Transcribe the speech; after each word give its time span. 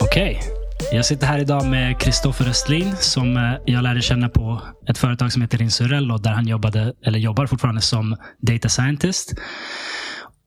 Okej. 0.00 0.40
Jag 0.92 1.04
sitter 1.04 1.26
här 1.26 1.38
idag 1.38 1.66
med 1.66 2.00
Kristoffer 2.00 2.48
Östlin 2.48 2.96
som 2.96 3.36
eh, 3.36 3.42
jag 3.64 3.82
lärde 3.82 4.00
känna 4.00 4.28
på 4.28 4.62
ett 4.88 4.98
företag 4.98 5.32
som 5.32 5.42
heter 5.42 5.62
Insurello 5.62 6.18
där 6.18 6.30
han 6.30 6.46
jobbade, 6.46 6.92
eller 7.06 7.18
jobbar 7.18 7.46
fortfarande 7.46 7.80
som 7.80 8.16
data 8.38 8.68
scientist. 8.68 9.34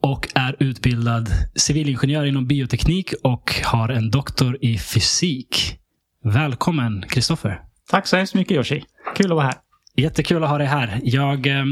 Och 0.01 0.27
är 0.35 0.55
utbildad 0.59 1.29
civilingenjör 1.55 2.25
inom 2.25 2.47
bioteknik 2.47 3.13
och 3.23 3.55
har 3.63 3.89
en 3.89 4.11
doktor 4.11 4.57
i 4.61 4.77
fysik. 4.77 5.79
Välkommen 6.23 7.05
Kristoffer. 7.09 7.61
Tack 7.89 8.07
så 8.07 8.17
hemskt 8.17 8.35
mycket 8.35 8.57
Yoshi. 8.57 8.83
Kul 9.15 9.31
att 9.31 9.35
vara 9.35 9.45
här. 9.45 9.55
Jättekul 9.95 10.43
att 10.43 10.49
ha 10.49 10.57
dig 10.57 10.67
här. 10.67 10.99
Jag, 11.03 11.47
eh, 11.47 11.65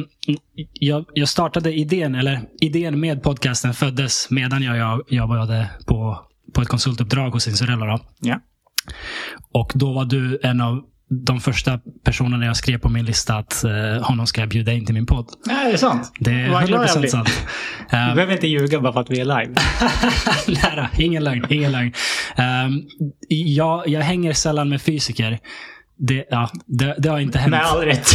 jag, 0.74 1.06
jag 1.14 1.30
startade 1.30 1.74
idén, 1.74 2.16
eller 2.16 2.42
idén 2.62 3.00
med 3.00 3.24
podcasten 3.24 3.74
föddes 3.74 4.28
medan 4.30 4.64
jag, 4.64 4.78
jag 4.78 5.02
jobbade 5.08 5.70
på, 5.86 6.28
på 6.54 6.62
ett 6.62 6.68
konsultuppdrag 6.68 7.30
hos 7.30 7.48
Insurello. 7.48 7.86
Då. 7.86 8.00
Ja. 8.20 8.40
Och 9.52 9.72
då 9.76 9.94
var 9.94 10.06
du 10.06 10.40
en 10.44 10.62
av 10.62 10.84
de 11.10 11.40
första 11.40 11.80
personerna 12.04 12.46
jag 12.46 12.58
skrev 12.58 12.78
på 12.78 12.90
min 12.90 13.06
lista 13.06 13.36
att 13.36 13.64
uh, 13.66 14.02
honom 14.04 14.28
ska 14.28 14.42
jag 14.42 14.50
bjuda 14.50 14.72
in 14.74 14.86
till 14.86 14.96
min 14.96 15.06
podd. 15.06 15.26
Nej, 15.46 15.66
det 15.68 15.74
är 15.74 15.78
sant. 15.78 16.12
Det 16.20 16.32
är 16.32 16.50
Vad 16.50 16.68
glad 16.68 16.82
jag 16.82 16.90
100% 16.90 17.00
blir. 17.00 17.10
sant. 17.10 17.30
Du 17.92 17.98
Uh, 17.98 18.16
behöver 18.16 18.34
inte 18.34 18.48
ljuga 18.48 18.80
bara 18.80 18.94
för 18.94 19.00
att 19.00 19.10
vi 19.10 19.20
är 19.20 19.26
live. 19.26 19.54
Nära, 20.64 20.90
ingen 20.98 21.24
lögn. 21.24 21.46
Ingen 21.50 21.72
lögn. 21.72 21.94
Um, 22.38 22.84
jag, 23.28 23.88
jag 23.88 24.02
hänger 24.02 24.34
sällan 24.34 24.70
med 24.70 24.82
fysiker. 24.82 25.40
Det, 25.98 26.26
ja, 26.30 26.50
det, 26.66 26.96
det 26.98 27.10
har 27.10 27.20
inte 27.20 27.40
hänt. 27.40 27.52
Med 27.52 27.62
all 27.66 27.82
rätt. 27.82 28.10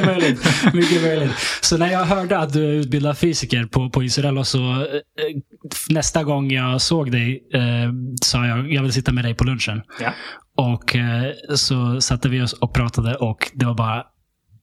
Mycket 0.00 0.06
möjligt. 0.06 0.74
Mycket 0.74 1.02
möjligt. 1.02 1.32
Så 1.60 1.76
när 1.76 1.92
jag 1.92 2.04
hörde 2.04 2.38
att 2.38 2.52
du 2.52 2.64
är 2.64 2.72
utbildad 2.72 3.18
fysiker 3.18 3.64
på, 3.64 3.90
på 3.90 4.02
Isurello 4.02 4.44
så 4.44 4.58
eh, 4.58 4.86
nästa 5.88 6.24
gång 6.24 6.50
jag 6.50 6.80
såg 6.80 7.12
dig 7.12 7.48
eh, 7.54 7.60
sa 8.22 8.46
jag 8.46 8.72
jag 8.72 8.82
vill 8.82 8.92
sitta 8.92 9.12
med 9.12 9.24
dig 9.24 9.34
på 9.34 9.44
lunchen. 9.44 9.82
Ja. 10.00 10.12
Och 10.56 10.96
eh, 10.96 11.32
så 11.54 12.00
satte 12.00 12.28
vi 12.28 12.42
oss 12.42 12.52
och 12.52 12.74
pratade 12.74 13.14
och 13.14 13.50
det 13.54 13.66
var 13.66 13.74
bara 13.74 14.04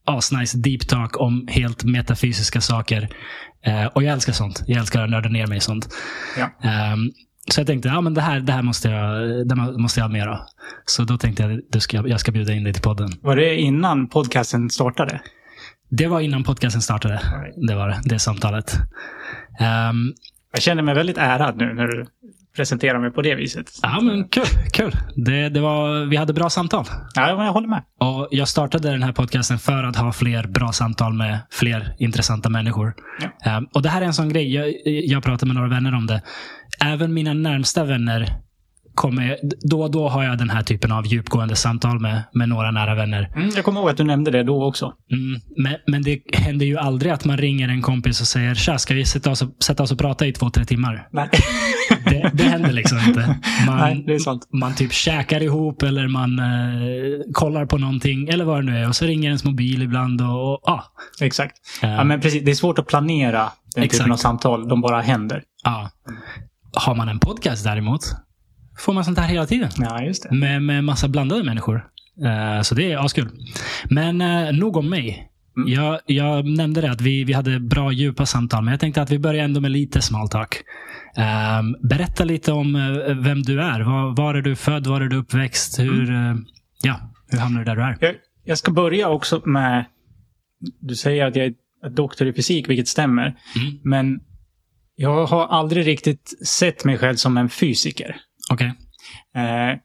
asnice 0.06 0.58
deep 0.58 0.88
talk 0.88 1.20
om 1.20 1.48
helt 1.52 1.84
metafysiska 1.84 2.62
saker. 2.62 3.10
Eh, 3.66 3.86
och 3.86 4.04
jag 4.04 4.14
älskar 4.14 4.34
sånt. 4.34 4.64
Jag 4.68 4.80
älskar 4.80 5.04
att 5.04 5.10
nörda 5.10 5.30
ner 5.30 5.48
mig 5.48 5.58
i 5.58 5.62
sånt. 5.62 5.90
Ja. 6.38 6.70
Ehm, 6.70 7.12
så 7.52 7.60
jag 7.60 7.68
tänkte, 7.68 7.90
ja 7.90 8.02
men 8.02 8.14
det 8.14 8.22
här, 8.22 8.40
det 8.40 8.52
här 8.54 8.62
måste 8.62 8.90
jag, 8.90 9.48
det 9.48 9.56
måste 9.56 10.00
jag 10.00 10.06
ha 10.06 10.14
mer 10.14 10.28
av. 10.28 10.40
Så 10.86 11.04
då 11.04 11.18
tänkte 11.18 11.44
jag, 11.44 11.62
du 11.72 11.80
ska, 11.80 12.08
jag 12.08 12.20
ska 12.20 12.32
bjuda 12.32 12.54
in 12.54 12.64
dig 12.64 12.74
till 12.74 12.82
podden. 12.82 13.10
Var 13.22 13.36
det 13.36 13.56
innan 13.56 14.08
podcasten 14.08 14.70
startade? 14.70 15.22
Det 15.90 16.08
var 16.08 16.20
innan 16.20 16.44
podcasten 16.44 16.82
startade. 16.82 17.14
Right. 17.14 17.68
Det 17.68 17.76
var 17.76 17.88
det, 17.88 18.02
det 18.06 18.20
samtalet. 18.20 18.74
Ehm, 19.60 20.14
Jag 20.54 20.62
känner 20.62 20.84
mig 20.84 20.96
väldigt 20.96 21.18
ärad 21.18 21.58
nu 21.58 21.74
när 21.74 21.88
du 21.88 22.06
presenterar 22.56 23.00
mig 23.00 23.12
på 23.12 23.22
det 23.22 23.36
viset. 23.36 23.80
ja, 23.82 24.00
men 24.02 24.28
kul. 24.28 24.46
kul. 24.74 24.92
Det, 25.16 25.50
det 25.50 25.60
var, 25.60 26.06
vi 26.06 26.16
hade 26.18 26.34
bra 26.34 26.50
samtal. 26.50 26.86
Ja, 27.14 27.36
men 27.36 27.46
jag 27.46 27.54
håller 27.54 27.68
med. 27.68 27.84
Och 28.00 28.28
jag 28.32 28.48
startade 28.48 28.92
den 28.92 29.04
här 29.04 29.12
podcasten 29.12 29.60
för 29.60 29.84
att 29.84 29.96
ha 29.96 30.12
fler 30.12 30.48
bra 30.48 30.72
samtal 30.72 31.14
med 31.14 31.40
fler 31.52 31.96
intressanta 32.00 32.50
människor. 32.50 32.94
Ja. 33.20 33.52
Ehm, 33.52 33.66
och 33.74 33.82
det 33.82 33.90
här 33.90 34.02
är 34.02 34.06
en 34.06 34.14
sån 34.14 34.30
grej, 34.30 34.54
jag, 34.54 34.74
jag 34.86 35.24
pratar 35.24 35.48
med 35.48 35.56
några 35.56 35.70
vänner 35.70 35.96
om 35.96 36.08
det. 36.08 36.22
Även 36.86 37.14
mina 37.14 37.34
närmsta 37.34 37.84
vänner 37.84 38.28
kommer, 39.02 39.38
då 39.70 39.82
och 39.82 39.92
då 39.92 40.10
har 40.10 40.24
jag 40.24 40.38
den 40.38 40.50
här 40.50 40.64
typen 40.64 40.92
av 40.92 41.08
djupgående 41.08 41.56
samtal 41.56 42.00
med, 42.00 42.24
med 42.34 42.50
några 42.50 42.72
nära 42.72 42.96
vänner. 42.96 43.32
Mm, 43.36 43.50
jag 43.56 43.66
kommer 43.66 43.82
ihåg 43.82 43.90
att 43.90 43.98
du 43.98 44.04
nämnde 44.04 44.32
det 44.32 44.44
då 44.44 44.64
också. 44.64 44.94
Mm, 45.12 45.42
men, 45.58 45.76
men 45.88 46.02
det 46.02 46.22
händer 46.34 46.66
ju 46.66 46.78
aldrig 46.78 47.12
att 47.12 47.26
man 47.26 47.38
ringer 47.38 47.70
en 47.70 47.82
kompis 47.82 48.22
och 48.22 48.28
säger 48.28 48.56
tja, 48.56 48.78
ska 48.78 48.94
vi 48.94 49.06
sätta 49.06 49.32
oss, 49.32 49.42
och, 49.42 49.50
sätta 49.64 49.84
oss 49.84 49.92
och 49.92 50.00
prata 50.00 50.28
i 50.28 50.34
två, 50.34 50.50
tre 50.50 50.66
timmar? 50.66 51.08
Nej, 51.12 51.30
Det, 52.06 52.32
det 52.34 52.44
händer 52.44 52.72
liksom 52.72 52.98
inte. 53.08 53.40
Man, 53.68 53.78
Nej 53.78 54.04
det 54.08 54.14
är 54.14 54.20
sant. 54.20 54.48
man 54.54 54.76
typ 54.76 54.94
käkar 54.94 55.44
ihop 55.44 55.84
eller 55.84 56.08
man 56.08 56.40
eh, 56.40 56.46
kollar 57.34 57.66
på 57.66 57.78
någonting 57.78 58.28
eller 58.30 58.46
vad 58.46 58.58
det 58.58 58.72
nu 58.72 58.78
är. 58.78 58.88
Och 58.88 58.96
så 58.96 59.06
ringer 59.06 59.28
ens 59.28 59.44
mobil 59.44 59.82
ibland 59.82 60.22
och, 60.22 60.54
och 60.54 60.70
ah, 60.70 60.84
Exakt. 61.22 61.56
Eh. 61.84 61.90
Ja, 61.92 62.04
men 62.04 62.22
precis. 62.22 62.44
Det 62.46 62.52
är 62.52 62.56
svårt 62.56 62.80
att 62.80 62.88
planera 62.88 63.52
den 63.76 63.84
Exakt. 63.84 64.00
typen 64.00 64.12
av 64.12 64.18
samtal. 64.18 64.68
De 64.68 64.82
bara 64.82 65.02
händer. 65.02 65.44
ah. 65.64 65.88
Har 66.74 66.96
man 66.96 67.10
en 67.10 67.20
podcast 67.20 67.64
däremot 67.64 68.02
får 68.78 68.94
man 68.94 69.06
sånt 69.06 69.18
här 69.18 69.28
hela 69.28 69.46
tiden. 69.46 69.70
Ja, 69.78 70.04
just 70.04 70.24
det. 70.24 70.36
Med, 70.36 70.64
med 70.64 70.84
massa 70.84 71.08
blandade 71.08 71.44
människor. 71.44 71.86
Eh, 72.26 72.62
så 72.62 72.76
det 72.76 72.92
är 72.92 73.06
askul. 73.06 73.30
Men 73.90 74.22
uh, 74.22 74.54
nog 74.60 74.78
om 74.78 74.90
mig. 74.90 75.28
Mm. 75.58 75.70
Jag, 75.70 76.00
jag 76.06 76.46
nämnde 76.46 76.82
det 76.82 76.92
att 76.92 77.02
vi, 77.02 77.24
vi 77.24 77.34
hade 77.34 77.60
bra 77.60 77.92
djupa 77.92 78.26
samtal, 78.26 78.64
men 78.64 78.72
jag 78.72 78.80
tänkte 78.80 79.02
att 79.02 79.12
vi 79.12 79.20
börjar 79.20 79.44
ändå 79.44 79.62
med 79.62 79.72
lite 79.72 80.02
small 80.02 80.30
talk. 80.30 80.56
Ehm, 81.16 81.76
berätta 81.84 82.24
lite 82.24 82.52
om 82.52 82.76
eh, 82.76 83.16
vem 83.16 83.44
du 83.44 83.62
är. 83.62 83.80
Var, 83.80 84.16
var 84.16 84.36
är 84.36 84.42
du 84.42 84.56
född? 84.56 84.88
Var 84.88 85.02
är 85.02 85.06
du 85.08 85.16
uppväxt? 85.18 85.80
Hur, 85.80 86.10
Mm. 86.10 86.46
ja, 86.84 87.00
hur 87.28 87.38
hamnade 87.38 87.66
du 87.66 87.70
där 87.70 87.76
du 87.76 87.84
är? 87.84 87.98
Jag, 88.00 88.16
jag 88.44 88.58
ska 88.58 88.72
börja 88.72 89.10
också 89.10 89.42
med... 89.46 89.86
Du 90.80 90.96
säger 90.96 91.26
att 91.26 91.36
jag 91.36 91.46
är 91.46 91.54
doktor 91.90 92.28
i 92.28 92.34
fysik, 92.34 92.70
vilket 92.70 92.88
stämmer. 92.88 93.26
Mm. 93.26 93.80
Men 93.84 94.20
jag 94.96 95.26
har 95.26 95.48
aldrig 95.48 95.88
riktigt 95.88 96.48
sett 96.48 96.86
mig 96.86 96.98
själv 96.98 97.16
som 97.16 97.38
en 97.38 97.50
fysiker. 97.50 98.16
Okej. 98.52 98.74
Eh, 99.36 99.80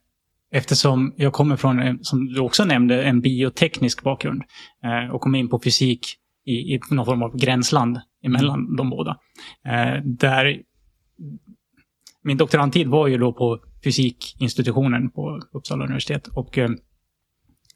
eftersom 0.53 1.15
jag 1.16 1.32
kommer 1.32 1.56
från, 1.56 1.99
som 2.04 2.27
du 2.27 2.41
också 2.41 2.65
nämnde, 2.65 3.03
en 3.03 3.21
bioteknisk 3.21 4.03
bakgrund. 4.03 4.43
Eh, 4.84 5.15
och 5.15 5.21
kom 5.21 5.34
in 5.34 5.49
på 5.49 5.60
fysik 5.65 6.06
i, 6.47 6.53
i 6.53 6.81
någon 6.91 7.06
form 7.06 7.22
av 7.22 7.37
gränsland 7.37 8.00
emellan 8.25 8.77
de 8.77 8.91
båda. 8.91 9.19
Eh, 9.66 10.03
där 10.04 10.62
min 12.22 12.37
doktorandtid 12.37 12.88
var 12.88 13.06
ju 13.06 13.19
då 13.19 13.32
på 13.32 13.59
fysikinstitutionen 13.84 15.10
på 15.10 15.41
Uppsala 15.53 15.84
universitet. 15.84 16.28
Och 16.28 16.59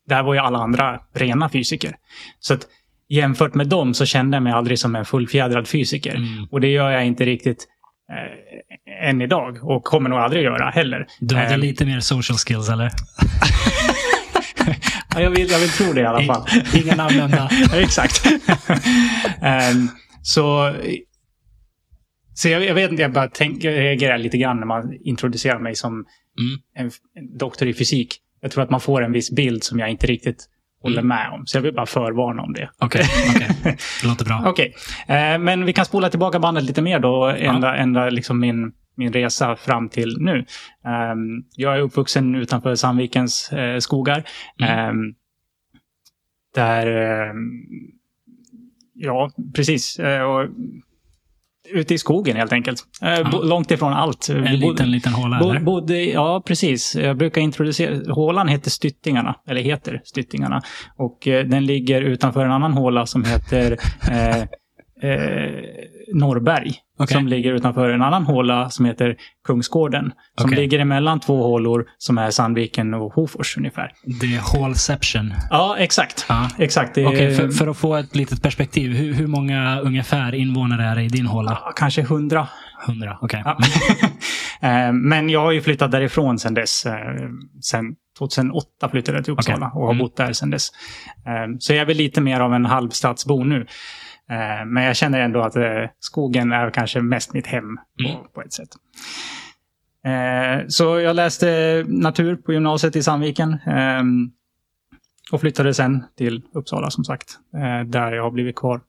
där 0.06 0.22
var 0.22 0.34
ju 0.34 0.40
alla 0.40 0.58
andra 0.58 1.00
rena 1.14 1.48
fysiker. 1.48 1.96
Så 2.38 2.54
att 2.54 2.66
jämfört 3.08 3.54
med 3.54 3.68
dem 3.68 3.94
så 3.94 4.06
kände 4.06 4.36
jag 4.36 4.42
mig 4.42 4.52
aldrig 4.52 4.78
som 4.78 4.96
en 4.96 5.04
fullfjädrad 5.04 5.68
fysiker. 5.68 6.14
Mm. 6.14 6.44
Och 6.50 6.60
det 6.60 6.68
gör 6.68 6.90
jag 6.90 7.06
inte 7.06 7.24
riktigt 7.24 7.68
än 9.02 9.22
idag. 9.22 9.58
Och 9.62 9.84
kommer 9.84 10.10
nog 10.10 10.18
aldrig 10.18 10.42
göra 10.42 10.70
heller. 10.70 11.06
Du 11.20 11.34
hade 11.36 11.54
Eh, 11.54 11.58
lite 11.58 11.86
mer 11.86 12.00
social 12.00 12.38
skills, 12.38 12.68
eller? 12.68 12.84
ja, 15.14 15.20
jag, 15.20 15.30
vill, 15.30 15.50
jag 15.50 15.58
vill 15.58 15.70
tro 15.70 15.92
det 15.92 16.00
i 16.00 16.06
alla 16.06 16.34
fall. 16.34 16.46
Inga 16.74 16.94
namn 16.96 17.16
nämnda. 17.16 17.48
Ja, 17.72 17.80
Exakt. 17.80 18.26
Ehm, 19.42 19.88
så 20.22 20.74
så 22.34 22.48
jag, 22.48 22.64
jag 22.64 22.74
vet 22.74 22.90
inte, 22.90 23.02
jag 23.02 23.12
bara 23.12 23.28
tänker, 23.28 23.70
jag 23.70 23.80
reagerar 23.80 24.18
lite 24.18 24.38
grann 24.38 24.56
när 24.56 24.66
man 24.66 24.94
introducerar 25.04 25.58
mig 25.58 25.74
som 25.74 26.04
Mm. 26.40 26.60
en, 26.86 26.90
en 27.14 27.38
doktor 27.38 27.68
i 27.68 27.74
fysik. 27.74 28.16
Jag 28.40 28.50
tror 28.50 28.64
att 28.64 28.70
man 28.70 28.80
får 28.80 29.02
en 29.02 29.12
viss 29.12 29.30
bild 29.30 29.64
som 29.64 29.78
jag 29.78 29.90
inte 29.90 30.06
riktigt 30.06 30.46
håller 30.82 30.98
Mm. 31.02 31.08
med 31.08 31.30
om. 31.32 31.46
Så 31.46 31.56
jag 31.56 31.62
vill 31.62 31.74
bara 31.74 31.86
förvarna 31.86 32.42
om 32.42 32.52
det. 32.52 32.70
Okej, 32.78 33.04
okej. 33.36 33.76
Det 34.02 34.08
låter 34.08 34.24
bra. 34.24 34.42
Okej, 34.46 34.74
eh, 35.08 35.38
men 35.38 35.64
vi 35.64 35.72
kan 35.72 35.84
spola 35.84 36.10
tillbaka 36.10 36.38
bandet 36.38 36.64
lite 36.64 36.82
mer 36.82 36.98
då. 36.98 37.24
Ändra, 37.26 37.76
ändra 37.76 38.10
liksom 38.10 38.40
min, 38.40 38.72
min 38.96 39.12
resa 39.12 39.56
fram 39.56 39.88
till 39.88 40.16
nu. 40.20 40.44
Ehm, 40.84 41.44
jag 41.56 41.76
är 41.76 41.80
uppvuxen 41.80 42.34
utanför 42.34 42.74
Sandvikens 42.74 43.52
eh, 43.52 43.78
skogar. 43.78 44.24
Mm. 44.62 44.78
Ehm, 44.88 45.14
där, 46.54 46.86
ehm, 46.86 47.36
ja, 48.94 49.30
precis. 49.54 49.98
Eh, 49.98 50.22
och, 50.22 50.48
ute 51.72 51.94
i 51.94 51.98
skogen 51.98 52.36
helt 52.36 52.52
enkelt. 52.52 52.82
Eh, 53.02 53.30
bo, 53.30 53.42
långt 53.42 53.70
ifrån 53.70 53.92
allt. 53.92 54.28
En 54.28 54.42
Vi 54.42 54.42
bodde- 54.60 54.70
liten, 54.72 54.90
liten 54.90 55.12
håla, 55.12 55.38
eller? 55.40 55.60
bodde, 55.60 56.04
ja, 56.04 56.42
precis. 56.46 56.96
Jag 56.96 57.16
brukar 57.16 57.40
introducera... 57.40 58.12
Hålan 58.12 58.48
heter 58.48 58.70
Styttingarna, 58.70 59.34
eller 59.48 59.60
heter 59.62 60.00
Styttingarna. 60.04 60.62
Och 60.96 61.28
eh, 61.28 61.44
den 61.46 61.66
ligger 61.66 62.02
utanför 62.02 62.44
en 62.44 62.52
annan 62.52 62.72
håla 62.72 63.06
som 63.06 63.24
heter 63.24 63.72
eh, 64.10 64.40
eh, 65.10 65.64
Norrberg. 66.14 66.74
Okej. 67.00 67.14
Som 67.14 67.28
ligger 67.28 67.52
utanför 67.52 67.90
en 67.90 68.02
annan 68.02 68.24
håla 68.24 68.70
som 68.70 68.84
heter 68.84 69.16
Kungsgården. 69.46 70.12
Som 70.40 70.50
Okej. 70.50 70.58
ligger 70.60 70.78
emellan 70.78 71.20
två 71.20 71.42
hålor 71.42 71.86
som 71.98 72.18
är 72.18 72.30
Sandviken 72.30 72.94
och 72.94 73.12
Hofors 73.12 73.56
ungefär. 73.56 73.92
Det 74.20 74.34
är 74.36 74.58
hålception. 74.58 75.34
Ja, 75.50 75.76
exakt. 75.78 76.26
Ja. 76.28 76.48
Exakt. 76.58 76.98
Är, 76.98 77.06
Okej, 77.06 77.34
för, 77.36 77.48
för 77.48 77.68
att 77.68 77.76
få 77.76 77.96
ett 77.96 78.16
litet 78.16 78.42
perspektiv. 78.42 78.92
Hur, 78.92 79.14
hur 79.14 79.26
många 79.26 79.80
ungefär 79.80 80.34
invånare 80.34 80.84
är 80.84 80.94
det 80.94 81.02
i 81.02 81.08
din 81.08 81.26
håla? 81.26 81.58
ja, 81.64 81.72
kanske 81.76 82.02
hundra. 82.02 82.48
Hundra, 82.86 83.18
okej. 83.20 83.42
Ja. 83.44 83.58
Eh, 84.62 84.92
Men 84.92 85.28
jag 85.30 85.40
har 85.40 85.52
ju 85.52 85.60
flyttat 85.62 85.90
därifrån 85.92 86.38
sedan 86.38 86.54
dess. 86.54 86.86
Eh, 86.86 86.94
Sen 87.62 87.84
2008 88.18 88.88
flyttade 88.90 89.18
jag 89.18 89.24
till 89.24 89.32
Uppsala 89.32 89.66
och 89.66 89.80
har 89.82 89.90
Mm. 89.90 89.98
bott 89.98 90.16
där 90.16 90.32
sedan 90.32 90.50
dess. 90.50 90.68
Eh, 91.26 91.56
Så 91.58 91.72
jag 91.72 91.80
är 91.80 91.84
väl 91.86 91.96
lite 91.96 92.20
mer 92.20 92.40
av 92.40 92.54
en 92.54 92.64
halvstadsbo 92.64 93.44
nu. 93.44 93.66
Eh, 94.30 94.64
Men 94.66 94.82
jag 94.84 94.96
känner 94.96 95.20
ändå 95.20 95.40
att 95.40 95.56
eh, 95.56 95.84
skogen 95.98 96.52
är 96.52 96.70
kanske 96.70 97.00
mest 97.00 97.32
mitt 97.34 97.46
hem 97.46 97.76
på, 97.76 98.08
Mm. 98.08 98.24
på 98.34 98.42
ett 98.42 98.52
sätt. 98.52 98.68
Eh, 100.04 100.66
så 100.68 101.00
jag 101.00 101.16
läste 101.16 101.84
natur 101.88 102.36
på 102.36 102.52
gymnasiet 102.52 102.96
i 102.96 103.02
Sandviken. 103.02 103.52
Eh, 103.52 104.02
och 105.32 105.40
flyttade 105.40 105.74
sen 105.74 106.04
till 106.16 106.42
Uppsala 106.52 106.90
som 106.90 107.04
sagt. 107.04 107.38
Där 107.86 108.12
jag 108.12 108.22
har 108.22 108.30
blivit 108.30 108.56
kvar. 108.56 108.80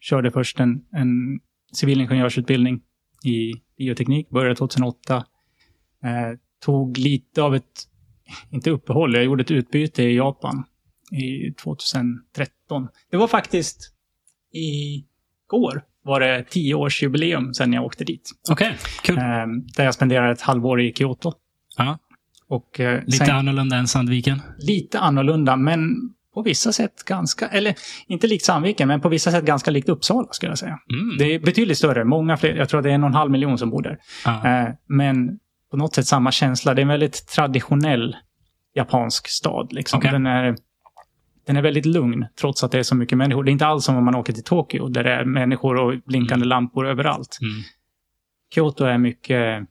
Körde 0.00 0.30
först 0.30 0.60
en, 0.60 0.84
en 0.92 1.40
civilingenjörsutbildning 1.72 2.80
i 3.24 3.52
bioteknik. 3.78 4.30
Började 4.30 4.56
2008. 4.56 5.16
Eh, 5.16 6.38
tog 6.64 6.98
lite 6.98 7.42
av 7.42 7.54
ett, 7.54 7.82
inte 8.50 8.70
uppehåll, 8.70 9.14
jag 9.14 9.24
gjorde 9.24 9.42
ett 9.42 9.50
utbyte 9.50 10.02
i 10.02 10.16
Japan 10.16 10.64
i 11.12 11.52
2013. 11.52 12.88
Det 13.10 13.16
var 13.16 13.28
faktiskt 13.28 13.93
i 14.54 15.04
går 15.46 15.82
var 16.02 16.20
det 16.20 16.44
tioårsjubileum 16.50 17.54
sedan 17.54 17.72
jag 17.72 17.84
åkte 17.84 18.04
dit. 18.04 18.30
Okej, 18.50 18.66
okay, 18.66 18.78
kul. 19.02 19.16
Cool. 19.16 19.24
Eh, 19.24 19.46
där 19.76 19.84
jag 19.84 19.94
spenderade 19.94 20.32
ett 20.32 20.40
halvår 20.40 20.80
i 20.80 20.92
Kyoto. 20.92 21.32
Ja. 21.76 21.98
Och, 22.48 22.80
eh, 22.80 23.00
lite 23.04 23.26
sen, 23.26 23.36
annorlunda 23.36 23.76
än 23.76 23.88
Sandviken? 23.88 24.42
Lite 24.58 24.98
annorlunda, 24.98 25.56
men 25.56 25.94
på 26.34 26.42
vissa 26.42 26.72
sätt 26.72 27.04
ganska, 27.04 27.48
eller 27.48 27.74
inte 28.06 28.26
likt 28.26 28.44
Sandviken, 28.44 28.88
men 28.88 29.00
på 29.00 29.08
vissa 29.08 29.30
sätt 29.30 29.44
ganska 29.44 29.70
likt 29.70 29.88
Uppsala 29.88 30.28
skulle 30.30 30.50
jag 30.50 30.58
säga. 30.58 30.78
Mm. 30.92 31.16
Det 31.18 31.24
är 31.24 31.38
betydligt 31.38 31.78
större, 31.78 32.04
många 32.04 32.36
fler, 32.36 32.54
jag 32.56 32.68
tror 32.68 32.82
det 32.82 32.90
är 32.90 32.94
en 32.94 33.02
och 33.02 33.08
en 33.08 33.14
halv 33.14 33.30
miljon 33.30 33.58
som 33.58 33.70
bor 33.70 33.82
där. 33.82 33.98
Ah. 34.24 34.66
Men 34.86 35.38
på 35.74 35.78
något 35.78 35.94
sätt 35.94 36.06
samma 36.06 36.32
känsla. 36.32 36.74
Det 36.74 36.80
är 36.80 36.82
en 36.82 36.88
väldigt 36.88 37.28
traditionell 37.28 38.16
japansk 38.74 39.28
stad. 39.28 39.72
Liksom. 39.72 39.98
Okay. 39.98 40.12
Den, 40.12 40.26
är, 40.26 40.56
den 41.46 41.56
är 41.56 41.62
väldigt 41.62 41.86
lugn, 41.86 42.26
trots 42.40 42.64
att 42.64 42.72
det 42.72 42.78
är 42.78 42.82
så 42.82 42.94
mycket 42.94 43.18
människor. 43.18 43.44
Det 43.44 43.50
är 43.50 43.52
inte 43.52 43.66
alls 43.66 43.84
som 43.84 43.96
om 43.96 44.04
man 44.04 44.14
åker 44.14 44.32
till 44.32 44.44
Tokyo, 44.44 44.88
där 44.88 45.04
det 45.04 45.12
är 45.12 45.24
människor 45.24 45.76
och 45.76 45.94
blinkande 46.06 46.34
Mm. 46.44 46.48
lampor 46.48 46.86
överallt. 46.86 47.38
Mm. 47.42 47.62
Kyoto 48.54 48.84
är 48.84 48.98
mycket, 48.98 49.62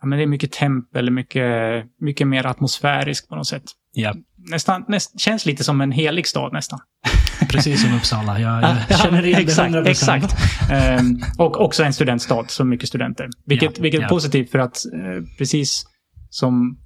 ja, 0.00 0.06
men 0.06 0.18
det 0.18 0.22
är 0.24 0.26
mycket 0.26 0.52
tempel, 0.52 1.10
mycket, 1.10 1.84
mycket 2.00 2.26
mer 2.28 2.46
atmosfäriskt 2.46 3.28
på 3.28 3.36
något 3.36 3.46
sätt. 3.46 3.62
Ja, 3.92 4.14
Nästan, 4.50 4.84
näst, 4.88 5.20
känns 5.20 5.46
lite 5.46 5.64
som 5.64 5.80
en 5.80 5.92
helig 5.92 6.26
stad 6.26 6.52
nästan. 6.52 6.78
precis 7.50 7.82
som 7.82 7.94
Uppsala. 7.96 8.40
Jag, 8.40 8.76
jag 8.88 8.98
känner 9.00 9.24
igen 9.26 9.36
det 9.36 9.42
exakt, 9.42 9.74
100%. 9.74 9.86
exakt. 9.88 10.36
Ehm, 10.70 11.18
och 11.38 11.60
också 11.60 11.84
en 11.84 11.92
studentstad, 11.92 12.44
så 12.48 12.64
mycket 12.64 12.88
studenter. 12.88 13.28
Vilket, 13.46 13.76
Ja, 13.78 13.82
vilket 13.82 14.00
är 14.00 14.08
positivt 14.08 14.50
för 14.50 14.58
att 14.58 14.76
eh, 14.94 15.24
precis 15.38 15.84
som, 16.30 16.78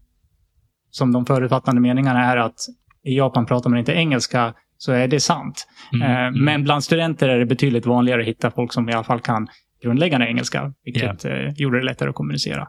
som 0.91 1.13
de 1.13 1.27
förutfattande 1.27 1.81
meningarna 1.81 2.25
är 2.25 2.37
att 2.37 2.59
i 3.05 3.17
Japan 3.17 3.47
pratar 3.47 3.71
man 3.71 3.79
inte 3.79 3.93
engelska, 3.93 4.55
så 4.79 4.93
är 4.93 5.09
det 5.09 5.21
sant. 5.21 5.69
Mm, 5.93 6.11
Ehm, 6.11 6.17
mm. 6.35 6.45
Men 6.45 6.65
bland 6.65 6.85
studenter 6.85 7.29
är 7.29 7.39
det 7.39 7.47
betydligt 7.47 7.87
vanligare 7.87 8.21
att 8.21 8.27
hitta 8.29 8.51
folk 8.51 8.73
som 8.73 8.89
i 8.89 8.93
alla 8.93 9.05
fall 9.05 9.21
kan 9.21 9.49
grundläggande 9.83 10.27
engelska, 10.27 10.73
vilket 10.85 11.25
eh, 11.25 11.49
gjorde 11.57 11.79
det 11.79 11.85
lättare 11.85 12.09
att 12.09 12.15
kommunicera. 12.15 12.69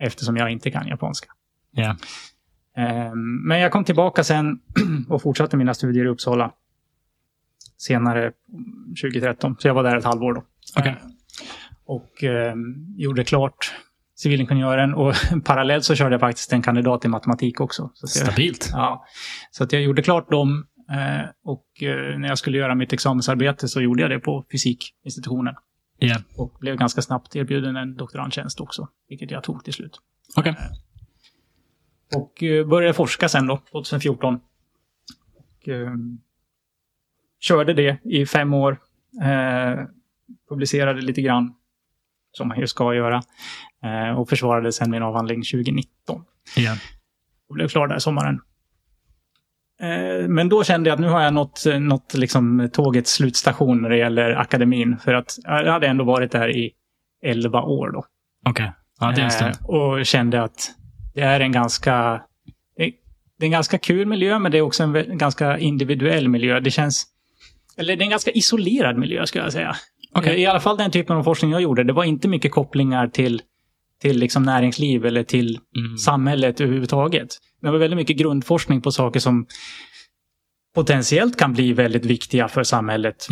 Eftersom 0.00 0.36
jag 0.36 0.50
inte 0.50 0.70
kan 0.70 0.88
japanska. 0.88 1.28
Ja. 1.70 1.96
Ehm, 2.76 3.46
Men 3.48 3.60
jag 3.60 3.72
kom 3.72 3.84
tillbaka 3.84 4.24
sen 4.24 4.58
och 5.08 5.22
fortsatte 5.22 5.56
mina 5.56 5.74
studier 5.74 6.04
i 6.04 6.08
Uppsala. 6.08 6.52
Senare, 7.78 8.32
2013. 9.02 9.56
Så 9.58 9.68
jag 9.68 9.74
var 9.74 9.82
där 9.82 9.96
ett 9.96 10.04
halvår 10.04 10.34
då. 10.34 10.44
Okej. 10.78 10.90
Ehm, 10.92 10.98
Och 11.86 12.24
ehm, 12.24 12.94
gjorde 12.96 13.24
klart 13.24 13.72
civilingenjören 14.18 14.94
och 14.94 15.14
parallellt 15.44 15.84
så 15.84 15.94
körde 15.94 16.14
jag 16.14 16.20
faktiskt 16.20 16.52
en 16.52 16.62
kandidat 16.62 17.04
i 17.04 17.08
matematik 17.08 17.60
också. 17.60 17.90
Så 17.94 18.06
att 18.06 18.16
jag, 18.16 18.26
Stabilt. 18.26 18.70
ja, 18.72 19.04
så 19.50 19.64
att 19.64 19.72
jag 19.72 19.82
gjorde 19.82 20.02
klart 20.02 20.30
dem 20.30 20.66
eh, 20.90 21.28
och 21.44 21.82
eh, 21.82 22.18
när 22.18 22.28
jag 22.28 22.38
skulle 22.38 22.58
göra 22.58 22.74
mitt 22.74 22.92
examensarbete 22.92 23.68
så 23.68 23.80
gjorde 23.80 24.02
jag 24.02 24.10
det 24.10 24.18
på 24.18 24.46
fysikinstitutionen. 24.52 25.54
Ja. 25.98 26.16
Och 26.36 26.56
blev 26.60 26.76
ganska 26.76 27.02
snabbt 27.02 27.36
erbjuden 27.36 27.76
en 27.76 27.96
doktorandtjänst 27.96 28.60
också, 28.60 28.88
vilket 29.08 29.30
jag 29.30 29.42
tog 29.42 29.64
till 29.64 29.74
slut. 29.74 29.98
Och 32.14 32.42
eh, 32.42 32.66
började 32.66 32.94
forska 32.94 33.28
sen 33.28 33.46
då, 33.46 33.60
2014. 33.72 34.40
Och, 35.36 35.68
eh, 35.68 35.90
körde 37.40 37.74
det 37.74 37.98
i 38.04 38.26
fem 38.26 38.54
år. 38.54 38.80
Eh, 39.22 39.84
publicerade 40.48 41.00
lite 41.00 41.22
grann, 41.22 41.54
som 42.32 42.48
man 42.48 42.60
ju 42.60 42.66
ska 42.66 42.94
göra. 42.94 43.22
Eh, 43.84 44.18
och 44.18 44.28
försvarade 44.28 44.72
sen 44.72 44.90
min 44.90 45.02
avhandling 45.02 45.42
2019. 45.42 46.24
Ja. 46.56 46.76
Och 47.48 47.54
blev 47.54 47.68
klar 47.68 47.88
där 47.88 47.98
sommaren. 47.98 48.40
Eh, 49.80 50.28
men 50.28 50.48
då 50.48 50.64
kände 50.64 50.90
jag 50.90 50.94
att 50.94 51.00
nu 51.00 51.08
har 51.08 51.22
jag 51.22 51.34
nått, 51.34 51.64
nått 51.80 52.14
liksom 52.14 52.68
tågets 52.72 53.12
slutstation 53.12 53.82
när 53.82 53.88
det 53.88 53.96
gäller 53.96 54.30
akademin. 54.30 54.96
För 55.04 55.14
att 55.14 55.34
jag 55.44 55.72
hade 55.72 55.86
ändå 55.86 56.04
varit 56.04 56.32
där 56.32 56.56
i 56.56 56.72
11 57.22 57.62
år 57.62 57.90
då. 57.90 58.04
Okej. 58.48 58.72
Ja, 59.00 59.12
det 59.12 59.20
är 59.20 59.24
en 59.24 59.30
stund. 59.30 59.54
Eh, 59.60 59.66
och 59.66 60.06
kände 60.06 60.42
att 60.42 60.70
det 61.14 61.20
är 61.20 61.40
en 61.40 61.52
ganska... 61.52 62.22
Det 63.38 63.44
är, 63.44 63.46
en 63.46 63.50
ganska 63.50 63.78
kul 63.78 64.06
miljö, 64.06 64.38
men 64.38 64.52
det 64.52 64.58
är 64.58 64.62
också 64.62 64.82
en 64.82 65.18
ganska 65.18 65.58
individuell 65.58 66.28
miljö. 66.28 66.60
Det 66.60 66.70
känns... 66.70 67.06
Eller 67.76 67.96
det 67.96 68.02
är 68.02 68.04
en 68.04 68.10
ganska 68.10 68.30
isolerad 68.30 68.98
miljö, 68.98 69.26
skulle 69.26 69.44
jag 69.44 69.52
säga. 69.52 69.76
Eh, 70.24 70.32
I 70.32 70.46
alla 70.46 70.60
fall 70.60 70.76
den 70.76 70.90
typen 70.90 71.16
av 71.16 71.22
forskning 71.22 71.50
jag 71.50 71.60
gjorde. 71.60 71.84
Det 71.84 71.92
var 71.92 72.04
inte 72.04 72.28
mycket 72.28 72.52
kopplingar 72.52 73.08
till, 73.08 73.42
till 74.02 74.18
liksom 74.18 74.42
näringsliv 74.42 75.06
eller 75.06 75.22
till 75.22 75.58
Mm. 75.76 75.98
samhället 75.98 76.60
överhuvudtaget. 76.60 77.28
Det 77.62 77.70
var 77.70 77.78
väldigt 77.78 77.96
mycket 77.96 78.16
grundforskning 78.16 78.82
på 78.82 78.90
saker 78.92 79.20
som 79.20 79.46
potentiellt 80.74 81.36
kan 81.38 81.52
bli 81.52 81.72
väldigt 81.72 82.04
viktiga 82.06 82.48
för 82.48 82.62
samhället 82.62 83.26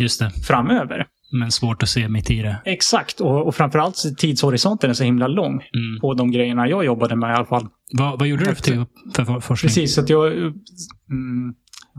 framöver. 0.47 1.05
Men 1.39 1.51
svårt 1.51 1.83
att 1.83 1.89
se 1.89 2.09
mitt 2.09 2.31
i 2.31 2.41
det. 2.41 2.55
Exakt, 2.65 3.19
och, 3.21 3.47
och 3.47 3.55
framförallt 3.55 4.03
tidshorisonten 4.17 4.89
är 4.89 4.93
så 4.93 5.03
himla 5.03 5.27
lång 5.27 5.53
Mm. 5.53 5.99
på 6.01 6.13
de 6.13 6.31
grejerna 6.31 6.67
jag 6.67 6.85
jobbade 6.85 7.15
med 7.15 7.29
i 7.29 7.33
alla 7.33 7.45
fall. 7.45 7.67
Vad, 7.93 8.19
vad 8.19 8.27
gjorde 8.27 8.45
du 8.45 8.55
för, 8.55 8.63
typ, 8.63 8.87
för 9.15 9.25
for- 9.25 9.39
forskning? 9.39 9.67
Precis, 9.69 9.97
att 9.97 10.09
jag... 10.09 10.27
Mm, 10.37 10.53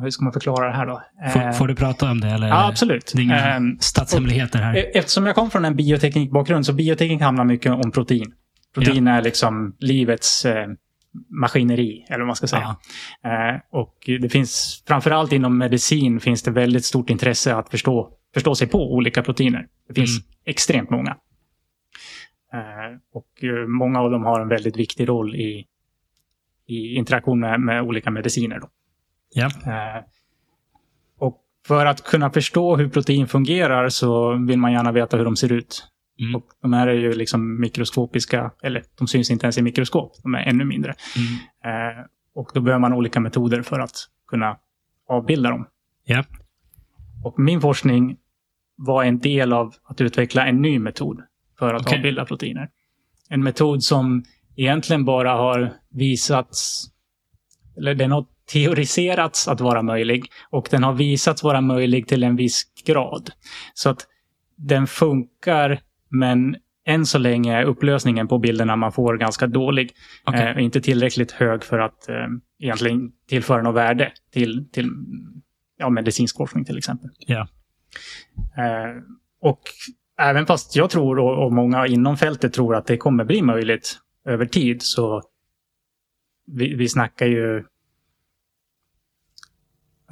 hur 0.03 0.11
ska 0.11 0.25
man 0.25 0.33
förklara 0.33 0.67
det 0.71 0.77
här 0.77 0.87
då? 0.87 1.03
Får, 1.33 1.41
Eh, 1.41 1.53
får 1.53 1.69
du 1.69 1.75
prata 1.75 2.11
om 2.11 2.21
det? 2.21 2.29
Eller? 2.29 2.49
Ja, 2.49 2.69
absolut. 2.69 3.13
Det 3.15 3.21
är 3.21 3.25
inga 3.25 3.37
Ehm, 3.57 3.77
statshemligheter 3.81 4.59
här. 4.59 4.77
e- 4.77 4.91
Eftersom 4.95 5.27
jag 5.27 5.35
kom 5.35 5.51
från 5.51 5.65
en 5.65 5.77
bioteknikbakgrund 5.77 6.67
så 6.67 6.73
bioteknik 6.73 7.21
handlar 7.21 7.45
mycket 7.45 7.73
om 7.73 7.91
protein. 7.91 8.33
Protein 8.85 9.07
är 9.07 9.23
liksom 9.23 9.77
livets 9.79 10.45
eh, 10.45 10.67
maskineri, 11.29 12.07
eller 12.09 12.19
vad 12.19 12.27
man 12.27 12.37
ska 12.37 12.47
säga. 12.47 12.77
Ja. 13.23 13.51
Eh, 13.55 13.61
och 13.71 13.95
det 14.21 14.29
finns, 14.29 14.83
framförallt 14.87 15.33
inom 15.33 15.59
medicin, 15.59 16.21
finns 16.21 16.43
det 16.43 16.51
väldigt 16.51 16.85
stort 16.85 17.11
intresse 17.11 17.55
att 17.55 17.69
förstå, 17.71 18.11
förstå 18.35 18.55
sig 18.55 18.69
på 18.69 18.95
olika 18.95 19.23
proteiner. 19.23 19.67
Det 19.89 19.95
finns 19.95 20.11
Mm. 20.19 20.29
extremt 20.45 20.91
många. 20.91 21.17
Eh, 22.53 22.99
och 23.13 23.45
eh, 23.45 23.67
många 23.67 24.01
av 24.01 24.11
dem 24.11 24.25
har 24.25 24.41
en 24.41 24.49
väldigt 24.49 24.77
viktig 24.77 25.09
roll 25.09 25.35
i, 25.37 25.67
i 26.67 26.95
interaktion 26.95 27.41
med, 27.41 27.61
med 27.61 27.83
olika 27.83 28.11
mediciner. 28.11 28.61
Då. 28.61 28.69
Ja. 29.35 29.47
Eh, 29.47 30.03
och 31.19 31.41
för 31.67 31.87
att 31.87 32.05
kunna 32.05 32.31
förstå 32.31 32.77
hur 32.77 32.89
protein 32.89 33.27
fungerar 33.29 33.89
så 33.89 34.33
vill 34.47 34.59
man 34.59 34.73
gärna 34.73 34.93
veta 34.93 35.17
hur 35.17 35.25
de 35.25 35.37
ser 35.37 35.53
ut. 35.53 35.89
Mm. 36.21 36.35
Och 36.35 36.47
de 36.63 36.73
här 36.73 36.87
är 36.87 36.95
ju 36.95 37.13
liksom 37.13 37.61
mikroskopiska, 37.61 38.51
eller 38.63 38.83
de 38.99 39.09
syns 39.09 39.31
inte 39.31 39.47
ens 39.47 39.59
i 39.59 39.63
mikroskop, 39.63 40.13
de 40.23 40.35
är 40.35 40.39
ännu 40.39 40.65
mindre. 40.65 40.95
Mm. 41.17 41.97
Eh, 41.99 42.05
och 42.35 42.51
då 42.55 42.61
behöver 42.61 42.81
man 42.81 42.93
olika 42.93 43.21
metoder 43.21 43.63
för 43.63 43.81
att 43.81 43.97
kunna 44.27 44.57
avbilda 45.09 45.51
dem. 45.51 45.67
Ja. 46.05 46.25
Och 47.25 47.39
min 47.39 47.61
forskning 47.61 48.17
var 48.77 49.05
en 49.05 49.19
del 49.19 49.53
av 49.53 49.75
att 49.85 50.01
utveckla 50.01 50.47
en 50.47 50.63
ny 50.63 50.79
metod 50.79 51.23
för 51.59 51.75
att 51.75 51.83
Okej. 51.83 51.99
avbilda 51.99 52.25
proteiner. 52.25 52.71
En 53.29 53.43
metod 53.43 53.85
som 53.85 54.25
egentligen 54.57 55.05
bara 55.05 55.33
har 55.33 55.73
visats, 55.91 56.87
eller 57.77 57.95
den 57.95 58.11
har 58.11 58.27
teoriserats 58.53 59.49
att 59.49 59.61
vara 59.61 59.83
möjlig 59.83 60.31
och 60.51 60.69
den 60.71 60.83
har 60.83 60.93
visats 60.93 61.43
vara 61.43 61.61
möjlig 61.61 62.09
till 62.09 62.25
en 62.25 62.37
viss 62.37 62.63
grad. 62.85 63.31
Så 63.75 63.91
att 63.91 64.07
den 64.57 64.87
funkar, 64.87 65.81
men 66.09 66.57
än 66.87 67.07
så 67.07 67.19
länge 67.19 67.57
är 67.57 67.65
upplösningen 67.65 68.29
på 68.29 68.39
bilderna 68.39 68.77
man 68.77 68.93
får 68.93 69.17
ganska 69.17 69.47
dålig. 69.47 69.93
Okej. 70.25 70.55
Eh, 70.57 70.65
inte 70.65 70.81
tillräckligt 70.81 71.33
hög 71.33 71.65
för 71.65 71.79
att 71.79 72.09
eh, 72.09 72.27
egentligen 72.59 73.13
tillföra 73.29 73.63
något 73.63 73.75
värde 73.75 74.13
till, 74.33 74.69
till 74.73 74.91
ja, 75.79 75.91
medicinsk 75.91 76.37
forskning 76.37 76.65
till 76.65 76.79
exempel. 76.79 77.11
Ja. 77.19 77.49
Eh, 78.57 79.03
och 79.41 79.61
även 80.21 80.47
fast 80.47 80.77
jag 80.77 80.91
tror, 80.91 81.19
och, 81.19 81.45
och 81.45 81.53
många 81.53 81.87
inom 81.87 82.17
fältet 82.17 82.53
tror 82.53 82.77
att 82.77 82.87
det 82.87 82.97
kommer 82.97 83.25
bli 83.25 83.43
möjligt 83.43 83.99
över 84.25 84.47
tid, 84.47 84.83
så 84.83 85.23
vi, 86.47 86.75
vi 86.75 86.89
snackar 86.89 87.27
ju... 87.27 87.65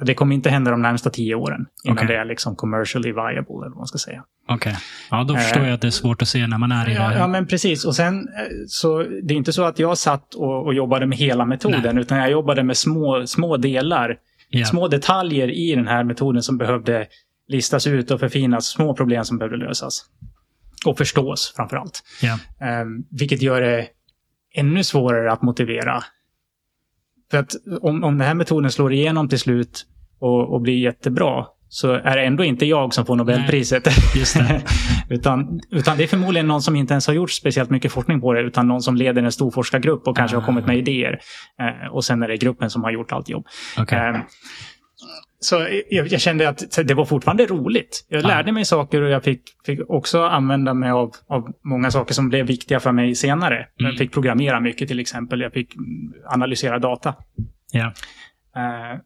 Det 0.01 0.13
kommer 0.13 0.35
inte 0.35 0.49
hända 0.49 0.71
de 0.71 0.81
närmsta 0.81 1.09
tio 1.09 1.35
åren 1.35 1.65
innan 1.83 1.97
Okej. 1.97 2.07
det 2.07 2.15
är 2.15 2.25
liksom 2.25 2.55
commercially 2.55 3.11
viable, 3.11 3.33
eller 3.55 3.69
vad 3.69 3.77
man 3.77 3.87
ska 3.87 3.97
säga. 3.97 4.23
Okej. 4.49 4.75
Ja, 5.11 5.23
då 5.23 5.35
förstår 5.35 5.59
Eh, 5.61 5.65
jag 5.67 5.73
att 5.73 5.81
det 5.81 5.87
är 5.87 5.91
svårt 5.91 6.21
att 6.21 6.27
se 6.27 6.47
när 6.47 6.57
man 6.57 6.71
är 6.71 6.89
i 6.89 6.93
Ja, 6.93 7.09
det. 7.09 7.17
ja, 7.17 7.27
men 7.27 7.47
precis. 7.47 7.85
Och 7.85 7.95
sen, 7.95 8.19
eh, 8.19 8.43
så 8.67 9.03
det 9.23 9.33
är 9.33 9.37
inte 9.37 9.53
så 9.53 9.63
att 9.63 9.79
jag 9.79 9.97
satt 9.97 10.33
och, 10.33 10.65
och 10.65 10.73
jobbade 10.73 11.05
med 11.05 11.17
hela 11.17 11.45
metoden, 11.45 11.95
Nej. 11.95 12.01
utan 12.01 12.17
jag 12.17 12.31
jobbade 12.31 12.63
med 12.63 12.77
små, 12.77 13.27
små 13.27 13.57
delar, 13.57 14.17
Ja. 14.49 14.65
små 14.65 14.87
detaljer 14.87 15.47
i 15.51 15.75
den 15.75 15.87
här 15.87 16.03
metoden 16.03 16.43
som 16.43 16.57
behövde 16.57 17.07
listas 17.47 17.87
ut 17.87 18.11
och 18.11 18.19
förfinas, 18.19 18.65
små 18.65 18.93
problem 18.95 19.23
som 19.25 19.37
behövde 19.37 19.57
lösas. 19.57 20.05
och 20.85 20.97
förstås 20.97 21.53
framför 21.55 21.77
allt. 21.77 22.03
Ja. 22.21 22.39
Um, 22.81 23.05
vilket 23.11 23.41
gör 23.41 23.61
det 23.61 23.87
ännu 24.55 24.83
svårare 24.83 25.31
att 25.31 25.41
motivera. 25.41 26.03
För 27.31 27.37
att 27.37 27.51
om, 27.81 28.03
om 28.03 28.17
den 28.17 28.27
här 28.27 28.33
metoden 28.33 28.71
slår 28.71 28.93
igenom 28.93 29.29
till 29.29 29.39
slut 29.39 29.85
och, 30.19 30.53
och 30.53 30.61
blir 30.61 30.77
jättebra 30.77 31.45
så 31.69 31.91
är 31.93 32.17
det 32.17 32.23
ändå 32.23 32.43
inte 32.43 32.65
jag 32.65 32.93
som 32.93 33.05
får 33.05 33.15
Nobelpriset. 33.15 33.83
Det. 33.83 33.91
utan, 35.09 35.59
utan 35.71 35.97
det 35.97 36.03
är 36.03 36.07
förmodligen 36.07 36.47
någon 36.47 36.61
som 36.61 36.75
inte 36.75 36.93
ens 36.93 37.07
har 37.07 37.13
gjort 37.13 37.31
speciellt 37.31 37.69
mycket 37.69 37.91
forskning 37.91 38.21
på 38.21 38.33
det, 38.33 38.41
utan 38.41 38.67
någon 38.67 38.81
som 38.81 38.95
leder 38.95 39.23
en 39.23 39.31
stor 39.31 39.51
forskargrupp 39.51 40.07
och 40.07 40.17
kanske 40.17 40.37
Ah. 40.37 40.39
har 40.39 40.45
kommit 40.45 40.65
med 40.65 40.77
idéer. 40.77 41.19
Eh, 41.61 41.91
och 41.91 42.05
sen 42.05 42.23
är 42.23 42.27
det 42.27 42.37
gruppen 42.37 42.69
som 42.69 42.83
har 42.83 42.91
gjort 42.91 43.11
allt 43.11 43.29
jobb. 43.29 43.45
Okej. 43.77 43.97
Eh, 43.97 44.15
så 45.39 45.67
jag, 45.89 46.07
jag 46.07 46.21
kände 46.21 46.49
att 46.49 46.77
det 46.87 46.93
var 46.93 47.05
fortfarande 47.05 47.45
roligt. 47.45 48.05
Jag 48.09 48.23
Ja. 48.23 48.27
lärde 48.27 48.51
mig 48.51 48.65
saker 48.65 49.01
och 49.01 49.09
jag 49.09 49.23
fick, 49.23 49.41
fick 49.65 49.79
också 49.89 50.23
använda 50.23 50.73
mig 50.73 50.89
av, 50.91 51.11
av 51.27 51.53
många 51.63 51.91
saker 51.91 52.13
som 52.13 52.29
blev 52.29 52.45
viktiga 52.45 52.79
för 52.79 52.91
mig 52.91 53.15
senare. 53.15 53.67
Jag 53.75 53.85
Mm. 53.85 53.97
fick 53.97 54.11
programmera 54.13 54.59
mycket 54.59 54.87
till 54.87 54.99
exempel. 54.99 55.41
Jag 55.41 55.53
fick 55.53 55.75
analysera 56.25 56.79
data. 56.79 57.15
Ja. 57.71 57.85
Eh, 58.55 58.99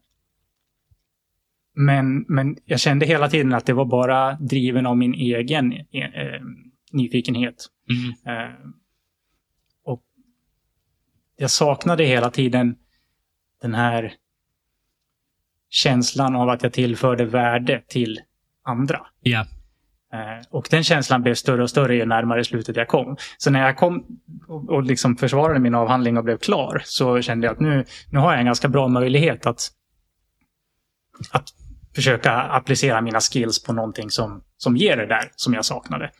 men, 1.74 2.24
men 2.28 2.56
jag 2.64 2.80
kände 2.80 3.06
hela 3.06 3.28
tiden 3.28 3.52
att 3.54 3.66
det 3.66 3.72
var 3.72 3.84
bara 3.84 4.32
driven 4.32 4.86
av 4.86 4.96
min 4.96 5.14
egen 5.14 5.72
eh, 5.72 6.40
nyfikenhet. 6.92 7.54
Mm. 7.90 8.38
Eh, 8.38 8.54
och 9.84 10.02
jag 11.36 11.50
saknade 11.50 12.04
hela 12.04 12.30
tiden 12.30 12.76
den 13.62 13.74
här 13.74 14.12
känslan 15.72 16.36
av 16.36 16.48
att 16.48 16.62
jag 16.62 16.72
tillförde 16.72 17.24
värde 17.24 17.82
till 17.88 18.20
andra. 18.64 19.00
Eh, 20.12 20.46
och 20.50 20.68
den 20.70 20.84
känslan 20.84 21.22
blev 21.22 21.34
större 21.34 21.62
och 21.62 21.70
större 21.70 21.94
ju 21.94 22.06
närmare 22.06 22.44
slutet 22.44 22.76
jag 22.76 22.88
kom. 22.88 23.16
Så 23.38 23.50
när 23.50 23.66
jag 23.66 23.76
kom 23.76 24.06
och, 24.68 24.82
liksom 24.82 25.16
försvarade 25.16 25.60
min 25.60 25.74
avhandling 25.74 26.16
och 26.16 26.24
blev 26.24 26.38
klar 26.38 26.82
så 26.84 27.20
kände 27.22 27.46
jag 27.46 27.54
att 27.54 27.60
nu, 27.60 27.84
nu 28.10 28.18
har 28.18 28.30
jag 28.30 28.40
en 28.40 28.46
ganska 28.46 28.68
bra 28.68 28.88
möjlighet 28.88 29.46
att, 29.46 29.68
att 31.30 31.44
försöka 31.94 32.32
applicera 32.32 33.00
mina 33.00 33.20
skills 33.20 33.62
på 33.64 33.72
någonting 33.72 34.10
som, 34.10 34.42
som 34.56 34.76
ger 34.76 34.96
det 34.96 35.06
där 35.06 35.30
som 35.36 35.54
jag 35.54 35.64
saknade. 35.64 36.10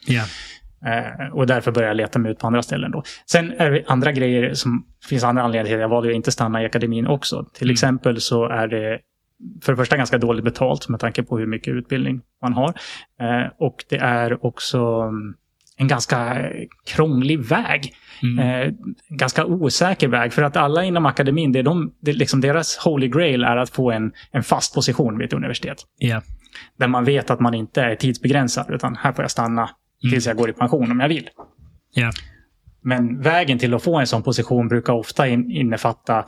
Eh, 0.86 1.32
och 1.32 1.46
därför 1.46 1.72
började 1.72 1.90
jag 1.90 1.96
leta 1.96 2.18
mig 2.18 2.32
ut 2.32 2.38
på 2.38 2.46
andra 2.46 2.62
ställen. 2.62 2.90
Då. 2.90 3.02
Sen 3.26 3.52
är 3.52 3.70
det 3.70 3.84
andra 3.86 4.12
grejer 4.12 4.54
som 4.54 4.86
finns 5.08 5.24
andra 5.24 5.42
anledningar 5.42 5.74
till 5.76 5.80
jag 5.80 5.88
valde 5.88 6.08
att 6.08 6.14
inte 6.14 6.32
stanna 6.32 6.62
i 6.62 6.66
akademin 6.66 7.06
också. 7.06 7.46
Till 7.54 7.66
Mm. 7.66 7.72
exempel 7.72 8.20
så 8.20 8.48
är 8.48 8.68
det 8.68 8.98
för 9.62 9.72
det 9.72 9.76
första 9.76 9.96
ganska 9.96 10.18
dåligt 10.18 10.44
betalt 10.44 10.88
med 10.88 11.00
tanke 11.00 11.22
på 11.22 11.38
hur 11.38 11.46
mycket 11.46 11.74
utbildning 11.74 12.20
man 12.42 12.52
har. 12.52 12.74
Eh, 13.20 13.50
och 13.58 13.84
det 13.88 13.96
är 13.96 14.46
också 14.46 14.78
mm, 14.78 15.34
en 15.76 15.88
ganska 15.88 16.50
krånglig 16.86 17.40
väg. 17.40 17.94
Mm. 18.22 18.38
Eh, 18.38 18.74
ganska 19.08 19.44
osäker 19.44 20.08
väg. 20.08 20.32
För 20.32 20.42
att 20.42 20.56
alla 20.56 20.84
inom 20.84 21.06
akademin, 21.06 21.52
det 21.52 21.58
är 21.58 21.62
de, 21.62 21.94
det 22.00 22.10
är 22.10 22.14
liksom 22.14 22.40
deras 22.40 22.76
holy 22.76 23.08
grail 23.08 23.44
är 23.44 23.56
att 23.56 23.70
få 23.70 23.90
en, 23.90 24.12
en 24.30 24.42
fast 24.42 24.74
position 24.74 25.18
vid 25.18 25.26
ett 25.26 25.32
universitet. 25.32 25.78
Ja. 25.98 26.22
Där 26.76 26.88
man 26.88 27.04
vet 27.04 27.30
att 27.30 27.40
man 27.40 27.54
inte 27.54 27.82
är 27.82 27.94
tidsbegränsad, 27.94 28.66
utan 28.70 28.96
här 28.96 29.12
får 29.12 29.24
jag 29.24 29.30
stanna 29.30 29.70
tills 30.10 30.26
jag 30.26 30.36
går 30.36 30.50
i 30.50 30.52
pension 30.52 30.90
om 30.90 31.00
jag 31.00 31.08
vill. 31.08 31.28
Ja. 31.94 32.10
Men 32.82 33.20
vägen 33.20 33.58
till 33.58 33.74
att 33.74 33.82
få 33.82 33.98
en 33.98 34.06
sån 34.06 34.22
position 34.22 34.68
brukar 34.68 34.92
ofta 34.92 35.28
in, 35.28 35.50
innefatta 35.50 36.24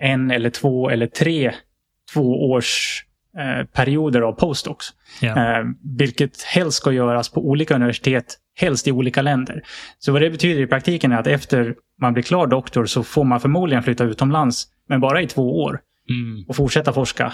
en 0.00 0.30
eller 0.30 0.50
två 0.50 0.90
eller 0.90 1.06
tre 1.06 1.52
tvåårs 2.12 3.04
eh, 3.38 3.66
perioder 3.66 4.20
av 4.20 4.32
postdocs. 4.32 4.86
Eh, 5.36 5.64
vilket 5.98 6.42
helst 6.42 6.76
ska 6.76 6.92
göras 6.92 7.28
på 7.28 7.48
olika 7.48 7.74
universitet, 7.74 8.24
helst 8.56 8.88
i 8.88 8.92
olika 8.92 9.22
länder. 9.22 9.62
Så 9.98 10.12
vad 10.12 10.22
det 10.22 10.30
betyder 10.30 10.62
i 10.62 10.66
praktiken 10.66 11.12
är 11.12 11.16
att 11.18 11.26
efter 11.26 11.74
man 12.00 12.12
blir 12.12 12.22
klar 12.22 12.46
doktor 12.46 12.86
så 12.86 13.02
får 13.02 13.24
man 13.24 13.40
förmodligen 13.40 13.82
flytta 13.82 14.04
utomlands, 14.04 14.66
men 14.88 15.00
bara 15.00 15.22
i 15.22 15.26
två 15.26 15.62
år 15.62 15.80
Mm. 16.10 16.44
och 16.48 16.56
fortsätta 16.56 16.92
forska. 16.92 17.32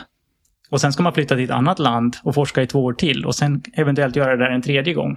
Och 0.71 0.81
sen 0.81 0.93
ska 0.93 1.03
man 1.03 1.13
flytta 1.13 1.35
till 1.35 1.45
ett 1.45 1.51
annat 1.51 1.79
land 1.79 2.17
och 2.23 2.35
forska 2.35 2.63
i 2.63 2.67
två 2.67 2.85
år 2.85 2.93
till 2.93 3.25
och 3.27 3.35
sen 3.35 3.63
eventuellt 3.75 4.17
göra 4.17 4.37
det 4.37 4.45
där 4.45 4.51
en 4.51 4.63
tredje 4.63 4.95
gång. 4.95 5.17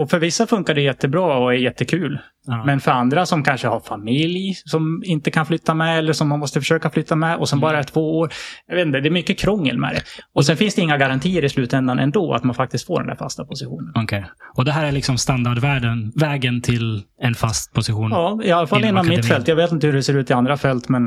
Och 0.00 0.10
för 0.10 0.18
vissa 0.18 0.46
funkar 0.46 0.74
det 0.74 0.80
jättebra 0.80 1.38
och 1.38 1.54
är 1.54 1.58
jättekul. 1.58 2.18
Ja. 2.46 2.64
Men 2.64 2.80
för 2.80 2.90
andra 2.90 3.26
som 3.26 3.42
kanske 3.44 3.68
har 3.68 3.80
familj 3.80 4.54
som 4.64 5.02
inte 5.04 5.30
kan 5.30 5.46
flytta 5.46 5.74
med 5.74 5.98
eller 5.98 6.12
som 6.12 6.28
man 6.28 6.38
måste 6.38 6.60
försöka 6.60 6.90
flytta 6.90 7.16
med 7.16 7.36
och 7.36 7.48
som 7.48 7.58
Mm. 7.58 7.60
bara 7.60 7.78
är 7.78 7.82
två 7.82 8.18
år. 8.18 8.32
Jag 8.66 8.76
vet 8.76 8.86
inte, 8.86 9.00
det 9.00 9.08
är 9.08 9.10
mycket 9.10 9.38
krångel 9.38 9.78
med 9.78 9.94
det. 9.94 10.02
Och 10.34 10.46
sen 10.46 10.56
finns 10.56 10.74
det 10.74 10.82
inga 10.82 10.96
garantier 10.98 11.44
i 11.44 11.48
slutändan 11.48 11.98
ändå 11.98 12.34
att 12.34 12.44
man 12.44 12.54
faktiskt 12.54 12.86
får 12.86 12.98
den 12.98 13.06
där 13.06 13.16
fasta 13.16 13.44
positionen. 13.44 13.92
Okej. 13.94 14.24
Och 14.56 14.64
det 14.64 14.72
här 14.72 14.84
är 14.84 14.92
liksom 14.92 15.18
standardvärden, 15.18 16.12
vägen 16.16 16.62
till 16.62 17.02
en 17.22 17.34
fast 17.34 17.72
position? 17.74 18.10
Ja, 18.10 18.40
i 18.44 18.50
alla 18.50 18.66
fall 18.66 18.84
Inom 18.84 19.08
mitt 19.08 19.26
fält. 19.26 19.48
Jag 19.48 19.56
vet 19.56 19.72
inte 19.72 19.86
hur 19.86 19.94
det 19.94 20.02
ser 20.02 20.16
ut 20.16 20.30
i 20.30 20.32
andra 20.32 20.56
fält, 20.56 20.88
men, 20.88 21.04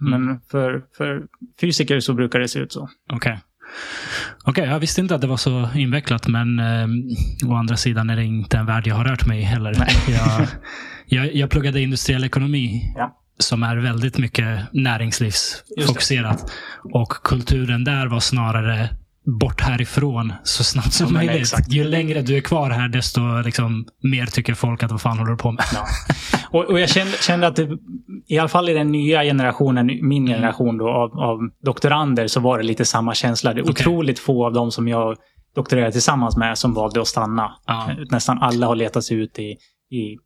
men 0.00 0.40
för, 0.50 0.82
för 0.96 1.22
fysiker 1.60 2.00
så 2.00 2.14
brukar 2.14 2.38
det 2.38 2.48
se 2.48 2.58
ut 2.58 2.72
så. 2.72 2.88
Okej. 3.12 3.40
Okej, 4.44 4.64
jag 4.68 4.78
visste 4.80 5.00
inte 5.00 5.14
att 5.14 5.20
det 5.20 5.26
var 5.26 5.36
så 5.36 5.68
invecklat, 5.74 6.26
men 6.28 6.58
eh, 6.58 6.86
å 7.50 7.54
andra 7.54 7.76
sidan 7.76 8.10
är 8.10 8.16
det 8.16 8.24
inte 8.24 8.58
en 8.58 8.66
värld 8.66 8.86
jag 8.86 8.94
har 8.94 9.04
rört 9.04 9.26
mig 9.26 9.40
i 9.40 9.42
heller. 9.42 9.74
Jag, 10.08 10.46
jag, 11.06 11.34
jag 11.34 11.50
pluggade 11.50 11.80
industriell 11.80 12.24
ekonomi, 12.24 12.92
Ja. 12.96 13.16
som 13.38 13.62
är 13.62 13.76
väldigt 13.76 14.18
mycket 14.18 14.60
näringslivsfokuserat. 14.72 16.50
Och 16.92 17.08
kulturen 17.24 17.84
där 17.84 18.06
var 18.06 18.20
snarare 18.20 18.88
bort 19.26 19.60
härifrån 19.60 20.32
så 20.44 20.64
snabbt 20.64 20.92
som 20.92 21.06
men 21.12 21.26
möjligt. 21.26 21.40
exakt. 21.40 21.72
Ju 21.72 21.84
längre 21.84 22.22
du 22.22 22.36
är 22.36 22.40
kvar 22.40 22.70
här, 22.70 22.88
desto 22.88 23.20
liksom, 23.44 23.86
mer 24.02 24.26
tycker 24.26 24.54
folk 24.54 24.82
att 24.82 24.90
vad 24.90 25.00
fan 25.00 25.18
håller 25.18 25.30
du 25.30 25.38
på 25.38 25.52
med? 25.52 25.64
Ja. 25.74 25.86
Och, 26.50 26.64
och 26.64 26.80
jag 26.80 26.88
kände, 26.88 27.12
kände 27.12 27.46
att 27.46 27.56
det, 27.56 27.68
i 28.26 28.38
alla 28.38 28.48
fall 28.48 28.68
i 28.68 28.72
den 28.72 28.92
nya 28.92 29.22
generationen, 29.22 29.86
min 30.02 30.26
generation 30.26 30.78
då, 30.78 30.88
av, 30.88 31.18
av 31.20 31.38
doktorander, 31.64 32.26
så 32.26 32.40
var 32.40 32.58
det 32.58 32.64
lite 32.64 32.84
samma 32.84 33.14
känsla. 33.14 33.54
Det 33.54 33.60
är 33.60 33.62
Okej. 33.62 33.70
otroligt 33.70 34.18
få 34.18 34.46
av 34.46 34.52
dem 34.52 34.70
som 34.70 34.88
jag 34.88 35.16
doktorerade 35.54 35.92
tillsammans 35.92 36.36
med 36.36 36.58
som 36.58 36.74
valde 36.74 37.00
att 37.00 37.06
stanna. 37.06 37.52
Ja. 37.66 37.90
Nästan 38.10 38.38
alla 38.38 38.66
har 38.66 38.76
letat 38.76 39.04
sig 39.04 39.16
ut 39.16 39.38
i, 39.38 39.56
i 39.90 40.18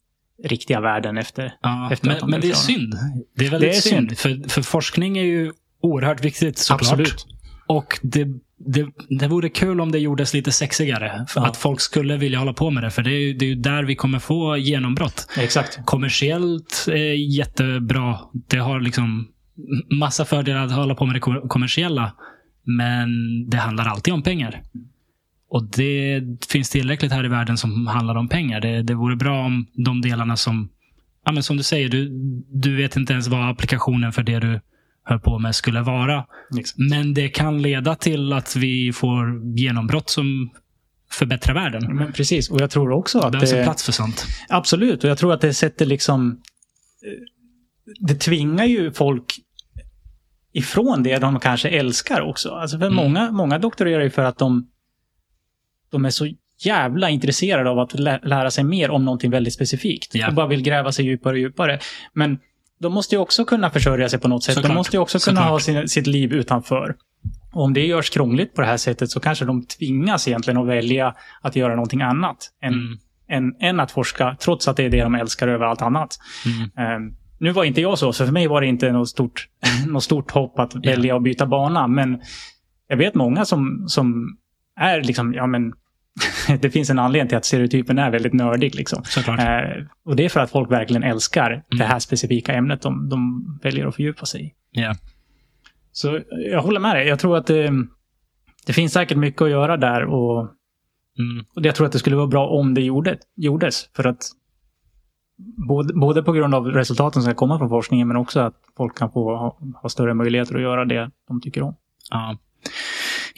riktiga 0.45 0.81
världen 0.81 1.19
efter. 1.19 1.55
Ja, 1.63 1.93
efter 1.93 2.11
att 2.11 2.21
men, 2.21 2.31
men 2.31 2.41
det 2.41 2.51
är 2.51 2.55
synd. 2.55 2.95
Det 3.37 3.47
är 3.47 3.51
väldigt 3.51 3.71
Det 3.71 3.77
är 3.77 3.81
synd. 3.81 4.19
För, 4.19 4.49
för 4.49 4.63
forskning 4.63 5.19
är 5.19 5.25
ju 5.25 5.53
oerhört 5.83 6.25
viktigt 6.25 6.59
såklart. 6.59 6.93
Absolut. 6.93 7.27
Och 7.67 7.99
det, 8.03 8.27
det, 8.59 8.87
det 9.21 9.29
vore 9.29 9.49
kul 9.49 9.81
om 9.81 9.93
det 9.93 9.99
gjordes 9.99 10.35
lite 10.35 10.53
sexigare. 10.53 11.27
För 11.29 11.41
Ja. 11.41 11.47
att 11.47 11.57
folk 11.57 11.81
skulle 11.81 12.17
vilja 12.17 12.39
hålla 12.39 12.53
på 12.53 12.71
med 12.71 12.83
det. 12.83 12.91
För 12.91 13.03
det 13.03 13.11
är 13.11 13.35
det 13.35 13.45
är 13.45 13.49
ju 13.49 13.55
där 13.55 13.83
vi 13.83 13.95
kommer 13.95 14.19
få 14.19 14.57
genombrott. 14.57 15.27
Exakt. 15.39 15.79
Kommersiellt 15.85 16.85
är 16.89 17.37
jättebra. 17.39 18.19
Det 18.49 18.59
har 18.59 18.81
liksom 18.81 19.29
massa 19.99 20.25
fördelar 20.25 20.65
att 20.65 20.73
hålla 20.73 20.95
på 20.95 21.07
med 21.07 21.15
det 21.17 21.21
ko- 21.21 21.49
kommersiella. 21.49 22.13
Men 22.65 23.09
det 23.51 23.57
handlar 23.57 23.85
alltid 23.87 24.15
om 24.15 24.23
pengar. 24.23 24.63
Och 25.51 25.65
det 25.77 26.23
finns 26.53 26.71
tillräckligt 26.71 27.13
här 27.13 27.25
i 27.25 27.29
världen 27.29 27.57
som 27.57 27.87
handlar 27.87 28.15
om 28.15 28.29
pengar. 28.29 28.61
Det, 28.61 28.83
det 28.83 28.95
vore 28.95 29.17
bra 29.17 29.45
om 29.45 29.67
de 29.73 30.01
delarna 30.01 30.37
som, 30.37 30.69
ja, 31.25 31.33
men 31.33 31.43
som 31.43 31.57
du 31.57 31.63
säger, 31.63 31.89
du, 31.89 32.09
du 32.53 32.77
vet 32.77 32.97
inte 32.97 33.13
ens 33.13 33.29
vad 33.29 33.51
applikationen 33.51 34.13
för 34.13 34.23
det 34.23 34.39
du 34.41 34.61
höll 35.09 35.21
på 35.21 35.39
med 35.39 35.55
skulle 35.55 35.81
vara. 35.83 36.25
Exakt. 36.59 36.79
Men 36.79 37.15
det 37.15 37.29
kan 37.29 37.63
leda 37.63 37.95
till 37.95 38.33
att 38.33 38.57
vi 38.57 38.93
får 38.93 39.43
genombrott 39.59 40.11
som 40.11 40.51
förbättrar 41.11 41.55
världen. 41.55 41.97
Men 41.97 42.13
precis, 42.13 42.51
och 42.51 42.61
jag 42.61 42.71
tror 42.71 42.91
också 42.91 43.21
Det 43.21 43.27
att 43.27 43.33
behövs 43.33 43.53
en 43.53 43.59
det, 43.59 43.65
plats 43.65 43.85
för 43.85 43.93
sånt. 43.93 44.27
Absolut, 44.49 45.05
och 45.05 45.11
jag 45.11 45.19
tror 45.19 45.33
att 45.33 45.41
det 45.41 45.55
sätter 45.55 45.87
liksom... 45.87 46.31
eh, 47.07 48.07
Det 48.09 48.15
tvingar 48.15 48.65
ju 48.65 48.93
folk 48.93 49.35
ifrån 50.53 51.03
det 51.03 51.19
de 51.19 51.41
kanske 51.41 51.69
älskar 51.69 52.21
också. 52.21 52.51
Alltså 52.51 52.79
för 52.79 52.87
Mm. 52.87 52.97
många, 52.97 53.31
många 53.31 53.59
doktorerar 53.59 54.03
ju 54.03 54.11
för 54.11 54.23
att 54.25 54.39
de, 54.39 54.69
de 55.91 56.05
är 56.05 56.11
så 56.11 56.29
jävla 56.65 57.11
intresserade 57.11 57.71
av 57.71 57.79
att 57.79 57.99
lä 57.99 58.21
lära 58.23 58.51
sig 58.51 58.65
mer 58.65 58.91
om 58.91 59.05
någonting 59.05 59.31
väldigt 59.31 59.55
specifikt. 59.55 60.15
Ja. 60.15 60.29
Och 60.29 60.35
bara 60.35 60.47
vill 60.47 60.63
gräva 60.63 60.93
sig 60.93 61.05
djupare 61.05 61.33
och 61.33 61.39
djupare. 61.39 61.79
Men 62.13 62.39
de 62.79 62.93
måste 62.93 63.15
ju 63.15 63.21
också 63.21 63.45
kunna 63.45 63.71
försörja 63.71 64.09
sig 64.09 64.19
på 64.19 64.29
något 64.29 64.45
sätt. 64.45 64.55
Såklart. 64.55 64.71
De 64.71 64.75
måste 64.75 64.97
ju 64.97 65.01
också 65.01 65.19
kunna 65.19 65.37
Såklart. 65.41 65.51
ha 65.51 65.61
sin, 65.61 65.89
sitt 65.89 66.07
liv 66.07 66.33
utanför. 66.33 66.97
Och 67.53 67.63
om 67.65 67.75
det 67.75 67.87
görs 67.87 68.11
krångligt 68.11 68.55
på 68.55 68.61
det 68.61 68.67
här 68.67 68.77
sättet 68.77 69.11
så 69.11 69.21
kanske 69.21 69.45
de 69.45 69.65
tvingas 69.67 70.29
egentligen 70.29 70.61
att 70.61 70.67
välja 70.67 71.15
att 71.43 71.57
göra 71.57 71.75
någonting 71.75 72.03
annat 72.03 72.37
än, 72.63 72.73
Mm. 72.73 72.99
än, 73.29 73.55
än 73.61 73.81
att 73.81 73.91
forska, 73.91 74.37
trots 74.41 74.69
att 74.69 74.77
det 74.77 74.85
är 74.85 74.91
det 74.91 75.03
de 75.03 75.15
älskar 75.15 75.49
över 75.49 75.65
allt 75.67 75.83
annat. 75.83 76.19
Mm. 76.77 76.93
Ehm, 76.93 77.15
nu 77.39 77.51
var 77.53 77.65
inte 77.65 77.81
jag 77.81 77.99
så, 77.99 78.13
så 78.13 78.25
för 78.27 78.33
mig 78.33 78.47
var 78.47 78.61
det 78.61 78.67
inte 78.67 78.93
något 78.93 79.09
stort, 79.09 79.49
något 79.87 80.05
stort 80.05 80.31
hopp 80.31 80.59
att 80.59 80.75
välja 80.75 81.17
att 81.17 81.23
byta 81.23 81.47
bana. 81.47 81.87
Men 81.87 82.21
jag 82.89 82.97
vet 82.97 83.15
många 83.15 83.45
som, 83.45 83.85
som 83.89 84.37
är 84.81 85.03
liksom, 85.03 85.35
ja 85.35 85.47
men, 85.47 85.73
det 86.61 86.71
finns 86.71 86.91
en 86.91 86.99
anledning 86.99 87.29
till 87.29 87.39
att 87.39 87.45
stereotypen 87.45 87.99
är 87.99 88.11
väldigt 88.11 88.33
nördig. 88.33 88.75
Liksom. 88.75 89.03
Eh, 89.29 89.85
och 90.05 90.17
det 90.17 90.25
är 90.25 90.29
för 90.29 90.41
att 90.41 90.51
folk 90.51 90.71
verkligen 90.71 91.03
älskar 91.03 91.51
det 91.51 91.77
Mm. 91.77 91.89
här 91.89 91.99
specifika 91.99 92.53
ämnet 92.55 92.83
de, 92.83 93.09
de 93.09 93.45
väljer 93.63 93.87
att 93.87 93.95
fördjupa 93.95 94.27
sig 94.27 94.45
i. 94.47 94.53
Ja. 94.71 94.95
Så 95.93 96.21
jag 96.51 96.63
håller 96.63 96.81
med 96.81 96.97
dig. 96.97 97.09
Jag 97.09 97.19
tror 97.19 97.37
att 97.37 97.47
det, 97.47 97.71
det 98.67 98.73
finns 98.73 98.93
säkert 98.93 99.17
mycket 99.19 99.43
att 99.43 99.51
göra 99.51 99.77
där 99.77 100.05
och 100.05 100.55
Mm. 101.19 101.45
Och 101.55 101.67
jag 101.67 101.75
tror 101.75 101.87
att 101.87 101.93
det 101.93 101.99
skulle 101.99 102.17
vara 102.17 102.27
bra 102.27 102.49
om 102.49 102.75
det 102.75 102.81
gjorde, 102.81 103.19
gjordes. 103.37 103.91
För 103.97 104.05
att 104.07 104.23
både, 105.69 105.95
både 105.95 106.23
på 106.23 106.33
grund 106.33 106.55
av 106.55 106.67
resultaten 106.67 107.23
som 107.23 107.31
ska 107.31 107.35
komma 107.35 107.59
från 107.59 107.69
forskningen 107.69 108.09
men 108.09 108.17
också 108.17 108.41
att 108.41 108.55
folk 108.77 108.99
kan 108.99 109.13
få 109.13 109.37
ha, 109.37 109.59
ha 109.83 109.89
större 109.89 110.15
möjligheter 110.15 110.55
att 110.55 110.61
göra 110.63 110.85
det 110.85 111.11
de 111.29 111.41
tycker 111.41 111.63
om. 111.63 111.75
Ja. 112.11 112.39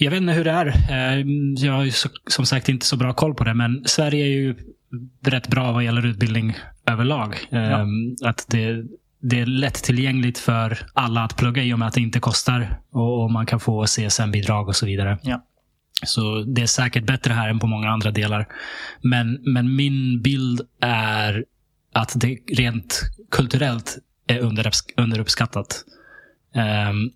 Jag 0.02 0.10
vet 0.10 0.20
inte 0.20 0.32
hur 0.32 0.44
det 0.44 0.50
är. 0.50 0.66
Eh, 0.66 1.26
Jag 1.66 1.72
har 1.72 1.84
ju 1.84 1.92
som 2.26 2.46
sagt 2.46 2.68
inte 2.68 2.86
så 2.86 2.96
bra 2.96 3.12
koll 3.12 3.34
på 3.34 3.44
det, 3.44 3.54
men 3.54 3.82
Sverige 3.86 4.24
är 4.24 4.28
ju 4.28 4.54
rätt 5.24 5.48
bra 5.48 5.72
vad 5.72 5.84
gäller 5.84 6.06
utbildning 6.06 6.56
överlag. 6.86 7.36
Eh, 7.50 7.86
Att 8.24 8.46
det, 8.48 8.84
det 9.20 9.40
är 9.40 9.46
lättillgängligt 9.46 10.38
för 10.38 10.78
alla 10.94 11.22
att 11.24 11.36
plugga 11.36 11.62
i 11.62 11.74
och 11.74 11.78
med 11.78 11.88
att 11.88 11.94
det 11.94 12.00
inte 12.00 12.20
kostar 12.20 12.80
och, 12.92 13.30
man 13.30 13.46
kan 13.46 13.60
få 13.60 13.84
CSN-bidrag 13.86 14.68
och 14.68 14.76
så 14.76 14.86
vidare. 14.86 15.18
Ja. 15.22 15.44
Så 16.04 16.42
det 16.42 16.62
är 16.62 16.66
säkert 16.66 17.04
bättre 17.06 17.32
här 17.32 17.48
än 17.48 17.58
på 17.58 17.66
många 17.66 17.90
andra 17.90 18.10
delar. 18.10 18.48
Men, 19.02 19.38
men 19.42 19.76
min 19.76 20.22
bild 20.22 20.60
är 20.80 21.44
att 21.92 22.12
det 22.16 22.38
rent 22.56 23.00
kulturellt 23.30 23.98
är 24.26 24.38
underuppskattat. 24.96 25.84
Ehm, 26.54 27.10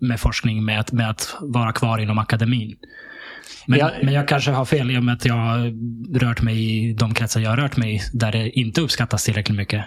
med 0.00 0.20
forskning, 0.20 0.64
med 0.64 0.80
att, 0.80 0.92
med 0.92 1.10
att 1.10 1.36
vara 1.40 1.72
kvar 1.72 1.98
inom 1.98 2.18
akademin. 2.18 2.76
Men, 3.66 3.78
Ja. 3.78 3.90
men 4.02 4.14
jag 4.14 4.28
kanske 4.28 4.50
har 4.50 4.64
fel 4.64 4.90
i 4.90 4.98
och 4.98 5.04
med 5.04 5.14
att 5.14 5.24
jag 5.24 5.34
har 5.34 5.72
rört 6.18 6.42
mig 6.42 6.88
i 6.88 6.92
de 6.92 7.14
kretsar 7.14 7.40
jag 7.40 7.50
har 7.50 7.56
rört 7.56 7.76
mig 7.76 7.94
i, 7.96 8.00
där 8.12 8.32
det 8.32 8.50
inte 8.50 8.80
uppskattas 8.80 9.24
tillräckligt 9.24 9.56
mycket. 9.58 9.84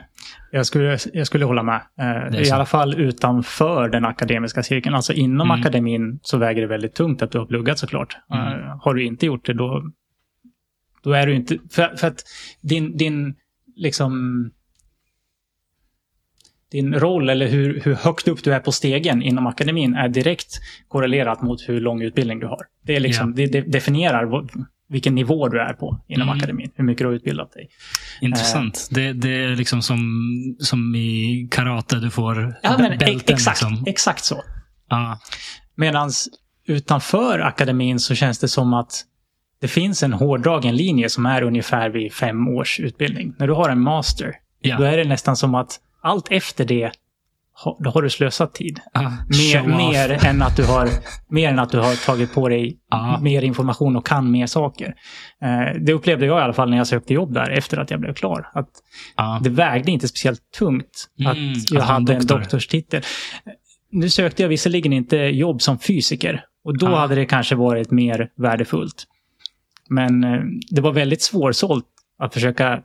Jag 0.52 0.66
skulle, 0.66 0.98
jag 1.14 1.28
skulle 1.28 1.46
hålla 1.46 1.64
med. 1.64 1.82
Eh, 2.00 2.42
I 2.42 2.52
alla 2.52 2.66
fall 2.66 2.96
utanför 3.02 3.90
den 3.90 4.06
akademiska 4.06 4.64
cirkeln. 4.64 4.96
Alltså 4.96 5.14
inom 5.14 5.52
Mm. 5.52 5.62
akademin 5.62 6.20
så 6.22 6.38
väger 6.38 6.62
det 6.62 6.68
väldigt 6.68 6.96
tungt 6.96 7.22
att 7.22 7.32
du 7.32 7.38
har 7.40 7.46
pluggat 7.46 7.80
såklart. 7.80 8.18
Mm. 8.34 8.48
Eh, 8.48 8.78
har 8.82 8.94
du 8.94 9.04
inte 9.06 9.26
gjort 9.26 9.46
det 9.46 9.54
då, 9.54 9.92
då 11.04 11.12
är 11.14 11.28
du 11.28 11.36
inte... 11.36 11.58
För, 11.72 11.96
för 11.98 12.08
att 12.08 12.24
din, 12.62 12.98
din 12.98 13.36
liksom... 13.76 14.52
Din 16.74 16.94
roll 16.94 17.30
eller 17.30 17.48
hur, 17.48 17.82
hur 17.86 17.96
högt 17.96 18.28
upp 18.28 18.44
du 18.44 18.54
är 18.54 18.60
på 18.60 18.72
stegen 18.72 19.22
inom 19.24 19.48
akademin 19.48 19.94
är 19.96 20.10
direkt 20.10 20.60
korrelerat 20.88 21.42
mot 21.42 21.70
hur 21.70 21.82
lång 21.82 22.02
utbildning 22.02 22.40
du 22.40 22.48
har. 22.48 22.60
Det, 22.86 22.96
är 22.96 23.00
liksom, 23.00 23.36
det, 23.36 23.46
det 23.48 23.62
definierar 23.62 24.48
vilken 24.90 25.16
nivå 25.16 25.48
du 25.50 25.60
är 25.60 25.74
på 25.74 26.02
inom 26.08 26.28
Mm. 26.30 26.38
akademin. 26.38 26.72
Hur 26.76 26.84
mycket 26.84 27.00
du 27.00 27.06
har 27.08 27.14
utbildat 27.14 27.52
dig. 27.54 27.70
Intressant. 28.22 28.88
Det, 28.92 29.14
det 29.14 29.30
är 29.44 29.56
liksom 29.56 29.82
som, 29.82 30.00
som 30.60 30.96
i 30.96 31.48
karate, 31.52 31.96
du 32.00 32.10
får 32.10 32.56
Ja, 32.64 32.76
men 32.80 32.90
bälten. 32.98 33.16
ex- 33.16 33.24
exakt, 33.30 33.62
Liksom. 33.62 33.84
exakt 33.88 34.24
så. 34.24 34.42
Ja. 34.90 35.20
Medan 35.76 36.12
utanför 36.68 37.40
akademin 37.40 38.00
så 38.00 38.16
känns 38.16 38.40
det 38.40 38.48
som 38.48 38.74
att 38.74 39.02
det 39.62 39.68
finns 39.68 40.04
en 40.04 40.14
hårdragen 40.14 40.76
linje 40.76 41.10
som 41.10 41.26
är 41.26 41.42
ungefär 41.42 41.90
vid 41.90 42.14
fem 42.14 42.48
års 42.48 42.80
utbildning. 42.80 43.36
När 43.40 43.48
du 43.48 43.54
har 43.54 43.70
en 43.70 43.82
master, 43.82 44.32
Ja. 44.62 44.78
då 44.78 44.84
är 44.84 44.98
det 44.98 45.04
nästan 45.04 45.36
som 45.36 45.56
att 45.56 45.80
allt 46.04 46.28
efter 46.32 46.66
det, 46.66 46.92
då 47.80 47.90
har 47.90 48.02
du 48.02 48.10
slösat 48.10 48.54
tid. 48.54 48.80
Ja, 48.94 49.02
Mer, 49.30 49.78
mer, 49.78 50.26
än 50.26 50.42
att 50.42 50.56
du 50.58 50.66
har, 50.66 50.90
mer 51.30 51.50
än 51.50 51.60
att 51.60 51.70
du 51.72 51.80
har 51.80 52.06
tagit 52.06 52.34
på 52.34 52.50
dig 52.50 52.78
Ja. 52.90 53.20
mer 53.22 53.42
information 53.42 53.96
och 53.96 54.06
kan 54.06 54.32
mer 54.32 54.48
saker. 54.48 54.94
Eh, 55.42 55.82
det 55.82 55.94
upplevde 55.94 56.26
jag 56.26 56.40
i 56.40 56.42
alla 56.44 56.54
fall 56.54 56.70
när 56.70 56.78
jag 56.78 56.88
sökte 56.88 57.14
jobb 57.14 57.34
där 57.34 57.50
efter 57.50 57.78
att 57.78 57.92
jag 57.92 58.00
blev 58.00 58.14
klar. 58.14 58.50
Att 58.54 58.70
Ja. 59.18 59.40
det 59.44 59.50
vägde 59.50 59.92
inte 59.92 60.08
speciellt 60.08 60.42
tungt 60.58 61.10
Mm, 61.20 61.32
att 61.52 61.72
jag 61.72 61.82
hade 61.82 62.14
en 62.14 62.20
doktor. 62.20 62.40
doktorstitel. 62.40 63.02
Nu 63.92 64.10
sökte 64.10 64.42
jag 64.42 64.50
visserligen 64.50 64.94
inte 64.94 65.18
jobb 65.18 65.62
som 65.62 65.80
fysiker 65.80 66.46
och 66.64 66.78
då 66.78 66.88
Ah. 66.88 66.96
hade 67.00 67.16
det 67.16 67.26
kanske 67.26 67.56
varit 67.56 67.92
mer 67.92 68.30
värdefullt. 68.36 69.04
Men 69.90 70.24
eh, 70.24 70.42
det 70.70 70.82
var 70.82 70.92
väldigt 70.92 71.22
svårsålt 71.22 71.86
att 72.20 72.34
försöka 72.34 72.68
Mm. 72.68 72.84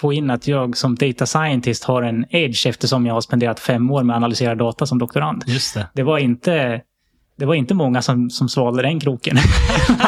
Få 0.00 0.12
in 0.12 0.30
att 0.30 0.48
jag 0.48 0.76
som 0.76 0.94
data 0.94 1.26
scientist 1.26 1.84
har 1.84 2.02
en 2.02 2.24
edge 2.30 2.66
eftersom 2.66 3.06
jag 3.06 3.14
har 3.14 3.20
spenderat 3.20 3.60
fem 3.60 3.90
år 3.90 4.02
med 4.02 4.14
att 4.14 4.20
analysera 4.20 4.54
data 4.54 4.86
som 4.86 4.98
doktorand. 4.98 5.44
Just 5.46 5.74
det. 5.74 5.88
Det 5.94 6.02
var 6.02 6.18
inte, 6.18 6.80
det 7.36 7.46
var 7.46 7.54
inte 7.54 7.74
många 7.74 8.02
som, 8.02 8.30
som 8.30 8.48
svalde 8.48 8.82
den 8.82 9.00
kroken. 9.00 9.36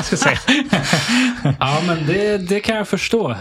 Ja, 1.60 1.82
men 1.86 2.06
det, 2.06 2.48
det 2.48 2.60
kan 2.60 2.76
jag 2.76 2.88
förstå. 2.88 3.30
Eh, 3.30 3.36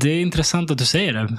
Det 0.00 0.10
är 0.10 0.20
intressant 0.20 0.70
att 0.70 0.78
du 0.78 0.84
säger 0.84 1.12
det. 1.12 1.38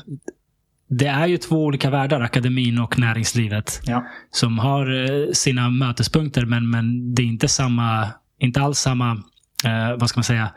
Det 0.89 1.07
är 1.07 1.27
ju 1.27 1.37
två 1.37 1.63
olika 1.63 1.89
världar, 1.89 2.21
akademin 2.21 2.79
och 2.79 2.99
näringslivet, 2.99 3.81
ja. 3.83 4.05
som 4.31 4.59
har 4.59 5.03
eh, 5.03 5.31
sina 5.33 5.69
mötespunkter, 5.69 6.45
men, 6.45 6.69
men 6.69 7.15
det 7.15 7.21
är 7.21 7.25
inte 7.25 7.47
samma, 7.47 8.07
inte 8.39 8.61
alls 8.61 8.79
samma, 8.79 9.11
eh, 9.65 9.97
vad 9.97 10.09
ska 10.09 10.17
man 10.17 10.23
säga, 10.23 10.49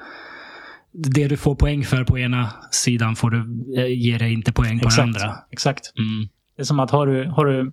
det 0.93 1.29
du 1.29 1.37
får 1.37 1.55
poäng 1.55 1.85
för 1.85 2.05
på 2.05 2.19
ena 2.19 2.53
sidan 2.71 3.17
får 3.17 3.31
du, 3.31 3.65
eh, 3.81 3.87
ger 3.87 4.19
dig 4.19 4.33
inte 4.33 4.53
poäng 4.53 4.79
på 4.81 4.89
den 4.89 5.09
Exakt. 5.09 5.25
andra. 5.25 5.39
Exakt. 5.51 5.93
Mm. 5.99 6.29
Det 6.57 6.63
är 6.63 6.65
som 6.65 6.81
att 6.81 6.91
har 6.91 7.07
du, 7.07 7.25
har 7.29 7.47
du 7.47 7.73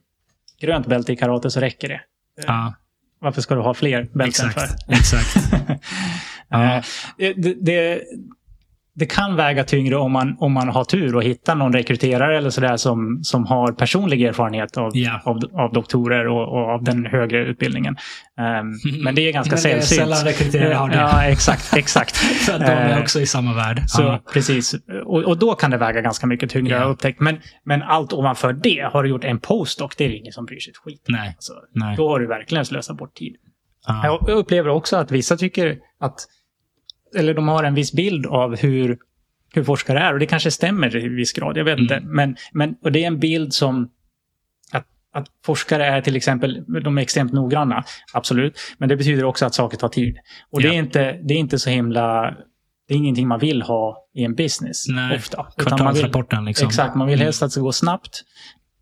grönt 0.61 0.87
bälte 0.87 1.13
i 1.13 1.15
karate 1.15 1.51
så 1.51 1.59
räcker 1.59 1.89
det. 1.89 2.01
Ja, 2.47 2.73
Varför 3.19 3.41
ska 3.41 3.55
du 3.55 3.61
ha 3.61 3.73
fler 3.73 4.09
bälten 4.13 4.49
för? 4.51 4.61
exakt. 4.61 4.89
exakt. 4.89 5.53
Ja. 6.51 6.75
Eh, 6.75 6.83
det, 7.17 7.53
det, 7.65 8.01
det 8.99 9.05
kan 9.05 9.35
väga 9.35 9.63
tyngre 9.63 9.95
om 9.95 10.11
man, 10.11 10.35
om 10.39 10.51
man 10.53 10.69
har 10.69 10.83
tur 10.83 11.15
och 11.15 11.23
hittar 11.23 11.55
någon 11.55 11.73
rekryterare 11.73 12.37
eller 12.37 12.49
sådär 12.49 12.77
som, 12.77 13.19
som 13.23 13.45
har 13.45 13.71
personlig 13.71 14.21
erfarenhet 14.21 14.77
av, 14.77 14.91
Ja. 14.93 15.21
av, 15.25 15.39
av 15.53 15.73
doktorer 15.73 16.27
och, 16.27 16.41
och 16.47 16.69
av 16.69 16.83
den 16.83 17.05
högre 17.05 17.45
utbildningen. 17.45 17.95
Ehm, 18.39 18.73
men 19.03 19.15
det 19.15 19.21
är 19.21 19.33
ganska 19.33 19.57
sällsynt. 19.57 19.99
sällan 20.01 20.23
rekryterare 20.25 20.73
har 20.73 20.89
det. 20.89 20.95
Ja, 20.95 21.23
exakt. 21.23 21.77
exakt. 21.77 22.15
Att 22.51 22.59
de 22.59 22.65
är 22.65 22.95
Eh, 22.95 23.01
också 23.01 23.19
i 23.19 23.25
samma 23.25 23.53
värld. 23.53 23.81
Så, 23.87 24.01
Ja. 24.01 24.19
Precis. 24.33 24.75
Och, 25.05 25.23
och 25.23 25.37
då 25.37 25.53
kan 25.55 25.71
det 25.71 25.77
väga 25.77 26.01
ganska 26.01 26.27
mycket 26.27 26.49
tyngre, 26.49 26.75
jag 26.75 26.89
upptäckt. 26.89 27.19
Men, 27.19 27.37
men 27.63 27.81
allt 27.83 28.13
ovanför 28.13 28.53
det, 28.53 28.89
har 28.93 29.03
du 29.03 29.09
gjort 29.09 29.23
en 29.23 29.39
postdoc, 29.39 29.95
det 29.97 30.05
är 30.05 30.09
det 30.09 30.15
ingen 30.15 30.33
som 30.33 30.45
bryr 30.45 30.59
sig 30.59 30.71
ett 30.71 30.77
skit. 30.77 31.05
Nej. 31.07 31.27
Alltså, 31.27 31.53
Nej. 31.73 31.95
Då 31.97 32.09
har 32.09 32.19
du 32.19 32.27
verkligen 32.27 32.65
slösat 32.65 32.97
bort 32.97 33.13
tid. 33.15 33.35
Ja. 33.87 34.01
Jag 34.25 34.29
upplever 34.29 34.69
också 34.69 34.97
att 34.97 35.11
vissa 35.11 35.37
tycker 35.37 35.77
att, 35.99 36.15
eller 37.15 37.33
de 37.33 37.47
har 37.47 37.63
en 37.63 37.73
viss 37.73 37.93
bild 37.93 38.25
av 38.25 38.55
hur, 38.57 38.97
hur 39.53 39.63
forskare 39.63 39.99
är. 39.99 40.13
Och 40.13 40.19
det 40.19 40.25
kanske 40.25 40.51
stämmer 40.51 40.95
i 40.95 41.07
viss 41.09 41.33
grad, 41.33 41.57
jag 41.57 41.65
vet 41.65 41.73
Mm. 41.73 41.83
inte. 41.83 41.99
Men, 41.99 42.35
men 42.51 42.75
och 42.83 42.91
det 42.91 43.03
är 43.03 43.07
en 43.07 43.19
bild 43.19 43.53
som 43.53 43.89
att, 44.71 44.85
att 45.13 45.27
forskare 45.45 45.85
är 45.85 46.01
till 46.01 46.15
exempel, 46.15 46.63
de 46.83 46.97
är 46.97 47.01
extremt 47.01 47.33
noggranna, 47.33 47.83
absolut. 48.13 48.59
Men 48.77 48.89
det 48.89 48.95
betyder 48.95 49.23
också 49.23 49.45
att 49.45 49.53
saker 49.53 49.77
tar 49.77 49.89
tid. 49.89 50.17
Och 50.49 50.61
det, 50.61 50.67
Ja. 50.67 50.73
är 50.73 50.77
inte, 50.77 51.11
det 51.23 51.33
är 51.33 51.37
inte 51.37 51.59
så 51.59 51.69
himla, 51.69 52.35
det 52.87 52.93
är 52.93 52.97
ingenting 52.97 53.27
man 53.27 53.39
vill 53.39 53.61
ha 53.61 54.07
i 54.13 54.23
en 54.23 54.35
business 54.35 54.87
Nej. 54.87 55.17
ofta. 55.17 55.37
Man 55.37 55.45
vill, 55.57 55.65
Kvartalsrapporten 55.67 56.45
liksom. 56.45 56.67
exakt, 56.67 56.95
man 56.95 57.07
vill 57.07 57.15
Mm. 57.15 57.25
helst 57.25 57.43
att 57.43 57.47
det 57.47 57.51
ska 57.51 57.61
gå 57.61 57.71
snabbt. 57.71 58.21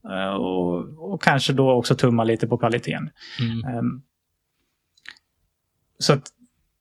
eh, 0.10 0.34
Och, 0.36 1.14
och 1.14 1.22
kanske 1.24 1.54
då 1.54 1.72
också 1.72 1.96
tumma 1.96 2.24
lite 2.24 2.48
på 2.48 2.58
kvaliteten. 2.58 3.10
Mm. 3.40 3.64
Ehm, 3.78 4.02
så 6.00 6.14
att 6.14 6.24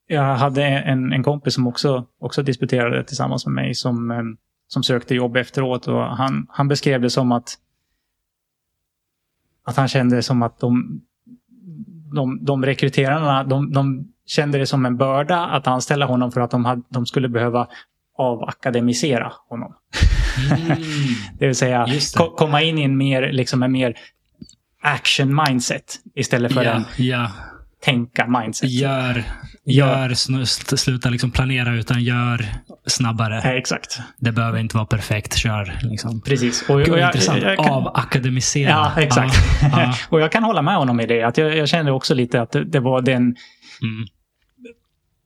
jag 0.07 0.35
hade 0.35 0.63
en, 0.65 1.13
en 1.13 1.23
kompis 1.23 1.53
som 1.53 1.67
också, 1.67 2.05
också 2.19 2.43
disputerade 2.43 3.03
tillsammans 3.03 3.45
med 3.45 3.53
mig 3.55 3.75
som, 3.75 4.11
ehm, 4.11 4.37
som 4.67 4.83
sökte 4.83 5.15
jobb 5.15 5.37
efteråt. 5.37 5.87
Och 5.87 6.01
han, 6.03 6.47
han 6.49 6.67
beskrev 6.67 7.01
det 7.01 7.09
som 7.09 7.31
att, 7.31 7.55
att 9.65 9.77
han 9.77 9.87
kände 9.87 10.23
som 10.23 10.41
att 10.43 10.59
de, 10.59 11.01
de, 12.13 12.45
de 12.45 12.65
rekryterarna, 12.65 13.43
de, 13.43 13.73
de 13.73 14.07
kände 14.25 14.57
det 14.57 14.65
som 14.65 14.85
en 14.85 14.97
börda 14.97 15.45
att 15.45 15.67
anställa 15.67 16.05
honom 16.05 16.31
för 16.31 16.41
att 16.41 16.51
de, 16.51 16.65
hade, 16.65 16.81
de 16.89 17.05
skulle 17.05 17.29
behöva 17.29 17.67
avakademisera 18.17 19.31
honom. 19.49 19.73
Mm. 20.51 20.77
Det 21.39 21.45
vill 21.47 21.55
säga 21.55 21.85
det. 21.85 22.13
ko- 22.17 22.35
komma 22.35 22.61
in 22.61 22.77
i 22.77 22.83
en 22.83 22.97
mer, 22.97 23.31
liksom 23.31 23.63
en 23.63 23.71
mer 23.71 23.97
action 24.81 25.35
mindset 25.47 25.95
istället 26.15 26.53
för 26.53 26.63
Ja, 26.63 26.71
en 26.71 26.83
ja. 26.97 27.31
tänka 27.81 28.27
mindset. 28.27 28.69
Gör, 28.69 29.23
gör 29.67 30.09
sl- 30.09 30.75
sluta 30.75 31.09
liksom 31.09 31.31
planera 31.31 31.75
utan 31.75 32.03
gör 32.03 32.45
snabbare. 32.85 33.41
Ja, 33.43 33.49
exakt. 33.49 33.99
Det 34.17 34.31
behöver 34.31 34.59
inte 34.59 34.75
vara 34.75 34.85
perfekt, 34.85 35.37
kör. 35.37 35.79
Liksom. 35.81 36.21
Precis. 36.21 36.69
Och, 36.69 36.79
Gud, 36.79 36.89
och 36.89 36.99
jag, 36.99 37.07
intressant. 37.09 37.41
jag 37.43 37.57
kan, 37.57 37.69
Avakademisera. 37.69 38.69
ja, 38.69 39.01
exakt. 39.01 39.35
Ja, 39.61 39.69
ja. 39.71 39.93
och 40.09 40.21
jag 40.21 40.31
kan 40.31 40.43
hålla 40.43 40.61
med 40.61 40.75
honom 40.75 40.99
i 40.99 41.05
det. 41.05 41.23
Att 41.23 41.37
jag, 41.37 41.57
jag 41.57 41.69
kände 41.69 41.91
också 41.91 42.13
lite 42.13 42.41
att 42.41 42.51
det, 42.51 42.63
det 42.63 42.79
var 42.79 43.01
den... 43.01 43.21
Mm. 43.21 44.07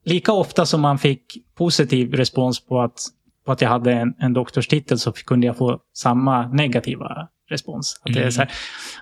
Lika 0.04 0.32
ofta 0.32 0.66
som 0.66 0.80
man 0.80 0.98
fick 0.98 1.22
positiv 1.58 2.14
respons 2.14 2.66
på 2.66 2.80
att, 2.80 2.98
på 3.46 3.52
att 3.52 3.60
jag 3.60 3.68
hade 3.68 3.92
en, 3.92 4.14
en 4.18 4.32
doktorstitel 4.32 4.98
så 4.98 5.12
kunde 5.12 5.46
jag 5.46 5.56
få 5.56 5.78
samma 5.94 6.48
negativa 6.48 7.28
respons. 7.52 8.00
Att 8.04 8.12
det 8.12 8.18
är 8.18 8.22
Mm. 8.22 8.32
så 8.32 8.40
här, 8.40 8.50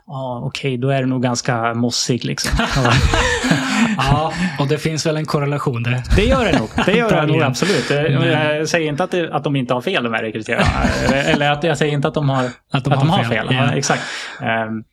ah, 0.06 0.38
okej, 0.44 0.76
då 0.78 0.88
är 0.90 1.00
du 1.00 1.06
nog 1.06 1.22
ganska 1.22 1.74
mossig 1.74 2.24
liksom. 2.24 2.50
ja, 3.96 4.32
och 4.58 4.68
det 4.68 4.78
finns 4.78 5.06
väl 5.06 5.16
en 5.16 5.26
korrelation 5.26 5.82
där. 5.82 6.02
Det 6.16 6.24
gör 6.24 6.44
det 6.44 6.58
nog. 6.58 6.68
Det 6.86 6.92
gör 6.92 7.10
det 7.20 7.26
nog 7.26 7.42
absolut. 7.42 7.90
Jag, 7.90 8.06
Mm. 8.06 8.28
jag 8.56 8.68
säger 8.68 8.88
inte 8.88 9.04
att, 9.04 9.10
det, 9.10 9.32
att 9.32 9.44
de 9.44 9.56
inte 9.56 9.74
har 9.74 9.80
fel, 9.80 10.04
de 10.04 10.12
här 10.14 10.22
rekryterarna. 10.22 10.64
Eller- 11.14 11.50
att 11.50 11.64
jag 11.64 11.78
säger 11.78 11.92
inte 11.92 12.08
att 12.08 12.14
de 12.14 12.28
har, 12.28 12.44
Att 12.72 12.84
de 12.84 12.92
att 12.92 12.98
har 12.98 13.04
de 13.06 13.10
har 13.10 13.24
fel. 13.24 13.28
fel. 13.28 13.46
Ja. 13.50 13.64
Ja, 13.66 13.72
exakt. 13.72 14.02
Ehm, 14.40 14.84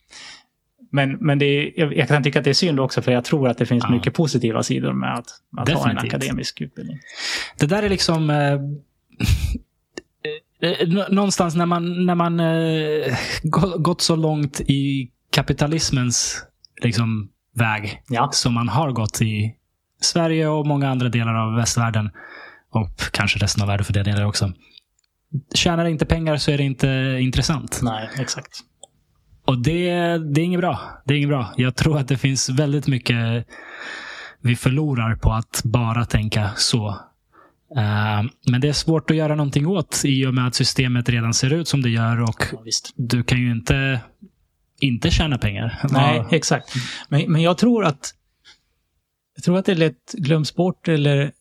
Men, 0.92 1.12
men 1.20 1.40
det 1.40 1.46
är, 1.46 1.94
jag, 1.98 2.08
kan 2.08 2.24
tycka 2.24 2.40
att 2.40 2.46
det 2.46 2.50
är 2.52 2.54
synd 2.54 2.80
också 2.80 3.02
för 3.02 3.12
jag 3.12 3.24
tror 3.26 3.50
att 3.50 3.58
det 3.58 3.66
finns 3.66 3.84
Ja. 3.88 3.92
mycket 3.96 4.14
positiva 4.14 4.64
sidor 4.64 4.94
med 4.94 5.14
att, 5.14 5.26
att 5.58 5.70
ha 5.70 5.90
en 5.90 5.98
akademisk 5.98 6.62
utbildning. 6.62 7.00
Det 7.60 7.66
där 7.66 7.84
är 7.84 7.90
liksom... 7.90 8.30
Eh, 8.30 8.60
någonstans 11.10 11.56
när 11.56 11.66
man, 11.66 12.06
när 12.06 12.16
man 12.16 12.40
eh, 12.40 13.18
gå- 13.44 13.78
gått 13.78 14.02
så 14.02 14.16
långt 14.16 14.62
i 14.62 15.12
kapitalismens 15.32 16.44
liksom, 16.84 17.30
väg 17.56 18.02
Ja, 18.10 18.30
som 18.32 18.54
man 18.54 18.70
har 18.70 18.92
gått 18.92 19.22
i 19.22 19.56
Sverige 20.02 20.48
och 20.48 20.68
många 20.68 20.90
andra 20.90 21.10
delar 21.10 21.34
av 21.36 21.56
västvärlden 21.56 22.10
och 22.72 23.00
kanske 23.12 23.40
resten 23.40 23.62
av 23.62 23.68
världen 23.68 23.86
för 23.86 23.94
det 23.94 24.04
delen 24.04 24.26
också. 24.26 24.52
Tjänar 25.54 25.84
det 25.84 25.90
inte 25.92 26.06
pengar 26.06 26.38
så 26.38 26.52
är 26.52 26.58
det 26.58 26.64
inte 26.64 27.18
intressant. 27.22 27.80
nej, 27.84 28.10
exakt. 28.20 28.60
Och 29.46 29.58
det, 29.58 29.92
det 30.18 30.42
är 30.42 30.46
inget 30.46 30.60
bra. 30.60 30.80
Det 31.06 31.14
är 31.14 31.18
inget 31.18 31.30
bra. 31.30 31.54
Jag 31.58 31.76
tror 31.76 31.98
att 31.98 32.08
det 32.08 32.18
finns 32.18 32.50
väldigt 32.50 32.88
mycket 32.88 33.48
vi 34.42 34.56
förlorar 34.56 35.16
på 35.16 35.32
att 35.34 35.62
bara 35.64 36.06
tänka 36.06 36.50
så. 36.56 36.98
Eh, 37.76 38.24
men 38.52 38.62
det 38.62 38.68
är 38.68 38.74
svårt 38.74 39.12
att 39.12 39.18
göra 39.18 39.36
någonting 39.36 39.68
åt 39.68 40.02
i 40.06 40.26
och 40.26 40.34
med 40.34 40.48
att 40.48 40.56
systemet 40.56 41.10
redan 41.10 41.34
ser 41.34 41.54
ut 41.54 41.68
som 41.68 41.82
det 41.82 41.90
gör 41.90 42.22
och 42.22 42.44
Ja, 42.52 42.60
du 42.96 43.24
kan 43.24 43.40
ju 43.40 43.52
inte 43.52 44.02
inte 44.80 45.12
tjäna 45.12 45.38
pengar. 45.38 45.80
Nej, 45.92 46.18
Ja, 46.18 46.28
exakt. 46.32 46.74
Men, 47.10 47.32
men 47.32 47.42
jag 47.42 47.58
tror 47.58 47.86
att 47.86 48.14
jag 49.36 49.44
tror 49.44 49.58
att 49.58 49.66
det 49.66 49.72
är 49.72 49.76
lätt 49.76 50.14
glöms 50.14 50.56
bort 50.56 50.88
eller 50.88 51.32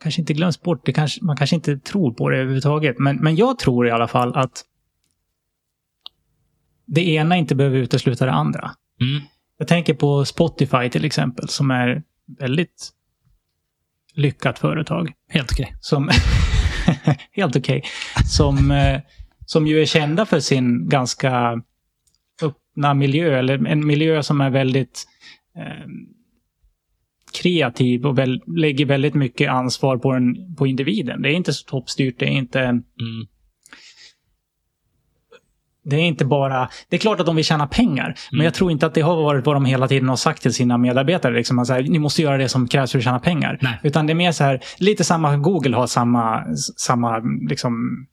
kanske 0.00 0.20
inte 0.20 0.34
glöms 0.34 0.62
bort. 0.62 0.86
Det 0.86 0.92
kanske, 0.92 1.24
man 1.24 1.36
kanske 1.36 1.56
inte 1.56 1.78
tror 1.78 2.12
på 2.12 2.28
det 2.28 2.36
överhuvudtaget. 2.36 2.98
Men, 2.98 3.16
men 3.16 3.36
jag 3.36 3.58
tror 3.58 3.88
i 3.88 3.90
alla 3.90 4.08
fall 4.08 4.36
att 4.36 4.64
det 6.86 7.08
ena 7.08 7.36
inte 7.36 7.54
behöver 7.54 7.78
utesluta 7.78 8.26
det 8.26 8.32
andra. 8.32 8.70
Mm. 9.00 9.22
Jag 9.58 9.68
tänker 9.68 9.94
på 9.94 10.24
Spotify 10.24 10.90
till 10.90 11.04
exempel 11.04 11.48
som 11.48 11.70
är 11.70 12.02
väldigt 12.38 12.90
lyckat 14.18 14.58
företag. 14.58 15.12
Helt 15.28 15.52
okej. 15.52 15.74
Som 15.80 16.10
helt 17.32 17.56
okej. 17.56 17.82
Som, 18.24 18.70
eh, 18.70 19.00
som 19.46 19.66
ju 19.66 19.82
är 19.82 19.86
kända 19.86 20.26
för 20.26 20.40
sin 20.40 20.88
ganska 20.88 21.62
öppna 22.42 22.94
miljö. 22.94 23.38
Eller 23.38 23.66
en 23.66 23.86
miljö 23.86 24.22
som 24.22 24.40
är 24.40 24.50
väldigt 24.50 25.06
eh, 25.56 25.86
kreativ 27.42 28.06
och 28.06 28.18
väl, 28.18 28.42
lägger 28.46 28.86
väldigt 28.86 29.14
mycket 29.14 29.50
ansvar 29.50 29.96
på, 29.96 30.12
en, 30.12 30.54
på 30.56 30.66
individen. 30.66 31.22
Det 31.22 31.28
är 31.28 31.34
inte 31.34 31.52
så 31.52 31.66
toppstyrt. 31.66 32.18
Det 32.18 32.26
är 32.26 32.30
inte, 32.30 32.60
Mm 32.60 32.82
det 35.90 35.96
är 35.96 36.00
inte 36.04 36.24
bara... 36.24 36.68
Det 36.88 36.96
är 36.96 37.00
klart 37.00 37.20
att 37.20 37.26
de 37.26 37.36
vill 37.36 37.44
tjäna 37.44 37.66
pengar. 37.66 38.14
Men 38.30 38.38
Mm. 38.38 38.44
jag 38.44 38.54
tror 38.54 38.70
inte 38.72 38.86
att 38.86 38.94
det 38.94 39.00
har 39.00 39.16
varit 39.16 39.46
vad 39.46 39.56
de 39.56 39.64
hela 39.64 39.88
tiden 39.88 40.08
har 40.08 40.16
sagt 40.16 40.42
till 40.42 40.54
sina 40.54 40.78
medarbetare. 40.78 41.34
Liksom, 41.34 41.58
att 41.58 41.68
här, 41.68 41.82
ni 41.82 41.98
måste 41.98 42.22
göra 42.22 42.36
det 42.36 42.48
som 42.48 42.68
krävs 42.68 42.92
för 42.92 42.98
att 42.98 43.04
tjäna 43.04 43.18
pengar. 43.20 43.58
Nej. 43.60 43.80
Utan 43.82 44.06
det 44.06 44.12
är 44.12 44.14
mer 44.14 44.32
så 44.32 44.44
här, 44.44 44.60
lite 44.78 45.04
samma, 45.04 45.36
Google 45.36 45.76
har 45.76 45.86
samma, 45.86 46.44
samma 46.76 47.18
liksom, 47.48 48.06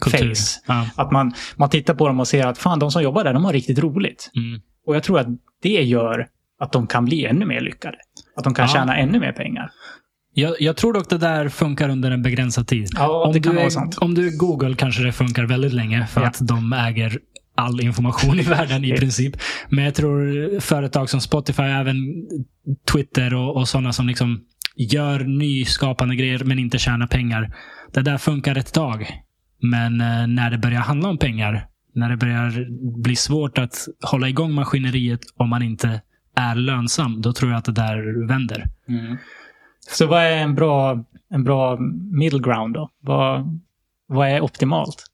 Kultur. 0.00 0.28
Face. 0.28 0.60
Ja. 0.66 0.86
Att 0.96 1.10
man, 1.12 1.32
man 1.56 1.70
tittar 1.70 1.94
på 1.94 2.06
dem 2.08 2.20
och 2.20 2.28
ser 2.28 2.46
att 2.46 2.58
fan, 2.58 2.78
de 2.78 2.90
som 2.90 3.02
jobbar 3.02 3.24
där, 3.24 3.32
de 3.32 3.44
har 3.44 3.52
riktigt 3.52 3.78
roligt. 3.78 4.30
Mm. 4.36 4.60
Och 4.86 4.96
jag 4.96 5.02
tror 5.02 5.18
att 5.18 5.26
det 5.62 5.68
gör 5.82 6.26
att 6.60 6.72
de 6.72 6.86
kan 6.86 7.04
bli 7.04 7.26
ännu 7.26 7.46
mer 7.46 7.60
lyckade. 7.60 7.96
Att 8.36 8.44
de 8.44 8.54
kan 8.54 8.62
Ja. 8.66 8.72
tjäna 8.72 8.96
ännu 8.96 9.20
mer 9.20 9.32
pengar. 9.32 9.70
Jag, 10.34 10.54
jag 10.60 10.76
tror 10.76 10.92
dock 10.92 11.08
det 11.10 11.18
där 11.18 11.48
funkar 11.48 11.88
under 11.88 12.10
en 12.10 12.22
begränsad 12.22 12.66
tid. 12.66 12.88
Ja, 12.96 13.24
om, 13.26 13.32
du 13.32 13.50
är, 13.50 14.02
om 14.04 14.14
du 14.14 14.26
är 14.26 14.36
Google 14.38 14.74
kanske 14.74 15.02
det 15.02 15.12
funkar 15.12 15.44
väldigt 15.44 15.72
länge 15.72 16.06
för 16.06 16.20
Ja. 16.20 16.26
att 16.26 16.38
de 16.40 16.72
äger 16.72 17.18
all 17.54 17.80
information 17.80 18.40
i 18.40 18.42
världen 18.42 18.84
i 18.84 18.92
princip. 18.92 19.36
Men 19.68 19.84
jag 19.84 19.94
tror 19.94 20.60
företag 20.60 21.10
som 21.10 21.20
Spotify, 21.20 21.62
även 21.62 21.96
Twitter 22.92 23.34
och, 23.34 23.56
och 23.56 23.68
sådana 23.68 23.92
som 23.92 24.06
liksom 24.06 24.40
gör 24.76 25.20
nyskapande 25.20 26.16
grejer 26.16 26.44
men 26.44 26.58
inte 26.58 26.78
tjänar 26.78 27.06
pengar. 27.06 27.54
Det 27.92 28.00
där 28.02 28.18
funkar 28.18 28.56
ett 28.58 28.72
tag. 28.72 29.06
Men 29.62 30.00
eh, 30.00 30.26
när 30.26 30.50
det 30.50 30.58
börjar 30.58 30.80
handla 30.80 31.08
om 31.08 31.18
pengar, 31.18 31.66
när 31.94 32.08
det 32.10 32.16
börjar 32.16 32.66
bli 33.02 33.16
svårt 33.16 33.58
att 33.58 33.88
hålla 34.02 34.28
igång 34.28 34.52
maskineriet 34.54 35.20
om 35.36 35.48
man 35.48 35.62
inte 35.62 36.00
är 36.36 36.54
lönsam, 36.54 37.20
då 37.22 37.32
tror 37.32 37.50
jag 37.50 37.58
att 37.58 37.64
det 37.64 37.72
där 37.72 38.26
vänder. 38.28 38.66
Så 39.88 40.06
vad 40.06 40.22
är 40.22 40.36
en 40.36 40.54
bra, 40.54 41.04
en 41.30 41.44
bra 41.44 41.76
middle 42.12 42.38
ground 42.38 42.74
då? 42.74 42.90
Vad, 43.00 43.60
vad 44.06 44.28
är 44.28 44.40
optimalt? 44.40 45.04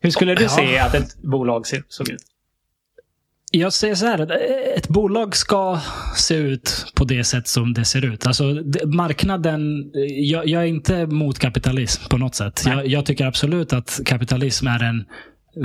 Hur 0.00 0.10
skulle 0.10 0.34
du 0.34 0.48
se 0.48 0.78
att 0.78 0.94
ett 0.94 1.22
bolag 1.22 1.66
ser, 1.66 1.82
såg 1.88 2.08
ut? 2.08 2.22
Jag 3.54 3.72
säger 3.72 3.94
så 3.94 4.06
här, 4.06 4.32
ett 4.76 4.88
bolag 4.88 5.36
ska 5.36 5.80
se 6.16 6.34
ut 6.34 6.92
på 6.94 7.04
det 7.04 7.24
sätt 7.24 7.48
som 7.48 7.74
det 7.74 7.84
ser 7.84 8.04
ut. 8.04 8.26
Alltså, 8.26 8.44
marknaden, 8.84 9.90
jag, 10.08 10.48
jag 10.48 10.62
är 10.62 10.66
inte 10.66 11.06
mot 11.06 11.38
kapitalism 11.38 12.08
på 12.08 12.18
något 12.18 12.34
sätt. 12.34 12.62
Jag, 12.66 12.86
jag 12.86 13.06
tycker 13.06 13.26
absolut 13.26 13.72
att 13.72 14.00
kapitalism 14.04 14.66
är 14.66 14.82
en 14.82 15.04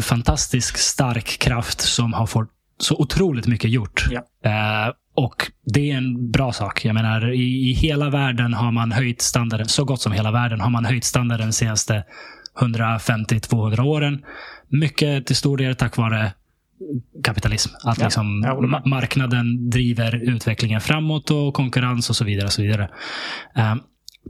fantastisk 0.01 0.77
stark 0.77 1.39
kraft 1.39 1.81
som 1.81 2.13
har 2.13 2.25
fått 2.25 2.49
så 2.79 2.95
otroligt 2.95 3.47
mycket 3.47 3.71
gjort. 3.71 4.07
Ja. 4.11 4.23
Eh, 4.43 4.93
och 5.17 5.51
det 5.65 5.91
är 5.91 5.97
en 5.97 6.31
bra 6.31 6.53
sak. 6.53 6.85
Jag 6.85 6.93
menar, 6.93 7.33
i, 7.33 7.69
i 7.69 7.73
hela 7.73 8.09
världen 8.09 8.53
har 8.53 8.71
man 8.71 8.91
höjt 8.91 9.21
standarden, 9.21 9.67
så 9.67 9.85
gott 9.85 10.01
som 10.01 10.11
hela 10.11 10.31
världen 10.31 10.61
har 10.61 10.69
man 10.69 10.85
höjt 10.85 11.03
standarden 11.03 11.47
de 11.47 11.53
senaste 11.53 12.03
150-200 12.59 13.81
åren. 13.81 14.23
Mycket 14.67 15.25
till 15.25 15.35
stor 15.35 15.57
del 15.57 15.75
tack 15.75 15.97
vare 15.97 16.31
kapitalism. 17.23 17.69
Att 17.83 17.97
Ja, 17.97 18.05
liksom 18.05 18.45
ma- 18.45 18.85
marknaden 18.85 19.69
driver 19.69 20.15
utvecklingen 20.15 20.81
framåt 20.81 21.31
och 21.31 21.53
konkurrens 21.53 22.09
och 22.09 22.15
så 22.15 22.25
vidare. 22.25 22.45
Och 22.45 22.53
så 22.53 22.61
vidare. 22.61 22.89
Eh, 23.55 23.75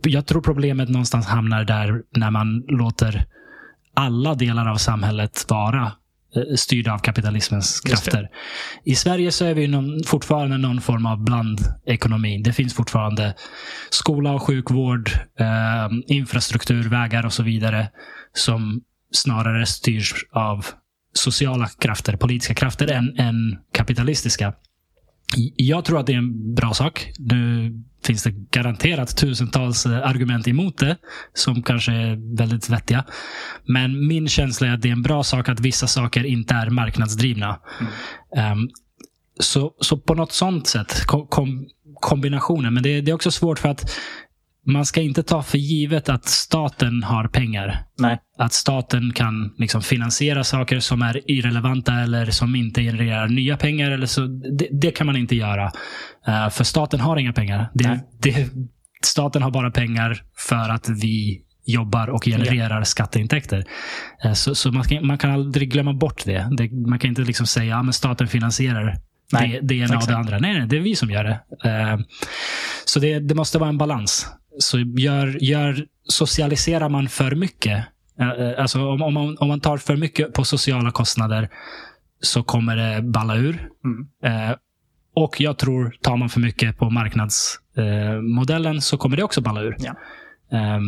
jag 0.03 0.25
tror 0.25 0.41
problemet 0.41 0.89
någonstans 0.89 1.27
hamnar 1.27 1.63
där 1.63 2.01
när 2.15 2.31
man 2.31 2.63
låter 2.67 3.25
alla 3.93 4.35
delar 4.35 4.67
av 4.71 4.75
samhället 4.75 5.45
vara 5.49 5.91
styrda 6.55 6.93
av 6.93 6.99
kapitalismens 6.99 7.81
krafter. 7.81 8.29
I 8.83 8.95
Sverige 8.95 9.31
så 9.31 9.45
är 9.45 9.53
vi 9.53 9.67
någon, 9.67 10.03
fortfarande 10.03 10.57
någon 10.57 10.81
form 10.81 11.05
av 11.05 11.23
blandekonomi. 11.23 12.41
Det 12.43 12.53
finns 12.53 12.73
fortfarande 12.73 13.35
skola 13.89 14.31
och 14.31 14.41
sjukvård, 14.41 15.11
eh, 15.39 15.89
infrastruktur, 16.07 16.89
vägar 16.89 17.25
och 17.25 17.33
så 17.33 17.43
vidare 17.43 17.89
som 18.33 18.81
snarare 19.11 19.65
styrs 19.65 20.13
av 20.31 20.65
sociala 21.13 21.67
krafter, 21.79 22.17
politiska 22.17 22.53
krafter 22.53 22.91
än, 22.91 23.19
än 23.19 23.57
kapitalistiska. 23.73 24.53
Jag 25.55 25.85
tror 25.85 25.99
att 25.99 26.05
det 26.05 26.13
är 26.13 26.17
en 26.17 26.55
bra 26.55 26.73
sak. 26.73 27.11
Nu 27.19 27.73
finns 28.07 28.23
det 28.23 28.31
garanterat 28.31 29.17
tusentals 29.17 29.85
eh, 29.85 30.07
argument 30.07 30.47
emot 30.47 30.77
det 30.77 30.97
som 31.33 31.63
kanske 31.63 31.91
är 31.91 32.37
väldigt 32.37 32.69
vettiga. 32.69 33.05
Men 33.65 34.07
min 34.07 34.27
känsla 34.27 34.67
är 34.67 34.73
att 34.73 34.81
det 34.81 34.87
är 34.87 34.93
en 34.93 35.01
bra 35.01 35.23
sak 35.23 35.49
att 35.49 35.59
vissa 35.59 35.87
saker 35.87 36.23
inte 36.23 36.53
är 36.53 36.69
marknadsdrivna. 36.69 37.59
Ehm, 38.37 38.69
så, 39.39 39.73
så 39.79 39.97
på 39.97 40.13
något 40.13 40.31
sånt 40.31 40.67
sätt, 40.67 41.05
kom, 41.05 41.67
kombinationen. 42.01 42.73
Men 42.73 42.83
det, 42.83 43.01
det 43.01 43.11
är 43.11 43.15
också 43.15 43.31
svårt 43.31 43.59
för 43.59 43.69
att 43.69 43.91
man 44.67 44.85
ska 44.85 45.01
inte 45.01 45.23
ta 45.23 45.43
för 45.43 45.57
givet 45.57 46.09
att 46.09 46.25
staten 46.25 47.03
har 47.03 47.27
pengar. 47.27 47.83
Nej. 47.99 48.17
Att 48.37 48.53
staten 48.53 49.13
kan 49.13 49.53
liksom 49.57 49.81
finansiera 49.81 50.43
saker 50.43 50.79
som 50.79 51.01
är 51.01 51.31
irrelevanta 51.31 51.93
eller 51.93 52.25
som 52.25 52.55
inte 52.55 52.81
genererar 52.81 53.27
nya 53.27 53.57
pengar. 53.57 53.91
Eller 53.91 54.05
så, 54.05 54.21
det, 54.57 54.67
det 54.71 54.91
kan 54.91 55.07
man 55.07 55.17
inte 55.17 55.35
göra. 55.35 55.71
Eh, 56.27 56.49
för 56.49 56.63
staten 56.63 56.99
har 56.99 57.17
inga 57.17 57.33
pengar. 57.33 57.69
Det, 57.73 57.99
det, 58.21 58.49
staten 59.03 59.41
har 59.41 59.51
bara 59.51 59.71
pengar 59.71 60.23
för 60.37 60.69
att 60.69 60.89
vi 60.89 61.41
jobbar 61.65 62.07
och 62.07 62.23
genererar 62.25 62.83
skatteintäkter. 62.83 63.65
Eh, 64.23 64.33
så 64.33 64.55
så 64.55 64.71
man, 64.71 64.83
kan, 64.83 65.07
man 65.07 65.17
kan 65.17 65.31
aldrig 65.31 65.71
glömma 65.71 65.93
bort 65.93 66.25
det. 66.25 66.47
det 66.57 66.71
man 66.71 66.99
kan 66.99 67.09
inte 67.09 67.21
liksom 67.21 67.47
säga 67.47 67.77
att 67.77 67.95
systemet 67.95 68.31
finansierar 68.31 68.97
Nej, 69.33 69.59
det, 69.61 69.67
det 69.67 69.75
ena 69.75 69.85
och 69.85 69.93
exakt. 69.93 70.07
det 70.07 70.17
andra. 70.17 70.39
Nej, 70.39 70.59
nej, 70.59 70.67
det 70.67 70.77
är 70.77 70.81
vi 70.81 70.95
som 70.95 71.09
gör 71.09 71.23
det. 71.23 71.39
Eh, 71.69 71.99
så 72.85 72.99
det, 72.99 73.19
det 73.19 73.35
måste 73.35 73.57
vara 73.57 73.69
en 73.69 73.77
balans. 73.77 74.27
Så 74.59 74.79
gör, 74.79 75.37
gör, 75.43 75.85
socialiserar 76.03 76.89
man 76.89 77.09
för 77.09 77.35
mycket, 77.35 77.85
eh, 78.19 78.29
eh, 78.29 78.59
alltså 78.61 78.85
om, 78.87 79.01
om, 79.01 79.13
man, 79.13 79.37
om 79.37 79.47
man 79.47 79.59
tar 79.59 79.77
för 79.77 79.95
mycket 79.95 80.33
på 80.33 80.43
sociala 80.43 80.91
kostnader 80.91 81.49
så 82.21 82.43
kommer 82.43 82.75
det 82.75 83.01
balla 83.01 83.35
ur. 83.35 83.69
Mm. 83.85 84.07
Eh, 84.49 84.55
och 85.15 85.41
jag 85.41 85.57
tror, 85.57 85.95
tar 86.01 86.17
man 86.17 86.29
för 86.29 86.39
mycket 86.39 86.77
på 86.77 86.89
marknadsmodellen 86.89 88.75
eh, 88.75 88.79
så 88.79 88.97
kommer 88.97 89.17
det 89.17 89.23
också 89.23 89.41
balla 89.41 89.61
ur. 89.61 89.75
Ja. 89.79 89.95
Ehm, 90.57 90.83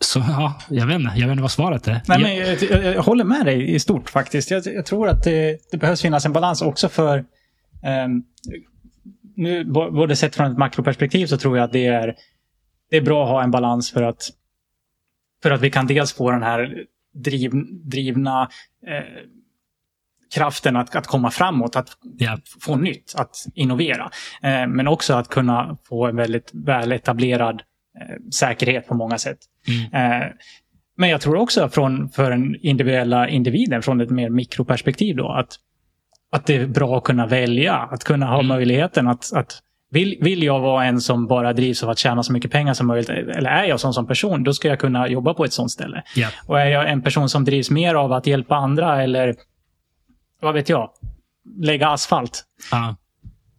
så 0.00 0.18
ja, 0.18 0.58
jag 0.70 0.86
vet 0.86 0.94
inte. 1.00 1.12
Jag 1.16 1.26
vet 1.26 1.32
inte 1.32 1.42
vad 1.42 1.50
svaret 1.50 1.88
är. 1.88 1.92
Nej, 1.92 2.02
Jag- 2.08 2.20
men 2.20 2.36
jag, 2.36 2.62
jag, 2.84 2.94
jag 2.94 3.02
håller 3.02 3.24
med 3.24 3.46
dig 3.46 3.74
i 3.74 3.80
stort 3.80 4.10
faktiskt. 4.10 4.50
Jag, 4.50 4.66
jag 4.66 4.86
tror 4.86 5.08
att 5.08 5.22
det, 5.24 5.58
det 5.70 5.76
behövs 5.76 6.02
finnas 6.02 6.26
en 6.26 6.32
balans 6.32 6.62
också 6.62 6.88
för... 6.88 7.24
nu, 9.34 9.64
både 9.64 10.16
sett 10.16 10.36
från 10.36 10.52
ett 10.52 10.58
makroperspektiv 10.58 11.26
så 11.26 11.36
tror 11.36 11.56
jag 11.56 11.64
att 11.64 11.72
det 11.72 11.86
är, 11.86 12.14
det 12.90 12.96
är 12.96 13.00
bra 13.02 13.24
att 13.24 13.30
ha 13.30 13.42
en 13.42 13.50
balans 13.50 13.90
för 13.90 14.02
att, 14.02 14.30
för 15.42 15.50
att 15.50 15.60
vi 15.60 15.70
kan 15.70 15.86
dels 15.86 16.12
få 16.12 16.30
den 16.30 16.42
här 16.42 16.84
driv, 17.14 17.50
drivna 17.84 18.48
eh, 18.86 19.28
kraften 20.34 20.76
att, 20.76 20.96
att 20.96 21.06
komma 21.06 21.30
framåt, 21.30 21.76
att 21.76 21.88
Ja. 22.18 22.38
få 22.60 22.76
nytt, 22.76 23.14
att 23.16 23.36
innovera. 23.54 24.10
Eh, 24.42 24.66
men 24.66 24.88
också 24.88 25.14
att 25.14 25.28
kunna 25.28 25.76
få 25.88 26.06
en 26.06 26.16
väldigt 26.16 26.50
väletablerad 26.52 27.62
eh, 28.00 28.16
säkerhet 28.30 28.88
på 28.88 28.94
många 28.94 29.18
sätt. 29.18 29.38
Mm. 29.68 30.22
Eh, 30.22 30.28
men 30.96 31.08
jag 31.08 31.20
tror 31.20 31.36
också 31.36 31.68
från, 31.68 32.08
för 32.08 32.30
den 32.30 32.56
individuella 32.60 33.28
individen, 33.28 33.82
från 33.82 34.00
ett 34.00 34.10
mer 34.10 34.30
mikroperspektiv 34.30 35.16
då, 35.16 35.28
att, 35.28 35.56
att 36.32 36.46
det 36.46 36.56
är 36.56 36.66
bra 36.66 36.96
att 36.98 37.04
kunna 37.04 37.26
välja, 37.26 37.74
att 37.74 38.04
kunna 38.04 38.26
ha 38.26 38.34
Mm. 38.34 38.46
möjligheten 38.46 39.08
att, 39.08 39.32
att 39.32 39.58
vill, 39.90 40.18
vill 40.20 40.42
jag 40.42 40.60
vara 40.60 40.84
en 40.84 41.00
som 41.00 41.26
bara 41.26 41.52
drivs 41.52 41.82
av 41.82 41.90
att 41.90 41.98
tjäna 41.98 42.22
så 42.22 42.32
mycket 42.32 42.50
pengar 42.50 42.74
som 42.74 42.86
möjligt, 42.86 43.08
eller 43.08 43.50
är 43.50 43.64
jag 43.64 43.80
sån 43.80 43.94
som 43.94 44.06
person, 44.06 44.44
då 44.44 44.52
ska 44.54 44.68
jag 44.68 44.78
kunna 44.80 45.08
jobba 45.08 45.34
på 45.34 45.44
ett 45.44 45.52
sånt 45.52 45.70
ställe. 45.70 46.02
Ja. 46.16 46.28
Och 46.46 46.60
är 46.60 46.66
jag 46.66 46.90
en 46.90 47.02
person 47.02 47.28
som 47.28 47.44
drivs 47.44 47.70
mer 47.70 47.94
av 47.94 48.12
att 48.12 48.26
hjälpa 48.26 48.56
andra 48.56 49.02
eller, 49.02 49.34
vad 50.40 50.54
vet 50.54 50.68
jag, 50.68 50.90
lägga 51.60 51.88
asfalt, 51.88 52.44
Ja. 52.70 52.96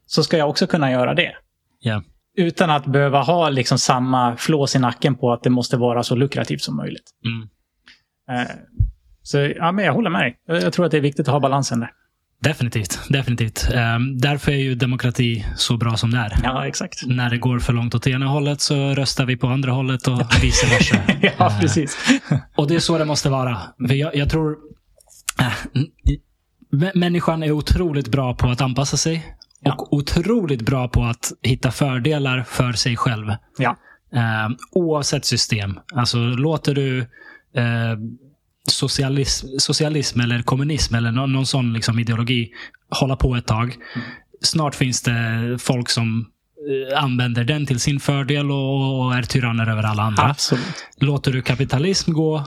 så 0.06 0.24
ska 0.24 0.38
jag 0.38 0.50
också 0.50 0.68
kunna 0.68 0.92
göra 0.92 1.14
det. 1.14 1.32
Ja. 1.80 2.04
Utan 2.38 2.70
att 2.70 2.86
behöva 2.86 3.22
ha 3.22 3.50
liksom 3.50 3.78
samma 3.80 4.36
flås 4.38 4.76
i 4.76 4.80
nacken 4.80 5.16
på 5.16 5.34
att 5.34 5.44
det 5.44 5.50
måste 5.50 5.78
vara 5.78 6.04
så 6.04 6.16
lukrativt 6.16 6.62
som 6.62 6.76
möjligt. 6.76 7.12
Mm. 7.26 7.50
Eh, 8.42 8.48
Så 9.22 9.38
ja, 9.38 9.72
men 9.72 9.86
jag 9.86 9.94
håller 9.94 10.10
med 10.10 10.22
dig. 10.22 10.38
Jag 10.48 10.62
jag 10.64 10.74
tror 10.74 10.86
att 10.86 10.92
det 10.92 10.98
är 10.98 11.02
viktigt 11.02 11.28
att 11.28 11.32
ha 11.34 11.40
balansen 11.40 11.80
där. 11.80 11.92
Definitivt. 12.44 13.00
definitivt. 13.10 13.70
Ehm, 13.74 14.18
därför 14.18 14.52
är 14.52 14.56
ju 14.58 14.76
demokrati 14.76 15.46
så 15.56 15.78
bra 15.78 15.98
som 15.98 16.12
det 16.12 16.18
är. 16.18 16.38
Ja, 16.44 16.68
exakt. 16.68 17.00
När 17.08 17.30
det 17.30 17.38
går 17.38 17.60
för 17.60 17.74
långt 17.74 17.96
åt 17.96 18.08
ena 18.08 18.26
hållet 18.26 18.62
så 18.62 18.76
röstar 18.94 19.26
vi 19.26 19.38
på 19.38 19.48
andra 19.48 19.72
hållet 19.72 20.08
och 20.08 20.22
vice 20.42 20.68
versa. 20.68 20.98
Ja, 21.38 21.48
Eh, 21.48 21.60
precis. 21.60 21.98
Och 22.56 22.68
det 22.68 22.76
är 22.76 22.80
så 22.80 22.98
det 22.98 23.06
måste 23.06 23.30
vara. 23.30 23.58
Jag, 23.78 24.16
jag 24.16 24.30
tror... 24.30 24.58
M- 26.74 26.92
människan 26.96 27.44
är 27.44 27.52
otroligt 27.52 28.08
bra 28.08 28.34
på 28.36 28.48
att 28.50 28.62
anpassa 28.62 28.98
sig. 28.98 29.36
Ja. 29.60 29.74
Och 29.74 29.94
otroligt 29.94 30.62
bra 30.62 30.88
på 30.88 31.04
att 31.04 31.32
hitta 31.42 31.72
fördelar 31.72 32.44
för 32.48 32.74
sig 32.74 32.98
själv. 32.98 33.28
Ja, 33.58 33.78
Eh, 34.16 34.50
oavsett 34.72 35.26
system. 35.26 35.80
Alltså 35.96 36.18
låter 36.18 36.76
du 36.76 37.00
eh, 37.56 37.98
socialism, 38.68 39.48
socialism 39.60 40.20
eller 40.20 40.42
kommunism 40.42 40.96
eller 40.96 41.12
någon, 41.12 41.34
någon 41.34 41.46
sån 41.46 41.74
liksom 41.74 42.00
ideologi 42.00 42.52
hålla 42.90 43.16
på 43.16 43.36
ett 43.36 43.46
tag. 43.46 43.76
Snart 44.42 44.76
finns 44.76 45.02
det 45.02 45.58
folk 45.60 45.90
som 45.90 46.26
eh, 46.90 47.04
använder 47.04 47.44
den 47.44 47.66
till 47.66 47.80
sin 47.80 48.00
fördel 48.00 48.52
och, 48.52 49.16
är 49.16 49.24
tyranner 49.24 49.68
över 49.68 49.84
alla 49.84 50.04
andra. 50.04 50.24
absolut. 50.24 50.86
Låter 50.98 51.32
du 51.32 51.42
kapitalism 51.42 52.14
gå 52.14 52.38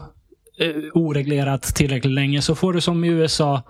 eh, 0.60 0.68
oreglerat 0.94 1.62
tillräckligt 1.62 2.12
länge 2.12 2.42
så 2.42 2.54
får 2.54 2.72
du 2.72 2.80
som 2.80 3.04
i 3.04 3.08
USA 3.08 3.62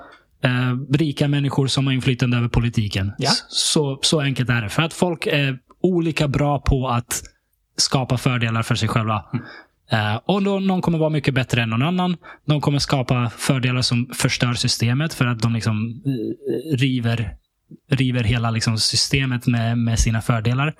eh, 0.44 0.94
rika 0.94 1.28
människor 1.28 1.66
som 1.66 1.86
har 1.86 1.94
inflytande 1.94 2.36
över 2.36 2.48
politiken. 2.48 3.12
Ja. 3.18 3.30
Så, 3.48 3.98
så 4.02 4.20
enkelt 4.20 4.50
är 4.50 4.62
det. 4.62 4.68
För 4.68 4.82
att 4.82 4.94
folk 4.94 5.26
är 5.26 5.58
olika 5.82 6.28
bra 6.28 6.58
på 6.58 6.88
att 6.88 7.22
skapa 7.76 8.18
fördelar 8.18 8.62
för 8.62 8.74
sig 8.74 8.88
själva. 8.88 9.24
Eh, 9.90 10.16
och 10.16 10.42
då, 10.42 10.60
någon 10.60 10.82
kommer 10.82 10.98
vara 10.98 11.10
mycket 11.10 11.34
bättre 11.34 11.62
än 11.62 11.70
någon 11.70 11.82
annan. 11.82 12.16
De 12.46 12.60
kommer 12.60 12.78
skapa 12.78 13.30
fördelar 13.36 13.82
som 13.82 14.10
förstör 14.14 14.54
systemet 14.54 15.14
för 15.14 15.26
att 15.26 15.42
de 15.42 15.54
liksom 15.54 16.02
eh, 16.06 16.76
river, 16.76 17.36
river 17.90 18.24
hela 18.24 18.50
liksom 18.50 18.78
systemet 18.78 19.46
med, 19.46 19.78
med 19.78 19.98
sina 19.98 20.22
fördelar. 20.22 20.74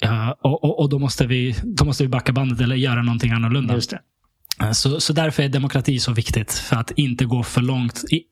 Ja, 0.00 0.38
och, 0.40 0.64
och, 0.64 0.80
och 0.80 0.88
då, 0.88 0.98
måste 0.98 1.26
vi, 1.26 1.56
då 1.64 1.84
måste 1.84 2.02
vi 2.02 2.08
backa 2.08 2.32
bandet 2.32 2.60
eller 2.60 2.76
göra 2.76 3.02
någonting 3.02 3.32
annorlunda. 3.32 3.74
Just 3.74 3.90
det. 3.90 4.00
Så, 4.74 5.00
så 5.00 5.12
därför 5.12 5.42
är 5.42 5.48
demokrati 5.48 5.98
så 5.98 6.12
viktigt. 6.12 6.52
För 6.52 6.76
att 6.76 6.90
inte 6.90 7.24
gå 7.24 7.42
för 7.42 7.60
långt. 7.60 8.04
I, 8.10 8.22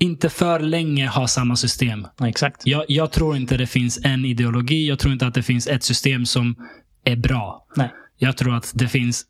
inte 0.00 0.28
för 0.28 0.60
länge 0.60 1.06
ha 1.06 1.28
samma 1.28 1.56
system. 1.56 2.06
Exakt. 2.24 2.66
Jag, 2.66 2.84
jag 2.88 3.12
tror 3.12 3.36
inte 3.36 3.56
det 3.56 3.66
finns 3.66 4.00
en 4.04 4.24
ideologi. 4.24 4.88
Jag 4.88 4.98
tror 4.98 5.12
inte 5.12 5.26
att 5.26 5.34
det 5.34 5.42
finns 5.42 5.66
ett 5.66 5.82
system 5.82 6.26
som 6.26 6.56
är 7.04 7.16
bra. 7.16 7.66
Nej. 7.76 7.90
Jag 8.18 8.36
tror 8.36 8.56
att 8.56 8.72
det 8.74 8.88
finns 8.88 9.24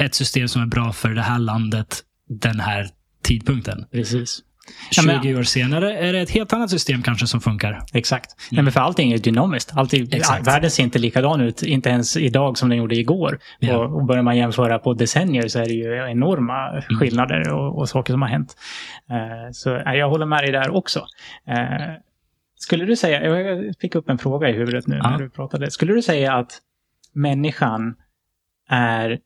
ett 0.00 0.14
system 0.14 0.48
som 0.48 0.62
är 0.62 0.66
bra 0.66 0.92
för 0.92 1.08
det 1.08 1.22
här 1.22 1.38
landet 1.38 2.00
den 2.28 2.60
här 2.60 2.88
tidpunkten. 3.22 3.84
Precis. 3.92 4.42
20 4.90 5.10
Ja, 5.12 5.20
men- 5.22 5.38
år 5.38 5.42
senare 5.42 5.98
är 5.98 6.12
det 6.12 6.20
ett 6.20 6.30
helt 6.30 6.52
annat 6.52 6.70
system 6.70 7.02
kanske 7.02 7.26
som 7.26 7.40
funkar. 7.40 7.82
Exakt. 7.92 8.30
Nej, 8.50 8.62
men 8.62 8.72
för 8.72 8.80
allting 8.80 9.12
är 9.12 9.18
dynamiskt. 9.18 9.76
Alltid, 9.76 10.14
Exakt. 10.14 10.46
Världen 10.46 10.70
ser 10.70 10.82
inte 10.82 10.98
likadan 10.98 11.40
ut, 11.40 11.62
inte 11.62 11.90
ens 11.90 12.16
idag 12.16 12.58
som 12.58 12.68
den 12.68 12.78
gjorde 12.78 12.94
igår. 12.96 13.38
Ja. 13.58 13.76
Och, 13.76 13.96
och 13.96 14.04
börjar 14.06 14.22
man 14.22 14.36
jämföra 14.36 14.78
på 14.78 14.94
decennier 14.94 15.48
så 15.48 15.58
är 15.58 15.64
det 15.66 15.72
ju 15.72 16.10
enorma 16.10 16.82
skillnader 16.98 17.48
och, 17.52 17.78
och 17.78 17.88
saker 17.88 18.12
som 18.12 18.22
har 18.22 18.28
hänt. 18.28 18.56
Eh, 19.10 19.50
så 19.52 19.70
jag 19.84 20.08
håller 20.08 20.26
med 20.26 20.42
dig 20.44 20.52
där 20.52 20.74
också. 20.76 20.98
Eh, 21.48 21.94
skulle 22.58 22.84
du 22.84 22.96
säga, 22.96 23.24
jag 23.24 23.74
fick 23.80 23.94
upp 23.94 24.08
en 24.08 24.18
fråga 24.18 24.48
i 24.48 24.52
huvudet 24.52 24.86
nu 24.86 24.96
Ja. 25.02 25.10
när 25.10 25.18
du 25.18 25.30
pratade. 25.30 25.70
Skulle 25.70 25.92
du 25.94 26.02
säga 26.02 26.34
att 26.34 26.52
människan 27.14 27.94
är 28.68 29.20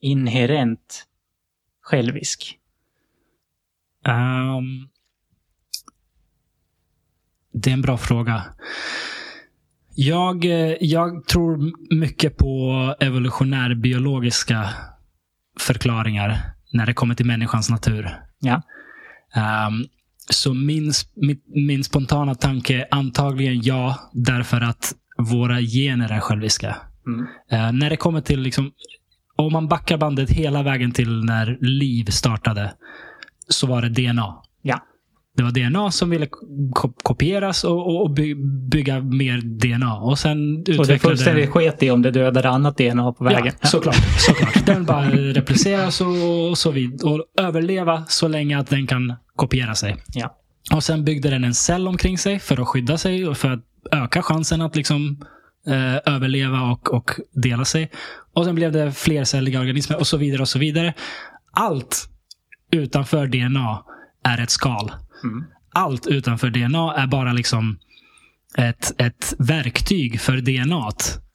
inherent 0.00 1.06
självisk? 1.82 2.58
Ehm, 4.06 4.88
det 7.52 7.70
är 7.70 7.74
en 7.74 7.82
bra 7.82 7.98
fråga. 7.98 8.44
Jag, 9.94 10.44
eh, 10.44 10.76
jag 10.80 11.26
tror 11.26 11.72
mycket 11.94 12.36
på 12.36 12.94
evolutionär 13.00 13.74
biologiska 13.74 14.68
förklaringar 15.60 16.40
när 16.72 16.86
det 16.86 16.94
kommer 16.94 17.14
till 17.14 17.26
människans 17.26 17.70
natur. 17.70 18.20
Ja. 18.40 18.62
Ehm, 19.34 19.84
så 20.30 20.54
min, 20.54 20.92
min, 21.14 21.40
min 21.46 21.84
spontana 21.84 22.34
tanke 22.34 22.74
är 22.74 22.88
antagligen 22.90 23.62
ja, 23.62 24.10
därför 24.12 24.60
att 24.60 24.94
våra 25.18 25.60
gener 25.60 26.12
är 26.12 26.20
själviska. 26.20 26.76
Mm. 27.14 27.26
Eh, 27.50 27.72
när 27.72 27.90
det 27.90 27.96
kommer 27.96 28.20
till, 28.20 28.40
liksom, 28.40 28.72
om 29.36 29.52
man 29.52 29.68
backar 29.68 29.98
bandet 29.98 30.30
hela 30.30 30.62
vägen 30.62 30.92
till 30.92 31.24
när 31.24 31.58
liv 31.60 32.04
startade, 32.04 32.72
så 33.48 33.66
var 33.66 33.82
det 33.82 33.88
DNA. 33.88 34.34
Ja. 34.62 34.86
Det 35.36 35.42
var 35.42 35.50
DNA 35.50 35.90
som 35.90 36.10
ville 36.10 36.26
ko- 36.72 36.92
kopieras 37.02 37.64
och, 37.64 38.02
och, 38.02 38.10
by, 38.10 38.34
bygga 38.70 39.00
mer 39.00 39.40
DNA. 39.40 39.96
Och 39.96 40.18
sen 40.18 40.56
Och 40.56 40.64
det 40.64 40.72
utvecklade... 40.72 40.98
fullständigt 40.98 41.50
sket 41.50 41.82
i 41.82 41.90
om 41.90 42.02
det 42.02 42.10
dödade 42.10 42.48
annat 42.48 42.78
DNA 42.78 43.12
på 43.12 43.24
vägen. 43.24 43.52
Ja, 43.60 43.68
såklart. 43.68 43.96
såklart. 44.18 44.66
Den 44.66 44.84
bara 44.84 45.10
repliceras 45.10 46.00
och, 46.00 46.50
och 46.50 46.58
så 46.58 46.70
vidare. 46.70 47.10
Och 47.10 47.24
överleva 47.38 48.04
så 48.08 48.28
länge 48.28 48.58
att 48.58 48.70
den 48.70 48.86
kan 48.86 49.14
kopiera 49.36 49.74
sig. 49.74 49.96
Ja. 50.14 50.36
Och 50.74 50.84
sen 50.84 51.04
byggde 51.04 51.30
den 51.30 51.44
en 51.44 51.54
cell 51.54 51.88
omkring 51.88 52.18
sig 52.18 52.38
för 52.38 52.60
att 52.60 52.68
skydda 52.68 52.98
sig 52.98 53.28
och 53.28 53.36
för 53.36 53.50
att 53.50 53.60
öka 53.92 54.22
chansen 54.22 54.60
att 54.62 54.76
liksom 54.76 55.24
eh, 55.66 56.14
överleva 56.14 56.60
och, 56.60 56.94
och 56.94 57.10
dela 57.32 57.64
sig. 57.64 57.90
Och 58.34 58.44
sen 58.44 58.54
blev 58.54 58.72
det 58.72 58.92
flercelliga 58.92 59.60
organismer 59.60 59.98
och 59.98 60.06
så 60.06 60.16
vidare 60.16 60.42
och 60.42 60.48
så 60.48 60.58
vidare. 60.58 60.94
Allt 61.52 62.08
utanför 62.70 63.26
DNA 63.26 63.84
är 64.24 64.40
ett 64.40 64.50
skal. 64.50 64.92
Mm. 65.24 65.44
Allt 65.72 66.06
utanför 66.06 66.50
DNA 66.50 66.94
är 66.94 67.06
bara 67.06 67.32
liksom 67.32 67.78
ett, 68.56 69.00
ett 69.00 69.34
verktyg 69.38 70.20
för 70.20 70.36
DNA 70.36 70.90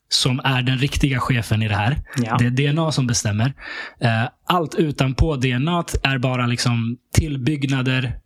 som 0.08 0.40
är 0.44 0.62
den 0.62 0.78
riktiga 0.78 1.20
chefen 1.20 1.62
i 1.62 1.68
det 1.68 1.74
här. 1.74 2.02
Ja. 2.16 2.36
Det 2.38 2.46
är 2.46 2.72
DNA 2.72 2.92
som 2.92 3.06
bestämmer. 3.06 3.54
Eh, 4.00 4.28
Allt 4.48 4.74
utanpå 4.74 5.36
DNA 5.36 5.84
är 6.02 6.18
bara 6.18 6.46
liksom 6.46 6.96
tillbyggnader 7.12 8.18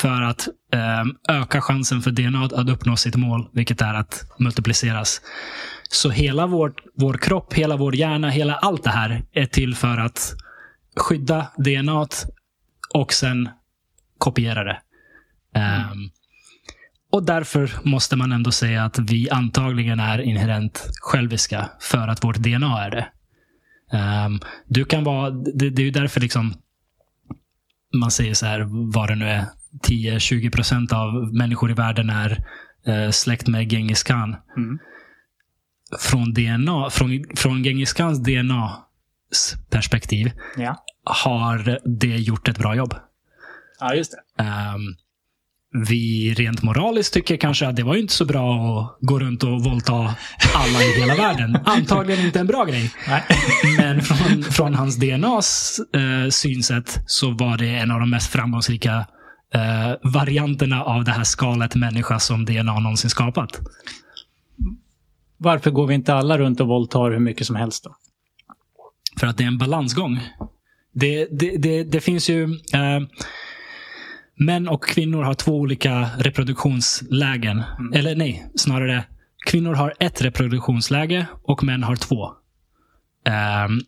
för 0.00 0.22
att 0.22 0.48
eh, 0.72 1.36
öka 1.36 1.60
chansen 1.60 2.02
för 2.02 2.10
DNA 2.10 2.44
att 2.44 2.68
uppnå 2.68 2.96
sitt 2.96 3.16
mål, 3.16 3.48
vilket 3.52 3.80
är 3.80 3.94
att 3.94 4.24
multipliceras. 4.38 5.20
Så 5.88 6.10
hela 6.10 6.46
vår, 6.46 6.74
vår 6.94 7.14
kropp, 7.14 7.54
hela 7.54 7.76
vår 7.76 7.96
hjärna, 7.96 8.30
hela 8.30 8.54
allt 8.54 8.84
det 8.84 8.90
här 8.90 9.24
är 9.32 9.46
till 9.46 9.74
för 9.74 9.98
att 9.98 10.34
skydda 10.96 11.46
DNA 11.56 12.06
och 12.94 13.12
sen 13.12 13.48
kopiera 14.18 14.64
det. 14.64 14.78
Ehm, 15.54 16.10
och 17.12 17.22
därför 17.22 17.70
måste 17.82 18.16
man 18.16 18.32
ändå 18.32 18.52
säga 18.52 18.84
att 18.84 18.98
vi 18.98 19.30
antagligen 19.30 20.00
är 20.00 20.18
inherent 20.18 20.88
själviska 21.00 21.70
för 21.80 22.08
att 22.08 22.24
vårt 22.24 22.36
DNA 22.36 22.84
är 22.84 22.90
det. 22.90 23.08
Um, 24.26 24.40
du 24.66 24.84
kan 24.84 25.04
vara, 25.04 25.30
det, 25.30 25.70
det 25.70 25.82
är 25.82 25.84
ju 25.84 25.90
därför 25.90 26.20
liksom 26.20 26.54
man 27.94 28.10
säger 28.10 28.34
så 28.34 28.46
här, 28.46 28.66
vad 28.92 29.08
det 29.08 29.14
nu 29.14 29.28
är, 29.28 29.46
10-20 29.88 30.50
procent 30.50 30.92
av 30.92 31.34
människor 31.34 31.70
i 31.70 31.74
världen 31.74 32.10
är 32.10 32.44
eh, 32.86 33.10
släkt 33.10 33.46
med 33.48 33.70
Genghis 33.70 34.02
khan. 34.02 34.36
Mm. 34.56 34.78
Från, 36.00 36.34
DNA, 36.34 36.90
från, 36.90 37.24
från 37.36 37.62
Genghis 37.64 37.92
khans 37.92 38.18
DNA 38.24 38.76
perspektiv 39.70 40.30
Ja. 40.56 40.84
har 41.04 41.78
det 41.98 42.16
gjort 42.16 42.48
ett 42.48 42.58
bra 42.58 42.74
jobb. 42.74 42.94
ja, 43.80 43.94
just 43.94 44.12
det. 44.36 44.42
Ehm, 44.44 44.80
vi 45.88 46.34
rent 46.34 46.62
moraliskt 46.62 47.14
tycker 47.14 47.36
kanske 47.36 47.66
att 47.68 47.76
det 47.76 47.82
var 47.82 47.94
inte 47.96 48.12
så 48.14 48.24
bra 48.24 48.54
att 48.80 48.98
gå 49.00 49.18
runt 49.18 49.42
och 49.42 49.64
våldta 49.64 49.92
alla 50.54 50.82
i 50.82 51.00
hela 51.00 51.14
världen. 51.14 51.58
Antagligen 51.64 52.26
inte 52.26 52.40
en 52.40 52.46
bra 52.46 52.64
grej. 52.64 52.92
Nej. 53.08 53.22
Men 53.78 54.02
från, 54.02 54.42
från 54.50 54.74
hans 54.74 54.96
DNAs 54.96 55.80
eh, 55.94 56.30
synsätt 56.30 56.98
så 57.06 57.30
var 57.30 57.58
det 57.58 57.68
en 57.68 57.90
av 57.90 58.00
de 58.00 58.10
mest 58.10 58.32
framgångsrika 58.32 59.06
eh, 59.54 59.94
varianterna 60.02 60.84
av 60.84 61.04
det 61.04 61.12
här 61.12 61.24
skalet 61.24 61.74
människa 61.74 62.18
som 62.18 62.44
DNA 62.44 62.78
någonsin 62.80 63.10
skapat. 63.10 63.60
Varför 65.36 65.70
går 65.70 65.86
vi 65.86 65.94
inte 65.94 66.14
alla 66.14 66.38
runt 66.38 66.60
och 66.60 66.68
våldtar 66.68 67.10
hur 67.10 67.18
mycket 67.18 67.46
som 67.46 67.56
helst 67.56 67.84
då? 67.84 67.96
För 69.20 69.26
att 69.26 69.36
det 69.36 69.44
är 69.44 69.48
en 69.48 69.58
balansgång. 69.58 70.20
Det, 70.92 71.28
det, 71.30 71.56
det, 71.56 71.84
det 71.84 72.00
finns 72.00 72.30
ju... 72.30 72.44
Eh, 72.72 73.00
män 74.38 74.68
och 74.68 74.84
kvinnor 74.84 75.22
har 75.22 75.34
två 75.34 75.56
olika 75.56 76.10
reproduktionslägen. 76.18 77.62
Eller 77.94 78.16
nej, 78.16 78.50
snarare. 78.54 79.04
Kvinnor 79.46 79.74
har 79.74 79.94
ett 80.00 80.22
reproduktionsläge 80.22 81.26
och 81.42 81.64
män 81.64 81.82
har 81.82 81.96
två. 81.96 82.32
Ehm, 83.26 83.80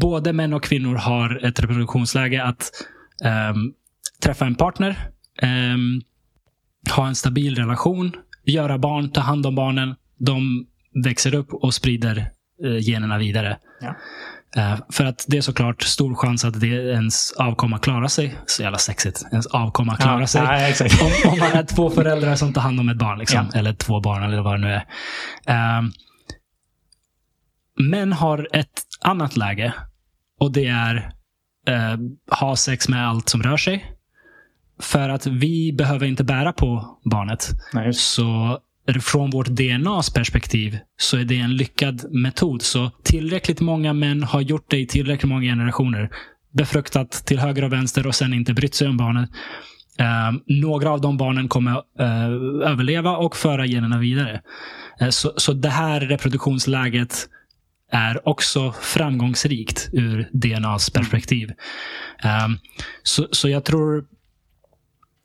både 0.00 0.32
män 0.32 0.52
och 0.52 0.64
kvinnor 0.64 0.94
har 0.94 1.44
ett 1.44 1.60
reproduktionsläge 1.60 2.44
att 2.44 2.70
ehm, 3.24 3.72
träffa 4.22 4.46
en 4.46 4.54
partner, 4.54 5.08
ehm, 5.42 6.00
ha 6.96 7.06
en 7.06 7.14
stabil 7.14 7.56
relation, 7.56 8.12
göra 8.44 8.78
barn, 8.78 9.10
ta 9.10 9.20
hand 9.20 9.46
om 9.46 9.54
barnen. 9.54 9.94
De 10.18 10.66
växer 11.04 11.34
upp 11.34 11.52
och 11.52 11.74
sprider 11.74 12.30
eh, 12.64 12.78
generna 12.80 13.18
vidare. 13.18 13.58
Ja. 13.80 13.94
Eh, 14.56 14.78
för 14.92 15.04
att 15.04 15.24
det 15.28 15.36
är 15.36 15.40
såklart 15.40 15.82
stor 15.82 16.14
chans 16.14 16.44
att 16.44 16.60
det 16.60 16.66
ens 16.66 17.32
avkomma 17.32 17.78
klarar 17.78 18.08
sig. 18.08 18.38
Så 18.46 18.62
jävla 18.62 18.78
sexigt. 18.78 19.22
Ens 19.32 19.46
avkomma 19.46 19.96
klarar 19.96 20.20
Ja, 20.20 20.26
sig. 20.26 20.88
ja. 21.00 21.06
Om, 21.24 21.32
om 21.32 21.38
man 21.38 21.52
är 21.52 21.62
två 21.64 21.90
föräldrar 21.90 22.36
som 22.36 22.52
tar 22.52 22.60
hand 22.60 22.80
om 22.80 22.88
ett 22.88 22.98
barn. 22.98 23.18
Liksom. 23.18 23.48
Ja. 23.52 23.58
Eller 23.58 23.72
två 23.74 24.00
barn 24.00 24.22
eller 24.22 24.42
vad 24.42 24.54
det 24.54 24.66
nu 24.66 24.80
är. 25.46 25.78
Um, 25.78 25.92
män 27.90 28.12
har 28.12 28.48
ett 28.52 28.82
annat 29.00 29.36
läge. 29.36 29.74
Och 30.40 30.52
det 30.52 30.66
är 30.66 31.12
eh, 31.68 31.96
ha 32.40 32.56
sex 32.56 32.88
med 32.88 33.08
allt 33.08 33.28
som 33.28 33.42
rör 33.42 33.56
sig. 33.56 33.91
För 34.80 35.08
att 35.08 35.26
vi 35.26 35.72
behöver 35.72 36.06
inte 36.06 36.24
bära 36.24 36.52
på 36.52 36.98
barnet. 37.04 37.50
Nej. 37.72 37.92
Så 37.92 38.58
från 39.00 39.30
vårt 39.30 39.46
DNAs 39.46 40.10
perspektiv 40.10 40.78
så 40.96 41.16
är 41.16 41.24
det 41.24 41.38
en 41.38 41.56
lyckad 41.56 42.12
metod. 42.14 42.62
Så 42.62 42.90
tillräckligt 43.02 43.60
många 43.60 43.92
män 43.92 44.22
har 44.22 44.40
gjort 44.40 44.70
det 44.70 44.78
i 44.78 44.86
tillräckligt 44.86 45.28
många 45.28 45.42
generationer. 45.42 46.10
Befruktat 46.52 47.10
till 47.10 47.38
höger 47.38 47.64
och 47.64 47.72
vänster 47.72 48.06
och 48.06 48.14
sen 48.14 48.34
inte 48.34 48.52
brytt 48.52 48.74
sig 48.74 48.88
om 48.88 48.96
barnet. 48.96 49.30
Eh, 49.98 50.32
några 50.46 50.90
av 50.90 51.00
de 51.00 51.16
barnen 51.16 51.48
kommer 51.48 51.72
eh, 51.98 52.26
överleva 52.70 53.16
och 53.16 53.36
föra 53.36 53.66
generna 53.66 53.98
vidare. 53.98 54.42
Eh, 55.00 55.08
så, 55.08 55.32
så 55.36 55.52
det 55.52 55.68
här 55.68 56.00
reproduktionsläget 56.00 57.28
är 57.92 58.28
också 58.28 58.74
framgångsrikt 58.80 59.88
ur 59.92 60.28
DNAs 60.32 60.90
perspektiv. 60.90 61.50
Eh, 62.24 62.48
så, 63.02 63.28
så 63.30 63.48
jag 63.48 63.64
tror 63.64 64.04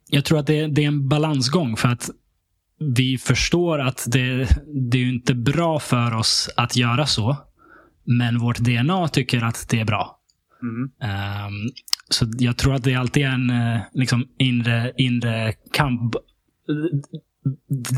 jag 0.10 0.26
tror 0.26 0.40
att 0.40 0.48
det, 0.48 0.68
det 0.68 0.84
är 0.84 0.88
en 0.88 1.08
balansgång 1.08 1.78
för 1.78 1.88
att 1.90 2.10
vi 2.80 3.18
förstår 3.18 3.80
att 3.80 4.06
det, 4.08 4.48
det 4.92 4.98
är 4.98 5.06
inte 5.06 5.36
bra 5.36 5.80
för 5.80 6.14
oss 6.16 6.50
att 6.58 6.76
göra 6.76 7.06
så. 7.06 7.38
Men 8.04 8.40
vårt 8.40 8.58
DNA 8.58 9.08
tycker 9.08 9.44
att 9.44 9.70
det 9.70 9.80
är 9.80 9.86
bra. 9.86 10.20
Mm. 10.62 10.92
Ehm, 11.02 11.70
så 12.10 12.26
jag 12.40 12.58
tror 12.58 12.76
att 12.76 12.84
det 12.84 12.96
alltid 12.96 13.24
är 13.24 13.30
en 13.30 13.50
eh, 13.50 13.82
liksom 13.94 14.28
inre, 14.38 14.94
inre 14.98 15.54
kamp. 15.72 16.16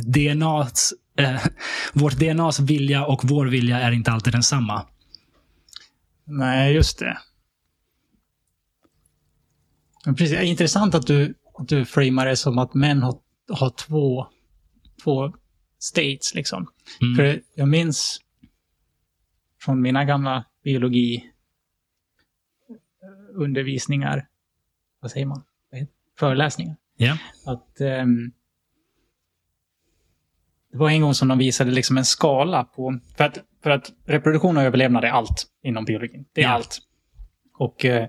DNAs, 0.06 0.94
eh, 1.18 1.42
vårt 1.94 2.20
DNAs 2.20 2.60
vilja 2.60 3.06
och 3.06 3.22
vår 3.24 3.46
vilja 3.46 3.80
är 3.80 3.92
inte 3.92 4.12
alltid 4.12 4.34
densamma. 4.34 4.86
Nej, 6.26 6.74
just 6.74 7.00
det. 7.00 7.18
Precis, 10.06 10.40
intressant 10.42 10.96
att 10.96 11.08
du, 11.08 11.34
du 11.68 11.86
framar 11.86 12.26
det 12.26 12.36
som 12.36 12.58
att 12.58 12.74
män 12.74 13.02
har, 13.04 13.20
har 13.50 13.70
två, 13.70 14.28
två 15.04 15.34
states. 15.80 16.36
Liksom. 16.36 16.68
Mm. 17.02 17.16
För 17.16 17.42
jag 17.56 17.68
minns 17.68 18.20
från 19.62 19.82
mina 19.82 20.06
gamla 20.06 20.46
biologi 20.64 21.16
eh, 22.70 23.42
undervisningar, 23.42 24.28
vad 25.00 25.12
säger 25.12 25.26
man? 25.26 25.44
Föreläsningar. 26.20 26.76
Ja. 26.98 27.18
Att 27.46 27.82
ehm, 27.82 28.32
det 30.72 30.78
var 30.78 30.90
en 30.90 31.02
gång 31.02 31.14
som 31.14 31.28
de 31.28 31.38
visade 31.38 31.72
liksom 31.72 31.98
en 31.98 32.06
skala 32.06 32.64
på... 32.64 33.00
För 33.18 33.24
att, 33.24 33.38
för 33.64 33.70
att 33.70 33.92
reproduktion 34.06 34.58
och 34.58 34.64
överlevnad 34.64 35.04
är 35.04 35.10
allt 35.10 35.48
inom 35.64 35.86
biologin. 35.86 36.26
Det 36.34 36.42
är 36.42 36.46
Ja. 36.46 36.52
allt. 36.52 36.80
Och 37.58 37.86
eh, 37.86 38.08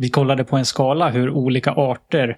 vi 0.00 0.08
kollade 0.08 0.44
på 0.44 0.56
en 0.56 0.64
skala 0.64 1.10
hur 1.10 1.30
olika 1.30 1.70
arter 1.72 2.36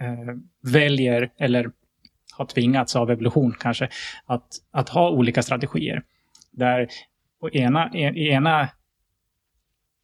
eh, 0.00 0.34
väljer, 0.72 1.30
eller 1.38 1.70
har 2.36 2.44
tvingats 2.44 2.96
av 2.96 3.10
evolution 3.10 3.54
kanske, 3.60 3.88
att, 4.26 4.48
att 4.70 4.88
ha 4.88 5.10
olika 5.10 5.42
strategier. 5.42 6.02
Där 6.50 6.88
på 7.40 7.50
ena, 7.50 7.88
en, 7.88 8.16
i 8.16 8.28
ena, 8.28 8.68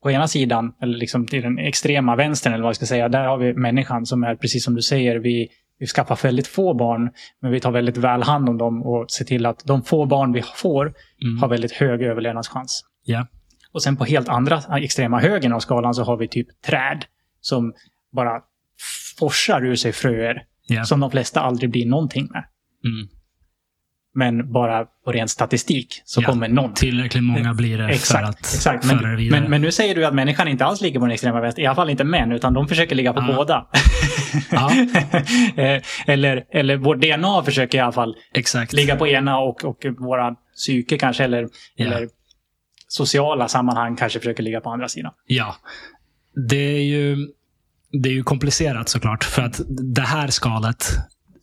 på 0.03 0.11
ena 0.11 0.29
sidan, 0.29 0.75
eller 0.81 0.99
liksom 0.99 1.27
till 1.27 1.43
den 1.43 1.59
extrema 1.59 2.17
vänstern, 2.17 2.53
eller 2.53 2.63
vad 2.63 2.69
jag 2.69 2.77
ska 2.77 2.87
säga, 2.87 3.09
där 3.09 3.25
har 3.25 3.39
vi 3.39 3.55
människan 3.55 4.07
som 4.07 4.25
är 4.25 4.37
precis 4.37 4.65
som 4.65 4.75
du 4.75 4.83
säger, 4.83 5.17
vi, 5.17 5.49
vi 5.79 5.87
skaffar 5.87 6.19
väldigt 6.23 6.47
få 6.47 6.75
barn, 6.75 7.11
men 7.41 7.53
vi 7.53 7.61
tar 7.61 7.71
väldigt 7.71 7.97
väl 7.97 8.23
hand 8.23 8.49
om 8.49 8.59
dem 8.59 8.83
och 8.83 9.11
ser 9.11 9.25
till 9.25 9.47
att 9.47 9.65
de 9.65 9.83
få 9.83 10.07
barn 10.07 10.33
vi 10.33 10.43
får 10.43 10.95
Mm. 11.23 11.39
har 11.39 11.49
väldigt 11.49 11.73
hög 11.73 12.03
överlevnadschans. 12.03 12.85
Ja. 13.05 13.27
Och 13.73 13.83
sen 13.83 13.97
på 13.97 14.05
helt 14.05 14.29
andra 14.29 14.63
extrema 14.79 15.21
högen 15.21 15.53
av 15.53 15.61
skalan 15.61 15.95
så 15.95 16.05
har 16.05 16.17
vi 16.17 16.29
typ 16.29 16.63
träd 16.63 17.05
som 17.41 17.73
bara 18.13 18.41
forsar 19.19 19.65
ur 19.67 19.77
sig 19.77 19.93
fröer 19.93 20.43
Ja. 20.67 20.85
som 20.85 21.01
de 21.01 21.11
flesta 21.11 21.41
aldrig 21.41 21.71
blir 21.71 21.87
någonting 21.87 22.29
med. 22.33 22.45
Mm. 22.85 23.09
Men 24.15 24.53
bara 24.53 24.85
på 25.05 25.13
ren 25.13 25.29
statistik 25.29 26.03
så 26.05 26.23
Ja. 26.23 26.27
kommer 26.27 26.49
någon. 26.49 26.75
Tillräckligt 26.75 27.23
många 27.25 27.55
blir 27.55 27.79
det 27.79 27.85
för 27.89 27.95
Exakt, 27.95 28.29
att 28.29 28.39
exakt. 28.41 28.85
föra 28.87 29.01
Men, 29.01 29.17
vidare. 29.17 29.41
men, 29.41 29.51
men 29.51 29.61
nu 29.61 29.73
säger 29.73 29.95
du 29.95 30.05
att 30.07 30.15
människan 30.15 30.49
inte 30.49 30.65
alls 30.65 30.81
ligger 30.81 31.01
på 31.01 31.07
den 31.07 31.13
extrema 31.13 31.41
vänster. 31.41 31.63
I 31.63 31.67
alla 31.67 31.75
fall 31.77 31.91
inte 31.91 32.05
män, 32.05 32.33
utan 32.33 32.55
de 32.55 32.69
försöker 32.69 32.97
ligga 32.97 33.13
på 33.13 33.21
Ja. 33.29 33.37
båda. 33.37 33.67
Ja. 34.51 34.71
Eh, 35.57 35.83
eller, 36.07 36.45
eller 36.51 36.77
vårt 36.77 37.01
DNA 37.01 37.43
försöker 37.43 37.79
i 37.79 37.81
alla 37.81 37.93
fall 37.93 38.17
Exakt. 38.35 38.73
ligga 38.73 38.97
på 38.97 39.09
ena 39.09 39.39
och, 39.39 39.65
och 39.65 39.87
våra 39.99 40.35
psyke 40.57 40.99
kanske, 40.99 41.25
eller, 41.25 41.49
Ja. 41.77 41.87
eller 41.87 42.09
sociala 42.89 43.49
sammanhang 43.49 43.97
kanske 43.97 44.19
försöker 44.19 44.43
ligga 44.43 44.61
på 44.61 44.71
andra 44.71 44.89
sidan. 44.89 45.13
Ja. 45.27 45.57
Det 46.49 46.77
är 46.77 46.83
ju, 46.83 47.29
det 48.03 48.09
är 48.09 48.13
ju 48.13 48.23
komplicerat 48.23 48.89
såklart. 48.89 49.25
För 49.25 49.43
att 49.43 49.61
det 49.95 50.03
här 50.03 50.29
skalet, 50.29 50.87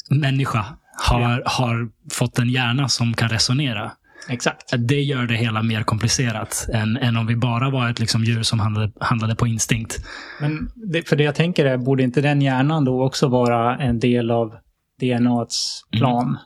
människa, 0.10 0.65
har, 0.97 1.43
har 1.45 1.89
fått 2.12 2.39
en 2.39 2.49
hjärna 2.49 2.89
som 2.89 3.13
kan 3.13 3.29
resonera. 3.29 3.91
Exakt. 4.29 4.73
Det 4.77 5.01
gör 5.01 5.23
det 5.23 5.36
hela 5.36 5.63
mer 5.63 5.84
komplicerat 5.84 6.67
än, 6.73 6.97
än 6.97 7.17
om 7.17 7.27
vi 7.27 7.36
bara 7.36 7.69
var 7.69 7.89
ett 7.89 7.99
liksom 7.99 8.23
djur 8.23 8.43
som 8.43 8.60
handlade, 8.60 8.91
handlade 8.99 9.36
på 9.36 9.47
instinkt. 9.47 10.05
Men 10.41 10.71
det, 10.75 11.10
för 11.10 11.15
det 11.15 11.23
jag 11.23 11.36
tänker 11.36 11.65
är, 11.65 11.77
borde 11.77 12.03
inte 12.03 12.21
den 12.21 12.41
hjärnan 12.41 12.86
då 12.86 13.05
också 13.05 13.27
vara 13.27 13.77
en 13.77 13.99
del 13.99 14.31
av 14.31 14.55
DNAs 14.99 15.84
plan? 15.91 16.38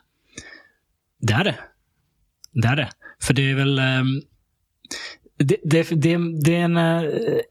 Det 1.20 1.34
är 1.34 1.44
det. 1.44 1.56
Det 2.54 2.68
är 2.68 2.76
det. 2.76 2.90
För 3.22 3.34
det 3.34 3.52
är 3.52 3.56
väl... 3.56 3.80
ehm, 3.80 4.22
det, 5.38 5.58
det, 5.64 5.84
det, 5.92 6.18
det 6.44 6.56
är 6.56 6.64
en... 6.64 6.78
eh, 6.78 7.04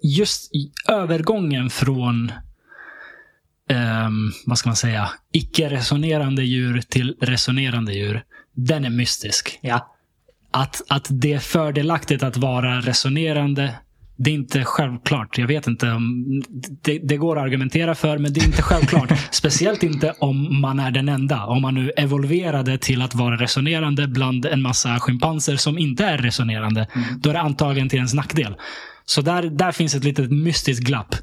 Just 0.03 0.51
övergången 0.88 1.70
från... 1.70 2.33
ehm, 3.68 4.33
vad 4.46 4.59
ska 4.59 4.68
man 4.68 4.77
säga? 4.77 5.11
Icke-resonerande 5.33 6.42
djur 6.44 6.81
till 6.88 7.16
resonerande 7.20 7.92
djur. 7.92 8.24
Den 8.55 8.85
är 8.85 8.90
mystisk. 8.90 9.59
Ja. 9.62 9.94
Att, 10.51 10.83
att 10.88 11.07
det 11.11 11.33
är 11.33 11.38
fördelaktigt 11.38 12.22
att 12.22 12.37
vara 12.37 12.81
resonerande, 12.81 13.74
det 14.18 14.31
är 14.31 14.35
inte 14.35 14.64
självklart. 14.64 15.38
Jag 15.38 15.46
vet 15.46 15.66
inte 15.66 15.90
om... 15.92 16.26
Det, 16.83 16.98
det 16.98 17.16
går 17.16 17.38
att 17.38 17.42
argumentera 17.42 17.94
för, 17.94 18.18
men 18.18 18.33
det 18.33 18.40
är 18.40 18.44
inte 18.44 18.62
självklart. 18.62 19.12
Speciellt 19.31 19.82
inte 19.82 20.14
om 20.18 20.61
man 20.61 20.80
är 20.80 20.90
den 20.90 21.09
enda. 21.09 21.45
Om 21.45 21.62
man 21.62 21.74
nu 21.74 21.90
evolverade 21.97 22.78
till 22.78 23.03
att 23.03 23.14
vara 23.14 23.36
resonerande 23.36 24.09
bland 24.09 24.47
en 24.47 24.62
massa 24.62 25.01
schimpanser 25.01 25.57
som 25.57 25.78
inte 25.78 26.05
är 26.05 26.18
resonerande. 26.18 26.86
Då 27.20 27.30
är 27.30 27.34
det 27.34 27.40
antagligen 27.40 27.88
till 27.88 27.97
ens 27.97 28.14
nackdel. 28.14 28.57
Så 29.05 29.20
där, 29.20 29.43
där 29.43 29.72
finns 29.72 29.95
ett 29.95 30.05
litet 30.05 30.30
mystiskt 30.30 30.84
glapp. 30.84 31.14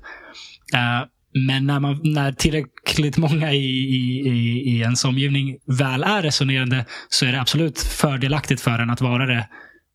Eh, 0.73 1.07
men 1.47 1.65
när, 1.67 1.79
man, 1.79 1.99
när 2.03 2.31
tillräckligt 2.31 3.17
många 3.17 3.53
i, 3.53 3.65
i, 3.75 4.27
i, 4.27 4.61
i 4.71 4.79
ens 4.79 5.05
omgivning 5.05 5.57
väl 5.65 6.03
är 6.03 6.21
resonerande 6.21 6.85
så 7.09 7.25
är 7.25 7.31
det 7.31 7.41
absolut 7.41 7.79
fördelaktigt 7.79 8.61
för 8.61 8.79
en 8.79 8.89
att 8.89 9.01
vara 9.01 9.25
det 9.25 9.47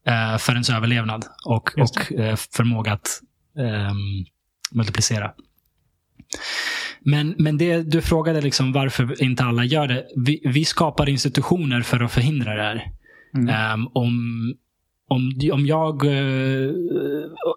eh, 0.07 0.39
för 0.39 0.53
ens 0.53 0.71
överlevnad 0.71 1.25
och, 1.47 1.79
och 1.79 2.13
eh, 2.13 2.37
förmåga 2.37 2.93
att 2.93 3.21
ehm, 3.59 4.25
multiplicera. 4.73 5.33
men, 7.01 7.35
men 7.39 7.59
det, 7.59 7.83
du 7.83 8.03
frågade 8.03 8.41
liksom 8.41 8.73
varför 8.73 9.23
inte 9.23 9.45
alla 9.45 9.65
gör 9.65 9.89
det. 9.89 10.07
Vi, 10.17 10.43
vi 10.45 10.65
skapar 10.65 11.09
institutioner 11.09 11.83
för 11.83 12.01
att 12.01 12.13
förhindra 12.13 12.55
det 12.55 12.63
här. 12.63 12.91
Mm. 13.37 13.75
Um, 13.75 13.91
om, 13.95 14.55
om, 15.09 15.33
om 15.53 15.67
jag 15.67 16.05
uh, 16.05 16.75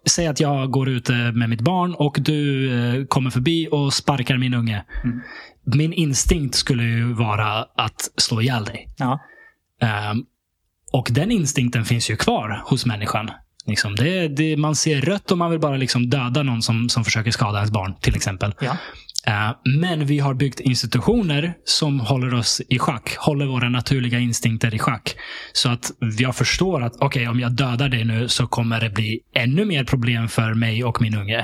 säger 0.05 0.29
att 0.29 0.39
jag 0.39 0.71
går 0.71 0.89
ute 0.89 1.13
med 1.13 1.49
mitt 1.49 1.61
barn 1.61 1.93
och 1.93 2.17
du 2.21 2.69
uh, 2.69 3.05
kommer 3.05 3.29
förbi 3.29 3.67
och 3.71 3.93
sparkar 3.93 4.37
min 4.37 4.53
unge. 4.53 4.85
Mm. 5.03 5.21
Min 5.65 5.93
instinkt 5.93 6.55
skulle 6.55 6.83
ju 6.83 7.13
vara 7.13 7.63
att 7.63 8.11
slå 8.17 8.41
ihjäl 8.41 8.63
dig. 8.63 8.89
Ja. 8.97 9.19
Um, 10.11 10.25
och 10.93 11.07
den 11.11 11.31
instinkten 11.31 11.85
finns 11.85 12.09
ju 12.09 12.15
kvar 12.15 12.63
hos 12.65 12.85
människan. 12.85 13.31
Liksom 13.65 13.95
det, 13.95 14.27
det, 14.27 14.57
man 14.57 14.75
ser 14.75 15.01
rött 15.01 15.31
och 15.31 15.37
man 15.37 15.51
vill 15.51 15.59
bara 15.59 15.77
liksom 15.77 16.09
döda 16.09 16.43
någon 16.43 16.61
som, 16.61 16.89
som 16.89 17.03
försöker 17.03 17.31
skada 17.31 17.57
ens 17.57 17.71
barn, 17.71 17.95
till 18.01 18.15
exempel. 18.15 18.53
Ja. 18.59 18.77
Uh, 19.27 19.55
men 19.79 20.05
vi 20.05 20.19
har 20.19 20.33
byggt 20.33 20.59
institutioner 20.59 21.53
som 21.63 21.99
håller 21.99 22.33
oss 22.33 22.61
i 22.69 22.79
schack. 22.79 23.15
Håller 23.17 23.45
våra 23.45 23.69
naturliga 23.69 24.19
instinkter 24.19 24.75
i 24.75 24.79
schack. 24.79 25.15
Så 25.53 25.69
att 25.69 25.91
jag 26.19 26.35
förstår 26.35 26.81
att 26.81 26.95
okej, 26.95 27.05
okay, 27.05 27.27
om 27.27 27.39
jag 27.39 27.51
dödar 27.51 27.89
dig 27.89 28.03
nu 28.03 28.27
så 28.27 28.47
kommer 28.47 28.81
det 28.81 28.89
bli 28.89 29.19
ännu 29.35 29.65
mer 29.65 29.83
problem 29.83 30.27
för 30.27 30.53
mig 30.53 30.83
och 30.83 31.01
min 31.01 31.15
unge. 31.15 31.39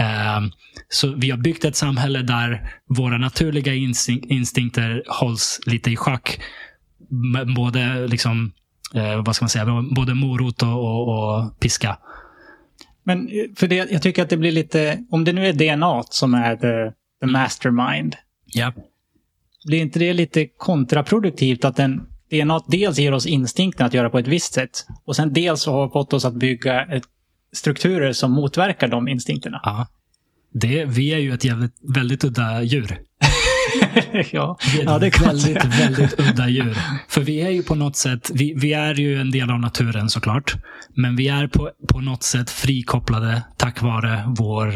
Uh, 0.00 0.48
så 0.88 1.14
vi 1.14 1.30
har 1.30 1.38
byggt 1.38 1.64
ett 1.64 1.76
samhälle 1.76 2.22
där 2.22 2.70
våra 2.88 3.18
naturliga 3.18 3.74
instin 3.74 4.24
instinkter 4.28 5.02
hålls 5.06 5.60
lite 5.66 5.90
i 5.90 5.96
schack. 5.96 6.40
Både 7.56 8.06
liksom 8.06 8.52
eh, 8.94 9.24
vad 9.24 9.36
ska 9.36 9.44
man 9.44 9.50
säga, 9.50 9.84
både 9.90 10.14
morot 10.14 10.62
och, 10.62 10.68
och, 10.68 11.08
och 11.08 11.60
piska. 11.60 11.98
Men 13.04 13.28
för 13.56 13.68
det, 13.68 13.76
jag 13.76 14.02
tycker 14.02 14.22
att 14.22 14.30
det 14.30 14.36
blir 14.36 14.52
lite, 14.52 15.04
om 15.10 15.24
det 15.24 15.32
nu 15.32 15.46
är 15.46 15.52
DNA 15.52 16.02
som 16.02 16.34
är 16.34 16.56
the, 16.56 16.94
the 17.20 17.26
mastermind. 17.26 18.16
Ja. 18.46 18.72
Blir 19.64 19.80
inte 19.80 19.98
det 19.98 20.12
lite 20.12 20.46
kontraproduktivt 20.46 21.64
att 21.64 21.76
den, 21.76 22.06
DNA 22.30 22.60
dels 22.66 22.98
ger 22.98 23.12
oss 23.12 23.26
instinkten 23.26 23.86
att 23.86 23.94
göra 23.94 24.10
på 24.10 24.18
ett 24.18 24.26
visst 24.26 24.54
sätt 24.54 24.86
och 25.04 25.16
sen 25.16 25.32
dels 25.32 25.66
har 25.66 25.88
fått 25.88 26.12
oss 26.12 26.24
att 26.24 26.34
bygga 26.34 26.84
ett, 26.84 27.04
strukturer 27.52 28.12
som 28.12 28.32
motverkar 28.32 28.88
de 28.88 29.08
instinkterna? 29.08 29.60
Ja. 29.64 29.86
Det, 30.52 30.84
vi 30.84 31.14
är 31.14 31.18
ju 31.18 31.34
ett 31.34 31.44
jävligt, 31.44 31.74
väldigt 31.94 32.24
udda 32.24 32.62
djur. 32.62 33.00
ja, 34.32 34.58
Vi 34.72 34.78
är 34.78 34.82
ett 34.82 34.88
ja, 34.88 34.98
det 34.98 35.10
kan 35.10 35.26
väldigt, 35.26 35.64
väldigt 35.64 36.20
udda 36.20 36.48
djur. 36.48 36.78
För 37.08 37.20
vi 37.20 37.40
är 37.40 37.50
ju 37.50 37.62
på 37.62 37.74
något 37.74 37.96
sätt, 37.96 38.30
vi, 38.34 38.54
vi 38.56 38.72
är 38.72 38.94
ju 38.94 39.20
en 39.20 39.30
del 39.30 39.50
av 39.50 39.60
naturen 39.60 40.08
såklart. 40.08 40.54
Men 40.96 41.16
vi 41.16 41.28
är 41.28 41.46
på, 41.46 41.70
på 41.88 42.00
något 42.00 42.22
sätt 42.22 42.50
frikopplade 42.50 43.42
tack 43.56 43.82
vare 43.82 44.24
vår 44.26 44.72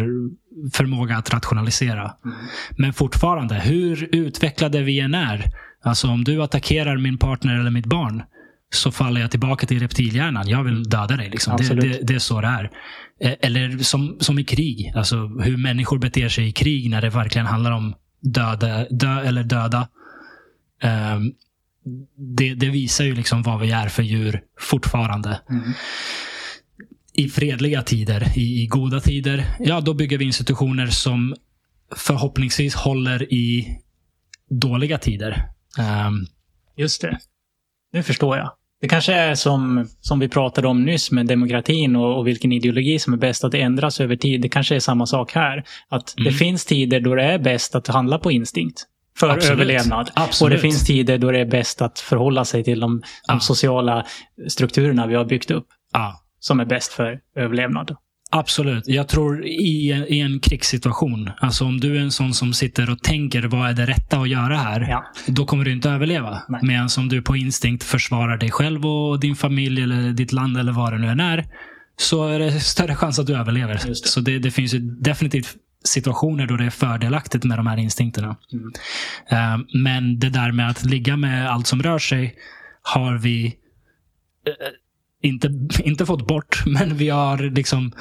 förmåga 0.72 1.16
att 1.16 1.34
rationalisera. 1.34 2.12
Mm. 2.24 2.36
Men 2.78 2.92
fortfarande, 2.92 3.54
hur 3.54 4.08
utvecklade 4.12 4.82
vi 4.82 5.00
än 5.00 5.14
är. 5.14 5.44
Alltså 5.84 6.08
om 6.08 6.24
du 6.24 6.42
attackerar 6.42 6.96
min 6.96 7.18
partner 7.18 7.60
eller 7.60 7.70
mitt 7.70 7.86
barn 7.86 8.22
så 8.74 8.92
faller 8.92 9.20
jag 9.20 9.30
tillbaka 9.30 9.66
till 9.66 9.80
reptilhjärnan. 9.80 10.48
Jag 10.48 10.64
vill 10.64 10.82
döda 10.82 11.16
dig. 11.16 11.30
Liksom. 11.30 11.56
Det, 11.56 11.74
det, 11.74 11.98
det 12.02 12.14
är 12.14 12.18
så 12.18 12.40
det 12.40 12.46
är. 12.46 12.70
Eh, 13.20 13.34
Eller 13.40 13.78
som, 13.78 14.16
som 14.20 14.38
i 14.38 14.44
krig. 14.44 14.92
Alltså 14.96 15.16
hur 15.16 15.56
människor 15.56 15.98
beter 15.98 16.28
sig 16.28 16.48
i 16.48 16.52
krig 16.52 16.90
när 16.90 17.02
det 17.02 17.10
verkligen 17.10 17.46
handlar 17.46 17.72
om 17.72 17.94
döda, 18.34 18.86
dö 18.90 19.20
eller 19.20 19.44
döda. 19.44 19.88
Um, 20.82 21.34
det, 22.36 22.54
det 22.54 22.68
visar 22.68 23.04
ju 23.04 23.14
liksom 23.14 23.42
vad 23.42 23.60
vi 23.60 23.70
är 23.70 23.88
för 23.88 24.02
djur 24.02 24.42
fortfarande. 24.58 25.40
Mm. 25.50 25.72
I 27.12 27.28
fredliga 27.28 27.82
tider, 27.82 28.38
i, 28.38 28.62
i 28.62 28.66
goda 28.66 29.00
tider, 29.00 29.44
ja 29.58 29.80
då 29.80 29.94
bygger 29.94 30.18
vi 30.18 30.24
institutioner 30.24 30.86
som 30.86 31.34
förhoppningsvis 31.96 32.74
håller 32.74 33.32
i 33.32 33.78
dåliga 34.50 34.98
tider. 34.98 35.48
Um, 35.78 36.26
Just 36.76 37.00
det. 37.00 37.18
Nu 37.92 38.02
förstår 38.02 38.36
jag. 38.36 38.52
Det 38.80 38.88
kanske 38.88 39.12
är 39.14 39.34
som, 39.34 39.86
som 40.00 40.18
vi 40.18 40.28
pratade 40.28 40.68
om 40.68 40.84
nyss 40.84 41.10
med 41.10 41.26
demokratin 41.26 41.96
och, 41.96 42.18
och 42.18 42.26
vilken 42.26 42.52
ideologi 42.52 42.98
som 42.98 43.12
är 43.12 43.16
bäst 43.16 43.44
att 43.44 43.52
det 43.52 43.60
ändras 43.60 44.00
över 44.00 44.16
tid. 44.16 44.40
Det 44.40 44.48
kanske 44.48 44.76
är 44.76 44.80
samma 44.80 45.06
sak 45.06 45.32
här. 45.32 45.64
Att 45.88 46.14
det 46.16 46.22
Mm. 46.22 46.34
finns 46.34 46.64
tider 46.64 47.00
då 47.00 47.14
det 47.14 47.22
är 47.24 47.38
bäst 47.38 47.74
att 47.74 47.86
handla 47.86 48.18
på 48.18 48.30
instinkt. 48.32 48.84
För 49.18 49.28
Absolut. 49.28 49.52
överlevnad. 49.52 50.10
Absolut. 50.14 50.46
Och 50.52 50.56
det 50.56 50.62
finns 50.62 50.84
tider 50.86 51.18
då 51.18 51.30
det 51.30 51.38
är 51.40 51.44
bäst 51.46 51.82
att 51.82 51.98
förhålla 51.98 52.44
sig 52.44 52.64
till 52.64 52.80
de, 52.80 53.00
de 53.00 53.04
Ja. 53.28 53.40
sociala 53.40 54.06
strukturerna 54.48 55.06
vi 55.06 55.14
har 55.14 55.24
byggt 55.24 55.50
upp. 55.50 55.66
ja, 55.92 56.20
Som 56.38 56.60
är 56.60 56.64
bäst 56.64 56.92
för 56.92 57.20
överlevnad. 57.36 57.96
Absolut. 58.30 58.84
Jag 58.86 59.08
tror 59.08 59.46
i, 59.46 60.04
i 60.08 60.20
en 60.20 60.40
krigssituation, 60.40 61.30
alltså 61.40 61.64
om 61.64 61.80
du 61.80 61.96
är 61.96 62.00
en 62.00 62.10
sån 62.10 62.34
som 62.34 62.52
sitter 62.52 62.90
och 62.90 63.02
tänker 63.02 63.42
vad 63.42 63.70
är 63.70 63.74
det 63.74 63.86
rätta 63.86 64.18
att 64.18 64.28
göra 64.28 64.56
här, 64.56 64.86
Ja. 64.90 65.04
då 65.26 65.46
kommer 65.46 65.64
du 65.64 65.72
inte 65.72 65.90
överleva. 65.90 66.42
Nej. 66.48 66.60
Medan 66.62 66.88
om 66.98 67.08
du 67.08 67.22
på 67.22 67.36
instinkt 67.36 67.84
försvarar 67.84 68.36
dig 68.36 68.50
själv 68.50 68.86
och 68.86 69.20
din 69.20 69.36
familj 69.36 69.82
eller 69.82 70.12
ditt 70.12 70.32
land 70.32 70.56
eller 70.58 70.72
vad 70.72 70.92
det 70.92 70.98
nu 70.98 71.08
än 71.08 71.20
är, 71.20 71.46
så 71.96 72.28
är 72.28 72.38
det 72.38 72.60
större 72.60 72.94
chans 72.94 73.18
att 73.18 73.26
du 73.26 73.36
överlever. 73.36 73.74
Det. 73.86 73.94
Så 73.94 74.20
det, 74.20 74.38
det 74.38 74.50
finns 74.50 74.74
ju 74.74 74.78
definitivt 74.78 75.54
situationer 75.84 76.46
då 76.46 76.56
det 76.56 76.64
är 76.64 76.70
fördelaktigt 76.70 77.44
med 77.44 77.58
de 77.58 77.66
här 77.66 77.76
instinkterna. 77.76 78.36
Mm. 78.52 78.72
Eh, 79.30 79.66
men 79.82 80.18
det 80.18 80.30
där 80.30 80.52
med 80.52 80.70
att 80.70 80.84
ligga 80.84 81.16
med 81.16 81.50
allt 81.50 81.66
som 81.66 81.82
rör 81.82 81.98
sig 81.98 82.34
har 82.82 83.18
vi 83.18 83.46
eh, 84.46 84.52
inte, 85.22 85.50
inte 85.84 86.06
fått 86.06 86.26
bort, 86.26 86.62
men 86.66 86.96
vi 86.96 87.08
har 87.08 87.38
liksom 87.38 87.92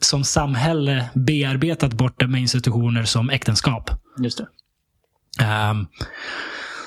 som 0.00 0.24
samhälle 0.24 1.10
bearbetat 1.14 1.92
bort 1.94 2.20
det 2.20 2.28
med 2.28 2.40
institutioner 2.40 3.04
som 3.04 3.30
äktenskap. 3.30 3.90
Just 4.22 4.38
det. 4.38 4.46
Ehm, 5.44 5.86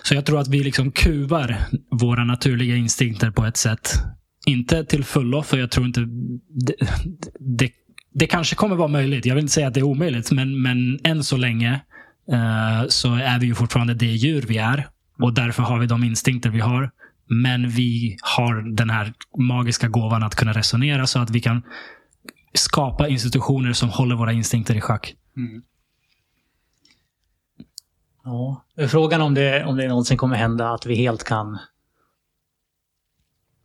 så 0.03 0.15
jag 0.15 0.25
tror 0.25 0.39
att 0.39 0.47
vi 0.47 0.63
liksom 0.63 0.91
kuvar 0.91 1.57
våra 1.91 2.23
naturliga 2.23 2.75
instinkter 2.75 3.31
på 3.31 3.45
ett 3.45 3.57
sätt. 3.57 3.93
Inte 4.45 4.85
till 4.85 5.03
fullo, 5.03 5.43
för 5.43 5.57
jag 5.57 5.71
tror 5.71 5.85
inte... 5.85 6.01
Det, 6.49 6.75
det, 7.39 7.71
det 8.13 8.27
kanske 8.27 8.55
kommer 8.55 8.75
vara 8.75 8.87
möjligt. 8.87 9.25
Jag 9.25 9.35
vill 9.35 9.41
inte 9.41 9.53
säga 9.53 9.67
att 9.67 9.73
det 9.73 9.79
är 9.79 9.83
omöjligt, 9.83 10.31
men, 10.31 10.61
men 10.61 10.99
än 11.03 11.23
så 11.23 11.37
länge 11.37 11.81
eh, 12.31 12.87
så 12.87 13.15
är 13.15 13.39
vi 13.39 13.45
ju 13.45 13.55
fortfarande 13.55 13.93
det 13.93 14.05
djur 14.05 14.45
vi 14.47 14.57
är. 14.57 14.87
Och 15.21 15.33
därför 15.33 15.63
har 15.63 15.79
vi 15.79 15.87
de 15.87 16.03
instinkter 16.03 16.49
vi 16.49 16.59
har. 16.59 16.91
Men 17.29 17.69
vi 17.69 18.17
har 18.21 18.75
den 18.75 18.89
här 18.89 19.13
magiska 19.37 19.87
gåvan 19.87 20.23
att 20.23 20.35
kunna 20.35 20.53
resonera 20.53 21.07
så 21.07 21.19
att 21.19 21.29
vi 21.29 21.39
kan 21.41 21.63
skapa 22.53 23.07
institutioner 23.07 23.73
som 23.73 23.89
håller 23.89 24.15
våra 24.15 24.31
instinkter 24.33 24.75
i 24.75 24.81
schack. 24.81 25.15
Mm. 25.37 25.61
Ja. 28.23 28.65
Frågan 28.89 29.21
om 29.21 29.33
det, 29.33 29.65
om 29.65 29.77
det 29.77 29.87
någonsin 29.87 30.17
kommer 30.17 30.35
hända 30.35 30.69
att 30.71 30.85
vi 30.85 30.95
helt 30.95 31.23
kan 31.23 31.59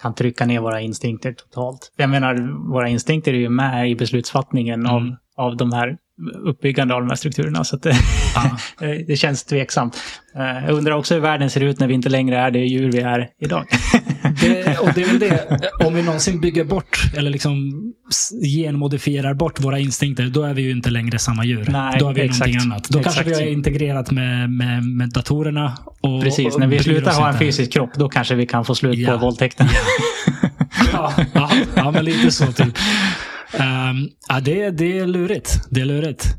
kan 0.01 0.15
trycka 0.15 0.47
ner 0.47 0.61
våra 0.61 0.81
instinkter 0.81 1.33
totalt. 1.33 1.93
Jag 1.97 2.11
menar, 2.11 2.35
våra 2.73 2.89
instinkter 2.89 3.33
är 3.33 3.39
ju 3.39 3.49
med 3.49 3.91
i 3.91 3.97
beslutsfattningen 3.97 4.87
av, 4.87 5.03
Mm. 5.03 5.17
av 5.37 5.57
de 5.57 5.73
här 5.73 5.99
uppbyggande 6.45 6.95
av 6.95 7.01
de 7.01 7.09
här 7.09 7.17
strukturerna. 7.17 7.65
Så 7.65 7.77
det, 7.77 7.97
Ja. 8.35 8.57
det 9.07 9.17
känns 9.17 9.45
tveksamt. 9.45 9.97
Eh, 10.37 10.65
Jag 10.67 10.71
undrar 10.71 10.93
också 10.95 11.15
hur 11.15 11.21
världen 11.21 11.51
ser 11.51 11.61
ut 11.61 11.81
när 11.81 11.87
vi 11.87 11.95
inte 11.95 12.09
längre 12.09 12.39
är 12.39 12.51
det 12.51 12.59
djur 12.59 12.93
vi 12.93 13.01
är 13.01 13.29
idag. 13.41 13.65
Det, 14.41 14.79
och 14.79 14.89
det 14.95 15.03
är 15.03 15.07
väl 15.07 15.19
det, 15.19 15.61
om 15.85 15.95
vi 15.95 16.03
någonsin 16.03 16.41
bygger 16.41 16.65
bort 16.65 16.99
eller 17.17 17.31
liksom 17.31 17.73
genmodifierar 18.57 19.35
bort 19.35 19.61
våra 19.61 19.79
instinkter, 19.79 20.27
då 20.27 20.43
är 20.43 20.55
vi 20.55 20.63
ju 20.63 20.71
inte 20.71 20.91
längre 20.91 21.19
samma 21.19 21.45
djur. 21.45 21.67
Nej, 21.69 21.97
då 22.01 22.09
är 22.09 22.15
vi 22.15 22.21
exakt. 22.21 22.39
någonting 22.41 22.61
annat. 22.73 22.89
Då 22.89 23.03
kanske 23.03 23.21
Exakt 23.21 23.41
vi 23.41 23.45
har 23.45 23.51
integrerat 23.53 24.11
med, 24.11 24.51
med, 24.51 24.85
med 24.85 25.09
datorerna. 25.13 25.79
Och, 26.01 26.23
Precis, 26.23 26.55
och 26.55 26.61
när 26.61 26.67
vi 26.67 26.79
slutar 26.79 27.13
ha 27.13 27.29
en 27.33 27.39
fysisk 27.39 27.73
kropp, 27.73 27.91
då 27.95 28.09
kanske 28.09 28.35
vi 28.35 28.47
kan 28.47 28.65
få 28.65 28.75
slut 28.75 28.99
Ja. 28.99 29.11
på 29.13 29.17
våldtäkten. 29.19 29.69
Ja, 30.93 31.15
ja, 31.35 31.51
ja, 31.77 31.91
men 31.91 32.05
lite 32.05 32.31
så 32.31 32.53
typ. 32.53 32.79
Ehm, 33.59 34.09
ja, 34.29 34.41
det, 34.41 34.71
det 34.71 34.99
är 34.99 35.07
lurigt. 35.07 35.61
Det 35.71 35.81
är 35.81 35.85
lurigt. 35.85 36.35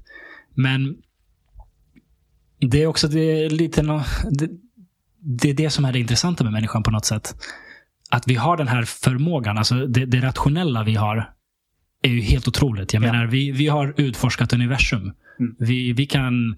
Men 0.56 0.96
det 2.72 2.84
är 2.84 2.88
också 2.88 3.08
det, 3.08 3.50
lite 3.50 3.84
nå, 3.84 4.04
det, 4.32 4.50
det 5.20 5.50
är 5.50 5.54
det 5.54 5.70
som 5.70 5.86
är 5.86 5.94
det 5.94 6.00
intressanta 6.00 6.44
med 6.44 6.54
människan 6.54 6.84
på 6.84 6.92
något 6.92 7.06
sätt. 7.06 7.36
Att 8.10 8.28
vi 8.28 8.36
har 8.36 8.58
den 8.58 8.68
här 8.68 8.84
förmågan, 8.84 9.58
alltså 9.58 9.76
det, 9.88 10.06
det 10.06 10.20
rationella 10.20 10.84
vi 10.84 10.96
har, 10.96 11.30
är 12.02 12.10
ju 12.10 12.22
helt 12.22 12.48
otroligt. 12.48 12.94
Jag 12.94 13.04
Ja. 13.04 13.12
menar, 13.12 13.26
vi, 13.26 13.52
vi 13.52 13.68
har 13.68 13.94
utforskat 13.98 14.54
universum. 14.54 15.02
Mm. 15.02 15.56
Vi, 15.60 15.94
vi, 15.94 16.06
kan, 16.06 16.58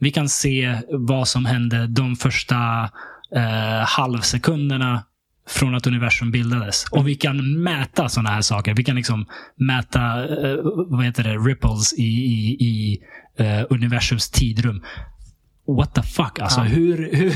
vi 0.00 0.10
kan 0.10 0.28
se 0.28 0.78
vad 0.90 1.28
som 1.28 1.44
hände 1.44 1.86
de 1.86 2.16
första 2.16 2.90
eh, 3.36 3.84
halvsekunderna 3.86 5.04
från 5.52 5.74
att 5.74 5.86
universum 5.86 6.30
bildades. 6.30 6.84
Och 6.90 7.08
vi 7.08 7.14
kan 7.14 7.62
mäta 7.62 8.08
sådana 8.08 8.30
här 8.30 8.40
saker. 8.40 8.74
Vi 8.74 8.84
kan 8.84 8.96
liksom 8.96 9.26
mäta 9.56 10.00
eh, 10.24 10.56
vad 10.88 11.04
heter 11.04 11.22
det, 11.24 11.36
ripples 11.36 11.92
i, 11.92 12.02
i, 12.02 12.56
i 12.60 12.98
eh, 13.38 13.64
universums 13.70 14.30
tidrum. 14.30 14.82
What 15.66 15.94
the 15.94 16.02
fuck? 16.02 16.38
Alltså, 16.40 16.60
Ja. 16.60 16.64
hur, 16.64 17.10
hur, 17.16 17.34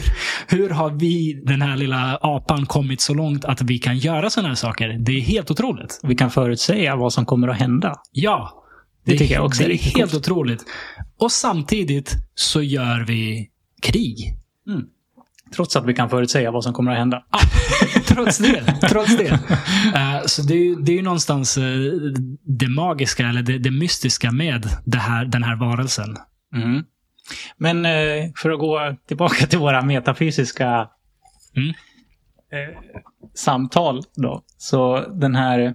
hur 0.49 0.71
har 0.71 0.91
vi, 0.91 1.43
den 1.47 1.63
här 1.63 1.77
lilla 1.77 2.17
apan, 2.23 2.67
kommit 2.67 3.01
så 3.01 3.15
långt 3.15 3.45
att 3.45 3.63
vi 3.63 3.79
kan 3.79 3.99
göra 3.99 4.31
sådana 4.31 4.49
här 4.49 4.55
saker? 4.55 4.89
Det 4.89 5.13
är 5.13 5.21
helt 5.21 5.51
otroligt. 5.51 6.01
Vi 6.03 6.15
kan 6.15 6.31
förutsäga 6.31 6.97
vad 6.97 7.13
som 7.13 7.27
kommer 7.27 7.49
att 7.49 7.59
hända. 7.59 7.95
Ja. 8.13 8.63
Det, 9.05 9.19
tycker 9.19 9.35
jag 9.35 9.45
också 9.45 9.63
det 9.63 9.69
är 9.69 9.73
är 9.73 9.99
helt 9.99 10.15
otroligt. 10.15 10.65
Och 11.19 11.33
samtidigt 11.33 12.13
så 12.35 12.63
gör 12.63 13.05
vi 13.07 13.49
krig. 13.83 14.37
Trots 15.55 15.77
att 15.77 15.87
vi 15.87 15.95
kan 15.95 16.11
förutsäga 16.11 16.51
vad 16.51 16.65
som 16.65 16.73
kommer 16.73 16.93
att 16.93 16.99
hända. 16.99 17.25
Trots 18.07 18.39
det. 18.39 18.65
trots 18.89 19.17
det. 19.17 19.41
Eh, 19.95 20.23
så 20.27 20.43
det 20.43 20.55
är, 20.55 20.59
ju, 20.65 20.75
det 20.77 20.93
är 20.93 20.97
ju 20.97 21.03
någonstans 21.03 21.59
eh, 21.59 21.65
det 22.45 22.69
magiska, 22.69 23.27
eller 23.29 23.43
det, 23.43 23.59
det 23.59 23.71
mystiska 23.71 24.33
med 24.33 24.69
det 24.85 24.99
här, 24.99 25.25
den 25.25 25.43
här 25.43 25.57
varelsen. 25.57 26.17
Mm. 26.55 26.85
Men 27.57 27.87
eh, 27.87 28.31
för 28.37 28.51
att 28.51 28.59
gå 28.59 28.97
tillbaka 29.09 29.47
till 29.47 29.59
våra 29.59 29.83
metafysiska 29.83 30.89
Mm. 31.57 31.75
samtal 33.35 34.03
då. 34.17 34.43
Så 34.59 35.01
den 35.15 35.35
här... 35.35 35.75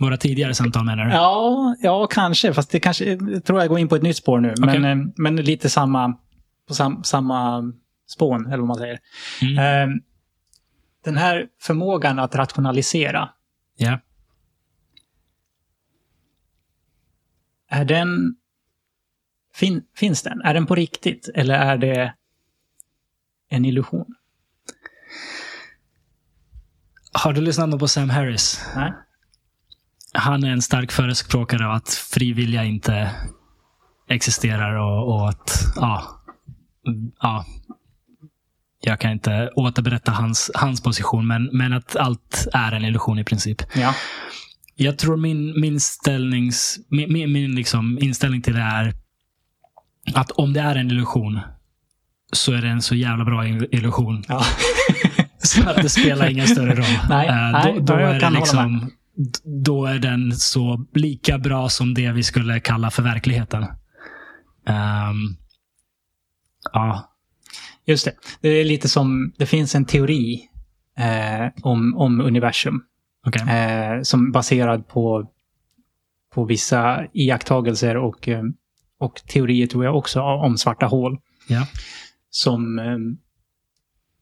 Våra 0.00 0.16
tidigare 0.16 0.54
samtal 0.54 0.84
menar 0.84 1.04
du? 1.04 1.10
Ja, 1.12 1.74
ja 1.82 2.06
kanske. 2.06 2.54
Fast 2.54 2.70
det 2.70 2.80
kanske, 2.80 3.04
jag 3.04 3.44
tror 3.44 3.60
jag 3.60 3.68
går 3.68 3.78
in 3.78 3.88
på 3.88 3.96
ett 3.96 4.02
nytt 4.02 4.16
spår 4.16 4.40
nu. 4.40 4.54
Men, 4.58 4.68
Okej. 4.68 4.90
eh, 4.90 4.96
men 5.16 5.36
lite 5.36 5.70
samma, 5.70 6.14
på 6.68 6.74
sam, 6.74 7.04
samma 7.04 7.62
spån, 8.08 8.46
eller 8.46 8.58
vad 8.58 8.66
man 8.66 8.76
säger. 8.76 8.98
Mm. 9.42 9.58
Eh, 9.58 9.96
den 11.04 11.16
här 11.16 11.48
förmågan 11.60 12.18
att 12.18 12.34
rationalisera, 12.34 13.30
Ja. 13.76 14.00
är 17.68 17.84
den... 17.84 18.36
Fin, 19.54 19.82
finns 19.96 20.22
den? 20.22 20.40
Är 20.42 20.54
den 20.54 20.66
på 20.66 20.74
riktigt? 20.74 21.28
Eller 21.34 21.54
är 21.54 21.78
det 21.78 22.14
en 23.48 23.64
illusion? 23.64 24.14
Har 27.12 27.32
du 27.32 27.40
lyssnat 27.40 27.78
på 27.78 27.88
Sam 27.88 28.10
Harris? 28.10 28.66
Nej? 28.76 28.92
Han 30.12 30.44
är 30.44 30.50
en 30.50 30.62
stark 30.62 30.92
förespråkare 30.92 31.66
av 31.66 31.72
att 31.72 31.88
frivilliga 31.88 32.64
inte 32.64 33.10
existerar 34.08 34.74
och, 34.74 35.14
och 35.14 35.28
att, 35.28 35.50
ja, 35.76 36.22
ja. 37.20 37.46
Jag 38.88 39.00
kan 39.00 39.10
inte 39.10 39.50
återberätta 39.54 40.12
hans, 40.12 40.50
hans 40.54 40.82
position, 40.82 41.26
men, 41.26 41.44
men 41.52 41.72
att 41.72 41.96
allt 41.96 42.46
är 42.52 42.72
en 42.72 42.84
illusion 42.84 43.18
i 43.18 43.24
princip. 43.24 43.62
Ja. 43.74 43.94
Jag 44.76 44.98
tror 44.98 45.16
min, 45.16 45.60
min, 45.60 45.80
ställnings, 45.80 46.78
min, 46.88 47.12
min, 47.12 47.32
min 47.32 47.54
liksom 47.54 47.98
inställning 48.02 48.42
till 48.42 48.54
det 48.54 48.60
är 48.60 48.94
att 50.14 50.30
om 50.30 50.52
det 50.52 50.60
är 50.60 50.76
en 50.76 50.90
illusion 50.90 51.40
så 52.32 52.52
är 52.52 52.62
det 52.62 52.68
en 52.68 52.82
så 52.82 52.94
jävla 52.94 53.24
bra 53.24 53.44
il- 53.44 53.68
illusion. 53.72 54.24
ja. 54.28 54.44
Så 55.42 55.68
att 55.70 55.76
det 55.76 55.88
spelar 55.88 56.30
ingen 56.30 56.48
större 56.48 56.74
roll. 56.74 56.98
Nej, 57.08 57.28
Eh, 57.28 57.50
nej, 57.52 57.74
då, 57.74 57.80
då, 57.94 58.00
jag 58.00 58.10
är 58.16 58.20
det 58.20 58.30
liksom, 58.30 58.90
då 59.64 59.86
är 59.86 59.98
den 59.98 60.32
så 60.32 60.86
lika 60.94 61.38
bra 61.38 61.68
som 61.68 61.94
det 61.94 62.12
vi 62.12 62.22
skulle 62.22 62.60
kalla 62.60 62.90
för 62.90 63.02
verkligheten. 63.02 63.62
Ehm, 64.66 65.36
ja. 66.72 67.07
Just 67.88 68.04
det. 68.04 68.12
Det 68.40 68.48
är 68.48 68.64
lite 68.64 68.88
som, 68.88 69.32
det 69.38 69.46
finns 69.46 69.74
en 69.74 69.84
teori 69.84 70.48
eh, 70.98 71.48
om, 71.62 71.96
om 71.96 72.20
universum. 72.20 72.84
okej. 73.26 73.42
Eh, 73.42 74.02
som 74.02 74.32
baserad 74.32 74.88
på, 74.88 75.30
på 76.34 76.44
vissa 76.44 77.06
iakttagelser 77.12 77.96
och, 77.96 78.28
eh, 78.28 78.42
och 78.98 79.14
teorier 79.14 79.66
tror 79.66 79.84
jag 79.84 79.96
också 79.96 80.20
om 80.20 80.58
svarta 80.58 80.86
hål. 80.86 81.18
Ja. 81.48 81.66
Som, 82.30 82.78
eh, 82.78 82.98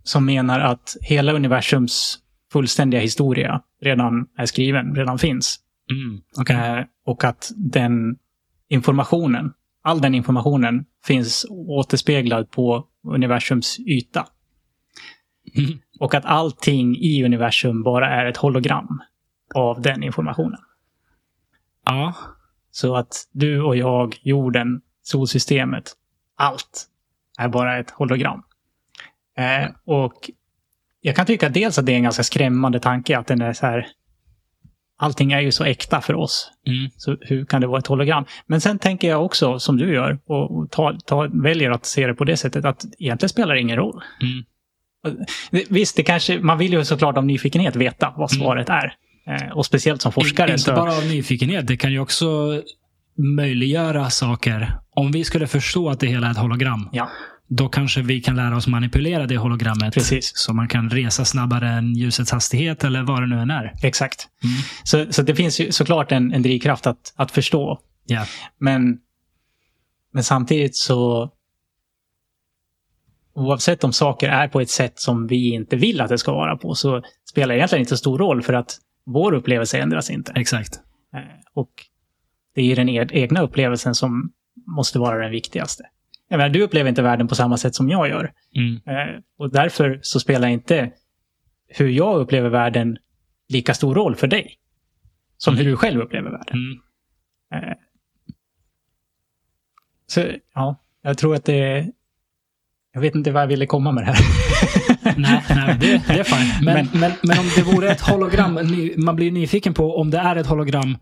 som 0.02 0.24
menar 0.24 0.60
att 0.60 0.96
hela 1.00 1.32
universums 1.32 2.18
fullständiga 2.52 3.00
historia 3.00 3.62
redan 3.82 4.26
är 4.36 4.46
skriven, 4.46 4.94
redan 4.94 5.18
finns. 5.18 5.56
Mm, 5.90 6.20
okej. 6.40 6.56
Eh, 6.56 6.84
och 7.06 7.24
att 7.24 7.50
den 7.56 8.16
informationen, 8.68 9.52
all 9.82 10.00
den 10.00 10.14
informationen 10.14 10.84
finns 11.06 11.46
återspeglad 11.50 12.50
på 12.50 12.86
universums 13.04 13.78
yta. 13.80 14.26
Mm. 15.56 15.78
Och 16.00 16.14
att 16.14 16.24
allting 16.24 16.96
i 16.96 17.24
universum 17.24 17.82
bara 17.82 18.10
är 18.10 18.26
ett 18.26 18.36
hologram 18.36 19.02
av 19.54 19.82
den 19.82 20.02
informationen. 20.02 20.60
Ja. 21.84 22.14
Så 22.70 22.96
att 22.96 23.28
du 23.32 23.62
och 23.62 23.76
jag, 23.76 24.16
jorden, 24.22 24.80
solsystemet, 25.02 25.92
allt 26.36 26.86
är 27.38 27.48
bara 27.48 27.78
ett 27.78 27.90
hologram. 27.90 28.42
Eh, 29.36 29.70
och 29.84 30.30
jag 31.00 31.16
kan 31.16 31.26
tycka 31.26 31.48
dels 31.48 31.78
att 31.78 31.86
det 31.86 31.92
är 31.92 31.96
en 31.96 32.02
ganska 32.02 32.22
skrämmande 32.22 32.80
tanke 32.80 33.18
att 33.18 33.26
den 33.26 33.40
är 33.40 33.52
så 33.52 33.66
här. 33.66 33.86
Allting 34.98 35.32
är 35.32 35.40
ju 35.40 35.52
så 35.52 35.64
äkta 35.64 36.00
för 36.00 36.14
oss. 36.14 36.50
Mm. 36.66 36.90
Så 36.96 37.16
hur 37.20 37.44
kan 37.44 37.60
det 37.60 37.66
vara 37.66 37.78
ett 37.78 37.86
hologram? 37.86 38.24
Men 38.46 38.60
sen 38.60 38.78
tänker 38.78 39.08
jag 39.08 39.24
också, 39.24 39.58
som 39.58 39.76
du 39.76 39.94
gör, 39.94 40.18
och, 40.26 40.70
ta, 40.70 40.98
ta, 41.06 41.28
väljer 41.32 41.70
att 41.70 41.86
se 41.86 42.06
det 42.06 42.14
på 42.14 42.24
det 42.24 42.36
sättet, 42.36 42.64
att 42.64 42.84
egentligen 42.98 43.28
spelar 43.28 43.54
det 43.54 43.60
ingen 43.60 43.76
roll. 43.76 44.02
Mm. 44.22 44.44
Visst, 45.68 45.96
det 45.96 46.02
kanske, 46.02 46.40
man 46.40 46.58
vill 46.58 46.72
ju 46.72 46.84
såklart 46.84 47.16
av 47.16 47.26
nyfikenhet 47.26 47.76
veta 47.76 48.14
vad 48.16 48.30
svaret 48.30 48.68
är. 48.68 48.94
Eh, 49.26 49.56
och 49.56 49.66
speciellt 49.66 50.02
som 50.02 50.12
forskare. 50.12 50.50
Inte 50.50 50.62
så, 50.62 50.74
bara 50.74 50.96
av 50.96 51.06
nyfikenhet. 51.06 51.66
Det 51.66 51.76
kan 51.76 51.92
ju 51.92 51.98
också 51.98 52.60
möjliggöra 53.36 54.10
saker. 54.10 54.72
Om 54.90 55.12
vi 55.12 55.24
skulle 55.24 55.46
förstå 55.46 55.88
att 55.88 56.00
det 56.00 56.06
hela 56.06 56.26
är 56.26 56.30
ett 56.30 56.36
hologram, 56.36 56.88
Ja, 56.92 57.10
då 57.48 57.68
kanske 57.68 58.02
vi 58.02 58.20
kan 58.20 58.36
lära 58.36 58.56
oss 58.56 58.66
manipulera 58.66 59.26
det 59.26 59.36
hologrammet. 59.36 59.94
Precis. 59.94 60.32
Så 60.34 60.52
man 60.52 60.68
kan 60.68 60.90
resa 60.90 61.24
snabbare 61.24 61.68
än 61.68 61.94
ljusets 61.94 62.30
hastighet 62.30 62.84
eller 62.84 63.02
vad 63.02 63.22
det 63.22 63.26
nu 63.26 63.40
än 63.40 63.50
är. 63.50 63.74
exakt. 63.82 64.28
Mm. 64.44 64.56
Så, 64.84 65.12
så 65.12 65.22
det 65.22 65.34
finns 65.34 65.60
ju 65.60 65.72
såklart 65.72 66.12
en, 66.12 66.32
en 66.32 66.42
drivkraft 66.42 66.86
att, 66.86 67.12
att 67.16 67.30
förstå. 67.30 67.80
Ja. 68.06 68.26
Men, 68.58 68.98
men 70.12 70.24
samtidigt 70.24 70.76
så... 70.76 71.32
Oavsett 73.34 73.84
om 73.84 73.92
saker 73.92 74.28
är 74.28 74.48
på 74.48 74.60
ett 74.60 74.70
sätt 74.70 75.00
som 75.00 75.26
vi 75.26 75.54
inte 75.54 75.76
vill 75.76 76.00
att 76.00 76.08
det 76.08 76.18
ska 76.18 76.32
vara 76.32 76.56
på 76.56 76.74
så 76.74 77.02
spelar 77.30 77.54
det 77.54 77.58
egentligen 77.58 77.80
inte 77.80 77.90
så 77.90 77.96
stor 77.96 78.18
roll 78.18 78.42
för 78.42 78.52
att 78.52 78.78
vår 79.06 79.32
upplevelse 79.32 79.78
ändras 79.78 80.10
inte. 80.10 80.32
Exakt. 80.36 80.80
Eh, 81.14 81.20
Och 81.54 81.70
det 82.54 82.60
är 82.60 82.64
ju 82.64 82.74
den 82.74 82.88
egna 82.88 83.40
upplevelsen 83.42 83.94
som 83.94 84.32
måste 84.66 84.98
vara 84.98 85.22
den 85.22 85.30
viktigaste. 85.30 85.84
Jag 86.28 86.38
menar, 86.38 86.48
du 86.50 86.62
upplever 86.62 86.88
inte 86.88 87.02
världen 87.02 87.28
på 87.28 87.34
samma 87.34 87.56
sätt 87.56 87.74
som 87.74 87.88
jag 87.88 88.08
gör. 88.08 88.32
Mm. 88.56 88.74
Eh, 88.86 89.20
Och 89.38 89.50
därför 89.52 89.98
så 90.02 90.20
spelar 90.20 90.48
inte 90.48 90.90
hur 91.68 91.88
jag 91.88 92.16
upplever 92.20 92.48
världen 92.48 92.98
lika 93.48 93.74
stor 93.74 93.94
roll 93.94 94.16
för 94.16 94.26
dig. 94.26 94.58
Som 95.36 95.56
hur 95.56 95.64
du 95.64 95.76
själv 95.76 96.00
upplever 96.00 96.30
världen. 96.30 96.56
Mm. 96.56 97.64
Eh, 97.70 97.74
Så 100.06 100.24
ja, 100.54 100.76
jag 101.02 101.18
tror 101.18 101.34
att 101.34 101.44
det. 101.44 101.90
Jag 102.92 103.00
vet 103.00 103.14
inte 103.14 103.32
vad 103.32 103.42
jag 103.42 103.46
ville 103.46 103.66
komma 103.66 103.92
med 103.92 104.04
det 104.04 104.12
här. 104.12 104.24
Nej, 105.18 105.42
nej 105.50 105.76
det, 105.80 106.02
det 106.14 106.20
är 106.20 106.24
fine. 106.24 106.64
Men, 106.64 106.74
Men- 106.92 107.00
men, 107.00 107.12
men, 107.22 107.38
om 107.38 107.46
det 107.56 107.62
vore 107.62 107.90
ett 107.90 108.00
hologram, 108.00 108.58
man 108.96 109.16
blir 109.16 109.32
nyfiken 109.32 109.74
på 109.74 109.96
om 109.96 110.10
det 110.10 110.18
är 110.18 110.36
ett 110.36 110.46
hologram. 110.46 110.98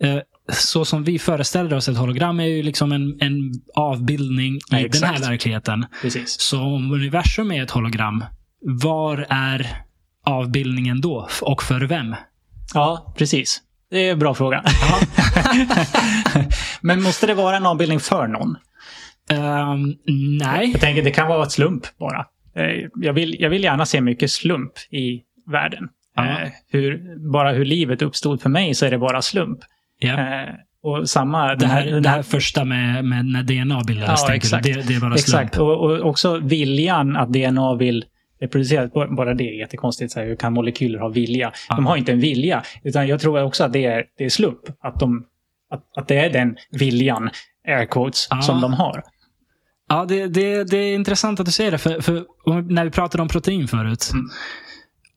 Eh, 0.00 0.18
så 0.48 0.84
som 0.84 1.04
vi 1.04 1.18
föreställer 1.18 1.76
oss 1.76 1.88
ett 1.88 1.96
hologram 1.96 2.40
är 2.40 2.44
ju 2.46 2.62
liksom 2.62 2.92
en, 2.92 3.20
en 3.20 3.52
avbildning 3.74 4.54
i 4.56 4.60
Ja, 4.70 4.76
den 4.76 4.86
exakt. 4.86 5.18
här 5.24 5.30
verkligheten. 5.30 5.86
Precis. 6.02 6.40
Så 6.40 6.60
om 6.60 6.92
universum 6.92 7.52
är 7.52 7.62
ett 7.62 7.70
hologram, 7.70 8.24
var 8.60 9.26
är 9.28 9.66
avbildningen 10.26 11.00
då? 11.00 11.28
Och 11.42 11.62
för 11.62 11.80
vem? 11.80 12.14
Ja, 12.74 13.14
precis. 13.18 13.60
Det 13.90 14.08
är 14.08 14.12
en 14.12 14.18
bra 14.18 14.34
fråga. 14.34 14.64
Men 16.80 17.02
måste 17.02 17.26
det 17.26 17.34
vara 17.34 17.56
en 17.56 17.66
avbildning 17.66 18.00
för 18.00 18.26
någon? 18.26 18.56
Ehm, 19.30 19.94
nej. 20.38 20.70
Jag 20.72 20.80
tänker 20.80 21.02
det 21.02 21.10
kan 21.10 21.28
vara 21.28 21.42
ett 21.42 21.52
slump 21.52 21.82
bara. 21.98 22.26
Eh, 22.56 22.88
Jag 22.94 23.12
vill, 23.12 23.36
jag 23.40 23.50
vill 23.50 23.64
gärna 23.64 23.86
se 23.86 24.00
mycket 24.00 24.30
slump 24.30 24.72
i 24.90 25.22
världen. 25.50 25.88
Ja. 26.16 26.24
Eh, 26.40 26.48
Hur, 26.68 27.16
bara 27.32 27.52
hur 27.52 27.64
livet 27.64 28.02
uppstod 28.02 28.42
för 28.42 28.50
mig 28.50 28.74
så 28.74 28.86
är 28.86 28.90
det 28.90 28.98
bara 28.98 29.22
slump. 29.22 29.58
Ja. 30.02 30.42
Eh, 30.42 30.48
Och 30.82 31.10
samma... 31.10 31.54
Det 31.54 31.66
här, 31.66 32.00
det 32.00 32.08
här 32.08 32.22
första 32.22 32.64
med, 32.64 33.04
med 33.04 33.24
när 33.26 33.42
DNA 33.42 33.82
bildades, 33.86 34.20
Ja, 34.28 34.34
exakt. 34.34 34.64
du? 34.64 34.72
Det, 34.72 34.82
det 34.88 34.94
är 34.94 35.00
bara 35.00 35.14
Exakt. 35.14 35.54
slump. 35.54 35.68
Och, 35.68 35.90
och 35.90 36.00
också 36.08 36.38
viljan 36.38 37.16
att 37.16 37.32
DNA 37.32 37.74
vill 37.74 38.04
reproducera. 38.40 38.86
B- 38.86 39.06
Bara 39.16 39.34
det 39.34 39.44
är 39.44 39.58
jättekonstigt. 39.58 40.12
Så 40.12 40.20
här, 40.20 40.26
hur 40.26 40.36
kan 40.36 40.52
molekyler 40.52 40.98
ha 40.98 41.08
vilja? 41.08 41.52
Ja. 41.68 41.74
De 41.76 41.86
har 41.86 41.96
inte 41.96 42.12
en 42.12 42.20
vilja. 42.20 42.62
Utan 42.84 43.08
jag 43.08 43.20
tror 43.20 43.42
också 43.42 43.64
att 43.64 43.72
det 43.72 43.84
är, 43.84 44.04
det 44.18 44.24
är 44.24 44.28
slump. 44.28 44.58
Att, 44.80 45.00
de, 45.00 45.24
att, 45.70 45.82
att 45.98 46.08
det 46.08 46.16
är 46.16 46.30
den 46.30 46.56
viljan, 46.70 47.30
air 47.68 47.84
quotes, 47.86 48.26
Ja. 48.30 48.42
som 48.42 48.60
de 48.60 48.72
har. 48.72 49.02
Ja, 49.88 50.04
det, 50.08 50.26
det, 50.26 50.64
det 50.64 50.76
är 50.76 50.94
intressant 50.94 51.40
att 51.40 51.46
du 51.46 51.52
säger 51.52 51.70
det. 51.70 51.78
För, 51.78 52.00
för 52.00 52.24
när 52.72 52.84
vi 52.84 52.90
pratade 52.90 53.22
om 53.22 53.28
protein 53.28 53.68
förut. 53.68 54.10
Mm. 54.12 54.24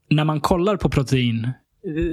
När 0.10 0.24
man 0.24 0.40
kollar 0.42 0.76
på 0.78 0.90
protein, 0.90 1.50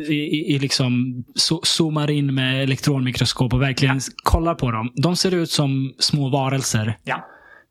i, 0.09 0.55
i, 0.55 0.59
liksom, 0.59 1.25
zo- 1.35 1.61
zoomar 1.65 2.11
in 2.11 2.35
med 2.35 2.63
elektronmikroskop 2.63 3.55
och 3.55 3.63
verkligen 3.63 4.01
kollar 4.23 4.55
på 4.55 4.71
dem. 4.71 4.93
De 5.03 5.17
ser 5.17 5.35
ut 5.35 5.51
som 5.51 5.95
små 5.99 6.29
varelser. 6.29 6.97
Ja. 7.05 7.29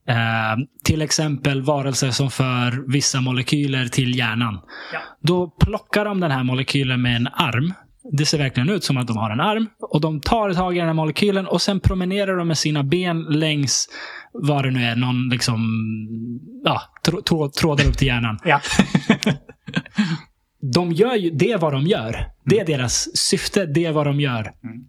Eh, 0.08 0.58
till 0.84 1.02
exempel 1.02 1.62
varelser 1.62 2.12
som 2.12 2.32
för 2.32 2.92
vissa 2.92 3.22
molekyler 3.22 3.86
till 3.86 4.18
hjärnan. 4.18 4.60
Ja. 4.94 5.00
Då 5.22 5.50
plockar 5.60 6.06
de 6.06 6.20
den 6.20 6.32
här 6.32 6.44
molekylen 6.44 7.02
med 7.02 7.16
en 7.16 7.28
arm 7.28 7.74
det 8.04 8.26
ser 8.26 8.38
verkligen 8.38 8.70
ut 8.70 8.84
som 8.84 8.98
att 8.98 9.08
de 9.08 9.18
har 9.18 9.30
en 9.30 9.40
arm. 9.40 9.68
Och 9.80 10.02
de 10.02 10.22
tar 10.22 10.54
tag 10.54 10.76
i 10.76 10.80
den 10.80 10.88
här 10.88 10.94
molekylen 10.94 11.48
och 11.48 11.62
sen 11.62 11.80
promenerar 11.80 12.38
de 12.38 12.48
med 12.48 12.58
sina 12.58 12.84
ben 12.84 13.24
längs 13.24 13.90
vad 14.34 14.64
det 14.66 14.72
nu 14.72 14.84
är, 14.84 14.96
någon 14.96 15.30
liksom, 15.30 15.60
ja, 16.64 16.82
trå, 17.26 17.50
trådar 17.50 17.88
upp 17.88 17.98
till 17.98 18.08
hjärnan. 18.08 18.40
Ja. 18.46 18.62
de 20.62 20.92
gör 20.92 21.16
ju, 21.16 21.30
det 21.30 21.52
är 21.52 21.58
vad 21.58 21.74
de 21.74 21.88
gör. 21.88 22.28
Det 22.46 22.60
är 22.60 22.66
deras 22.66 23.18
syfte, 23.18 23.66
det 23.66 23.86
är 23.86 23.92
vad 23.92 24.06
de 24.06 24.20
gör. 24.20 24.54
Mm. 24.64 24.86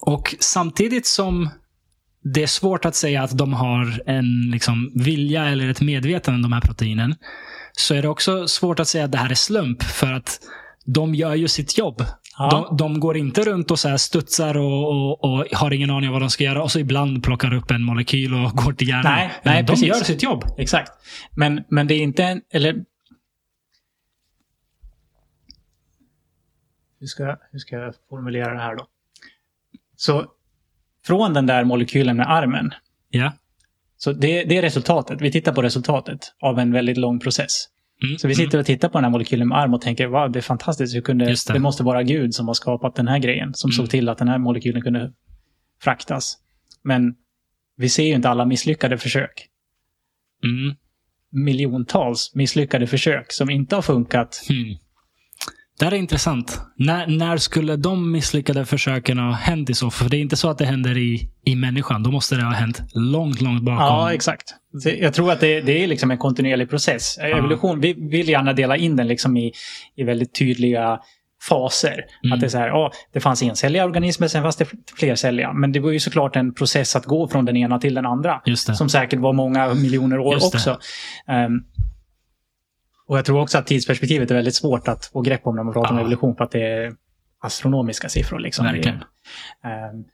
Och 0.00 0.34
samtidigt 0.40 1.06
som 1.06 1.48
det 2.22 2.42
är 2.42 2.46
svårt 2.46 2.84
att 2.84 2.94
säga 2.94 3.22
att 3.22 3.38
de 3.38 3.52
har 3.52 4.02
en 4.06 4.50
liksom, 4.52 4.92
vilja 4.94 5.48
eller 5.48 5.68
ett 5.68 5.80
medvetande 5.80 6.36
om 6.36 6.42
de 6.42 6.52
här 6.52 6.60
proteinen. 6.60 7.14
Så 7.72 7.94
är 7.94 8.02
det 8.02 8.08
också 8.08 8.48
svårt 8.48 8.80
att 8.80 8.88
säga 8.88 9.04
att 9.04 9.12
det 9.12 9.18
här 9.18 9.30
är 9.30 9.34
slump. 9.34 9.82
För 9.82 10.12
att 10.12 10.40
de 10.84 11.14
gör 11.14 11.34
ju 11.34 11.48
sitt 11.48 11.78
jobb. 11.78 12.04
Ja. 12.38 12.66
De, 12.70 12.76
de 12.76 13.00
går 13.00 13.16
inte 13.16 13.44
runt 13.44 13.70
och 13.70 13.78
så 13.78 13.88
här 13.88 13.96
studsar 13.96 14.56
och, 14.56 14.88
och, 14.88 15.24
och 15.24 15.46
har 15.52 15.72
ingen 15.72 15.90
aning 15.90 16.08
om 16.08 16.12
vad 16.12 16.22
de 16.22 16.30
ska 16.30 16.44
göra 16.44 16.62
och 16.62 16.72
så 16.72 16.78
ibland 16.78 17.24
plockar 17.24 17.54
upp 17.54 17.70
en 17.70 17.82
molekyl 17.82 18.34
och 18.34 18.50
går 18.50 18.72
till 18.72 18.88
hjärnan. 18.88 19.12
Nej, 19.12 19.30
nej, 19.42 19.62
de 19.62 19.66
precis. 19.66 19.88
gör 19.88 19.94
sitt 19.94 20.22
jobb. 20.22 20.44
Exakt. 20.58 20.92
Men, 21.36 21.64
men 21.68 21.86
det 21.86 21.94
är 21.94 22.02
inte 22.02 22.24
en, 22.24 22.40
eller... 22.52 22.76
Hur 27.00 27.06
ska, 27.06 27.36
hur 27.50 27.58
ska 27.58 27.76
jag 27.76 27.94
formulera 28.08 28.54
det 28.54 28.60
här 28.60 28.76
då? 28.76 28.86
Så 29.96 30.26
från 31.06 31.34
den 31.34 31.46
där 31.46 31.64
molekylen 31.64 32.16
med 32.16 32.30
armen. 32.30 32.70
Ja. 33.08 33.32
Så 33.96 34.12
det, 34.12 34.44
det 34.44 34.58
är 34.58 34.62
resultatet. 34.62 35.20
Vi 35.20 35.32
tittar 35.32 35.52
på 35.52 35.62
resultatet 35.62 36.34
av 36.40 36.58
en 36.58 36.72
väldigt 36.72 36.96
lång 36.96 37.20
process. 37.20 37.68
Mm, 38.02 38.18
Så 38.18 38.28
vi 38.28 38.34
sitter 38.34 38.58
och 38.58 38.66
tittar 38.66 38.88
på 38.88 38.98
den 38.98 39.04
här 39.04 39.10
molekylen 39.10 39.48
med 39.48 39.58
arm 39.58 39.74
och 39.74 39.80
tänker 39.80 40.06
wow, 40.06 40.32
det 40.32 40.38
är 40.38 40.42
fantastiskt. 40.42 40.94
Hur 40.96 41.00
kunde, 41.00 41.24
det. 41.24 41.52
det. 41.52 41.58
måste 41.58 41.82
vara 41.82 42.02
Gud 42.02 42.34
som 42.34 42.46
har 42.46 42.54
skapat 42.54 42.94
den 42.94 43.08
här 43.08 43.18
grejen. 43.18 43.54
Som 43.54 43.68
Mm. 43.68 43.76
såg 43.76 43.90
till 43.90 44.08
att 44.08 44.18
den 44.18 44.28
här 44.28 44.38
molekylen 44.38 44.82
kunde 44.82 45.12
fraktas. 45.82 46.38
Men 46.82 47.14
vi 47.76 47.88
ser 47.88 48.04
ju 48.04 48.14
inte 48.14 48.28
alla 48.28 48.44
misslyckade 48.44 48.98
försök. 48.98 49.48
Mm. 50.44 50.76
Miljontals 51.30 52.34
misslyckade 52.34 52.86
försök 52.86 53.32
som 53.32 53.50
inte 53.50 53.74
har 53.74 53.82
funkat. 53.82 54.44
Hmm. 54.48 54.76
Det 55.80 55.86
här 55.86 55.92
är 55.92 55.96
intressant. 55.96 56.60
När, 56.76 57.06
när 57.06 57.36
skulle 57.36 57.76
de 57.76 58.12
misslyckade 58.12 58.64
försöken 58.64 59.18
ha 59.18 59.32
hänt 59.32 59.70
i 59.70 59.74
så? 59.74 59.90
För 59.90 60.10
det 60.10 60.16
är 60.16 60.20
inte 60.20 60.36
så 60.36 60.50
att 60.50 60.58
det 60.58 60.64
händer 60.64 60.98
i, 60.98 61.30
i 61.44 61.56
människan. 61.56 62.02
Då 62.02 62.10
måste 62.10 62.36
det 62.36 62.44
ha 62.44 62.52
hänt 62.52 62.82
långt, 62.94 63.40
långt 63.40 63.62
bakom. 63.62 63.86
Ja, 63.86 64.12
exakt. 64.12 64.54
Jag 64.84 65.14
tror 65.14 65.32
att 65.32 65.40
det, 65.40 65.60
det 65.60 65.84
är 65.84 65.86
liksom 65.86 66.10
en 66.10 66.18
kontinuerlig 66.18 66.70
process. 66.70 67.18
Evolution, 67.18 67.80
vi 67.80 67.92
vill 67.92 68.28
gärna 68.28 68.52
dela 68.52 68.76
in 68.76 68.96
den 68.96 69.08
liksom 69.08 69.36
i, 69.36 69.52
i 69.96 70.04
väldigt 70.04 70.34
tydliga 70.34 71.00
faser. 71.48 72.04
Mm. 72.24 72.34
Att 72.34 72.40
det 72.40 72.46
är 72.46 72.48
så 72.48 72.58
här, 72.58 72.68
ja, 72.68 72.92
det 73.12 73.20
fanns 73.20 73.42
encelliga 73.42 73.84
organismer, 73.84 74.28
sen 74.28 74.42
fanns 74.42 74.56
det 74.56 74.66
flercelliga. 74.98 75.52
Men 75.52 75.72
det 75.72 75.80
var 75.80 75.90
ju 75.90 76.00
såklart 76.00 76.36
en 76.36 76.54
process 76.54 76.96
att 76.96 77.04
gå 77.04 77.28
från 77.28 77.44
den 77.44 77.56
ena 77.56 77.78
till 77.78 77.94
den 77.94 78.06
andra. 78.06 78.40
Som 78.56 78.88
säkert 78.88 79.20
var 79.20 79.32
många 79.32 79.74
miljoner 79.74 80.18
år 80.18 80.36
också. 80.36 80.78
Ehm, 81.28 81.52
och 83.10 83.18
jag 83.18 83.24
tror 83.24 83.40
också 83.40 83.58
att 83.58 83.66
tidsperspektivet 83.66 84.30
är 84.30 84.34
väldigt 84.34 84.54
svårt 84.54 84.88
att 84.88 85.06
få 85.06 85.20
grepp 85.20 85.46
om 85.46 85.56
när 85.56 85.62
man 85.62 85.72
pratar 85.72 85.90
om 85.90 85.98
evolution. 85.98 86.36
För 86.36 86.44
att 86.44 86.50
det 86.50 86.62
är 86.62 86.94
astronomiska 87.40 88.08
siffror. 88.08 88.38
Liksom. 88.38 88.64
Verkligen. 88.64 88.96
Ehm, 89.64 90.04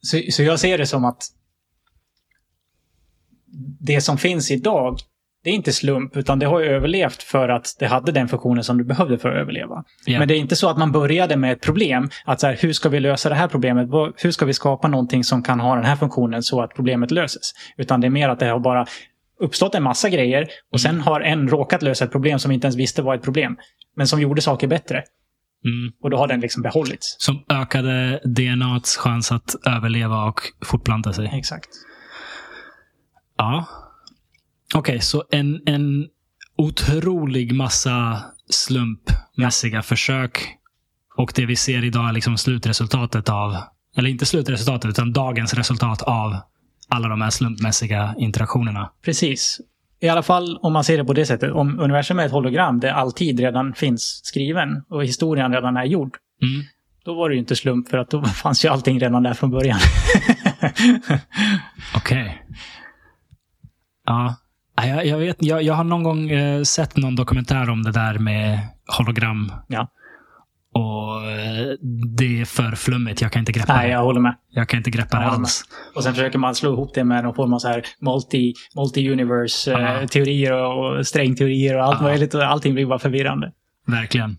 så, 0.00 0.20
så 0.30 0.42
jag 0.42 0.60
ser 0.60 0.78
det 0.78 0.86
som 0.86 1.04
att 1.04 1.22
det 3.80 4.00
som 4.00 4.18
finns 4.18 4.50
idag, 4.50 4.98
det 5.44 5.50
är 5.50 5.54
inte 5.54 5.72
slump, 5.72 6.16
utan 6.16 6.38
det 6.38 6.46
har 6.46 6.60
ju 6.60 6.66
överlevt 6.66 7.22
för 7.22 7.48
att 7.48 7.76
det 7.78 7.86
hade 7.86 8.12
den 8.12 8.28
funktionen 8.28 8.64
som 8.64 8.78
du 8.78 8.84
behövde 8.84 9.18
för 9.18 9.28
att 9.28 9.36
överleva. 9.36 9.84
Ja. 10.06 10.18
Men 10.18 10.28
det 10.28 10.34
är 10.34 10.38
inte 10.38 10.56
så 10.56 10.68
att 10.68 10.78
man 10.78 10.92
började 10.92 11.36
med 11.36 11.52
ett 11.52 11.62
problem, 11.62 12.10
att 12.24 12.40
så 12.40 12.46
här, 12.46 12.56
hur 12.60 12.72
ska 12.72 12.88
vi 12.88 13.00
lösa 13.00 13.28
det 13.28 13.34
här 13.34 13.48
problemet? 13.48 13.88
Hur 14.16 14.30
ska 14.30 14.46
vi 14.46 14.54
skapa 14.54 14.88
någonting 14.88 15.24
som 15.24 15.42
kan 15.42 15.60
ha 15.60 15.74
den 15.74 15.84
här 15.84 15.96
funktionen 15.96 16.42
så 16.42 16.62
att 16.62 16.74
problemet 16.74 17.10
löses? 17.10 17.52
Utan 17.76 18.00
det 18.00 18.06
är 18.06 18.10
mer 18.10 18.28
att 18.28 18.38
det 18.38 18.46
har 18.46 18.58
bara 18.58 18.86
uppstått 19.40 19.74
en 19.74 19.82
massa 19.82 20.08
grejer 20.08 20.48
och 20.72 20.80
sen 20.80 21.00
har 21.00 21.20
en 21.20 21.48
råkat 21.48 21.82
lösa 21.82 22.04
ett 22.04 22.12
problem 22.12 22.38
som 22.38 22.50
inte 22.50 22.66
ens 22.66 22.76
visste 22.76 23.02
var 23.02 23.14
ett 23.14 23.22
problem. 23.22 23.56
Men 23.96 24.06
som 24.06 24.20
gjorde 24.20 24.42
saker 24.42 24.66
bättre. 24.66 25.04
Mm. 25.64 25.92
Och 26.02 26.10
då 26.10 26.16
har 26.16 26.28
den 26.28 26.40
liksom 26.40 26.62
behållits. 26.62 27.16
Som 27.18 27.44
ökade 27.48 28.20
DNAts 28.24 28.96
chans 28.96 29.32
att 29.32 29.54
överleva 29.66 30.24
och 30.24 30.40
fortplanta 30.64 31.12
sig. 31.12 31.30
Exakt. 31.34 31.68
Ja. 33.36 33.66
Okej, 34.74 35.00
så 35.00 35.24
en, 35.30 35.62
en 35.66 36.06
otrolig 36.56 37.54
massa 37.54 38.22
slumpmässiga 38.50 39.82
försök. 39.82 40.38
Och 41.16 41.32
det 41.34 41.46
vi 41.46 41.56
ser 41.56 41.84
idag 41.84 42.08
är 42.08 42.12
liksom 42.12 42.36
slutresultatet 42.36 43.28
av, 43.28 43.56
eller 43.96 44.10
inte 44.10 44.26
slutresultatet, 44.26 44.90
utan 44.90 45.12
dagens 45.12 45.54
resultat 45.54 46.02
av 46.02 46.36
alla 46.88 47.08
de 47.08 47.20
här 47.20 47.30
slumpmässiga 47.30 48.14
interaktionerna. 48.18 48.90
Precis. 49.04 49.60
I 50.00 50.08
alla 50.08 50.22
fall 50.22 50.58
om 50.62 50.72
man 50.72 50.84
ser 50.84 50.98
det 50.98 51.04
på 51.04 51.12
det 51.12 51.26
sättet. 51.26 51.52
Om 51.52 51.80
universum 51.80 52.18
är 52.18 52.26
ett 52.26 52.32
hologram 52.32 52.80
där 52.80 52.90
all 52.92 53.12
tid 53.12 53.40
redan 53.40 53.74
finns 53.74 54.20
skriven 54.24 54.82
och 54.88 55.04
historien 55.04 55.52
redan 55.52 55.76
är 55.76 55.84
gjord. 55.84 56.16
Mm. 56.42 56.64
Då 57.04 57.14
var 57.14 57.28
det 57.28 57.34
ju 57.34 57.40
inte 57.40 57.56
slump 57.56 57.88
för 57.88 57.98
att 57.98 58.10
då 58.10 58.24
fanns 58.42 58.64
ju 58.64 58.68
allting 58.68 59.00
redan 59.00 59.22
där 59.22 59.34
från 59.34 59.50
början. 59.50 59.78
Okej. 61.96 62.42
Ja. 64.06 64.34
Ja, 64.76 64.86
Jag, 64.86 65.06
jag, 65.06 65.18
vet, 65.18 65.36
jag, 65.40 65.62
jag 65.62 65.74
har 65.74 65.84
någon 65.84 66.02
gång 66.02 66.30
eh, 66.30 66.62
sett 66.62 66.96
någon 66.96 67.16
dokumentär 67.16 67.70
om 67.70 67.82
det 67.82 67.92
där 67.92 68.18
med 68.18 68.58
hologram. 68.98 69.52
ja. 69.68 69.88
Och 70.74 71.30
eh, 71.30 71.72
det 72.16 72.40
är 72.40 72.44
för 72.44 72.72
flummigt. 72.72 73.20
Jag 73.20 73.32
kan 73.32 73.40
inte 73.40 73.52
greppa 73.52 73.74
Nej, 73.76 73.86
det. 73.86 73.92
jag 73.92 74.02
håller 74.02 74.20
med. 74.20 74.34
Jag 74.50 74.68
kan 74.68 74.76
inte 74.78 74.90
greppa 74.90 75.16
Jag 75.16 75.22
det 75.22 75.26
med. 75.30 75.34
alls. 75.38 75.62
Och 75.94 76.02
sen 76.04 76.14
försöker 76.14 76.38
man 76.38 76.54
slå 76.54 76.72
ihop 76.72 76.94
det 76.94 77.04
med 77.04 77.24
någon 77.24 77.34
form 77.34 77.52
av 77.52 77.58
så 77.58 77.68
här 77.68 77.84
multi, 78.00 78.54
multi-universe 78.76 79.70
Ja. 79.70 80.00
eh, 80.00 80.06
teorier 80.06 80.52
och 80.52 81.06
strängteorier 81.06 81.76
och 81.78 81.84
allt 81.84 81.98
Ja. 82.00 82.06
möjligt. 82.06 82.34
Och 82.34 82.42
allting 82.42 82.74
blir 82.74 82.86
bara 82.86 82.98
förvirrande. 82.98 83.52
Verkligen. 83.86 84.36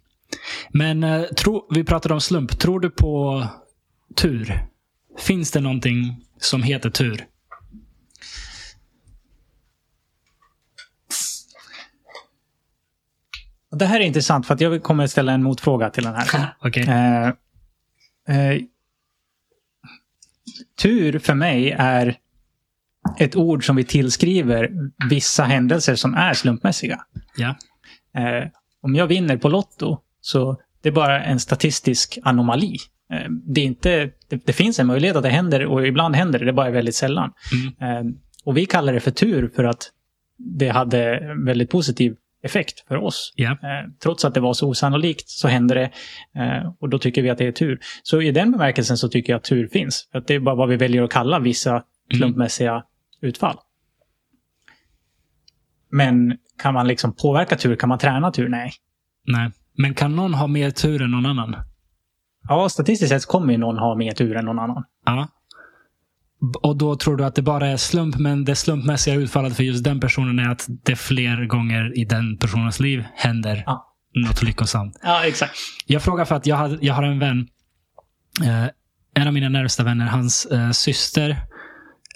Men 0.70 1.04
eh, 1.04 1.22
tro, 1.24 1.68
vi 1.76 1.84
pratade 1.84 2.14
om 2.14 2.22
slump. 2.22 2.60
Tror 2.60 2.80
du 2.80 2.90
på 2.90 3.44
tur? 4.16 4.60
Finns 5.20 5.52
det 5.52 5.60
någonting 5.60 6.16
som 6.40 6.64
heter 6.64 6.90
tur? 6.90 7.26
Det 13.76 13.86
här 13.86 14.00
är 14.00 14.04
intressant 14.04 14.48
för 14.48 14.54
att 14.54 14.62
jag 14.62 14.84
kommer 14.84 15.08
ställa 15.08 15.32
en 15.32 15.44
motfråga 15.44 15.90
till 15.90 16.04
den 16.04 16.16
här. 16.16 16.56
Okej. 16.60 16.84
Eh, 16.84 17.28
eh, 18.36 18.62
tur 20.82 21.20
för 21.20 21.34
mig 21.34 21.76
är 21.78 22.18
ett 23.18 23.36
ord 23.36 23.66
som 23.66 23.76
vi 23.76 23.84
tillskriver 23.84 24.72
vissa 25.10 25.44
händelser 25.44 25.96
som 25.96 26.14
är 26.14 26.34
slumpmässiga. 26.34 27.02
Ja. 27.38 27.56
Eh, 28.22 28.48
om 28.82 28.96
jag 28.96 29.08
vinner 29.08 29.38
på 29.38 29.50
Lotto 29.50 29.98
så 30.22 30.58
det 30.82 30.90
är 30.90 30.94
bara 30.94 31.24
en 31.24 31.40
statistisk 31.40 32.18
anomali. 32.24 32.78
Eh, 33.12 33.30
det, 33.30 33.62
är 33.62 33.66
inte, 33.66 34.10
det, 34.30 34.46
det 34.46 34.54
finns 34.54 34.80
en 34.80 34.88
möjlighet 34.88 35.18
att 35.18 35.24
det 35.24 35.30
händer 35.30 35.66
och 35.66 35.88
ibland 35.88 36.16
händer 36.16 36.40
det, 36.40 36.46
det 36.46 36.54
bara 36.54 36.68
är 36.68 36.72
väldigt 36.72 36.96
sällan. 36.96 37.32
Mm. 37.80 38.08
Eh, 38.08 38.14
och 38.44 38.58
vi 38.58 38.66
kallar 38.66 38.94
det 38.94 39.00
för 39.00 39.12
tur 39.12 39.52
för 39.56 39.64
att 39.64 39.92
det 40.38 40.70
hade 40.70 41.20
väldigt 41.46 41.70
positiv 41.70 42.16
effekt 42.46 42.88
för 42.88 42.96
oss. 42.96 43.34
Ja. 43.36 43.52
Eh, 43.52 43.90
trots 44.04 44.26
att 44.26 44.34
det 44.34 44.40
var 44.40 44.54
så 44.54 44.70
osannolikt 44.70 45.30
så 45.30 45.48
hände 45.48 45.74
det 45.74 45.92
eh, 46.42 46.74
och 46.80 46.90
då 46.90 47.00
tycker 47.00 47.22
vi 47.22 47.30
att 47.30 47.38
det 47.38 47.48
är 47.48 47.52
tur. 47.52 47.80
Så 48.04 48.22
i 48.22 48.32
den 48.32 48.52
bemärkelsen 48.52 48.98
så 48.98 49.10
tycker 49.10 49.34
jag 49.34 49.38
att 49.38 49.44
tur 49.44 49.68
finns. 49.68 50.10
För 50.12 50.20
att 50.20 50.28
det 50.28 50.36
är 50.36 50.40
bara 50.40 50.56
vad 50.56 50.70
vi 50.70 50.78
väljer 50.78 51.04
att 51.04 51.12
kalla 51.12 51.40
vissa 51.40 51.84
slumpmässiga 52.18 52.84
utfall. 53.22 53.58
Men 55.92 56.38
kan 56.62 56.74
man 56.74 56.88
liksom 56.88 57.16
påverka 57.16 57.56
tur? 57.56 57.76
Kan 57.76 57.90
man 57.90 58.00
träna 58.00 58.32
tur? 58.32 58.50
Nej. 58.50 58.72
Nej. 59.28 59.52
Men 59.78 59.94
kan 59.94 60.16
någon 60.16 60.34
ha 60.34 60.48
mer 60.48 60.72
tur 60.72 61.02
än 61.02 61.12
någon 61.12 61.26
annan? 61.26 61.56
Ja, 62.48 62.70
statistiskt 62.70 63.10
sett 63.10 63.26
kommer 63.26 63.54
ju 63.54 63.60
någon 63.60 63.78
ha 63.78 63.96
mer 63.96 64.12
tur 64.12 64.36
än 64.36 64.46
någon 64.46 64.60
annan. 64.60 64.84
Ja. 65.06 65.28
Och 66.62 66.78
då 66.78 66.96
tror 66.96 67.18
du 67.18 67.26
att 67.26 67.36
det 67.36 67.42
bara 67.42 67.68
är 67.68 67.78
slump, 67.78 68.16
men 68.18 68.46
det 68.46 68.56
slumpmässiga 68.56 69.16
utfallet 69.16 69.56
för 69.56 69.64
just 69.64 69.84
den 69.84 70.00
personen 70.00 70.40
är 70.40 70.50
att 70.52 70.66
det 70.68 70.96
fler 70.96 71.46
gånger 71.46 72.00
i 72.00 72.06
den 72.06 72.38
personens 72.38 72.80
liv 72.80 73.04
händer 73.16 73.64
Ja. 73.66 73.94
något 74.16 74.44
lyckosamt. 74.44 75.00
Ja, 75.04 75.26
exakt. 75.26 75.56
Jag 75.86 76.02
frågar 76.04 76.26
för 76.26 76.36
att 76.36 76.46
jag, 76.46 76.56
hade, 76.56 76.78
jag 76.82 76.94
har 76.94 77.04
en 77.04 77.20
vän, 77.20 77.48
eh, 78.44 78.66
en 79.14 79.28
av 79.28 79.34
mina 79.34 79.50
närmsta 79.50 79.84
vänner, 79.84 80.06
hans 80.06 80.46
eh, 80.46 80.72
syster, 80.72 81.30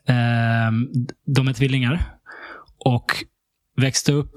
eh, 0.06 0.72
de 1.26 1.48
är 1.48 1.54
tvillingar 1.54 2.06
och 2.86 3.06
växte 3.78 4.12
upp 4.14 4.34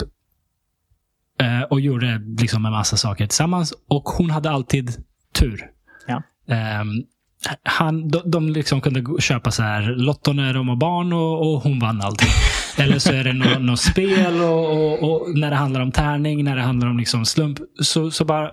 eh, 1.40 1.62
och 1.62 1.80
gjorde 1.80 2.18
liksom 2.38 2.66
en 2.66 2.72
massa 2.72 2.96
saker 2.96 3.26
tillsammans. 3.26 3.72
Och 3.88 4.02
hon 4.04 4.30
hade 4.30 4.50
alltid 4.50 5.04
tur. 5.34 5.66
Ja. 6.06 6.22
Eh, 7.48 7.56
han, 7.62 8.08
de, 8.08 8.30
de 8.30 8.48
liksom 8.48 8.80
kunde 8.80 9.22
köpa 9.22 9.50
så 9.50 9.62
här 9.62 9.82
Lotto 9.82 10.32
när 10.32 10.54
de 10.54 10.66
var 10.66 10.76
barn 10.76 11.12
och, 11.12 11.40
och 11.40 11.62
hon 11.62 11.78
vann 11.78 12.00
allting. 12.00 12.28
Eller 12.78 12.98
så 12.98 13.12
är 13.12 13.24
det 13.24 13.32
något 13.32 13.62
nå 13.62 13.76
spel 13.76 14.40
och, 14.40 14.70
och, 14.70 15.02
och 15.02 15.38
när 15.38 15.50
det 15.50 15.56
handlar 15.56 15.80
om 15.80 15.92
tärning, 15.92 16.44
när 16.44 16.56
det 16.56 16.62
handlar 16.62 16.88
om 16.88 16.98
liksom 16.98 17.24
slump. 17.24 17.58
Så, 17.82 18.10
så 18.10 18.24
bara 18.24 18.50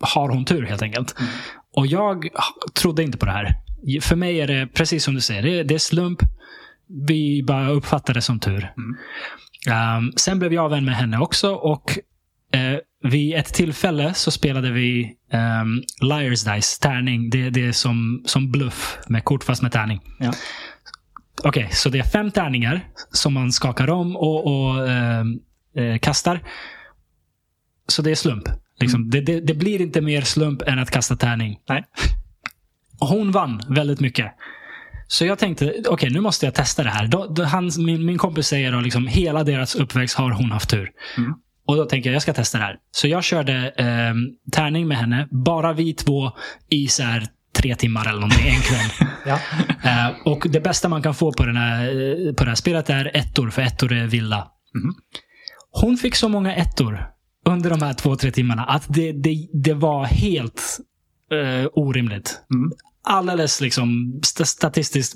har 0.00 0.28
hon 0.28 0.44
tur 0.44 0.62
helt 0.62 0.82
enkelt. 0.82 1.18
Mm. 1.18 1.30
Och 1.76 1.86
jag 1.86 2.28
trodde 2.74 3.02
inte 3.02 3.18
på 3.18 3.26
det 3.26 3.32
här. 3.32 3.54
För 4.00 4.16
mig 4.16 4.40
är 4.40 4.46
det 4.46 4.66
precis 4.66 5.04
som 5.04 5.14
du 5.14 5.20
säger. 5.20 5.42
Det, 5.42 5.62
det 5.62 5.74
är 5.74 5.78
slump. 5.78 6.18
Vi 7.06 7.42
bara 7.46 7.70
uppfattar 7.70 8.14
det 8.14 8.22
som 8.22 8.40
tur. 8.40 8.72
Um, 9.70 10.12
sen 10.16 10.38
blev 10.38 10.52
jag 10.52 10.68
vän 10.68 10.84
med 10.84 10.96
henne 10.96 11.18
också 11.18 11.54
och 11.54 11.98
uh, 12.56 12.78
vid 13.02 13.36
ett 13.36 13.54
tillfälle 13.54 14.14
så 14.14 14.30
spelade 14.30 14.70
vi 14.70 15.16
um, 15.62 15.82
Liars 16.00 16.44
Dice, 16.44 16.80
tärning. 16.80 17.30
Det, 17.30 17.50
det 17.50 17.66
är 17.66 17.72
som, 17.72 18.22
som 18.26 18.50
bluff 18.50 18.98
med 19.08 19.24
kort 19.24 19.44
fast 19.44 19.62
med 19.62 19.72
tärning. 19.72 20.00
Ja. 20.18 20.32
Okej, 21.44 21.68
så 21.72 21.88
det 21.88 21.98
är 21.98 22.02
fem 22.02 22.30
tärningar 22.30 22.80
som 23.10 23.32
man 23.32 23.52
skakar 23.52 23.90
om 23.90 24.16
och, 24.16 24.46
och 24.46 24.88
ehm, 24.88 25.40
eh, 25.76 25.98
kastar. 25.98 26.40
Så 27.88 28.02
det 28.02 28.10
är 28.10 28.14
slump. 28.14 28.44
Liksom. 28.80 29.10
Det, 29.10 29.20
det, 29.20 29.40
det 29.40 29.54
blir 29.54 29.80
inte 29.80 30.00
mer 30.00 30.20
slump 30.20 30.62
än 30.62 30.78
att 30.78 30.90
kasta 30.90 31.16
tärning. 31.16 31.58
Nej. 31.68 31.84
Hon 33.00 33.30
vann 33.30 33.62
väldigt 33.68 34.00
mycket. 34.00 34.32
Så 35.06 35.26
jag 35.26 35.38
tänkte, 35.38 35.74
okej 35.88 36.10
nu 36.10 36.20
måste 36.20 36.46
jag 36.46 36.54
testa 36.54 36.82
det 36.82 36.90
här. 36.90 37.06
Då, 37.06 37.26
då, 37.26 37.44
han, 37.44 37.70
min, 37.78 38.06
min 38.06 38.18
kompis 38.18 38.46
säger 38.46 38.72
att 38.72 38.82
liksom, 38.82 39.06
hela 39.06 39.44
deras 39.44 39.74
uppväxt 39.74 40.16
har 40.16 40.30
hon 40.30 40.50
haft 40.52 40.70
tur. 40.70 40.90
Mm. 41.16 41.34
Och 41.72 41.78
då 41.78 41.84
tänker 41.84 42.10
jag, 42.10 42.14
jag 42.14 42.22
ska 42.22 42.32
testa 42.32 42.58
det 42.58 42.64
här. 42.64 42.76
Så 42.90 43.08
jag 43.08 43.24
körde 43.24 43.72
eh, 43.76 44.14
tärning 44.52 44.88
med 44.88 44.96
henne, 44.96 45.28
bara 45.30 45.72
vi 45.72 45.94
två 45.94 46.30
i 46.68 46.88
så 46.88 47.02
här 47.02 47.26
tre 47.56 47.74
timmar 47.74 48.08
eller 48.08 48.20
någonting, 48.20 48.46
en 48.48 48.60
kväll. 48.60 49.08
Ja. 49.26 49.38
Eh, 49.84 50.16
och 50.24 50.46
det 50.50 50.60
bästa 50.60 50.88
man 50.88 51.02
kan 51.02 51.14
få 51.14 51.32
på, 51.32 51.44
den 51.44 51.56
här, 51.56 51.84
eh, 51.84 52.34
på 52.34 52.44
det 52.44 52.50
här 52.50 52.54
spelet 52.54 52.90
är 52.90 53.16
ettor, 53.16 53.50
för 53.50 53.62
ettor 53.62 53.92
är 53.92 54.06
vilda. 54.06 54.48
Mhm. 54.74 54.94
Hon 55.70 55.96
fick 55.96 56.14
så 56.14 56.28
många 56.28 56.54
ettor 56.54 57.06
under 57.46 57.70
de 57.70 57.82
här 57.82 57.94
två, 57.94 58.16
tre 58.16 58.30
timmarna 58.30 58.64
att 58.64 58.84
det, 58.88 59.12
det, 59.12 59.48
det 59.52 59.74
var 59.74 60.04
helt 60.04 60.78
eh, 61.32 61.68
orimligt. 61.72 62.40
Mm. 62.54 62.72
Alldeles 63.04 63.60
liksom 63.60 64.18
st 64.22 64.44
statistiskt 64.44 65.14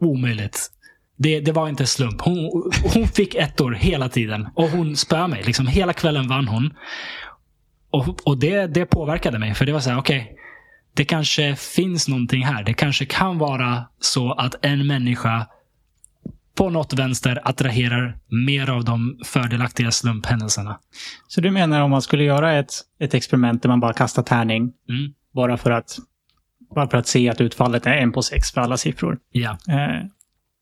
omöjligt. 0.00 0.70
Det, 1.18 1.40
det 1.40 1.52
var 1.52 1.68
inte 1.68 1.86
slump. 1.86 2.20
Hon, 2.20 2.70
hon 2.94 3.08
fick 3.08 3.34
ettor 3.34 3.72
hela 3.72 4.08
tiden. 4.08 4.48
Och 4.54 4.68
hon 4.68 4.96
spöade 4.96 5.28
mig. 5.28 5.42
Liksom, 5.42 5.66
hela 5.66 5.92
kvällen 5.92 6.28
vann 6.28 6.48
hon. 6.48 6.74
Och, 7.90 8.26
och 8.26 8.38
det, 8.38 8.66
det 8.66 8.86
påverkade 8.86 9.38
mig. 9.38 9.54
För 9.54 9.66
det 9.66 9.72
var 9.72 9.80
så 9.80 9.90
här, 9.90 9.98
okej. 9.98 10.34
det 10.94 11.04
kanske 11.04 11.56
finns 11.56 12.08
någonting 12.08 12.44
här. 12.44 12.62
Det 12.64 12.74
kanske 12.74 13.04
kan 13.04 13.38
vara 13.38 13.84
så 14.00 14.32
att 14.32 14.54
en 14.64 14.86
människa 14.86 15.46
på 16.54 16.70
något 16.70 16.92
vänster 16.92 17.40
attraherar 17.44 18.18
mer 18.28 18.70
av 18.70 18.84
de 18.84 19.20
fördelaktiga 19.24 19.90
slumphändelserna. 19.90 20.78
Så 21.28 21.40
du 21.40 21.50
menar 21.50 21.80
om 21.80 21.90
man 21.90 22.02
skulle 22.02 22.24
göra 22.24 22.52
ett, 22.58 22.72
ett 23.00 23.14
experiment 23.14 23.62
där 23.62 23.68
man 23.68 23.80
bara 23.80 23.92
kastar 23.92 24.22
tärning 24.22 24.72
Mm. 24.88 25.12
bara 25.34 25.56
för 25.56 25.70
att 25.70 25.96
bara 26.74 26.88
för 26.90 26.98
att 26.98 27.06
se 27.06 27.28
att 27.28 27.40
utfallet 27.40 27.86
är 27.86 27.92
en 27.92 28.12
på 28.12 28.22
sex 28.22 28.52
för 28.52 28.60
alla 28.60 28.76
siffror. 28.76 29.18
Ja, 29.32 29.58
Eh, 29.68 30.04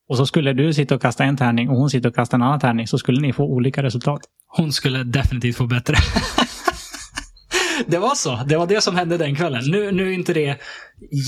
och 0.09 0.16
så 0.16 0.26
skulle 0.26 0.52
du 0.52 0.74
sitta 0.74 0.94
och 0.94 1.02
kasta 1.02 1.24
en 1.24 1.36
tärning 1.36 1.68
och 1.68 1.76
hon 1.76 1.90
sitter 1.90 2.09
och 2.09 2.14
kastar 2.14 2.38
en 2.38 2.42
annan 2.42 2.61
tärning 2.61 2.86
så 2.86 2.98
skulle 2.98 3.20
ni 3.20 3.32
få 3.32 3.44
olika 3.44 3.82
resultat. 3.82 4.20
hon 4.46 4.72
skulle 4.72 5.04
definitivt 5.04 5.57
få 5.57 5.66
bättre. 5.66 5.96
det 7.86 7.98
var 7.98 8.14
så. 8.14 8.36
Det 8.46 8.57
var 8.57 8.66
det 8.66 8.80
som 8.80 8.96
hände 8.96 9.18
den 9.18 9.36
kvällen. 9.36 9.62
Nu, 9.66 9.92
nu 9.92 10.09
är 10.09 10.12
inte 10.12 10.34
det 10.34 10.61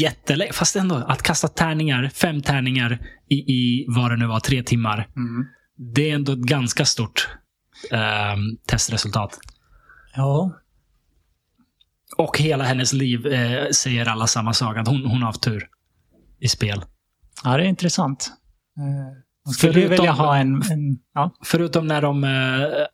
jättelätt. 0.01 0.55
Fast 0.55 0.77
ändå, 0.77 0.95
att 0.95 1.23
kasta 1.23 1.49
tärningar, 1.49 2.11
fem 2.15 2.43
tärningar 2.43 2.99
i, 3.29 3.35
i 3.35 3.87
vad 3.89 4.11
det 4.11 4.17
nu 4.17 4.27
var, 4.27 4.41
tre 4.41 4.63
timmar. 4.63 5.09
Det 5.95 6.11
är 6.11 6.15
ändå 6.15 6.33
ett 6.33 6.39
ganska 6.39 6.85
stort 6.85 7.29
ehm, 7.91 8.57
testresultat. 8.67 9.39
Ja. 10.15 10.53
Och 12.17 12.39
hela 12.39 12.65
hennes 12.65 12.93
liv 12.93 13.27
eh, 13.27 13.71
säger 13.71 14.07
alla 14.07 14.27
samma 14.27 14.53
sak. 14.53 14.77
Att 14.77 14.89
hon, 14.89 15.05
hon 15.07 15.19
har 15.19 15.27
haft 15.27 15.43
tur 15.43 15.69
i 16.41 16.49
spel. 16.49 16.85
ja, 17.45 17.57
det 17.57 17.63
är 17.63 17.69
intressant. 17.69 18.33
Eh, 18.79 19.53
skulle 19.53 19.73
ju 19.81 19.87
Förutom- 19.87 19.97
vilja 19.97 20.13
ha 20.13 20.37
en... 20.37 20.55
en 20.55 20.99
ja. 21.15 21.35
Förutom 21.45 21.87
när 21.87 22.03
de 22.03 22.25
eh, 22.25 22.31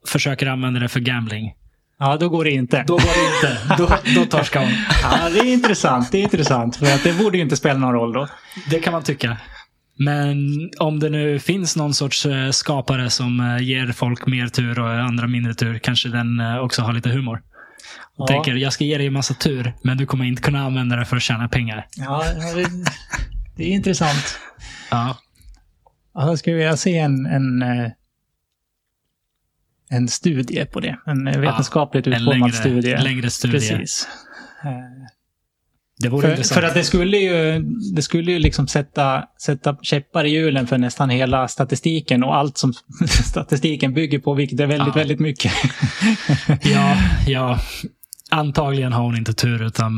försöker 0.09 0.47
använda 0.47 0.81
det 0.81 0.89
för 0.89 1.01
gambling. 1.01 1.53
ja, 1.99 2.17
då 2.17 2.29
går 2.29 2.45
det 2.45 2.51
inte. 2.51 2.85
Då 2.87 2.93
går 2.95 3.01
det 3.01 3.49
inte. 3.49 3.77
Då, 3.79 4.21
då 4.21 4.27
torskar 4.27 4.61
hon. 4.61 4.71
Ja, 5.03 5.31
det 5.31 5.39
är 5.39 5.53
intressant. 5.53 6.13
Det 6.13 6.19
är 6.19 6.23
intressant. 6.23 6.77
För 6.77 6.87
att 6.95 7.05
det 7.05 7.19
borde 7.19 7.37
ju 7.37 7.43
inte 7.43 7.57
spela 7.57 7.79
någon 7.79 7.93
roll 7.93 8.13
då. 8.13 8.29
Det 8.71 8.79
kan 8.81 8.93
man 8.93 9.03
tycka. 9.03 9.37
Men 9.99 10.37
om 10.79 11.01
det 11.01 11.11
nu 11.11 11.39
finns 11.39 11.77
någon 11.77 11.95
sorts 11.95 12.27
eh, 12.27 12.51
skapare 12.51 13.11
som 13.11 13.41
eh, 13.41 13.63
ger 13.63 13.93
folk 13.93 14.27
mer 14.27 14.47
tur 14.49 14.79
och 14.79 14.91
andra 14.91 15.27
mindre 15.27 15.55
tur, 15.55 15.79
kanske 15.79 16.09
den 16.09 16.41
eh, 16.41 16.59
också 16.59 16.83
har 16.83 16.93
lite 16.93 17.09
humor. 17.11 17.43
Och 18.17 18.23
Ja. 18.23 18.27
tänker, 18.27 18.55
jag 18.55 18.73
ska 18.73 18.85
ge 18.85 18.99
dig 18.99 19.07
en 19.07 19.13
massa 19.13 19.35
tur, 19.35 19.73
men 19.83 19.97
du 19.97 20.07
kommer 20.07 20.25
inte 20.25 20.43
kunna 20.43 20.65
använda 20.67 20.97
det 20.97 21.05
för 21.05 21.17
att 21.17 21.23
tjäna 21.23 21.49
pengar. 21.49 21.87
Ja, 21.97 22.25
det, 23.57 23.63
är 23.65 23.69
intressant. 23.69 24.39
Ja, 24.91 25.17
jag 26.15 26.39
skulle 26.39 26.57
vilja 26.57 26.77
se 26.77 26.99
en, 26.99 27.27
en, 27.27 27.63
eh, 27.63 27.91
en 29.91 30.09
studie 30.09 30.65
på 30.65 30.81
det. 30.81 30.97
En 31.07 31.27
eh, 31.29 31.41
vetenskapligt 31.41 32.07
en 32.07 32.13
utformad 32.13 32.39
längre, 32.39 32.53
studie. 32.53 32.97
längre 32.97 33.31
studie. 33.31 33.53
Precis. 33.53 34.09
För, 36.03 36.55
för 36.55 36.63
att 36.63 36.75
det 36.75 36.85
skulle 36.85 37.17
ju, 37.17 37.59
det 37.95 38.03
skulle 38.03 38.33
ju 38.33 38.39
liksom 38.39 38.69
sätta, 38.69 39.25
sätta 39.43 39.77
käppar 39.83 40.25
i 40.25 40.31
hjulen 40.31 40.67
för 40.67 40.79
nästan 40.79 41.11
hela 41.11 41.49
statistiken 41.49 42.25
och 42.25 42.37
allt 42.37 42.59
som 42.59 42.73
statistiken 43.09 43.95
bygger 43.95 44.19
på, 44.19 44.35
vilket 44.35 44.61
är 44.61 44.67
väldigt, 44.67 44.89
Ja. 44.89 44.93
väldigt 45.01 45.21
mycket. 45.21 45.53
Ja, 46.63 46.97
ja. 47.27 47.59
Antagligen 48.31 48.93
har 48.93 49.03
hon 49.03 49.17
inte 49.17 49.35
tur, 49.35 49.63
utan... 49.67 49.93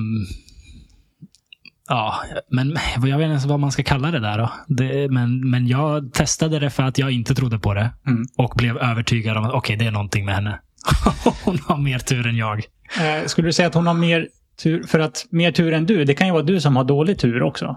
Ja, 1.88 2.14
men 2.50 2.76
jag 2.94 3.00
vet 3.00 3.12
inte 3.12 3.22
ens 3.24 3.44
vad 3.46 3.60
man 3.60 3.72
ska 3.72 3.82
kalla 3.82 4.10
det 4.10 4.20
där. 4.20 4.38
Då. 4.38 4.50
Det, 4.68 5.08
men, 5.10 5.50
men 5.50 5.66
jag 5.66 6.12
testade 6.12 6.58
det 6.58 6.70
för 6.70 6.82
att 6.82 6.98
jag 6.98 7.10
inte 7.10 7.34
trodde 7.34 7.58
på 7.58 7.74
det. 7.74 7.90
Mm. 8.06 8.22
Och 8.38 8.52
blev 8.56 8.78
övertygad 8.78 9.36
om 9.36 9.44
att 9.44 9.52
okej, 9.52 9.76
det 9.76 9.86
är 9.86 9.90
någonting 9.90 10.24
med 10.24 10.34
henne. 10.34 10.60
hon 11.44 11.58
har 11.66 11.76
mer 11.76 11.98
tur 11.98 12.26
än 12.26 12.36
jag. 12.36 12.58
Eh, 13.00 13.26
skulle 13.26 13.48
du 13.48 13.52
säga 13.52 13.68
att 13.68 13.74
hon 13.74 13.86
har 13.86 13.94
mer 13.94 14.28
tur, 14.62 14.82
för 14.82 15.00
att 15.00 15.26
mer 15.30 15.52
tur 15.52 15.72
än 15.72 15.86
du, 15.86 16.04
det 16.04 16.14
kan 16.14 16.26
ju 16.26 16.32
vara 16.32 16.42
du 16.42 16.60
som 16.60 16.76
har 16.76 16.84
dålig 16.84 17.18
tur 17.18 17.42
också. 17.42 17.76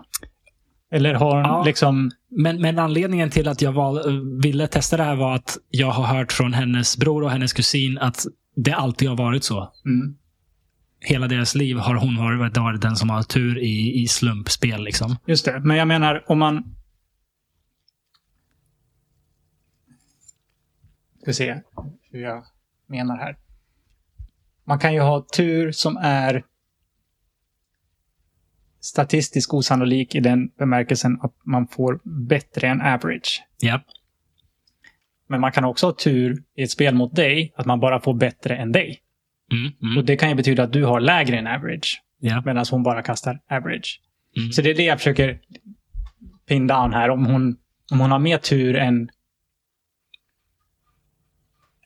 Eller 0.92 1.14
har 1.14 1.36
hon 1.36 1.44
Ja. 1.44 1.64
liksom, 1.66 2.12
Men, 2.38 2.62
men 2.62 2.80
anledningen 2.80 3.30
till 3.30 3.48
att 3.48 3.62
jag 3.62 3.72
val, 3.72 4.00
ville 4.42 4.68
testa 4.68 4.98
det 4.98 5.04
här 5.04 5.16
var 5.16 5.36
att 5.36 5.58
jag 5.70 5.92
har 5.92 6.04
hört 6.18 6.32
från 6.32 6.54
hennes 6.54 6.98
bror 6.98 7.24
och 7.24 7.32
hennes 7.32 7.54
kusin 7.54 7.98
att 7.98 8.26
det 8.56 8.72
alltid 8.74 9.10
har 9.10 9.16
varit 9.16 9.44
så. 9.44 9.72
mm, 9.86 10.16
Hela 11.00 11.28
deras 11.28 11.56
liv 11.56 11.78
har 11.78 11.96
hon 11.96 12.18
varit, 12.18 12.58
varit 12.58 12.82
den 12.82 12.96
som 12.96 13.10
har 13.10 13.24
tur 13.24 13.58
i, 13.58 14.02
i 14.02 14.08
slumpspel. 14.08 14.84
Liksom. 14.84 15.16
just 15.26 15.46
det. 15.46 15.60
Men 15.60 15.78
jag 15.78 15.88
menar 15.88 16.24
om 16.28 16.40
man... 16.40 16.76
Ska 21.22 21.34
se 21.34 21.62
hur 22.12 22.22
jag 22.22 22.44
menar 22.88 23.18
här. 23.18 23.38
Man 24.64 24.80
kan 24.80 24.94
ju 24.94 25.00
ha 25.00 25.26
tur 25.36 25.72
som 25.72 25.98
är 25.98 26.46
statistiskt 28.80 29.54
osannolik 29.54 30.16
i 30.16 30.20
den 30.20 30.50
bemärkelsen 30.50 31.20
att 31.22 31.34
man 31.46 31.68
får 31.68 32.00
bättre 32.28 32.68
än 32.68 32.82
average. 32.82 33.44
Ja. 33.60 33.82
Men 35.28 35.42
man 35.42 35.52
kan 35.52 35.66
också 35.66 35.86
ha 35.86 35.94
tur 35.94 36.44
i 36.56 36.64
ett 36.64 36.72
spel 36.72 36.96
mot 36.96 37.16
dig, 37.16 37.54
att 37.56 37.66
man 37.66 37.80
bara 37.80 38.02
får 38.02 38.14
bättre 38.14 38.56
än 38.56 38.72
dig. 38.72 39.02
Mm, 39.52 39.72
mm, 39.82 39.98
Och 39.98 40.06
det 40.06 40.16
kan 40.16 40.30
ju 40.30 40.36
betyda 40.36 40.64
att 40.64 40.74
du 40.74 40.84
har 40.86 41.00
lägre 41.00 41.38
än 41.38 41.48
average, 41.48 42.02
ja. 42.20 42.42
medan 42.46 42.66
hon 42.72 42.84
bara 42.84 43.02
kastar 43.02 43.40
average. 43.52 44.02
Mm. 44.38 44.52
Så 44.52 44.62
det 44.62 44.70
är 44.70 44.76
det 44.76 44.84
jag 44.84 44.98
försöker 44.98 45.40
pin 46.50 46.68
down 46.68 46.94
här. 46.94 47.10
Om 47.10 47.26
hon, 47.26 47.56
om 47.92 48.00
hon 48.00 48.12
har 48.12 48.20
mer 48.20 48.38
tur 48.38 48.76
än, 48.76 49.10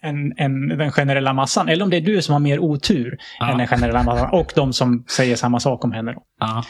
än, 0.02 0.34
än 0.38 0.68
den 0.68 0.92
generella 0.92 1.34
massan. 1.34 1.70
Eller 1.70 1.84
om 1.84 1.90
det 1.90 1.98
är 1.98 2.02
du 2.02 2.22
som 2.22 2.34
har 2.34 2.40
mer 2.40 2.60
otur 2.60 3.18
Ja. 3.40 3.52
än 3.52 3.58
den 3.58 3.68
generella 3.68 4.04
massan. 4.04 4.30
Och 4.32 4.52
de 4.56 4.74
som 4.74 5.06
säger 5.10 5.36
samma 5.36 5.60
sak 5.60 5.86
om 5.86 5.92
henne. 5.92 6.14
Då. 6.14 6.24
Ja. 6.40 6.64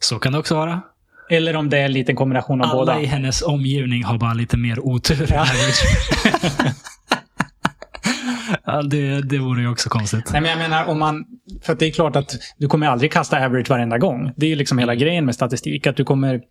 Så 0.00 0.18
kan 0.18 0.32
det 0.32 0.38
också 0.38 0.54
vara. 0.54 0.82
Eller 1.30 1.56
om 1.56 1.70
det 1.70 1.78
är 1.78 1.84
en 1.84 1.92
liten 1.92 2.16
kombination 2.16 2.60
av 2.60 2.66
Alla 2.70 2.74
båda. 2.78 3.00
i 3.00 3.06
hennes 3.06 3.42
omgivning 3.42 4.04
har 4.04 4.18
bara 4.18 4.34
lite 4.34 4.56
mer 4.56 4.80
otur. 4.80 5.26
Ja. 5.30 5.46
ja, 8.64 8.82
det, 8.82 9.20
det 9.20 9.38
vore 9.38 9.62
ju 9.62 9.68
också 9.68 9.88
konstigt. 9.88 10.30
Nej, 10.32 10.40
men 10.40 10.50
jag 10.50 10.58
menar 10.58 10.84
om 10.84 10.98
man... 10.98 11.24
För 11.62 11.74
det 11.74 11.86
är 11.86 11.90
klart 11.90 12.16
att 12.16 12.36
du 12.58 12.68
kommer 12.68 12.86
aldrig 12.86 13.12
kasta 13.12 13.44
average 13.44 13.70
varenda 13.70 13.98
gång. 13.98 14.32
Det 14.36 14.46
är 14.46 14.50
ju 14.50 14.56
liksom 14.56 14.78
hela 14.78 14.94
grejen 14.94 15.24
med 15.24 15.34
statistik. 15.34 15.86
Att 15.86 15.96
du 15.96 16.04
kommer... 16.04 16.42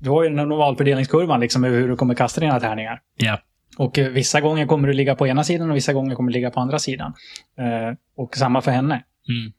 Du 0.00 0.10
har 0.10 0.22
ju 0.22 0.28
den 0.28 0.48
normalfördelningskurvan 0.48 1.40
liksom 1.40 1.64
över 1.64 1.78
hur 1.78 1.88
du 1.88 1.96
kommer 1.96 2.14
kasta 2.14 2.40
dina 2.40 2.60
tärningar. 2.60 3.00
Ja. 3.16 3.38
Och 3.76 3.98
eh, 3.98 4.08
vissa 4.08 4.40
gånger 4.40 4.66
kommer 4.66 4.88
du 4.88 4.94
ligga 4.94 5.14
på 5.14 5.26
ena 5.26 5.44
sidan 5.44 5.70
och 5.70 5.76
vissa 5.76 5.92
gånger 5.92 6.14
kommer 6.14 6.30
du 6.30 6.32
ligga 6.32 6.50
på 6.50 6.60
andra 6.60 6.78
sidan. 6.78 7.12
Eh, 7.58 7.96
och 8.16 8.36
samma 8.36 8.60
för 8.60 8.70
henne. 8.70 9.04
Mm. 9.28 9.52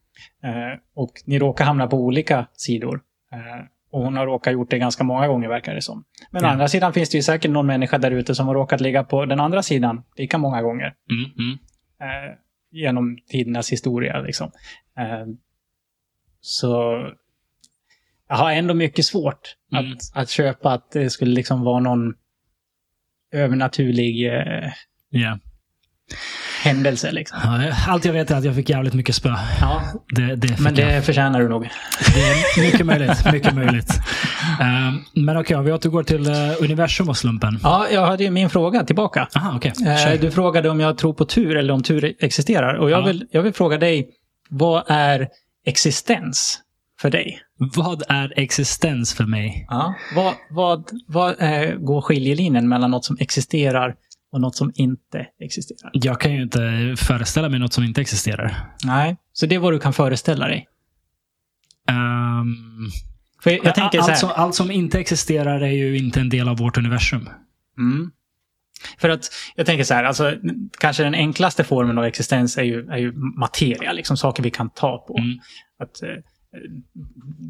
Eh, 0.44 0.80
och 0.96 1.12
ni 1.26 1.40
råkar 1.40 1.66
hamna 1.66 1.88
på 1.88 1.98
olika 1.98 2.48
sidor. 2.54 3.02
Eh, 3.32 3.66
och 3.92 4.04
hon 4.04 4.18
har 4.18 4.26
råkat 4.26 4.54
gjort 4.54 4.70
det 4.70 4.78
ganska 4.80 5.04
många 5.04 5.28
gånger 5.28 5.48
verkar 5.50 5.76
det 5.76 5.82
som. 5.82 6.04
Men 6.32 6.44
å 6.44 6.48
Ja. 6.48 6.52
andra 6.52 6.68
sidan 6.68 6.94
finns 6.94 7.10
det 7.10 7.18
ju 7.18 7.22
säkert 7.24 7.52
någon 7.52 7.68
människa 7.68 7.98
där 7.98 8.12
ute 8.12 8.36
som 8.36 8.48
har 8.48 8.56
råkat 8.56 8.82
ligga 8.82 9.04
på 9.04 9.26
den 9.26 9.40
andra 9.40 9.64
sidan 9.64 10.04
lika 10.16 10.38
många 10.38 10.62
gånger. 10.62 10.94
Mm, 11.12 11.32
mm. 11.38 11.58
Eh, 12.02 12.36
genom 12.72 13.18
tidernas 13.30 13.72
historia. 13.72 14.20
Liksom. 14.22 14.52
Eh, 15.00 15.26
så 16.42 17.02
jag 18.28 18.36
har 18.36 18.52
ändå 18.52 18.74
mycket 18.74 19.06
svårt 19.06 19.56
Mm. 19.74 19.92
att, 19.94 19.98
att 20.16 20.30
köpa 20.30 20.72
att 20.74 20.92
det 20.92 21.10
skulle 21.10 21.32
liksom 21.32 21.62
vara 21.62 21.80
någon 21.80 22.14
övernaturlig 23.32 24.28
eh, 24.34 24.72
Ja. 25.10 25.40
Händelse. 26.64 27.12
Liksom. 27.12 27.40
Ja, 27.44 27.74
Allt 27.88 28.06
jag 28.06 28.14
vet 28.14 28.32
är 28.32 28.36
att 28.36 28.44
jag 28.44 28.56
fick 28.56 28.70
jävligt 28.70 28.94
mycket 28.94 29.16
spö. 29.16 29.30
Ja, 29.62 29.82
Det, 30.16 30.36
det 30.36 30.60
men 30.60 30.76
jag. 30.76 30.88
det 30.88 31.02
förtjänar 31.02 31.40
du 31.40 31.50
nog. 31.50 31.70
Det 32.16 32.22
är 32.22 32.62
mycket 32.62 32.86
möjligt. 32.86 33.32
Mycket 33.34 33.56
möjligt. 33.56 33.90
Um, 34.62 35.06
men 35.26 35.38
okej, 35.38 35.58
om 35.58 35.66
vi 35.66 35.72
återgår 35.72 36.04
till 36.04 36.28
uh, 36.30 36.36
universum 36.64 37.10
och 37.10 37.18
slumpen. 37.18 37.60
Ja, 37.64 37.88
jag 37.92 38.06
hade 38.06 38.24
ju 38.24 38.32
min 38.32 38.50
fråga 38.50 38.84
tillbaka. 38.84 39.28
Aha, 39.36 39.54
okej. 39.56 39.74
Eh, 39.88 39.98
Kör. 39.98 40.18
Du 40.18 40.32
frågade 40.32 40.70
om 40.70 40.80
jag 40.80 40.98
tror 40.98 41.14
på 41.14 41.26
tur 41.26 41.58
eller 41.58 41.74
om 41.74 41.84
tur 41.84 42.14
existerar. 42.20 42.74
Och 42.74 42.90
jag, 42.90 43.02
Ja. 43.02 43.06
vill, 43.06 43.26
jag 43.32 43.42
vill 43.42 43.54
fråga 43.54 43.78
dig, 43.78 44.10
vad 44.50 44.84
är 44.88 45.28
existens 45.66 46.60
för 47.02 47.10
dig? 47.10 47.40
Vad 47.76 48.04
är 48.10 48.34
existens 48.40 49.14
för 49.14 49.24
mig? 49.24 49.66
Ja. 49.70 49.94
Vad, 50.16 50.34
vad, 50.50 50.84
vad 51.08 51.42
eh, 51.42 51.76
går 51.76 52.02
skiljelinjen 52.02 52.70
mellan 52.70 52.92
något 52.92 53.06
som 53.06 53.18
existerar 53.20 53.96
och 54.32 54.42
något 54.42 54.56
som 54.56 54.72
inte 54.76 55.28
existerar? 55.40 55.92
Jag 55.94 56.22
kan 56.22 56.34
ju 56.34 56.42
inte 56.42 56.96
föreställa 56.98 57.50
mig 57.50 57.60
något 57.60 57.74
som 57.74 57.84
inte 57.84 58.02
existerar. 58.02 58.76
Nej, 58.84 59.18
så 59.34 59.46
det 59.46 59.56
är 59.56 59.60
vad 59.60 59.74
du 59.74 59.80
kan 59.80 59.94
föreställa 59.94 60.48
dig. 60.48 60.68
Um, 61.90 62.92
För 63.44 63.52
jag, 63.52 63.66
jag 63.66 63.76
tänker 63.76 64.00
allt, 64.00 64.18
som, 64.18 64.30
allt 64.36 64.56
som 64.56 64.72
inte 64.72 65.00
existerar 65.00 65.62
är 65.62 65.72
ju 65.72 65.98
inte 65.98 66.20
en 66.20 66.30
del 66.30 66.50
av 66.50 66.58
vårt 66.58 66.78
universum. 66.78 67.30
Mm. 67.78 68.12
För 68.98 69.10
att 69.10 69.32
jag 69.56 69.66
tänker 69.66 69.84
så 69.84 69.94
här, 69.94 70.04
alltså, 70.04 70.36
kanske 70.80 71.04
den 71.04 71.14
enklaste 71.14 71.64
formen 71.64 71.98
av 71.98 72.04
existens 72.04 72.58
är 72.58 72.64
ju, 72.64 72.88
är 72.90 72.98
ju 72.98 73.14
materia, 73.14 73.92
liksom 73.92 74.18
saker 74.18 74.44
vi 74.44 74.52
kan 74.52 74.70
ta 74.70 75.06
på. 75.08 75.18
Mm. 75.18 75.40
Att, 75.80 76.04
eh, 76.04 76.10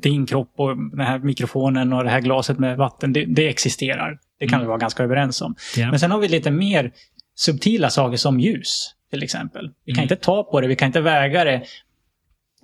din 0.01 0.25
kropp 0.25 0.53
och 0.55 0.77
den 0.77 0.99
här 0.99 1.19
mikrofonen 1.19 1.93
och 1.93 2.03
det 2.03 2.09
här 2.09 2.21
glaset 2.21 2.59
med 2.59 2.77
vatten, 2.77 3.13
det, 3.13 3.25
det 3.25 3.47
existerar. 3.49 4.19
Det 4.39 4.47
kan 4.47 4.53
Mm. 4.55 4.65
vi 4.65 4.67
vara 4.67 4.77
ganska 4.77 5.03
överens 5.03 5.41
om. 5.41 5.55
Ja. 5.77 5.89
Men 5.89 5.99
sen 5.99 6.11
har 6.11 6.19
vi 6.19 6.27
lite 6.27 6.51
mer 6.51 6.91
subtila 7.35 7.89
saker 7.89 8.17
som 8.17 8.39
ljus, 8.39 8.95
till 9.09 9.23
exempel. 9.23 9.71
Vi 9.85 9.91
kan 9.93 9.99
Mm. 9.99 10.03
inte 10.03 10.15
ta 10.15 10.43
på 10.43 10.61
det, 10.61 10.67
vi 10.67 10.75
kan 10.75 10.85
inte 10.85 11.01
väga 11.01 11.43
det. 11.43 11.57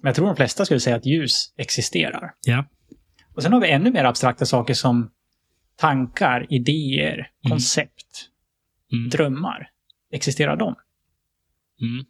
Men 0.01 0.09
jag 0.09 0.15
tror 0.15 0.27
de 0.27 0.36
flesta 0.36 0.65
skulle 0.65 0.79
säga 0.79 0.95
att 0.95 1.05
ljus 1.05 1.53
existerar. 1.57 2.33
Ja. 2.45 2.65
Och 3.33 3.43
sen 3.43 3.53
har 3.53 3.61
vi 3.61 3.69
ännu 3.71 3.91
mer 3.91 4.03
abstrakta 4.03 4.45
saker 4.45 4.73
som 4.73 5.11
tankar, 5.75 6.45
idéer, 6.49 7.29
koncept, 7.49 8.29
Mm. 8.93 9.09
drömmar. 9.09 9.69
Existerar 10.11 10.55
de? 10.55 10.75
Mm. 11.81 12.05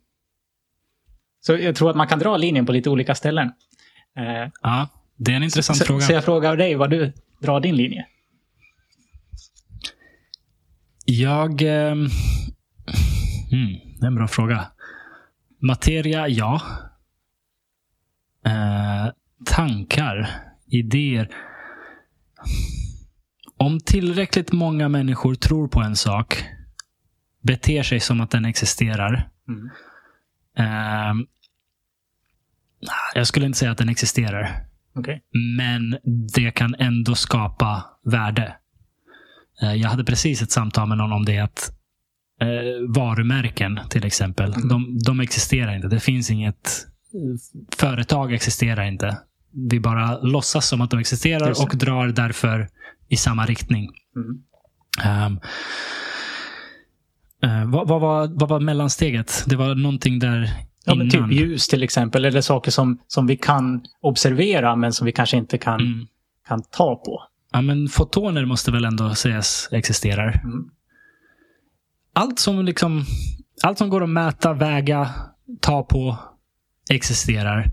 Så 1.42 1.54
jag 1.54 1.76
tror 1.76 1.90
att 1.90 1.96
man 1.96 2.08
kan 2.08 2.20
dra 2.20 2.38
linjen 2.38 2.66
på 2.66 2.72
lite 2.72 2.90
olika 2.90 3.16
ställen. 3.16 3.52
Eh, 4.18 4.52
ja, 4.62 4.90
det 5.18 5.32
är 5.32 5.36
en 5.36 5.44
intressant 5.44 5.78
så, 5.78 5.86
fråga. 5.86 6.02
så 6.02 6.14
jag 6.14 6.24
frågar 6.24 6.58
dig 6.58 6.76
vad 6.76 6.90
du 6.90 7.14
drar 7.42 7.60
din 7.60 7.76
linje. 7.76 8.08
Jag... 11.06 11.62
ehm, 11.62 12.08
mm, 13.52 13.80
det 14.00 14.06
är 14.06 14.08
en 14.08 14.16
bra 14.16 14.28
fråga. 14.28 14.68
Materia, 15.62 16.28
ja. 16.28 16.62
Eh, 18.46 19.08
tankar, 19.46 20.30
idéer. 20.68 21.30
Om 23.58 23.80
tillräckligt 23.80 24.52
många 24.52 24.90
människor 24.90 25.36
tror 25.36 25.68
på 25.68 25.82
en 25.82 25.96
sak, 25.96 26.44
beter 27.42 27.84
sig 27.84 28.00
som 28.00 28.22
att 28.22 28.32
den 28.32 28.46
existerar. 28.46 29.30
Mm. 29.48 29.70
ehm, 30.58 31.28
jag 33.16 33.28
skulle 33.28 33.46
inte 33.46 33.58
säga 33.60 33.72
att 33.72 33.78
den 33.78 33.90
existerar. 33.90 34.66
Okej. 34.96 35.24
Men 35.58 35.98
det 36.36 36.52
kan 36.52 36.76
ändå 36.80 37.16
skapa 37.16 37.86
värde. 38.06 38.56
Eh, 39.62 39.74
Jag 39.74 39.90
hade 39.90 40.04
precis 40.04 40.42
ett 40.42 40.52
samtal 40.52 40.88
med 40.88 40.98
någon 40.98 41.12
om 41.14 41.26
det. 41.26 41.40
att 41.40 41.72
eh, 42.42 42.48
Varumärken 42.96 43.80
till 43.90 44.06
exempel, 44.06 44.54
Mm. 44.54 44.68
de, 44.68 45.00
de 45.06 45.20
existerar 45.20 45.76
inte. 45.76 45.88
Det 45.88 46.00
finns 46.00 46.32
inget... 46.32 46.88
Företag 47.78 48.34
existerar 48.34 48.84
inte. 48.84 49.18
Vi 49.70 49.80
bara 49.80 50.20
låtsas 50.22 50.68
som 50.68 50.82
att 50.82 50.90
de 50.92 51.00
existerar 51.00 51.64
och 51.64 51.78
drar 51.78 52.08
därför 52.08 52.70
i 53.10 53.16
samma 53.18 53.46
riktning. 53.46 53.90
Mm. 54.16 54.42
Ehm, 55.04 55.40
eh, 57.44 57.66
vad, 57.72 57.88
vad, 57.88 58.02
var, 58.02 58.28
vad 58.40 58.50
var 58.50 58.60
mellansteget? 58.60 59.44
Det 59.48 59.56
var 59.56 59.76
någonting 59.76 60.20
där 60.20 60.50
Ja, 60.86 60.96
men 60.96 61.10
typ 61.10 61.32
ljus 61.32 61.68
till 61.68 61.84
exempel, 61.84 62.26
eller 62.26 62.42
saker 62.42 62.72
som, 62.72 62.98
som 63.08 63.28
vi 63.28 63.38
kan 63.38 63.82
observera 64.02 64.76
men 64.76 64.94
som 64.94 65.06
vi 65.06 65.12
kanske 65.12 65.38
inte 65.38 65.58
kan, 65.58 65.80
Mm. 65.82 66.08
kan 66.48 66.62
ta 66.64 66.96
på. 66.96 67.24
Ja, 67.52 67.62
men 67.62 67.88
fotoner 67.88 68.46
måste 68.46 68.72
väl 68.72 68.86
ändå 68.86 69.16
sägas 69.16 69.70
existerar. 69.72 70.42
Mm. 70.44 70.70
Allt 72.14 72.40
som 72.40 72.66
liksom 72.66 73.04
allt 73.64 73.78
som 73.78 73.90
går 73.90 74.04
att 74.04 74.10
mäta, 74.10 74.54
väga, 74.54 75.10
ta 75.62 75.84
på 75.84 76.18
existerar. 76.90 77.72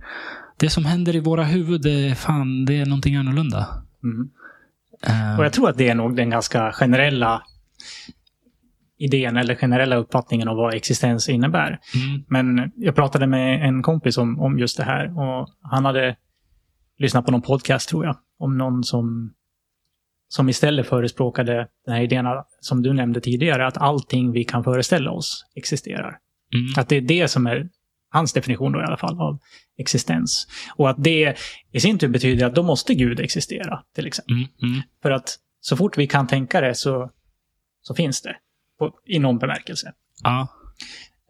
Det 0.57 0.71
som 0.71 0.85
händer 0.85 1.17
i 1.17 1.21
våra 1.21 1.45
huvud, 1.45 1.87
fan, 2.19 2.65
det 2.65 2.75
är 2.81 2.87
någonting 2.87 3.17
annorlunda. 3.17 3.69
Mm. 4.03 4.31
Eh, 5.07 5.39
Och 5.39 5.45
jag 5.45 5.53
tror 5.53 5.69
att 5.69 5.79
det 5.79 5.89
är 5.89 5.95
nog 5.95 6.17
den 6.17 6.31
ganska 6.31 6.73
generella 6.73 7.43
idén 9.05 9.37
eller 9.37 9.55
generella 9.55 9.97
uppfattningen 9.97 10.49
om 10.49 10.57
vad 10.57 10.75
existens 10.75 11.29
innebär. 11.29 11.81
mm, 11.95 12.25
Men 12.29 12.73
jag 12.77 12.95
pratade 12.95 13.27
med 13.27 13.69
en 13.69 13.83
kompis 13.83 14.19
om, 14.19 14.41
om 14.41 14.59
just 14.59 14.77
det 14.77 14.85
här 14.85 15.19
och 15.19 15.49
han 15.63 15.85
hade 15.85 16.17
lyssnat 16.99 17.25
på 17.25 17.31
någon 17.33 17.43
podcast 17.43 17.89
tror 17.89 18.05
jag. 18.05 18.17
Om 18.39 18.59
någon 18.59 18.85
som, 18.85 19.35
som 20.29 20.49
istället 20.49 20.87
förespråkade 20.87 21.69
den 21.87 21.95
här 21.95 22.03
idén 22.03 22.27
som 22.61 22.83
du 22.83 22.93
nämnde 22.93 23.21
tidigare, 23.21 23.67
att 23.67 23.79
allting 23.79 24.33
vi 24.33 24.45
kan 24.45 24.65
föreställa 24.65 25.11
oss 25.11 25.45
existerar. 25.55 26.19
mm, 26.55 26.67
Att 26.77 26.89
det 26.89 26.97
är 26.97 27.01
det 27.01 27.29
som 27.29 27.47
är 27.47 27.69
hans 28.11 28.33
definition 28.33 28.73
då 28.73 28.81
i 28.81 28.85
alla 28.85 28.97
fall 28.97 29.21
av 29.21 29.39
existens. 29.79 30.49
Och 30.77 30.91
att 30.91 31.05
det 31.05 31.37
i 31.73 31.81
sin 31.81 31.99
tur 31.99 32.09
betyder 32.09 32.47
att 32.47 32.55
då 32.55 32.63
måste 32.63 32.95
Gud 32.95 33.21
existera, 33.21 33.83
till 33.95 34.07
exempel. 34.07 34.35
mm, 34.35 34.49
mm. 34.63 34.83
För 35.03 35.11
att 35.11 35.37
så 35.61 35.77
fort 35.77 35.99
vi 35.99 36.07
kan 36.07 36.27
tänka 36.27 36.61
det 36.61 36.75
så, 36.75 37.11
så 37.83 37.95
finns 37.95 38.23
det. 38.23 38.37
På, 38.91 38.99
I 39.07 39.19
någon 39.19 39.39
bemärkelse. 39.39 39.93
Ja, 40.23 40.49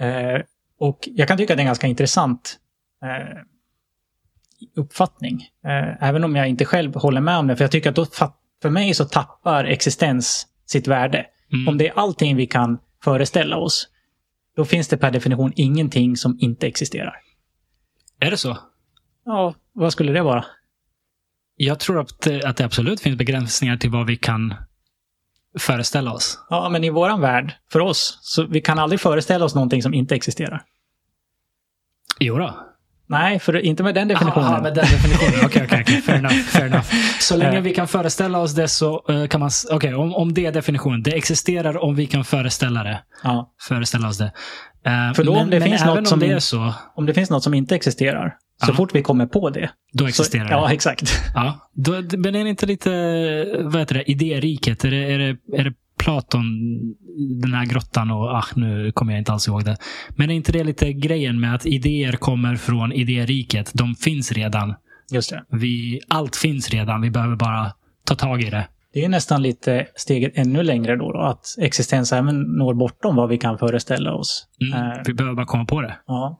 Eh, 0.02 0.42
och 0.78 1.08
jag 1.12 1.28
kan 1.28 1.38
tycka 1.38 1.52
att 1.52 1.56
det 1.56 1.60
är 1.60 1.64
en 1.64 1.66
ganska 1.66 1.86
intressant 1.86 2.58
eh, 3.04 3.38
uppfattning. 4.76 5.42
Eh, 5.64 6.08
även 6.08 6.24
om 6.24 6.36
jag 6.36 6.48
inte 6.48 6.64
själv 6.64 6.94
håller 6.94 7.20
med 7.20 7.38
om 7.38 7.46
det. 7.46 7.56
För 7.56 7.64
jag 7.64 7.70
tycker 7.70 7.90
att 7.90 7.96
då, 7.96 8.06
för 8.62 8.70
mig 8.70 8.94
så 8.94 9.04
tappar 9.04 9.64
existens 9.64 10.46
sitt 10.66 10.86
värde. 10.86 11.26
mm. 11.52 11.68
Om 11.68 11.78
det 11.78 11.88
är 11.88 11.98
allting 11.98 12.36
vi 12.36 12.46
kan 12.46 12.78
föreställa 13.04 13.56
oss, 13.56 13.88
då 14.56 14.64
finns 14.64 14.88
det 14.88 14.96
per 14.96 15.10
definition 15.10 15.52
ingenting 15.56 16.16
som 16.16 16.38
inte 16.40 16.66
existerar. 16.66 17.16
Är 18.20 18.30
det 18.30 18.36
så? 18.36 18.58
Ja, 19.24 19.54
vad 19.72 19.92
skulle 19.92 20.12
det 20.12 20.22
vara? 20.22 20.44
Jag 21.56 21.80
tror 21.80 22.00
att 22.00 22.26
att 22.44 22.56
det 22.56 22.64
absolut 22.64 23.00
finns 23.00 23.18
begränsningar 23.18 23.76
till 23.76 23.90
vad 23.90 24.06
vi 24.06 24.16
kan 24.16 24.54
föreställa 25.58 26.12
oss. 26.12 26.38
Ja, 26.50 26.68
men 26.68 26.84
i 26.84 26.90
våran 26.90 27.20
värld, 27.20 27.52
för 27.72 27.80
oss, 27.80 28.18
så 28.22 28.46
vi 28.46 28.60
kan 28.60 28.78
aldrig 28.78 29.00
föreställa 29.00 29.44
oss 29.44 29.54
någonting 29.54 29.82
som 29.82 29.94
inte 29.94 30.14
existerar. 30.14 30.62
Jo 32.20 32.38
då. 32.38 32.54
Nej, 33.06 33.38
för 33.38 33.56
inte 33.58 33.82
med 33.82 33.94
den 33.94 34.08
definitionen. 34.08 34.46
Aha, 34.48 34.62
med 34.62 34.74
den 34.74 34.84
definitionen. 34.84 35.46
Okej, 35.46 35.62
okej, 35.66 35.80
okej. 35.82 36.02
Fair 36.02 36.18
enough. 36.18 36.34
Fair 36.34 36.66
enough. 36.66 36.86
Så 37.20 37.36
länge 37.36 37.56
Eh. 37.56 37.62
vi 37.62 37.74
kan 37.74 37.88
föreställa 37.88 38.38
oss 38.38 38.54
det 38.54 38.68
så 38.68 39.04
eh, 39.08 39.26
kan 39.26 39.40
man... 39.40 39.50
Okej, 39.70 39.94
om, 39.94 40.14
om 40.14 40.34
det 40.34 40.46
är 40.46 40.52
definitionen. 40.52 41.02
Det 41.02 41.10
existerar 41.16 41.82
om 41.84 41.94
vi 41.94 42.06
kan 42.06 42.24
föreställa 42.24 42.82
det. 42.84 43.02
Ja. 43.22 43.52
Föreställa 43.68 44.08
oss 44.08 44.18
det. 44.18 44.32
Eh, 44.86 45.12
För 45.14 45.24
då 45.24 45.32
om 45.32 45.38
men 45.38 45.50
det 45.50 45.60
men 45.60 45.68
finns 45.68 45.84
något 45.84 45.98
om 45.98 46.06
som 46.06 46.18
det 46.18 46.26
in- 46.26 46.32
är 46.32 46.38
så, 46.38 46.74
Om 46.94 47.06
det 47.06 47.14
finns 47.14 47.30
något 47.30 47.42
som 47.42 47.54
inte 47.54 47.74
existerar, 47.74 48.34
så 48.64 48.70
Ja. 48.70 48.74
fort 48.74 48.94
vi 48.94 49.02
kommer 49.02 49.26
på 49.26 49.50
det. 49.50 49.70
då 49.92 50.04
Så, 50.04 50.08
existerar 50.08 50.50
ja, 50.50 50.66
det. 50.68 50.74
exakt. 50.74 51.12
Ja. 51.34 51.70
Då, 51.72 51.92
men 51.92 52.34
är 52.34 52.44
det 52.44 52.50
inte 52.50 52.66
lite, 52.66 52.90
vad 53.62 53.80
heter 53.80 53.94
det, 53.94 54.10
idériket? 54.10 54.84
Är 54.84 54.90
det, 54.90 55.12
är 55.12 55.18
det, 55.18 55.36
är 55.58 55.64
det 55.64 55.72
Platon, 55.98 56.44
den 57.42 57.54
här 57.54 57.66
grottan 57.66 58.10
och, 58.10 58.24
ah, 58.28 58.44
nu 58.54 58.92
kommer 58.92 59.12
jag 59.12 59.20
inte 59.20 59.32
alls 59.32 59.48
ihåg 59.48 59.64
det. 59.64 59.76
Men 60.16 60.30
är 60.30 60.34
inte 60.34 60.52
det 60.52 60.64
lite 60.64 60.92
grejen 60.92 61.40
med 61.40 61.54
att 61.54 61.66
idéer 61.66 62.12
kommer 62.12 62.56
från 62.56 62.92
idériket? 62.92 63.70
De 63.74 63.94
finns 63.94 64.32
redan. 64.32 64.74
Just 65.12 65.30
det. 65.30 65.44
Vi, 65.50 66.00
allt 66.08 66.36
finns 66.36 66.70
redan. 66.70 67.00
Vi 67.00 67.10
behöver 67.10 67.36
bara 67.36 67.72
ta 68.06 68.14
tag 68.14 68.42
i 68.42 68.50
det. 68.50 68.68
Det 68.94 69.04
är 69.04 69.08
nästan 69.08 69.42
lite 69.42 69.86
steget 69.96 70.32
ännu 70.34 70.62
längre 70.62 70.96
då, 70.96 71.12
då 71.12 71.20
att 71.20 71.44
existens 71.58 72.12
även 72.12 72.40
når 72.42 72.74
bortom 72.74 73.16
vad 73.16 73.28
vi 73.28 73.38
kan 73.38 73.58
föreställa 73.58 74.14
oss. 74.14 74.46
Mm. 74.60 74.90
Eh, 74.92 74.98
Vi 75.06 75.14
behöver 75.14 75.36
bara 75.36 75.46
komma 75.46 75.64
på 75.64 75.80
det. 75.80 75.96
ja. 76.06 76.38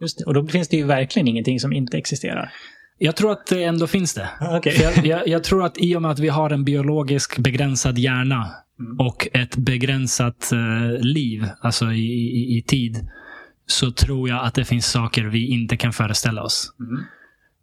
Just 0.00 0.18
det. 0.18 0.24
Och 0.24 0.34
då 0.34 0.46
finns 0.46 0.68
det 0.68 0.76
ju 0.76 0.84
verkligen 0.84 1.28
ingenting 1.28 1.60
som 1.60 1.72
inte 1.72 1.98
existerar. 1.98 2.52
Jag 2.98 3.16
tror 3.16 3.32
att 3.32 3.46
det 3.46 3.64
ändå 3.64 3.86
finns 3.86 4.14
det. 4.14 4.28
För 4.62 4.82
jag, 4.82 5.06
jag, 5.06 5.28
jag 5.28 5.44
tror 5.44 5.64
att 5.64 5.78
i 5.78 5.96
och 5.96 6.02
med 6.02 6.10
att 6.10 6.18
vi 6.18 6.28
har 6.28 6.50
en 6.50 6.64
biologisk 6.64 7.38
begränsad 7.38 7.98
hjärna 7.98 8.50
Mm. 8.80 9.00
och 9.00 9.28
ett 9.32 9.56
begränsat 9.56 10.52
eh, 10.52 11.00
liv, 11.00 11.48
alltså 11.60 11.92
i, 11.92 12.12
i, 12.12 12.56
i 12.58 12.62
tid, 12.62 13.08
så 13.66 13.90
tror 13.90 14.28
jag 14.28 14.44
att 14.44 14.54
det 14.54 14.64
finns 14.64 14.86
saker 14.86 15.24
vi 15.24 15.46
inte 15.46 15.76
kan 15.76 15.92
föreställa 15.92 16.42
oss. 16.42 16.72
Mm. 16.80 17.04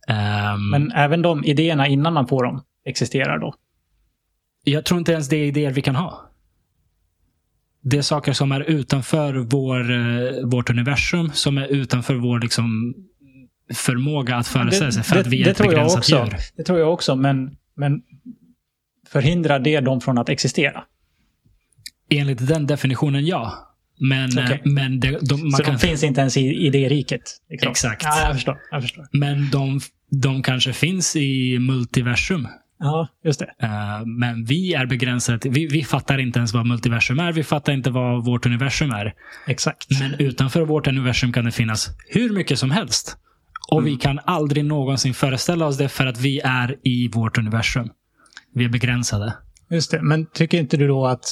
Ehm, 0.07 0.69
Men 0.69 0.91
även 0.91 1.21
de 1.21 1.43
idéerna 1.45 1.87
innan 1.87 2.13
man 2.13 2.27
får 2.27 2.43
dem 2.43 2.63
existerar 2.85 3.39
då? 3.39 3.55
Jag 4.63 4.85
tror 4.85 4.99
inte 4.99 5.11
ens 5.11 5.29
det 5.29 5.37
är 5.37 5.45
idéer 5.45 5.71
vi 5.71 5.81
kan 5.81 5.95
ha. 5.95 6.26
Det 7.89 7.97
är 7.97 8.01
saker 8.01 8.33
som 8.33 8.51
är 8.51 8.61
utanför 8.61 9.33
vår, 9.33 9.91
eh, 9.91 10.45
vårt 10.45 10.69
universum, 10.69 11.31
som 11.33 11.57
är 11.57 11.67
utanför 11.67 12.15
vår 12.15 12.39
liksom, 12.39 12.95
förmåga 13.73 14.35
att 14.35 14.47
föreställa 14.47 14.91
sig, 14.91 15.03
för 15.03 15.19
att 15.19 15.27
vi 15.27 15.43
är 15.43 15.47
ett 15.47 15.57
tror 15.57 15.73
jag 15.73 15.75
begränsat 15.75 15.97
också. 15.97 16.15
djur. 16.15 16.35
Det 16.57 16.63
tror 16.63 16.79
jag 16.79 16.93
också, 16.93 17.15
men, 17.15 17.57
men 17.75 18.01
förhindrar 19.07 19.59
det 19.59 19.79
dem 19.79 20.01
från 20.01 20.17
att 20.17 20.29
existera? 20.29 20.83
Enligt 22.09 22.47
den 22.47 22.67
definitionen, 22.67 23.25
ja. 23.25 23.53
Men, 23.99 24.37
eh, 24.37 24.45
Okej. 24.45 24.61
men 24.65 24.99
det, 24.99 25.19
de, 25.21 25.41
man 25.41 25.51
så 25.51 25.63
kan, 25.63 25.73
de 25.73 25.79
finns 25.79 26.03
inte 26.03 26.21
ens 26.21 26.37
i 26.37 26.41
idériket? 26.41 27.21
Liksom. 27.49 27.71
Exakt. 27.71 28.03
Ja, 28.03 28.21
jag 28.21 28.33
förstår. 28.33 28.57
Jag 28.71 28.81
förstår. 28.81 29.07
men 29.11 29.49
de, 29.49 29.79
de 30.11 30.43
kanske 30.43 30.73
finns 30.73 31.15
i 31.15 31.59
multiversum. 31.59 32.47
Ja, 32.79 33.07
just 33.23 33.39
det. 33.39 33.53
Eh, 33.59 34.05
men 34.05 34.45
vi 34.45 34.73
är 34.73 34.85
begränsade. 34.85 35.39
till- 35.39 35.51
Vi, 35.51 35.67
vi 35.67 35.83
fattar 35.83 36.17
inte 36.17 36.39
ens 36.39 36.53
vad 36.53 36.65
multiversum 36.65 37.19
är. 37.19 37.31
Vi 37.31 37.43
fattar 37.43 37.73
inte 37.73 37.89
vad 37.89 38.25
vårt 38.25 38.45
universum 38.45 38.91
är. 38.91 39.13
Exakt. 39.47 39.87
Men 39.99 40.13
utanför 40.19 40.61
vårt 40.61 40.87
universum 40.87 41.33
kan 41.33 41.45
det 41.45 41.51
finnas 41.51 41.89
hur 42.07 42.29
mycket 42.33 42.59
som 42.59 42.71
helst. 42.71 43.17
Och 43.71 43.79
Mm. 43.79 43.91
vi 43.91 43.97
kan 43.97 44.19
aldrig 44.25 44.65
någonsin 44.65 45.13
föreställa 45.13 45.65
oss 45.65 45.77
det 45.77 45.89
för 45.89 46.05
att 46.05 46.19
vi 46.19 46.39
är 46.39 46.75
i 46.83 47.07
vårt 47.07 47.37
universum. 47.37 47.89
Vi 48.53 48.65
är 48.65 48.69
begränsade. 48.69 49.33
Just 49.69 49.91
det. 49.91 50.01
Men 50.01 50.25
tycker 50.25 50.57
inte 50.59 50.77
du 50.77 50.87
då 50.87 51.05
att, 51.07 51.25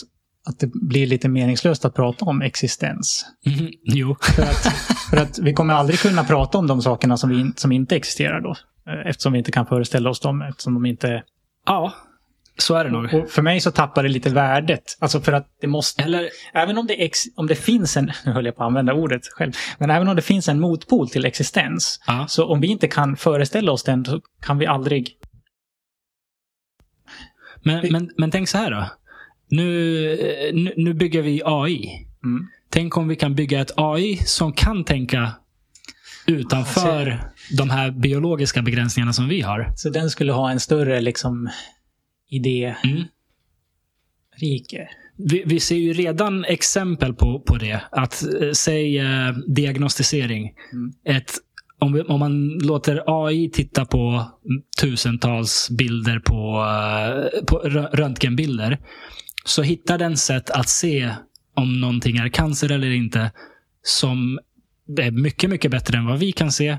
att 0.50 0.60
det 0.60 0.68
blir 0.74 1.08
lite 1.08 1.30
meningslöst 1.30 1.86
att 1.86 1.96
prata 1.96 2.26
om 2.26 2.41
existens? 2.41 3.26
Mhm, 3.46 3.70
Jo. 3.84 4.16
För 4.36 4.43
att, 4.43 4.74
för 5.10 5.18
att 5.18 5.39
vi 5.39 5.54
kommer 5.54 5.74
aldrig 5.74 6.00
kunna 6.00 6.24
prata 6.24 6.58
om 6.58 6.68
de 6.68 6.82
sakerna 6.82 7.18
som, 7.18 7.30
vi, 7.30 7.52
som 7.56 7.72
inte 7.72 7.96
existerar 7.96 8.41
då. 8.41 8.56
Eh, 8.91 9.10
Eftersom 9.10 9.34
vi 9.34 9.39
inte 9.39 9.52
kan 9.52 9.66
föreställa 9.66 10.10
oss 10.10 10.20
dem. 10.20 10.41
Eftersom 10.41 10.74
de 10.74 10.86
inte... 10.86 11.24
Ja, 11.66 11.93
så 12.57 12.76
är 12.76 12.84
det 12.86 12.91
nog. 12.91 13.13
Och 13.13 13.30
för 13.30 13.41
mig 13.41 13.59
så 13.61 13.72
tappar 13.72 14.03
det 14.03 14.09
lite 14.09 14.30
värdet. 14.30 14.97
Alltså 14.99 15.22
för 15.22 15.34
att 15.34 15.47
det 15.61 15.68
måste... 15.68 16.03
Eller, 16.03 16.30
Även 16.53 16.78
om 16.78 16.88
det, 16.88 17.03
ex, 17.03 17.20
om 17.36 17.47
det 17.47 17.55
finns 17.55 17.97
en... 17.97 18.05
Nu 18.26 18.32
höll 18.32 18.45
jag 18.45 18.55
på 18.55 18.63
att 18.63 18.68
använda 18.68 18.93
ordet 18.93 19.22
själv. 19.28 19.53
Men 19.78 19.89
även 19.89 20.07
om 20.07 20.16
det 20.16 20.22
finns 20.22 20.49
en 20.49 20.59
motpol 20.59 21.09
till 21.09 21.26
existens. 21.26 21.99
ja. 22.07 22.26
Så 22.28 22.45
om 22.45 22.61
vi 22.61 22.68
inte 22.68 22.88
kan 22.88 23.18
föreställa 23.18 23.72
oss 23.72 23.84
den 23.84 24.05
så 24.05 24.22
kan 24.41 24.57
vi 24.57 24.66
aldrig... 24.66 25.18
men, 27.63 27.91
men, 27.91 28.11
men 28.18 28.32
tänk 28.32 28.49
så 28.49 28.57
här 28.57 28.72
då. 28.72 28.89
Nu, 29.49 30.51
nu, 30.53 30.74
nu 30.78 30.93
bygger 30.93 31.22
vi 31.22 31.41
AI. 31.45 32.07
Mm. 32.24 32.47
Tänk 32.70 32.97
om 32.97 33.07
vi 33.07 33.16
kan 33.16 33.36
bygga 33.36 33.61
ett 33.61 33.72
AI 33.76 34.18
som 34.18 34.53
kan 34.53 34.84
tänka 34.84 35.32
utanför 36.28 37.32
de 37.52 37.70
här 37.70 37.91
biologiska 37.91 38.62
begränsningarna 38.62 39.14
som 39.14 39.28
vi 39.28 39.41
har. 39.41 39.74
Så 39.76 39.89
den 39.89 40.10
skulle 40.10 40.32
ha 40.32 40.52
en 40.52 40.60
större 40.60 41.02
liksom 41.02 41.50
idérike. 42.30 42.78
Mm. 44.78 44.88
Vi, 45.18 45.43
vi 45.46 45.60
ser 45.60 45.76
ju 45.76 45.93
redan 45.93 46.46
exempel 46.46 47.14
på, 47.14 47.39
på 47.39 47.58
det. 47.58 47.82
Att 47.91 48.24
eh, 48.41 48.52
säg 48.52 49.00
eh, 49.00 49.32
diagnostisering. 49.48 50.54
Mm. 50.74 50.93
Ett, 51.18 51.32
om, 51.80 52.04
om 52.08 52.20
man 52.20 52.50
låter 52.50 53.04
AI 53.08 53.50
titta 53.50 53.86
på 53.86 54.32
tusentals 54.82 55.70
bilder 55.70 56.20
på, 56.20 56.36
eh, 56.36 57.46
på 57.46 57.60
rö- 57.60 57.89
röntgenbilder. 57.96 58.80
Så 59.46 59.62
hittar 59.62 59.98
den 59.98 60.18
sätt 60.18 60.50
att 60.50 60.70
se 60.70 61.14
om 61.54 61.82
någonting 61.82 62.18
är 62.18 62.30
cancer 62.30 62.72
eller 62.72 62.89
inte. 62.89 63.32
Som 63.82 64.39
är 64.98 65.12
mycket, 65.12 65.50
mycket 65.50 65.72
bättre 65.72 65.98
än 65.98 66.06
vad 66.06 66.20
vi 66.20 66.32
kan 66.32 66.52
se. 66.52 66.78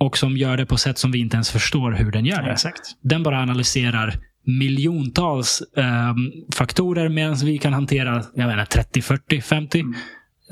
Och 0.00 0.18
som 0.18 0.36
gör 0.36 0.56
det 0.56 0.66
på 0.66 0.76
sätt 0.76 0.98
som 0.98 1.10
vi 1.10 1.18
inte 1.18 1.36
ens 1.36 1.50
förstår 1.50 1.92
hur 1.92 2.12
den 2.12 2.26
gör 2.26 2.42
det. 2.42 2.52
Exakt. 2.52 2.80
Den 3.02 3.22
bara 3.22 3.42
analyserar 3.42 4.14
miljontals 4.44 5.62
ehm, 5.76 6.16
faktorer 6.54 7.08
medan 7.08 7.36
vi 7.36 7.58
kan 7.58 7.72
hantera 7.72 8.24
jag 8.34 8.46
menar, 8.46 8.64
30, 8.64 9.02
40, 9.02 9.40
50 9.40 9.80
Mm. 9.80 9.94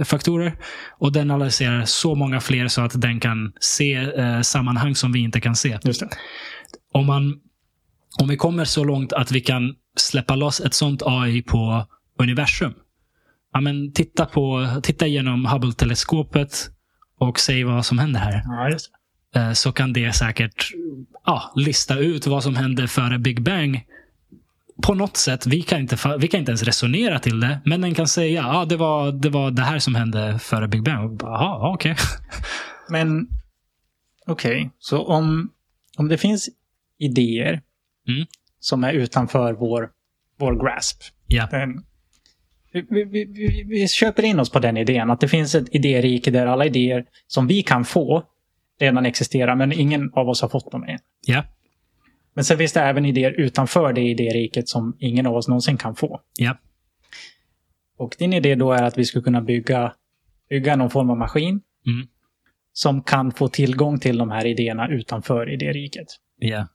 faktorer. 0.05 0.57
Och 0.99 1.13
den 1.13 1.31
analyserar 1.31 1.85
så 1.85 2.15
många 2.15 2.41
fler 2.41 2.69
så 2.69 2.81
att 2.83 3.01
den 3.01 3.21
kan 3.21 3.53
se 3.61 3.95
eh, 3.95 4.41
sammanhang 4.41 4.95
som 4.95 5.13
vi 5.13 5.19
inte 5.19 5.41
kan 5.41 5.57
se. 5.57 5.79
Om, 6.93 7.07
man, 7.07 7.35
om 8.21 8.29
vi 8.29 8.37
kommer 8.37 8.65
så 8.65 8.85
långt 8.85 9.13
att 9.13 9.33
vi 9.33 9.41
kan 9.41 9.75
släppa 9.97 10.37
loss 10.37 10.61
ett 10.61 10.75
sånt 10.75 11.03
AI 11.05 11.43
på 11.43 11.87
universum. 12.19 12.75
Ja, 13.53 13.61
men 13.61 13.93
titta, 13.93 14.27
på, 14.27 14.69
titta 14.83 15.07
genom 15.07 15.47
Hubble-teleskopet 15.47 16.71
och 17.19 17.41
säg 17.41 17.65
vad 17.65 17.87
som 17.87 17.99
händer 17.99 18.21
här 18.21 18.43
Ja, 18.45 18.69
just 18.71 18.91
eh, 18.91 18.96
så 19.53 19.73
kan 19.73 19.93
det 19.93 20.13
säkert 20.13 20.71
ja, 21.25 21.53
lista 21.57 21.99
ut 21.99 22.27
vad 22.27 22.43
som 22.43 22.57
hände 22.57 22.89
före 22.89 23.19
Big 23.19 23.43
Bang. 23.43 23.85
På 24.83 24.95
något 24.95 25.17
sätt. 25.17 25.47
Vi 25.47 25.63
kan 25.63 25.81
inte, 25.81 25.97
vi 26.19 26.29
kan 26.29 26.41
inte 26.41 26.51
ens 26.51 26.63
resonera 26.63 27.19
till 27.19 27.41
det. 27.41 27.61
Men 27.65 27.81
den 27.81 27.95
kan 27.95 28.09
säga 28.09 28.43
ja, 28.43 28.65
det, 28.65 28.77
var, 28.77 29.13
det 29.13 29.29
var 29.31 29.51
det 29.51 29.63
här 29.63 29.79
som 29.79 29.95
hände 29.95 30.39
före 30.39 30.69
Big 30.69 30.83
Bang. 30.83 31.21
Jaha, 31.23 31.75
okej. 31.75 31.97
Men 32.89 33.29
okej, 34.27 34.71
så 34.79 35.03
om, 35.05 35.51
om 35.97 36.09
det 36.09 36.19
finns 36.19 36.49
idéer 36.99 37.61
Mm. 38.09 38.27
som 38.61 38.85
är 38.85 38.93
utanför 38.93 39.53
vår, 39.53 39.91
vår 40.39 40.65
grasp. 40.65 41.03
Ja. 41.27 41.49
Den, 41.51 41.85
vi, 42.73 42.87
vi, 42.91 43.05
vi, 43.05 43.25
vi, 43.25 43.65
vi 43.69 43.89
köper 43.89 44.23
in 44.23 44.41
oss 44.41 44.51
på 44.51 44.59
den 44.59 44.77
idén, 44.77 45.11
att 45.11 45.21
det 45.21 45.29
finns 45.29 45.55
ett 45.55 45.75
idérike 45.75 46.31
där 46.31 46.47
alla 46.47 46.67
idéer 46.67 47.05
som 47.27 47.47
vi 47.47 47.63
kan 47.63 47.85
få 47.85 48.23
redan 48.79 49.07
existerar, 49.07 49.55
men 49.57 49.73
ingen 49.73 50.13
av 50.15 50.29
oss 50.29 50.43
har 50.43 50.49
fått 50.49 50.73
dem 50.73 50.85
än. 50.85 50.99
Ja. 51.27 51.45
Men 52.35 52.45
sen 52.45 52.59
finns 52.59 52.73
det 52.73 52.81
även 52.81 53.05
idéer 53.05 53.31
utanför 53.31 53.93
det 53.93 54.01
idériket 54.01 54.69
som 54.69 54.97
ingen 55.01 55.27
av 55.27 55.35
oss 55.37 55.49
någonsin 55.49 55.77
kan 55.77 55.95
få. 55.97 56.21
Ja. 56.39 56.57
Och 57.99 58.17
din 58.19 58.33
idé 58.33 58.55
då 58.55 58.73
är 58.73 58.83
att 58.83 58.99
vi 58.99 59.05
skulle 59.05 59.23
kunna 59.25 59.41
bygga, 59.41 59.93
bygga 60.49 60.77
någon 60.77 60.91
form 60.91 61.11
av 61.11 61.17
maskin 61.17 61.61
Mm. 61.87 62.09
som 62.73 63.03
kan 63.03 63.33
få 63.33 63.49
tillgång 63.49 63.99
till 64.01 64.19
de 64.19 64.31
här 64.31 64.47
idéerna 64.47 64.89
utanför 64.89 65.51
idériket. 65.53 66.07
Ja. 66.39 66.67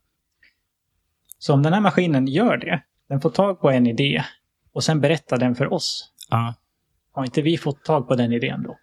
Så 1.38 1.54
om 1.54 1.64
den 1.64 1.74
här 1.74 1.82
maskinen 1.82 2.28
gör 2.28 2.58
det, 2.58 2.84
den 3.10 3.22
får 3.22 3.30
tag 3.30 3.62
på 3.62 3.70
en 3.72 3.88
idé 3.88 4.24
och 4.74 4.84
sen 4.84 5.02
berättar 5.02 5.38
den 5.38 5.56
för 5.56 5.74
oss. 5.74 6.14
ja. 6.30 6.54
Har 7.12 7.26
inte 7.26 7.42
vi 7.42 7.58
fått 7.58 7.84
tag 7.84 8.08
på 8.08 8.16
den 8.16 8.32
idén 8.34 8.64
då? 8.64 8.78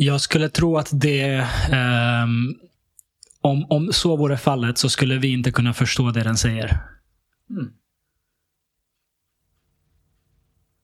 Jag 0.00 0.20
skulle 0.20 0.48
tro 0.48 0.76
att 0.76 0.88
det... 0.92 1.46
ehm, 1.72 2.54
om, 3.40 3.66
om 3.68 3.92
så 3.92 4.16
vore 4.16 4.36
fallet 4.36 4.78
så 4.78 4.88
skulle 4.88 5.18
vi 5.18 5.28
inte 5.28 5.50
kunna 5.50 5.74
förstå 5.74 6.10
det 6.10 6.22
den 6.22 6.36
säger. 6.36 6.80
Mm. 7.50 7.72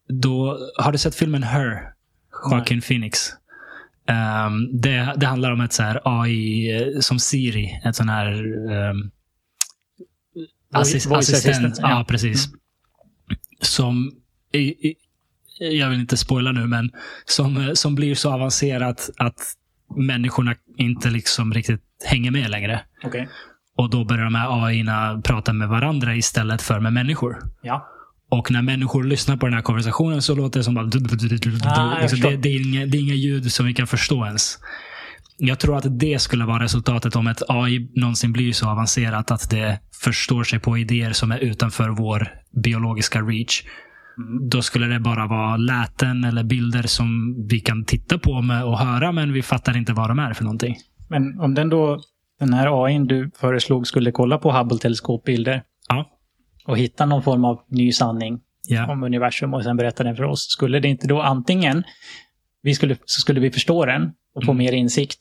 Då, 0.08 0.58
har 0.76 0.92
du 0.92 0.98
sett 0.98 1.14
filmen 1.14 1.42
Her? 1.42 1.92
Joaquin 2.50 2.80
Phoenix. 2.80 3.30
Ehm, 4.08 4.80
det, 4.80 5.14
det 5.16 5.26
handlar 5.26 5.52
om 5.52 5.60
ett 5.60 5.72
så 5.72 5.82
här 5.82 6.00
AI 6.04 6.72
eh, 6.76 7.00
som 7.00 7.18
Siri. 7.18 7.80
Ett 7.84 7.96
sån 7.96 8.08
här 8.08 8.32
um, 8.90 9.10
assist, 10.72 11.12
assistent. 11.12 11.78
Ja, 11.78 11.88
ja. 11.88 11.94
Mm. 11.94 12.06
precis. 12.06 12.48
Som, 13.60 14.12
i, 14.52 14.88
i, 14.88 14.96
jag 15.58 15.90
vill 15.90 16.00
inte 16.00 16.16
spoila 16.16 16.52
nu, 16.52 16.66
men 16.66 16.90
som, 17.24 17.56
eh, 17.56 17.72
som 17.72 17.94
blir 17.94 18.14
så 18.14 18.32
avancerat 18.32 19.10
att 19.16 19.40
människorna 19.96 20.54
inte 20.76 21.10
liksom 21.10 21.54
riktigt 21.54 21.82
hänger 22.04 22.30
med 22.30 22.50
längre. 22.50 22.80
Okej. 23.04 23.28
Och 23.76 23.90
då 23.90 24.04
börjar 24.04 24.24
de 24.24 24.34
här 24.34 24.66
AI-erna 24.66 25.22
prata 25.24 25.52
med 25.52 25.68
varandra 25.68 26.16
istället 26.16 26.62
för 26.62 26.80
med 26.80 26.92
människor. 26.92 27.36
Ja. 27.62 27.88
Och 28.30 28.50
när 28.50 28.62
människor 28.62 29.04
lyssnar 29.04 29.36
på 29.36 29.46
den 29.46 29.54
här 29.54 29.62
konversationen 29.62 30.22
så 30.22 30.34
låter 30.34 30.60
det 30.60 30.64
som 30.64 30.74
bara... 30.74 30.84
Ah, 30.84 31.98
Liksom, 32.00 32.08
förstår. 32.08 32.30
det, 32.30 32.36
det, 32.36 32.48
är 32.48 32.68
inga, 32.68 32.86
det 32.86 32.98
är 32.98 33.00
inga 33.00 33.14
ljud 33.14 33.52
som 33.52 33.66
vi 33.66 33.74
kan 33.74 33.86
förstå 33.86 34.26
ens. 34.26 34.58
Jag 35.36 35.58
tror 35.58 35.76
att 35.76 35.98
det 35.98 36.18
skulle 36.18 36.44
vara 36.44 36.62
resultatet 36.62 37.16
om 37.16 37.26
ett 37.26 37.42
AI 37.48 37.90
någonsin 37.94 38.32
blir 38.32 38.52
så 38.52 38.68
avancerat 38.68 39.30
att 39.30 39.50
det 39.50 39.80
förstår 40.02 40.44
sig 40.44 40.58
på 40.58 40.78
idéer 40.78 41.12
som 41.12 41.32
är 41.32 41.38
utanför 41.38 41.88
vår 41.88 42.28
biologiska 42.62 43.20
reach. 43.20 43.62
Mm. 44.18 44.48
Då 44.48 44.62
skulle 44.62 44.86
det 44.86 45.00
bara 45.00 45.26
vara 45.26 45.56
läten 45.56 46.24
eller 46.24 46.44
bilder 46.44 46.82
som 46.82 47.36
vi 47.50 47.60
kan 47.60 47.84
titta 47.84 48.18
på 48.18 48.42
med 48.42 48.64
och 48.64 48.78
höra, 48.78 49.12
men 49.12 49.32
vi 49.32 49.42
fattar 49.42 49.76
inte 49.76 49.92
vad 49.92 50.10
de 50.10 50.18
är 50.18 50.32
för 50.34 50.44
någonting. 50.44 50.76
Men 51.08 51.40
om 51.40 51.54
den 51.54 51.68
då, 51.68 52.00
den 52.40 52.52
här 52.52 52.84
AI 52.84 52.98
du 52.98 53.30
föreslog 53.40 53.86
skulle 53.86 54.12
kolla 54.12 54.38
på 54.38 54.50
Hubble-teleskopbilder 54.52 55.62
Ja. 55.88 56.10
och 56.66 56.78
hitta 56.78 57.06
någon 57.06 57.22
form 57.22 57.44
av 57.44 57.60
ny 57.68 57.92
sanning 57.92 58.40
Ja. 58.68 58.92
om 58.92 59.02
universum 59.02 59.54
och 59.54 59.64
sen 59.64 59.76
berätta 59.76 60.04
den 60.04 60.16
för 60.16 60.24
oss. 60.24 60.46
Skulle 60.50 60.80
det 60.80 60.88
inte 60.88 61.06
då 61.06 61.20
antingen, 61.20 61.82
vi 62.62 62.74
skulle, 62.74 62.96
så 63.04 63.20
skulle 63.20 63.40
vi 63.40 63.50
förstå 63.50 63.84
den 63.86 64.02
och 64.34 64.44
få 64.44 64.50
Mm. 64.52 64.64
mer 64.64 64.72
insikt. 64.72 65.18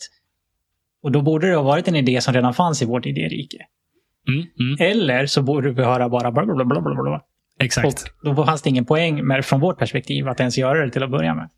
Och 1.03 1.11
då 1.11 1.21
borde 1.21 1.47
det 1.49 1.55
ha 1.55 1.63
varit 1.63 1.87
en 1.87 1.95
idé 1.95 2.21
som 2.21 2.33
redan 2.33 2.53
fanns 2.53 2.81
i 2.81 2.85
vårt 2.85 3.05
idérike. 3.05 3.57
Mm, 4.27 4.45
mm, 4.59 4.91
Eller 4.91 5.25
så 5.25 5.41
borde 5.41 5.71
vi 5.71 5.83
höra 5.83 6.09
bara 6.09 6.31
bla 6.31 6.45
bla 6.45 6.55
bla 6.65 6.81
bla 6.81 6.81
bla. 7.03 7.21
Exakt. 7.59 8.05
Och 8.23 8.35
då 8.35 8.45
fanns 8.45 8.61
det 8.61 8.69
ingen 8.69 8.85
poäng 8.85 9.27
med, 9.27 9.45
från 9.45 9.59
vårt 9.59 9.79
perspektiv 9.79 10.27
att 10.27 10.39
ens 10.39 10.57
göra 10.57 10.85
det 10.85 10.91
till 10.91 11.03
att 11.03 11.11
börja 11.11 11.35
med. 11.35 11.49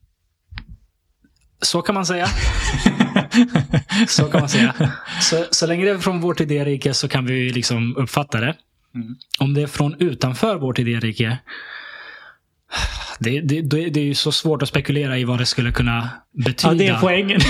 Så 1.62 1.82
kan 1.82 1.96
man 1.96 2.06
säga. 2.06 2.28
Så 4.08 4.24
kan 4.26 4.40
man 4.40 4.50
säga. 4.50 4.92
Så, 5.22 5.46
så 5.52 5.68
länge 5.68 5.86
det 5.86 5.92
är 5.92 5.98
från 5.98 6.22
vårt 6.22 6.40
idérike 6.40 6.94
så 6.94 7.08
kan 7.08 7.26
vi 7.26 7.50
liksom 7.50 7.98
uppfatta 7.98 8.40
det. 8.40 8.56
Mm. 8.96 9.16
Om 9.40 9.54
det 9.54 9.62
är 9.62 9.68
från 9.68 9.96
utanför 10.00 10.56
vårt 10.56 10.80
idérike. 10.80 11.38
Det, 13.20 13.42
det, 13.42 13.62
det, 13.62 13.90
det 13.90 14.00
är 14.00 14.06
ju 14.06 14.14
så 14.16 14.32
svårt 14.32 14.62
att 14.62 14.70
spekulera 14.70 15.18
i 15.18 15.24
vad 15.24 15.40
det 15.40 15.46
skulle 15.46 15.72
kunna 15.72 16.10
betyda. 16.32 16.74
Ja, 16.74 16.78
det 16.78 16.88
är 16.88 17.00
poängen. 17.00 17.40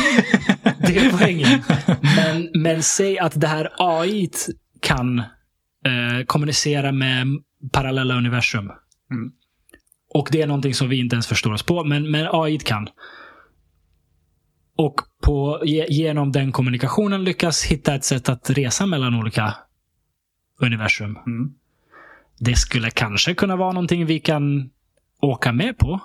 Det 0.88 0.98
är 0.98 1.18
poängen. 1.18 1.64
Men, 2.16 2.50
men 2.54 2.84
säg 2.84 3.20
att 3.20 3.42
det 3.42 3.48
här 3.48 3.70
AI 3.78 4.30
kan 4.82 5.20
eh, 5.20 6.26
kommunicera 6.26 6.92
med 6.92 7.28
parallella 7.72 8.18
universum. 8.18 8.72
Mm. 9.12 9.32
Och 10.14 10.30
det 10.32 10.42
är 10.42 10.48
någonting 10.48 10.74
som 10.74 10.90
vi 10.90 11.00
inte 11.00 11.16
ens 11.16 11.28
förstår 11.28 11.54
oss 11.54 11.64
på, 11.64 11.84
men, 11.84 12.12
men 12.12 12.28
AI 12.32 12.60
kan. 12.60 12.88
Och 14.78 15.02
på, 15.24 15.62
ge, 15.66 15.86
genom 15.90 16.32
den 16.32 16.52
kommunikationen 16.52 17.24
lyckas 17.24 17.64
hitta 17.64 17.96
ett 17.96 18.04
sätt 18.04 18.30
att 18.30 18.50
resa 18.50 18.86
mellan 18.86 19.16
olika 19.16 19.54
universum. 20.62 21.18
Mm. 21.26 21.54
Det 22.40 22.56
skulle 22.56 22.90
kanske 22.90 23.34
kunna 23.34 23.56
vara 23.56 23.72
någonting 23.72 24.06
vi 24.06 24.20
kan 24.20 24.70
åka 25.22 25.52
med 25.52 25.78
på. 25.78 26.00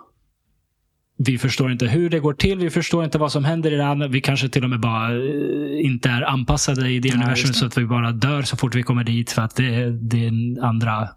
Vi 1.16 1.38
förstår 1.38 1.72
inte 1.72 1.86
hur 1.86 2.10
det 2.10 2.20
går 2.20 2.32
till. 2.34 2.58
Vi 2.58 2.70
förstår 2.70 3.04
inte 3.04 3.18
vad 3.18 3.32
som 3.32 3.44
händer 3.44 3.72
i 3.72 3.76
det 3.76 3.86
andra. 3.86 4.08
Vi 4.08 4.20
kanske 4.20 4.48
till 4.48 4.64
och 4.64 4.70
med 4.70 4.80
bara 4.80 5.12
eh, 5.12 5.84
inte 5.86 6.08
är 6.10 6.22
anpassade 6.22 6.90
i 6.90 7.00
det 7.00 7.08
Ja, 7.08 7.14
universum 7.14 7.48
det. 7.48 7.54
så 7.54 7.66
att 7.66 7.78
vi 7.78 7.86
bara 7.86 8.12
dör 8.12 8.42
så 8.42 8.56
fort 8.56 8.74
vi 8.74 8.82
kommer 8.82 9.04
dit 9.04 9.30
för 9.32 9.42
att 9.42 9.56
det, 9.56 9.74
är- 9.74 9.90
det 9.90 10.26
är 10.26 10.64
andra 10.64 11.08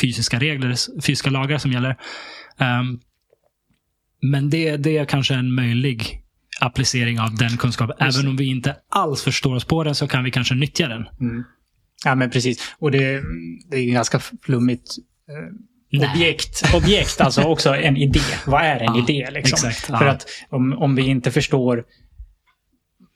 fysiska 0.00 0.38
regler, 0.38 1.00
fysiska 1.02 1.30
lagar 1.30 1.58
som 1.58 1.72
gäller. 1.72 1.96
Ehm, 2.58 3.00
men 4.22 4.50
det, 4.50 4.76
det 4.76 4.98
är 4.98 5.04
kanske 5.04 5.34
en 5.34 5.54
möjlig 5.54 6.22
applicering 6.60 7.20
av 7.20 7.36
den 7.36 7.56
kunskapen. 7.56 7.96
Även 7.98 8.28
om 8.28 8.36
vi 8.36 8.44
inte 8.44 8.76
alls 8.88 9.22
förstår 9.22 9.54
oss 9.54 9.64
på 9.64 9.84
den 9.84 9.94
så 9.94 10.08
kan 10.08 10.24
vi 10.24 10.30
kanske 10.30 10.54
nyttja 10.54 10.88
den. 10.88 11.06
Mm. 11.20 11.44
Ja, 12.04 12.14
men 12.14 12.30
precis. 12.30 12.74
Och 12.78 12.90
det, 12.90 13.22
det 13.70 13.76
är 13.76 13.80
ju 13.80 13.92
ganska 13.92 14.20
flummigt 14.42 14.90
eh, 15.28 16.10
objekt. 16.10 16.74
Objekt, 16.74 17.20
alltså 17.20 17.42
också 17.42 17.76
en 17.76 17.96
idé. 17.96 18.20
Vad 18.46 18.62
är 18.62 18.76
en 18.76 18.94
Ja, 18.94 19.02
idé? 19.08 19.30
Liksom? 19.30 19.68
exakt, 19.68 19.88
ja. 19.90 19.98
För 19.98 20.06
att 20.06 20.26
om, 20.48 20.72
om 20.72 20.94
vi 20.94 21.02
inte 21.02 21.30
förstår 21.30 21.84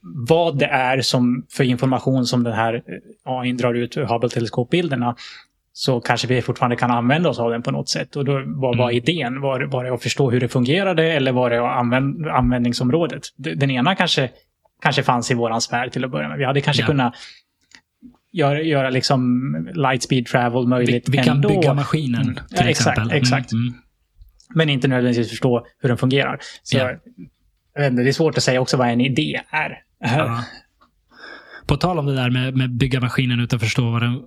vad 0.03 0.59
det 0.59 0.67
är 0.67 1.03
som 1.03 1.47
för 1.51 1.65
information 1.65 2.27
som 2.27 2.45
den 2.45 2.53
här 2.53 2.75
eh, 2.75 2.83
AI 3.25 3.53
drar 3.53 3.75
ut 3.75 3.97
ur 3.97 4.05
Hubble-teleskopbilderna 4.05 5.15
så 5.73 6.01
kanske 6.01 6.27
vi 6.29 6.43
fortfarande 6.43 6.77
kan 6.77 6.91
använda 6.91 7.29
oss 7.29 7.39
av 7.39 7.51
den 7.51 7.63
på 7.63 7.71
något 7.71 7.89
sätt. 7.89 8.17
Och 8.17 8.25
då, 8.25 8.33
vad 8.47 8.77
var 8.79 8.91
Mm. 8.91 8.97
idén? 8.97 9.41
Var, 9.41 9.61
var 9.61 9.85
det 9.85 9.95
att 9.95 10.03
förstå 10.03 10.31
hur 10.31 10.41
det 10.41 10.49
fungerade 10.49 11.13
eller 11.13 11.33
var 11.33 11.51
det 11.51 11.61
använd, 11.71 12.27
användningsområdet? 12.29 13.23
Den 13.37 13.71
ena 13.71 13.95
kanske, 13.95 14.31
kanske 14.83 15.03
fanns 15.03 15.31
i 15.31 15.35
våran 15.35 15.61
sfär 15.61 15.89
till 15.89 16.05
att 16.05 16.11
börja 16.11 16.29
med. 16.29 16.39
Vi 16.39 16.45
hade 16.45 16.61
kanske 16.61 16.83
Ja. 16.83 16.87
kunnat 16.87 17.15
göra, 18.33 18.63
göra 18.63 18.91
liksom 18.91 19.41
light 19.75 20.03
speed 20.03 20.27
travel 20.27 20.63
Vi, 20.63 20.69
möjligt 20.69 21.09
vi 21.09 21.17
kan 21.19 21.37
ändå. 21.37 21.49
bygga 21.49 21.75
maskinen 21.75 22.23
Mm. 22.23 22.35
till 22.35 22.45
Ja, 22.51 22.57
exakt, 22.57 22.71
exempel. 22.71 23.03
Mm, 23.05 23.17
exakt. 23.17 23.53
Mm. 23.53 23.75
Men 24.55 24.69
inte 24.69 24.89
nödvändigtvis 24.89 25.31
förstå 25.31 25.67
hur 25.81 25.89
den 25.89 25.99
fungerar. 25.99 26.39
Så 26.63 26.77
Ja. 26.79 26.85
jag 26.91 26.99
det 27.75 28.09
är 28.09 28.13
svårt 28.13 28.37
att 28.37 28.43
säga 28.43 28.61
också 28.61 28.77
vad 28.77 28.89
en 28.89 29.01
idé 29.01 29.41
är. 29.51 29.83
Ja. 30.01 30.45
På 31.67 31.77
tal 31.77 31.99
om 31.99 32.07
det 32.07 32.15
där 32.15 32.31
med, 32.31 32.57
med 32.57 32.71
bygga 32.71 33.01
maskinen 33.01 33.41
utan 33.41 33.57
att 33.57 33.63
förstå 33.63 33.91
vad 33.91 34.03
den, 34.03 34.23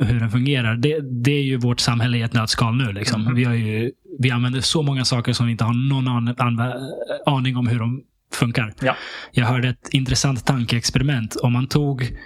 hur 0.00 0.20
den 0.20 0.30
fungerar. 0.30 0.76
Det, 0.76 1.00
det 1.00 1.30
är 1.30 1.42
ju 1.42 1.56
vårt 1.56 1.80
samhälle 1.80 2.18
i 2.18 2.22
ett 2.22 2.32
nötskal 2.32 2.76
nu. 2.76 2.92
Liksom. 2.92 3.22
Mhm. 3.24 3.34
Vi, 3.34 3.44
har 3.44 3.54
ju, 3.54 3.92
vi 4.18 4.30
använder 4.30 4.60
så 4.60 4.82
många 4.82 5.04
saker 5.04 5.32
som 5.32 5.46
vi 5.46 5.52
inte 5.52 5.64
har 5.64 5.88
någon 5.88 6.08
an, 6.08 6.28
anvä- 6.28 6.90
aning 7.26 7.56
om 7.56 7.66
hur 7.66 7.78
de 7.78 8.02
funkar. 8.34 8.74
Ja. 8.80 8.96
Jag 9.32 9.46
hörde 9.46 9.68
ett 9.68 9.88
intressant 9.92 10.46
tankeexperiment. 10.46 11.36
Om 11.36 11.52
man 11.52 11.66
tog 11.66 12.16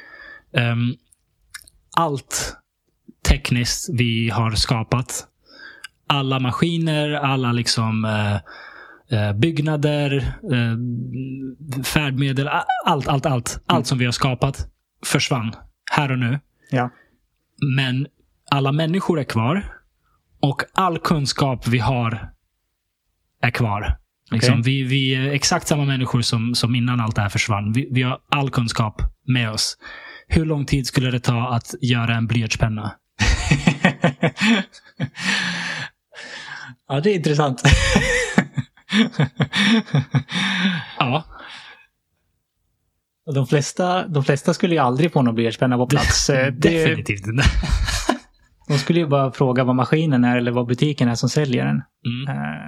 ehm, 0.57 0.95
allt 1.97 2.57
tekniskt 3.29 3.89
vi 3.93 4.31
har 4.31 4.51
skapat. 4.51 5.27
Alla 6.07 6.41
maskiner, 6.41 7.13
alla 7.13 7.53
liksom 7.53 8.05
eh, 9.11 9.33
byggnader, 9.33 10.17
eh, 10.53 11.83
färdmedel, 11.85 12.49
allt, 12.87 13.09
allt, 13.09 13.27
allt. 13.27 13.63
Allt 13.67 13.87
som 13.87 13.99
vi 13.99 14.05
har 14.05 14.13
skapat 14.13 14.69
försvann 15.07 15.53
här 15.93 16.13
och 16.13 16.19
nu. 16.19 16.41
Ja. 16.71 16.91
Men 17.63 18.07
alla 18.51 18.73
människor 18.73 19.21
är 19.21 19.25
kvar 19.25 19.75
och 20.41 20.63
all 20.75 20.99
kunskap 20.99 21.69
vi 21.69 21.79
har 21.79 22.33
är 23.43 23.51
kvar. 23.51 23.99
Liksom, 24.31 24.61
Okej. 24.61 24.63
vi, 24.63 24.83
vi 24.83 25.15
är 25.15 25.31
exakt 25.31 25.69
samma 25.69 25.85
människor 25.85 26.23
som, 26.23 26.55
som 26.55 26.75
innan 26.75 27.01
allt 27.01 27.17
det 27.17 27.23
här 27.23 27.29
försvann. 27.29 27.73
Vi, 27.73 27.89
vi 27.91 28.03
har 28.03 28.19
all 28.29 28.51
kunskap 28.51 29.03
med 29.27 29.51
oss. 29.51 29.77
Hur 30.29 30.45
lång 30.45 30.67
tid 30.67 30.87
skulle 30.87 31.11
det 31.11 31.21
ta 31.21 31.49
att 31.49 31.75
göra 31.81 32.15
en 32.15 32.27
blyertspenna? 32.27 32.95
ja, 36.89 37.01
det 37.01 37.11
är 37.11 37.15
intressant. 37.15 37.63
Ja, 40.99 41.25
de, 43.35 43.47
flesta, 43.47 44.09
de 44.09 44.25
flesta 44.25 44.55
skulle 44.55 44.75
ju 44.75 44.81
aldrig 44.81 45.13
få 45.13 45.23
någon 45.23 45.35
blyertspenna 45.35 45.77
på 45.77 45.87
plats. 45.87 46.31
Eh, 46.31 46.37
det, 46.47 46.51
definitivt 46.85 47.27
inte. 47.27 47.45
de 48.69 48.79
skulle 48.79 48.99
ju 49.01 49.07
bara 49.07 49.33
fråga 49.33 49.65
vad 49.65 49.77
maskinen 49.77 50.25
är 50.25 50.37
eller 50.37 50.51
vad 50.53 50.67
butiken 50.67 51.09
är 51.09 51.15
som 51.15 51.29
säljer 51.29 51.65
den. 51.65 51.83
Mm. 52.07 52.37
Eh, 52.37 52.63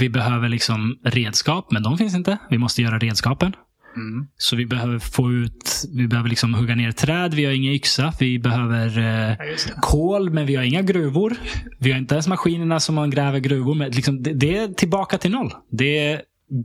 Vi 0.00 0.08
behöver 0.10 0.48
liksom 0.48 0.98
redskap, 1.04 1.70
men 1.70 1.82
de 1.82 1.98
finns 1.98 2.14
inte. 2.14 2.38
Vi 2.50 2.58
måste 2.58 2.82
göra 2.82 2.98
redskapen. 2.98 3.52
mm. 3.96 4.26
Så 4.36 4.56
vi 4.56 4.66
behöver 4.66 4.98
få 4.98 5.32
ut, 5.32 5.84
vi 5.96 6.06
behöver 6.08 6.28
liksom 6.28 6.54
hugga 6.54 6.74
ner 6.74 6.92
träd. 6.92 7.34
Vi 7.34 7.44
har 7.44 7.52
ingen 7.52 7.72
yxa. 7.72 8.12
Vi 8.20 8.38
behöver 8.38 8.98
eh, 8.98 9.36
Ja, 9.48 9.74
kol, 9.80 10.30
men 10.30 10.46
vi 10.46 10.56
har 10.56 10.62
inga 10.64 10.82
gruvor. 10.82 11.36
Vi 11.78 11.90
har 11.92 11.98
inte 11.98 12.14
ens 12.14 12.28
maskinerna 12.28 12.80
som 12.80 12.94
man 12.94 13.10
gräver 13.10 13.38
gruvor 13.38 13.74
med. 13.74 13.94
Liksom, 13.94 14.22
det, 14.22 14.32
det 14.32 14.56
är 14.58 14.68
tillbaka 14.68 15.18
till 15.18 15.30
noll. 15.30 15.52
Det 15.70 16.22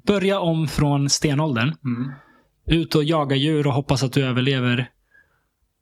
börja 0.08 0.40
om 0.40 0.68
från 0.68 1.10
stenåldern. 1.10 1.74
Mm. 1.86 2.12
Ut 2.68 2.96
och 2.96 3.04
jaga 3.04 3.36
djur 3.36 3.68
och 3.68 3.74
hoppas 3.74 4.04
att 4.04 4.14
du 4.14 4.24
överlever. 4.26 4.90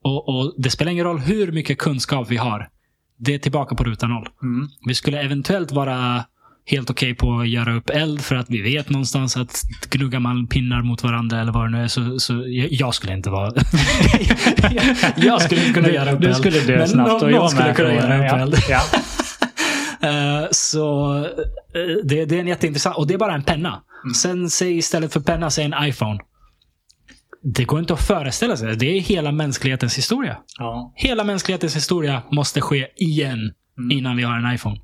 Och, 0.04 0.30
och 0.30 0.54
Det 0.58 0.70
spelar 0.70 0.92
ingen 0.92 1.06
roll 1.06 1.20
hur 1.20 1.52
mycket 1.52 1.78
kunskap 1.78 2.28
vi 2.32 2.38
har. 2.38 2.70
Det 3.18 3.34
är 3.34 3.40
tillbaka 3.40 3.76
på 3.76 3.84
ruta 3.84 4.08
noll. 4.08 4.28
Mm. 4.44 4.68
Vi 4.88 4.96
skulle 4.96 5.22
eventuellt 5.22 5.72
vara 5.72 6.26
helt 6.66 6.90
okej 6.90 7.16
på 7.16 7.40
att 7.40 7.50
göra 7.50 7.74
upp 7.76 7.90
eld 7.90 8.22
för 8.22 8.36
att 8.36 8.50
vi 8.50 8.62
vet 8.62 8.90
någonstans 8.90 9.38
att 9.38 9.62
gnuggar 9.90 10.20
man 10.20 10.48
pinnar 10.48 10.82
mot 10.82 11.04
varandra 11.04 11.42
eller 11.42 11.52
vad 11.52 11.66
det 11.66 11.78
nu 11.78 11.84
är 11.84 11.88
så, 11.88 12.20
så 12.20 12.44
jag, 12.70 12.94
skulle 12.96 13.14
inte 13.14 13.30
vara... 13.30 13.54
jag 15.16 15.42
skulle 15.42 15.62
inte 15.62 15.74
kunna 15.74 15.88
Du- 15.88 15.94
göra 15.94 16.12
upp 16.12 16.22
Du 16.22 16.28
eld. 16.28 16.36
skulle 16.36 16.60
dö 16.60 16.88
snabbt 16.88 17.12
och 17.12 17.22
någon 17.22 17.32
jag 17.32 17.50
skulle 17.52 17.66
med. 17.68 17.76
kunna 17.76 17.90
tror 17.90 18.02
göra 18.02 18.28
upp 18.36 18.42
eld. 18.42 18.56
Ja. 18.70 18.82
Eh, 20.02 20.48
så 20.52 21.16
eh, 21.26 21.26
det, 22.04 22.26
det 22.26 22.36
är 22.36 22.40
en 22.40 22.48
jätteintressant... 22.48 22.98
Och 22.98 23.08
det 23.08 23.14
är 23.14 23.18
bara 23.18 23.34
en 23.36 23.44
penna. 23.44 23.84
Mm. 24.04 24.14
Sen 24.14 24.50
säg 24.50 24.78
istället 24.78 25.14
för 25.14 25.20
penna, 25.20 25.50
säg 25.50 25.66
en 25.66 25.76
iPhone. 25.84 26.20
Det 27.44 27.64
går 27.66 27.80
inte 27.80 27.94
att 27.94 28.02
föreställa 28.02 28.58
sig. 28.58 28.76
Det 28.78 28.86
är 28.98 29.00
hela 29.02 29.32
mänsklighetens 29.32 29.98
historia. 29.98 30.38
Ja. 30.60 30.94
Hela 30.96 31.24
mänsklighetens 31.24 31.76
historia 31.76 32.24
måste 32.32 32.62
ske 32.62 32.88
igen 32.96 33.54
Mm. 33.78 33.98
innan 33.98 34.18
vi 34.18 34.24
har 34.24 34.38
en 34.38 34.54
iPhone. 34.56 34.80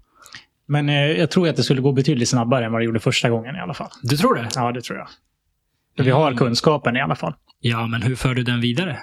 Men 0.67 0.89
eh, 0.89 0.95
jag 0.95 1.31
tror 1.31 1.49
att 1.49 1.55
det 1.55 1.63
skulle 1.63 1.81
gå 1.81 1.91
betydligt 1.91 2.29
snabbare 2.29 2.65
än 2.65 2.71
vad 2.71 2.81
det 2.81 2.85
gjorde 2.85 2.99
första 2.99 3.29
gången 3.29 3.55
i 3.55 3.59
alla 3.59 3.73
fall. 3.73 3.89
Du 4.03 4.17
tror 4.17 4.35
det? 4.35 4.49
Ja, 4.55 4.71
det 4.71 4.81
tror 4.81 4.97
jag. 4.99 5.07
För 5.97 6.03
vi 6.03 6.11
har 6.11 6.27
Mm. 6.27 6.37
kunskapen 6.37 6.95
i 6.95 7.01
alla 7.01 7.15
fall. 7.15 7.33
Ja, 7.59 7.87
men 7.87 8.01
hur 8.01 8.15
för 8.15 8.35
du 8.35 8.43
den 8.43 8.61
vidare? 8.61 8.99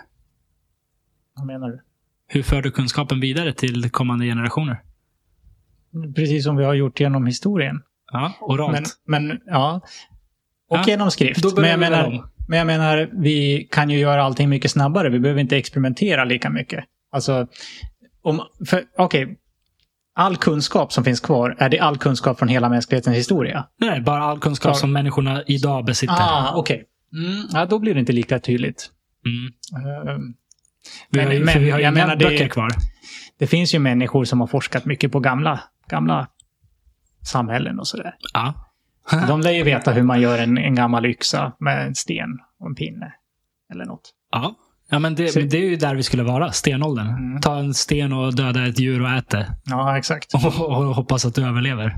Vad 1.37 1.47
menar 1.47 1.69
du? 1.69 1.81
Hur 2.29 2.43
för 2.43 2.63
du 2.63 2.71
kunskapen 2.71 3.21
vidare 3.21 3.53
till 3.53 3.91
kommande 3.91 4.25
generationer? 4.27 4.81
Precis 6.17 6.45
som 6.45 6.57
vi 6.57 6.65
har 6.65 6.75
gjort 6.75 7.01
genom 7.01 7.27
historien. 7.27 7.81
Ja, 8.13 8.33
oralt. 8.41 8.97
Men, 9.07 9.27
men 9.29 9.39
ja. 9.47 9.81
Och 10.71 10.77
Ja, 10.79 10.85
genom 10.87 11.11
skrift. 11.11 11.45
Men 11.57 11.65
jag, 11.65 11.77
vi 11.79 11.81
menar, 11.81 12.25
men 12.49 12.59
jag 12.59 12.67
menar, 12.67 13.09
vi 13.13 13.69
kan 13.71 13.91
ju 13.91 13.99
göra 13.99 14.23
allting 14.25 14.49
mycket 14.49 14.71
snabbare. 14.71 15.09
Vi 15.11 15.21
behöver 15.21 15.41
inte 15.41 15.57
experimentera 15.57 16.25
lika 16.25 16.51
mycket. 16.51 16.85
Alltså, 17.13 17.47
om, 18.23 18.41
för, 18.67 18.85
okej. 18.99 19.39
All 20.17 20.37
kunskap 20.37 20.93
som 20.93 21.05
finns 21.05 21.21
kvar, 21.21 21.57
är 21.59 21.69
det 21.69 21.79
all 21.79 21.99
kunskap 21.99 22.39
från 22.39 22.49
hela 22.49 22.69
mänsklighetens 22.69 23.17
historia? 23.17 23.67
Nej, 23.81 24.01
bara 24.01 24.23
all 24.25 24.39
kunskap 24.39 24.71
Ja. 24.71 24.75
som 24.75 24.93
människorna 24.93 25.43
idag 25.47 25.85
besitter. 25.85 26.15
Ah, 26.19 26.53
okej. 26.57 26.85
Mm, 27.13 27.47
ja, 27.53 27.67
då 27.67 27.79
blir 27.79 27.95
det 27.95 28.01
inte 28.01 28.13
lika 28.13 28.39
tydligt. 28.39 28.91
Mm. 29.27 29.53
Eh, 30.09 30.19
Vi 31.11 31.19
Men- 31.19 31.27
har 31.27 31.33
ju, 31.35 31.45
men 31.45 31.63
vi 31.65 31.71
har 31.71 31.79
ju 31.79 31.83
inga 31.85 31.91
menar, 31.93 32.17
det- 32.17 32.25
böcker 32.25 32.49
kvar. 32.49 32.69
det 33.39 33.47
finns 33.47 33.75
ju 33.75 33.79
människor 33.79 34.25
som 34.25 34.41
har 34.41 34.47
forskat 34.47 34.85
mycket 34.85 35.13
på 35.13 35.21
gamla, 35.21 35.61
gamla 35.95 36.29
samhällen 37.25 37.79
och 37.81 37.89
sådär. 37.89 38.15
Ja. 38.33 38.55
De 39.29 39.41
lär 39.41 39.51
ju 39.51 39.63
veta 39.63 39.93
hur 39.93 40.03
man 40.03 40.21
gör 40.21 40.39
en, 40.39 40.59
en 40.59 40.75
gammal 40.75 41.07
yxa 41.07 41.53
med 41.59 41.87
en 41.87 41.95
sten 41.95 42.39
och 42.61 42.67
en 42.69 42.75
pinne. 42.75 43.13
Eller 43.73 43.85
något. 43.85 44.11
Ja. 44.33 44.55
Ja, 44.91 44.99
men 44.99 45.15
det, 45.15 45.29
Så- 45.29 45.41
det 45.41 45.57
är 45.57 45.69
ju 45.71 45.77
där 45.77 45.95
vi 45.95 46.03
skulle 46.03 46.23
vara. 46.23 46.53
Stenåldern. 46.53 47.09
Mm. 47.09 47.41
Ta 47.41 47.59
en 47.59 47.75
sten 47.75 48.13
och 48.13 48.35
döda 48.35 48.67
ett 48.67 48.79
djur 48.79 49.03
och 49.03 49.11
ät 49.11 49.29
det. 49.29 49.47
Ja, 49.65 49.99
exakt. 49.99 50.35
Och, 50.45 50.61
och 50.61 50.95
hoppas 50.95 51.25
att 51.27 51.35
du 51.35 51.45
överlever. 51.47 51.97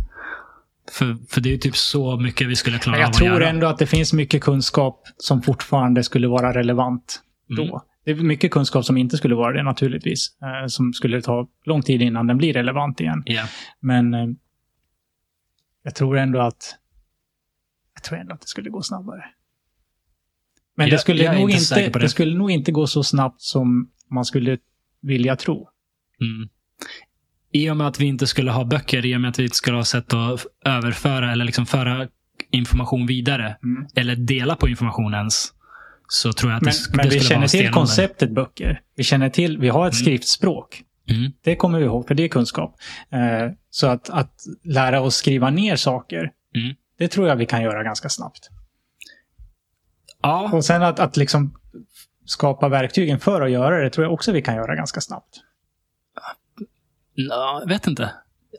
För, 0.92 1.16
för 1.30 1.40
det 1.40 1.48
är 1.48 1.50
ju 1.50 1.58
typ 1.58 1.76
så 1.76 2.16
mycket 2.16 2.48
vi 2.48 2.56
skulle 2.56 2.78
klara 2.78 2.96
Jag 2.98 3.04
av 3.04 3.10
att 3.10 3.16
tror 3.16 3.28
göra. 3.30 3.48
ändå 3.48 3.66
att 3.66 3.78
det 3.78 3.86
finns 3.86 4.12
mycket 4.12 4.42
kunskap 4.42 5.02
som 5.16 5.42
fortfarande 5.42 6.02
skulle 6.04 6.28
vara 6.28 6.54
relevant 6.54 7.20
då. 7.56 7.82
Det 8.06 8.12
är 8.12 8.14
mycket 8.14 8.50
kunskap 8.50 8.84
som 8.84 8.96
inte 8.96 9.16
skulle 9.16 9.34
vara 9.34 9.52
det 9.56 9.62
naturligtvis. 9.62 10.36
Eh, 10.42 10.66
som 10.66 10.92
skulle 10.92 11.22
ta 11.22 11.48
lång 11.64 11.82
tid 11.82 12.02
innan 12.02 12.26
den 12.26 12.38
blir 12.38 12.52
relevant 12.52 13.00
igen. 13.00 13.22
Ja. 13.26 13.44
Men 13.80 14.14
eh, 14.14 14.26
jag 15.82 15.94
tror 15.94 16.18
ändå 16.18 16.40
att 16.40 16.74
jag 17.94 18.02
tror 18.04 18.18
ändå 18.18 18.34
att 18.34 18.40
det 18.40 18.46
skulle 18.46 18.70
gå 18.70 18.82
snabbare. 18.82 19.24
Men 20.76 20.86
det 20.88 20.90
Jag- 20.92 21.00
skulle, 21.00 21.22
jag 21.24 21.34
är 21.34 21.40
nog 21.40 21.50
inte 21.50 21.80
inte, 21.80 21.98
det. 21.98 21.98
det. 22.04 22.08
skulle 22.08 22.38
nog 22.38 22.50
inte 22.50 22.72
gå 22.72 22.86
så 22.86 23.02
snabbt 23.04 23.40
som 23.42 23.90
man 24.10 24.24
skulle 24.24 24.58
vilja 25.00 25.36
tro. 25.36 25.68
Mm. 26.20 26.48
I 27.52 27.70
och 27.70 27.76
med 27.76 27.86
att 27.86 28.00
vi 28.00 28.06
inte 28.06 28.26
skulle 28.26 28.50
ha 28.50 28.64
böcker, 28.64 29.06
i 29.06 29.16
och 29.16 29.20
med 29.20 29.30
att 29.30 29.38
vi 29.38 29.42
inte 29.42 29.56
skulle 29.56 29.76
ha 29.76 29.84
sätt 29.84 30.14
att 30.14 30.46
överföra 30.64 31.32
eller 31.32 31.44
liksom 31.44 31.66
föra 31.66 32.08
information 32.50 33.06
vidare, 33.06 33.56
Mm. 33.62 33.86
eller 33.94 34.16
dela 34.16 34.56
på 34.56 34.68
information 34.68 35.14
ens, 35.14 35.52
så 36.08 36.32
tror 36.32 36.52
jag 36.52 36.56
att 36.56 36.62
Men, 36.62 36.72
det, 36.72 36.96
men 36.96 37.08
det 37.08 37.14
vi 37.14 37.20
skulle 37.20 37.28
känner 37.28 37.40
vara 37.40 37.48
till 37.48 37.70
konceptet 37.70 38.30
böcker. 38.30 38.80
Vi 38.96 39.04
känner 39.04 39.28
till, 39.30 39.58
vi 39.58 39.68
har 39.68 39.86
ett 39.88 39.92
Mm. 39.94 40.02
skriftspråk. 40.04 40.82
Mm. 41.10 41.32
Det 41.42 41.56
kommer 41.56 41.78
vi 41.78 41.84
ihåg, 41.84 42.06
för 42.06 42.14
det 42.14 42.22
är 42.24 42.28
kunskap. 42.28 42.76
Eh, 43.10 43.52
så 43.70 43.86
att, 43.86 44.10
att 44.10 44.32
lära 44.64 45.00
oss 45.00 45.16
skriva 45.16 45.50
ner 45.50 45.76
saker, 45.76 46.32
Mm. 46.54 46.74
det 46.98 47.08
tror 47.08 47.28
jag 47.28 47.36
vi 47.36 47.46
kan 47.46 47.62
göra 47.62 47.82
ganska 47.82 48.08
snabbt. 48.08 48.48
Ja, 50.22 50.50
Och 50.52 50.64
sen 50.64 50.82
att, 50.82 51.00
att 51.00 51.16
liksom 51.16 51.54
skapa 52.24 52.68
verktygen 52.68 53.20
för 53.20 53.40
att 53.42 53.50
göra 53.50 53.82
det 53.84 53.90
tror 53.90 54.04
jag 54.04 54.12
också 54.14 54.32
vi 54.32 54.42
kan 54.42 54.54
göra 54.54 54.74
ganska 54.74 55.00
snabbt. 55.00 55.36
Ja, 57.14 57.58
jag 57.62 57.68
vet 57.68 57.86
inte. 57.86 58.10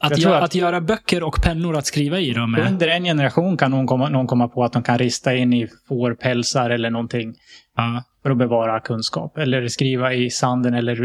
Att, 0.02 0.18
gö- 0.18 0.38
att- 0.38 0.44
att 0.44 0.56
göra 0.56 0.82
böcker 0.82 1.24
och 1.24 1.42
pennor 1.44 1.78
att 1.78 1.86
skriva 1.86 2.20
i 2.20 2.34
dem. 2.34 2.58
Under 2.70 2.88
en 2.88 3.04
generation 3.04 3.58
kan 3.58 3.72
någon 3.72 3.88
komma, 3.88 4.10
någon 4.10 4.28
komma 4.28 4.48
på 4.48 4.64
att 4.64 4.74
de 4.74 4.84
kan 4.84 4.98
rista 4.98 5.36
in 5.36 5.54
i 5.54 5.68
fårpälsar 5.88 6.70
eller 6.70 6.90
någonting 6.90 7.36
Ja. 7.76 8.04
för 8.24 8.30
att 8.32 8.38
bevara 8.38 8.80
kunskap. 8.80 9.38
Eller 9.38 9.68
skriva 9.68 10.14
i 10.14 10.30
sanden 10.30 10.74
eller 10.74 10.98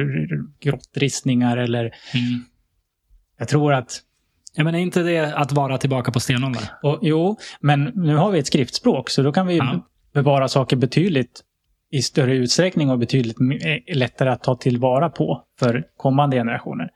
grottristningar 0.60 1.56
eller... 1.56 1.80
Mm. 1.84 2.44
Jag 3.38 3.48
tror 3.48 3.72
att... 3.72 4.00
Jag 4.54 4.64
menar 4.64 4.78
inte 4.78 5.02
det 5.02 5.18
att 5.36 5.52
vara 5.52 5.78
tillbaka 5.78 6.12
på 6.12 6.20
stenåldern. 6.20 6.62
Och, 6.82 6.98
jo, 7.02 7.36
men 7.60 7.92
nu 7.94 8.16
har 8.16 8.30
vi 8.30 8.38
ett 8.38 8.46
skriftspråk 8.46 9.10
så 9.10 9.22
då 9.22 9.32
kan 9.32 9.46
vi 9.46 9.56
Ja. 9.56 9.86
bevara 10.14 10.48
saker 10.48 10.76
betydligt 10.76 11.40
i 11.90 12.02
större 12.02 12.34
utsträckning 12.36 12.90
och 12.90 12.98
betydligt 12.98 13.40
m- 13.40 13.58
lättare 13.94 14.28
att 14.30 14.42
ta 14.42 14.56
tillvara 14.56 15.10
på 15.10 15.42
för 15.58 15.84
kommande 15.96 16.36
generationer. 16.36 16.90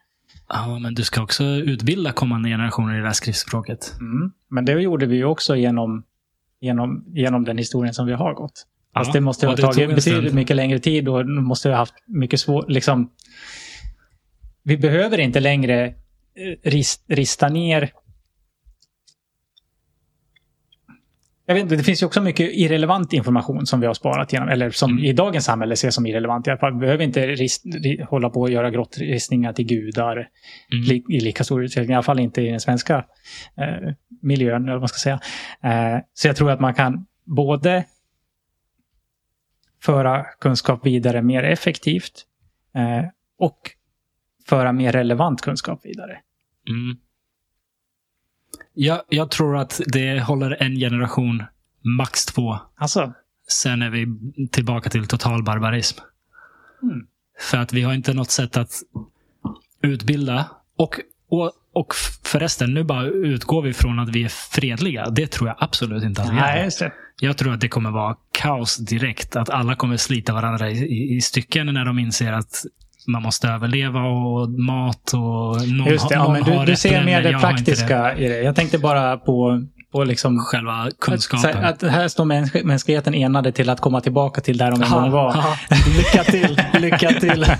Ja, 0.49 0.79
men 0.79 0.95
du 0.95 1.05
ska 1.05 1.23
också 1.23 1.45
utbilda 1.45 2.13
kommande 2.13 2.49
generationer 2.49 2.95
i 2.95 3.01
det 3.01 3.07
här 3.07 3.13
skriftspråket. 3.13 3.95
Mm. 4.01 4.33
Men 4.49 4.65
det 4.65 4.73
gjorde 4.73 5.07
vi 5.07 5.17
ju 5.17 5.25
också 5.25 5.57
genom, 5.57 6.05
genom, 6.61 7.05
genom 7.09 7.45
den 7.45 7.59
historien 7.59 7.95
som 7.95 8.07
vi 8.07 8.13
har 8.13 8.35
gått. 8.35 8.67
Fast 8.95 9.09
Ja, 9.09 9.13
det 9.13 9.21
måste 9.21 9.47
ha 9.47 9.57
tagit 9.57 9.95
betydligt 9.95 10.35
mycket 10.35 10.57
längre 10.57 10.79
tid 10.79 11.09
och 11.09 11.27
måste 11.27 11.69
ha 11.69 11.77
haft 11.77 11.95
mycket 12.07 12.41
svårt, 12.41 12.71
liksom. 12.71 13.11
Vi 14.63 14.77
behöver 14.77 15.19
inte 15.19 15.41
längre 15.41 15.87
eh, 15.87 16.71
rist, 16.71 17.05
rista 17.09 17.49
ner. 17.49 17.93
Jag 21.49 21.55
vet 21.55 21.63
inte, 21.63 21.77
det 21.77 21.83
finns 21.83 22.03
ju 22.03 22.07
också 22.07 22.21
mycket 22.23 22.51
irrelevant 22.53 23.13
information 23.13 23.67
som 23.67 23.81
vi 23.81 23.87
har 23.87 23.95
sparat 23.95 24.33
genom, 24.33 24.49
eller 24.49 24.71
som 24.71 24.91
Mm. 24.91 25.05
i 25.05 25.13
dagens 25.13 25.45
samhälle 25.45 25.73
ses 25.73 25.95
som 25.95 26.07
irrelevant. 26.07 26.47
I 26.47 26.51
alla 26.51 26.59
fall, 26.59 26.73
Vi 26.73 26.79
behöver 26.79 27.05
inte 27.05 27.27
rist, 27.27 27.65
ri, 27.67 28.03
hålla 28.09 28.31
på 28.31 28.41
och 28.41 28.51
göra 28.51 28.71
grottristningar 28.71 29.53
till 29.53 29.65
gudar 29.67 30.17
Mm. 30.17 30.85
li, 30.85 31.05
i 31.09 31.21
lika 31.21 31.45
stor 31.45 31.65
utsträckning, 31.65 31.91
i 31.93 31.95
alla 31.95 32.03
fall 32.03 32.19
inte 32.21 32.43
i 32.43 32.49
den 32.51 32.61
svenska 32.61 33.05
eh, 33.57 33.93
miljön, 34.23 34.63
eller 34.63 34.73
vad 34.73 34.81
man 34.81 34.89
ska 34.89 34.99
säga. 34.99 35.21
Eh, 35.63 36.01
så 36.15 36.29
jag 36.29 36.37
tror 36.37 36.51
att 36.51 36.61
man 36.61 36.75
kan 36.75 37.07
både 37.25 37.85
föra 39.83 40.25
kunskap 40.25 40.87
vidare 40.87 41.23
mer 41.23 41.43
effektivt 41.43 42.27
eh, 42.75 43.05
och 43.39 43.59
föra 44.49 44.73
mer 44.73 44.93
relevant 44.93 45.41
kunskap 45.43 45.81
vidare. 45.85 46.19
Mm. 46.69 46.97
Jag, 48.79 49.01
jag 49.09 49.31
tror 49.31 49.57
att 49.57 49.81
det 49.87 50.21
håller 50.21 50.63
en 50.63 50.77
generation, 50.77 51.43
max 51.83 52.25
två. 52.25 52.59
Alltså, 52.77 53.13
Sen 53.49 53.83
är 53.83 53.91
vi 53.91 54.07
tillbaka 54.49 54.91
till 54.91 55.07
total 55.07 55.43
barbarism. 55.43 55.99
Mm. 56.83 57.07
För 57.41 57.59
att 57.59 57.73
vi 57.73 57.83
har 57.83 57.95
inte 57.95 58.15
något 58.15 58.31
sätt 58.31 58.57
att 58.57 58.73
utbilda. 59.83 60.51
Och, 60.77 61.01
och, 61.29 61.53
och 61.73 61.95
förresten, 62.25 62.75
nu 62.75 62.85
bara 62.85 63.07
utgår 63.07 63.63
vi 63.63 63.73
från 63.73 63.99
att 63.99 64.09
vi 64.09 64.25
är 64.25 64.29
fredliga. 64.29 65.11
Det 65.11 65.27
tror 65.27 65.49
jag 65.49 65.57
absolut 65.61 66.05
inte 66.05 66.23
att 66.23 66.31
vi 66.31 66.35
nej, 66.35 66.61
är. 66.61 66.85
det. 66.85 66.93
Jag 67.21 67.37
tror 67.37 67.55
att 67.55 67.61
det 67.61 67.69
kommer 67.69 67.91
vara 67.91 68.17
kaos 68.33 68.77
direkt. 68.77 69.37
Att 69.37 69.51
alla 69.51 69.77
kommer 69.77 69.97
slita 69.97 70.33
varandra 70.33 70.71
i, 70.71 70.79
i, 70.79 71.17
i 71.17 71.21
stycken 71.21 71.67
när 71.67 71.85
de 71.85 71.99
inser 71.99 72.33
att 72.33 72.65
man 73.07 73.23
måste 73.23 73.49
överleva 73.49 74.01
och 74.01 74.51
mat 74.51 75.13
och 75.15 75.21
någon, 75.69 75.87
Just 75.87 76.09
det, 76.09 76.15
ja, 76.15 76.23
någon 76.23 76.33
men 76.33 76.45
du, 76.45 76.65
du 76.65 76.77
ser 76.77 77.05
mer 77.05 77.23
det 77.23 77.39
praktiska 77.39 78.17
i 78.17 78.29
det. 78.29 78.43
Jag 78.43 78.57
tänkte 78.57 78.79
bara 78.79 79.17
på, 79.17 79.67
på 79.93 80.05
liksom 80.05 80.39
Själva 80.39 80.73
Att, 80.73 80.99
kunskapen. 81.01 81.65
att 81.65 81.83
här 81.83 82.09
står 82.09 82.25
mäns 82.25 82.55
mänskligheten 82.65 83.15
enade 83.15 83.53
till 83.53 83.71
att 83.71 83.81
komma 83.81 84.01
tillbaka 84.01 84.41
till 84.41 84.59
där 84.59 84.71
de 84.71 84.83
en 84.83 84.91
gång 84.91 85.11
var. 85.11 85.29
Aha, 85.29 85.57
lycka 85.97 86.25
till, 86.25 86.61
lycka 86.81 87.09
till. 87.09 87.47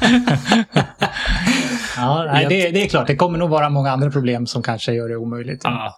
Ja, 1.97 2.29
nej, 2.33 2.47
det, 2.49 2.71
det 2.71 2.83
är 2.85 2.89
klart, 2.89 3.07
det 3.07 3.17
kommer 3.17 3.39
nog 3.39 3.51
vara 3.51 3.69
många 3.69 3.91
andra 3.91 4.11
problem 4.11 4.47
som 4.47 4.63
kanske 4.63 4.93
gör 4.93 5.09
det 5.09 5.17
omöjligt. 5.17 5.61
Ja. 5.65 5.95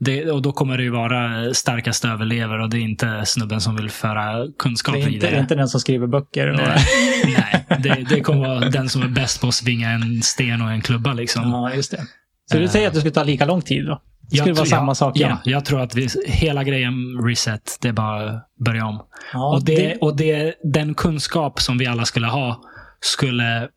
Det, 0.00 0.30
och 0.30 0.42
då 0.42 0.52
kommer 0.52 0.76
det 0.76 0.82
ju 0.82 0.90
vara 0.90 1.54
starkast 1.54 2.04
överlever 2.04 2.58
och 2.60 2.70
det 2.70 2.78
är 2.78 2.80
inte 2.80 3.22
snubben 3.26 3.60
som 3.60 3.76
vill 3.76 3.90
föra 3.90 4.46
kunskap 4.58 4.94
det 4.94 5.00
är 5.00 5.00
inte, 5.00 5.10
vidare. 5.10 5.30
det 5.30 5.36
är 5.36 5.40
inte 5.40 5.54
den 5.54 5.68
som 5.68 5.80
skriver 5.80 6.06
böcker. 6.06 6.52
Nej, 6.52 6.84
nej 7.24 7.66
det, 7.82 8.14
det 8.14 8.20
kommer 8.20 8.48
vara 8.48 8.60
den 8.60 8.88
som 8.88 9.02
är 9.02 9.08
bäst 9.08 9.40
på 9.40 9.48
att 9.48 9.54
svinga 9.54 9.90
en 9.90 10.22
sten 10.22 10.62
och 10.62 10.70
en 10.70 10.80
klubba. 10.80 11.12
Liksom. 11.12 11.50
ja, 11.50 11.74
just 11.74 11.90
det. 11.90 12.06
Så 12.52 12.58
du 12.58 12.68
säger 12.68 12.88
att 12.88 12.94
det 12.94 13.00
skulle 13.00 13.14
ta 13.14 13.24
lika 13.24 13.44
lång 13.44 13.62
tid 13.62 13.86
då? 13.86 14.02
Det 14.30 14.36
Jag 14.36 14.44
skulle 14.44 14.54
vara 14.54 14.66
samma 14.66 14.90
ja, 14.90 14.94
sak 14.94 15.12
Ja, 15.16 15.26
igen? 15.26 15.38
jag 15.44 15.64
tror 15.64 15.80
att 15.80 15.94
vi, 15.94 16.08
hela 16.26 16.64
grejen 16.64 16.94
reset, 17.26 17.78
det 17.80 17.88
är 17.88 17.92
bara 17.92 18.30
att 18.30 18.46
börja 18.64 18.86
om. 18.86 19.02
Ja, 19.32 19.54
och 19.54 19.64
det, 19.64 19.96
och 19.96 20.16
det, 20.16 20.54
den 20.64 20.94
kunskap 20.94 21.60
som 21.60 21.78
vi 21.78 21.86
alla 21.86 22.04
skulle 22.04 22.26
ha 22.26 22.62
skulle 23.00 23.68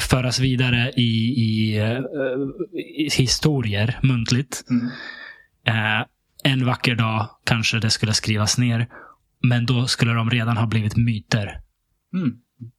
föras 0.00 0.40
vidare 0.40 0.92
i, 0.96 1.02
i, 1.02 1.78
eh, 1.78 1.98
i 2.98 3.08
historier 3.18 3.98
muntligt. 4.02 4.64
Mm. 4.70 4.90
Eh, 5.66 6.06
en 6.44 6.66
vacker 6.66 6.94
dag 6.94 7.28
kanske 7.44 7.78
det 7.78 7.90
skulle 7.90 8.12
skrivas 8.12 8.58
ner. 8.58 8.88
Men 9.42 9.66
då 9.66 9.86
skulle 9.86 10.12
de 10.12 10.30
redan 10.30 10.56
ha 10.56 10.66
blivit 10.66 10.96
myter. 10.96 11.60
Mm. 12.14 12.36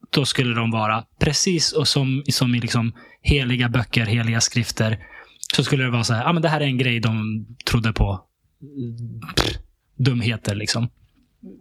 Då 0.10 0.26
skulle 0.26 0.56
de 0.56 0.72
vara 0.72 1.06
precis 1.20 1.72
och 1.72 1.88
som, 1.88 2.24
som 2.28 2.56
i 2.56 2.60
liksom 2.60 2.94
heliga 3.22 3.70
böcker, 3.70 4.06
heliga 4.06 4.42
skrifter. 4.42 5.06
Så 5.56 5.64
skulle 5.64 5.84
det 5.84 5.90
vara 5.90 6.04
så 6.04 6.14
här, 6.14 6.26
ah, 6.26 6.34
men 6.34 6.42
det 6.42 6.50
här 6.50 6.62
är 6.62 6.66
en 6.66 6.78
grej 6.78 7.00
de 7.00 7.46
trodde 7.66 7.94
på. 7.94 8.26
Pff, 9.36 9.58
dumheter 9.96 10.56
liksom. 10.56 10.90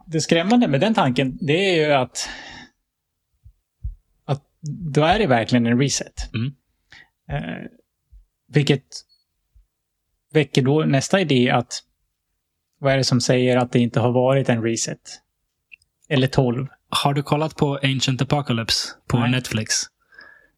Det 0.07 0.21
skrämmande 0.21 0.69
med 0.69 0.81
den 0.81 0.95
tanken, 0.95 1.39
det 1.41 1.71
är 1.71 1.87
ju 1.87 1.93
att, 1.93 2.29
att 4.25 4.43
då 4.93 5.05
är 5.05 5.19
det 5.19 5.27
verkligen 5.27 5.67
en 5.67 5.79
reset. 5.79 6.35
Mm. 6.35 6.53
Eh, 7.31 7.71
vilket 8.49 8.85
väcker 10.35 10.63
då 10.63 10.85
nästa 10.85 11.21
idé 11.21 11.51
att 11.51 11.83
vad 12.81 12.93
är 12.93 12.97
det 12.97 13.05
som 13.05 13.21
säger 13.21 13.57
att 13.57 13.73
det 13.73 13.79
inte 13.79 14.01
har 14.01 14.13
varit 14.13 14.49
en 14.49 14.63
reset? 14.63 15.21
Eller 16.09 16.27
12? 16.27 16.67
Har 16.89 17.15
du 17.15 17.23
kollat 17.23 17.57
på 17.57 17.79
Ancient 17.83 18.23
Apocalypse 18.23 18.89
på 19.09 19.19
Nej. 19.19 19.31
Netflix? 19.31 19.75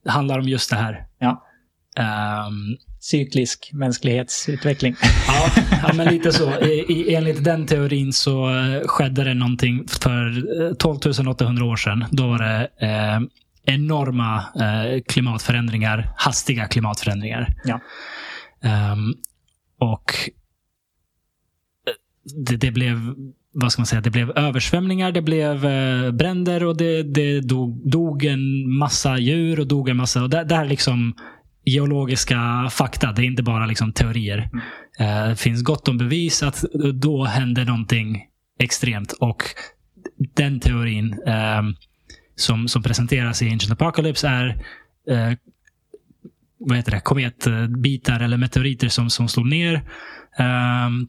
Det 0.05 0.11
handlar 0.11 0.39
om 0.39 0.49
just 0.49 0.71
det 0.71 0.77
här. 0.77 1.07
Ja. 1.19 1.47
Ehm, 1.97 2.77
Cyklisk 3.01 3.71
mänsklighetsutveckling. 3.73 4.97
Ja, 5.27 5.63
ja, 5.83 5.93
men 5.95 6.07
lite 6.09 6.33
så. 6.33 6.61
I, 6.61 6.85
i, 6.89 7.15
enligt 7.15 7.45
den 7.45 7.67
teorin 7.67 8.13
så 8.13 8.55
eh, 8.55 8.87
skedde 8.87 9.25
det 9.25 9.35
någonting 9.35 9.89
för 9.89 10.27
eh, 10.67 10.73
12 10.75 10.99
800 11.29 11.65
år 11.65 11.77
sedan. 11.77 12.05
Då 12.11 12.27
var 12.27 12.39
det 12.39 12.69
eh, 12.87 13.21
enorma 13.75 14.37
eh, 14.37 15.03
klimatförändringar, 15.09 16.13
hastiga 16.17 16.67
klimatförändringar. 16.67 17.55
Ja. 17.65 17.81
Ehm, 18.63 19.15
och 19.79 20.13
eh, 21.87 21.93
det, 22.47 22.57
det 22.57 22.71
blev 22.71 23.15
vad 23.59 23.73
ska 23.73 23.81
man 23.81 23.87
säga, 23.87 24.01
det 24.01 24.11
blev 24.11 24.31
översvämningar, 24.31 25.13
det 25.13 25.23
blev 25.23 25.67
eh, 25.67 26.11
bränder 26.11 26.65
och 26.65 26.77
det, 26.77 27.03
det 27.03 27.41
dog, 27.41 27.91
dog 27.91 28.25
en 28.25 28.73
massa 28.79 29.19
djur 29.19 29.61
och 29.61 29.67
dog 29.67 29.89
en 29.89 29.97
massa... 29.97 30.23
Och 30.23 30.31
det, 30.31 30.45
det 30.45 30.55
här 30.55 30.65
är 30.65 30.69
liksom 30.69 31.15
geologiska 31.65 32.69
fakta. 32.71 33.13
Det 33.13 33.23
är 33.23 33.27
inte 33.27 33.43
bara 33.43 33.67
liksom 33.67 33.93
teorier. 33.93 34.51
Eh, 34.99 35.29
Det 35.29 35.37
finns 35.37 35.63
gott 35.63 35.89
om 35.89 35.99
bevis 35.99 36.43
att 36.43 36.65
då 36.95 37.25
hände 37.25 37.65
någonting 37.65 38.25
extremt. 38.59 39.13
Och 39.13 39.43
den 40.35 40.61
teorin 40.61 41.13
eh, 41.27 41.63
som, 42.35 42.69
som 42.69 42.83
presenteras 42.83 43.43
i 43.43 43.51
Ancient 43.51 43.81
Apocalypse 43.81 44.29
är 44.29 44.47
eh, 45.11 45.37
vad 46.67 46.77
heter 46.77 46.91
det, 46.91 47.01
kometbitar 47.01 48.21
eller 48.21 48.37
meteoriter 48.37 48.89
som, 48.89 49.11
som 49.11 49.29
slog 49.29 49.47
ner. 49.47 49.75
Um, 50.39 51.09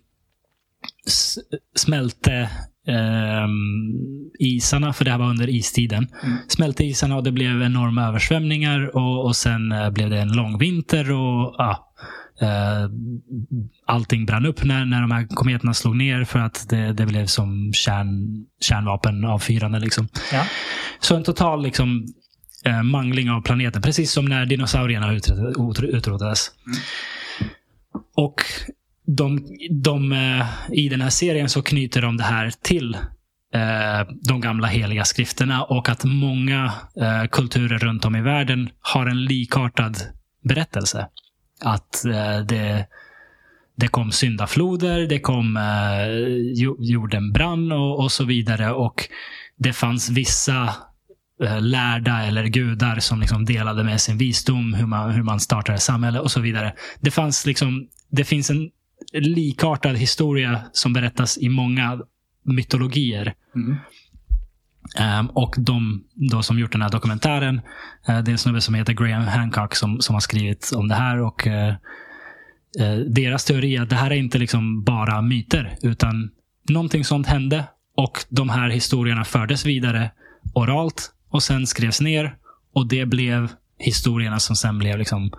smälte 1.76 2.50
um, 2.88 4.32
isarna, 4.40 4.94
för 4.94 5.06
det 5.06 5.12
här 5.12 5.18
var 5.18 5.30
under 5.30 5.50
istiden. 5.50 6.08
Mm. 6.24 6.38
Smälte 6.48 6.84
isarna 6.84 7.16
och 7.16 7.24
det 7.24 7.32
blev 7.32 7.62
enorma 7.62 8.08
översvämningar 8.08 8.96
och, 8.96 9.26
och 9.26 9.36
sen 9.36 9.72
uh, 9.72 9.90
blev 9.90 10.10
det 10.10 10.20
en 10.20 10.32
lång 10.34 10.58
vinter. 10.58 11.12
och 11.12 11.60
uh, 11.60 11.78
Uh, 12.42 12.90
allting 13.86 14.26
brann 14.26 14.46
upp 14.46 14.64
när, 14.64 14.86
när 14.86 15.02
de 15.02 15.12
här 15.12 15.28
kometerna 15.28 15.74
slog 15.74 15.96
ner 15.96 16.24
för 16.24 16.40
att 16.40 16.70
det, 16.70 16.94
det 16.94 17.06
blev 17.06 17.26
som 17.26 17.74
kärn, 17.74 18.46
kärnvapenavfyrande. 18.62 19.80
Liksom. 19.80 20.08
Ja. 20.34 20.46
Så 21.00 21.16
en 21.16 21.24
total 21.24 21.64
liksom, 21.64 22.06
uh, 22.68 22.84
mangling 22.84 23.31
av 23.31 23.41
planeten. 23.41 23.81
Precis 23.81 24.11
som 24.11 24.26
när 24.26 24.45
dinosaurierna 24.45 25.14
utrotades. 25.81 26.52
Mm. 26.65 26.80
Och 28.15 28.41
de, 29.06 29.48
de, 29.69 30.11
uh, 30.11 30.45
i 30.72 30.89
den 30.89 31.02
här 31.02 31.10
serien 31.10 31.49
så 31.49 31.61
knyter 31.61 32.02
de 32.02 32.18
det 32.18 32.23
här 32.23 32.52
till 32.61 32.98
de 34.22 34.41
gamla 34.41 34.68
heliga 34.68 35.06
skrifterna 35.06 35.64
och 35.64 35.89
att 35.89 36.03
många 36.03 36.73
kulturer 37.31 37.77
runt 37.77 38.06
om 38.06 38.15
i 38.15 38.22
världen 38.22 38.69
har 38.80 39.06
en 39.06 39.26
likartad 39.26 39.98
berättelse. 40.44 41.07
Att 41.61 42.06
eh, 42.06 42.39
det, 42.45 42.85
det 43.76 43.88
kom 43.88 44.11
syndafloder, 44.11 45.07
det 45.07 45.19
kom 45.19 45.57
eh, 45.57 46.07
jorden 46.80 47.31
brann 47.31 47.72
och, 47.72 47.99
och 47.99 48.11
så 48.11 48.26
vidare. 48.26 48.72
Och 48.72 49.10
det 49.57 49.73
fanns 49.73 50.10
vissa 50.10 50.64
eh, 50.64 50.73
lärda 51.59 52.23
eller 52.23 52.47
gudar 52.47 52.99
som 52.99 53.19
liksom 53.19 53.45
delade 53.45 53.84
med 53.84 54.01
sin 54.01 54.18
visdom, 54.18 54.73
hur 54.73 54.85
man, 54.85 55.11
hur 55.11 55.23
man 55.23 55.39
startade 55.39 55.77
samhälle 55.77 56.19
och 56.19 56.31
så 56.31 56.39
vidare. 56.39 56.73
Det, 56.99 57.11
fanns 57.11 57.45
liksom, 57.45 57.88
det 58.09 58.23
finns 58.23 58.49
en 58.49 58.69
likartad 59.14 59.97
historia 59.97 60.61
som 60.72 60.93
berättas 60.93 61.38
i 61.38 61.49
många 61.49 61.99
mytologier. 62.43 63.34
Mm. 63.55 63.77
Um, 64.99 65.27
och 65.27 65.55
de 65.57 66.03
då 66.14 66.43
som 66.43 66.59
gjort 66.59 66.72
den 66.72 66.81
här 66.81 66.89
dokumentären, 66.89 67.55
uh, 68.09 68.19
det 68.19 68.30
är 68.30 68.30
en 68.30 68.38
snubbe 68.38 68.61
som 68.61 68.73
heter 68.73 68.93
Graham 68.93 69.27
Hancock 69.27 69.76
som, 69.76 70.01
som 70.01 70.15
har 70.15 70.19
skrivit 70.19 70.72
om 70.76 70.88
det 70.88 70.95
här. 70.95 71.19
och 71.19 71.47
uh, 71.47 71.53
uh, 71.53 72.99
Deras 73.07 73.45
teori 73.45 73.76
är 73.76 73.81
att 73.81 73.89
det 73.89 73.95
här 73.95 74.11
är 74.11 74.15
inte 74.15 74.38
liksom 74.38 74.84
bara 74.84 75.22
myter, 75.22 75.77
utan 75.81 76.30
någonting 76.69 77.05
sånt 77.05 77.27
hände 77.27 77.64
och 77.95 78.19
de 78.30 78.49
här 78.49 78.69
historierna 78.69 79.26
fördes 79.26 79.65
vidare 79.65 80.11
oralt 80.53 81.11
och 81.30 81.44
sen 81.44 81.68
skrevs 81.68 82.02
ner. 82.02 82.36
Och 82.74 82.88
det 82.88 83.06
blev 83.06 83.49
historierna 83.80 84.40
som 84.40 84.56
sen 84.56 84.80
blev 84.80 84.98
liksom 84.98 85.32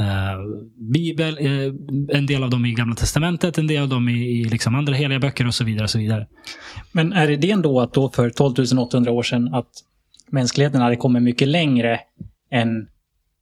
Uh, 0.00 0.62
Bibel, 0.92 1.38
uh, 1.38 1.74
en 2.08 2.26
del 2.26 2.42
av 2.44 2.50
dem 2.50 2.64
i 2.64 2.72
Gamla 2.72 2.94
Testamentet, 2.94 3.58
en 3.58 3.66
del 3.66 3.82
av 3.82 3.88
dem 3.88 4.08
i, 4.08 4.40
i 4.40 4.44
liksom 4.44 4.74
andra 4.74 4.94
heliga 4.94 5.18
böcker 5.18 5.46
och 5.46 5.54
så 5.54 5.64
vidare. 5.64 5.84
och 5.84 5.90
så 5.90 5.98
vidare. 5.98 6.26
Men 6.92 7.12
är 7.12 7.30
idén 7.30 7.62
då 7.62 7.80
att 7.80 7.94
då 7.94 8.10
för 8.10 8.30
12 8.30 8.78
800 8.78 9.12
år 9.12 9.22
sedan 9.22 9.54
att 9.54 9.68
mänskligheten 10.30 10.80
hade 10.80 10.96
kommit 10.96 11.22
mycket 11.22 11.48
längre 11.48 12.00
än, 12.50 12.88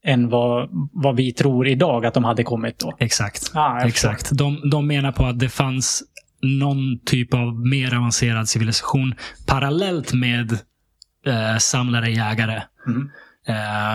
än 0.05 0.29
vad, 0.29 0.69
vad 0.93 1.17
vi 1.17 1.33
tror 1.33 1.69
idag 1.69 2.07
att 2.07 2.15
de 2.15 2.25
hade 2.25 2.43
kommit 2.43 2.79
då? 2.79 2.97
Exakt. 2.99 3.51
Ah, 3.55 3.81
Exakt. 3.81 4.31
De, 4.33 4.71
de 4.71 4.87
menar 4.87 5.13
på 5.13 5.25
att 5.25 5.39
det 5.39 5.49
fanns 5.49 6.03
någon 6.43 6.99
typ 7.05 7.35
av 7.35 7.67
mer 7.67 7.95
avancerad 7.95 8.49
civilisation 8.49 9.15
parallellt 9.47 10.13
med 10.13 10.59
uh, 11.27 11.59
samlare-jägare. 11.59 12.63
Mm. 12.87 13.11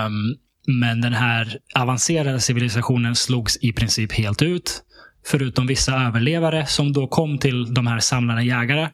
Um, 0.05 0.37
men 0.67 1.01
den 1.01 1.13
här 1.13 1.57
avancerade 1.75 2.39
civilisationen 2.39 3.15
slogs 3.15 3.57
i 3.61 3.73
princip 3.73 4.11
helt 4.11 4.41
ut. 4.41 4.81
Förutom 5.25 5.67
vissa 5.67 5.93
överlevare 5.95 6.65
som 6.65 6.93
då 6.93 7.07
kom 7.07 7.37
till 7.37 7.73
de 7.73 7.87
här 7.87 7.99
samlarna 7.99 8.43
jägare. 8.43 8.89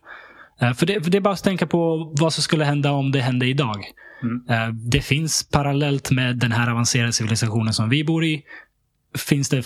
Eh, 0.61 0.73
för 0.73 0.85
det, 0.85 1.03
för 1.03 1.11
det 1.11 1.17
är 1.17 1.21
bara 1.21 1.33
att 1.33 1.43
tänka 1.43 1.67
på 1.67 2.11
vad 2.19 2.33
som 2.33 2.43
skulle 2.43 2.65
hända 2.65 2.91
om 2.91 3.11
det 3.11 3.21
hände 3.21 3.45
idag. 3.45 3.83
Mm. 4.23 4.41
Eh, 4.49 4.73
det 4.73 5.01
finns 5.01 5.49
parallellt 5.49 6.11
med 6.11 6.37
den 6.37 6.51
här 6.51 6.71
avancerade 6.71 7.13
civilisationen 7.13 7.73
som 7.73 7.89
vi 7.89 8.03
bor 8.03 8.25
i. 8.25 8.43
Finns 9.17 9.49
det 9.49 9.65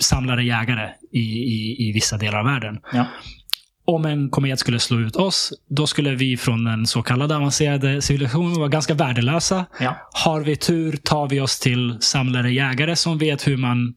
samlare 0.00 0.44
jägare 0.44 0.90
i, 1.12 1.20
i, 1.20 1.88
i 1.88 1.92
vissa 1.92 2.16
delar 2.16 2.38
av 2.38 2.44
världen. 2.44 2.80
Ja 2.92 3.06
om 3.94 4.04
en 4.04 4.30
komet 4.30 4.58
skulle 4.58 4.78
slå 4.78 4.98
ut 4.98 5.16
oss, 5.16 5.52
då 5.68 5.86
skulle 5.86 6.14
vi 6.14 6.36
från 6.36 6.64
den 6.64 6.86
så 6.86 7.02
kallade 7.02 7.36
avancerade 7.36 8.02
civilisationen 8.02 8.54
vara 8.54 8.68
ganska 8.68 8.94
värdelösa. 8.94 9.66
Ja. 9.80 10.08
Har 10.24 10.40
vi 10.40 10.56
tur 10.56 10.96
tar 10.96 11.28
vi 11.28 11.40
oss 11.40 11.60
till 11.60 11.96
samlare-jägare 12.00 12.96
som 12.96 13.18
vet 13.18 13.46
hur 13.46 13.56
man 13.56 13.94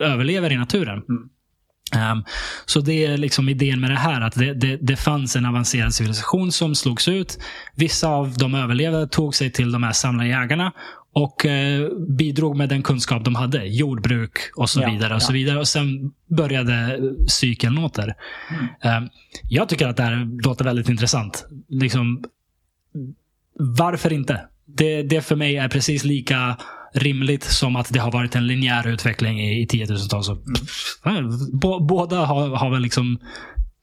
överlever 0.00 0.52
i 0.52 0.56
naturen. 0.56 1.02
Mm. 1.08 1.28
Um, 2.12 2.24
så 2.64 2.80
det 2.80 3.06
är 3.06 3.16
liksom 3.16 3.48
idén 3.48 3.80
med 3.80 3.90
det 3.90 3.96
här. 3.96 4.20
Att 4.20 4.34
det, 4.34 4.54
det, 4.54 4.76
det, 4.76 4.96
fanns 4.96 5.36
en 5.36 5.46
avancerad 5.46 5.94
civilisation 5.94 6.52
som 6.52 6.74
slogs 6.74 7.08
ut. 7.08 7.38
Vissa 7.76 8.08
av 8.08 8.34
de 8.38 8.54
överlevande 8.54 9.08
tog 9.08 9.34
sig 9.34 9.52
till 9.52 9.72
de 9.72 9.82
här 9.82 9.92
samlarjägarna 9.92 10.72
och 11.14 11.46
eh, 11.46 11.88
bidrog 12.18 12.56
med 12.56 12.68
den 12.68 12.82
kunskap 12.82 13.24
de 13.24 13.34
hade. 13.34 13.64
Jordbruk 13.64 14.38
och 14.56 14.70
så 14.70 14.80
ja, 14.80 14.90
vidare. 14.90 15.14
och 15.14 15.20
ja. 15.20 15.26
så 15.26 15.32
vidare. 15.32 15.58
Och 15.58 15.68
Sen 15.68 16.12
började 16.36 17.00
cykeln 17.28 17.78
åter. 17.78 18.14
Mm. 18.50 19.04
Eh, 19.04 19.10
jag 19.48 19.68
tycker 19.68 19.88
att 19.88 19.96
det 19.96 20.02
här 20.02 20.42
låter 20.44 20.64
väldigt 20.64 20.88
intressant. 20.88 21.46
Liksom, 21.68 22.24
varför 23.58 24.12
inte? 24.12 24.40
Det, 24.66 25.02
det 25.02 25.20
för 25.20 25.36
mig 25.36 25.56
är 25.56 25.68
precis 25.68 26.04
lika 26.04 26.56
rimligt 26.94 27.44
som 27.44 27.76
att 27.76 27.92
det 27.92 27.98
har 27.98 28.12
varit 28.12 28.36
en 28.36 28.46
linjär 28.46 28.86
utveckling 28.88 29.40
i, 29.40 29.62
i 29.62 29.66
tiotusentals 29.66 30.28
år. 30.28 30.38
Mm. 31.06 31.30
Båda 31.86 32.24
har, 32.24 32.48
har 32.56 32.70
väl 32.70 32.82
liksom... 32.82 33.18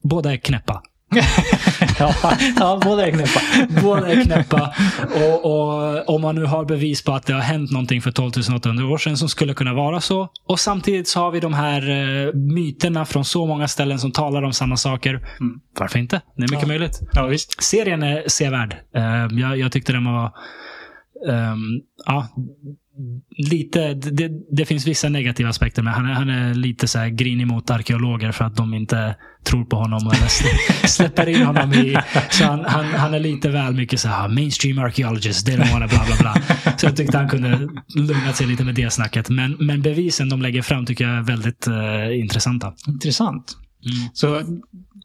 Båda 0.03 0.33
är 0.33 0.37
knäppa. 0.37 0.83
ja, 1.99 2.15
ja, 2.55 2.79
båda 2.83 3.07
är 3.07 3.11
knäppa. 3.11 3.41
båda 3.83 4.07
är 4.07 4.23
knäppa. 4.23 4.73
Och, 5.15 5.45
och, 5.45 6.09
om 6.09 6.21
man 6.21 6.35
nu 6.35 6.45
har 6.45 6.65
bevis 6.65 7.03
på 7.03 7.11
att 7.11 7.25
det 7.25 7.33
har 7.33 7.41
hänt 7.41 7.71
någonting 7.71 8.01
för 8.01 8.11
12 8.11 8.31
800 8.55 8.85
år 8.85 8.97
sedan 8.97 9.17
som 9.17 9.29
skulle 9.29 9.53
kunna 9.53 9.73
vara 9.73 10.01
så. 10.01 10.29
Och 10.47 10.59
samtidigt 10.59 11.07
så 11.07 11.19
har 11.19 11.31
vi 11.31 11.39
de 11.39 11.53
här 11.53 11.89
uh, 11.89 12.33
myterna 12.33 13.05
från 13.05 13.25
så 13.25 13.45
många 13.45 13.67
ställen 13.67 13.99
som 13.99 14.11
talar 14.11 14.43
om 14.43 14.53
samma 14.53 14.77
saker. 14.77 15.13
Mm. 15.13 15.59
Varför 15.79 15.99
inte? 15.99 16.21
Det 16.35 16.43
är 16.43 16.47
mycket 16.47 16.61
ja. 16.61 16.67
möjligt. 16.67 16.99
Ja, 17.13 17.25
visst. 17.25 17.63
Serien 17.63 18.03
är 18.03 18.23
sevärd. 18.27 18.75
Uh, 18.97 19.39
jag, 19.39 19.57
jag 19.57 19.71
tyckte 19.71 19.93
den 19.93 20.05
var 20.05 20.31
um, 21.27 21.81
ja, 22.05 22.27
lite, 23.37 23.93
det, 23.93 24.31
det, 24.51 24.65
finns 24.65 24.87
vissa 24.87 25.09
negativa 25.09 25.49
aspekter 25.49 25.81
med 25.81 25.93
han 25.93 26.05
är, 26.05 26.13
han 26.13 26.29
är 26.29 26.53
lite 26.53 26.87
så 26.87 26.99
här 26.99 27.09
grinig 27.09 27.47
mot 27.47 27.69
arkeologer 27.69 28.31
för 28.31 28.45
att 28.45 28.55
de 28.55 28.73
inte 28.73 29.15
tror 29.43 29.65
på 29.65 29.75
honom 29.75 29.99
eller 30.07 30.27
släpper 30.87 31.29
in 31.29 31.45
honom 31.45 31.73
i... 31.73 31.97
Så 32.29 32.45
han, 32.45 32.65
han, 32.65 32.85
han 32.85 33.13
är 33.13 33.19
lite 33.19 33.49
väl 33.49 33.73
mycket 33.73 33.99
så 33.99 34.07
här 34.07 34.27
mainstream 34.27 34.79
archaeologist, 34.79 35.45
they 35.45 35.57
don't 35.57 35.73
wanna 35.73 35.87
bla 35.87 36.05
bla 36.05 36.15
bla. 36.19 36.35
Så 36.77 36.85
jag 36.85 36.95
tyckte 36.95 37.17
han 37.17 37.29
kunde 37.29 37.69
lugna 37.95 38.33
sig 38.33 38.47
lite 38.47 38.63
med 38.63 38.75
det 38.75 38.89
snacket. 38.89 39.29
Men, 39.29 39.57
men 39.59 39.81
bevisen 39.81 40.29
de 40.29 40.41
lägger 40.41 40.61
fram 40.61 40.85
tycker 40.85 41.03
jag 41.03 41.17
är 41.17 41.21
väldigt 41.21 41.67
uh, 41.67 42.19
intressanta. 42.19 42.73
Intressant. 42.87 43.57
Mm. 43.85 44.09
Så 44.13 44.41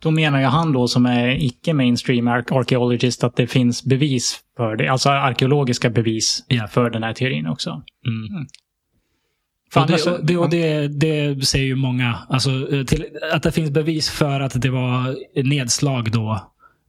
då 0.01 0.11
menar 0.11 0.41
jag 0.41 0.51
han 0.51 0.73
då 0.73 0.89
som 0.89 1.07
är 1.07 1.45
icke 1.45 1.75
mainstream 1.75 2.29
archaeologist 2.29 3.25
att 3.25 3.37
det 3.37 3.47
finns 3.47 3.85
bevis 3.85 4.41
för 4.57 4.77
det. 4.77 4.89
Alltså 4.89 5.11
arkeologiska 5.11 5.91
bevis 5.91 6.45
yeah. 6.49 6.69
för 6.69 6.91
den 6.91 7.03
här 7.03 7.13
teorin 7.13 7.47
också. 7.47 7.71
Mm. 8.07 8.37
Mm. 8.37 8.47
Och, 9.75 9.87
det, 9.87 10.07
och, 10.07 10.27
det, 10.27 10.37
och 10.37 10.51
det, 10.51 10.89
det, 10.89 11.47
säger 11.47 11.67
ju 11.67 11.75
många. 11.75 12.19
Alltså, 12.29 12.51
till, 12.87 13.07
att 13.33 13.43
det 13.43 13.53
finns 13.53 13.71
bevis 13.71 14.11
för 14.11 14.41
att 14.41 14.63
det 14.63 14.71
var 14.71 15.17
nedslag 15.43 16.13
då. 16.13 16.41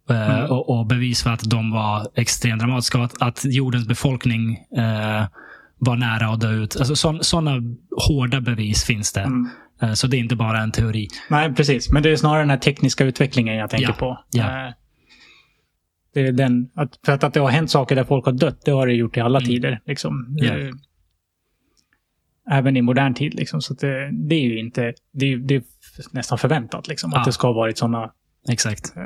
Eh, 0.10 0.40
mm. 0.40 0.52
och, 0.52 0.70
och, 0.70 0.88
bevis 0.88 1.24
för 1.24 1.30
att 1.30 1.50
de 1.50 1.72
var 1.72 2.08
extremt 2.16 2.62
dramatiska. 2.62 3.02
Att, 3.02 3.22
att 3.22 3.46
jordens 3.46 3.88
befolkning 3.88 4.54
eh, 4.78 5.26
var 5.78 5.96
nära 5.96 6.28
att 6.34 6.42
dö 6.42 6.52
ut. 6.52 6.76
Alltså, 6.80 7.24
Sådana 7.24 7.62
hårda 8.08 8.42
bevis 8.42 8.84
finns 8.84 9.14
det. 9.14 9.22
Mm. 9.22 9.50
Eh, 9.82 9.94
så 9.94 10.08
det 10.08 10.18
är 10.18 10.20
inte 10.20 10.36
bara 10.36 10.60
en 10.60 10.72
teori. 10.72 11.08
Nej, 11.30 11.54
precis. 11.54 11.92
Men 11.92 12.04
det 12.04 12.10
är 12.10 12.16
snarare 12.16 12.42
den 12.42 12.50
här 12.50 12.58
tekniska 12.58 13.06
utvecklingen 13.06 13.56
jag 13.56 13.70
tänker 13.70 13.90
ja. 13.90 13.94
på. 13.94 14.20
Ja. 14.32 14.68
Eh, 14.68 14.74
det 16.14 16.28
är 16.28 16.32
den, 16.32 16.70
att, 16.74 17.00
för 17.06 17.12
att, 17.12 17.24
att 17.24 17.34
det 17.34 17.40
har 17.40 17.50
hänt 17.50 17.72
saker 17.72 17.96
där 17.96 18.04
folk 18.04 18.26
har 18.26 18.32
dött, 18.32 18.66
det 18.66 18.72
har 18.72 18.88
det 18.88 18.94
gjort 18.94 19.18
i 19.18 19.20
alla 19.20 19.40
mm. 19.40 19.48
tider. 19.48 19.82
Liksom. 19.86 20.38
Yeah. 20.44 20.74
Även 22.52 22.78
i 22.78 22.82
modern 22.82 23.14
tid. 23.14 23.34
Liksom. 23.34 23.62
Så 23.62 23.74
det, 23.74 24.12
det, 24.12 24.36
är 24.36 24.42
ju 24.44 24.60
inte, 24.60 24.94
det 25.12 25.34
är, 25.34 25.38
det 25.38 25.56
är 25.56 25.64
nästan 26.12 26.38
förväntat 26.38 26.88
liksom, 26.88 27.14
att 27.14 27.26
det 27.26 27.32
ska 27.32 27.48
ha 27.48 27.54
varit 27.54 27.78
sådana... 27.78 28.12
Exakt. 28.50 28.98
Eh, 28.98 29.04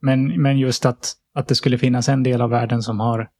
men, 0.00 0.42
men 0.42 0.58
just 0.58 0.86
att, 0.86 1.12
att 1.34 1.48
det 1.48 1.54
skulle 1.54 1.78
finnas 1.78 2.08
en 2.08 2.22
del 2.22 2.40
av 2.40 2.50
världen 2.50 2.82
som 2.82 3.00
har 3.00 3.30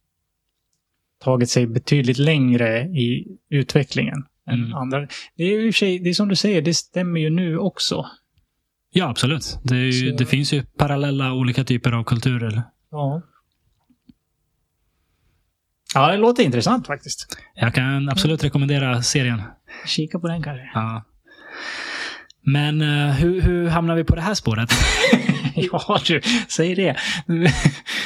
tagit 1.19 1.49
sig 1.49 1.67
betydligt 1.67 2.17
längre 2.17 2.81
i 2.81 3.37
utvecklingen 3.49 4.25
än 4.49 4.63
mm. 4.63 4.73
andra. 4.73 5.07
Det 5.37 5.43
är 5.43 5.61
ju 5.61 5.73
sig, 5.73 5.99
det 5.99 6.09
är 6.09 6.13
som 6.13 6.29
du 6.29 6.35
säger, 6.35 6.61
det 6.61 6.73
stämmer 6.73 7.19
ju 7.19 7.29
nu 7.29 7.57
också. 7.57 8.05
Ja, 8.91 9.09
absolut. 9.09 9.59
Det, 9.63 9.75
ju, 9.75 10.11
det, 10.11 10.25
finns 10.25 10.53
ju 10.53 10.63
parallella 10.63 11.33
olika 11.33 11.63
typer 11.63 11.91
av 11.91 12.03
kulturer. 12.03 12.63
Ja. 12.91 13.21
Ja, 15.93 16.11
det 16.11 16.17
låter 16.17 16.43
intressant 16.43 16.87
faktiskt. 16.87 17.37
Jag 17.55 17.75
kan 17.75 18.09
absolut 18.09 18.43
rekommendera 18.43 19.01
serien. 19.01 19.41
Kika 19.85 20.19
på 20.19 20.27
den 20.27 20.43
kanske. 20.43 20.71
Ja. 20.73 21.05
Men 22.41 22.81
eh, 22.81 23.15
hur, 23.15 23.41
hur 23.41 23.67
hamnar 23.67 23.95
vi 23.95 24.03
på 24.03 24.15
det 24.15 24.21
här 24.21 24.33
spåret? 24.33 24.69
ja, 25.55 25.99
du, 26.07 26.21
säg 26.47 26.75
det. 26.75 26.95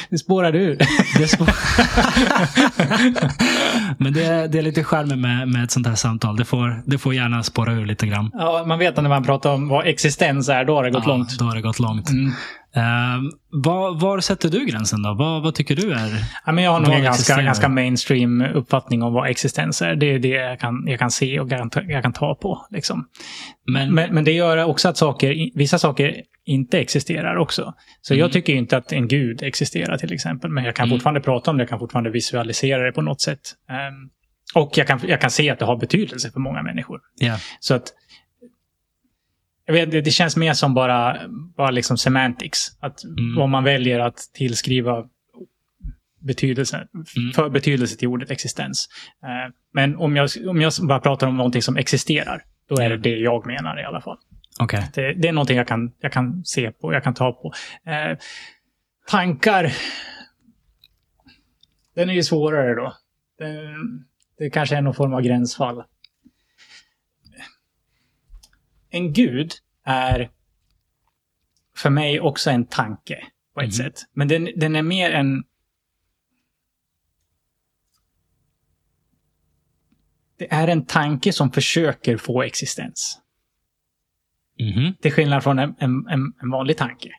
Nu 0.08 0.18
spårar 0.18 0.52
du. 0.52 0.78
Det 1.18 1.28
spår... 1.28 1.46
Men 3.98 4.12
det, 4.12 4.24
är- 4.24 4.48
det 4.48 4.58
är 4.58 4.62
lite 4.62 4.84
charmen 4.84 5.20
med, 5.20 5.48
med 5.48 5.64
ett 5.64 5.70
sånt 5.70 5.86
här 5.86 5.94
samtal. 5.94 6.36
Det 6.36 6.44
får, 6.44 6.82
det 6.86 6.98
får 6.98 7.14
gärna 7.14 7.42
spåra 7.42 7.72
ur 7.72 7.86
lite 7.86 8.06
grann. 8.06 8.30
Ja, 8.34 8.64
man 8.66 8.78
vet 8.78 8.96
när 8.96 9.08
man 9.08 9.24
pratar 9.24 9.52
om 9.54 9.68
vad 9.68 9.86
existens 9.86 10.48
är, 10.48 10.64
då 10.64 10.74
har 10.76 10.84
det 10.84 10.90
gått 10.90 11.02
Ja, 11.06 11.10
långt. 11.16 11.38
Då 11.38 11.44
har 11.44 11.54
det 11.54 11.60
gått 11.62 11.78
långt. 11.78 12.10
Mm. 12.10 12.32
Eh, 12.76 13.20
var, 13.50 14.00
var 14.00 14.20
sätter 14.20 14.48
du 14.48 14.66
gränsen 14.66 15.02
då? 15.02 15.14
Vad, 15.14 15.42
vad 15.42 15.54
tycker 15.54 15.76
du 15.76 15.92
är... 15.92 16.10
Ja, 16.46 16.52
men 16.52 16.64
jag 16.64 16.70
har 16.70 16.80
nog 16.80 16.92
en 16.94 17.02
ganska, 17.02 17.42
ganska 17.42 17.68
mainstream 17.68 18.42
uppfattning 18.42 19.02
om 19.02 19.12
vad 19.12 19.28
existens 19.30 19.82
är. 19.82 19.94
Det 19.96 20.06
är 20.06 20.18
det 20.18 20.28
jag 20.28 20.60
kan, 20.60 20.84
jag 20.86 20.98
kan 20.98 21.10
se 21.10 21.40
och 21.40 21.52
jag 21.52 21.58
kan, 21.58 21.70
ta- 21.70 21.82
jag 21.82 22.02
kan 22.02 22.12
ta 22.12 22.34
på. 22.34 22.66
Liksom. 22.70 23.08
Men, 23.72 23.94
Men, 23.94 24.14
men 24.14 24.24
det 24.24 24.32
gör 24.32 24.64
också 24.64 24.88
att 24.88 24.96
saker, 24.96 25.58
vissa 25.58 25.78
saker 25.78 26.14
inte 26.46 26.78
existerar 26.80 27.36
också. 27.36 27.74
Så 28.02 28.14
Mm. 28.14 28.20
jag 28.20 28.32
tycker 28.32 28.54
inte 28.54 28.76
att 28.76 28.92
en 28.92 29.08
gud 29.08 29.42
existerar 29.42 29.96
till 29.96 30.12
exempel. 30.12 30.50
Men 30.50 30.64
jag 30.64 30.74
kan 30.76 30.84
Mm. 30.88 30.96
fortfarande 30.96 31.20
prata 31.20 31.50
om 31.50 31.56
det, 31.56 31.62
jag 31.62 31.68
kan 31.68 31.78
fortfarande 31.78 32.10
visualisera 32.10 32.82
det 32.86 32.92
på 32.92 33.02
något 33.02 33.20
sätt. 33.20 33.40
Ehm, 33.70 34.10
och 34.54 34.72
jag 34.78 34.86
kan, 34.86 35.00
jag 35.06 35.20
kan 35.20 35.30
se 35.30 35.50
att 35.50 35.58
det 35.58 35.64
har 35.64 35.76
betydelse 35.76 36.30
för 36.30 36.40
många 36.40 36.62
människor. 36.62 37.00
ja. 37.20 37.36
Så 37.60 37.74
att 37.74 37.92
jag 39.66 39.74
vet, 39.74 39.90
det, 39.90 40.00
det 40.00 40.10
känns 40.10 40.36
mer 40.36 40.52
som 40.52 40.74
bara, 40.74 41.20
bara 41.56 41.70
liksom 41.70 41.98
semantics. 41.98 42.66
Att 42.80 43.04
Mm. 43.04 43.36
vad 43.36 43.48
man 43.48 43.64
väljer 43.64 44.00
att 44.00 44.16
tillskriva 44.34 45.04
betydelse, 46.20 46.76
Mm. 46.76 47.32
för 47.34 47.48
betydelse 47.50 47.96
till 47.96 48.08
ordet 48.08 48.30
existens. 48.30 48.88
Eh, 49.22 49.52
men 49.72 49.96
om 49.96 50.16
jag, 50.16 50.28
om 50.48 50.60
jag 50.60 50.72
bara 50.88 51.00
pratar 51.00 51.26
om 51.26 51.36
någonting 51.36 51.62
som 51.62 51.76
existerar, 51.76 52.42
då 52.68 52.74
är 52.76 52.80
det 52.88 52.94
Mm. 52.94 53.02
det 53.02 53.10
jag 53.16 53.46
menar 53.46 53.80
i 53.80 53.84
alla 53.84 54.00
fall. 54.00 54.18
Okej. 54.60 54.90
Det, 54.94 55.14
det 55.14 55.28
är 55.28 55.32
någonting 55.32 55.56
jag 55.56 55.68
kan, 55.68 55.92
jag 56.00 56.12
kan 56.12 56.44
se 56.44 56.70
på, 56.72 56.92
jag 56.92 57.04
kan 57.04 57.14
ta 57.14 57.32
på. 57.32 57.52
Eh, 57.90 58.18
tankar, 59.10 59.72
den 61.94 62.10
är 62.10 62.14
ju 62.14 62.22
svårare 62.22 62.74
då. 62.74 62.94
Det, 63.38 63.74
det 64.38 64.50
kanske 64.50 64.76
är 64.76 64.82
någon 64.82 64.94
form 64.94 65.14
av 65.14 65.20
gränsfall. 65.22 65.82
En 68.94 69.12
gud 69.12 69.52
är 69.84 70.30
för 71.76 71.90
mig 71.90 72.20
också 72.20 72.50
en 72.50 72.66
tanke 72.66 73.24
på 73.54 73.60
ett 73.60 73.66
Mhm. 73.66 73.72
sätt. 73.72 73.94
Men 74.12 74.28
den, 74.28 74.48
den 74.56 74.76
är 74.76 74.82
mer 74.82 75.10
en... 75.12 75.44
Det 80.38 80.52
är 80.52 80.68
en 80.68 80.86
tanke 80.86 81.32
som 81.32 81.52
försöker 81.52 82.16
få 82.16 82.42
existens. 82.42 83.18
Mhm. 84.60 84.94
Till 85.02 85.12
skillnad 85.12 85.42
från 85.42 85.58
en, 85.58 85.74
en, 85.78 86.06
en, 86.42 86.50
vanlig 86.50 86.76
tanke. 86.76 87.08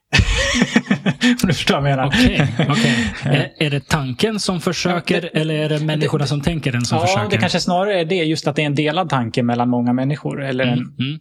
Om 1.24 1.36
du 1.48 1.54
förstår 1.54 1.82
vad 1.82 1.92
jag 1.92 1.98
menar. 1.98 2.08
Okej. 2.08 2.48
okej. 2.70 3.14
Är, 3.24 3.64
är 3.66 3.70
det 3.70 3.88
tanken 3.88 4.40
som 4.40 4.62
försöker 4.62 5.16
Ja, 5.16 5.22
det- 5.22 5.28
eller 5.40 5.56
är 5.56 5.70
det 5.70 5.86
människorna 5.86 6.26
som 6.28 6.42
tänker 6.42 6.72
den 6.72 6.86
som 6.86 6.98
ja, 6.98 7.06
försöker? 7.08 7.30
det 7.30 7.38
kanske 7.38 7.60
snarare 7.60 8.00
är 8.00 8.06
det. 8.06 8.16
Just 8.24 8.48
att 8.48 8.56
det 8.56 8.62
är 8.62 8.66
en 8.66 8.76
delad 8.76 9.10
tanke 9.10 9.44
mellan 9.44 9.70
många 9.70 9.94
människor. 9.94 10.44
Eller 10.44 10.66
en, 10.66 10.80
Mm. 10.80 11.20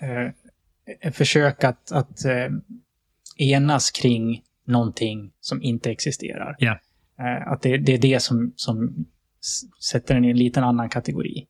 Eh, 0.00 1.12
försök 1.12 1.64
att, 1.64 1.92
att 1.92 2.24
eh, 2.24 2.48
enas 3.36 3.90
kring 3.90 4.42
någonting 4.66 5.32
som 5.40 5.62
inte 5.62 5.90
existerar. 5.90 6.56
Ja. 6.58 6.78
Eh, 7.18 7.52
att 7.52 7.62
det, 7.62 7.76
det 7.76 7.92
är 7.94 7.98
det 7.98 8.20
som, 8.20 8.52
som 8.56 9.06
sätter 9.84 10.14
den 10.14 10.24
i 10.24 10.30
en 10.30 10.38
liten 10.38 10.64
annan 10.64 10.88
kategori. 10.88 11.46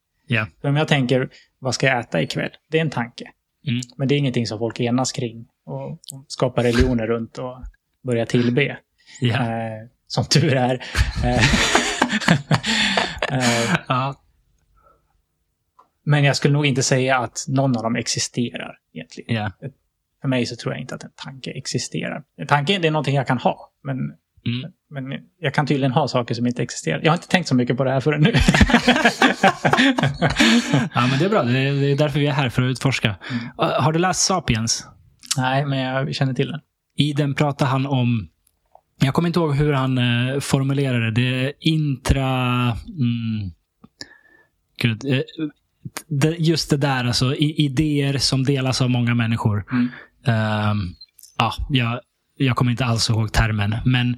För 0.61 0.69
om 0.69 0.77
jag 0.77 0.89
tänker, 0.89 1.31
vad 1.59 1.75
ska 1.75 1.87
jag 1.87 2.01
äta 2.01 2.23
ikväll? 2.23 2.51
Det 2.71 2.79
är 2.79 2.83
en 2.83 2.91
tanke. 2.91 3.31
Mm. 3.67 3.81
Men 3.97 4.09
det 4.09 4.15
är 4.15 4.19
ingenting 4.19 4.47
som 4.47 4.59
folk 4.59 4.81
enas 4.81 5.13
kring 5.13 5.47
och, 5.65 5.91
och 5.91 6.25
skapar 6.29 6.63
religioner 6.63 7.07
runt 7.07 7.39
och 7.39 7.57
börjar 8.03 8.27
tillbe. 8.27 8.79
Ja. 9.21 9.35
Eh, 9.35 9.89
som 10.07 10.25
tur 10.25 10.55
är. 10.55 10.85
Eh, 11.25 11.43
eh, 13.39 13.77
Ja. 13.89 14.15
Men 16.07 16.25
jag 16.25 16.37
skulle 16.37 16.55
nog 16.55 16.67
inte 16.67 16.83
säga 16.83 17.19
att 17.19 17.45
någon 17.49 17.77
av 17.77 17.83
dem 17.83 17.97
existerar 17.97 18.79
egentligen. 18.95 19.35
Ja. 19.37 19.51
För 20.21 20.29
mig 20.29 20.47
så 20.47 20.57
tror 20.57 20.75
jag 20.75 20.81
inte 20.81 20.95
att 20.95 21.05
en 21.05 21.11
tanke 21.25 21.51
existerar. 21.51 22.23
En 22.37 22.47
tanke 22.47 22.79
det 22.79 22.89
är 22.89 22.93
någonting 22.93 23.17
jag 23.17 23.27
kan 23.27 23.39
ha. 23.39 23.73
Men, 23.85 23.97
Mm. 24.47 24.73
men 24.91 25.21
jag 25.41 25.55
kan 25.55 25.67
tydligen 25.67 25.93
ha 25.93 26.09
saker 26.09 26.35
som 26.35 26.47
inte 26.47 26.63
existerar. 26.63 27.01
Jag 27.05 27.13
har 27.13 27.17
inte 27.17 27.29
tänkt 27.29 27.49
så 27.49 27.55
mycket 27.55 27.77
på 27.77 27.85
det 27.85 27.91
här 27.91 28.01
förrän 28.01 28.21
nu. 28.21 28.31
ja, 30.95 31.07
men 31.11 31.19
det 31.19 31.25
är 31.25 31.29
bra. 31.29 31.43
Det 31.43 31.59
är, 31.59 31.73
det 31.73 31.93
är 31.93 31.97
därför 31.97 32.19
vi 32.21 32.27
är 32.27 32.33
här, 32.33 32.49
för 32.49 32.63
att 32.63 32.71
utforska. 32.71 33.17
Mm. 33.31 33.45
Har 33.57 33.93
du 33.93 33.99
läst 33.99 34.23
Sapiens? 34.23 34.87
Nej, 35.37 35.67
men 35.67 35.79
jag 35.79 36.15
känner 36.15 36.35
till 36.35 36.49
den. 36.49 36.61
I 36.97 37.13
den 37.13 37.35
pratar 37.35 37.67
han 37.67 37.87
om 37.87 38.29
jag 39.01 39.15
kommer 39.15 39.27
inte 39.29 39.41
ihåg 39.41 39.55
hur 39.57 39.73
han 39.73 39.99
eh, 39.99 40.41
formulerade 40.41 41.11
det. 41.11 41.21
Det 41.21 41.47
är 41.47 41.53
intra... 41.61 42.27
Mm, 42.87 43.51
gud, 44.83 45.05
eh, 45.05 45.21
just 46.39 46.71
det 46.71 46.77
där, 46.77 47.05
alltså 47.05 47.35
idéer 47.37 48.19
som 48.19 48.45
delas 48.45 48.83
av 48.83 48.91
många 48.91 49.15
människor. 49.15 49.65
Mm. 49.73 49.89
Ehm, 50.27 50.95
ja, 51.39 51.55
jag, 51.69 52.01
jag 52.37 52.57
kommer 52.57 52.71
inte 52.71 52.85
alls 52.85 53.11
ihåg 53.11 53.33
termen. 53.33 53.77
Men 53.85 54.17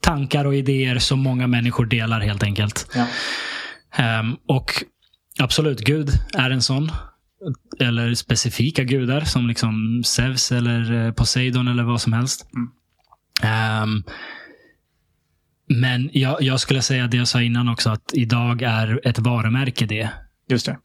tankar 0.00 0.44
och 0.44 0.54
idéer 0.54 0.98
som 0.98 1.20
många 1.20 1.46
människor 1.46 1.86
delar 1.86 2.20
helt 2.20 2.42
enkelt. 2.42 2.90
Ja. 2.94 3.06
Ehm, 4.04 4.36
och 4.48 4.84
absolut, 5.38 5.80
Gud 5.80 6.10
är 6.34 6.50
en 6.50 6.62
sån. 6.62 6.90
Eller 7.80 8.14
specifika 8.14 8.84
gudar 8.84 9.20
som 9.20 9.48
liksom 9.48 10.02
Zeus 10.04 10.52
eller 10.52 11.06
eh, 11.06 11.12
Poseidon 11.12 11.68
eller 11.68 11.82
vad 11.82 12.00
som 12.00 12.12
helst. 12.12 12.46
Mm. 12.54 12.70
Ehm, 13.42 14.02
men 15.68 16.10
jag, 16.12 16.42
jag 16.42 16.60
skulle 16.60 16.82
säga 16.82 17.06
det 17.06 17.16
jag 17.16 17.28
sa 17.28 17.42
innan 17.42 17.68
också, 17.68 17.90
att 17.90 18.10
idag 18.12 18.62
är 18.62 19.00
ett 19.04 19.18
varumärke 19.18 19.86
det. 19.86 20.10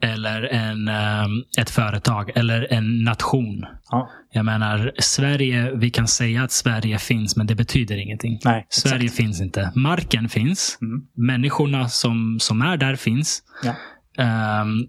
Eller 0.02 0.44
en, 0.44 0.88
ehm, 0.88 1.44
ett 1.60 1.70
företag. 1.70 2.32
Eller 2.36 2.74
en 2.74 3.04
nation. 3.04 3.66
Ja. 3.90 4.10
Jag 4.32 4.46
menar, 4.46 4.92
Sverige, 5.00 5.72
vi 5.76 5.90
kan 5.90 6.08
säga 6.08 6.44
att 6.44 6.52
Sverige 6.52 6.98
finns, 7.00 7.36
men 7.36 7.48
det 7.48 7.56
betyder 7.56 7.98
ingenting. 7.98 8.40
Nej, 8.46 8.66
Sverige 8.70 9.04
exakt. 9.06 9.18
finns 9.18 9.42
inte. 9.42 9.72
Marken 9.76 10.30
finns. 10.30 10.78
Mm. 10.82 11.02
Människorna 11.16 11.90
som, 11.90 12.38
som 12.40 12.62
är 12.62 12.78
där 12.78 12.96
finns. 12.96 13.44
Ja. 13.64 13.76
Ehm, 14.24 14.88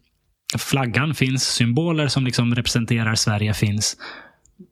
flaggan 0.59 1.15
finns. 1.15 1.45
Symboler 1.45 2.09
som 2.09 2.25
liksom 2.25 2.55
representerar 2.55 3.15
Sverige 3.15 3.55
finns. 3.55 3.97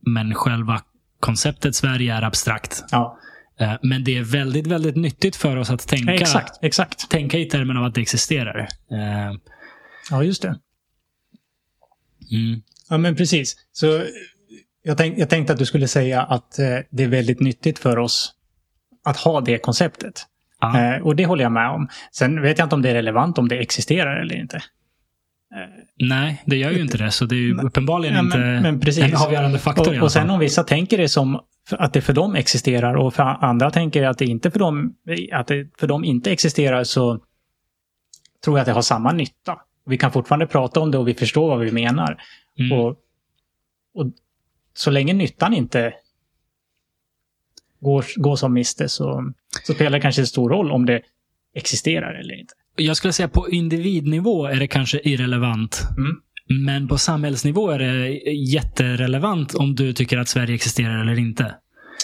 Men 0.07 0.35
själva 0.35 0.81
konceptet 1.21 1.75
Sverige 1.75 2.15
är 2.15 2.23
abstrakt. 2.23 2.85
Ja. 2.91 3.19
Eh, 3.61 3.73
men 3.83 4.05
det 4.05 4.19
är 4.19 4.23
väldigt, 4.23 4.67
väldigt 4.67 4.97
nyttigt 4.97 5.37
för 5.37 5.57
oss 5.57 5.71
att 5.71 5.89
tänka, 5.89 6.15
Exakt, 6.15 6.59
exakt. 6.65 7.11
tänka 7.11 7.39
i 7.39 7.45
termer 7.45 7.75
av 7.75 7.85
att 7.85 7.95
det 7.95 8.01
existerar. 8.01 8.69
Eh, 10.11 10.17
Ja, 10.17 10.25
just 10.25 10.43
det. 10.43 10.49
mm, 12.31 12.63
Ja, 12.89 12.99
men 12.99 13.17
precis. 13.17 13.57
Så 13.73 13.97
eh, 13.97 14.03
jag, 14.83 14.99
tänk, 14.99 15.19
jag 15.19 15.31
tänkte 15.31 15.53
att 15.53 15.59
du 15.59 15.67
skulle 15.67 15.89
säga 15.89 16.23
att 16.23 16.59
eh, 16.59 16.79
det 16.91 17.03
är 17.05 17.09
väldigt 17.09 17.41
nyttigt 17.41 17.79
för 17.79 17.99
oss 17.99 18.33
att 19.05 19.17
ha 19.17 19.41
det 19.41 19.59
konceptet. 19.59 20.27
Eh, 20.63 21.03
och 21.07 21.17
det 21.17 21.27
håller 21.27 21.43
jag 21.43 21.53
med 21.53 21.71
om. 21.71 21.89
Sen 22.13 22.43
vet 22.43 22.59
jag 22.59 22.67
inte 22.67 22.75
om 22.75 22.83
det 22.83 22.91
är 22.91 22.95
relevant 22.95 23.39
om 23.39 23.49
det 23.49 23.59
existerar 23.59 24.21
eller 24.21 24.35
inte. 24.35 24.63
Nej, 25.99 26.43
det 26.47 26.57
gör 26.57 26.71
ju 26.71 26.81
inte 26.81 26.99
det. 26.99 27.11
Så 27.11 27.25
det 27.25 27.35
är 27.35 27.39
ju 27.39 27.59
uppenbarligen 27.61 28.15
Ja, 28.15 28.21
inte 28.23 28.39
men, 28.39 28.63
men 28.63 28.81
precis. 28.81 29.05
en 29.05 29.17
avgörande 29.17 29.59
faktor 29.59 29.97
och, 29.97 30.03
och 30.03 30.13
sen 30.13 30.31
om 30.31 30.39
vissa 30.39 30.65
tänker 30.65 30.99
det 30.99 31.09
som 31.09 31.41
att 31.71 31.93
det 31.93 32.01
för 32.01 32.13
dem 32.13 32.35
existerar 32.35 32.95
och 32.95 33.15
för 33.15 33.23
andra 33.23 33.71
tänker 33.71 34.03
att 34.03 34.19
det 34.19 34.25
inte 34.25 34.51
för 34.51 34.59
dem, 34.59 34.95
att 35.33 35.47
det 35.47 35.69
för 35.79 35.87
dem 35.87 36.05
inte 36.05 36.33
existerar 36.33 36.85
så 36.85 37.21
tror 38.45 38.59
jag 38.59 38.61
att 38.61 38.67
det 38.67 38.73
har 38.73 38.83
samma 38.83 39.13
nytta. 39.13 39.59
Vi 39.87 39.99
kan 39.99 40.13
fortfarande 40.13 40.47
prata 40.47 40.81
om 40.81 40.91
det 40.91 40.99
och 40.99 41.09
vi 41.09 41.15
förstår 41.15 41.49
vad 41.49 41.61
vi 41.61 41.73
menar. 41.73 42.23
Mm. 42.59 42.79
Och, 42.79 42.89
och 43.95 44.13
så 44.75 44.91
länge 44.91 45.13
nyttan 45.13 45.55
inte 45.55 45.95
går, 47.81 48.05
går 48.17 48.37
som 48.37 48.53
miste 48.53 48.89
så, 48.89 49.33
så 49.63 49.75
spelar 49.75 49.91
det 49.91 50.01
kanske 50.01 50.23
en 50.23 50.27
stor 50.27 50.51
roll 50.51 50.71
om 50.71 50.87
det 50.87 51.03
existerar 51.55 52.15
eller 52.15 52.41
inte. 52.41 52.55
Jag 52.77 52.97
skulle 52.97 53.13
säga 53.13 53.29
på 53.29 53.51
individnivå 53.51 54.47
är 54.47 54.57
det 54.57 54.67
kanske 54.67 55.01
irrelevant. 55.05 55.83
Mm. 55.97 56.21
Men 56.65 56.89
på 56.89 56.99
samhällsnivå 56.99 57.71
är 57.71 57.79
det 57.79 58.09
jätterelevant 58.33 59.55
om 59.55 59.75
du 59.75 59.93
tycker 59.93 60.19
att 60.19 60.29
Sverige 60.29 60.55
existerar 60.55 61.01
eller 61.01 61.19
inte. 61.19 61.55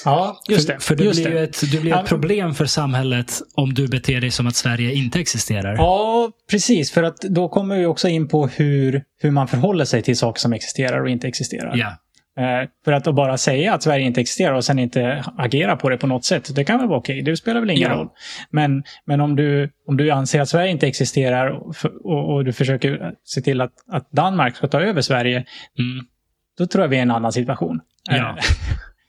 Ja, 0.05 0.41
just 0.49 0.67
för, 0.67 0.75
det. 0.75 0.81
För 0.81 0.97
det 0.97 1.05
just 1.05 1.25
blir 1.25 1.35
det. 1.35 1.41
ett, 1.43 1.73
det 1.73 1.81
blir 1.81 1.95
ett 1.97 2.07
problem 2.07 2.55
för 2.55 2.65
samhället 2.67 3.33
om 3.55 3.75
du 3.75 3.89
beter 3.89 4.21
dig 4.21 4.31
som 4.31 4.47
att 4.47 4.57
Sverige 4.57 4.93
inte 4.93 5.21
existerar. 5.21 5.75
Ja, 5.75 6.31
precis. 6.51 6.91
För 6.93 7.03
att 7.03 7.21
då 7.21 7.49
kommer 7.49 7.77
vi 7.77 7.87
också 7.87 8.09
in 8.09 8.29
på 8.29 8.47
hur, 8.47 9.03
hur 9.21 9.31
man 9.31 9.49
förhåller 9.49 9.85
sig 9.85 10.03
till 10.03 10.17
saker 10.17 10.41
som 10.41 10.53
existerar 10.53 11.01
och 11.03 11.09
inte 11.09 11.29
existerar. 11.29 11.77
Ja. 11.77 11.97
Eh, 12.43 12.69
för 12.85 12.93
att 12.93 13.05
bara 13.15 13.39
säga 13.39 13.75
att 13.75 13.83
Sverige 13.83 14.05
inte 14.07 14.21
existerar 14.21 14.53
och 14.55 14.65
sen 14.65 14.79
inte 14.79 15.25
agera 15.39 15.77
på 15.77 15.89
det 15.89 15.97
på 15.97 16.07
något 16.07 16.25
sätt, 16.25 16.55
det 16.57 16.65
kan 16.65 16.79
väl 16.79 16.89
vara 16.89 16.99
okej. 16.99 17.23
Det 17.23 17.37
spelar 17.37 17.61
väl 17.61 17.71
ingen 17.71 17.91
Ja. 17.91 17.97
roll. 17.97 18.09
Men, 18.51 18.83
men 19.05 19.21
om, 19.21 19.37
du, 19.37 19.71
om 19.87 19.97
du 19.97 20.11
anser 20.11 20.41
att 20.41 20.49
Sverige 20.49 20.71
inte 20.71 20.87
existerar 20.87 21.51
och, 21.51 21.75
och, 22.05 22.35
och 22.35 22.45
du 22.45 22.53
försöker 22.53 23.13
se 23.25 23.41
till 23.41 23.61
att, 23.61 23.73
att 23.93 24.11
Danmark 24.11 24.57
ska 24.57 24.67
ta 24.69 24.81
över 24.81 25.01
Sverige, 25.01 25.37
Mm. 25.79 26.07
då 26.59 26.67
tror 26.67 26.85
jag 26.85 26.89
vi 26.89 26.97
är 26.97 27.01
i 27.01 27.03
en 27.03 27.11
annan 27.11 27.33
situation. 27.33 27.81
Ja. 28.11 28.37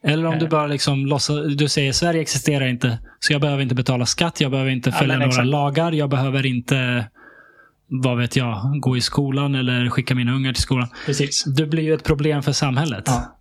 Eh, 0.04 0.14
Eller 0.14 0.26
om 0.26 0.40
du 0.40 0.48
bara 0.48 0.68
liksom 0.68 1.06
låtsas, 1.06 1.56
du 1.56 1.70
säger 1.70 1.94
Sverige 1.94 2.22
existerar 2.22 2.68
inte, 2.68 3.00
så 3.20 3.34
jag 3.34 3.42
behöver 3.42 3.64
inte 3.64 3.76
betala 3.76 4.06
skatt, 4.06 4.42
jag 4.42 4.52
behöver 4.52 4.72
inte 4.72 4.90
Ja, 4.90 4.96
följa 4.96 5.18
men 5.18 5.30
några 5.30 5.44
lagar, 5.44 5.92
jag 5.92 6.10
behöver 6.10 6.46
inte, 6.46 7.08
vad 7.88 8.18
vet 8.18 8.36
jag, 8.36 8.80
gå 8.82 8.98
i 8.98 9.02
skolan 9.02 9.56
eller 9.56 9.90
skicka 9.90 10.16
mina 10.16 10.34
ungar 10.34 10.54
till 10.54 10.64
skolan. 10.64 10.88
Precis. 11.06 11.44
Du 11.44 11.66
blir 11.66 11.84
ju 11.84 11.94
ett 11.94 12.04
problem 12.04 12.44
för 12.44 12.52
samhället. 12.52 13.04
Ja. 13.08 13.36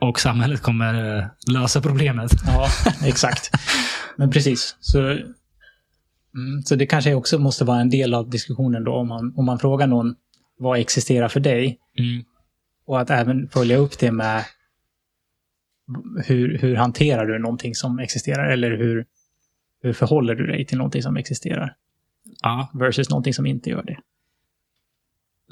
Och 0.00 0.20
samhället 0.20 0.62
kommer 0.62 1.18
eh, 1.18 1.24
lösa 1.52 1.80
problemet. 1.80 2.30
Ja, 2.46 2.68
exakt. 3.04 3.50
Men 4.16 4.30
precis. 4.30 4.76
Så, 4.80 5.00
mm, 5.00 6.62
så 6.64 6.76
det 6.76 6.86
kanske 6.86 7.14
också 7.14 7.38
måste 7.38 7.64
vara 7.64 7.80
en 7.80 7.90
del 7.90 8.14
av 8.14 8.30
diskussionen 8.30 8.84
då 8.84 8.94
om 8.94 9.08
man, 9.08 9.34
om 9.36 9.44
man 9.46 9.58
frågar 9.58 9.86
någon 9.86 10.14
vad 10.58 10.78
existerar 10.78 11.28
för 11.28 11.40
dig? 11.40 11.78
Mm. 11.98 12.24
Och 12.86 13.00
att 13.00 13.10
även 13.10 13.48
följa 13.48 13.76
upp 13.76 13.98
det 13.98 14.12
med 14.12 14.44
hur, 16.26 16.58
hur 16.58 16.76
hanterar 16.76 17.26
du 17.26 17.38
någonting 17.38 17.74
som 17.74 17.98
existerar? 17.98 18.50
Eller 18.50 18.70
hur, 18.70 19.04
hur 19.82 19.92
förhåller 19.92 20.34
du 20.34 20.46
dig 20.46 20.66
till 20.66 20.78
någonting 20.78 21.02
som 21.02 21.16
existerar? 21.16 21.74
Ja, 22.42 22.70
Versus 22.74 23.10
någonting 23.10 23.34
som 23.34 23.46
inte 23.46 23.70
gör 23.70 23.82
det. 23.82 23.96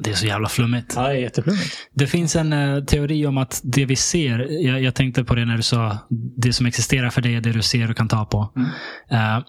det 0.05 0.11
är 0.11 0.15
så 0.15 0.27
jävla 0.27 0.49
flummigt. 0.49 0.93
Ja, 0.97 1.03
det 1.09 1.15
är 1.15 1.19
jätteflummigt. 1.21 1.77
Det 1.95 2.07
finns 2.07 2.37
en 2.37 2.53
eh, 2.53 2.85
teori 2.85 3.27
om 3.27 3.39
att 3.39 3.61
det 3.65 3.85
vi 3.87 3.97
ser, 3.97 4.39
jag, 4.67 4.83
jag 4.83 4.95
tänkte 4.95 5.25
på 5.25 5.35
det 5.35 5.45
när 5.45 5.57
du 5.57 5.63
sa, 5.63 5.99
det 6.37 6.53
som 6.53 6.67
existerar 6.67 7.11
för 7.11 7.21
dig 7.23 7.35
är 7.35 7.41
det 7.41 7.53
du 7.53 7.63
ser 7.63 7.91
och 7.91 7.97
kan 7.97 8.09
ta 8.09 8.25
på. 8.25 8.53
Mm. 8.57 8.69
Eh, 9.11 9.45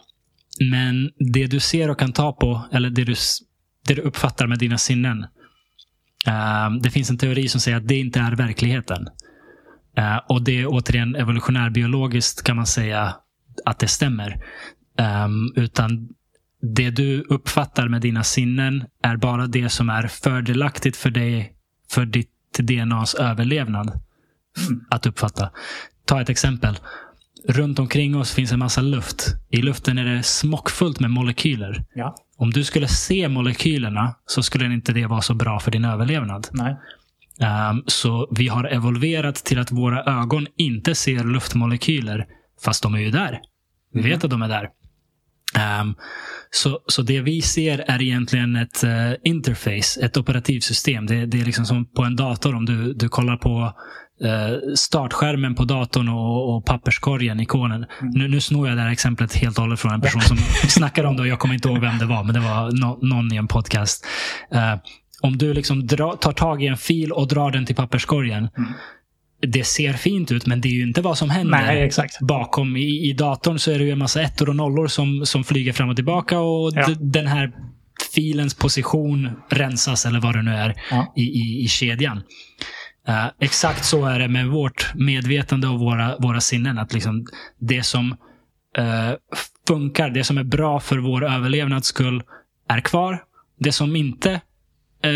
men 0.72 1.12
det 1.34 1.48
du 1.48 1.60
ser 1.60 1.90
och 1.90 2.00
kan 2.00 2.14
ta 2.14 2.34
på, 2.34 2.68
eller 2.72 2.90
det 2.90 3.04
du, 3.04 3.16
det 3.88 3.94
du 3.94 4.02
uppfattar 4.02 4.48
med 4.48 4.60
dina 4.60 4.78
sinnen. 4.78 5.24
eh, 6.28 6.72
det 6.82 6.90
finns 6.90 7.10
en 7.10 7.18
teori 7.18 7.48
som 7.48 7.62
säger 7.62 7.78
att 7.78 7.88
det 7.88 7.96
inte 8.00 8.20
är 8.20 8.36
verkligheten. 8.36 9.08
Eh, 9.98 10.18
och 10.30 10.44
det 10.44 10.62
är 10.62 10.68
återigen 10.68 11.16
evolutionärbiologiskt 11.16 12.44
kan 12.44 12.56
man 12.56 12.66
säga 12.66 13.16
att 13.66 13.80
det 13.80 13.88
stämmer. 13.88 14.44
Ehm, 14.98 15.54
utan 15.56 16.10
det 16.62 16.90
du 16.90 17.22
uppfattar 17.22 17.88
med 17.88 18.02
dina 18.02 18.24
sinnen 18.24 18.84
är 19.04 19.18
bara 19.18 19.48
det 19.48 19.70
som 19.70 19.90
är 19.90 20.08
fördelaktigt 20.08 20.98
för 20.98 21.10
dig, 21.10 21.54
för 21.92 22.06
ditt 22.06 22.30
DNAs 22.60 23.14
överlevnad. 23.16 23.88
Mm. 24.68 24.86
Att 24.90 25.06
uppfatta. 25.06 25.50
Ta 26.06 26.22
ett 26.22 26.30
exempel. 26.30 26.78
Runt 27.48 27.80
omkring 27.80 28.16
oss 28.16 28.34
finns 28.34 28.52
en 28.52 28.60
massa 28.60 28.82
luft. 28.82 29.26
I 29.50 29.62
luften 29.62 29.98
är 29.98 30.06
det 30.06 30.24
smockfullt 30.24 31.00
med 31.00 31.12
molekyler. 31.12 31.86
Ja, 31.96 32.16
Om 32.38 32.52
du 32.52 32.64
skulle 32.64 32.88
se 32.88 33.30
molekylerna 33.30 34.16
så 34.26 34.44
skulle 34.44 34.66
inte 34.66 34.94
det 34.94 35.06
vara 35.06 35.22
så 35.22 35.34
bra 35.34 35.60
för 35.60 35.72
din 35.72 35.86
överlevnad. 35.86 36.48
nej. 36.52 36.78
Ehm, 37.44 37.84
så 37.88 38.28
vi 38.36 38.48
har 38.48 38.64
evolverat 38.74 39.36
till 39.36 39.60
att 39.60 39.72
våra 39.72 40.04
ögon 40.22 40.48
inte 40.58 40.96
ser 40.96 41.24
luftmolekyler, 41.24 42.26
fast 42.66 42.84
de 42.84 42.94
är 42.96 43.00
ju 43.00 43.12
där. 43.12 43.40
Vi 43.94 44.00
Mm. 44.00 44.12
vet 44.12 44.24
att 44.24 44.32
de 44.32 44.42
är 44.42 44.48
där. 44.48 44.70
Ehm, 45.56 45.94
så, 46.52 46.80
så 46.88 47.02
det 47.02 47.22
vi 47.22 47.42
ser 47.42 47.80
är 47.88 48.02
egentligen 48.02 48.56
ett 48.56 48.84
eh, 48.84 49.12
interface, 49.24 50.02
ett 50.06 50.18
operativsystem. 50.18 51.06
Det, 51.06 51.26
det 51.26 51.42
är 51.42 51.46
liksom 51.46 51.66
som 51.66 51.86
på 51.86 52.04
en 52.04 52.16
dator. 52.16 52.56
Om 52.56 52.66
du, 52.66 52.94
du 52.94 53.10
kollar 53.10 53.38
på 53.38 53.74
eh, 54.24 54.74
startskärmen 54.76 55.56
på 55.56 55.66
datorn 55.66 56.10
och, 56.10 56.56
och 56.56 56.66
papperskorgen, 56.66 57.40
ikonen. 57.40 57.86
Nu, 58.02 58.28
nu 58.28 58.42
snor 58.42 58.68
jag 58.68 58.78
det 58.78 58.82
här 58.82 58.92
exemplet 58.92 59.36
helt 59.36 59.58
och 59.58 59.64
hållet 59.64 59.80
från 59.80 59.94
en 59.94 60.02
person 60.02 60.22
som 60.22 60.38
snackade 60.68 61.08
om 61.08 61.16
det 61.16 61.22
och 61.22 61.28
jag 61.28 61.40
kommer 61.40 61.54
inte 61.54 61.70
ihåg 61.70 61.80
vem 61.80 61.98
det 61.98 62.06
var, 62.06 62.24
men 62.24 62.34
det 62.34 62.40
var 62.40 62.72
nå- 62.82 63.00
någon 63.02 63.34
i 63.34 63.36
en 63.36 63.48
podcast. 63.48 64.06
Eh, 64.52 64.76
om 65.24 65.38
du 65.38 65.54
liksom 65.54 65.88
dra, 65.88 66.16
tar 66.16 66.32
tag 66.32 66.64
i 66.64 66.68
en 66.68 66.78
fil 66.78 67.12
och 67.12 67.28
drar 67.28 67.52
den 67.52 67.66
till 67.66 67.76
papperskorgen. 67.76 68.50
Det 69.48 69.64
ser 69.64 69.94
fint 69.94 70.32
ut, 70.32 70.46
men 70.46 70.62
det 70.62 70.68
är 70.68 70.74
ju 70.74 70.84
inte 70.84 71.02
vad 71.02 71.18
som 71.18 71.30
händer. 71.30 71.62
Nej. 71.66 71.92
Bakom 72.22 72.78
i, 72.78 73.10
i 73.10 73.14
datorn 73.14 73.60
så 73.60 73.72
är 73.72 73.80
det 73.80 73.86
ju 73.86 73.92
en 73.92 73.98
massa 73.98 74.22
ettor 74.22 74.50
och 74.50 74.56
nollor 74.56 74.88
som, 74.88 75.26
som 75.26 75.44
flyger 75.44 75.74
fram 75.74 75.90
och 75.90 75.96
tillbaka. 75.96 76.40
Och 76.40 76.72
Ja. 76.76 76.88
den 77.00 77.28
här 77.28 77.52
filens 78.16 78.54
position 78.54 79.30
rensas, 79.50 80.06
eller 80.06 80.20
vad 80.20 80.36
det 80.36 80.42
nu 80.42 80.52
är, 80.52 80.76
Ja. 80.92 81.14
i, 81.16 81.22
i, 81.22 81.64
i 81.64 81.68
kedjan. 81.68 82.22
Eh, 83.08 83.26
exakt 83.40 83.86
så 83.86 84.06
är 84.06 84.20
det 84.20 84.28
med 84.28 84.48
vårt 84.48 84.92
medvetande 84.96 85.68
och 85.68 85.80
våra, 85.80 86.18
våra 86.18 86.42
sinnen. 86.42 86.78
Att 86.78 86.94
liksom 86.94 87.26
det 87.60 87.84
som 87.84 88.12
eh, 88.78 89.12
funkar, 89.68 90.10
det 90.10 90.24
som 90.24 90.38
är 90.38 90.44
bra 90.44 90.80
för 90.80 90.98
vår 90.98 91.26
överlevnads 91.26 91.88
skull, 91.88 92.24
är 92.70 92.80
kvar. 92.82 93.24
Det 93.60 93.72
som 93.72 93.96
inte 93.96 94.42
Eh, 95.04 95.10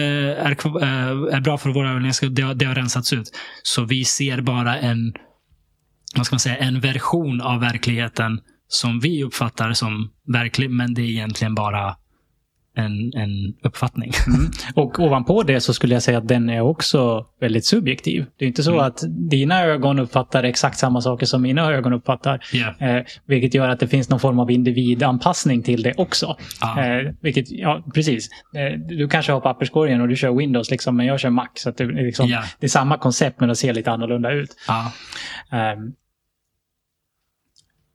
är, 0.45 0.51
eh, 0.83 1.35
är 1.35 1.39
bra 1.41 1.57
för 1.57 1.69
våra 1.69 1.89
överlevnads 1.89 2.17
skull, 2.17 2.35
det, 2.35 2.41
har- 2.41 2.53
det 2.53 2.65
har 2.65 2.75
rensats 2.75 3.13
ut. 3.13 3.31
Så 3.63 3.83
vi 3.85 4.05
ser 4.05 4.41
bara 4.41 4.77
en, 4.79 5.13
vad 6.15 6.25
ska 6.25 6.33
man 6.33 6.39
säga, 6.39 6.57
en 6.57 6.79
version 6.79 7.41
av 7.41 7.59
verkligheten 7.59 8.39
som 8.67 8.99
vi 8.99 9.23
uppfattar 9.23 9.73
som 9.73 10.09
verklig, 10.33 10.69
men 10.71 10.93
det 10.93 11.01
är 11.01 11.05
egentligen 11.09 11.55
bara 11.55 11.95
en, 12.77 13.13
en 13.15 13.53
uppfattning. 13.63 14.11
Mm. 14.27 14.51
Och 14.75 14.99
ovanpå 14.99 15.43
det 15.43 15.61
så 15.61 15.73
skulle 15.73 15.93
jag 15.93 16.03
säga 16.03 16.17
att 16.17 16.27
den 16.27 16.49
är 16.49 16.61
också 16.61 17.25
väldigt 17.41 17.65
subjektiv. 17.65 18.25
Det 18.37 18.45
är 18.45 18.47
inte 18.47 18.63
så 18.63 18.71
Mm. 18.71 18.85
att 18.85 19.03
dina 19.29 19.63
ögon 19.63 19.99
uppfattar 19.99 20.43
exakt 20.43 20.77
samma 20.77 21.01
saker 21.01 21.25
som 21.25 21.41
mina 21.41 21.71
ögon 21.71 21.93
uppfattar. 21.93 22.39
Ja. 22.53 22.87
Eh, 22.87 23.03
vilket 23.25 23.53
gör 23.53 23.69
att 23.69 23.79
det 23.79 23.87
finns 23.87 24.09
någon 24.09 24.19
form 24.19 24.39
av 24.39 24.51
individanpassning 24.51 25.63
till 25.63 25.83
det 25.83 25.93
också. 25.97 26.35
Ja. 26.61 26.85
Eh, 26.85 27.11
vilket, 27.21 27.51
ja, 27.51 27.83
precis. 27.93 28.29
Eh, 28.55 28.79
du 28.79 29.07
kanske 29.07 29.31
har 29.31 29.39
papperskorgen 29.39 30.01
och 30.01 30.07
du 30.07 30.15
kör 30.15 30.31
Windows, 30.35 30.71
liksom, 30.71 30.95
men 30.97 31.05
jag 31.05 31.19
kör 31.19 31.29
Mac. 31.29 31.47
Så 31.53 31.71
det, 31.71 31.83
är 31.83 31.87
liksom, 32.05 32.27
Ja. 32.29 32.43
det 32.59 32.65
är 32.65 32.69
samma 32.69 32.97
koncept, 32.97 33.39
men 33.39 33.49
det 33.49 33.55
ser 33.55 33.73
lite 33.73 33.91
annorlunda 33.91 34.31
ut. 34.31 34.49
Ja. 34.67 34.91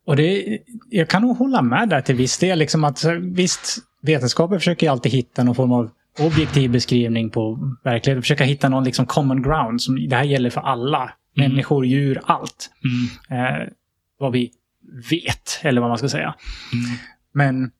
Och 0.05 0.15
det, 0.15 0.59
jag 0.89 1.07
kan 1.09 1.21
nog 1.21 1.37
hålla 1.37 1.61
med 1.61 1.89
där 1.89 2.01
till 2.01 2.15
viss 2.15 2.37
del. 2.37 2.59
Liksom 2.59 2.83
att, 2.83 3.03
visst, 3.21 3.77
vetenskapen 4.01 4.59
försöker 4.59 4.89
alltid 4.89 5.11
hitta 5.11 5.43
någon 5.43 5.55
form 5.55 5.71
av 5.71 5.91
objektiv 6.19 6.71
beskrivning 6.71 7.29
på 7.29 7.75
verkligheten. 7.83 8.21
Försöka 8.21 8.43
hitta 8.43 8.69
någon 8.69 8.83
liksom 8.83 9.05
common 9.05 9.41
ground. 9.41 9.81
Som, 9.81 10.09
det 10.09 10.15
här 10.15 10.23
gäller 10.23 10.49
för 10.49 10.61
alla. 10.61 11.13
Mm. 11.37 11.51
Människor, 11.51 11.85
djur, 11.85 12.21
allt. 12.23 12.69
Mm. 13.29 13.45
Eh, 13.61 13.67
vad 14.19 14.31
vi 14.31 14.51
vet, 15.09 15.59
eller 15.61 15.81
vad 15.81 15.89
man 15.89 15.97
ska 15.97 16.09
säga. 16.09 16.35
Mm. 16.73 16.97
Men 17.33 17.71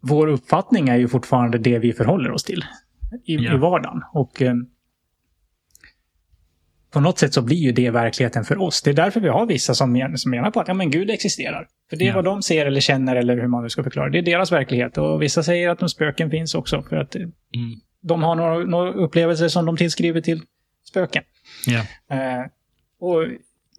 vår 0.00 0.26
uppfattning 0.26 0.88
är 0.88 0.96
ju 0.96 1.08
fortfarande 1.08 1.58
det 1.58 1.78
vi 1.78 1.92
förhåller 1.92 2.30
oss 2.30 2.44
till 2.44 2.64
i, 3.24 3.34
Ja. 3.34 3.54
i 3.54 3.58
vardagen. 3.58 4.02
Och 4.12 4.42
eh, 4.42 4.54
på 6.92 7.00
något 7.00 7.18
sätt 7.18 7.34
så 7.34 7.42
blir 7.42 7.56
ju 7.56 7.72
det 7.72 7.90
verkligheten 7.90 8.44
för 8.44 8.62
oss. 8.62 8.82
Det 8.82 8.90
är 8.90 8.94
därför 8.94 9.20
vi 9.20 9.28
har 9.28 9.46
vissa 9.46 9.74
som, 9.74 9.92
men, 9.92 10.18
som 10.18 10.30
menar 10.30 10.50
på 10.50 10.60
att 10.60 10.68
ja, 10.68 10.74
men 10.74 10.90
Gud 10.90 11.10
existerar. 11.10 11.66
För 11.90 11.96
det 11.96 12.04
är 12.04 12.08
Ja. 12.08 12.14
vad 12.14 12.24
de 12.24 12.42
ser 12.42 12.66
eller 12.66 12.80
känner 12.80 13.16
eller 13.16 13.36
hur 13.36 13.46
man 13.48 13.62
nu 13.62 13.68
ska 13.68 13.82
förklara. 13.82 14.08
Det 14.10 14.18
är 14.18 14.22
deras 14.22 14.52
verklighet. 14.52 14.98
Och 14.98 15.22
vissa 15.22 15.42
säger 15.42 15.68
att 15.70 15.78
de 15.78 15.88
spöken 15.88 16.30
finns 16.30 16.54
också. 16.54 16.82
För 16.82 16.96
att 16.96 17.14
eh, 17.16 17.20
Mm. 17.20 17.32
de 18.02 18.22
har 18.22 18.34
några, 18.34 18.58
några 18.58 18.92
upplevelser 18.92 19.48
som 19.48 19.66
de 19.66 19.76
tillskriver 19.76 20.20
till 20.20 20.40
spöken. 20.88 21.22
Ja. 21.66 21.78
Eh, 22.16 22.44
och 23.00 23.24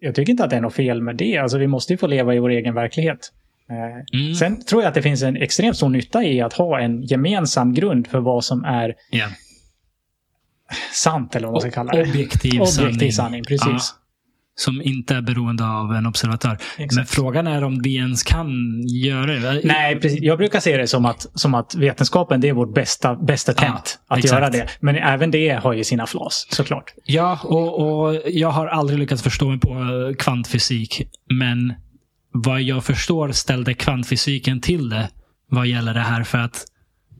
jag 0.00 0.14
tycker 0.14 0.30
inte 0.30 0.44
att 0.44 0.50
det 0.50 0.56
är 0.56 0.60
något 0.60 0.74
fel 0.74 1.02
med 1.02 1.16
det. 1.16 1.36
Alltså 1.38 1.58
vi 1.58 1.66
måste 1.66 1.92
ju 1.92 1.96
få 1.96 2.06
leva 2.06 2.34
i 2.34 2.38
vår 2.38 2.50
egen 2.50 2.74
verklighet. 2.74 3.32
Eh, 3.70 4.18
Mm. 4.20 4.34
Sen 4.34 4.64
tror 4.64 4.82
jag 4.82 4.88
att 4.88 4.94
det 4.94 5.02
finns 5.02 5.22
en 5.22 5.36
extremt 5.36 5.76
stor 5.76 5.88
nytta 5.88 6.24
i 6.24 6.40
att 6.40 6.52
ha 6.52 6.80
en 6.80 7.02
gemensam 7.02 7.74
grund 7.74 8.06
för 8.06 8.20
vad 8.20 8.44
som 8.44 8.64
är 8.64 8.94
Ja. 9.10 9.26
Sant, 10.92 11.36
eller 11.36 11.46
vad 11.46 11.54
man 11.54 11.60
ska 11.60 11.70
kalla 11.70 11.92
det. 11.92 12.02
Objektiv, 12.02 12.60
Objektiv 12.60 13.10
sanning, 13.10 13.44
precis. 13.44 13.66
Ja, 13.66 13.80
som 14.60 14.82
inte 14.82 15.14
är 15.14 15.22
beroende 15.22 15.64
av 15.64 15.92
en 15.92 16.06
observatör. 16.06 16.58
Exakt. 16.78 16.94
Men 16.94 17.06
frågan 17.06 17.46
är 17.46 17.64
om 17.64 17.82
vi 17.82 17.96
ens 17.96 18.22
kan 18.22 18.48
göra 18.86 19.32
det. 19.32 19.60
Nej, 19.64 20.00
precis. 20.00 20.20
Jag 20.22 20.38
brukar 20.38 20.60
se 20.60 20.76
det 20.76 20.86
som 20.86 21.04
att, 21.04 21.26
som 21.34 21.54
att 21.54 21.74
vetenskapen 21.74 22.40
det 22.40 22.48
är 22.48 22.52
vårt 22.52 22.74
bästa, 22.74 23.14
bästa 23.14 23.52
attempt 23.52 23.98
att 24.08 24.18
exakt. 24.18 24.32
göra 24.32 24.50
det. 24.50 24.68
Men 24.80 24.96
även 24.96 25.30
det 25.30 25.50
har 25.50 25.72
ju 25.72 25.84
sina 25.84 26.06
flas, 26.06 26.46
såklart. 26.50 26.94
Ja, 27.04 27.38
och, 27.42 28.04
och 28.06 28.22
jag 28.26 28.50
har 28.50 28.66
aldrig 28.66 28.98
lyckats 28.98 29.22
förstå 29.22 29.48
mig 29.48 29.60
på 29.60 29.70
eh, 29.70 30.14
kvantfysik. 30.16 31.08
Men 31.30 31.74
vad 32.32 32.60
jag 32.60 32.84
förstår 32.84 33.32
ställde 33.32 33.74
kvantfysiken 33.74 34.60
till 34.60 34.88
det 34.88 35.08
vad 35.50 35.66
gäller 35.66 35.94
det 35.94 36.00
här. 36.00 36.24
För 36.24 36.38
att 36.38 36.64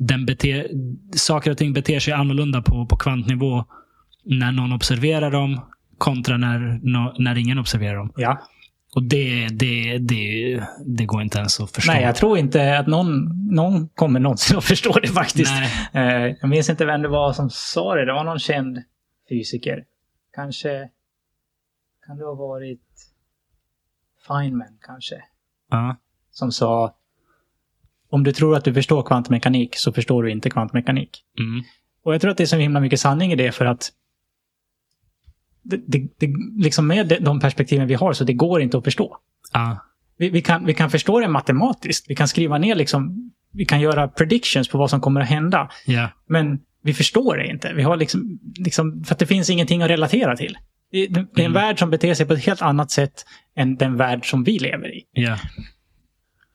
den 0.00 0.26
beter, 0.26 0.68
saker 1.16 1.50
och 1.50 1.58
ting 1.58 1.72
beter 1.72 2.00
sig 2.00 2.12
annorlunda 2.12 2.62
på, 2.62 2.86
på 2.86 2.96
kvantnivå 2.96 3.64
när 4.24 4.52
någon 4.52 4.72
observerar 4.72 5.30
dem 5.30 5.60
kontra 5.98 6.36
när, 6.36 6.80
när 7.22 7.38
ingen 7.38 7.58
observerar 7.58 7.96
dem. 7.96 8.12
Ja. 8.16 8.40
Och 8.94 9.02
det, 9.02 9.48
det, 9.48 9.98
det, 9.98 10.62
det 10.86 11.04
går 11.04 11.22
inte 11.22 11.38
ens 11.38 11.60
att 11.60 11.70
förstå. 11.70 11.92
Nej, 11.92 12.02
jag 12.02 12.16
tror 12.16 12.38
inte 12.38 12.78
att 12.78 12.86
någon, 12.86 13.28
någon 13.54 13.88
kommer 13.88 14.20
någonsin 14.20 14.56
att 14.58 14.64
förstå 14.64 14.92
det 14.92 15.08
faktiskt. 15.08 15.52
Nej. 15.92 16.26
Eh, 16.28 16.36
jag 16.40 16.48
minns 16.50 16.70
inte 16.70 16.84
vem 16.84 17.02
det 17.02 17.08
var 17.08 17.32
som 17.32 17.50
sa 17.50 17.94
det. 17.94 18.04
Det 18.04 18.12
var 18.12 18.24
någon 18.24 18.38
känd 18.38 18.82
fysiker. 19.28 19.84
kanske, 20.34 20.88
kan 22.06 22.16
det 22.16 22.24
ha 22.24 22.34
varit 22.34 22.80
Feynman 24.26 24.78
kanske, 24.80 25.22
Ja. 25.70 25.96
som 26.30 26.52
sa 26.52 26.94
om 28.10 28.24
du 28.24 28.32
tror 28.32 28.56
att 28.56 28.64
du 28.64 28.74
förstår 28.74 29.02
kvantmekanik 29.02 29.76
så 29.76 29.92
förstår 29.92 30.22
du 30.22 30.30
inte 30.30 30.50
kvantmekanik. 30.50 31.10
Mm. 31.38 31.62
Och 32.04 32.14
jag 32.14 32.20
tror 32.20 32.30
att 32.30 32.36
det 32.36 32.44
är 32.44 32.46
så 32.46 32.56
himla 32.56 32.80
mycket 32.80 33.00
sanning 33.00 33.32
i 33.32 33.36
det 33.36 33.52
för 33.52 33.64
att 33.64 33.90
det, 35.62 35.76
det, 35.86 35.98
det, 36.18 36.34
liksom 36.58 36.86
med 36.86 37.18
de- 37.20 37.40
perspektiven 37.40 37.86
vi 37.86 37.94
har 37.94 38.12
så 38.12 38.24
det 38.24 38.32
går 38.32 38.62
inte 38.62 38.78
att 38.78 38.84
förstå. 38.84 39.16
Ja. 39.52 39.78
Vi, 40.16 40.30
vi, 40.30 40.42
kan, 40.42 40.66
vi 40.66 40.74
kan 40.74 40.90
förstå 40.90 41.20
det 41.20 41.28
matematiskt. 41.28 42.04
Vi 42.08 42.14
kan 42.16 42.28
skriva 42.28 42.58
ner 42.58 42.74
liksom, 42.74 43.30
vi 43.52 43.64
kan 43.64 43.80
göra 43.80 44.08
predictions 44.08 44.68
på 44.68 44.78
vad 44.78 44.90
som 44.90 45.00
kommer 45.00 45.20
att 45.20 45.28
hända. 45.28 45.70
Ja. 45.86 46.08
Men 46.26 46.58
vi 46.82 46.94
förstår 46.94 47.36
det 47.36 47.46
inte. 47.46 47.72
Vi 47.72 47.82
har 47.82 47.96
liksom, 47.96 48.38
liksom, 48.56 49.04
för 49.04 49.14
att 49.14 49.18
det 49.18 49.26
finns 49.26 49.50
ingenting 49.50 49.82
att 49.82 49.90
relatera 49.90 50.36
till. 50.36 50.58
Det, 50.92 51.06
det 51.06 51.20
är 51.20 51.26
en 51.34 51.40
Mm. 51.40 51.52
värld 51.52 51.78
som 51.78 51.90
beter 51.90 52.14
sig 52.14 52.26
på 52.26 52.32
ett 52.32 52.44
helt 52.46 52.62
annat 52.62 52.90
sätt 52.90 53.24
än 53.56 53.76
den 53.76 53.96
värld 53.96 54.30
som 54.30 54.44
vi 54.44 54.58
lever 54.58 54.94
i. 54.96 55.02
Ja. 55.12 55.36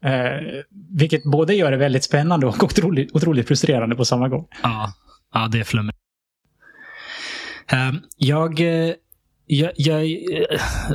Eh, 0.06 0.42
vilket 0.92 1.24
både 1.24 1.56
gör 1.56 1.72
det 1.72 1.78
väldigt 1.78 2.04
spännande 2.04 2.48
och 2.48 2.64
otroligt, 2.64 3.16
otroligt 3.16 3.48
frustrerande 3.48 3.96
på 3.96 4.06
samma 4.06 4.30
gång. 4.30 4.48
Ja, 4.64 4.94
ja 5.34 5.48
det 5.48 5.60
är 5.60 5.64
flummigt. 5.64 5.98
Ehm, 7.68 8.00
jag, 8.18 8.60
jag, 9.46 9.72
jag, 9.76 10.18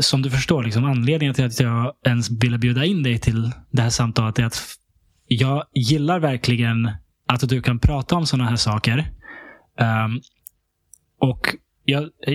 som 0.00 0.22
du 0.22 0.30
förstår, 0.30 0.64
liksom, 0.64 0.84
anledningen 0.84 1.34
till 1.34 1.44
att 1.44 1.60
jag 1.60 1.94
ens 2.06 2.30
ville 2.30 2.58
bjuda 2.58 2.84
in 2.84 3.02
dig 3.02 3.18
till 3.18 3.50
det 3.70 3.82
här 3.82 3.90
samtalet 3.90 4.38
är 4.38 4.44
att 4.44 4.62
jag 5.26 5.64
gillar 5.74 6.20
verkligen 6.20 6.90
att 7.26 7.48
du 7.48 7.62
kan 7.62 7.78
prata 7.78 8.16
om 8.16 8.26
sådana 8.26 8.50
här 8.50 8.56
saker. 8.56 9.10
Ehm, 9.78 10.20
och 11.18 11.56
jag, 11.84 12.02
eh, 12.02 12.34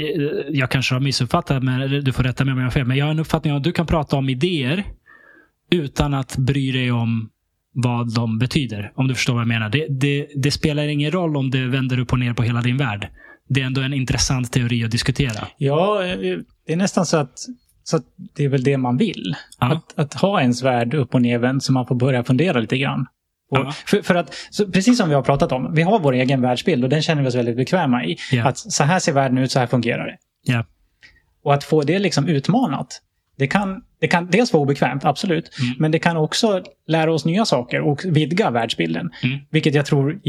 jag 0.49 0.71
kanske 0.71 0.95
har 0.95 0.99
missuppfattat, 0.99 1.63
men 1.63 2.03
du 2.03 2.13
får 2.13 2.23
rätta 2.23 2.45
mig 2.45 2.51
om 2.51 2.57
jag 2.57 2.65
har 2.65 2.71
fel. 2.71 2.87
Men 2.87 2.97
jag 2.97 3.05
har 3.05 3.11
en 3.11 3.19
uppfattning 3.19 3.53
om 3.53 3.57
att 3.57 3.63
du 3.63 3.71
kan 3.71 3.87
prata 3.87 4.15
om 4.15 4.29
idéer 4.29 4.83
utan 5.75 6.13
att 6.13 6.37
bry 6.37 6.71
dig 6.71 6.91
om 6.91 7.29
vad 7.73 8.13
de 8.15 8.39
betyder. 8.39 8.91
Om 8.95 9.07
du 9.07 9.15
förstår 9.15 9.33
vad 9.33 9.41
jag 9.41 9.47
menar. 9.47 9.69
Det, 9.69 9.87
det, 9.89 10.27
det 10.35 10.51
spelar 10.51 10.87
ingen 10.87 11.11
roll 11.11 11.37
om 11.37 11.51
det 11.51 11.67
vänder 11.67 11.99
upp 11.99 12.11
och 12.11 12.19
ner 12.19 12.33
på 12.33 12.43
hela 12.43 12.61
din 12.61 12.77
värld. 12.77 13.09
Det 13.49 13.61
är 13.61 13.65
ändå 13.65 13.81
en 13.81 13.93
intressant 13.93 14.51
teori 14.51 14.83
att 14.83 14.91
diskutera. 14.91 15.47
Ja, 15.57 16.05
eh, 16.05 16.37
det 16.67 16.73
är 16.73 16.77
nästan 16.77 17.05
så 17.05 17.17
att, 17.17 17.39
så 17.83 17.97
att 17.97 18.03
det 18.35 18.43
är 18.43 18.49
väl 18.49 18.63
det 18.63 18.77
man 18.77 18.97
vill. 18.97 19.35
Ja. 19.59 19.73
Att, 19.73 19.99
att 19.99 20.13
ha 20.13 20.41
ens 20.41 20.63
värld 20.63 20.93
upp 20.93 21.15
och 21.15 21.21
nervänd 21.21 21.63
så 21.63 21.73
man 21.73 21.87
får 21.87 21.95
börja 21.95 22.23
fundera 22.23 22.59
lite 22.59 22.77
grann. 22.77 23.05
Ja. 23.49 23.73
för, 23.85 24.01
för 24.01 24.15
att, 24.15 24.35
precis 24.73 24.97
som 24.97 25.09
vi 25.09 25.15
har 25.15 25.21
pratat 25.21 25.51
om, 25.51 25.73
vi 25.73 25.81
har 25.81 25.99
vår 25.99 26.13
egen 26.13 26.41
världsbild 26.41 26.83
och 26.83 26.89
den 26.89 27.01
känner 27.01 27.21
vi 27.21 27.27
oss 27.27 27.35
väldigt 27.35 27.57
bekväma 27.57 28.05
i. 28.05 28.17
Ja. 28.31 28.47
Att 28.47 28.57
så 28.57 28.83
här 28.83 28.99
ser 28.99 29.13
världen 29.13 29.37
ut, 29.37 29.51
så 29.51 29.59
här 29.59 29.67
fungerar 29.67 30.05
det. 30.05 30.17
Och 31.43 31.53
att 31.53 31.63
få 31.63 31.81
det 31.81 31.99
liksom 31.99 32.27
utmanat, 32.27 33.01
det 33.37 33.47
kan, 33.47 33.81
det 33.99 34.07
kan 34.07 34.27
dels 34.31 34.53
vara 34.53 34.63
obekvämt, 34.63 35.05
absolut. 35.05 35.51
Mm. 35.61 35.75
Men 35.79 35.91
det 35.91 35.99
kan 35.99 36.17
också 36.17 36.63
lära 36.87 37.13
oss 37.13 37.25
nya 37.25 37.45
saker 37.45 37.81
och 37.81 38.01
vidga 38.05 38.51
världsbilden. 38.51 39.11
Mm. 39.23 39.39
Vilket 39.49 39.75
jag 39.75 39.85
tror 39.85 40.19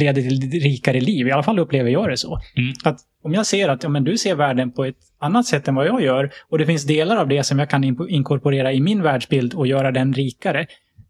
leder 0.00 0.22
till 0.22 0.48
ett 0.56 0.62
rikare 0.64 1.00
liv. 1.00 1.28
I 1.28 1.32
alla 1.32 1.42
fall 1.42 1.58
upplever 1.58 1.90
jag 1.90 2.08
det 2.10 2.16
så. 2.16 2.40
Mm. 2.56 2.72
Att 2.84 2.98
om 3.22 3.34
jag 3.34 3.46
ser 3.46 3.68
att 3.68 3.82
ja, 3.82 3.88
men 3.88 4.04
du 4.04 4.18
ser 4.18 4.34
världen 4.34 4.72
på 4.72 4.84
ett 4.84 4.96
annat 5.18 5.46
sätt 5.46 5.68
än 5.68 5.74
vad 5.74 5.86
jag 5.86 6.02
gör 6.02 6.30
och 6.48 6.58
det 6.58 6.66
finns 6.66 6.84
delar 6.84 7.16
av 7.16 7.28
det 7.28 7.42
som 7.44 7.58
jag 7.58 7.70
kan 7.70 7.84
in- 7.84 8.06
inkorporera 8.08 8.72
i 8.72 8.80
min 8.80 9.02
världsbild 9.02 9.54
och 9.54 9.66
göra 9.66 9.92
den 9.92 10.14
rikare. 10.14 10.66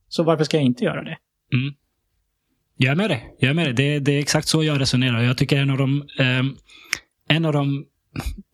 Så 0.09 0.23
varför 0.23 0.45
ska 0.45 0.57
jag 0.57 0.65
inte 0.67 0.85
göra 0.85 1.03
det? 1.05 1.17
Mm. 1.53 1.75
Jag 2.77 2.91
är 2.93 2.97
med 2.97 3.11
dig. 3.11 3.35
Jag 3.39 3.51
är 3.51 3.55
med 3.55 3.67
dig. 3.67 3.75
Det, 3.75 3.99
det 3.99 4.13
är 4.13 4.19
exakt 4.21 4.49
så 4.49 4.65
jag 4.65 4.81
resonerar. 4.81 5.23
Jag 5.23 5.39
tycker 5.39 5.57
en 5.61 5.71
av 5.71 5.79
de, 5.79 6.07
ehm, 6.19 6.55
en 7.29 7.45
av 7.45 7.53
de 7.53 7.85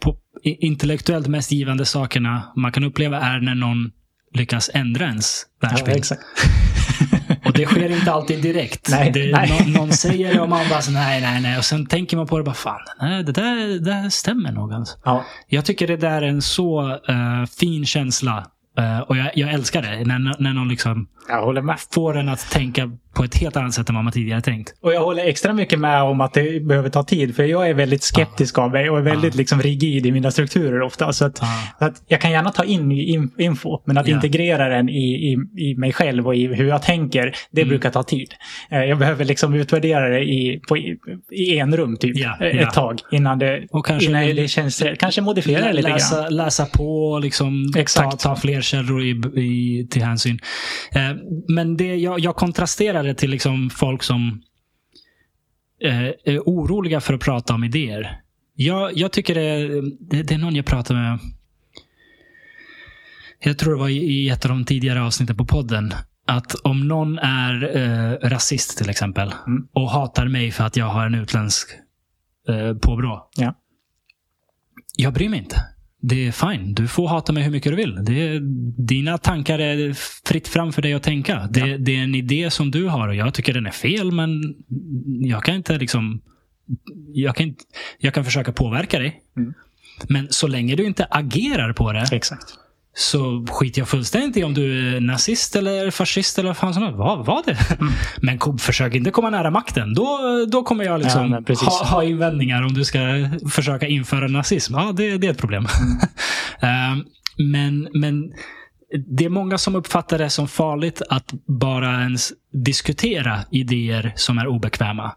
på, 0.03 0.11
i- 0.11 0.22
intellektuellt 0.45 1.27
mest 1.27 1.53
givande 1.53 1.85
sakerna 1.85 2.53
man 2.57 2.73
kan 2.73 2.85
uppleva 2.85 3.21
är 3.21 3.41
när 3.41 3.55
någon 3.55 3.91
lyckas 4.35 4.71
ändra 4.75 5.05
ens 5.05 5.43
världsbild. 5.61 5.97
exakt. 5.97 6.23
Och 7.45 7.53
det 7.53 7.67
sker 7.67 7.91
inte 7.91 8.13
alltid 8.13 8.43
direkt. 8.43 8.89
Nej, 8.91 9.11
det, 9.11 9.33
nej. 9.33 9.51
Någon, 9.51 9.73
någon 9.73 9.93
säger 9.93 10.35
det 10.35 10.41
och 10.41 10.49
man 10.49 10.69
bara 10.71 10.81
så, 10.81 10.91
nej, 10.91 11.21
nej, 11.21 11.41
nej. 11.41 11.59
Och 11.59 11.65
sen 11.65 11.87
tänker 11.87 12.17
man 12.17 12.27
på 12.27 12.39
det 12.39 12.45
bara, 12.45 12.55
fan, 12.55 12.81
nej, 13.01 13.25
det 13.25 13.33
där, 13.33 13.57
det 13.57 13.79
där 13.79 14.09
stämmer 14.09 14.53
nog. 14.53 14.73
Alltså. 14.73 14.99
Ja, 15.05 15.25
Jag 15.49 15.65
tycker 15.65 15.87
det 15.87 15.97
där 15.97 16.23
är 16.23 16.27
en 16.27 16.43
så 16.43 16.91
eh, 17.09 17.45
fin 17.59 17.87
känsla. 17.87 18.47
Eh, 18.79 18.99
och 18.99 19.17
jag, 19.17 19.31
jag 19.35 19.53
älskar 19.53 19.83
det. 19.83 20.05
När, 20.05 20.43
när 20.43 20.53
någon 20.53 20.69
liksom 20.69 21.09
får 21.91 22.17
en 22.19 22.29
att 22.29 22.51
tänka 22.51 22.91
på 23.15 23.25
ett 23.25 23.35
helt 23.35 23.57
annat 23.57 23.75
sätt 23.75 23.89
än 23.89 23.95
vad 23.95 24.05
man 24.05 24.13
tidigare 24.13 24.41
tänkt. 24.41 24.75
Och 24.83 24.93
jag 24.95 25.05
håller 25.05 25.25
extra 25.25 25.53
mycket 25.53 25.79
med 25.79 26.03
om 26.03 26.21
att 26.21 26.35
det 26.35 26.63
behöver 26.67 26.89
ta 26.89 27.03
tid. 27.03 27.37
För 27.37 27.43
jag 27.45 27.69
är 27.69 27.75
väldigt 27.75 28.03
skeptisk 28.03 28.59
av 28.59 28.71
mig 28.71 28.91
och 28.91 28.99
är 28.99 29.03
väldigt 29.03 29.35
Ja. 29.35 29.39
liksom 29.39 29.63
rigid 29.63 30.07
i 30.07 30.13
mina 30.13 30.31
strukturer 30.31 30.83
ofta. 30.83 31.13
Så 31.13 31.25
att, 31.25 31.39
så 31.39 31.45
att 31.79 32.03
jag 32.09 32.21
kan 32.21 32.31
gärna 32.31 32.51
ta 32.51 32.65
in 32.65 32.89
ny 32.89 33.29
info, 33.39 33.81
men 33.87 33.99
att 33.99 34.09
Ja. 34.09 34.15
integrera 34.15 34.69
den 34.69 34.89
i, 34.89 35.33
i, 35.33 35.37
i 35.71 35.75
mig 35.77 35.93
själv 35.93 36.27
och 36.27 36.35
i 36.37 36.47
hur 36.47 36.67
jag 36.69 36.83
tänker, 36.83 37.35
det 37.51 37.61
Mm. 37.63 37.69
brukar 37.69 37.91
ta 37.91 38.03
tid. 38.03 38.35
Eh, 38.71 38.79
Jag 38.85 38.99
behöver 38.99 39.25
liksom 39.25 39.55
utvärdera 39.55 40.09
det 40.09 40.21
i, 40.21 40.61
på, 40.69 40.77
i, 41.33 41.59
en 41.59 41.77
rum 41.77 41.97
typ, 41.97 42.17
eh, 42.17 42.47
ett 42.47 42.61
ja. 42.61 42.71
tag 42.71 43.01
innan 43.11 43.39
det, 43.39 43.67
Och 43.71 43.87
kanske 43.87 44.09
innan 44.11 44.37
det 44.37 44.49
känns 44.49 44.83
rätt. 44.83 44.99
Kanske 44.99 45.21
modifiera 45.21 45.67
det 45.67 45.73
lite 45.73 45.89
grann. 45.89 45.97
läsa, 45.99 46.29
läsa 46.29 46.67
på 46.67 47.19
liksom 47.23 47.71
ta, 47.75 47.81
Exakt. 47.81 48.21
ta 48.21 48.37
fler 48.37 48.61
källor 48.61 49.03
i, 49.03 49.11
i, 49.41 49.87
till 49.91 50.03
hänsyn. 50.03 50.39
Eh, 50.95 51.01
men 51.49 51.77
det, 51.77 51.95
jag, 51.97 52.21
jag 52.21 52.37
kontrasterar 52.37 53.02
det 53.03 53.15
till 53.15 53.31
liksom 53.31 53.71
folk 53.71 54.03
som 54.03 54.43
eh, 55.83 56.03
är 56.03 56.41
oroliga 56.41 57.01
för 57.01 57.15
att 57.15 57.21
prata 57.21 57.55
om 57.55 57.65
idéer. 57.65 58.21
Jag, 58.55 58.97
jag 58.97 59.13
tycker 59.13 59.35
det, 59.35 59.81
det, 60.01 60.23
det 60.23 60.35
är 60.35 60.39
någon 60.39 60.57
jag 60.57 60.67
pratar 60.67 60.95
med. 60.95 61.19
Jag 63.45 63.59
tror 63.59 63.73
det 63.75 63.81
var 63.81 63.89
i, 63.89 63.97
i 63.97 64.29
ett 64.29 64.45
av 64.45 64.49
de 64.49 64.65
tidigare 64.65 65.03
avsnitten 65.03 65.37
på 65.37 65.45
podden. 65.45 65.93
Att 66.27 66.55
om 66.55 66.89
någon 66.89 67.19
är 67.19 67.77
eh, 67.77 68.29
rasist 68.29 68.79
till 68.79 68.91
exempel 68.91 69.35
Mm. 69.47 69.69
och 69.73 69.91
hatar 69.91 70.29
mig 70.29 70.51
för 70.51 70.65
att 70.65 70.77
jag 70.77 70.87
har 70.87 71.07
en 71.07 71.15
utländsk 71.15 71.69
eh, 72.49 72.75
påbrå. 72.77 73.29
Ja. 73.37 73.55
Jag 74.97 75.13
bryr 75.13 75.29
mig 75.29 75.39
inte. 75.39 75.57
Det 76.05 76.27
är 76.27 76.33
fine. 76.33 76.75
Du 76.75 76.89
får 76.89 77.09
hata 77.09 77.33
mig 77.33 77.43
hur 77.43 77.51
mycket 77.51 77.73
du 77.73 77.77
vill. 77.77 78.05
Det 78.05 78.29
är, 78.29 78.41
dina 78.83 79.19
tankar 79.19 79.59
är 79.59 79.93
fritt 80.29 80.49
fram 80.49 80.73
för 80.73 80.83
dig 80.83 80.95
att 80.95 81.03
tänka. 81.03 81.49
Det, 81.51 81.77
det 81.77 81.97
är 81.97 82.03
en 82.03 82.15
idé 82.15 82.51
som 82.51 82.71
du 82.71 82.89
har 82.89 83.09
och 83.09 83.15
jag 83.15 83.35
tycker 83.35 83.55
den 83.55 83.67
är 83.67 83.71
fel, 83.71 84.13
men 84.13 84.55
jag 85.21 85.45
kan 85.45 85.55
inte 85.55 85.79
liksom... 85.79 86.21
Jag 87.15 87.37
kan, 87.37 87.55
jag 87.99 88.15
kan 88.15 88.25
försöka 88.25 88.53
påverka 88.53 88.99
dig. 88.99 89.21
Mm. 89.37 89.55
Men 90.09 90.27
så 90.31 90.47
länge 90.47 90.77
du 90.77 90.85
inte 90.85 91.07
agerar 91.11 91.73
på 91.73 91.93
det 91.93 92.07
Exakt. 92.13 92.55
Så 92.95 93.47
skiter 93.51 93.81
jag 93.81 93.89
fullständigt 93.89 94.37
i 94.37 94.45
om 94.45 94.55
du 94.55 94.97
är 94.97 95.01
nazist 95.01 95.57
eller 95.57 95.91
fascist 95.91 96.39
eller 96.39 96.49
vad 96.49 96.57
fan 96.57 96.75
som 96.75 96.83
helst. 96.83 96.99
Vad 96.99 97.27
var 97.27 97.43
det? 97.47 97.57
Mm. 97.81 97.93
Men 98.23 98.39
kom, 98.39 98.59
försök 98.59 98.95
inte 98.95 99.11
komma 99.11 99.31
nära 99.31 99.51
makten. 99.51 99.95
Då, 99.95 100.19
då 100.49 100.63
kommer 100.63 100.85
jag 100.85 100.93
Ja, 100.93 100.97
liksom 100.97 101.45
precis. 101.47 101.69
ha, 101.69 101.85
ha 101.85 102.05
invändningar 102.05 102.63
om 102.63 102.75
du 102.75 102.85
ska 102.85 102.99
försöka 103.51 103.87
införa 103.87 104.29
nazism. 104.29 104.75
Ja, 104.75 104.93
det, 104.93 105.19
det 105.19 105.27
är 105.27 105.31
ett 105.31 105.39
problem. 105.39 105.67
Ehm, 106.61 107.05
men, 107.39 107.89
men 107.95 108.33
det 109.09 109.25
är 109.25 109.29
många 109.29 109.59
som 109.59 109.77
uppfattar 109.77 110.19
det 110.19 110.31
som 110.31 110.49
farligt 110.49 111.03
att 111.09 111.33
bara 111.47 112.01
ens 112.01 112.33
diskutera 112.53 113.39
idéer 113.51 114.13
som 114.17 114.39
är 114.39 114.47
obekväma. 114.47 115.13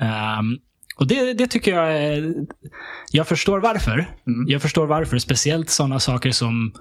Ehm, 0.00 0.58
och 0.98 1.06
det, 1.06 1.32
det 1.34 1.46
tycker 1.46 1.74
jag 1.74 1.92
är... 2.02 2.34
Jag 3.12 3.28
förstår 3.28 3.60
varför. 3.60 3.92
Mm. 4.26 4.48
Jag 4.48 4.62
förstår 4.62 4.86
varför. 4.86 5.18
Speciellt 5.18 5.70
sådana 5.70 6.00
saker 6.00 6.30
som, 6.30 6.72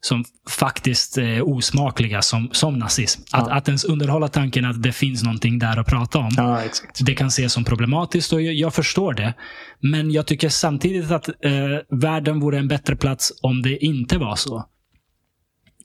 som 0.00 0.24
faktiskt 0.48 1.18
är 1.18 1.48
osmakliga, 1.48 2.22
som, 2.22 2.48
som 2.52 2.78
nazism. 2.78 3.22
Att, 3.32 3.46
Ja. 3.48 3.54
att 3.54 3.68
ens 3.68 3.84
underhålla 3.84 4.28
tanken 4.28 4.64
att 4.64 4.82
det 4.82 4.92
finns 4.92 5.22
någonting 5.22 5.58
där 5.58 5.76
att 5.78 5.86
prata 5.86 6.18
om. 6.18 6.30
Ja. 6.36 6.60
Det 7.00 7.14
kan 7.14 7.26
ses 7.26 7.52
som 7.52 7.64
problematiskt 7.64 8.32
och 8.32 8.42
jag, 8.42 8.54
jag 8.54 8.74
förstår 8.74 9.14
det. 9.14 9.34
Men 9.80 10.10
jag 10.10 10.26
tycker 10.26 10.48
samtidigt 10.48 11.10
att 11.10 11.28
eh, 11.28 11.52
världen 11.90 12.40
vore 12.40 12.58
en 12.58 12.68
bättre 12.68 12.96
plats 12.96 13.32
om 13.42 13.62
det 13.62 13.84
inte 13.84 14.18
var 14.18 14.36
så. 14.36 14.66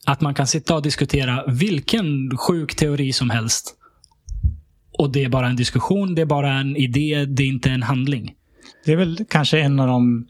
Att 0.05 0.21
man 0.21 0.33
kan 0.33 0.47
sitta 0.47 0.75
och 0.75 0.81
diskutera 0.81 1.43
vilken 1.47 2.37
sjuk 2.37 2.75
teori 2.75 3.13
som 3.13 3.29
helst. 3.29 3.75
Och 4.97 5.11
det 5.11 5.23
är 5.23 5.29
bara 5.29 5.47
en 5.47 5.55
diskussion, 5.55 6.15
det 6.15 6.21
är 6.21 6.25
bara 6.25 6.53
en 6.53 6.75
idé, 6.75 7.25
det 7.25 7.43
är 7.43 7.47
inte 7.47 7.69
en 7.69 7.83
handling. 7.83 8.35
Det 8.85 8.91
är 8.91 8.95
väl 8.97 9.25
kanske 9.29 9.59
en 9.59 9.79
av 9.79 9.87
de 9.87 10.27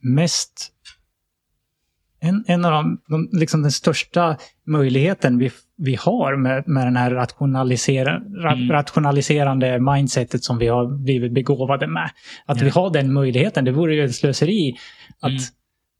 mest... 0.00 0.68
En, 2.20 2.44
en 2.46 2.64
av 2.64 2.72
de, 2.72 3.00
de, 3.08 3.28
liksom 3.32 3.62
den 3.62 3.72
största 3.72 4.36
möjligheten 4.66 5.38
vi, 5.38 5.50
vi 5.76 5.94
har 5.94 6.36
med, 6.36 6.68
med 6.68 6.86
den 6.86 6.96
här 6.96 7.10
rationalisera, 7.10 8.18
ra, 8.18 8.52
Mm. 8.52 8.70
rationaliserande 8.70 9.78
mindsetet 9.80 10.44
som 10.44 10.58
vi 10.58 10.66
har 10.66 10.86
blivit 11.04 11.32
begåvade 11.32 11.86
med. 11.86 12.10
Att 12.46 12.58
Ja. 12.58 12.64
vi 12.64 12.70
har 12.70 12.90
den 12.90 13.12
möjligheten. 13.12 13.64
Det 13.64 13.72
vore 13.72 13.94
ju 13.94 14.04
ett 14.04 14.14
slöseri 14.14 14.74
att, 15.20 15.30
Mm. 15.30 15.42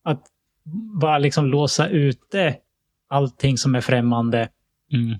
att 0.05 0.23
bara 1.01 1.19
liksom 1.19 1.47
låsa 1.47 1.89
ute 1.89 2.55
allting 3.09 3.59
som 3.59 3.75
är 3.75 3.81
främmande 3.81 4.49
Mm. 4.93 5.19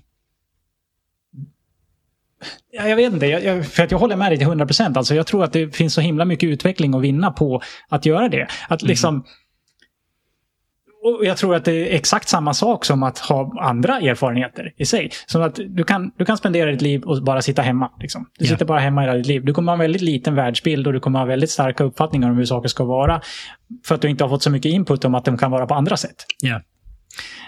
Ja, 2.71 2.87
jag 2.87 2.95
vet 2.95 3.13
inte, 3.13 3.25
jag, 3.25 3.43
jag, 3.43 3.65
för 3.65 3.83
att 3.83 3.91
jag 3.91 3.99
håller 3.99 4.15
med 4.15 4.31
dig 4.31 4.37
till 4.37 4.47
100 4.47 4.65
procent. 4.65 4.97
Alltså, 4.97 5.15
jag 5.15 5.27
tror 5.27 5.43
att 5.43 5.53
det 5.53 5.75
finns 5.75 5.93
så 5.93 6.01
himla 6.01 6.25
mycket 6.25 6.47
utveckling 6.47 6.93
att 6.95 7.01
vinna 7.01 7.31
på 7.31 7.61
att 7.89 8.05
göra 8.05 8.29
det. 8.29 8.47
Att 8.67 8.81
liksom... 8.81 9.15
Mm. 9.15 9.25
Och 11.05 11.25
jag 11.25 11.37
tror 11.37 11.55
att 11.55 11.65
det 11.65 11.71
är 11.71 11.95
exakt 11.95 12.29
samma 12.29 12.53
sak 12.53 12.85
som 12.85 13.03
att 13.03 13.19
ha 13.19 13.51
andra 13.61 13.99
erfarenheter 13.99 14.73
i 14.77 14.85
sig. 14.85 15.09
Som 15.25 15.41
att 15.41 15.59
du 15.67 15.83
kan, 15.83 16.11
du 16.17 16.25
kan 16.25 16.37
spendera 16.37 16.71
ditt 16.71 16.81
liv 16.81 17.03
och 17.03 17.23
bara 17.23 17.41
sitta 17.41 17.61
hemma. 17.61 17.91
Liksom. 17.99 18.29
Du 18.37 18.45
yeah. 18.45 18.53
sitter 18.53 18.65
bara 18.65 18.79
hemma 18.79 19.01
hela 19.01 19.13
ditt 19.13 19.25
liv. 19.25 19.45
Du 19.45 19.53
kommer 19.53 19.71
ha 19.71 19.73
en 19.73 19.79
väldigt 19.79 20.01
liten 20.01 20.35
världsbild 20.35 20.87
och 20.87 20.93
du 20.93 20.99
kommer 20.99 21.19
ha 21.19 21.25
väldigt 21.25 21.49
starka 21.49 21.83
uppfattningar 21.83 22.29
om 22.29 22.37
hur 22.37 22.45
saker 22.45 22.69
ska 22.69 22.83
vara. 22.83 23.21
För 23.85 23.95
att 23.95 24.01
du 24.01 24.09
inte 24.09 24.23
har 24.23 24.29
fått 24.29 24.43
så 24.43 24.49
mycket 24.49 24.71
input 24.71 25.05
om 25.05 25.15
att 25.15 25.25
de 25.25 25.37
kan 25.37 25.51
vara 25.51 25.65
på 25.65 25.73
andra 25.73 25.97
sätt. 25.97 26.25
Yeah. 26.45 26.61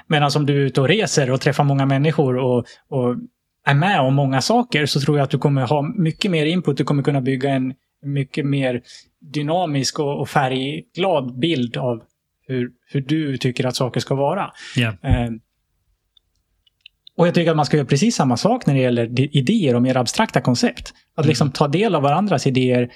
Medan 0.07 0.31
om 0.35 0.45
du 0.45 0.61
är 0.61 0.65
ute 0.65 0.81
och 0.81 0.87
reser 0.87 1.31
och 1.31 1.41
träffar 1.41 1.63
många 1.63 1.85
människor 1.85 2.37
och, 2.37 2.65
och 2.89 3.15
är 3.65 3.73
med 3.73 3.99
om 3.99 4.15
många 4.15 4.41
saker 4.41 4.85
så 4.85 5.01
tror 5.01 5.17
jag 5.17 5.23
att 5.23 5.31
du 5.31 5.37
kommer 5.37 5.61
ha 5.61 5.81
mycket 5.81 6.31
mer 6.31 6.45
input. 6.45 6.77
Du 6.77 6.83
kommer 6.83 7.03
kunna 7.03 7.21
bygga 7.21 7.49
en 7.49 7.73
mycket 8.05 8.45
mer 8.45 8.81
dynamisk 9.33 9.99
och, 9.99 10.19
och 10.19 10.29
färgglad 10.29 11.39
bild 11.39 11.77
av 11.77 12.03
hur, 12.47 12.71
hur 12.87 13.01
du 13.01 13.37
tycker 13.37 13.65
att 13.65 13.75
saker 13.75 13.99
ska 13.99 14.15
vara. 14.15 14.51
Yeah. 14.77 14.95
Eh, 15.03 15.31
och 17.17 17.27
jag 17.27 17.33
tycker 17.33 17.51
att 17.51 17.57
man 17.57 17.65
ska 17.65 17.77
göra 17.77 17.87
precis 17.87 18.15
samma 18.15 18.37
sak 18.37 18.65
när 18.65 18.73
det 18.73 18.79
gäller 18.79 19.35
idéer 19.37 19.75
och 19.75 19.81
mer 19.81 19.97
abstrakta 19.97 20.41
koncept. 20.41 20.93
Att 21.15 21.25
mm. 21.25 21.29
liksom 21.29 21.51
ta 21.51 21.67
del 21.67 21.95
av 21.95 22.01
varandras 22.01 22.47
idéer. 22.47 22.91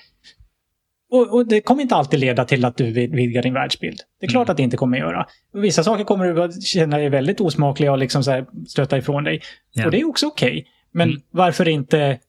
Och, 1.11 1.33
och, 1.33 1.47
det 1.47 1.61
kommer 1.61 1.81
inte 1.81 1.95
alltid 1.95 2.19
leda 2.19 2.45
till 2.45 2.65
att 2.65 2.77
du 2.77 2.91
vidgar 2.91 3.41
din 3.41 3.53
världsbild. 3.53 3.99
Det 4.19 4.25
är 4.25 4.29
klart 4.29 4.47
mm. 4.47 4.51
att 4.51 4.57
det 4.57 4.63
inte 4.63 4.77
kommer 4.77 4.97
göra. 4.97 5.25
Vissa 5.53 5.83
saker 5.83 6.03
kommer 6.03 6.25
du 6.25 6.43
att 6.43 6.63
känna 6.63 6.97
dig 6.97 7.09
väldigt 7.09 7.41
osmakliga 7.41 7.91
och 7.91 7.97
liksom 7.97 8.23
så 8.23 8.45
stöta 8.67 8.97
ifrån 8.97 9.23
dig. 9.23 9.41
Yeah. 9.77 9.85
Och 9.85 9.91
det 9.91 9.99
är 9.99 10.09
också 10.09 10.27
okej. 10.27 10.49
Okay. 10.49 10.63
Men 10.91 11.09
mm. 11.09 11.21
varför 11.31 11.67
inte 11.67 12.19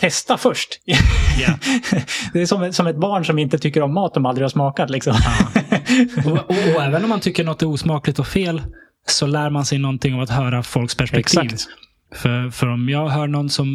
testa 0.00 0.36
först? 0.36 0.80
Yeah. 0.86 1.54
det 2.32 2.40
är 2.40 2.46
som, 2.46 2.72
som 2.72 2.86
ett 2.86 2.96
barn 2.96 3.24
som 3.24 3.38
inte 3.38 3.58
tycker 3.58 3.82
om 3.82 3.94
mat 3.94 4.14
de 4.14 4.26
aldrig 4.26 4.44
har 4.44 4.50
smakat. 4.50 4.90
Liksom. 4.90 5.14
Och, 6.26 6.32
och, 6.32 6.76
och, 6.76 6.82
även 6.82 7.04
om 7.04 7.10
man 7.10 7.20
tycker 7.20 7.44
något 7.44 7.62
är 7.62 7.66
osmakligt 7.66 8.18
och 8.18 8.26
fel 8.26 8.62
så 9.06 9.26
lär 9.26 9.50
man 9.50 9.64
sig 9.64 9.78
någonting 9.78 10.14
av 10.14 10.20
att 10.20 10.30
höra 10.30 10.62
folks 10.62 10.94
perspektiv. 10.94 11.40
Exakt. 11.40 11.68
För, 12.14 12.50
för 12.50 12.66
om 12.66 12.88
jag 12.88 13.08
hör 13.08 13.26
någon 13.26 13.50
som 13.50 13.68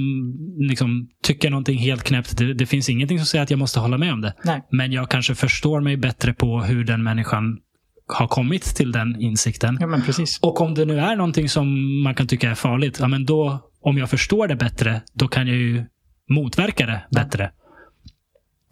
liksom 0.58 1.10
tycker 1.24 1.50
någonting 1.50 1.78
helt 1.78 2.04
knäppt, 2.04 2.38
det, 2.38 2.54
det, 2.54 2.66
finns 2.66 2.90
ingenting 2.90 3.18
som 3.20 3.26
säger 3.26 3.44
att 3.44 3.50
jag 3.50 3.60
måste 3.60 3.80
hålla 3.80 3.98
med 3.98 4.14
om 4.14 4.22
det. 4.22 4.34
Nej. 4.44 4.64
Men 4.72 4.92
jag 4.92 5.10
kanske 5.10 5.36
förstår 5.36 5.82
mig 5.82 5.98
bättre 5.98 6.34
på 6.34 6.62
hur 6.62 6.84
den 6.84 7.04
människan 7.04 7.60
har 8.08 8.28
kommit 8.28 8.64
till 8.64 8.92
den 8.92 9.22
insikten. 9.22 9.78
Ja. 9.82 10.26
Och 10.42 10.62
om 10.62 10.74
det 10.74 10.86
nu 10.86 11.00
är 11.00 11.16
någonting 11.16 11.50
som 11.50 12.02
man 12.04 12.16
kan 12.16 12.28
tycka 12.28 12.50
är 12.50 12.56
farligt, 12.56 12.98
ja, 13.00 13.08
men 13.08 13.26
då, 13.26 13.60
om 13.82 13.98
jag 13.98 14.10
förstår 14.10 14.48
det 14.48 14.56
bättre, 14.56 15.02
då 15.14 15.28
kan 15.28 15.48
jag 15.48 15.58
ju 15.58 15.86
motverka 16.30 16.86
det 16.86 17.04
bättre. 17.12 17.52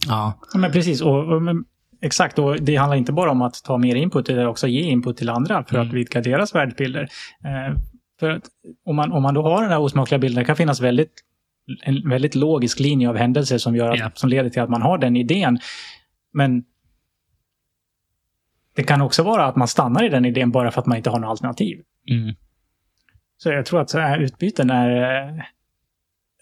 Ja, 0.08 0.40
ja 0.54 0.60
men 0.60 0.72
precis. 0.72 1.02
Och, 1.02 1.34
och 1.34 1.42
men, 1.42 1.64
exakt, 2.02 2.40
och 2.40 2.62
det 2.62 2.76
handlar 2.76 2.98
inte 2.98 3.12
bara 3.12 3.32
om 3.32 3.42
att 3.42 3.64
ta 3.64 3.78
mer 3.78 3.96
input, 3.96 4.30
utan 4.30 4.48
också 4.48 4.68
ge 4.68 4.82
input 4.82 5.18
till 5.18 5.30
andra 5.30 5.64
för 5.64 5.76
mm. 5.76 5.88
att 5.88 5.94
vidga 5.94 6.22
deras 6.22 6.56
världsbilder. 6.56 7.08
Eh, 7.44 7.78
för 8.22 8.30
att 8.30 8.50
om 8.86 8.96
man, 8.96 9.12
om 9.12 9.24
man 9.24 9.34
då 9.34 9.42
har 9.42 9.62
den 9.62 9.72
här 9.72 9.80
osmakliga 9.80 10.20
bilden, 10.20 10.40
det 10.40 10.46
kan 10.46 10.56
finnas 10.56 10.82
väldigt, 10.82 11.14
en 11.84 12.10
väldigt 12.10 12.36
logisk 12.36 12.80
linje 12.80 13.10
av 13.10 13.18
händelser 13.18 13.58
som, 13.58 13.76
gör 13.76 13.90
att, 13.90 13.98
yeah. 13.98 14.12
som 14.14 14.30
leder 14.30 14.50
till 14.50 14.62
att 14.62 14.70
man 14.70 14.82
har 14.82 14.98
den 14.98 15.16
idén. 15.16 15.60
Men 16.34 16.64
det 18.76 18.84
kan 18.84 19.02
också 19.02 19.24
vara 19.24 19.46
att 19.46 19.56
man 19.56 19.68
stannar 19.68 20.04
i 20.04 20.10
den 20.10 20.26
idén 20.26 20.52
bara 20.52 20.72
för 20.72 20.82
att 20.82 20.86
man 20.86 20.98
inte 20.98 21.10
har 21.10 21.20
något 21.20 21.30
alternativ. 21.30 21.82
Mm. 22.10 22.36
Så 23.38 23.50
jag 23.50 23.66
tror 23.66 23.82
att 23.82 23.90
så 23.90 24.00
här 24.00 24.20
utbyten 24.20 24.70
är, 24.70 24.90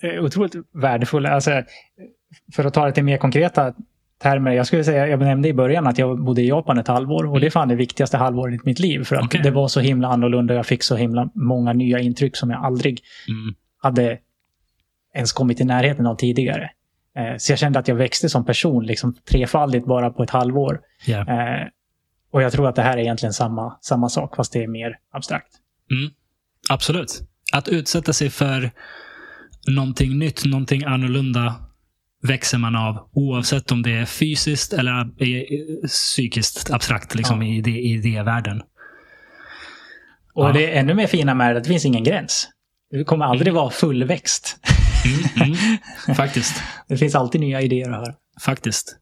är 0.01 0.19
otroligt 0.19 0.55
värdefulla. 0.71 1.29
Alltså, 1.29 1.63
för 2.55 2.65
att 2.65 2.73
ta 2.73 2.85
det 2.85 2.91
till 2.91 3.03
mer 3.03 3.17
konkreta 3.17 3.73
termer. 4.19 4.51
Jag 4.51 4.67
skulle 4.67 4.83
säga, 4.83 5.07
jag 5.07 5.19
nämnde 5.19 5.49
i 5.49 5.53
början 5.53 5.87
att 5.87 5.97
jag 5.97 6.23
bodde 6.23 6.41
i 6.41 6.47
Japan 6.47 6.77
ett 6.77 6.87
halvår 6.87 7.25
och 7.25 7.33
det 7.33 7.37
är 7.37 7.47
mm. 7.47 7.51
fan 7.51 7.67
det 7.67 7.75
viktigaste 7.75 8.17
halvåret 8.17 8.55
i 8.55 8.59
mitt 8.63 8.79
liv. 8.79 9.03
För 9.03 9.15
att 9.15 9.23
okay. 9.23 9.41
det 9.41 9.51
var 9.51 9.67
så 9.67 9.79
himla 9.79 10.07
annorlunda. 10.07 10.53
Jag 10.53 10.65
fick 10.65 10.83
så 10.83 10.95
himla 10.95 11.29
många 11.33 11.73
nya 11.73 11.99
intryck 11.99 12.35
som 12.35 12.49
jag 12.49 12.65
aldrig 12.65 13.01
mm. 13.27 13.55
hade 13.77 14.17
ens 15.15 15.31
kommit 15.31 15.61
i 15.61 15.63
närheten 15.63 16.07
av 16.07 16.15
tidigare. 16.15 16.69
Eh, 17.17 17.37
så 17.37 17.51
jag 17.51 17.59
kände 17.59 17.79
att 17.79 17.87
jag 17.87 17.95
växte 17.95 18.29
som 18.29 18.45
person 18.45 18.85
liksom 18.85 19.15
trefaldigt 19.29 19.85
bara 19.85 20.09
på 20.09 20.23
ett 20.23 20.29
halvår. 20.29 20.81
Yeah. 21.05 21.67
Och 22.31 22.41
jag 22.41 22.51
tror 22.51 22.67
att 22.67 22.75
det 22.75 22.81
här 22.81 22.97
är 22.97 23.01
egentligen 23.01 23.33
samma, 23.33 23.77
samma 23.81 24.09
sak, 24.09 24.35
fast 24.35 24.53
det 24.53 24.63
är 24.63 24.67
mer 24.67 24.97
abstrakt. 25.11 25.53
Mm. 25.91 26.11
Absolut. 26.69 27.21
Att 27.53 27.67
utsätta 27.67 28.13
sig 28.13 28.29
för 28.29 28.71
någonting 29.67 30.19
nytt, 30.19 30.45
någonting 30.45 30.83
annorlunda 30.83 31.55
växer 32.23 32.57
man 32.57 32.75
av 32.75 33.09
oavsett 33.13 33.71
om 33.71 33.81
det 33.81 33.91
är 33.91 34.05
fysiskt 34.05 34.73
eller 34.73 35.07
psykiskt 35.87 36.71
abstrakt 36.71 37.15
liksom, 37.15 37.41
ja. 37.41 37.47
i, 37.47 37.69
i 37.69 37.93
idévärlden. 37.93 38.61
Och 40.33 40.45
ja. 40.45 40.51
det 40.51 40.73
är 40.73 40.79
ännu 40.79 40.93
mer 40.93 41.07
fina 41.07 41.33
med 41.33 41.55
det 41.55 41.57
att 41.57 41.63
det 41.63 41.69
finns 41.69 41.85
ingen 41.85 42.03
gräns. 42.03 42.49
Du 42.91 43.03
kommer 43.03 43.25
aldrig 43.25 43.53
vara 43.53 43.69
fullväxt. 43.69 44.57
Mm, 45.35 45.53
mm, 45.53 46.15
faktiskt. 46.15 46.63
det 46.87 46.97
finns 46.97 47.15
alltid 47.15 47.41
nya 47.41 47.61
idéer 47.61 47.89
att 47.89 47.95
höra. 47.95 48.13
Faktiskt. 48.41 48.95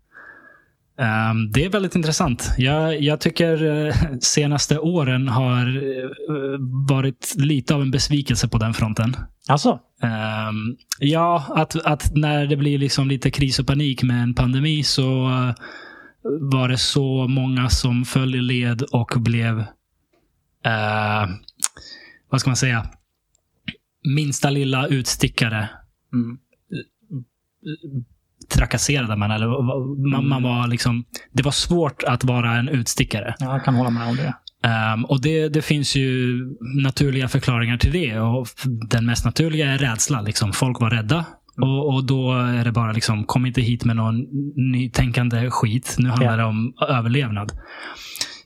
Um, 1.00 1.52
det 1.52 1.66
är 1.66 1.70
väldigt 1.70 1.96
intressant. 1.96 2.52
Jag, 2.58 3.02
jag 3.02 3.20
tycker 3.20 3.64
uh, 3.64 3.94
senaste 4.22 4.80
åren 4.80 5.28
har 5.28 5.78
uh, 5.78 6.58
varit 6.90 7.34
lite 7.38 7.76
av 7.76 7.82
en 7.82 7.92
besvikelse 7.92 8.48
på 8.48 8.58
den 8.58 8.74
fronten. 8.74 9.16
Alltså? 9.48 9.80
Um, 10.02 10.78
ja, 11.00 11.46
att, 11.50 11.76
att 11.76 12.16
när 12.16 12.48
det 12.48 12.56
blir 12.56 12.78
liksom 12.78 13.08
lite 13.08 13.32
kris 13.32 13.60
och 13.60 13.68
panik 13.68 14.04
med 14.04 14.24
en 14.24 14.34
pandemi 14.34 14.84
så 14.84 15.28
uh, 15.28 15.54
var 16.40 16.70
det 16.70 16.78
så 16.78 17.28
många 17.28 17.70
som 17.70 18.06
föll 18.06 18.36
i 18.36 18.42
led 18.42 18.82
och 18.82 19.12
blev, 19.16 19.66
vad 22.30 22.42
ska 22.42 22.50
man 22.50 22.58
säga, 22.58 22.86
minsta 24.04 24.50
lilla 24.50 24.88
utstickare. 24.88 25.70
Mm 26.14 26.38
trakasserade 28.50 29.16
man. 29.16 29.32
Eller, 29.32 29.48
man, 30.12 30.28
man, 30.28 30.44
var 30.44 30.68
liksom, 30.68 31.06
det 31.32 31.44
var 31.44 31.52
svårt 31.52 32.04
att 32.04 32.24
vara 32.24 32.56
en 32.58 32.70
utstickare. 32.70 33.36
Ja, 33.40 33.52
jag 33.52 33.64
kan 33.64 33.76
hålla 33.76 33.90
med 33.90 34.08
om 34.08 34.16
det. 34.16 34.34
Um, 34.94 35.06
och 35.06 35.22
det, 35.22 35.50
det, 35.50 35.62
finns 35.62 35.96
ju 35.96 36.40
naturliga 36.84 37.28
förklaringar 37.28 37.78
till 37.78 37.92
det. 37.92 38.20
Och 38.20 38.48
den 38.90 39.06
mest 39.06 39.26
naturliga 39.26 39.72
är 39.72 39.78
rädsla. 39.78 40.22
Liksom. 40.22 40.54
Folk 40.54 40.80
var 40.80 40.90
rädda. 40.90 41.26
Mm. 41.58 41.70
Och, 41.70 41.94
och, 41.94 42.06
då 42.06 42.34
är 42.34 42.64
det 42.64 42.72
bara 42.72 42.92
liksom, 42.92 43.24
kom 43.24 43.46
inte 43.46 43.62
hit 43.62 43.86
med 43.86 43.96
någon 43.96 44.26
nytänkande 44.72 45.50
skit. 45.50 45.96
Nu 46.00 46.10
handlar 46.10 46.32
ja. 46.32 46.38
det 46.38 46.44
om 46.44 46.74
överlevnad. 46.90 47.52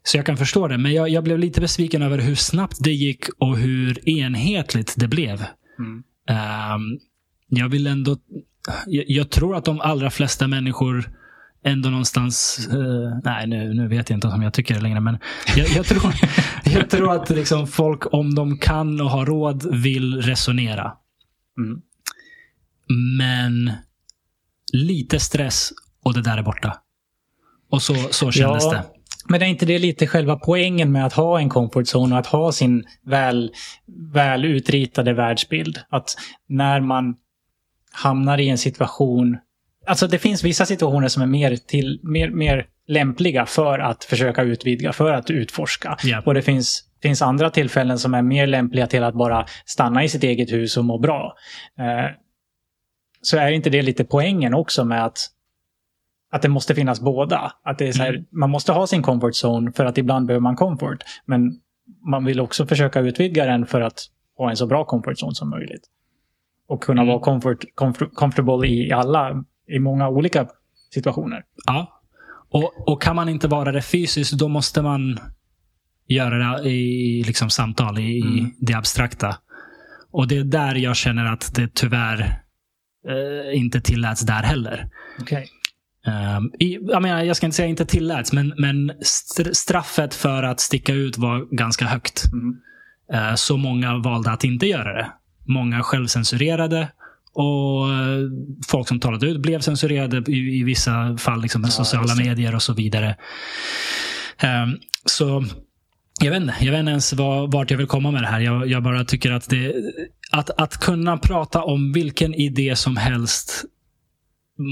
Så 0.04 0.18
jag 0.18 0.26
kan 0.26 0.38
förstå 0.38 0.68
det. 0.68 0.78
Men 0.78 0.94
jag, 0.94 1.10
jag, 1.10 1.24
blev 1.24 1.40
lite 1.40 1.62
besviken 1.62 2.02
över 2.02 2.18
hur 2.18 2.36
snabbt 2.36 2.78
det 2.80 2.94
gick 2.94 3.26
och 3.40 3.58
hur 3.58 4.10
enhetligt 4.10 4.94
det 4.98 5.08
blev. 5.08 5.46
Mm. 5.80 6.04
Um, 6.76 7.00
jag 7.48 7.70
vill 7.70 7.88
ändå 7.88 8.18
jag, 8.88 9.06
jag, 9.08 9.30
tror 9.30 9.56
att 9.56 9.66
de 9.66 9.82
allra 9.82 10.10
flesta 10.10 10.48
människor 10.48 11.10
ändå 11.64 11.90
någonstans, 11.90 12.68
uh, 12.74 13.20
nej 13.24 13.48
nu, 13.48 13.74
nu 13.74 13.88
vet 13.88 14.10
jag 14.10 14.18
inte 14.18 14.28
om 14.28 14.42
jag 14.42 14.54
tycker 14.54 14.74
det 14.74 14.82
längre, 14.82 15.00
men 15.00 15.18
jag, 15.56 15.68
jag 15.68 15.86
tror, 15.86 16.14
jag 16.64 16.90
tror 16.90 17.16
att 17.16 17.30
liksom 17.30 17.68
folk, 17.68 18.14
om 18.14 18.36
de 18.36 18.58
kan 18.58 19.02
och 19.02 19.10
har 19.10 19.26
råd, 19.26 19.76
vill 19.76 20.22
resonera. 20.22 20.94
Mm. 21.58 21.82
Men 23.18 23.72
lite 24.74 25.20
stress 25.20 25.72
och 26.04 26.14
det 26.14 26.22
där 26.22 26.38
är 26.38 26.44
borta. 26.44 26.78
Och 27.70 27.82
så, 27.82 27.96
så 27.96 28.32
kändes 28.32 28.64
ja, 28.64 28.72
det. 28.72 28.84
Men 29.26 29.42
är 29.42 29.46
inte 29.46 29.66
det 29.66 29.80
lite 29.80 30.08
själva 30.08 30.36
poängen 30.36 30.92
med 30.92 31.06
att 31.06 31.14
ha 31.14 31.40
en 31.40 31.50
comfort 31.50 31.86
zone 31.86 32.16
och 32.16 32.20
att 32.20 32.28
ha 32.28 32.52
sin 32.52 32.86
väl, 33.06 33.52
väl 34.14 34.46
utritade 34.46 35.14
världsbild? 35.14 35.80
Att 35.90 36.16
när 36.48 36.80
man 36.80 37.16
hamnar 37.92 38.38
i 38.38 38.50
en 38.50 38.58
situation... 38.58 39.38
Alltså 39.86 40.08
det 40.08 40.18
finns 40.18 40.44
vissa 40.44 40.66
situationer 40.66 41.08
som 41.08 41.22
är 41.22 41.28
mer, 41.28 41.56
till, 41.56 42.00
mer, 42.04 42.30
mer 42.30 42.66
lämpliga 42.88 43.46
för 43.46 43.80
att 43.80 44.04
försöka 44.04 44.42
utvidga, 44.42 44.94
för 44.94 45.12
att 45.12 45.30
utforska. 45.32 45.98
Yeah. 46.06 46.28
Och 46.28 46.34
det 46.34 46.42
finns, 46.42 46.84
finns 47.02 47.22
andra 47.22 47.50
tillfällen 47.50 48.00
som 48.00 48.14
är 48.14 48.22
mer 48.22 48.48
lämpliga 48.48 48.88
till 48.88 49.04
att 49.04 49.14
bara 49.14 49.46
stanna 49.66 50.04
i 50.04 50.10
sitt 50.10 50.24
eget 50.24 50.52
hus 50.52 50.78
och 50.78 50.86
må 50.86 50.98
bra. 50.98 51.36
Eh, 51.80 52.16
så 53.22 53.38
är 53.38 53.52
inte 53.52 53.70
det 53.70 53.82
lite 53.82 54.04
poängen 54.04 54.54
också 54.54 54.86
med 54.86 55.06
att, 55.06 55.18
att 56.32 56.42
det 56.42 56.50
måste 56.50 56.76
finnas 56.76 57.02
båda? 57.02 57.52
Att 57.64 57.78
det 57.78 57.88
är 57.88 57.92
så 57.92 58.04
här, 58.04 58.10
mm. 58.10 58.26
Man 58.32 58.50
måste 58.50 58.72
ha 58.72 58.88
sin 58.88 59.04
comfort 59.04 59.34
zone 59.44 59.72
för 59.72 59.86
att 59.86 59.98
ibland 59.98 60.28
behöver 60.28 60.42
man 60.42 60.56
comfort. 60.56 61.04
Men 61.26 61.60
man 62.12 62.26
vill 62.26 62.40
också 62.40 62.66
försöka 62.66 63.00
utvidga 63.00 63.46
den 63.46 63.66
för 63.66 63.82
att 63.82 64.00
ha 64.38 64.50
en 64.50 64.58
så 64.58 64.68
bra 64.68 64.86
comfort 64.86 65.18
zone 65.18 65.36
som 65.36 65.50
möjligt 65.50 65.84
och 66.72 66.84
kunna 66.84 67.02
mm. 67.02 67.14
vara 67.14 67.24
comfort, 67.24 67.66
comfort, 67.76 68.14
comfortable 68.14 68.68
i 68.68 68.92
alla, 68.92 69.44
i 69.68 69.80
många 69.80 70.10
olika 70.10 70.48
situationer. 70.94 71.44
Ja. 71.66 72.02
Och, 72.50 72.88
och 72.88 73.02
kan 73.02 73.16
man 73.16 73.30
inte 73.30 73.48
vara 73.48 73.72
det 73.72 73.82
fysiskt, 73.82 74.34
då 74.34 74.48
måste 74.48 74.82
man 74.82 75.20
göra 76.08 76.62
det 76.62 76.70
i 76.70 77.24
liksom 77.24 77.50
samtal, 77.50 78.00
i, 78.00 78.22
mm. 78.22 78.52
det 78.60 78.74
abstrakta. 78.74 79.38
Och 80.12 80.28
det 80.28 80.38
är 80.38 80.44
där 80.44 80.76
jag 80.76 80.96
känner 80.96 81.26
att 81.26 81.56
det 81.56 81.76
tyvärr 81.76 82.44
eh, 83.08 83.58
inte 83.58 83.82
tilläts 83.82 84.22
där 84.22 84.44
heller. 84.44 84.90
Okej. 85.22 85.48
Um, 86.38 86.52
i, 86.60 86.80
jag, 86.82 87.02
menar, 87.02 87.24
jag 87.24 87.36
ska 87.36 87.46
inte 87.46 87.56
säga 87.56 87.68
inte 87.68 87.86
tilläts, 87.86 88.34
men, 88.34 88.54
men 88.58 88.92
str- 88.92 89.54
straffet 89.54 90.14
för 90.14 90.44
att 90.44 90.60
sticka 90.60 90.94
ut 90.94 91.18
var 91.18 91.56
ganska 91.56 91.86
högt. 91.86 92.24
Mm. 92.34 92.56
Eh, 93.14 93.36
så 93.36 93.58
många 93.58 93.98
valde 93.98 94.32
att 94.32 94.44
inte 94.44 94.68
göra 94.68 94.94
det. 94.94 95.12
Många 95.46 95.84
självcensurerade 95.84 96.92
och 97.34 97.90
eh, 97.90 98.30
folk 98.68 98.88
som 98.88 99.00
talade 99.00 99.28
ut 99.28 99.42
blev 99.42 99.60
censurerade 99.60 100.32
i, 100.32 100.60
i 100.60 100.64
vissa 100.64 101.18
fall 101.18 101.42
liksom 101.42 101.62
med 101.62 101.68
Ja, 101.68 101.72
sociala 101.72 102.16
medier 102.16 102.56
och 102.56 102.62
så 102.62 102.74
vidare. 102.74 103.16
Ehm, 104.38 104.78
så 105.06 105.46
jag 106.22 106.32
vet 106.32 106.42
inte, 106.42 106.56
jag 106.60 106.72
vet 106.72 106.80
inte 106.80 106.90
ens 106.90 107.14
vart 107.14 107.72
jag 107.72 107.78
vill 107.78 107.88
komma 107.88 108.12
med 108.12 108.24
det 108.24 108.28
här. 108.28 108.40
Jag, 108.40 108.68
jag 108.68 108.84
bara 108.84 109.06
tycker 109.06 109.32
att 109.32 109.50
det 109.50 109.76
att, 110.32 110.50
att 110.50 110.78
kunna 110.78 111.18
prata 111.18 111.64
om 111.64 111.92
vilken 111.92 112.34
idé 112.34 112.76
som 112.76 112.98
helst 112.98 113.66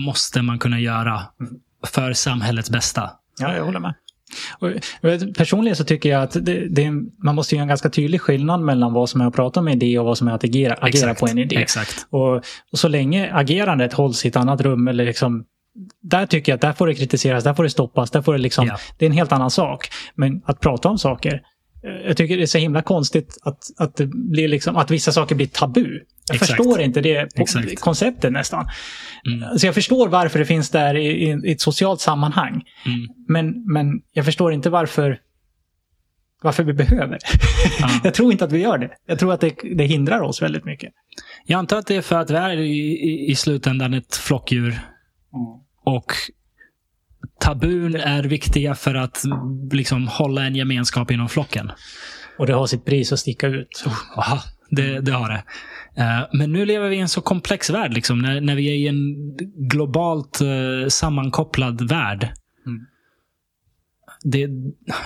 måste 0.05 0.41
man 0.41 0.59
kunna 0.59 0.79
göra 0.79 1.21
för 1.87 2.13
samhällets 2.13 2.69
bästa. 2.69 3.11
Ja, 3.39 3.55
jag 3.55 3.65
håller 3.65 3.79
med. 3.79 3.93
Och, 4.60 4.69
personligen 5.38 5.76
så 5.76 5.84
tycker 5.84 6.10
jag 6.10 6.23
att 6.23 6.38
det, 6.41 6.68
det, 6.69 6.91
man 7.23 7.35
måste 7.35 7.56
göra 7.56 7.61
en 7.61 7.68
ganska 7.68 7.89
tydlig 7.89 8.22
skillnad 8.22 8.61
mellan 8.61 8.93
vad 8.93 9.10
som 9.10 9.22
är 9.22 9.26
att 9.26 9.35
prata 9.35 9.60
om 9.60 9.68
en 9.68 9.73
idé 9.73 9.99
och 9.99 10.06
vad 10.06 10.18
som 10.18 10.27
är 10.27 10.31
att 10.31 10.43
agera, 10.43 10.73
agera 10.73 10.88
Exakt, 10.88 11.19
på 11.19 11.27
en 11.27 11.38
idé. 11.38 11.56
Exakt. 11.56 12.07
Och, 12.10 12.35
och 12.72 12.80
så 12.80 12.88
länge 12.88 13.34
agerandet 13.34 13.93
hålls 13.93 14.26
i 14.26 14.27
ett 14.27 14.35
annat 14.35 14.61
rum 14.61 14.88
eller 14.88 15.06
liksom 15.06 15.45
där 16.01 16.26
tycker 16.26 16.51
jag 16.51 16.56
att 16.57 16.61
där 16.61 16.73
får 16.73 16.88
det 16.88 16.95
kritiseras, 16.95 17.43
där 17.43 17.53
får 17.53 17.64
det 17.64 17.69
stoppas, 17.69 18.11
där 18.11 18.22
får 18.22 18.34
det 18.34 18.39
liksom, 18.39 18.68
Ja. 18.68 18.77
det 18.97 19.06
är 19.06 19.10
en 19.10 19.15
helt 19.15 19.31
annan 19.31 19.51
sak. 19.51 19.89
Men 20.15 20.41
att 20.45 20.60
prata 20.60 20.89
om 20.89 20.97
saker, 20.97 21.41
jag 21.81 22.18
tycker 22.18 22.38
det 22.38 22.43
är 22.43 22.47
så 22.47 22.57
himla 22.57 22.81
konstigt 22.81 23.38
att, 23.43 23.64
att, 23.77 23.95
det 23.95 24.06
blir 24.06 24.47
liksom, 24.47 24.76
att 24.76 24.91
vissa 24.91 25.11
saker 25.11 25.35
blir 25.35 25.47
tabu. 25.47 25.99
Jag 26.27 26.35
Exakt. 26.35 26.51
förstår 26.51 26.81
inte 26.81 27.01
det 27.01 27.30
Exakt. 27.35 27.80
konceptet 27.80 28.31
nästan. 28.31 28.68
Mm. 29.27 29.49
Alltså 29.49 29.65
jag 29.65 29.76
förstår 29.76 30.07
varför 30.07 30.39
det 30.39 30.45
finns 30.45 30.69
där 30.69 30.95
i, 30.95 31.07
i, 31.07 31.41
i 31.43 31.51
ett 31.51 31.61
socialt 31.61 32.01
sammanhang. 32.01 32.64
Mm. 32.85 33.07
Men, 33.27 33.73
men 33.73 34.01
jag 34.14 34.26
förstår 34.26 34.53
inte 34.53 34.69
varför, 34.69 35.19
varför 36.41 36.64
vi 36.64 36.73
behöver. 36.73 37.18
Ja. 37.80 37.89
jag 38.03 38.14
tror 38.14 38.31
inte 38.31 38.45
att 38.45 38.51
vi 38.51 38.60
gör 38.60 38.77
det. 38.77 38.91
Jag 39.06 39.19
tror 39.19 39.34
att 39.34 39.41
det, 39.41 39.56
det 39.76 39.84
hindrar 39.84 40.22
oss 40.22 40.41
väldigt 40.41 40.65
mycket. 40.65 40.93
Jag 41.45 41.57
antar 41.57 41.77
att 41.77 41.88
det 41.88 41.95
är 41.95 42.01
för 42.01 42.19
att 42.19 42.30
vi 42.30 42.35
är 42.35 42.57
i, 42.57 42.80
i, 42.80 43.31
i 43.31 43.35
slutändan 43.35 43.93
ett 43.93 44.15
flockdjur. 44.15 44.80
Och 45.84 46.14
tabun 47.39 47.95
är 47.95 48.23
viktiga 48.23 48.75
för 48.75 48.95
att 48.95 49.23
liksom 49.71 50.07
hålla 50.07 50.45
en 50.45 50.55
gemenskap 50.55 51.11
inom 51.11 51.29
flocken. 51.29 51.71
Och 52.37 52.47
det 52.47 52.53
har 52.53 52.67
sitt 52.67 52.85
pris 52.85 53.13
att 53.13 53.19
sticka 53.19 53.47
ut. 53.47 53.85
Aha, 54.17 54.39
det, 54.69 54.99
det 54.99 55.11
har 55.11 55.29
det. 55.29 55.43
Eh, 56.03 56.27
men 56.33 56.51
nu 56.51 56.65
lever 56.65 56.89
vi 56.89 56.95
i 56.95 56.99
en 56.99 57.09
så 57.09 57.21
komplex 57.21 57.69
värld. 57.69 57.93
Liksom, 57.93 58.19
när, 58.19 58.41
när 58.41 58.55
vi 58.55 58.69
är 58.69 58.75
i 58.75 58.87
en 58.87 59.15
globalt 59.69 60.41
eh, 60.41 60.87
sammankopplad 60.87 61.89
värld. 61.89 62.29
Det, 64.23 64.39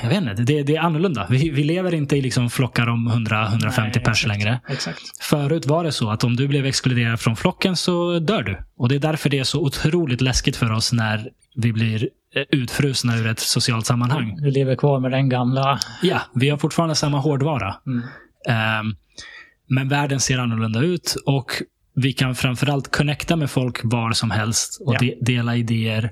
jag 0.01 0.09
vet 0.09 0.17
inte, 0.21 0.33
det, 0.33 0.63
det 0.63 0.75
är 0.75 0.79
annorlunda. 0.81 1.27
Vi, 1.29 1.49
vi 1.49 1.63
lever 1.63 1.93
inte 1.93 2.17
i 2.17 2.21
liksom 2.21 2.49
flockar 2.49 2.87
om 2.89 3.09
100-150 3.09 3.79
Nej, 3.81 4.03
pers 4.03 4.25
längre. 4.25 4.59
Exakt. 4.69 4.99
Förut 5.21 5.65
var 5.65 5.83
det 5.83 5.91
så 5.91 6.09
att 6.09 6.23
om 6.23 6.35
du 6.35 6.47
blev 6.47 6.65
exkluderad 6.65 7.19
från 7.19 7.35
flocken 7.35 7.75
så 7.75 8.19
dör 8.19 8.43
du. 8.43 8.57
Och 8.77 8.89
Det 8.89 8.95
är 8.95 8.99
därför 8.99 9.29
det 9.29 9.39
är 9.39 9.43
så 9.43 9.61
otroligt 9.61 10.21
läskigt 10.21 10.55
för 10.55 10.71
oss 10.71 10.93
när 10.93 11.29
vi 11.55 11.73
blir 11.73 12.09
eh, 12.35 12.43
utfrusna 12.51 13.17
ur 13.17 13.27
ett 13.27 13.39
socialt 13.39 13.85
sammanhang. 13.85 14.39
Vi 14.41 14.51
lever 14.51 14.75
kvar 14.75 14.99
med 14.99 15.11
den 15.11 15.29
gamla... 15.29 15.79
Ja, 16.01 16.21
vi 16.35 16.49
har 16.49 16.57
fortfarande 16.57 16.95
samma 16.95 17.19
hårdvara. 17.19 17.75
Mm. 17.87 18.01
Ehm, 18.49 18.95
men 19.67 19.89
världen 19.89 20.19
ser 20.19 20.37
annorlunda 20.39 20.79
ut 20.79 21.15
och 21.25 21.51
vi 21.95 22.13
kan 22.13 22.35
framförallt 22.35 22.91
connecta 22.95 23.35
med 23.35 23.49
folk 23.49 23.79
var 23.83 24.11
som 24.11 24.31
helst 24.31 24.81
och 24.81 24.93
Ja. 24.93 24.99
de, 24.99 25.17
dela 25.21 25.55
idéer 25.55 26.11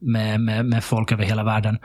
med, 0.00 0.40
med, 0.40 0.66
med 0.66 0.84
folk 0.84 1.12
över 1.12 1.24
hela 1.24 1.44
världen. 1.44 1.78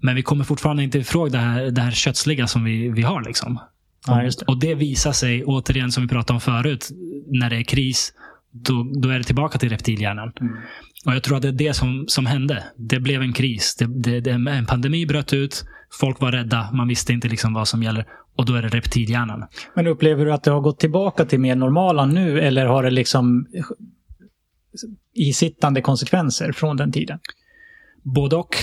Men 0.00 0.14
vi 0.14 0.22
kommer 0.22 0.44
fortfarande 0.44 0.82
inte 0.82 0.98
ifrån 0.98 1.30
det 1.30 1.38
här, 1.38 1.70
det 1.70 1.80
här 1.80 1.90
kötsliga 1.90 2.46
som 2.46 2.64
vi, 2.64 2.88
vi 2.88 3.02
har. 3.02 3.24
Liksom. 3.24 3.60
Ja, 4.06 4.22
det. 4.22 4.42
Och 4.46 4.60
det 4.60 4.74
visar 4.74 5.12
sig, 5.12 5.44
återigen 5.44 5.92
som 5.92 6.02
vi 6.02 6.08
pratade 6.08 6.34
om 6.34 6.40
förut, 6.40 6.88
när 7.26 7.50
det 7.50 7.56
är 7.56 7.62
kris, 7.62 8.12
då, 8.52 8.90
då 9.02 9.08
är 9.08 9.18
det 9.18 9.24
tillbaka 9.24 9.58
till 9.58 9.68
reptilhjärnan. 9.68 10.32
Mm. 10.40 10.54
Och 11.06 11.14
jag 11.14 11.22
tror 11.22 11.36
att 11.36 11.42
det 11.42 11.48
är 11.48 11.52
det 11.52 11.74
som, 11.74 12.04
som 12.08 12.26
hände. 12.26 12.64
Det 12.76 13.00
blev 13.00 13.22
en 13.22 13.32
kris. 13.32 13.76
Det, 13.78 13.86
det, 13.86 14.20
det, 14.20 14.30
en 14.30 14.66
pandemi 14.66 15.06
bröt 15.06 15.32
ut. 15.32 15.64
Folk 16.00 16.20
var 16.20 16.32
rädda. 16.32 16.70
Man 16.72 16.88
visste 16.88 17.12
inte 17.12 17.28
liksom 17.28 17.54
vad 17.54 17.68
som 17.68 17.82
gäller. 17.82 18.06
Och 18.36 18.46
då 18.46 18.54
är 18.54 18.62
det 18.62 18.68
reptilhjärnan. 18.68 19.44
Men 19.74 19.86
upplever 19.86 20.24
du 20.24 20.32
att 20.32 20.42
det 20.42 20.50
har 20.50 20.60
gått 20.60 20.80
tillbaka 20.80 21.24
till 21.24 21.40
mer 21.40 21.56
normala 21.56 22.06
nu 22.06 22.40
eller 22.40 22.66
har 22.66 22.82
det 22.82 22.90
liksom 22.90 23.46
isittande 25.14 25.80
konsekvenser 25.80 26.52
från 26.52 26.76
den 26.76 26.92
tiden? 26.92 27.18
Både 28.02 28.36
och. 28.36 28.56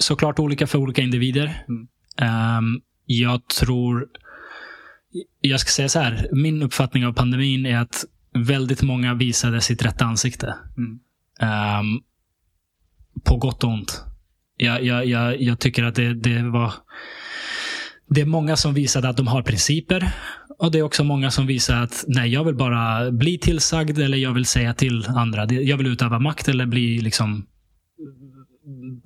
Såklart 0.00 0.38
olika 0.38 0.66
för 0.66 0.78
olika 0.78 1.02
individer. 1.02 1.64
Mm. 1.68 1.88
Ehm, 2.16 2.80
jag 3.06 3.48
tror... 3.48 4.06
Jag 5.40 5.60
ska 5.60 5.70
säga 5.70 5.88
så 5.88 5.98
här. 5.98 6.28
Min 6.32 6.62
uppfattning 6.62 7.06
av 7.06 7.12
pandemin 7.12 7.66
är 7.66 7.78
att 7.78 8.04
väldigt 8.34 8.82
många 8.82 9.14
visade 9.14 9.60
sitt 9.60 9.84
rätta 9.84 10.04
ansikte. 10.04 10.54
Mm. 10.76 10.98
Ehm, 11.40 12.00
på 13.24 13.36
gott 13.36 13.64
och 13.64 13.70
ont. 13.70 14.04
Jag, 14.56 14.84
jag, 14.84 15.06
jag, 15.06 15.42
jag 15.42 15.58
tycker 15.58 15.84
att 15.84 15.94
det, 15.94 16.14
det 16.14 16.42
var... 16.42 16.72
Det 18.08 18.20
är 18.20 18.26
många 18.26 18.56
som 18.56 18.74
visade 18.74 19.08
att 19.08 19.16
de 19.16 19.26
har 19.26 19.42
principer. 19.42 20.12
Och 20.58 20.72
det 20.72 20.78
är 20.78 20.82
också 20.82 21.04
många 21.04 21.30
som 21.30 21.46
visar 21.46 21.82
att 21.82 22.04
nej, 22.08 22.32
jag 22.32 22.44
vill 22.44 22.54
bara 22.54 23.10
bli 23.10 23.38
tillsagd 23.38 23.98
eller 23.98 24.18
jag 24.18 24.32
vill 24.32 24.46
säga 24.46 24.74
till 24.74 25.06
andra. 25.08 25.46
Jag 25.46 25.76
vill 25.76 25.86
utöva 25.86 26.18
makt 26.18 26.48
eller 26.48 26.66
bli 26.66 26.98
liksom 26.98 27.46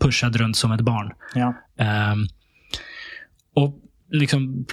pushad 0.05 0.37
runt 0.37 0.57
som 0.57 0.73
ett 0.73 0.81
barn. 0.81 1.13
Ja. 1.35 1.55
Ehm, 1.79 2.27
och 3.55 3.85
liksom, 4.15 4.67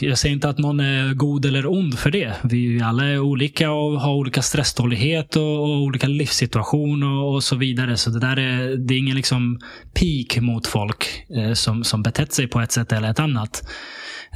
Jag 0.00 0.18
säger 0.18 0.34
inte 0.34 0.48
att 0.48 0.58
någon 0.58 0.80
är 0.80 1.14
god 1.14 1.44
eller 1.44 1.66
ond 1.66 1.98
för 1.98 2.10
det. 2.10 2.34
Vi 2.42 2.82
alla 2.82 3.04
är 3.04 3.18
olika 3.18 3.70
och 3.70 4.00
har 4.00 4.14
olika 4.14 4.42
stresstålighet 4.42 5.36
och, 5.36 5.62
och 5.62 5.82
olika 5.82 6.06
livssituation 6.06 7.02
och, 7.02 7.34
och 7.34 7.44
så 7.44 7.56
vidare. 7.56 7.96
Så 7.96 8.10
det 8.10 8.20
där 8.20 8.38
är, 8.38 8.76
det 8.76 8.94
är 8.94 8.98
ingen 8.98 9.16
liksom 9.16 9.58
peak 9.94 10.42
mot 10.42 10.66
folk 10.66 11.24
eh, 11.36 11.52
som, 11.52 11.84
som 11.84 12.02
betett 12.02 12.32
sig 12.32 12.46
på 12.46 12.60
ett 12.60 12.72
sätt 12.72 12.92
eller 12.92 13.10
ett 13.10 13.20
annat. 13.20 13.62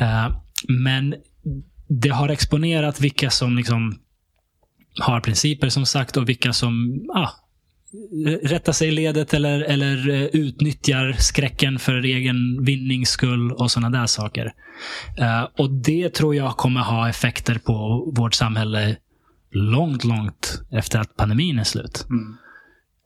Eh, 0.00 0.36
men 0.68 1.14
det 1.88 2.08
har 2.08 2.28
exponerat 2.28 3.00
vilka 3.00 3.30
som 3.30 3.56
liksom 3.56 3.98
har 5.00 5.20
principer 5.20 5.68
som 5.68 5.86
sagt 5.86 6.16
och 6.16 6.28
vilka 6.28 6.52
som 6.52 7.00
ah, 7.14 7.30
rättar 8.42 8.72
sig 8.72 8.88
i 8.88 8.90
ledet 8.90 9.34
eller, 9.34 9.60
eller 9.60 10.10
eh, 10.10 10.22
utnyttjar 10.22 11.12
skräcken 11.12 11.78
för 11.78 12.04
egen 12.04 12.64
vinnings 12.64 13.08
skull 13.08 13.52
och 13.52 13.70
sådana 13.70 13.98
där 13.98 14.06
saker. 14.06 14.52
Eh, 15.18 15.48
och 15.58 15.70
det 15.70 16.14
tror 16.14 16.34
jag 16.34 16.56
kommer 16.56 16.80
ha 16.80 17.08
effekter 17.08 17.58
på 17.58 18.12
vårt 18.16 18.34
samhälle 18.34 18.96
långt, 19.50 20.04
långt 20.04 20.62
efter 20.70 20.98
att 20.98 21.16
pandemin 21.16 21.58
är 21.58 21.64
slut. 21.64 22.06
Mm. 22.10 22.36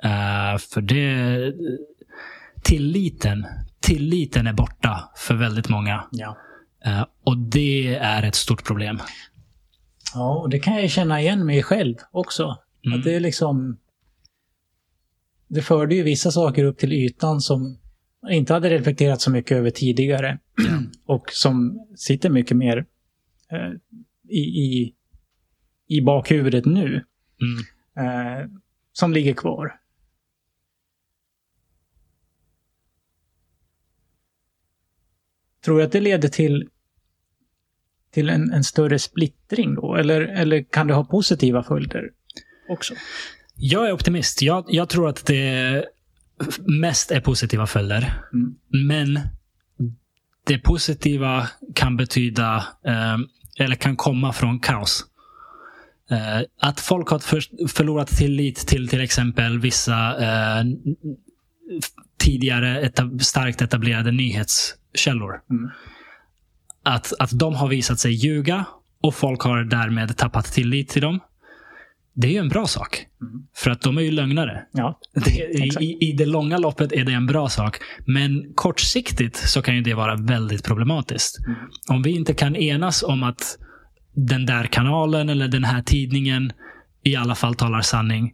Eh, 0.03 0.59
för 0.59 0.81
det... 0.81 1.53
Tilliten, 2.63 3.47
tilliten 3.81 4.47
är 4.47 4.53
borta 4.53 5.11
för 5.17 5.35
väldigt 5.35 5.69
många. 5.69 6.05
Ja. 6.11 6.37
Eh, 6.85 7.05
och 7.25 7.39
det 7.39 7.95
är 7.95 8.23
ett 8.23 8.35
stort 8.35 8.65
problem. 8.65 9.01
ja, 10.15 10.39
och 10.39 10.51
det 10.51 10.59
kan 10.59 10.75
jag 10.75 10.91
känna 10.91 11.21
igen 11.21 11.47
mig 11.47 11.63
själv 11.63 11.97
också. 12.11 12.57
Mm. 12.87 12.99
Att 12.99 13.05
det 13.05 13.15
är 13.15 13.21
liksom... 13.21 13.77
Det 15.49 15.63
förde 15.63 15.95
ju 15.95 16.03
vissa 16.03 16.31
saker 16.31 16.65
upp 16.65 16.79
till 16.79 16.93
ytan 16.93 17.41
som 17.41 17.79
inte 18.31 18.53
hade 18.55 18.71
reflekterat 18.71 19.21
så 19.21 19.31
mycket 19.31 19.57
över 19.57 19.71
tidigare. 19.71 20.39
Och 21.07 21.31
som 21.33 21.87
sitter 21.97 22.31
mycket 22.31 22.57
mer 22.57 22.87
eh, 23.53 23.73
i, 24.29 24.41
i, 24.41 24.95
i 25.87 26.01
bakhuvudet 26.01 26.65
nu. 26.65 27.05
Mm. 27.41 28.41
Eh, 28.41 28.51
som 28.93 29.13
ligger 29.13 29.35
kvar. 29.35 29.81
Tror 35.65 35.79
du 35.79 35.85
att 35.85 35.93
det 35.93 36.01
leder 36.01 36.29
till, 36.29 36.69
till 38.11 38.29
en, 38.29 38.53
en 38.53 38.65
större 38.65 38.99
splittring 38.99 39.75
då? 39.75 39.95
Eller, 39.95 40.21
eller 40.21 40.63
kan 40.63 40.87
det 40.87 40.95
ha 40.95 41.05
positiva 41.05 41.63
följder 41.63 42.11
också? 42.69 42.95
Jag 43.61 43.89
är 43.89 43.93
optimist. 43.93 44.43
Jag, 44.43 44.65
jag 44.69 44.89
tror 44.89 45.09
att 45.09 45.27
det 45.27 45.85
mest 46.67 47.11
är 47.11 47.21
positiva 47.21 47.67
följder. 47.67 48.23
Mm. 48.33 48.55
Men 48.89 49.21
det 50.45 50.59
positiva 50.59 51.49
kan 51.75 51.97
betyda, 51.97 52.65
eh, 52.87 53.19
eller 53.59 53.77
kan 53.77 53.97
komma 53.97 54.33
från 54.33 54.61
kaos. 54.61 55.05
Eh, 56.11 56.41
att 56.61 56.81
folk 56.81 57.09
har 57.09 57.19
för, 57.19 57.69
förlorat 57.69 58.09
tillit 58.09 58.67
till 58.67 58.89
till 58.89 59.01
exempel 59.01 59.59
vissa 59.59 60.23
eh, 60.23 60.65
tidigare 62.19 62.81
etab 62.81 63.23
starkt 63.23 63.63
etablerade 63.63 64.13
nyhetskällor. 64.13 65.41
Mm. 65.51 65.71
Att, 66.83 67.13
att 67.19 67.39
de 67.39 67.55
har 67.55 67.69
visat 67.69 67.99
sig 67.99 68.13
ljuga 68.13 68.65
och 69.03 69.15
folk 69.15 69.43
har 69.43 69.65
därmed 69.65 70.17
tappat 70.17 70.45
tillit 70.45 70.89
till 70.89 71.03
dem. 71.03 71.21
Det 72.21 72.27
är 72.29 72.33
ju 72.33 72.39
en 72.39 72.49
bra 72.49 72.67
sak. 72.67 73.07
Mm. 73.23 73.43
För 73.57 73.71
att 73.71 73.81
de 73.81 73.99
är 73.99 74.03
ju 74.03 74.11
lögnare. 74.11 74.63
Ja, 74.73 74.99
Det, 75.25 75.31
i, 75.81 75.97
I 76.01 76.13
det 76.13 76.27
långa 76.27 76.59
loppet 76.59 76.93
är 76.93 77.05
det 77.05 77.13
en 77.13 77.27
bra 77.27 77.49
sak. 77.49 77.77
Men 78.07 78.53
kortsiktigt 78.55 79.37
så 79.37 79.63
kan 79.63 79.75
ju 79.77 79.81
det 79.81 79.95
vara 79.95 80.15
väldigt 80.17 80.65
problematiskt. 80.65 81.39
Mm. 81.47 81.59
Om 81.91 82.03
vi 82.03 82.11
inte 82.11 82.35
kan 82.35 82.57
enas 82.57 83.03
om 83.03 83.23
att 83.23 83.59
den 84.15 84.47
där 84.47 84.65
kanalen 84.65 85.29
eller 85.29 85.49
den 85.49 85.65
här 85.65 85.83
tidningen 85.83 86.53
i 87.03 87.17
alla 87.17 87.35
fall 87.35 87.55
talar 87.55 87.81
sanning. 87.81 88.33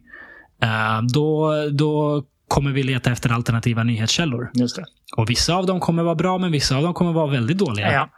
eh, 0.63 1.01
då, 1.13 1.53
då 1.71 2.23
kommer 2.47 2.71
vi 2.71 2.83
leta 2.83 3.11
efter 3.11 3.31
alternativa 3.31 3.83
nyhetskällor. 3.83 4.51
Och 5.17 5.29
Vissa 5.29 5.55
av 5.55 5.65
dem 5.65 5.79
kommer 5.79 6.03
vara 6.03 6.15
bra, 6.15 6.37
men 6.37 6.51
vissa 6.51 6.77
av 6.77 6.83
dem 6.83 6.93
kommer 6.93 7.13
vara 7.13 7.31
väldigt 7.31 7.57
dåliga. 7.57 7.91
Ja. 7.93 8.09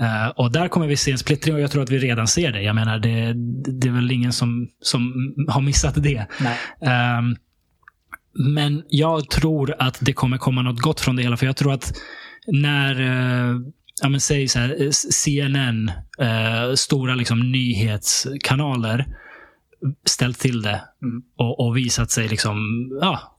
Eh, 0.00 0.28
och 0.28 0.52
där 0.52 0.68
kommer 0.68 0.86
vi 0.86 0.96
se 0.96 1.12
en 1.12 1.18
splittring 1.18 1.54
och 1.54 1.60
jag 1.60 1.70
tror 1.70 1.82
att 1.82 1.90
vi 1.90 1.98
redan 1.98 2.28
ser 2.28 2.52
det. 2.52 2.62
Jag 2.62 2.74
menar, 2.74 2.98
det, 2.98 3.32
det 3.80 3.88
är 3.88 3.92
väl 3.92 4.10
ingen 4.10 4.32
som, 4.32 4.68
som 4.80 5.34
har 5.48 5.60
missat 5.60 6.02
det. 6.02 6.26
Ehm, 6.80 7.36
men 8.38 8.82
jag 8.88 9.30
tror 9.30 9.74
att 9.78 9.98
det 10.00 10.12
kommer 10.12 10.38
komma 10.38 10.62
något 10.62 10.80
gott 10.80 11.00
från 11.00 11.16
det 11.16 11.22
hela. 11.22 11.36
För 11.36 11.46
jag 11.46 11.56
tror 11.56 11.72
att 11.72 11.92
när, 12.46 13.00
uh, 13.00 13.60
ja 14.02 14.08
men 14.08 14.20
säg 14.20 14.48
så 14.48 14.58
här, 14.58 14.82
eh, 14.82 14.90
CNN, 14.90 15.90
eh, 16.18 16.74
stora 16.74 17.14
liksom 17.14 17.52
nyhetskanaler, 17.52 19.06
ställt 20.06 20.38
till 20.38 20.62
det 20.62 20.80
Mm. 21.02 21.22
och, 21.36 21.66
och 21.66 21.76
visat 21.76 22.10
sig 22.10 22.28
liksom, 22.28 22.88
ja, 23.00 23.38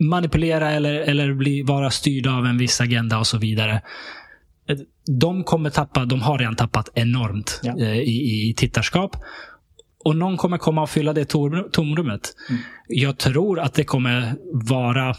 manipulera 0.00 0.70
eller, 0.70 0.94
eller 0.94 1.34
bli, 1.34 1.62
vara 1.62 1.90
styrda 1.90 2.32
av 2.32 2.46
en 2.46 2.58
viss 2.58 2.80
agenda 2.80 3.18
och 3.18 3.26
så 3.26 3.38
vidare. 3.38 3.82
De 5.18 5.44
kommer 5.44 5.70
tappa, 5.70 6.04
de 6.04 6.22
har 6.22 6.38
redan 6.38 6.56
tappat 6.56 6.88
enormt 6.94 7.60
Ja. 7.62 7.78
eh, 7.80 7.98
i, 7.98 8.48
i 8.50 8.54
tittarskap. 8.56 9.16
Och 10.04 10.16
någon 10.16 10.36
kommer 10.36 10.58
komma 10.58 10.82
och 10.82 10.90
fylla 10.90 11.12
det 11.12 11.24
tom- 11.24 11.68
tomrummet. 11.72 12.34
Mm. 12.50 12.62
Jag 12.88 13.18
tror 13.18 13.60
att 13.60 13.74
det 13.74 13.84
kommer 13.84 14.34
vara, 14.52 15.08
eh, 15.10 15.14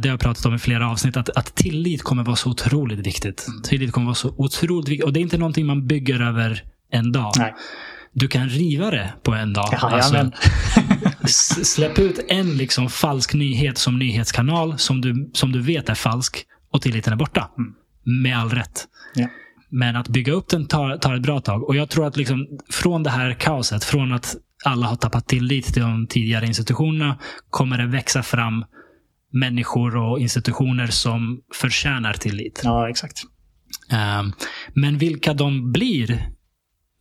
det 0.00 0.08
har 0.08 0.12
jag 0.12 0.20
pratat 0.20 0.46
om 0.46 0.54
i 0.54 0.58
flera 0.58 0.90
avsnitt, 0.90 1.16
att, 1.16 1.28
att 1.30 1.54
tillit 1.54 2.02
kommer 2.02 2.24
vara 2.24 2.36
så 2.36 2.50
otroligt 2.50 3.06
viktigt. 3.06 3.46
Mm. 3.48 3.62
Tillit 3.62 3.92
kommer 3.92 4.04
vara 4.06 4.14
så 4.14 4.34
otroligt 4.38 4.88
viktigt. 4.88 5.04
Och 5.04 5.12
det 5.12 5.20
är 5.20 5.22
inte 5.22 5.38
någonting 5.38 5.66
man 5.66 5.86
bygger 5.86 6.20
över 6.22 6.62
en 6.90 7.12
dag. 7.12 7.32
Nej. 7.38 7.54
Du 8.12 8.28
kan 8.28 8.48
riva 8.48 8.90
det 8.90 9.12
på 9.22 9.32
en 9.34 9.52
dag. 9.52 9.74
Alltså, 9.74 10.14
Jajamän. 10.14 10.32
S- 11.22 11.72
Släpp 11.74 11.98
ut 11.98 12.20
en 12.28 12.56
liksom 12.56 12.88
falsk 12.88 13.34
nyhet 13.34 13.78
som 13.78 13.98
nyhetskanal 13.98 14.78
som 14.78 15.00
du, 15.00 15.30
som 15.34 15.52
du 15.52 15.60
vet 15.60 15.88
är 15.88 15.94
falsk 15.94 16.44
och 16.70 16.82
tilliten 16.82 17.12
är 17.12 17.16
borta. 17.16 17.50
Mm. 17.58 17.74
Med 18.04 18.38
all 18.38 18.50
rätt. 18.50 18.88
Ja. 19.14 19.28
Men 19.68 19.96
att 19.96 20.08
bygga 20.08 20.32
upp 20.32 20.48
den 20.48 20.66
tar, 20.66 20.96
tar 20.96 21.14
ett 21.14 21.22
bra 21.22 21.40
tag. 21.40 21.68
Och 21.68 21.76
jag 21.76 21.90
tror 21.90 22.06
att 22.06 22.16
liksom, 22.16 22.46
från 22.70 23.02
det 23.02 23.10
här 23.10 23.34
kaoset, 23.34 23.84
från 23.84 24.12
att 24.12 24.36
alla 24.64 24.86
har 24.86 24.96
tappat 24.96 25.28
tillit 25.28 25.64
till 25.64 25.82
de 25.82 26.06
tidigare 26.06 26.46
institutionerna, 26.46 27.18
kommer 27.50 27.78
det 27.78 27.86
växa 27.86 28.22
fram 28.22 28.64
människor 29.32 29.96
och 29.96 30.20
institutioner 30.20 30.86
som 30.86 31.40
förtjänar 31.54 32.12
tillit. 32.12 32.60
Ja, 32.64 32.90
exakt. 32.90 33.22
Um, 33.92 34.32
men 34.74 34.98
vilka 34.98 35.34
de 35.34 35.72
blir, 35.72 36.28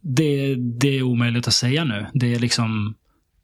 det, 0.02 0.56
det 0.56 0.98
är 0.98 1.04
omöjligt 1.04 1.48
att 1.48 1.54
säga 1.54 1.84
nu. 1.84 2.08
Det 2.14 2.34
är 2.34 2.40
liksom, 2.40 2.96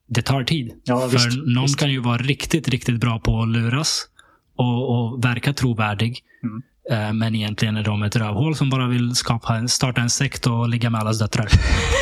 det 0.07 0.21
tar 0.21 0.43
tid. 0.43 0.71
Ja, 0.83 0.99
För 0.99 1.09
visst, 1.09 1.37
någon 1.45 1.63
visst. 1.63 1.79
kan 1.79 1.91
ju 1.91 1.99
vara 1.99 2.17
riktigt, 2.17 2.67
riktigt 2.67 2.99
bra 2.99 3.19
på 3.19 3.41
att 3.41 3.49
luras 3.49 4.07
och, 4.55 5.13
och 5.13 5.25
verka 5.25 5.53
trovärdig. 5.53 6.19
Mm. 6.43 6.61
Eh, 6.89 7.13
Men 7.13 7.35
egentligen 7.35 7.77
är 7.77 7.83
de 7.83 8.03
ett 8.03 8.15
rövhål 8.15 8.55
som 8.55 8.69
bara 8.69 8.87
vill 8.87 9.15
skapa 9.15 9.55
en, 9.55 9.69
starta 9.69 10.01
en 10.01 10.09
sekt 10.09 10.47
och 10.47 10.69
ligga 10.69 10.89
med 10.89 11.01
allas 11.01 11.19
döttrar. 11.19 11.47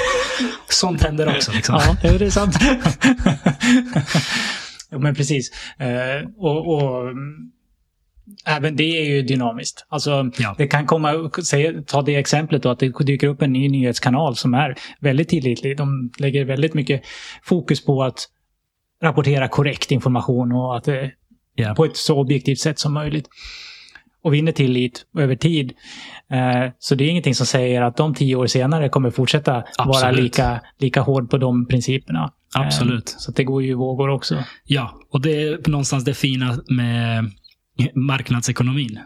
Sånt 0.69 1.03
händer 1.03 1.35
också. 1.35 1.51
Liksom. 1.51 1.79
Ja, 2.03 2.17
det 2.17 2.25
är 2.25 2.29
sant. 2.29 2.55
jo, 4.91 4.99
men 4.99 5.15
precis. 5.15 5.51
Eh, 5.79 6.29
och, 6.37 6.75
och 6.75 7.01
mm, 7.09 7.51
även 8.45 8.75
det 8.75 8.83
är 8.83 9.05
ju 9.05 9.21
dynamiskt. 9.21 9.85
Alltså, 9.89 10.31
Ja. 10.37 10.55
det 10.57 10.67
kan 10.67 10.85
komma, 10.85 11.29
ta 11.87 12.01
det 12.01 12.15
exemplet 12.15 12.63
då, 12.63 12.69
att 12.69 12.79
det 12.79 12.93
dyker 13.05 13.27
upp 13.27 13.41
en 13.41 13.53
ny 13.53 13.69
nyhetskanal 13.69 14.35
som 14.35 14.53
är 14.53 14.75
väldigt 14.99 15.29
tillitlig. 15.29 15.77
De 15.77 16.11
lägger 16.17 16.45
väldigt 16.45 16.73
mycket 16.73 17.01
fokus 17.43 17.85
på 17.85 18.03
att 18.03 18.27
rapportera 19.03 19.47
korrekt 19.47 19.91
information 19.91 20.51
och 20.51 20.77
att 20.77 20.83
det 20.83 21.11
Ja. 21.59 21.73
på 21.75 21.85
ett 21.85 21.97
så 21.97 22.17
objektivt 22.19 22.59
sätt 22.59 22.79
som 22.79 22.93
möjligt. 22.93 23.27
Och 24.21 24.33
vinner 24.33 24.51
tillit 24.51 25.05
över 25.17 25.35
tid. 25.35 25.73
Eh, 26.31 26.71
så 26.79 26.95
det 26.95 27.03
är 27.03 27.09
ingenting 27.09 27.35
som 27.35 27.45
säger 27.45 27.81
att 27.81 27.97
de 27.97 28.13
tio 28.13 28.35
år 28.35 28.47
senare 28.47 28.89
kommer 28.89 29.11
fortsätta 29.11 29.51
vara 29.53 29.63
Absolut. 29.89 30.19
lika, 30.23 30.61
lika 30.79 31.01
hård 31.01 31.29
på 31.29 31.37
de 31.37 31.65
principerna. 31.65 32.31
Absolut. 32.55 33.09
Eh, 33.09 33.17
så 33.17 33.31
att 33.31 33.35
det 33.37 33.43
går 33.43 33.63
ju 33.63 33.69
i 33.69 33.73
vågor 33.73 34.09
också. 34.09 34.43
Ja, 34.65 34.99
och 35.11 35.21
det 35.21 35.43
är 35.43 35.69
någonstans 35.69 36.03
det 36.03 36.13
fina 36.13 36.59
med 36.69 37.31
marknadsekonomin. 37.95 38.99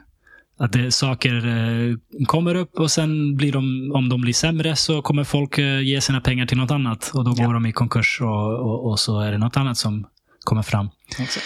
Att 0.59 0.71
det, 0.73 0.91
saker 0.91 1.35
eh, 1.47 1.95
kommer 2.25 2.55
upp 2.55 2.79
och 2.79 2.91
sen 2.91 3.35
blir 3.37 3.51
de, 3.51 3.91
om 3.95 4.09
de 4.09 4.21
blir 4.21 4.33
sämre 4.33 4.75
så 4.75 5.01
kommer 5.01 5.23
folk 5.23 5.57
ge 5.57 6.01
sina 6.01 6.21
pengar 6.21 6.45
till 6.45 6.57
något 6.57 6.71
annat. 6.71 7.11
Och 7.13 7.25
då 7.25 7.33
Ja. 7.37 7.45
går 7.45 7.53
de 7.53 7.65
i 7.65 7.71
konkurs 7.71 8.21
och, 8.21 8.59
och, 8.59 8.89
och 8.89 8.99
så 8.99 9.19
är 9.19 9.31
det 9.31 9.37
något 9.37 9.57
annat 9.57 9.77
som 9.77 10.07
kommer 10.43 10.61
fram. 10.61 10.89
Exakt. 11.19 11.45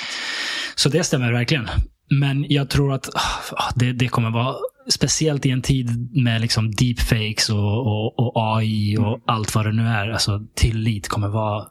Så 0.75 0.89
det 0.89 1.03
stämmer 1.03 1.31
verkligen. 1.31 1.67
Men 2.09 2.45
jag 2.49 2.69
tror 2.69 2.93
att 2.93 3.09
ah, 3.15 3.71
det, 3.75 3.93
det 3.93 4.07
kommer 4.07 4.29
vara, 4.29 4.55
speciellt 4.89 5.45
i 5.45 5.51
en 5.51 5.61
tid 5.61 6.11
med 6.23 6.41
liksom 6.41 6.71
deepfakes 6.71 7.49
och, 7.49 7.87
och, 7.87 8.19
och 8.19 8.31
AI 8.57 8.97
och 8.97 9.07
Mm. 9.07 9.21
allt 9.25 9.55
vad 9.55 9.65
det 9.65 9.71
nu 9.71 9.87
är. 9.87 10.09
Alltså 10.09 10.41
tillit 10.55 11.07
kommer 11.07 11.27
vara 11.27 11.65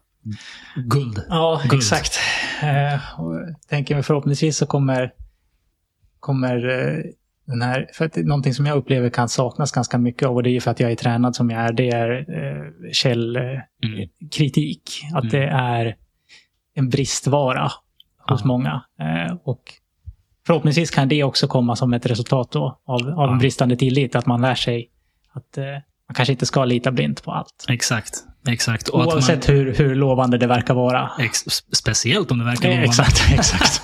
guld. 0.77 1.23
Ja, 1.29 1.61
Guld. 1.65 1.75
exakt. 1.83 2.19
Eh, 2.63 3.21
och 3.21 3.35
tänker 3.69 3.95
mig 3.95 4.03
förhoppningsvis 4.05 4.57
så 4.57 4.67
kommer, 4.67 5.13
kommer 6.21 6.69
eh, 6.69 6.99
den 7.47 7.63
här, 7.63 7.87
för 7.95 8.05
att 8.05 8.17
någonting 8.17 8.55
som 8.55 8.67
jag 8.67 8.77
upplever 8.77 9.11
kan 9.11 9.29
saknas 9.29 9.73
ganska 9.73 9.99
mycket 9.99 10.29
av 10.29 10.35
och 10.37 10.43
det 10.43 10.51
är 10.51 10.53
ju 10.53 10.61
för 10.61 10.71
att 10.71 10.81
jag 10.81 10.91
är 10.93 10.97
tränad 10.97 11.37
som 11.37 11.51
jag 11.51 11.61
är, 11.63 11.73
det 11.73 11.91
är 11.91 12.11
eh, 12.19 12.65
källkritik. 12.93 15.01
Mm. 15.11 15.17
Att 15.17 15.31
det 15.31 15.45
är 15.49 15.97
en 16.75 16.89
bristvara 16.89 17.63
hos 18.29 18.41
Ja. 18.41 18.47
många. 18.47 18.83
Eh, 19.01 19.37
och 19.45 19.63
förhoppningsvis 20.47 20.91
kan 20.91 21.09
det 21.09 21.25
också 21.25 21.49
komma 21.49 21.77
som 21.77 21.93
ett 21.95 22.07
resultat 22.07 22.53
då 22.53 22.81
av, 22.87 23.09
av 23.09 23.31
Ja. 23.31 23.37
bristande 23.41 23.77
tillit, 23.77 24.15
att 24.15 24.27
man 24.27 24.41
lär 24.41 24.55
sig 24.55 24.91
att 25.33 25.59
eh, 25.59 25.65
man 26.09 26.15
kanske 26.15 26.33
inte 26.33 26.47
ska 26.47 26.65
lita 26.65 26.93
blint 26.93 27.25
på 27.25 27.33
allt. 27.33 27.65
Exakt. 27.69 28.15
Exakt. 28.49 28.89
Och 28.89 29.01
att 29.01 29.07
man- 29.07 29.15
Oavsett 29.15 29.49
hur, 29.49 29.75
hur 29.75 29.95
lovande 29.95 30.39
det 30.39 30.47
verkar 30.47 30.75
vara. 30.75 31.11
Ex 31.21 31.39
speciellt 31.73 32.31
om 32.31 32.39
det 32.39 32.45
verkar 32.45 32.69
Eh, 32.69 32.75
lovande. 32.75 32.89
exakt, 32.91 33.33
exakt. 33.33 33.83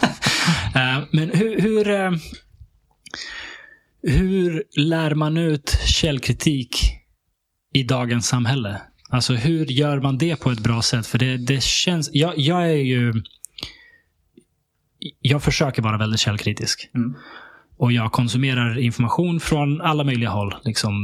Eh, 0.77 0.99
Men 1.13 1.31
hur, 1.31 1.61
hur, 1.61 1.91
eh, 1.91 2.11
hur 4.03 4.65
lär 4.77 5.15
man 5.15 5.37
ut 5.37 5.79
källkritik 5.87 6.77
i 7.75 7.83
dagens 7.83 8.27
samhälle? 8.27 8.81
Alltså 9.11 9.33
hur 9.35 9.67
gör 9.67 10.01
man 10.01 10.19
det 10.19 10.37
på 10.41 10.51
ett 10.51 10.61
bra 10.61 10.83
sätt? 10.83 11.07
För 11.07 11.19
det, 11.19 11.37
det 11.37 11.63
känns... 11.63 12.11
Jag, 12.13 12.39
jag 12.39 12.63
är 12.63 12.75
ju... 12.75 13.13
Jag 15.21 15.43
försöker 15.43 15.83
vara 15.83 15.99
väldigt 15.99 16.21
källkritisk. 16.21 16.91
Mm. 16.95 17.15
Och 17.79 17.93
jag 17.93 18.13
konsumerar 18.13 18.79
information 18.79 19.41
från 19.41 19.81
alla 19.81 20.05
möjliga 20.05 20.31
håll. 20.31 20.55
Liksom 20.65 20.95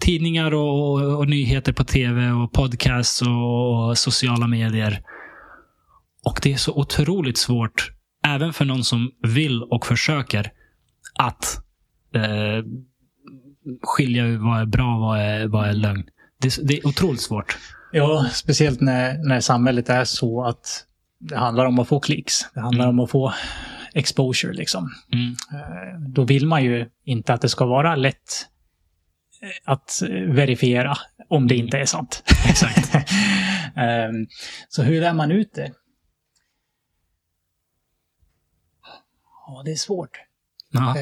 tidningar 0.00 0.54
och, 0.54 0.92
och, 0.92 1.18
och 1.18 1.28
nyheter 1.28 1.72
på 1.72 1.84
tv 1.84 2.30
och 2.30 2.52
podcasts 2.52 3.22
och, 3.22 3.88
och 3.88 3.98
sociala 3.98 4.46
medier. 4.46 5.02
Och 6.24 6.40
det 6.42 6.52
är 6.52 6.56
så 6.56 6.72
otroligt 6.74 7.38
svårt, 7.38 7.90
även 8.26 8.52
för 8.52 8.64
någon 8.64 8.84
som 8.84 9.10
vill 9.22 9.62
och 9.62 9.86
försöker, 9.86 10.52
att 11.18 11.58
eh, 12.14 12.64
skilja 13.82 14.38
vad 14.38 14.60
är 14.60 14.66
bra 14.66 14.94
och 14.94 15.00
vad 15.00 15.18
är, 15.20 15.46
vad 15.46 15.68
är 15.68 15.72
lögn. 15.72 16.02
Det, 16.40 16.46
är- 16.58 16.64
det 16.64 16.78
är 16.78 16.86
otroligt 16.86 17.20
svårt. 17.20 17.58
Ja, 17.92 18.26
speciellt 18.32 18.80
när, 18.80 19.28
när 19.28 19.40
samhället 19.40 19.88
är 19.88 20.04
så 20.04 20.44
att 20.44 20.86
det 21.28 21.36
handlar 21.36 21.64
om 21.66 21.78
att 21.78 21.88
få 21.88 22.00
klicks. 22.00 22.50
Det 22.54 22.60
handlar 22.60 22.84
Mm. 22.84 22.98
om 22.98 23.04
att 23.04 23.10
få 23.10 23.32
exposure 23.94 24.52
liksom. 24.52 24.90
Mm. 25.12 25.28
Eh, 25.30 26.00
Då 26.08 26.24
vill 26.24 26.46
man 26.46 26.64
ju 26.64 26.90
inte 27.04 27.34
att 27.34 27.40
det 27.40 27.48
ska 27.48 27.66
vara 27.66 27.96
lätt 27.96 28.48
eh, 29.42 29.72
att 29.72 30.02
eh, 30.02 30.08
verifiera 30.32 30.94
om 31.28 31.48
det 31.48 31.56
inte 31.56 31.78
är 31.78 31.84
sant. 31.86 32.22
Exakt. 32.48 32.94
Ehm, 33.76 34.26
Så 34.68 34.82
hur 34.82 35.00
lär 35.00 35.12
man 35.14 35.30
ut 35.30 35.54
det? 35.54 35.72
Ja, 39.46 39.62
det 39.64 39.70
är 39.72 39.76
svårt. 39.76 40.20
Ja. 40.70 40.94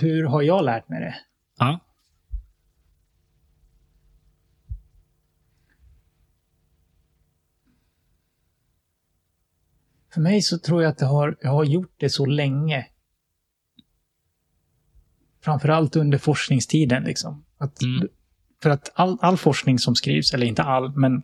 Hur 0.00 0.24
har 0.24 0.42
jag 0.42 0.64
lärt 0.64 0.88
mig 0.88 1.00
det? 1.00 1.14
Ja. 1.58 1.80
För 10.14 10.20
mig 10.20 10.42
så 10.42 10.58
tror 10.58 10.82
jag 10.82 10.90
att 10.90 10.98
det 10.98 11.06
har, 11.06 11.36
jag 11.42 11.50
har 11.50 11.64
gjort 11.64 11.94
det 11.96 12.10
så 12.10 12.26
länge. 12.26 12.86
Framförallt 15.44 15.96
under 15.96 16.18
forskningstiden. 16.18 17.02
Liksom. 17.02 17.44
Att, 17.58 17.82
Mm. 17.82 18.08
För 18.62 18.70
att 18.70 18.92
all, 18.94 19.18
all 19.20 19.36
forskning 19.36 19.78
som 19.78 19.94
skrivs, 19.94 20.34
eller 20.34 20.46
inte 20.46 20.62
all, 20.62 20.96
men 20.96 21.22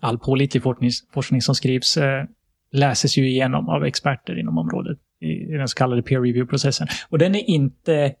all 0.00 0.18
pålitlig 0.18 0.62
forskning, 0.62 0.90
forskning 1.12 1.42
som 1.42 1.54
skrivs 1.54 1.96
eh, 1.96 2.24
läses 2.72 3.18
ju 3.18 3.28
igenom 3.28 3.68
av 3.68 3.84
experter 3.84 4.38
inom 4.38 4.58
området 4.58 4.98
i, 5.20 5.26
i 5.26 5.56
den 5.56 5.68
så 5.68 5.76
kallade 5.76 6.02
peer 6.02 6.20
review-processen. 6.20 6.88
Och 7.08 7.18
den 7.18 7.34
är 7.34 7.50
inte 7.50 8.14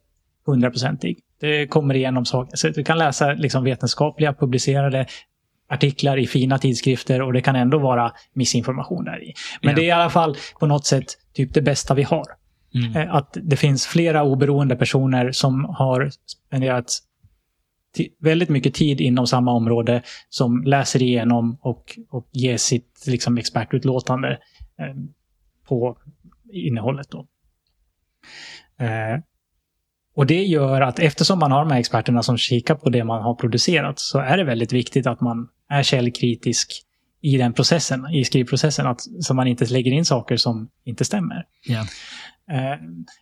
hundraprocentig. 0.46 1.18
Det 1.40 1.66
kommer 1.66 1.94
igenom 1.94 2.24
saker. 2.24 2.56
Så 2.56 2.68
du 2.68 2.84
kan 2.84 2.98
läsa 2.98 3.32
liksom 3.32 3.64
vetenskapliga 3.64 4.34
publicerade 4.34 5.06
artiklar 5.68 6.16
i 6.16 6.26
fina 6.26 6.58
tidskrifter 6.58 7.22
och 7.22 7.32
det 7.32 7.40
kan 7.40 7.56
ändå 7.56 7.78
vara 7.78 8.12
missinformation 8.32 9.04
där 9.04 9.24
i. 9.24 9.34
Men 9.62 9.70
Ja. 9.70 9.76
det 9.76 9.82
är 9.82 9.86
i 9.86 9.90
alla 9.90 10.10
fall 10.10 10.36
på 10.60 10.66
något 10.66 10.86
sätt 10.86 11.04
typ 11.32 11.54
det 11.54 11.62
bästa 11.62 11.94
vi 11.94 12.02
har. 12.02 12.24
Mm. 12.74 12.96
Eh, 12.96 13.14
Att 13.14 13.36
det 13.42 13.56
finns 13.56 13.86
flera 13.86 14.22
oberoende 14.22 14.76
personer 14.76 15.32
som 15.32 15.64
har 15.64 16.10
spenderat 16.26 16.98
väldigt 18.20 18.48
mycket 18.48 18.74
tid 18.74 19.00
inom 19.00 19.26
samma 19.26 19.52
område 19.52 20.02
som 20.28 20.62
läser 20.64 21.02
igenom 21.02 21.58
och, 21.60 21.98
och 22.10 22.28
ger 22.32 22.56
sitt 22.56 23.04
liksom, 23.06 23.38
expertutlåtande 23.38 24.30
eh, 24.78 24.94
på 25.68 25.98
innehållet. 26.52 27.10
Då. 27.10 27.26
Eh, 28.84 29.20
och 30.16 30.26
det 30.26 30.44
gör 30.44 30.80
att 30.80 30.98
eftersom 30.98 31.38
man 31.38 31.52
har 31.52 31.60
de 31.60 31.70
här 31.70 31.78
experterna 31.80 32.22
som 32.22 32.38
kikar 32.38 32.74
på 32.74 32.90
det 32.90 33.04
man 33.04 33.22
har 33.22 33.34
producerat 33.34 33.98
så 33.98 34.18
är 34.18 34.36
det 34.36 34.44
väldigt 34.44 34.72
viktigt 34.72 35.06
att 35.06 35.20
man 35.20 35.48
är 35.70 35.82
källkritisk 35.82 36.82
i 37.22 37.36
den 37.36 37.52
processen, 37.52 38.06
i 38.10 38.24
skrivprocessen, 38.24 38.86
att, 38.86 39.00
så 39.20 39.34
man 39.34 39.46
inte 39.46 39.64
lägger 39.64 39.92
in 39.92 40.04
saker 40.04 40.36
som 40.36 40.68
inte 40.84 41.04
stämmer. 41.04 41.44
Eh, 42.50 42.78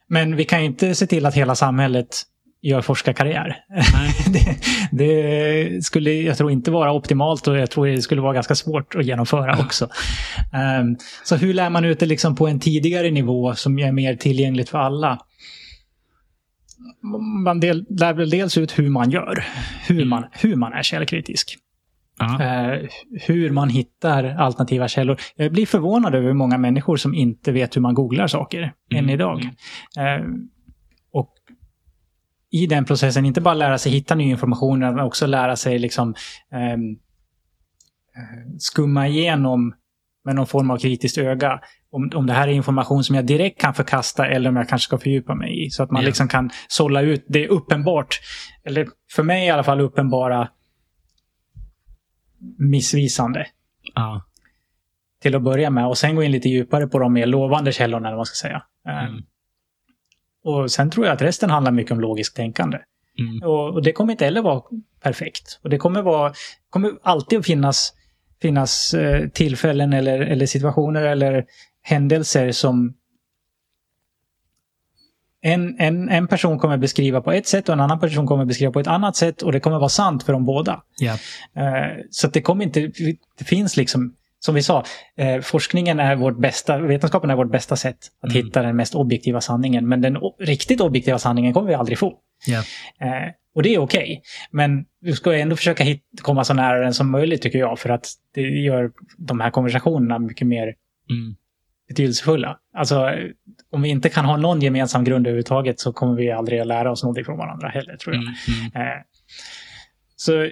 Men 0.09 0.37
vi 0.37 0.45
kan 0.45 0.61
ju 0.61 0.66
inte 0.66 0.95
se 0.95 1.07
till 1.07 1.27
att 1.27 1.35
hela 1.35 1.55
samhället 1.55 2.23
gör 2.62 2.81
forskarkarriär. 2.83 3.57
Det, 4.33 4.57
det 4.93 5.85
skulle 5.85 6.12
jag 6.12 6.39
tror 6.39 6.51
inte 6.51 6.71
vara 6.71 6.93
optimalt 6.93 7.47
och 7.49 7.57
jag 7.59 7.71
tror 7.71 7.87
det 7.87 8.03
skulle 8.03 8.21
vara 8.21 8.33
ganska 8.33 8.55
svårt 8.55 8.95
att 8.95 9.05
genomföra 9.05 9.59
också. 9.59 9.89
Ehm, 10.53 10.97
Så 11.25 11.37
hur 11.37 11.55
lär 11.55 11.71
man 11.71 11.85
ut 11.85 12.01
det 12.01 12.07
liksom 12.07 12.37
på 12.37 12.49
en 12.49 12.61
tidigare 12.61 13.11
nivå 13.11 13.55
som 13.55 13.79
är 13.79 13.93
mer 13.93 14.16
tillgängligt 14.16 14.69
för 14.69 14.79
alla? 14.79 15.19
Man 17.44 17.60
del, 17.60 17.86
lär 17.89 18.14
väl 18.14 18.31
dels 18.31 18.59
ut 18.59 18.78
hur 18.78 18.90
man 18.90 19.10
gör, 19.10 19.44
hur 19.89 20.05
man, 20.05 20.24
hur 20.32 20.56
man 20.56 20.72
är 20.72 20.82
källkritisk. 20.82 21.59
Eh, 22.20 22.89
hur 23.26 23.51
man 23.51 23.68
hittar 23.68 24.24
alternativa 24.24 24.89
källor. 24.89 25.20
Jag 25.36 25.52
blir 25.52 25.66
förvånad 25.66 26.14
över 26.14 26.26
hur 26.26 26.35
många 26.35 26.59
människor 26.59 26.97
som 26.97 27.14
inte 27.14 27.52
vet 27.52 27.76
hur 27.76 27.81
man 27.81 27.94
googlar 27.94 28.26
saker 28.26 28.72
än 28.90 28.98
Mm. 28.98 29.10
idag. 29.10 29.40
Eh, 29.98 30.24
och 31.12 31.35
i 32.51 32.66
den 32.66 32.85
processen, 32.85 33.24
inte 33.24 33.40
bara 33.40 33.55
lära 33.55 33.78
sig 33.78 33.93
hitta 33.93 34.14
ny 34.14 34.24
information, 34.24 34.82
utan 34.82 35.01
också 35.01 35.26
lära 35.26 35.56
sig 35.56 35.78
liksom 35.78 36.14
eh, 36.52 36.78
skumma 38.59 39.09
igenom 39.09 39.74
med 40.24 40.35
någon 40.35 40.47
form 40.47 40.70
av 40.70 40.78
kritiskt 40.78 41.18
öga. 41.18 41.60
Om, 41.95 42.11
om 42.15 42.27
det 42.27 42.33
här 42.33 42.49
är 42.49 42.53
information 42.53 43.05
som 43.05 43.16
jag 43.16 43.27
direkt 43.27 43.61
kan 43.61 43.75
förkasta 43.75 44.27
eller 44.27 44.51
om 44.51 44.57
jag 44.57 44.69
kanske 44.69 44.87
ska 44.87 44.99
fördjupa 44.99 45.35
mig 45.35 45.66
i. 45.66 45.71
Så 45.71 45.83
att 45.83 45.91
man 45.91 46.03
Ja. 46.03 46.07
liksom 46.07 46.29
kan 46.29 46.51
sålla 46.69 47.01
ut 47.01 47.25
det 47.29 47.49
uppenbart, 47.49 48.21
eller 48.65 48.89
för 49.12 49.23
mig 49.23 49.47
i 49.47 49.51
alla 49.51 49.65
fall 49.65 49.81
uppenbara 49.81 50.49
missvisande 52.59 53.47
Ja. 53.95 54.23
till 55.23 55.35
att 55.37 55.43
börja 55.43 55.71
med 55.71 55.87
och 55.87 55.99
sen 55.99 56.15
gå 56.16 56.23
in 56.23 56.31
lite 56.33 56.49
djupare 56.49 56.87
på 56.87 56.99
de 56.99 57.12
mer 57.12 57.27
lovande 57.27 57.73
källorna, 57.73 58.09
eller 58.09 58.16
vad 58.16 58.19
man 58.19 58.27
ska 58.27 58.49
säga. 58.49 58.62
Eh, 58.89 59.05
Mm. 59.05 59.23
Och 60.47 60.71
sen 60.71 60.91
tror 60.91 61.07
jag 61.07 61.15
att 61.15 61.23
resten 61.23 61.51
handlar 61.51 61.73
mycket 61.73 61.93
om 61.93 62.01
logiskt 62.01 62.37
tänkande. 62.37 62.79
Mm. 63.19 63.43
Och, 63.43 63.71
och 63.75 63.83
det 63.83 63.93
kommer 63.93 64.12
inte 64.12 64.25
heller 64.25 64.43
vara 64.43 64.62
perfekt. 65.03 65.61
Och 65.62 65.71
det 65.71 65.79
kommer, 65.79 66.03
vara, 66.03 66.33
kommer 66.71 66.93
alltid 67.03 67.39
att 67.39 67.47
finnas, 67.47 67.93
finnas 68.43 68.95
eh, 68.95 69.29
tillfällen 69.29 69.93
eller, 69.93 70.19
eller 70.21 70.47
situationer 70.47 71.03
eller 71.03 71.45
händelser 71.85 72.52
som 72.52 72.94
en, 75.40 75.77
en, 75.81 76.09
en 76.09 76.28
person 76.28 76.59
kommer 76.59 76.77
beskriva 76.77 77.20
på 77.20 77.32
ett 77.32 77.47
sätt 77.47 77.69
och 77.69 77.73
en 77.73 77.81
annan 77.81 78.01
person 78.01 78.27
kommer 78.27 78.44
beskriva 78.44 78.73
på 78.73 78.81
ett 78.81 78.86
annat 78.86 79.16
sätt 79.16 79.43
och 79.43 79.52
det 79.52 79.61
kommer 79.61 79.78
vara 79.78 79.89
sant 79.89 80.23
för 80.23 80.32
dem 80.32 80.44
båda. 80.44 80.82
Ja. 80.98 81.12
Eh, 81.62 81.97
Så 82.11 82.28
det 82.28 82.40
kommer 82.43 82.65
inte, 82.65 82.81
det 83.39 83.44
finns 83.44 83.77
liksom, 83.77 84.15
som 84.40 84.55
vi 84.55 84.62
sa, 84.62 84.85
eh, 85.16 85.40
forskningen 85.40 86.01
är 86.01 86.16
vårt 86.16 86.39
bästa, 86.39 86.78
vetenskapen 86.78 87.31
är 87.31 87.35
vårt 87.36 87.51
bästa 87.51 87.77
sätt 87.77 87.98
att 88.20 88.31
Mm. 88.32 88.44
hitta 88.47 88.62
den 88.62 88.77
mest 88.77 88.94
objektiva 88.94 89.40
sanningen. 89.40 89.89
Men 89.89 90.01
den 90.01 90.16
riktigt 90.40 90.81
objektiva 90.81 91.19
sanningen 91.19 91.52
kommer 91.52 91.69
vi 91.69 91.74
aldrig 91.74 91.98
få. 91.98 92.19
Ja. 92.47 92.59
Eh, 93.06 93.31
och 93.55 93.62
det 93.62 93.74
är 93.74 93.78
okej. 93.78 94.23
Men 94.51 94.85
du 95.01 95.12
ska 95.12 95.35
ändå 95.35 95.56
försöka 95.56 95.85
hit, 95.85 96.02
komma 96.23 96.44
så 96.44 96.55
nära 96.55 96.81
den 96.81 96.94
som 96.94 97.11
möjligt 97.11 97.43
tycker 97.43 97.59
jag. 97.59 97.78
För 97.78 97.90
att 97.90 98.06
det 98.35 98.40
gör 98.40 98.90
de 99.19 99.40
här 99.40 99.51
konversationerna 99.51 100.19
mycket 100.19 100.47
mer 100.47 100.74
Mm. 101.11 101.36
Betydelsefulla. 101.95 102.59
Alltså, 102.77 103.11
om 103.71 103.83
vi 103.83 103.89
inte 103.89 104.09
kan 104.09 104.25
ha 104.25 104.37
någon 104.37 104.61
gemensam 104.61 105.05
grund 105.05 105.27
överhuvudtaget 105.27 105.81
så 105.81 105.93
kommer 105.93 106.15
vi 106.16 106.31
aldrig 106.31 106.61
att 106.61 106.66
lära 106.66 106.91
oss 106.93 107.03
någonting 107.03 107.25
från 107.25 107.39
varandra 107.39 107.69
heller, 107.69 107.97
tror 107.97 108.15
jag. 108.15 108.23
Mm. 108.25 108.35
Mm. 108.75 108.89
Eh, 108.89 109.03
så 110.16 110.51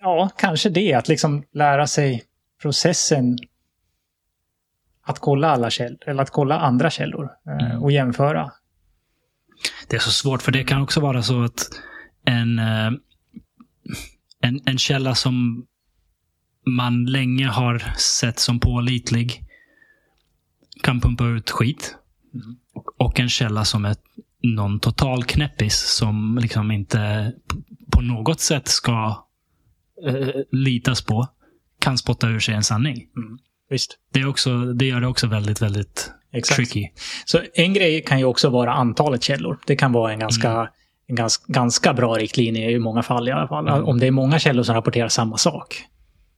ja, 0.00 0.30
kanske 0.36 0.68
det. 0.68 0.94
Att 0.94 1.08
liksom 1.08 1.44
lära 1.52 1.86
sig 1.86 2.22
processen 2.62 3.38
att 5.06 5.18
kolla 5.18 5.50
alla 5.50 5.70
källor, 5.70 5.98
eller 6.08 6.22
att 6.22 6.30
kolla 6.30 6.58
andra 6.58 6.90
källor 6.90 7.30
eh, 7.46 7.66
Mm. 7.66 7.82
och 7.82 7.92
jämföra. 7.92 8.50
Det 9.88 9.96
är 9.96 10.00
så 10.00 10.10
svårt, 10.10 10.42
för 10.42 10.52
det 10.52 10.64
kan 10.64 10.82
också 10.82 11.00
vara 11.00 11.22
så 11.22 11.42
att 11.42 11.66
en, 12.24 12.58
eh, 12.58 12.90
en, 14.40 14.60
en 14.66 14.78
källa 14.78 15.14
som 15.14 15.66
man 16.66 17.04
länge 17.04 17.46
har 17.46 17.78
sett 17.96 18.38
som 18.38 18.60
pålitlig 18.60 19.42
kan 20.84 21.00
pumpa 21.00 21.24
ut 21.24 21.50
skit. 21.50 21.96
Mm. 22.34 22.56
Och 22.98 23.20
en 23.20 23.28
källa 23.28 23.64
som 23.64 23.84
är 23.84 23.96
någon 24.42 24.80
total 24.80 25.24
knäppis 25.24 25.78
som 25.78 26.38
liksom 26.42 26.70
inte 26.70 27.32
på 27.92 28.00
något 28.00 28.40
sätt 28.40 28.68
ska 28.68 29.26
eh, 30.06 30.28
litas 30.52 31.02
på 31.02 31.26
kan 31.80 31.98
spotta 31.98 32.28
ur 32.28 32.40
sig 32.40 32.54
en 32.54 32.62
sanning. 32.62 33.06
Visst. 33.70 33.98
Det, 34.12 34.20
är 34.20 34.28
också, 34.28 34.58
det 34.58 34.84
gör 34.84 35.00
det 35.00 35.06
också 35.06 35.26
väldigt, 35.26 35.62
väldigt 35.62 36.12
Exakt. 36.32 36.56
tricky. 36.56 36.88
Så 37.24 37.40
en 37.54 37.74
grej 37.74 38.02
kan 38.02 38.18
ju 38.18 38.24
också 38.24 38.48
vara 38.50 38.72
antalet 38.72 39.22
källor. 39.22 39.58
Det 39.66 39.76
kan 39.76 39.92
vara 39.92 40.12
en 40.12 40.18
ganska, 40.18 40.50
Mm. 40.50 40.66
en 41.06 41.14
gans, 41.16 41.36
ganska 41.46 41.94
bra 41.94 42.14
riktlinje 42.14 42.70
i 42.70 42.78
många 42.78 43.02
fall 43.02 43.28
i 43.28 43.32
alla 43.32 43.48
fall. 43.48 43.68
Mm. 43.68 43.84
Om 43.84 43.98
det 44.00 44.06
är 44.06 44.10
många 44.10 44.38
källor 44.38 44.62
som 44.62 44.74
rapporterar 44.74 45.08
samma 45.08 45.36
sak. 45.36 45.84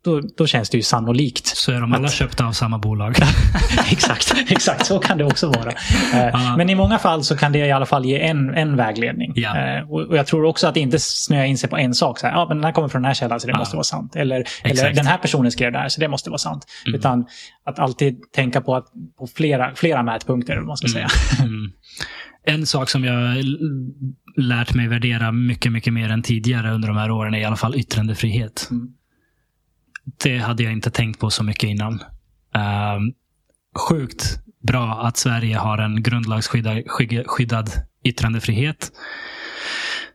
Då, 0.06 0.20
då 0.36 0.46
känns 0.46 0.70
det 0.70 0.76
ju 0.76 0.82
sannolikt. 0.82 1.46
Så 1.46 1.72
är 1.72 1.80
de 1.80 1.92
alla 1.92 2.04
Att- 2.06 2.12
köpta 2.12 2.46
av 2.46 2.52
samma 2.52 2.78
bolag. 2.78 3.16
exakt, 3.90 4.34
exakt, 4.48 4.86
så 4.86 4.98
kan 4.98 5.18
det 5.18 5.24
också 5.24 5.46
vara. 5.48 5.72
Eh. 6.14 6.56
Men 6.56 6.70
i 6.70 6.74
många 6.74 6.98
fall 6.98 7.24
så 7.24 7.36
kan 7.36 7.52
det 7.52 7.58
i 7.58 7.72
alla 7.72 7.86
fall 7.86 8.04
ge 8.04 8.20
en, 8.20 8.54
en 8.54 8.76
vägledning. 8.76 9.34
Eh, 9.38 9.90
Och 9.90 10.16
jag 10.16 10.26
tror 10.26 10.44
också 10.44 10.66
att 10.66 10.76
inte 10.76 10.98
snöa 10.98 11.46
in 11.46 11.58
sig 11.58 11.70
på 11.70 11.76
en 11.76 11.94
sak. 11.94 12.18
Så 12.18 12.26
här, 12.26 12.34
ja, 12.34 12.46
men 12.48 12.56
den 12.56 12.64
här 12.64 12.72
kommer 12.72 12.88
från 12.88 13.02
den 13.02 13.06
här 13.08 13.14
källan 13.14 13.40
så 13.40 13.46
det 13.46 13.52
Ja. 13.52 13.58
måste 13.58 13.76
vara 13.76 13.84
sant. 13.84 14.16
Eller, 14.16 14.44
eller 14.64 14.92
den 14.94 15.06
här 15.06 15.18
personen 15.18 15.50
skrev 15.52 15.72
det 15.72 15.78
här 15.78 15.88
så 15.88 16.00
det 16.00 16.08
måste 16.08 16.30
vara 16.30 16.38
sant. 16.38 16.64
Mm. 16.86 16.98
Utan 16.98 17.26
att 17.66 17.78
alltid 17.78 18.16
tänka 18.34 18.60
på, 18.60 18.76
att, 18.76 18.86
på 19.18 19.26
flera, 19.26 19.74
flera 19.74 20.02
mätpunkter, 20.02 20.60
man 20.60 20.76
ska 20.76 20.88
säga. 20.88 21.08
Mm. 21.40 21.70
En 22.48 22.66
sak 22.66 22.90
som 22.90 23.04
jag 23.04 23.44
lärt 24.36 24.74
mig 24.74 24.88
värdera 24.88 25.32
mycket, 25.32 25.72
mycket 25.72 25.92
mer 25.92 26.10
än 26.10 26.22
tidigare 26.22 26.70
under 26.72 26.88
de 26.88 26.96
här 26.96 27.10
åren 27.10 27.34
är 27.34 27.38
i 27.38 27.44
alla 27.44 27.56
fall 27.56 27.74
yttrandefrihet. 27.76 28.68
Mm. 28.70 28.88
Det 30.24 30.38
hade 30.38 30.62
jag 30.62 30.72
inte 30.72 30.90
tänkt 30.90 31.20
på 31.20 31.30
så 31.30 31.44
mycket 31.44 31.70
innan. 31.70 31.92
Um, 31.92 33.12
sjukt 33.88 34.38
bra 34.62 35.00
att 35.02 35.16
Sverige 35.16 35.56
har 35.56 35.78
en 35.78 36.02
grundlagsskyddad 36.02 37.70
yttrandefrihet. 38.04 38.92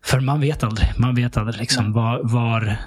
För 0.03 0.19
man 0.19 0.41
vet 0.41 0.63
aldrig. 0.63 0.88
Man 0.97 1.15
vet 1.15 1.38
aldrig 1.38 1.59
liksom 1.59 1.93
var, 1.93 2.22
var 2.23 2.77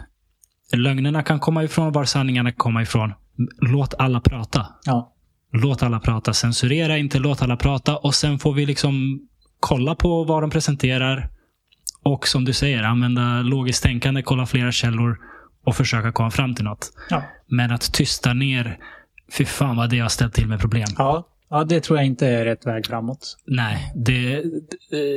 lögnerna 0.76 1.22
kan 1.22 1.40
komma 1.40 1.64
ifrån, 1.64 1.92
var 1.92 2.04
sanningarna 2.04 2.50
kan 2.50 2.58
komma 2.58 2.82
ifrån. 2.82 3.12
Låt 3.60 3.94
alla 3.98 4.20
prata. 4.20 4.66
Ja. 4.84 5.12
Låt 5.52 5.82
alla 5.82 6.00
prata. 6.00 6.32
Censurera 6.32 6.98
inte, 6.98 7.18
låt 7.18 7.42
alla 7.42 7.56
prata. 7.56 7.96
Och 7.96 8.14
sen 8.14 8.38
får 8.38 8.52
vi 8.52 8.66
liksom 8.66 9.20
kolla 9.60 9.94
på 9.94 10.24
vad 10.24 10.42
de 10.42 10.50
presenterar. 10.50 11.30
Och 12.02 12.28
som 12.28 12.44
du 12.44 12.52
säger, 12.52 12.82
använda 12.82 13.42
logiskt 13.42 13.82
tänkande, 13.82 14.22
kolla 14.22 14.46
flera 14.46 14.72
källor 14.72 15.18
och 15.64 15.76
försöka 15.76 16.12
komma 16.12 16.30
fram 16.30 16.54
till 16.54 16.64
något. 16.64 16.92
Ja. 17.10 17.22
Men 17.46 17.70
att 17.70 17.92
tysta 17.92 18.32
ner, 18.32 18.78
fy 19.32 19.44
fan 19.44 19.76
vad 19.76 19.90
det 19.90 19.98
har 19.98 20.08
ställt 20.08 20.34
till 20.34 20.48
med 20.48 20.60
problem. 20.60 20.86
Ja. 20.98 21.28
ja, 21.50 21.64
det 21.64 21.80
tror 21.80 21.98
jag 21.98 22.06
inte 22.06 22.26
är 22.26 22.44
rätt 22.44 22.66
väg 22.66 22.86
framåt. 22.86 23.36
Nej, 23.46 23.92
det, 23.94 24.42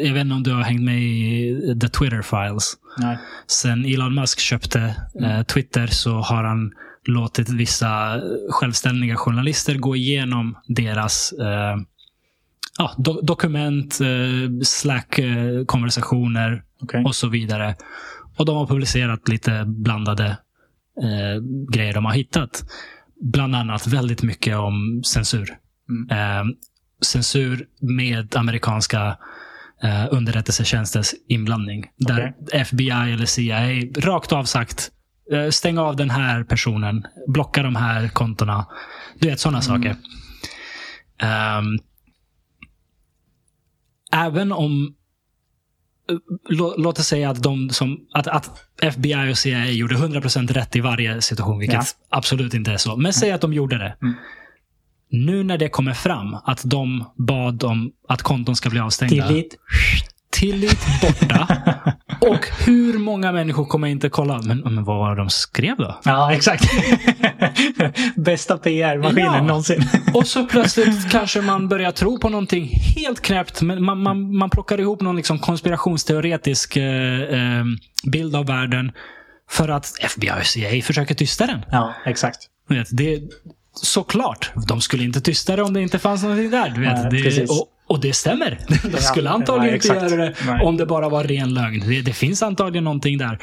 jag 0.04 0.14
vet 0.14 0.22
inte 0.22 0.36
om 0.36 0.44
du 0.44 0.54
har 0.54 0.62
hängt 0.62 0.82
med 0.82 1.02
i 1.02 1.80
the 1.82 1.90
Twitter 1.90 2.22
files. 2.22 2.74
Nej. 2.98 3.18
Sen 3.48 3.86
Elon 3.86 4.16
Musk 4.16 4.40
köpte 4.40 4.96
eh, 5.22 5.44
Twitter 5.44 5.88
så 5.88 6.12
har 6.12 6.44
han 6.44 6.72
låtit 7.08 7.50
vissa 7.50 8.22
självständiga 8.50 9.16
journalister 9.16 9.76
gå 9.76 9.96
igenom 9.96 10.58
deras 10.68 11.32
eh, 11.32 11.78
ja, 12.78 12.92
do 12.98 13.22
dokument, 13.22 14.00
eh, 14.02 14.62
Slack-konversationer 14.64 16.64
Okej. 16.82 17.04
och 17.04 17.16
så 17.16 17.28
vidare. 17.28 17.76
Och 18.38 18.46
de 18.46 18.56
har 18.56 18.68
publicerat 18.68 19.28
lite 19.28 19.64
blandade 19.66 20.26
eh, 21.04 21.44
grejer 21.72 21.94
de 21.94 22.06
har 22.06 22.14
hittat. 22.14 22.64
Bland 23.22 23.56
annat 23.56 23.88
väldigt 23.88 24.24
mycket 24.24 24.58
om 24.58 25.04
censur. 25.04 25.58
Mm. 25.90 26.10
Eh, 26.10 26.56
censur 27.02 27.68
med 27.82 28.36
amerikanska 28.36 29.18
eh, 29.84 30.06
underrättelsetjänsters 30.12 31.14
inblandning. 31.28 31.86
Där 31.98 32.34
FBI 32.54 32.90
eller 32.90 33.26
CIA 33.26 33.60
rakt 33.98 34.32
av 34.32 34.44
sagt 34.44 34.92
eh, 35.32 35.50
stäng 35.50 35.78
av 35.78 35.96
den 35.96 36.10
här 36.10 36.44
personen, 36.44 37.06
blocka 37.28 37.64
de 37.64 37.76
här 37.76 38.08
kontona. 38.08 38.66
Du 39.20 39.30
vet 39.30 39.40
sådana 39.40 39.62
saker. 39.62 39.96
Ehm, 41.20 41.80
även 44.12 44.52
om 44.52 44.97
Låt 46.78 47.00
oss 47.00 47.08
säga 47.08 47.30
att, 47.30 47.44
de 47.44 47.70
som, 47.70 48.00
att, 48.14 48.28
att 48.28 48.50
FBI 48.82 49.32
och 49.32 49.38
CIA 49.38 49.66
gjorde 49.66 49.96
100% 49.96 50.54
rätt 50.54 50.76
i 50.76 50.80
varje 50.80 51.22
situation, 51.22 51.60
vilket 51.60 51.76
Ja. 51.76 52.18
absolut 52.18 52.54
inte 52.54 52.72
är 52.72 52.78
så. 52.78 52.96
Men 52.96 53.14
säg 53.14 53.32
att 53.32 53.42
de 53.42 53.54
gjorde 53.54 53.78
det. 53.78 53.96
Mm. 54.02 54.16
Nu 55.10 55.44
när 55.44 55.58
det 55.58 55.70
kommer 55.70 55.94
fram 55.94 56.34
att 56.34 56.62
de 56.64 57.06
bad 57.16 57.64
om 57.64 57.92
att 58.08 58.22
konton 58.22 58.56
ska 58.56 58.70
bli 58.70 58.80
avstängda. 58.80 59.28
Tillit. 59.28 59.56
Tillit 60.32 60.80
borta. 61.02 61.48
och 62.28 62.46
hur 62.66 62.98
många 62.98 63.32
människor 63.32 63.66
kommer 63.66 63.88
inte 63.88 64.10
kolla? 64.10 64.42
Men, 64.42 64.58
men 64.60 64.84
vad 64.84 64.98
var 64.98 65.16
de 65.16 65.30
skrev 65.30 65.78
då? 65.78 66.00
Ja, 66.04 66.34
exakt. 66.34 66.64
Bästa 68.16 68.58
PR-maskinen 68.58 69.34
Ja. 69.34 69.44
någonsin. 69.44 69.84
Och 70.14 70.28
så 70.28 70.46
plötsligt 70.46 71.12
kanske 71.12 71.42
man 71.42 71.68
börjar 71.68 71.92
tro 71.92 72.20
på 72.20 72.30
någonting 72.30 72.70
helt 72.96 73.22
knäppt. 73.22 73.62
Men 73.62 73.84
man, 73.84 74.02
man, 74.04 74.38
man 74.38 74.50
plockar 74.50 74.80
ihop 74.80 75.02
någon 75.02 75.16
liksom 75.16 75.40
konspirationsteoretisk 75.40 76.78
eh, 76.78 77.22
eh, 77.22 77.64
bild 78.12 78.36
av 78.36 78.46
världen. 78.46 78.92
För 79.50 79.70
att 79.70 79.94
FBI 80.02 80.32
och 80.42 80.46
CIA 80.46 80.82
försöker 80.82 81.16
tysta 81.16 81.48
den. 81.48 81.60
Ja, 81.72 81.94
exakt. 82.06 82.38
Vet, 82.70 82.88
det, 82.92 83.22
såklart, 83.74 84.52
de 84.68 84.82
skulle 84.82 85.04
inte 85.04 85.22
tysta 85.22 85.56
det 85.56 85.64
om 85.64 85.74
det 85.74 85.82
inte 85.82 86.00
fanns 86.00 86.24
någonting 86.24 86.52
där. 86.52 86.70
Du 86.70 86.82
vet, 86.82 87.12
Nej, 87.12 87.22
det, 87.24 87.50
och, 87.50 87.68
och 87.90 88.00
det 88.02 88.14
stämmer. 88.14 88.60
De 88.92 88.98
skulle 88.98 89.30
antagligen 89.30 89.76
inte 89.76 89.88
göra 89.88 90.10
det 90.10 90.36
Nej. 90.46 90.66
om 90.66 90.78
det 90.78 90.86
bara 90.86 91.10
var 91.10 91.24
ren 91.24 91.54
lögn. 91.54 91.80
Det, 91.88 92.02
det 92.02 92.14
finns 92.14 92.44
antagligen 92.44 92.84
någonting 92.84 93.18
där. 93.18 93.40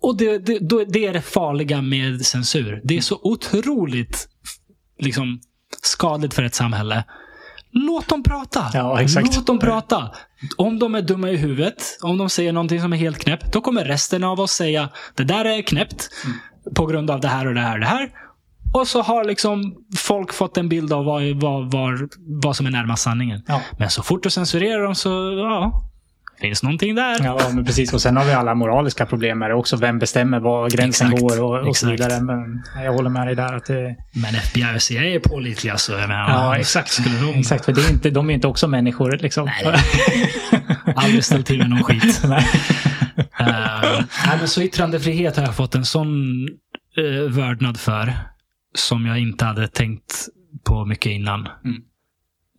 Och 0.00 0.16
det, 0.16 0.38
det, 0.38 0.84
det 0.84 1.06
är 1.06 1.12
det 1.12 1.22
farliga 1.22 1.82
med 1.82 2.26
censur. 2.26 2.80
Det 2.84 2.96
är 2.96 3.00
så 3.00 3.20
otroligt 3.22 4.28
liksom, 4.98 5.40
skadligt 5.82 6.34
för 6.34 6.42
ett 6.42 6.54
samhälle. 6.54 7.04
Låt 7.72 8.08
dem 8.08 8.22
prata. 8.22 8.70
Ja, 8.74 9.00
exakt. 9.00 9.36
Låt 9.36 9.46
dem 9.46 9.58
prata. 9.58 10.10
Om 10.56 10.78
de 10.78 10.94
är 10.94 11.02
dumma 11.02 11.30
i 11.30 11.36
huvudet, 11.36 11.98
om 12.02 12.18
de 12.18 12.30
säger 12.30 12.52
någonting 12.52 12.80
som 12.80 12.92
är 12.92 12.96
helt 12.96 13.18
knäppt, 13.18 13.52
då 13.52 13.60
kommer 13.60 13.84
resten 13.84 14.24
av 14.24 14.40
oss 14.40 14.52
säga 14.52 14.88
det 15.14 15.24
där 15.24 15.44
är 15.44 15.62
knäppt 15.62 16.08
Mm. 16.24 16.38
på 16.74 16.86
grund 16.86 17.10
av 17.10 17.20
det 17.20 17.28
här 17.28 17.46
och 17.46 17.54
det 17.54 17.60
här 17.60 17.74
och 17.74 17.80
det 17.80 17.86
här. 17.86 18.10
Och 18.80 18.88
så 18.88 19.02
har 19.02 19.24
liksom 19.24 19.74
folk 19.96 20.32
fått 20.32 20.56
en 20.56 20.68
bild 20.68 20.92
av 20.92 21.04
vad, 21.04 21.22
vad, 21.22 21.72
vad, 21.72 22.10
vad 22.42 22.56
som 22.56 22.66
är 22.66 22.70
närmast 22.70 23.02
sanningen. 23.02 23.42
Ja. 23.46 23.62
Men 23.78 23.90
så 23.90 24.02
fort 24.02 24.22
du 24.22 24.30
censurerar 24.30 24.82
dem 24.82 24.94
så, 24.94 25.08
ja, 25.38 25.86
finns 26.40 26.62
någonting 26.62 26.94
där. 26.94 27.24
Ja, 27.24 27.50
men 27.54 27.64
precis. 27.64 27.92
Och 27.92 28.02
sen 28.02 28.16
har 28.16 28.24
vi 28.24 28.32
alla 28.32 28.54
moraliska 28.54 29.06
problem 29.06 29.38
med 29.38 29.50
det 29.50 29.54
också. 29.54 29.76
Vem 29.76 29.98
bestämmer 29.98 30.40
var 30.40 30.70
gränsen 30.70 31.12
Exakt. 31.12 31.22
går 31.22 31.42
och, 31.42 31.68
och 31.68 31.76
så 31.76 31.90
vidare. 31.90 32.20
Men 32.20 32.62
jag 32.84 32.92
håller 32.92 33.10
med 33.10 33.26
dig 33.26 33.34
där 33.36 33.56
att 33.56 33.64
det... 33.64 33.96
Men 34.14 34.34
FBI 34.34 34.76
och 34.76 34.82
CIA 34.82 35.04
är 35.04 35.18
pålitliga 35.18 35.76
så 35.76 35.92
jag 35.92 36.08
menar, 36.08 36.28
Ja, 36.28 36.56
exakt. 36.56 36.90
Skulle 36.90 37.18
de 37.18 37.38
Exakt, 37.38 37.64
för 37.64 37.72
det 37.72 37.80
är 37.80 37.90
inte, 37.90 38.10
de 38.10 38.30
är 38.30 38.34
inte 38.34 38.46
också 38.46 38.68
människor 38.68 39.18
liksom. 39.20 39.44
Nej, 39.44 39.74
aldrig 40.96 41.24
ställt 41.24 41.46
till 41.46 41.58
med 41.58 41.70
någon 41.70 41.82
skit. 41.82 42.22
Nej. 42.28 42.46
Uh, 43.40 44.04
nej, 44.26 44.38
men 44.38 44.48
så 44.48 44.62
yttrandefrihet 44.62 45.36
har 45.36 45.44
jag 45.44 45.56
fått 45.56 45.74
en 45.74 45.84
sån 45.84 46.08
uh, 46.98 47.30
vördnad 47.30 47.80
för. 47.80 48.14
Som 48.76 49.06
jag 49.06 49.18
inte 49.18 49.44
hade 49.44 49.68
tänkt 49.68 50.28
på 50.64 50.84
mycket 50.84 51.12
innan. 51.12 51.48
Mm. 51.64 51.82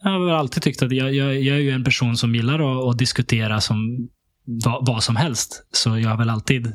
Jag 0.04 0.10
har 0.12 0.30
alltid 0.30 0.64
tyckt 0.64 0.82
att 0.82 0.92
jag, 0.92 1.14
jag, 1.14 1.42
jag 1.42 1.58
är 1.58 1.62
ju 1.62 1.72
en 1.72 1.84
person 1.84 2.18
som 2.18 2.36
gillar 2.36 2.60
att, 2.60 2.90
att 2.90 2.98
diskutera 2.98 3.62
som 3.62 4.10
vad, 4.66 4.88
vad 4.88 5.04
som 5.04 5.16
helst. 5.16 5.68
Så 5.72 5.98
jag 5.98 6.10
har 6.10 6.18
väl 6.18 6.30
alltid 6.30 6.74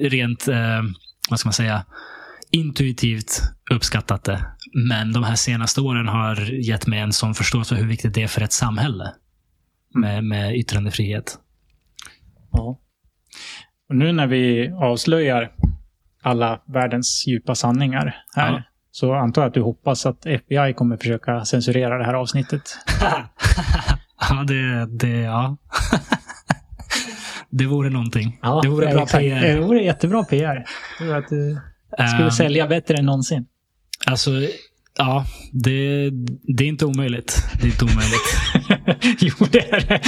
rent, 0.00 0.48
eh, 0.48 0.82
vad 1.30 1.38
ska 1.40 1.46
man 1.46 1.52
säga, 1.52 1.84
intuitivt 2.50 3.42
uppskattat 3.70 4.24
det. 4.24 4.44
Men 4.88 5.12
de 5.12 5.24
här 5.24 5.34
senaste 5.34 5.80
åren 5.80 6.08
har 6.08 6.36
gett 6.52 6.86
mig 6.86 6.98
en 6.98 7.12
sån 7.12 7.34
förståelse 7.34 7.74
för 7.74 7.82
hur 7.82 7.88
viktigt 7.88 8.14
det 8.14 8.22
är 8.22 8.28
för 8.28 8.40
ett 8.40 8.52
samhälle. 8.52 9.12
Med, 9.94 10.24
med 10.24 10.56
yttrandefrihet. 10.56 11.38
Ja. 12.52 12.80
Och 13.88 13.96
nu 13.96 14.12
när 14.12 14.26
vi 14.26 14.70
avslöjar 14.70 15.52
alla 16.22 16.60
världens 16.66 17.24
djupa 17.26 17.54
sanningar 17.54 18.24
här. 18.36 18.52
Ja. 18.52 18.62
Så 18.90 19.14
antar 19.14 19.42
jag 19.42 19.48
att 19.48 19.54
du 19.54 19.60
hoppas 19.60 20.06
att 20.06 20.26
FBI 20.26 20.74
kommer 20.76 20.96
försöka 20.96 21.44
censurera 21.44 21.98
det 21.98 22.04
här 22.04 22.14
avsnittet. 22.14 22.62
ja, 24.30 24.44
det, 24.46 24.86
det, 24.86 25.20
ja. 25.20 25.56
det 27.50 27.66
vore 27.66 27.90
någonting. 27.90 28.40
det 28.62 28.68
vore 28.68 28.86
bra 28.86 29.02
exakt. 29.02 29.22
PR. 29.22 29.40
Det 29.40 29.60
vore 29.60 29.82
jättebra 29.84 30.24
PR. 30.24 30.64
Att 31.16 31.28
du 31.28 31.60
skulle 32.08 32.24
Ehm, 32.24 32.30
sälja 32.30 32.66
bättre 32.66 32.96
än 32.96 33.06
någonsin. 33.06 33.46
Alltså, 34.06 34.30
ja. 34.98 35.26
Det, 35.52 36.10
det 36.42 36.64
är 36.64 36.68
inte 36.68 36.86
omöjligt. 36.86 37.42
Det 37.60 37.66
är 37.66 37.70
inte 37.70 37.84
omöjligt. 37.84 38.38
jo, 39.20 39.46
det 39.50 39.72
är 39.72 39.80
det. 39.88 40.00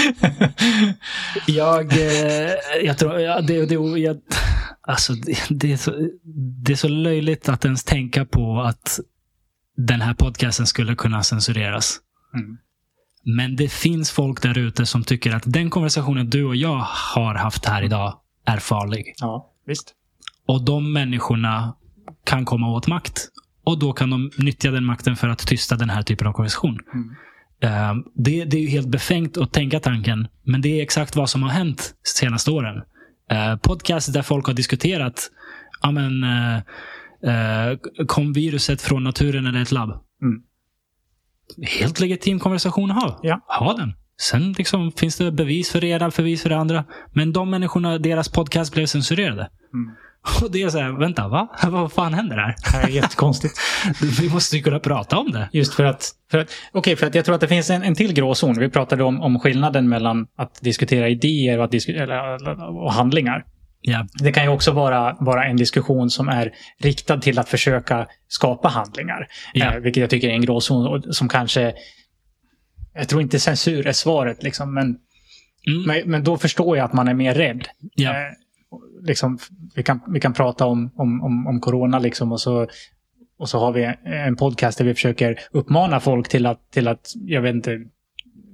Jag, 1.46 1.92
eh, 1.92 2.52
jag 2.84 2.98
tror, 2.98 3.20
ja, 3.20 3.40
det, 3.40 3.66
det, 3.66 3.74
jag, 3.74 4.20
alltså, 4.80 5.12
det, 5.12 5.38
det, 5.50 5.72
är 5.72 5.76
så, 5.76 6.10
det 6.64 6.72
är 6.72 6.76
så 6.76 6.88
löjligt 6.88 7.48
att 7.48 7.64
ens 7.64 7.84
tänka 7.84 8.24
på 8.24 8.60
att 8.60 9.00
den 9.76 10.00
här 10.00 10.14
podcasten 10.14 10.66
skulle 10.66 10.94
kunna 10.94 11.22
censureras. 11.22 12.00
Mm. 12.34 12.58
Men 13.24 13.56
det 13.56 13.72
finns 13.72 14.10
folk 14.10 14.42
där 14.42 14.58
ute 14.58 14.86
som 14.86 15.04
tycker 15.04 15.34
att 15.34 15.42
den 15.46 15.70
konversationen 15.70 16.30
du 16.30 16.44
och 16.44 16.56
jag 16.56 16.78
har 17.14 17.34
haft 17.34 17.64
här 17.64 17.82
idag 17.82 18.20
är 18.46 18.58
farlig. 18.58 19.14
Ja, 19.16 19.52
visst. 19.66 19.94
Och 20.46 20.64
de 20.64 20.92
människorna 20.92 21.76
kan 22.24 22.44
komma 22.44 22.68
åt 22.68 22.86
makt. 22.86 23.28
Och 23.64 23.78
då 23.78 23.92
kan 23.92 24.10
de 24.10 24.30
nyttja 24.36 24.70
den 24.70 24.84
makten 24.84 25.16
för 25.16 25.28
att 25.28 25.46
tysta 25.46 25.76
den 25.76 25.90
här 25.90 26.02
typen 26.02 26.26
av 26.26 26.32
konversation. 26.32 26.78
Mm. 26.94 27.14
Eh, 27.62 27.94
det, 28.14 28.44
det 28.44 28.56
är 28.56 28.60
ju 28.60 28.68
helt 28.68 28.88
befängt 28.88 29.38
att 29.38 29.52
tänka 29.52 29.80
tanken, 29.80 30.28
men 30.42 30.62
det 30.62 30.78
är 30.78 30.82
exakt 30.82 31.16
vad 31.16 31.30
som 31.30 31.42
har 31.42 31.50
hänt 31.50 31.94
de 32.02 32.08
senaste 32.08 32.50
åren. 32.50 32.76
Uh, 33.32 33.56
podcast 33.56 34.12
där 34.12 34.22
folk 34.22 34.46
har 34.46 34.54
diskuterat, 34.54 35.30
ja 35.82 35.90
men, 35.90 36.24
eh, 36.24 36.56
eh, 37.22 37.78
kom 38.06 38.32
viruset 38.32 38.82
från 38.82 39.04
naturen 39.04 39.46
eller 39.46 39.62
ett 39.62 39.72
labb? 39.72 39.90
Mm. 40.22 40.42
Helt 41.80 42.00
legitim 42.00 42.38
konversation 42.38 42.90
att 42.90 43.02
ha. 43.02 43.20
Ja. 43.22 43.40
Ha 43.46 43.76
den. 43.76 43.92
Sen 44.20 44.52
liksom, 44.52 44.92
finns 44.92 45.16
det 45.16 45.32
bevis 45.32 45.70
för 45.70 45.80
det 45.80 45.86
ena, 45.86 46.10
bevis 46.16 46.42
för 46.42 46.48
det 46.48 46.56
andra. 46.56 46.84
Men 47.12 47.32
de 47.32 47.50
människorna, 47.50 47.98
deras 47.98 48.28
podcast 48.28 48.74
blev 48.74 48.86
censurerade. 48.86 49.50
Mm. 49.74 49.94
Och 50.42 50.50
det 50.50 50.62
är 50.62 50.68
så 50.68 50.78
här, 50.78 50.98
vänta, 50.98 51.28
va? 51.28 51.48
Vad 51.68 51.92
fan 51.92 52.14
händer 52.14 52.36
här? 52.36 52.54
Det 52.64 52.70
här 52.70 52.84
är 52.84 52.88
jättekonstigt. 52.88 53.54
Vi 54.20 54.28
måste 54.28 54.56
ju 54.56 54.62
kunna 54.62 54.78
prata 54.80 55.18
om 55.18 55.32
det. 55.32 55.48
Just 55.52 55.74
för 55.74 55.84
att, 55.84 56.10
för 56.30 56.38
att 56.38 56.50
okej, 56.72 56.96
för 56.96 57.06
att 57.06 57.14
jag 57.14 57.24
tror 57.24 57.34
att 57.34 57.40
det 57.40 57.48
finns 57.48 57.70
en, 57.70 57.82
en 57.82 57.94
till 57.94 58.12
gråzon. 58.12 58.58
Vi 58.58 58.70
pratade 58.70 59.04
om, 59.04 59.20
om 59.20 59.40
skillnaden 59.40 59.88
mellan 59.88 60.26
att 60.36 60.60
diskutera 60.60 61.08
idéer 61.08 61.58
och, 61.58 61.64
att 61.64 61.70
disku, 61.70 61.92
eller, 61.92 62.48
och 62.84 62.92
handlingar. 62.92 63.44
Ja, 63.82 64.06
Det 64.22 64.32
kan 64.32 64.44
ju 64.44 64.48
också 64.48 64.72
vara, 64.72 65.16
vara 65.20 65.44
en 65.44 65.56
diskussion 65.56 66.10
som 66.10 66.28
är 66.28 66.52
riktad 66.78 67.18
till 67.18 67.38
att 67.38 67.48
försöka 67.48 68.06
skapa 68.28 68.68
handlingar. 68.68 69.26
Ja. 69.52 69.74
Eh, 69.74 69.80
vilket 69.80 70.00
jag 70.00 70.10
tycker 70.10 70.28
är 70.28 70.32
en 70.32 70.40
gråzon 70.40 71.02
som 71.12 71.28
kanske... 71.28 71.74
Jag 72.94 73.08
tror 73.08 73.22
inte 73.22 73.40
censur 73.40 73.86
är 73.86 73.92
svaret, 73.92 74.42
liksom, 74.42 74.74
men, 74.74 74.84
mm. 75.66 75.82
men, 75.86 76.10
men 76.10 76.24
då 76.24 76.38
förstår 76.38 76.76
jag 76.76 76.84
att 76.84 76.92
man 76.92 77.08
är 77.08 77.14
mer 77.14 77.34
rädd. 77.34 77.68
ja. 77.94 78.10
Eh, 78.10 78.16
liksom, 79.02 79.38
vi, 79.74 79.82
kan, 79.82 80.00
vi 80.08 80.20
kan 80.20 80.32
prata 80.32 80.66
om, 80.66 80.90
om, 80.94 81.22
om, 81.22 81.46
om 81.46 81.60
corona 81.60 81.98
liksom 81.98 82.32
och 82.32 82.40
så, 82.40 82.66
och 83.38 83.48
så 83.48 83.58
har 83.58 83.72
vi 83.72 83.94
en 84.04 84.36
podcast 84.36 84.78
där 84.78 84.84
vi 84.84 84.94
försöker 84.94 85.38
uppmana 85.50 86.00
folk 86.00 86.28
till 86.28 86.46
att, 86.46 86.70
till 86.70 86.88
att 86.88 87.12
jag 87.14 87.42
vet 87.42 87.54
inte, 87.54 87.80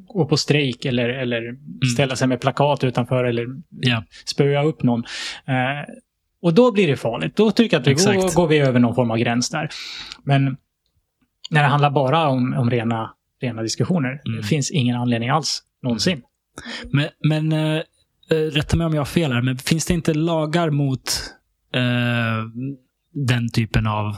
gå 0.06 0.26
på 0.26 0.36
strejk 0.36 0.84
eller, 0.84 1.08
eller 1.08 1.56
ställa 1.94 2.16
sig 2.16 2.28
med 2.28 2.40
plakat 2.40 2.84
utanför 2.84 3.24
eller 3.24 3.46
ja. 3.80 4.04
spöa 4.24 4.62
upp 4.62 4.82
någon. 4.82 5.04
Eh, 5.46 5.94
och 6.42 6.54
då 6.54 6.72
blir 6.72 6.86
det 6.86 6.96
farligt. 6.96 7.36
Då 7.36 7.50
tycker 7.50 7.76
jag 7.76 7.80
att 7.80 7.86
vi 7.86 7.94
går, 7.94 8.12
Exakt. 8.12 8.34
går 8.34 8.48
vi 8.48 8.58
över 8.58 8.80
någon 8.80 8.94
form 8.94 9.10
av 9.10 9.16
gräns 9.16 9.50
där. 9.50 9.68
Men 10.24 10.56
när 11.50 11.62
det 11.62 11.68
handlar 11.68 11.90
bara 11.90 12.28
om, 12.28 12.54
om 12.54 12.70
rena, 12.70 13.14
rena 13.40 13.62
diskussioner, 13.62 14.20
Mm. 14.26 14.40
det 14.40 14.46
finns 14.46 14.70
ingen 14.70 14.96
anledning 14.96 15.30
alls 15.30 15.62
någonsin. 15.82 16.22
Men, 16.92 17.08
men 17.24 17.52
eh, 18.30 18.34
rätta 18.36 18.76
mig 18.76 18.86
om 18.86 18.94
jag 18.94 19.00
har 19.00 19.06
fel 19.06 19.32
här, 19.32 19.42
men 19.42 19.58
finns 19.58 19.84
det 19.86 19.94
inte 19.94 20.14
lagar 20.14 20.70
mot 20.70 21.20
eh, 21.74 21.80
den 23.12 23.50
typen 23.50 23.86
av 23.86 24.16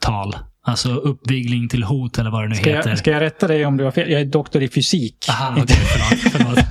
tal? 0.00 0.36
Alltså 0.66 0.94
uppvigling 0.94 1.68
till 1.68 1.82
hot 1.82 2.18
eller 2.18 2.30
vad 2.30 2.42
det 2.44 2.48
nu 2.48 2.54
Ska 2.54 2.70
heter. 2.70 2.90
jag, 2.90 2.98
ska 2.98 3.10
jag 3.10 3.20
rätta 3.20 3.48
dig 3.48 3.66
om 3.66 3.76
du 3.76 3.84
har 3.84 3.90
fel? 3.90 4.10
Jag 4.10 4.20
är 4.20 4.24
doktor 4.24 4.62
i 4.62 4.68
fysik. 4.68 5.26
Aha, 5.28 5.56
okej, 5.62 5.76
förlåt. 5.76 6.32
förlåt. 6.32 6.58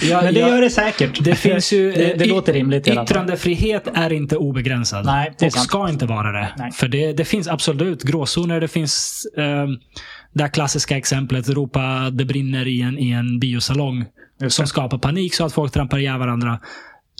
Ja, 0.00 0.22
Men 0.22 0.34
det 0.34 0.40
ja, 0.40 0.48
gör 0.48 0.60
det 0.60 0.70
säkert. 0.70 1.24
Det 1.24 1.34
finns 1.34 1.72
ju... 1.72 1.92
det, 1.92 2.14
det 2.18 2.24
låter 2.24 2.52
rimligt. 2.52 2.88
Yttrandefrihet 2.88 3.88
är 3.94 4.12
inte 4.12 4.36
obegränsad. 4.36 5.06
Nej, 5.06 5.34
och 5.34 5.52
sant. 5.52 5.64
ska 5.64 5.88
inte 5.88 6.06
vara 6.06 6.32
det. 6.32 6.48
Nej. 6.58 6.72
För 6.72 6.88
det, 6.88 7.12
det 7.12 7.24
finns 7.24 7.48
absolut 7.48 8.02
gråzoner. 8.02 8.60
Det 8.60 8.68
finns 8.68 9.26
eh, 9.36 9.66
det 10.36 10.42
här 10.42 10.50
klassiska 10.50 10.96
exemplet, 10.96 11.48
ropa 11.48 12.10
det 12.10 12.24
brinner 12.24 12.66
i 12.66 12.80
en, 12.80 12.98
i 12.98 13.10
en 13.10 13.38
biosalong. 13.38 14.04
Som 14.48 14.66
skapar 14.66 14.98
panik 14.98 15.34
så 15.34 15.44
att 15.44 15.52
folk 15.52 15.72
trampar 15.72 15.98
ihjäl 15.98 16.18
varandra. 16.18 16.60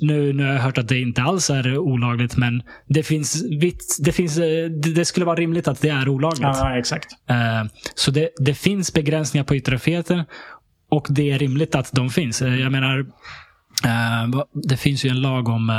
Nu, 0.02 0.32
nu 0.32 0.44
har 0.46 0.52
jag 0.52 0.60
hört 0.60 0.78
att 0.78 0.88
det 0.88 1.00
inte 1.00 1.22
alls 1.22 1.50
är 1.50 1.78
olagligt, 1.78 2.36
men 2.36 2.62
det 2.86 3.02
finns, 3.02 3.44
det, 3.98 4.12
finns 4.12 4.36
det, 4.94 5.04
skulle 5.04 5.26
vara 5.26 5.36
rimligt 5.36 5.68
att 5.68 5.80
det 5.80 5.88
är 5.88 6.08
olagligt. 6.08 6.42
Ja, 6.42 6.78
exakt. 6.78 7.12
Eh, 7.30 7.64
Så 7.94 8.10
det, 8.10 8.28
det 8.38 8.54
finns 8.54 8.92
begränsningar 8.92 9.44
på 9.44 9.56
yttrandefriheten 9.56 10.24
och 10.90 11.06
det 11.10 11.30
är 11.30 11.38
rimligt 11.38 11.74
att 11.74 11.92
de 11.92 12.10
finns. 12.10 12.42
Eh, 12.42 12.60
Jag 12.60 12.72
menar, 12.72 12.98
eh, 13.84 14.44
det 14.68 14.76
finns 14.76 15.04
ju 15.04 15.10
en 15.10 15.20
lag 15.20 15.48
om 15.48 15.70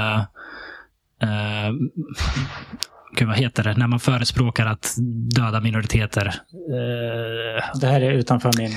Gud, 3.18 3.28
vad 3.28 3.38
heter 3.38 3.64
det? 3.64 3.74
När 3.74 3.88
man 3.88 4.00
förespråkar 4.00 4.66
att 4.66 4.96
döda 5.36 5.62
minoriteter. 5.62 6.26
Eh, 6.28 7.80
Det 7.82 7.88
här 7.88 8.02
är 8.02 8.12
utanför 8.12 8.52
min... 8.58 8.72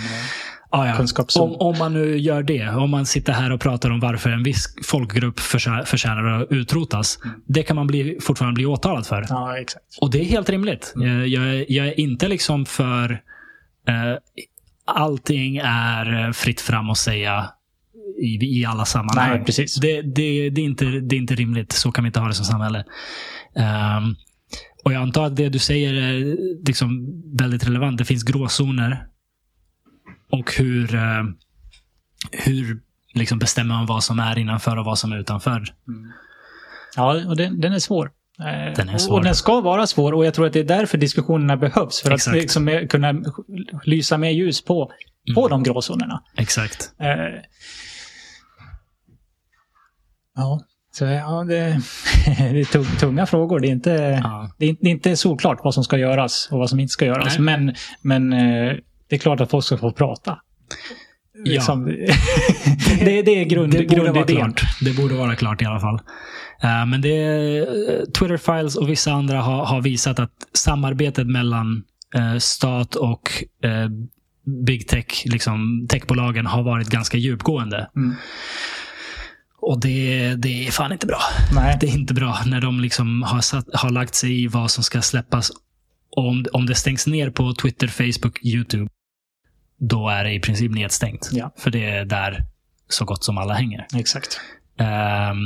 ah, 0.71 0.87
ja. 0.87 1.07
Om, 1.41 1.57
om 1.57 1.79
man 1.79 1.93
nu 1.93 2.19
gör 2.19 2.43
det. 2.43 2.69
Om 2.69 2.91
man 2.91 3.07
sitter 3.07 3.33
här 3.33 3.53
och 3.53 3.61
pratar 3.61 3.91
om 3.91 4.01
varför 4.01 4.31
en 4.31 4.43
viss 4.43 4.67
folkgrupp 4.85 5.41
förtjänar 5.41 6.25
att 6.43 6.47
utrotas. 6.53 7.19
Det 7.47 7.63
kan 7.63 7.77
man 7.77 7.87
bli, 7.87 8.19
fortfarande 8.21 8.55
bli 8.55 8.67
åtalad 8.67 9.07
för. 9.07 9.27
Ja, 9.29 9.59
exakt. 9.59 9.85
Och 10.01 10.11
det 10.11 10.21
är 10.21 10.25
helt 10.25 10.51
rimligt. 10.51 10.93
Jag, 10.97 11.29
jag, 11.29 11.45
är- 11.55 11.65
jag 11.73 11.87
är 11.87 12.01
inte 12.01 12.29
liksom 12.29 12.67
för 12.67 13.11
eh, 13.89 14.17
allting 14.87 15.57
är 15.65 16.33
fritt 16.33 16.61
fram 16.61 16.91
att 16.91 16.99
säga 16.99 17.51
i, 18.23 18.61
i 18.61 18.65
alla 18.65 18.85
sammanhang. 18.85 19.31
Nej, 19.37 19.45
precis. 19.45 19.75
Det, 19.75 20.03
det, 20.03 20.51
det, 20.51 20.61
är 20.61 20.65
inte, 20.65 20.85
det 20.85 21.17
är 21.17 21.19
inte 21.19 21.35
rimligt. 21.35 21.73
Så 21.73 21.93
kan 21.93 22.05
vi 22.05 22.07
inte 22.09 22.21
ha 22.21 22.29
det 22.29 22.35
som 22.35 22.45
samhälle. 22.45 22.85
Ehm, 23.57 24.15
och 24.85 24.93
jag 24.93 25.03
antar 25.03 25.25
att 25.27 25.37
det 25.37 25.49
du 25.49 25.59
säger 25.59 25.95
är 25.95 26.37
liksom 26.67 27.07
väldigt 27.37 27.67
relevant. 27.67 27.99
Det 27.99 28.05
finns 28.05 28.23
gråzoner. 28.23 29.07
Och 30.31 30.55
hur, 30.55 30.95
eh, 30.95 31.25
hur 32.33 32.81
liksom 33.15 33.39
bestämmer 33.39 33.75
man 33.75 33.87
vad 33.87 34.05
som 34.05 34.19
är 34.19 34.39
innanför 34.39 34.77
och 34.77 34.85
vad 34.85 34.99
som 34.99 35.13
är 35.13 35.19
utanför. 35.19 35.75
Ja, 36.97 37.27
och 37.27 37.37
den, 37.37 37.61
den 37.61 37.73
är 37.73 37.79
svår. 37.79 38.11
Eh, 38.39 38.75
Den 38.77 38.89
är 38.89 38.99
svår. 38.99 39.15
Och 39.19 39.25
den 39.25 39.35
ska 39.35 39.61
vara 39.61 39.87
svår 39.87 40.13
och 40.15 40.25
jag 40.27 40.35
tror 40.35 40.47
att 40.47 40.53
det 40.53 40.61
är 40.61 40.65
därför 40.65 40.99
diskussionerna 40.99 41.57
behövs. 41.57 42.01
För 42.03 42.11
Exakt. 42.11 42.37
att 42.37 42.43
liksom 42.43 42.69
eh, 42.69 42.87
kunna 42.87 43.15
lysa 43.85 44.19
mer 44.19 44.31
ljus 44.31 44.65
på, 44.65 44.93
på 45.35 45.41
Mm. 45.47 45.51
de 45.51 45.63
gråzonerna. 45.63 46.23
Exakt. 46.37 46.93
Eh, 46.99 47.43
ja, 50.37 50.61
så 50.93 51.05
ja, 51.05 51.45
det, 51.49 51.55
det 52.27 52.61
är 52.61 52.65
tung- 52.65 52.99
tunga 52.99 53.27
frågor. 53.27 53.61
Det 53.61 53.69
är, 53.69 53.73
inte, 53.73 54.21
Ja. 54.23 54.51
det, 54.59 54.67
är, 54.69 54.77
det 54.81 54.87
är 54.89 54.91
inte 54.93 55.17
solklart 55.17 55.59
vad 55.65 55.75
som 55.75 55.85
ska 55.85 55.99
göras 55.99 56.49
och 56.53 56.59
vad 56.59 56.71
som 56.71 56.81
inte 56.81 56.93
ska 56.93 57.05
göras. 57.07 57.39
Nej. 57.39 57.59
Men, 57.59 57.75
men 58.03 58.33
eh, 58.33 58.77
det 59.09 59.17
är 59.17 59.19
klart 59.19 59.41
att 59.41 59.51
folk 59.51 59.65
ska 59.65 59.77
få 59.77 59.93
prata. 59.93 60.39
Ja. 61.45 61.53
Liksom, 61.53 61.85
det, 63.01 63.23
det 63.23 63.31
är 63.41 63.45
grund, 63.45 63.73
det 63.73 63.89
borde 63.89 64.13
vara 64.13 64.25
klart. 64.27 64.63
Det 64.81 64.97
borde 64.97 65.15
vara 65.15 65.35
klart 65.37 65.63
i 65.63 65.65
alla 65.65 65.81
fall. 65.81 66.01
Eh, 66.63 66.87
men 66.87 67.01
det, 67.01 67.17
eh, 67.59 67.65
Twitter 68.19 68.37
Files 68.37 68.77
och 68.77 68.89
vissa 68.89 69.13
andra 69.13 69.41
har, 69.41 69.65
har 69.65 69.81
visat 69.83 70.19
att 70.19 70.33
samarbetet 70.53 71.27
mellan 71.27 71.83
stat 72.39 72.95
och 72.95 73.31
big 74.67 74.89
tech, 74.89 75.23
liksom 75.25 75.87
techbolagen, 75.89 76.47
har 76.47 76.63
varit 76.63 76.89
ganska 76.89 77.19
djupgående. 77.19 77.91
Mm. 77.97 78.15
Och 79.63 79.81
det, 79.81 80.35
det 80.35 80.67
är 80.67 80.71
fan 80.71 80.93
inte 80.93 81.07
bra. 81.07 81.19
Nej. 81.55 81.77
Det 81.81 81.87
är 81.87 81.93
inte 81.95 82.15
bra 82.15 82.39
när 82.47 82.61
de 82.61 82.81
liksom 82.81 83.23
har, 83.23 83.41
satt, 83.41 83.65
har 83.75 83.91
lagt 83.91 84.15
sig 84.15 84.43
i 84.45 84.47
vad 84.47 84.71
som 84.71 84.85
ska 84.85 85.03
släppas. 85.03 85.51
Och 86.17 86.29
om, 86.29 86.45
om 86.53 86.67
det 86.67 86.75
stängs 86.75 87.07
ner 87.07 87.31
på 87.31 87.55
Twitter, 87.55 87.87
Facebook, 87.89 88.39
YouTube, 88.45 88.89
då 89.79 90.09
är 90.09 90.25
det 90.25 90.33
i 90.33 90.41
princip 90.41 90.73
nedstängt. 90.73 91.31
Ja. 91.33 91.55
För 91.59 91.71
det 91.71 91.85
är 91.91 92.05
där 92.05 92.45
så 92.89 93.05
gott 93.05 93.25
som 93.25 93.39
alla 93.39 93.55
hänger. 93.55 93.87
Exakt. 93.97 94.41
Ehm, 94.79 95.37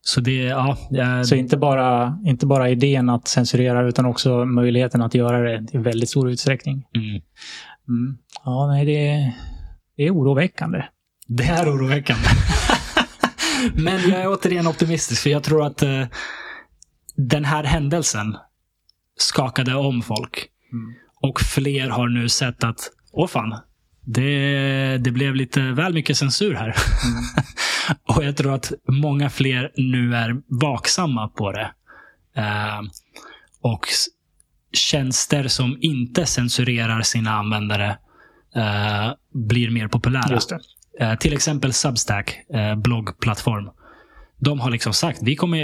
så 0.00 0.20
det, 0.20 0.36
ja. 0.36 0.78
jag- 0.90 1.26
Så 1.26 1.34
inte 1.34 1.56
bara, 1.56 2.18
inte 2.24 2.46
bara 2.46 2.70
idén 2.70 3.08
att 3.10 3.28
censurera 3.28 3.88
utan 3.88 4.06
också 4.06 4.44
möjligheten 4.44 5.02
att 5.02 5.14
göra 5.14 5.38
det 5.38 5.66
i 5.74 5.78
väldigt 5.78 6.08
stor 6.10 6.30
utsträckning. 6.30 6.86
mm. 6.96 7.22
Mm. 7.88 8.18
Ja, 8.44 8.66
nej, 8.66 8.84
det, 8.86 9.32
det 9.96 10.02
är 10.06 10.10
oroväckande. 10.14 10.82
Det 11.26 11.44
är 11.44 11.70
oroväckande. 11.74 12.28
Men 13.74 14.10
jag 14.10 14.20
är 14.20 14.28
återigen 14.28 14.66
optimistisk, 14.66 15.22
för 15.22 15.30
jag 15.30 15.42
tror 15.42 15.66
att 15.66 15.82
eh, 15.82 16.06
den 17.16 17.44
här 17.44 17.64
händelsen 17.64 18.36
skakade 19.16 19.74
om 19.74 20.02
folk. 20.02 20.46
Mm. 20.72 20.94
Och 21.22 21.40
fler 21.40 21.88
har 21.88 22.08
nu 22.08 22.28
sett 22.28 22.64
att, 22.64 22.90
åh 23.12 23.28
fan, 23.28 23.58
det, 24.00 24.98
det 24.98 25.10
blev 25.10 25.34
lite 25.34 25.60
väl 25.60 25.94
mycket 25.94 26.16
censur 26.16 26.54
här. 26.54 26.74
och 28.16 28.24
jag 28.24 28.36
tror 28.36 28.54
att 28.54 28.72
många 28.88 29.30
fler 29.30 29.72
nu 29.76 30.14
är 30.14 30.42
vaksamma 30.60 31.28
på 31.28 31.52
det. 31.52 31.70
Eh, 32.36 32.80
och 33.60 33.86
tjänster 34.72 35.48
som 35.48 35.78
inte 35.80 36.26
censurerar 36.26 37.02
sina 37.02 37.30
användare 37.30 37.98
eh, 38.56 39.12
blir 39.34 39.70
mer 39.70 39.88
populära. 39.88 40.40
Eh, 41.00 41.14
till 41.14 41.32
exempel 41.32 41.72
Substack, 41.72 42.38
eh, 42.54 42.74
bloggplattform. 42.74 43.70
De 44.38 44.60
har 44.60 44.70
liksom 44.70 44.92
sagt, 44.92 45.18
vi 45.22 45.36
kommer, 45.36 45.58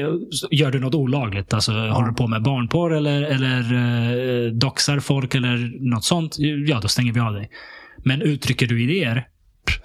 gör 0.50 0.70
du 0.70 0.80
något 0.80 0.94
olagligt, 0.94 1.54
alltså 1.54 1.72
håller 1.72 2.08
du 2.08 2.14
på 2.14 2.26
med 2.26 2.42
barnporr 2.42 2.94
eller, 2.94 3.22
eller 3.22 3.74
eh, 3.74 4.52
doxar 4.52 5.00
folk 5.00 5.34
eller 5.34 5.78
något 5.80 6.04
sånt, 6.04 6.36
ja 6.38 6.80
då 6.80 6.88
stänger 6.88 7.12
vi 7.12 7.20
av 7.20 7.32
dig. 7.32 7.50
Men 7.96 8.22
uttrycker 8.22 8.66
du 8.66 8.82
idéer, 8.82 9.28
pff, 9.66 9.80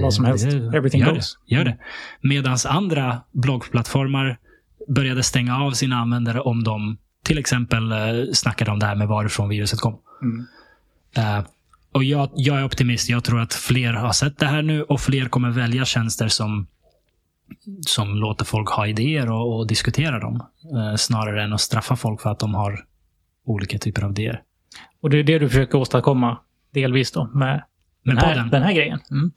Vad 0.00 0.14
som 0.14 0.24
helst. 0.24 0.46
Everything 0.46 1.00
gör 1.00 1.14
goes. 1.14 1.38
Det, 1.48 1.54
gör 1.54 1.64
det. 1.64 1.76
Medans 2.20 2.66
andra 2.66 3.20
bloggplattformar 3.32 4.38
började 4.88 5.22
stänga 5.22 5.58
av 5.58 5.72
sina 5.72 5.96
användare 5.96 6.40
om 6.40 6.64
de 6.64 6.98
till 7.24 7.38
exempel 7.38 7.92
eh, 7.92 7.98
snackade 8.32 8.70
om 8.70 8.78
det 8.78 8.86
här 8.86 8.96
med 8.96 9.08
varifrån 9.08 9.48
viruset 9.48 9.80
kom. 9.80 9.98
Mm. 10.22 10.46
Eh, 11.16 11.44
och 11.98 12.04
jag, 12.04 12.30
jag 12.34 12.58
är 12.58 12.64
optimist. 12.64 13.08
Jag 13.08 13.24
tror 13.24 13.40
att 13.40 13.54
fler 13.54 13.92
har 13.92 14.12
sett 14.12 14.38
det 14.38 14.46
här 14.46 14.62
nu 14.62 14.82
och 14.82 15.00
fler 15.00 15.28
kommer 15.28 15.50
välja 15.50 15.84
tjänster 15.84 16.28
som, 16.28 16.66
som 17.86 18.14
låter 18.14 18.44
folk 18.44 18.68
ha 18.68 18.86
idéer 18.86 19.30
och, 19.30 19.56
och 19.58 19.66
diskutera 19.66 20.18
dem. 20.18 20.42
Eh, 20.76 20.96
snarare 20.96 21.42
än 21.44 21.52
att 21.52 21.60
straffa 21.60 21.96
folk 21.96 22.20
för 22.20 22.30
att 22.30 22.38
de 22.38 22.54
har 22.54 22.84
olika 23.46 23.78
typer 23.78 24.02
av 24.02 24.10
idéer. 24.10 24.42
Och 25.02 25.10
det 25.10 25.18
är 25.18 25.22
det 25.22 25.38
du 25.38 25.48
försöker 25.48 25.78
åstadkomma 25.78 26.38
delvis 26.74 27.12
då 27.12 27.30
med 27.34 27.64
Med 28.02 28.16
den, 28.16 28.18
här, 28.18 28.34
podden. 28.34 28.50
den 28.50 28.62
här 28.62 28.72
grejen. 28.72 29.00
Mm. 29.10 29.32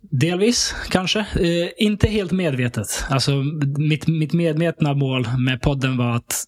Delvis, 0.00 0.74
kanske. 0.90 1.20
Eh, 1.20 1.68
inte 1.76 2.08
helt 2.08 2.32
medvetet. 2.32 3.04
Alltså, 3.10 3.32
mitt, 3.78 4.06
mitt 4.06 4.32
medvetna 4.32 4.94
mål 4.94 5.26
med 5.38 5.62
podden 5.62 5.96
var 5.96 6.16
att 6.16 6.44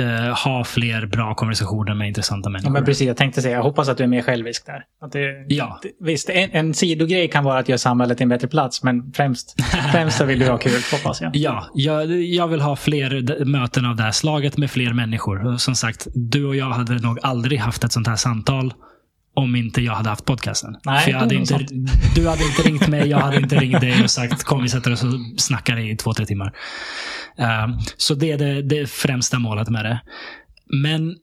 eh, 0.00 0.34
ha 0.44 0.64
fler 0.64 1.06
bra 1.06 1.34
konversationer 1.34 1.94
med 1.94 2.08
intressanta 2.08 2.48
Ja, 2.48 2.52
människor. 2.52 2.70
men 2.72 2.84
precis, 2.84 3.06
jag 3.06 3.16
tänkte 3.16 3.42
säga, 3.42 3.56
jag 3.56 3.62
hoppas 3.62 3.88
att 3.88 3.96
du 3.98 4.04
är 4.04 4.08
mer 4.08 4.22
självisk 4.22 4.66
där. 4.66 4.84
Att 5.02 5.12
det, 5.12 5.44
Ja. 5.48 5.80
det, 5.82 5.88
visst, 6.06 6.30
en, 6.30 6.50
en 6.52 6.74
sidogrej 6.74 7.28
kan 7.28 7.44
vara 7.44 7.58
att 7.58 7.68
göra 7.68 7.78
samhället 7.78 8.16
till 8.18 8.22
en 8.24 8.28
bättre 8.28 8.48
plats, 8.48 8.82
men 8.82 9.12
främst, 9.12 9.54
främst 9.92 10.18
så 10.18 10.24
vill 10.24 10.38
du 10.38 10.48
ha 10.48 10.58
kul, 10.58 10.72
hoppas 10.92 11.20
jag. 11.20 11.36
Ja, 11.36 11.66
jag, 11.74 12.12
jag 12.22 12.48
vill 12.48 12.60
ha 12.60 12.76
fler 12.76 13.44
möten 13.44 13.86
av 13.86 13.96
det 13.96 14.02
här 14.02 14.12
slaget 14.12 14.56
med 14.58 14.70
fler 14.70 14.92
människor. 14.92 15.56
Som 15.56 15.74
sagt, 15.74 16.06
du 16.14 16.44
och 16.46 16.56
jag 16.56 16.66
hade 16.70 16.94
nog 16.94 17.18
aldrig 17.22 17.58
haft 17.60 17.84
ett 17.84 17.92
sånt 17.92 18.06
här 18.06 18.16
samtal 18.16 18.72
om 19.34 19.56
inte 19.56 19.80
jag 19.80 19.92
hade 19.92 20.08
haft 20.08 20.24
podcasten. 20.24 20.76
Nej, 20.84 21.04
För 21.04 21.10
jag 21.10 21.18
hade 21.18 21.34
inte, 21.34 21.58
du 22.14 22.28
hade 22.28 22.44
inte 22.44 22.62
ringt 22.62 22.88
mig, 22.88 23.08
jag 23.08 23.18
hade 23.18 23.36
inte 23.36 23.56
ringt 23.56 23.80
dig 23.80 24.02
och 24.02 24.10
sagt 24.10 24.44
kom 24.44 24.62
vi 24.62 24.68
sätter 24.68 24.92
oss 24.92 25.04
och 25.04 25.12
snackar 25.36 25.78
i 25.78 25.96
två, 25.96 26.14
tre 26.14 26.26
timmar. 26.26 26.52
Um, 27.36 27.78
så 27.96 28.14
det 28.14 28.30
är 28.30 28.38
det, 28.38 28.62
det 28.62 28.90
främsta 28.90 29.38
målet 29.38 29.68
med 29.68 29.84
det. 29.84 30.00
Men 30.66 31.16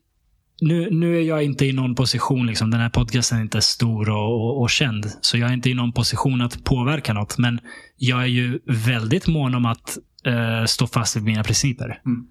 nu, 0.60 0.90
nu 0.90 1.18
är 1.18 1.22
jag 1.22 1.42
inte 1.42 1.66
i 1.66 1.72
någon 1.72 1.94
position, 1.94 2.46
liksom, 2.46 2.70
den 2.70 2.80
här 2.80 2.90
podcasten 2.90 3.38
är 3.38 3.42
inte 3.42 3.60
stor 3.60 4.10
och, 4.10 4.44
och, 4.44 4.60
och 4.62 4.70
känd. 4.70 5.06
Så 5.20 5.38
jag 5.38 5.50
är 5.50 5.54
inte 5.54 5.70
i 5.70 5.74
någon 5.74 5.92
position 5.92 6.40
att 6.40 6.64
påverka 6.64 7.12
något. 7.12 7.38
Men 7.38 7.60
jag 7.96 8.22
är 8.22 8.26
ju 8.26 8.58
väldigt 8.66 9.26
mån 9.26 9.54
om 9.54 9.66
att 9.66 9.98
eh, 10.24 10.64
stå 10.64 10.86
fast 10.86 11.16
vid 11.16 11.22
mina 11.22 11.44
principer. 11.44 12.00
Mm. 12.06 12.26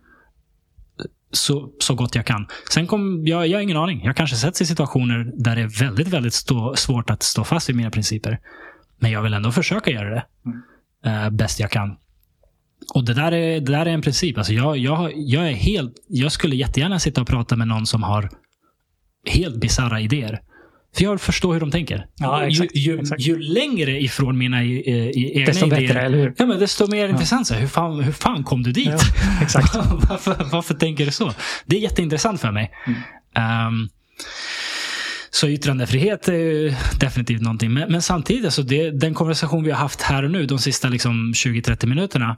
Så, 1.31 1.71
så 1.79 1.95
gott 1.95 2.15
jag 2.15 2.25
kan. 2.25 2.47
Sen 2.73 2.87
kom, 2.87 3.27
jag, 3.27 3.47
jag 3.47 3.57
har 3.57 3.63
ingen 3.63 3.77
aning. 3.77 4.05
Jag 4.05 4.15
kanske 4.15 4.35
sätts 4.35 4.61
i 4.61 4.65
situationer 4.65 5.31
där 5.35 5.55
det 5.55 5.61
är 5.61 5.79
väldigt, 5.79 6.07
väldigt 6.07 6.33
stå, 6.33 6.75
svårt 6.75 7.09
att 7.09 7.23
stå 7.23 7.43
fast 7.43 7.69
vid 7.69 7.75
mina 7.75 7.91
principer. 7.91 8.39
Men 8.99 9.11
jag 9.11 9.21
vill 9.21 9.33
ändå 9.33 9.51
försöka 9.51 9.91
göra 9.91 10.09
det. 10.09 10.25
Mm. 10.45 11.25
Eh, 11.25 11.29
bäst 11.29 11.59
jag 11.59 11.71
kan. 11.71 11.97
Och 12.93 13.05
det 13.05 13.13
där 13.13 13.31
är, 13.31 13.59
det 13.59 13.71
där 13.71 13.85
är 13.85 13.89
en 13.89 14.01
princip. 14.01 14.37
Alltså 14.37 14.53
jag, 14.53 14.77
jag, 14.77 15.11
jag, 15.15 15.47
är 15.47 15.53
helt, 15.53 15.93
jag 16.07 16.31
skulle 16.31 16.55
jättegärna 16.55 16.99
sitta 16.99 17.21
och 17.21 17.27
prata 17.27 17.55
med 17.55 17.67
någon 17.67 17.85
som 17.85 18.03
har 18.03 18.29
helt 19.25 19.59
bisarra 19.61 20.01
idéer. 20.01 20.41
För 20.95 21.03
jag 21.03 21.21
förstår 21.21 21.53
hur 21.53 21.59
de 21.59 21.71
tänker. 21.71 22.07
Ja, 22.15 22.45
exakt, 22.47 22.75
ju, 22.75 22.79
ju, 22.79 22.99
exakt. 22.99 23.21
ju 23.21 23.39
längre 23.39 24.01
ifrån 24.01 24.37
mina 24.37 24.63
i, 24.63 24.69
i, 24.69 25.31
egna 25.33 25.45
Desto 25.45 25.65
idéer, 25.65 25.87
bättre, 25.87 26.01
eller 26.01 26.17
hur? 26.17 26.33
Ja, 26.37 26.45
men 26.45 26.59
desto 26.59 26.87
mer 26.91 27.09
intressant. 27.09 27.47
Så 27.47 27.53
här, 27.53 27.61
hur, 27.61 27.67
fan, 27.67 28.03
hur 28.03 28.11
fan 28.11 28.43
kom 28.43 28.63
du 28.63 28.71
dit? 28.71 28.87
Ja, 28.87 28.97
exakt. 29.41 29.75
varför, 30.09 30.47
varför 30.51 30.73
tänker 30.73 31.05
du 31.05 31.11
så? 31.11 31.33
Det 31.65 31.77
är 31.77 31.79
jätteintressant 31.79 32.41
för 32.41 32.51
mig. 32.51 32.71
Mm. 32.87 32.99
Ehm, 33.35 33.89
så 35.29 35.47
yttrandefrihet 35.47 36.27
är 36.27 36.75
definitivt 36.99 37.41
någonting. 37.41 37.73
Men, 37.73 37.91
men 37.91 38.01
samtidigt, 38.01 38.45
alltså 38.45 38.63
det, 38.63 38.91
den 38.91 39.13
konversation 39.13 39.63
vi 39.63 39.71
har 39.71 39.79
haft 39.79 40.01
här 40.01 40.23
och 40.23 40.31
nu, 40.31 40.45
de 40.45 40.59
sista 40.59 40.87
liksom 40.87 41.33
20-30 41.35 41.85
minuterna. 41.85 42.37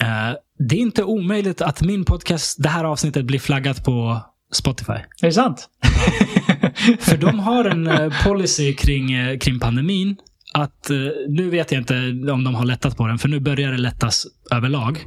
eh, 0.00 0.36
det 0.58 0.76
är 0.76 0.80
inte 0.80 1.04
omöjligt 1.04 1.62
att 1.62 1.82
min 1.82 2.04
podcast, 2.04 2.62
det 2.62 2.68
här 2.68 2.84
avsnittet, 2.84 3.24
blir 3.24 3.38
flaggat 3.38 3.84
på 3.84 4.22
Spotify. 4.52 4.92
Är 4.92 5.26
det 5.26 5.32
sant? 5.32 5.68
För 7.00 7.16
de 7.16 7.38
har 7.38 7.64
en 7.64 7.86
eh, 7.86 8.12
policy 8.24 8.74
kring, 8.74 9.12
eh, 9.12 9.38
kring 9.38 9.60
pandemin. 9.60 10.16
Att, 10.54 10.90
eh, 10.90 10.96
nu 11.28 11.50
vet 11.50 11.72
jag 11.72 11.80
inte 11.80 11.94
om 12.32 12.44
de 12.44 12.54
har 12.54 12.64
lättat 12.64 12.96
på 12.96 13.06
den, 13.06 13.18
för 13.18 13.28
nu 13.28 13.40
börjar 13.40 13.72
det 13.72 13.78
lättas 13.78 14.26
överlag. 14.50 15.04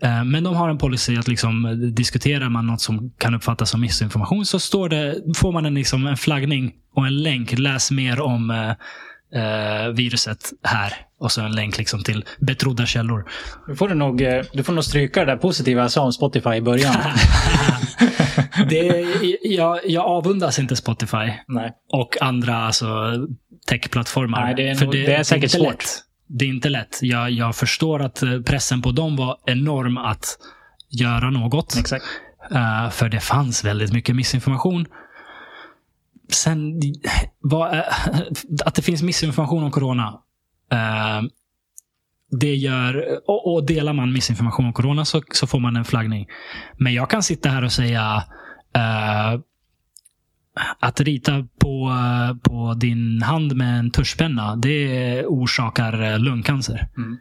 Eh, 0.00 0.24
Men 0.24 0.44
de 0.44 0.56
har 0.56 0.68
en 0.68 0.78
policy 0.78 1.16
att 1.16 1.28
liksom, 1.28 1.80
diskuterar 1.94 2.48
man 2.48 2.66
något 2.66 2.80
som 2.80 3.12
kan 3.18 3.34
uppfattas 3.34 3.70
som 3.70 3.80
missinformation 3.80 4.46
så 4.46 4.58
står 4.58 4.88
det, 4.88 5.16
får 5.36 5.52
man 5.52 5.66
en, 5.66 5.74
liksom, 5.74 6.06
en 6.06 6.16
flaggning 6.16 6.72
och 6.94 7.06
en 7.06 7.22
länk. 7.22 7.58
Läs 7.58 7.90
mer 7.90 8.20
om 8.20 8.50
eh, 9.34 9.88
viruset 9.94 10.52
här. 10.62 10.92
Och 11.20 11.32
så 11.32 11.40
en 11.42 11.52
länk 11.52 11.78
liksom, 11.78 12.02
till 12.02 12.24
betrodda 12.40 12.86
källor. 12.86 13.24
Du 13.66 13.76
får, 13.76 13.88
du 13.88 13.94
nog, 13.94 14.18
du 14.52 14.62
får 14.64 14.72
nog 14.72 14.84
stryka 14.84 15.20
det 15.20 15.26
där 15.26 15.36
positiva 15.36 15.82
jag 15.82 15.90
sa 15.90 16.02
om 16.02 16.12
Spotify 16.12 16.50
i 16.50 16.60
början. 16.60 16.94
Det, 18.68 19.06
jag, 19.42 19.80
jag 19.84 20.04
avundas 20.04 20.58
inte 20.58 20.76
Spotify 20.76 21.32
Nej. 21.48 21.72
och 21.92 22.22
andra 22.22 22.56
alltså, 22.56 22.86
techplattformar. 23.68 24.44
Nej, 24.44 24.54
det 24.54 24.68
är 24.68 24.74
För 24.74 24.84
nog- 24.84 24.94
det 24.94 25.14
är 25.14 25.22
säkert 25.22 25.44
inte 25.44 25.56
svårt. 25.56 25.72
Lätt. 25.72 25.84
Det 26.26 26.44
är 26.44 26.48
inte 26.48 26.68
lätt. 26.68 26.98
Jag, 27.02 27.30
jag 27.30 27.56
förstår 27.56 28.02
att 28.02 28.22
eh, 28.22 28.40
pressen 28.40 28.82
på 28.82 28.92
dem 28.92 29.16
var 29.16 29.36
enorm 29.46 29.98
att 29.98 30.38
göra 30.90 31.30
något. 31.30 31.76
Exakt. 31.78 32.04
Eh, 32.50 32.90
för 32.90 33.08
det 33.08 33.20
fanns 33.20 33.64
väldigt 33.64 33.92
mycket 33.92 34.16
missinformation. 34.16 34.86
Sen, 36.32 36.80
vad, 37.40 37.72
är- 37.74 37.84
att 38.66 38.74
det 38.74 38.82
finns 38.82 39.02
missinformation 39.02 39.62
om 39.64 39.70
corona. 39.70 40.20
eh, 40.72 41.22
det 42.40 42.54
gör, 42.54 43.20
och, 43.30 43.54
och 43.54 43.66
delar 43.66 43.92
man 43.92 44.12
missinformation 44.12 44.66
om 44.66 44.72
corona 44.72 45.04
så, 45.04 45.22
så 45.32 45.46
får 45.46 45.58
man 45.60 45.76
en 45.76 45.84
flaggning. 45.84 46.26
Men 46.78 46.94
jag 46.94 47.10
kan 47.10 47.22
sitta 47.22 47.48
här 47.48 47.64
och 47.64 47.72
säga 47.72 48.22
eh, 48.76 49.40
att 50.80 51.00
rita 51.00 51.46
på, 51.58 51.88
eh, 51.90 52.36
på 52.36 52.74
din 52.74 53.22
hand 53.22 53.56
med 53.56 53.78
en 53.78 53.90
tuschpenna, 53.90 54.56
det 54.56 55.24
orsakar 55.26 56.02
eh, 56.02 56.18
lungcancer. 56.18 56.88
Mm. 56.96 57.18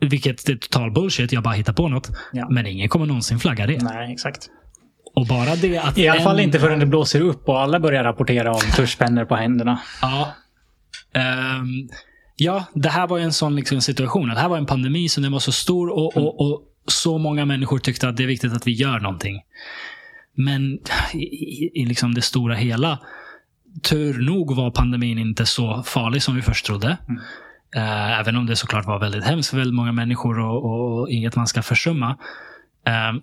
Vilket 0.00 0.48
är 0.48 0.56
total 0.56 0.90
bullshit. 0.92 1.32
Jag 1.32 1.42
bara 1.42 1.54
hittar 1.54 1.72
på 1.72 1.88
något. 1.88 2.10
Ja. 2.32 2.48
Men 2.50 2.66
ingen 2.66 2.88
kommer 2.88 3.06
någonsin 3.06 3.38
flagga 3.38 3.66
det. 3.66 3.82
Nej, 3.82 4.12
exakt. 4.12 4.50
Och 5.14 5.26
bara 5.26 5.56
det 5.56 5.78
att 5.78 5.98
I 5.98 6.08
alla 6.08 6.18
en- 6.18 6.24
fall 6.24 6.40
inte 6.40 6.58
förrän 6.60 6.78
det 6.78 6.86
blåser 6.86 7.20
upp 7.20 7.48
och 7.48 7.60
alla 7.60 7.80
börjar 7.80 8.04
rapportera 8.04 8.52
om 8.52 8.60
tuschpennor 8.76 9.24
på 9.24 9.36
händerna. 9.36 9.80
Ja. 10.02 10.32
Ehm, 11.14 11.88
ja, 12.36 12.64
det 12.74 12.88
här 12.88 13.06
var 13.06 13.18
ju 13.18 13.24
en 13.24 13.32
sån 13.32 13.56
liksom, 13.56 13.80
situation. 13.80 14.28
Det 14.28 14.38
här 14.40 14.48
var 14.48 14.58
en 14.58 14.66
pandemi 14.66 15.08
som 15.08 15.32
var 15.32 15.38
så 15.38 15.52
stor 15.52 15.88
och, 15.90 16.16
och, 16.16 16.40
och 16.40 16.62
så 16.86 17.18
många 17.18 17.44
människor 17.44 17.78
tyckte 17.78 18.08
att 18.08 18.16
det 18.16 18.22
är 18.22 18.26
viktigt 18.26 18.52
att 18.52 18.66
vi 18.66 18.72
gör 18.72 19.00
någonting. 19.00 19.40
Men 20.34 20.78
i, 21.14 21.18
i, 21.18 21.70
i 21.74 21.84
liksom 21.84 22.14
det 22.14 22.22
stora 22.22 22.54
hela, 22.54 22.98
tur 23.82 24.22
nog 24.22 24.56
var 24.56 24.70
pandemin 24.70 25.18
inte 25.18 25.46
så 25.46 25.82
farlig 25.82 26.22
som 26.22 26.34
vi 26.36 26.42
först 26.42 26.66
trodde. 26.66 26.96
Eh, 27.76 28.20
även 28.20 28.36
om 28.36 28.46
det 28.46 28.56
såklart 28.56 28.86
var 28.86 28.98
väldigt 28.98 29.24
hemskt 29.24 29.50
för 29.50 29.56
väldigt 29.56 29.74
många 29.74 29.92
människor 29.92 30.38
och, 30.38 30.64
och, 30.64 31.00
och 31.00 31.10
inget 31.10 31.36
man 31.36 31.46
ska 31.46 31.62
försumma. 31.62 32.18
Ehm, 32.86 33.20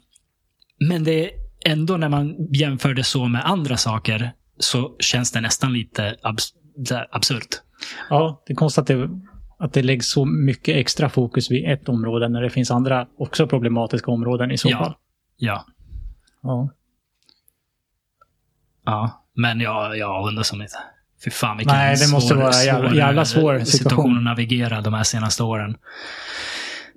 men 0.79 1.03
det 1.03 1.25
är 1.25 1.31
ändå 1.65 1.97
när 1.97 2.09
man 2.09 2.35
jämför 2.53 2.93
det 2.93 3.03
så 3.03 3.27
med 3.27 3.45
andra 3.45 3.77
saker 3.77 4.31
så 4.59 4.95
känns 4.99 5.31
det 5.31 5.41
nästan 5.41 5.73
lite 5.73 6.15
abs 6.23 6.53
absurt. 7.11 7.61
Ja, 8.09 8.43
det 8.47 8.53
är 8.53 8.55
konstigt 8.55 8.81
att 8.81 8.87
det, 8.87 9.09
att 9.59 9.73
det 9.73 9.83
läggs 9.83 10.11
så 10.11 10.25
mycket 10.25 10.75
extra 10.75 11.09
fokus 11.09 11.51
vid 11.51 11.69
ett 11.69 11.89
område 11.89 12.29
när 12.29 12.41
det 12.41 12.49
finns 12.49 12.71
andra 12.71 13.07
också 13.17 13.47
problematiska 13.47 14.11
områden 14.11 14.51
i 14.51 14.57
så 14.57 14.69
fall. 14.69 14.95
Ja. 15.37 15.65
Ja. 15.65 15.65
ja. 16.41 16.69
Men 19.35 19.59
jag, 19.59 19.97
jag 19.97 20.27
undrar 20.27 20.43
som 20.43 20.61
inte. 20.61 20.75
Fy 21.25 21.31
fan 21.31 21.57
vilken 21.57 21.75
Nej, 21.75 21.95
det 21.97 22.11
måste 22.11 22.33
vara 22.33 22.53
jävla- 22.63 22.95
jävla 22.95 23.25
svår 23.25 23.59
situation. 23.59 24.17
att 24.17 24.23
navigera 24.23 24.81
de 24.81 24.93
här 24.93 25.03
senaste 25.03 25.43
åren. 25.43 25.75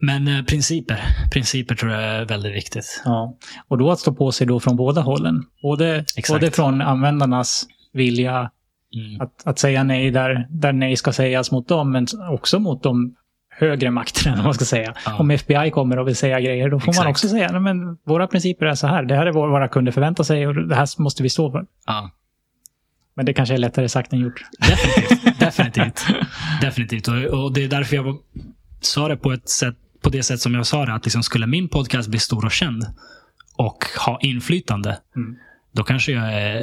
Men 0.01 0.29
eh, 0.29 0.45
principer. 0.45 1.01
Principer 1.33 1.75
tror 1.75 1.93
jag 1.93 2.03
är 2.03 2.25
väldigt 2.25 2.55
viktigt. 2.55 3.03
ja. 3.05 3.37
Och 3.69 3.79
då 3.79 3.91
att 3.91 3.99
stå 4.01 4.15
på 4.15 4.33
sig 4.33 4.47
då 4.47 4.61
från 4.61 4.77
båda 4.77 5.01
hållen. 5.01 5.43
Både, 5.63 5.97
Exakt. 6.17 6.29
både 6.29 6.51
från 6.51 6.81
användarnas 6.83 7.67
vilja 7.93 8.51
Mm. 8.95 9.21
att, 9.21 9.43
att 9.45 9.59
säga 9.59 9.83
nej 9.85 10.11
där, 10.11 10.47
där 10.51 10.73
nej 10.73 10.97
ska 10.97 11.13
sägas 11.13 11.51
mot 11.51 11.69
dem, 11.69 11.93
men 11.93 12.07
också 12.31 12.59
mot 12.59 12.83
de 12.83 13.15
högre 13.63 13.91
makterna, 13.91 14.37
om 14.39 14.45
man 14.45 14.55
ska 14.55 14.65
säga. 14.65 14.95
Ja. 15.07 15.19
Om 15.19 15.31
FBI 15.31 15.71
kommer 15.71 15.99
och 15.99 16.09
vill 16.09 16.17
säga 16.17 16.41
grejer, 16.41 16.71
då 16.71 16.81
får 16.81 16.89
Exakt. 16.89 17.05
man 17.05 17.11
också 17.11 17.29
säga 17.29 17.53
nej, 17.53 17.61
men 17.61 17.99
våra 18.05 18.27
principer 18.27 18.67
är 18.67 18.75
så 18.75 18.87
här. 18.87 19.03
Det 19.03 19.17
här 19.17 19.27
är 19.27 19.33
vad 19.33 19.51
våra 19.51 19.69
kunder 19.69 19.93
förväntar 19.93 20.25
sig 20.25 20.47
och 20.47 20.55
det 20.69 20.75
här 20.75 21.03
måste 21.03 21.23
vi 21.23 21.29
stå 21.29 21.53
för. 21.53 21.67
Ja. 21.87 22.11
Men 23.15 23.27
det 23.27 23.35
kanske 23.35 23.55
är 23.55 23.59
lättare 23.59 23.89
sagt 23.89 24.13
än 24.13 24.19
gjort. 24.19 24.45
Definitivt. 24.59 25.41
Definitivt. 25.41 26.07
Definitivt. 26.61 27.09
Och, 27.09 27.45
och 27.45 27.53
det 27.53 27.65
är 27.65 27.69
därför 27.69 27.97
jag 27.97 28.19
sa 28.81 29.09
det 29.09 29.17
på, 29.17 29.33
ett 29.33 29.49
sätt, 29.49 29.77
på 30.03 30.11
det 30.11 30.23
sätt 30.23 30.41
som 30.41 30.55
jag 30.55 30.67
sa 30.67 30.87
det. 30.87 30.95
Att 30.95 31.05
liksom 31.05 31.23
skulle 31.23 31.47
min 31.47 31.69
podcast 31.69 32.09
bli 32.09 32.19
stor 32.19 32.45
och 32.45 32.53
känd 32.53 32.85
och 33.57 33.85
ha 34.07 34.19
inflytande. 34.21 34.99
Mm. 35.17 35.37
Då 35.73 35.85
kanske 35.85 36.13
jag 36.13 36.25
eh, 36.25 36.63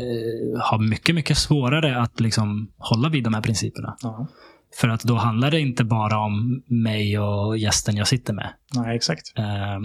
har 0.59 0.89
mycket, 0.89 1.15
mycket 1.15 1.38
svårare 1.38 2.01
att 2.01 2.19
liksom 2.19 2.71
hålla 2.77 3.09
vid 3.09 3.23
de 3.23 3.34
här 3.34 3.41
principerna. 3.41 3.97
Ja. 4.01 4.27
För 4.75 4.87
att 4.87 5.03
då 5.03 5.15
handlar 5.15 5.51
det 5.51 5.59
inte 5.59 5.83
bara 5.83 6.17
om 6.17 6.63
mig 6.67 7.19
och 7.19 7.57
gästen 7.57 7.97
jag 7.97 8.07
sitter 8.07 8.33
med. 8.33 8.53
Nej, 8.75 8.95
exakt. 8.95 9.33
Eh, 9.37 9.79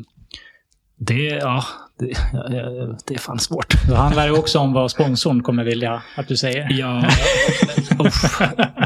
det, 0.99 1.25
ja, 1.25 1.65
det, 1.99 2.07
det 3.07 3.15
är 3.15 3.19
fan 3.19 3.39
svårt. 3.39 3.89
Då 3.89 3.95
handlar 3.95 4.27
det 4.27 4.33
också 4.33 4.59
om 4.59 4.73
vad 4.73 4.91
sponsorn 4.91 5.43
kommer 5.43 5.65
vilja 5.65 6.03
att 6.17 6.29
du 6.29 6.37
säger. 6.37 6.67
Ja, 6.71 7.09
uff, 7.99 8.41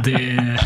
det... 0.04 0.58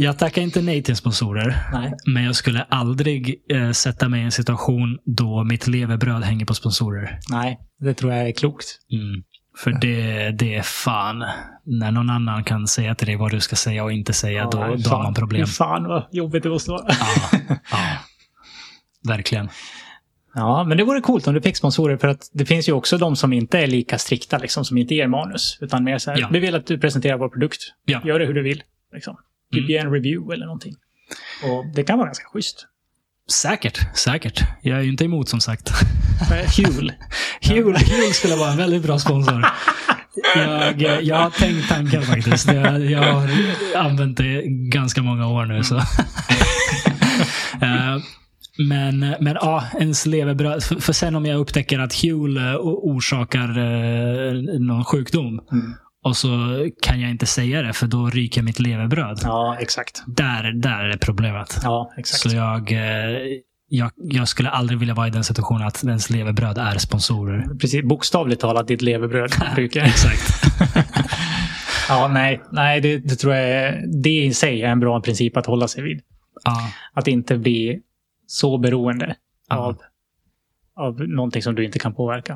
Jag 0.00 0.18
tackar 0.18 0.42
inte 0.42 0.62
nej 0.62 0.82
till 0.82 0.96
sponsorer. 0.96 1.68
Nej. 1.72 1.92
Men 2.06 2.24
jag 2.24 2.34
skulle 2.34 2.62
aldrig 2.62 3.44
eh, 3.52 3.70
sätta 3.70 4.08
mig 4.08 4.20
i 4.20 4.24
en 4.24 4.32
situation 4.32 4.98
då 5.04 5.44
mitt 5.44 5.66
levebröd 5.66 6.22
hänger 6.22 6.46
på 6.46 6.54
sponsorer. 6.54 7.18
Nej, 7.30 7.58
det 7.80 7.94
tror 7.94 8.12
jag 8.12 8.28
är 8.28 8.32
klokt. 8.32 8.66
Mm. 8.92 9.22
För 9.58 9.70
det, 9.80 10.30
det 10.30 10.54
är 10.54 10.62
fan. 10.62 11.24
När 11.64 11.90
någon 11.92 12.10
annan 12.10 12.44
kan 12.44 12.66
säga 12.66 12.94
till 12.94 13.06
dig 13.06 13.16
vad 13.16 13.30
du 13.30 13.40
ska 13.40 13.56
säga 13.56 13.84
och 13.84 13.92
inte 13.92 14.12
säga, 14.12 14.44
då, 14.44 14.50
fy 14.76 14.82
då 14.82 14.90
har 14.90 15.02
man 15.02 15.14
problem. 15.14 15.46
Fan 15.46 15.84
vad 15.88 16.06
jobbigt 16.12 16.42
det 16.42 16.48
måste 16.48 16.70
vara. 16.70 16.86
Ja, 16.88 17.38
ja. 17.70 17.78
Verkligen. 19.08 19.48
Ja, 20.34 20.64
men 20.64 20.76
det 20.78 20.84
vore 20.84 21.00
coolt 21.00 21.26
om 21.26 21.34
du 21.34 21.40
fick 21.42 21.56
sponsorer 21.56 21.96
för 21.96 22.08
att 22.08 22.30
det 22.32 22.46
finns 22.46 22.68
ju 22.68 22.72
också 22.72 22.98
de 22.98 23.16
som 23.16 23.32
inte 23.32 23.58
är 23.58 23.66
lika 23.66 23.98
strikta, 23.98 24.38
liksom, 24.38 24.64
som 24.64 24.78
inte 24.78 24.94
ger 24.94 25.06
manus. 25.06 25.58
Utan 25.60 25.84
mer 25.84 25.98
så 25.98 26.10
här, 26.10 26.18
Ja. 26.20 26.28
vi 26.32 26.38
vill 26.38 26.54
att 26.54 26.66
du 26.66 26.78
presenterar 26.78 27.18
vår 27.18 27.28
produkt. 27.28 27.60
Ja. 27.84 28.00
Gör 28.04 28.18
det 28.18 28.26
hur 28.26 28.34
du 28.34 28.42
vill. 28.42 28.62
Liksom. 28.94 29.16
Typ 29.52 29.58
Mm. 29.60 29.70
ge 29.70 29.76
en 29.76 29.92
review 29.92 30.34
eller 30.34 30.46
någonting. 30.46 30.74
Och 31.44 31.66
det 31.74 31.82
kan 31.84 31.98
vara 31.98 32.06
ganska 32.06 32.24
schysst. 32.28 32.66
Säkert, 33.32 33.96
säkert. 33.96 34.42
Jag 34.62 34.78
är 34.78 34.82
ju 34.82 34.88
inte 34.88 35.04
emot 35.04 35.28
som 35.28 35.40
sagt. 35.40 35.70
Huel. 36.56 36.92
Huel, 37.42 37.76
Huel 37.76 38.12
skulle 38.12 38.36
vara 38.36 38.50
en 38.50 38.56
väldigt 38.56 38.82
bra 38.82 38.98
sponsor. 38.98 39.46
Jag, 40.76 41.02
jag 41.02 41.16
har 41.16 41.30
tänkt 41.30 41.68
tanken 41.68 42.02
faktiskt. 42.02 42.52
Jag, 42.52 42.84
jag 42.84 43.02
har 43.12 43.30
använt 43.76 44.16
det 44.16 44.42
ganska 44.46 45.02
många 45.02 45.28
år 45.28 45.44
nu. 45.46 45.64
Så. 45.64 45.82
Eh, 47.62 47.98
men, 48.68 48.98
men 49.20 49.34
ja, 49.40 49.64
ens 49.78 50.06
levebröd. 50.06 50.62
För, 50.62 50.76
för 50.76 50.92
sen 50.92 51.14
om 51.14 51.26
jag 51.26 51.40
upptäcker 51.40 51.78
att 51.78 51.94
Huel 51.94 52.36
eh, 52.36 52.54
orsakar 52.62 53.48
eh, 53.48 54.32
någon 54.60 54.84
sjukdom 54.84 55.40
Mm. 55.52 55.74
Och 56.04 56.16
så 56.16 56.28
kan 56.82 57.00
jag 57.00 57.10
inte 57.10 57.26
säga 57.26 57.62
det 57.62 57.72
för 57.72 57.86
då 57.86 58.10
ryker 58.10 58.42
mitt 58.42 58.58
levebröd. 58.60 59.20
Ja, 59.22 59.56
exakt. 59.60 60.02
Där, 60.06 60.52
där 60.52 60.84
är 60.84 60.96
problemet. 60.96 61.58
Ja, 61.62 61.92
exakt. 61.96 62.20
Så 62.22 62.36
jag, 62.36 62.72
eh, 62.72 63.18
jag, 63.68 63.90
jag 63.96 64.28
skulle 64.28 64.50
aldrig 64.50 64.78
vilja 64.78 64.94
vara 64.94 65.06
i 65.08 65.10
den 65.10 65.24
situationen 65.24 65.66
att 65.66 65.84
ens 65.84 66.10
levebröd 66.10 66.58
är 66.58 66.78
sponsorer. 66.78 67.54
Precis, 67.60 67.84
bokstavligt 67.84 68.40
talat 68.40 68.68
ditt 68.68 68.82
levebröd 68.82 69.32
ryker. 69.56 69.82
Exakt. 69.82 70.44
ja, 71.88 72.08
nej, 72.08 72.40
nej 72.52 72.80
det, 72.80 72.98
det 72.98 73.16
tror 73.16 73.34
jag 73.34 73.48
är, 73.50 73.84
det 74.02 74.24
i 74.24 74.34
sig 74.34 74.62
är 74.62 74.68
en 74.68 74.80
bra 74.80 75.00
princip 75.00 75.36
att 75.36 75.46
hålla 75.46 75.68
sig 75.68 75.82
vid. 75.82 76.00
Ja. 76.44 76.70
Att 76.92 77.08
inte 77.08 77.38
bli 77.38 77.80
så 78.26 78.58
beroende 78.58 79.16
Ja. 79.48 79.56
av, 79.56 79.78
av 80.76 81.00
någonting 81.00 81.42
som 81.42 81.54
du 81.54 81.64
inte 81.64 81.78
kan 81.78 81.94
påverka. 81.94 82.32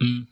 Mm. 0.00 0.26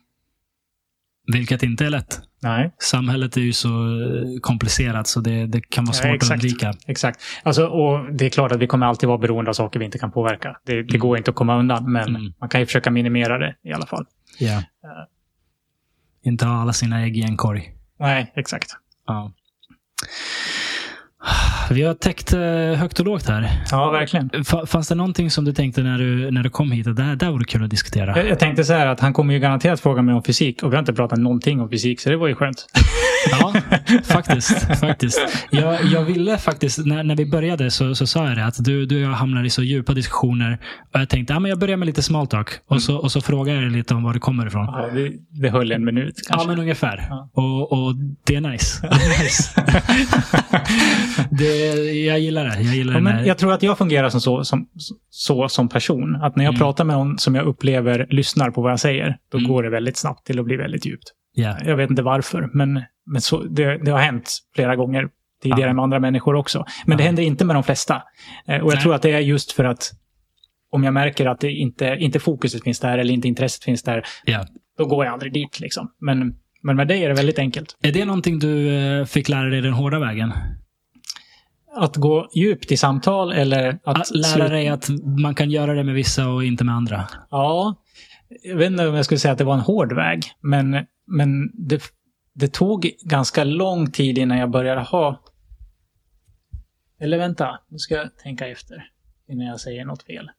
Vilket 1.32 1.62
inte 1.62 1.84
är 1.86 1.90
lätt. 1.90 2.20
Nej, 2.42 2.74
Samhället 2.78 3.36
är 3.36 3.40
ju 3.40 3.52
så 3.52 3.68
eh, 3.68 4.40
komplicerat 4.40 5.06
så 5.06 5.20
det, 5.20 5.46
det 5.46 5.60
kan 5.60 5.84
vara 5.84 5.96
Ja, 5.96 6.02
svårt 6.02 6.10
att 6.10 6.14
exakt. 6.16 6.32
undvika. 6.44 6.72
exakt. 6.86 7.20
Alltså, 7.42 7.66
och 7.66 8.12
det 8.14 8.26
är 8.26 8.30
klart 8.30 8.52
att 8.52 8.58
vi 8.60 8.66
kommer 8.66 8.86
alltid 8.86 9.08
vara 9.08 9.18
beroende 9.18 9.48
av 9.50 9.54
saker 9.54 9.78
vi 9.78 9.84
inte 9.84 9.98
kan 9.98 10.12
påverka. 10.12 10.56
Det, 10.66 10.82
det 10.82 10.98
går 10.98 11.18
inte 11.18 11.30
att 11.30 11.36
komma 11.36 11.58
undan, 11.58 11.92
men 11.92 12.08
Mm. 12.16 12.32
man 12.40 12.48
kan 12.48 12.60
ju 12.60 12.66
försöka 12.66 12.90
minimera 12.90 13.38
det 13.38 13.56
i 13.64 13.72
alla 13.72 13.86
fall. 13.86 14.06
Ja. 14.38 14.62
Inte 16.22 16.46
ha 16.46 16.60
alla 16.62 16.72
sina 16.72 17.02
ägg 17.02 17.16
i 17.16 17.22
en 17.22 17.36
korg. 17.36 17.72
Nej, 17.98 18.32
exakt. 18.36 18.70
Ja. 19.06 19.32
Vi 21.70 21.82
har 21.82 21.94
täckt 21.94 22.32
eh, 22.32 22.40
högt 22.80 23.00
och 23.00 23.06
lågt 23.06 23.28
här. 23.28 23.50
Ja, 23.70 23.90
verkligen. 23.90 24.30
Fa- 24.30 24.66
Fanns 24.66 24.88
det 24.88 24.94
någonting 24.94 25.30
som 25.30 25.44
du 25.44 25.52
tänkte 25.52 25.82
när 25.82 25.98
du, 25.98 26.30
när 26.30 26.42
du 26.42 26.50
kom 26.50 26.70
hit? 26.72 26.86
att 26.86 26.96
Det 26.96 27.02
här, 27.02 27.16
det 27.16 27.24
här 27.24 27.32
vore 27.32 27.44
kul 27.44 27.64
att 27.64 27.70
diskutera. 27.70 28.16
Jag, 28.18 28.28
jag 28.28 28.38
tänkte 28.38 28.64
så 28.64 28.72
här 28.72 28.86
att 28.86 29.00
han 29.00 29.12
kommer 29.12 29.34
ju 29.34 29.40
garanterat 29.40 29.80
fråga 29.80 30.02
mig 30.02 30.14
om 30.14 30.22
fysik 30.22 30.62
och 30.62 30.72
vi 30.72 30.76
har 30.76 30.80
inte 30.80 30.92
pratat 30.94 31.18
någonting 31.18 31.60
om 31.60 31.70
fysik, 31.70 32.00
så 32.00 32.10
det 32.10 32.16
var 32.16 32.28
ju 32.28 32.34
skönt. 32.34 32.66
Ja, 33.30 33.54
faktiskt. 34.04 34.78
faktiskt. 34.80 35.20
Jag, 35.50 35.84
jag 35.84 36.02
ville 36.04 36.38
faktiskt, 36.38 36.78
när, 36.86 37.02
när 37.02 37.16
vi 37.16 37.26
började 37.26 37.70
så, 37.70 37.94
så 37.94 38.06
sa 38.06 38.28
jag 38.28 38.36
det 38.36 38.44
att 38.44 38.64
du, 38.64 38.86
du 38.86 38.96
och 39.04 39.10
jag 39.10 39.16
hamnar 39.16 39.44
i 39.44 39.50
så 39.50 39.62
djupa 39.62 39.94
diskussioner. 39.94 40.58
Och 40.94 41.00
jag 41.00 41.08
tänkte, 41.08 41.32
ja, 41.32 41.40
men 41.40 41.48
jag 41.48 41.58
börjar 41.58 41.76
med 41.76 41.86
lite 41.86 42.02
small 42.02 42.26
talk. 42.26 42.48
Och 42.70 42.82
så, 42.82 42.96
och 42.96 43.12
så 43.12 43.20
frågar 43.20 43.54
jag 43.54 43.62
dig 43.62 43.70
lite 43.70 43.94
om 43.94 44.02
var 44.02 44.12
det 44.14 44.20
kommer 44.20 44.46
ifrån. 44.46 44.64
Ja, 44.66 44.88
det, 44.94 45.12
det 45.42 45.50
höll 45.50 45.72
en 45.72 45.84
minut 45.84 46.14
Ja, 46.16 46.22
kanske. 46.28 46.48
men 46.48 46.58
ungefär. 46.58 47.06
Ja. 47.10 47.30
Och, 47.34 47.72
och 47.72 47.94
det 48.26 48.36
är 48.36 48.40
nice. 48.40 48.78
Det 48.82 48.88
är 48.88 49.24
nice. 49.24 49.60
det, 51.30 51.66
jag 51.92 52.20
gillar 52.20 52.44
det. 52.44 52.54
Jag 52.62 52.74
gillar 52.74 52.94
Ja, 52.94 53.00
men 53.00 53.26
jag 53.26 53.38
tror 53.38 53.52
att 53.52 53.62
jag 53.62 53.78
fungerar 53.78 54.08
som 54.08 54.20
så, 54.20 54.44
som, 54.44 54.68
så 55.10 55.48
som 55.48 55.68
person. 55.68 56.16
Att 56.16 56.36
när 56.36 56.44
jag 56.44 56.50
Mm. 56.54 56.58
pratar 56.60 56.84
med 56.84 56.96
någon 56.96 57.18
som 57.18 57.34
jag 57.34 57.46
upplever 57.46 58.06
lyssnar 58.10 58.50
på 58.50 58.62
vad 58.62 58.72
jag 58.72 58.80
säger, 58.80 59.16
då 59.32 59.38
Mm. 59.38 59.50
går 59.50 59.62
det 59.62 59.70
väldigt 59.70 59.96
snabbt 59.96 60.26
till 60.26 60.38
att 60.38 60.44
bli 60.44 60.56
väldigt 60.56 60.86
djupt. 60.86 61.04
Ja. 61.34 61.56
Jag 61.64 61.76
vet 61.76 61.90
inte 61.90 62.02
varför, 62.02 62.50
men, 62.52 62.82
men 63.06 63.20
så, 63.20 63.42
det, 63.42 63.84
det 63.84 63.90
har 63.90 63.98
hänt 63.98 64.38
flera 64.54 64.76
gånger 64.76 65.08
tidigare 65.42 65.70
Ja. 65.70 65.72
med 65.74 65.82
andra 65.82 66.00
människor 66.00 66.34
också. 66.34 66.64
Men 66.86 66.96
det 66.98 67.02
Ja. 67.02 67.06
händer 67.06 67.22
inte 67.22 67.44
med 67.44 67.56
de 67.56 67.62
flesta. 67.62 68.02
Eh, 68.48 68.54
Och 68.60 68.70
jag 68.70 68.74
Nej. 68.74 68.82
tror 68.82 68.94
att 68.94 69.02
det 69.02 69.12
är 69.12 69.20
just 69.20 69.52
för 69.52 69.64
att 69.64 69.90
om 70.70 70.84
jag 70.84 70.94
märker 70.94 71.26
att 71.26 71.40
det 71.40 71.50
inte, 71.52 71.96
inte 71.98 72.18
fokuset 72.20 72.62
finns 72.64 72.80
där 72.80 72.98
eller 72.98 73.14
inte 73.14 73.28
intresset 73.28 73.64
finns 73.64 73.82
där, 73.82 74.04
Ja. 74.24 74.44
då 74.78 74.86
går 74.86 75.04
jag 75.04 75.12
aldrig 75.14 75.32
dit. 75.32 75.60
Liksom. 75.60 75.88
Men, 76.00 76.34
men 76.62 76.76
med 76.76 76.88
dig 76.88 77.04
är 77.04 77.08
det 77.08 77.14
väldigt 77.14 77.38
enkelt. 77.38 77.76
Är 77.82 77.92
det 77.92 78.04
någonting 78.04 78.38
du 78.38 78.68
eh, 78.76 79.04
fick 79.04 79.28
lära 79.28 79.48
dig 79.50 79.60
den 79.60 79.72
hårda 79.72 79.98
vägen? 79.98 80.32
Att 81.76 81.96
gå 81.96 82.28
djupt 82.34 82.72
i 82.72 82.76
samtal 82.76 83.32
eller 83.32 83.78
att... 83.84 84.00
Att 84.00 84.10
lära 84.14 84.48
dig 84.48 84.68
att 84.68 84.88
man 85.22 85.34
kan 85.34 85.50
göra 85.50 85.74
det 85.74 85.84
med 85.84 85.94
vissa 85.94 86.28
och 86.28 86.44
inte 86.44 86.64
med 86.64 86.74
andra? 86.74 87.08
Ja, 87.30 87.74
jag 88.42 88.56
vet 88.56 88.70
inte 88.70 88.88
om 88.88 88.94
jag 88.94 89.04
skulle 89.04 89.18
säga 89.18 89.32
att 89.32 89.38
det 89.38 89.44
var 89.44 89.54
en 89.54 89.60
hård 89.60 89.92
väg, 89.92 90.22
men, 90.40 90.86
men 91.06 91.50
det, 91.54 91.82
det 92.32 92.52
tog 92.52 92.90
ganska 93.02 93.44
lång 93.44 93.90
tid 93.90 94.18
innan 94.18 94.38
jag 94.38 94.50
började 94.50 94.80
ha... 94.80 95.22
Eller 97.00 97.18
vänta, 97.18 97.60
nu 97.68 97.78
ska 97.78 97.94
jag 97.94 98.18
tänka 98.18 98.48
efter 98.48 98.90
innan 99.28 99.46
jag 99.46 99.60
säger 99.60 99.84
något 99.84 100.02
fel. 100.02 100.30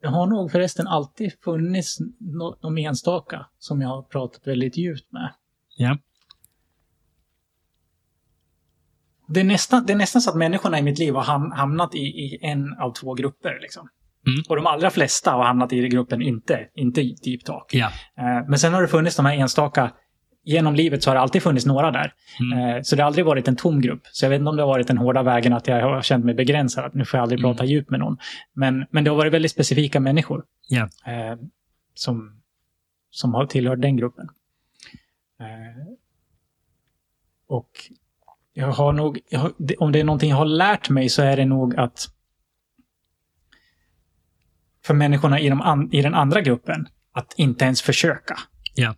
Det 0.00 0.08
har 0.08 0.26
nog 0.26 0.50
förresten 0.50 0.86
alltid 0.86 1.32
funnits 1.44 1.98
nå- 2.18 2.58
de 2.62 2.78
enstaka 2.78 3.46
som 3.58 3.80
jag 3.80 3.88
har 3.88 4.02
pratat 4.02 4.46
väldigt 4.46 4.76
djupt 4.76 5.12
med. 5.12 5.34
Ja. 5.76 5.98
Det 9.34 9.40
är, 9.40 9.44
nästan, 9.44 9.86
det 9.86 9.92
är 9.92 9.96
nästan 9.96 10.22
så 10.22 10.30
att 10.30 10.36
människorna 10.36 10.78
i 10.78 10.82
mitt 10.82 10.98
liv 10.98 11.14
har 11.14 11.22
ham- 11.22 11.54
hamnat 11.56 11.94
i, 11.94 11.98
i 11.98 12.38
en 12.42 12.72
av 12.78 12.92
två 12.94 13.14
grupper. 13.14 13.58
Liksom. 13.60 13.88
Mm. 14.26 14.42
Och 14.48 14.56
de 14.56 14.66
allra 14.66 14.90
flesta 14.90 15.30
har 15.30 15.44
hamnat 15.44 15.72
i 15.72 15.88
gruppen 15.88 16.22
inte, 16.22 16.66
inte 16.74 17.02
deep 17.02 17.44
talk. 17.44 17.74
Ja. 17.74 17.86
Eh, 18.18 18.48
Men 18.48 18.58
sen 18.58 18.74
har 18.74 18.82
det 18.82 18.88
funnits 18.88 19.16
de 19.16 19.26
här 19.26 19.36
enstaka, 19.36 19.92
genom 20.44 20.74
livet 20.74 21.02
så 21.02 21.10
har 21.10 21.14
det 21.14 21.20
alltid 21.20 21.42
funnits 21.42 21.66
några 21.66 21.90
där. 21.90 22.12
Mm. 22.40 22.76
Eh, 22.76 22.82
Så 22.82 22.96
det 22.96 23.02
har 23.02 23.06
aldrig 23.06 23.24
varit 23.26 23.48
en 23.48 23.56
tom 23.56 23.80
grupp. 23.80 24.00
Så 24.12 24.24
jag 24.24 24.30
vet 24.30 24.38
inte 24.38 24.48
om 24.50 24.56
det 24.56 24.62
har 24.62 24.68
varit 24.68 24.86
den 24.86 24.98
hårda 24.98 25.22
vägen 25.22 25.52
att 25.52 25.66
jag 25.68 25.82
har 25.82 26.02
känt 26.02 26.24
mig 26.24 26.34
begränsad, 26.34 26.84
att 26.84 26.94
nu 26.94 27.04
får 27.04 27.18
jag 27.18 27.22
aldrig 27.22 27.40
Mm. 27.40 27.50
prata 27.52 27.64
djupt 27.64 27.90
med 27.90 28.00
någon. 28.00 28.16
Men, 28.54 28.86
men 28.90 29.04
det 29.04 29.10
har 29.10 29.16
varit 29.16 29.32
väldigt 29.32 29.50
specifika 29.52 30.00
människor 30.00 30.44
Ja. 30.68 30.82
eh, 30.82 31.38
som, 31.94 32.40
som 33.10 33.34
har 33.34 33.46
tillhört 33.46 33.80
den 33.80 33.96
gruppen. 33.96 34.28
Och 37.46 37.70
jag 38.54 38.66
har 38.66 38.92
nog, 38.92 39.18
jag 39.28 39.38
har, 39.40 39.52
det- 39.58 39.76
om 39.76 39.92
det 39.92 40.00
är 40.00 40.04
någonting 40.04 40.30
jag 40.30 40.36
har 40.36 40.44
lärt 40.44 40.88
mig 40.88 41.08
så 41.08 41.22
är 41.22 41.36
det 41.36 41.44
nog 41.44 41.76
att 41.76 42.06
för 44.84 44.94
människorna 44.94 45.40
i, 45.40 45.48
de 45.48 45.88
i 45.92 46.02
den 46.02 46.14
andra 46.14 46.40
gruppen 46.40 46.86
att 47.12 47.34
inte 47.36 47.64
ens 47.64 47.82
försöka. 47.82 48.38
Ja. 48.74 48.94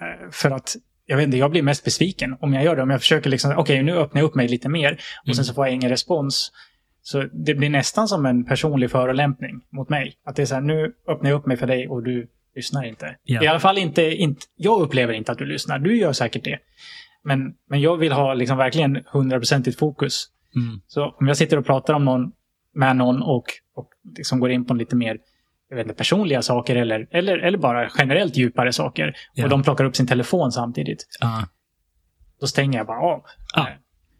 Eh, 0.00 0.30
För 0.30 0.50
att, 0.50 0.76
jag 1.06 1.16
vet 1.16 1.24
inte, 1.26 1.36
jag 1.38 1.50
blir 1.50 1.62
mest 1.62 1.84
besviken 1.84 2.36
om 2.40 2.54
jag 2.54 2.64
gör 2.64 2.76
det. 2.76 2.82
Om 2.82 2.90
jag 2.90 3.00
försöker 3.00 3.30
liksom, 3.30 3.54
okej 3.56 3.82
nu 3.82 3.92
öppnar 3.96 4.20
jag 4.20 4.28
upp 4.28 4.34
mig 4.34 4.48
lite 4.48 4.68
mer 4.68 4.92
och 5.22 5.26
Mm. 5.28 5.34
sen 5.34 5.44
så 5.44 5.54
får 5.54 5.66
jag 5.66 5.74
ingen 5.74 5.90
respons. 5.90 6.52
Så 7.02 7.22
det 7.32 7.54
blir 7.54 7.70
nästan 7.70 8.08
som 8.08 8.26
en 8.26 8.44
personlig 8.44 8.90
förolämpning 8.90 9.60
mot 9.72 9.88
mig. 9.88 10.14
Att 10.24 10.36
det 10.36 10.42
är 10.42 10.46
så 10.46 10.54
här, 10.54 10.62
nu 10.62 10.94
öppnar 11.08 11.30
jag 11.30 11.38
upp 11.38 11.46
mig 11.46 11.56
för 11.56 11.66
dig 11.66 11.88
och 11.88 12.02
du 12.02 12.28
lyssnar 12.54 12.84
inte. 12.84 13.16
Ja. 13.22 13.42
I 13.42 13.46
alla 13.46 13.60
fall 13.60 13.78
inte, 13.78 14.02
inte, 14.02 14.46
jag 14.56 14.80
upplever 14.80 15.12
inte 15.12 15.32
att 15.32 15.38
du 15.38 15.46
lyssnar. 15.46 15.78
Du 15.78 15.96
gör 15.96 16.12
säkert 16.12 16.44
det. 16.44 16.58
Men, 17.24 17.54
men 17.68 17.80
jag 17.80 17.96
vill 17.96 18.12
ha 18.12 18.34
liksom 18.34 18.56
verkligen 18.58 19.04
hundraprocentigt 19.12 19.78
fokus. 19.78 20.26
Mm. 20.56 20.80
Så 20.86 21.04
om 21.20 21.28
jag 21.28 21.36
sitter 21.36 21.56
och 21.56 21.66
pratar 21.66 21.94
om 21.94 22.04
någon, 22.04 22.32
med 22.74 22.96
någon 22.96 23.22
och, 23.22 23.44
och 23.74 23.88
liksom 24.16 24.40
går 24.40 24.50
in 24.50 24.64
på 24.64 24.74
lite 24.74 24.96
mer 24.96 25.18
jag 25.68 25.76
vet 25.76 25.86
inte, 25.86 25.94
personliga 25.96 26.42
saker 26.42 26.76
eller, 26.76 27.08
eller, 27.10 27.38
eller 27.38 27.58
bara 27.58 27.88
generellt 27.98 28.36
djupare 28.36 28.72
saker 28.72 29.14
Ja. 29.34 29.44
och 29.44 29.50
de 29.50 29.62
plockar 29.62 29.84
upp 29.84 29.96
sin 29.96 30.06
telefon 30.06 30.52
samtidigt, 30.52 31.06
Ja. 31.20 31.46
då 32.40 32.46
stänger 32.46 32.78
jag 32.78 32.86
bara 32.86 33.00
av. 33.00 33.22
Ja. 33.56 33.68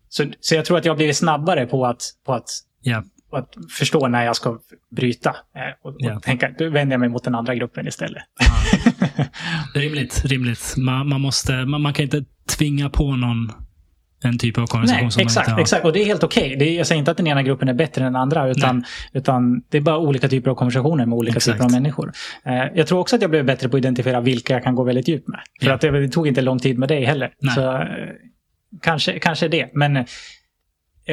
Så, 0.08 0.24
så 0.40 0.54
jag 0.54 0.64
tror 0.64 0.78
att 0.78 0.84
jag 0.84 0.92
har 0.92 0.96
blivit 0.96 1.16
snabbare 1.16 1.66
på 1.66 1.86
att, 1.86 2.02
på 2.24 2.34
att, 2.34 2.48
Ja. 2.80 3.02
På 3.30 3.36
att 3.36 3.54
förstå 3.78 4.08
när 4.08 4.24
jag 4.24 4.36
ska 4.36 4.58
bryta. 4.96 5.30
eh, 5.30 5.62
Och, 5.82 5.90
och 5.90 5.96
Ja. 5.98 6.20
tänka, 6.20 6.50
då 6.58 6.68
vänder 6.70 6.94
jag 6.94 7.00
mig 7.00 7.08
mot 7.08 7.24
den 7.24 7.34
andra 7.34 7.54
gruppen 7.54 7.86
istället. 7.88 8.22
Rimligt. 9.74 10.22
rimligt. 10.24 10.74
Man, 10.76 11.08
man, 11.08 11.20
måste, 11.20 11.52
man, 11.52 11.82
man 11.82 11.92
kan 11.92 12.02
inte 12.04 12.24
tvinga 12.58 12.90
på 12.90 13.16
någon 13.16 13.52
en 14.22 14.38
typ 14.38 14.58
av 14.58 14.66
konversation 14.66 15.02
Nej, 15.04 15.10
som 15.12 15.20
man 15.20 15.26
exakt, 15.26 15.46
inte 15.48 15.54
har. 15.54 15.60
exakt. 15.60 15.84
Och 15.84 15.92
det 15.92 16.00
är 16.02 16.04
helt 16.04 16.22
okej. 16.24 16.52
Är- 16.52 16.76
Jag 16.78 16.86
säger 16.86 16.98
inte 16.98 17.10
att 17.10 17.16
den 17.16 17.26
ena 17.26 17.42
gruppen 17.42 17.68
är 17.68 17.74
bättre 17.74 18.04
än 18.06 18.12
den 18.12 18.22
andra, 18.22 18.48
utan, 18.48 18.84
utan 19.12 19.62
det 19.68 19.76
är 19.78 19.82
bara 19.82 19.98
olika 19.98 20.28
typer 20.28 20.50
av 20.50 20.54
konversationer 20.54 21.06
med 21.06 21.16
olika 21.16 21.36
Exakt. 21.36 21.54
typer 21.56 21.64
av 21.64 21.70
människor. 21.72 22.12
Eh, 22.44 22.54
jag 22.74 22.86
tror 22.86 22.98
också 22.98 23.16
att 23.16 23.22
jag 23.22 23.30
blev 23.30 23.44
bättre 23.44 23.68
på 23.68 23.76
att 23.76 23.78
identifiera 23.80 24.20
vilka 24.20 24.52
jag 24.52 24.62
kan 24.62 24.74
gå 24.74 24.84
väldigt 24.84 25.08
djupt 25.08 25.28
med. 25.28 25.40
För 25.60 25.66
Ja. 25.68 25.74
att 25.74 25.80
det, 25.80 25.90
det 26.00 26.08
tog 26.08 26.26
inte 26.28 26.40
lång 26.42 26.58
tid 26.58 26.78
med 26.78 26.88
dig 26.88 27.04
heller. 27.04 27.32
Nej. 27.40 27.54
Så, 27.54 27.72
eh, 27.76 27.84
kanske, 28.82 29.18
kanske 29.18 29.48
det. 29.48 29.70
Men 29.74 30.04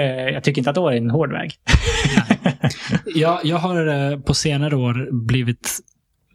jag 0.05 0.43
tycker 0.43 0.61
inte 0.61 0.69
att 0.69 0.75
det 0.75 0.81
var 0.81 0.91
en 0.91 1.09
hård 1.09 1.31
väg. 1.31 1.53
Jag, 3.15 3.39
jag 3.43 3.57
har 3.57 3.87
eh, 3.87 4.19
på 4.19 4.33
senare 4.33 4.75
år 4.75 5.09
blivit 5.11 5.79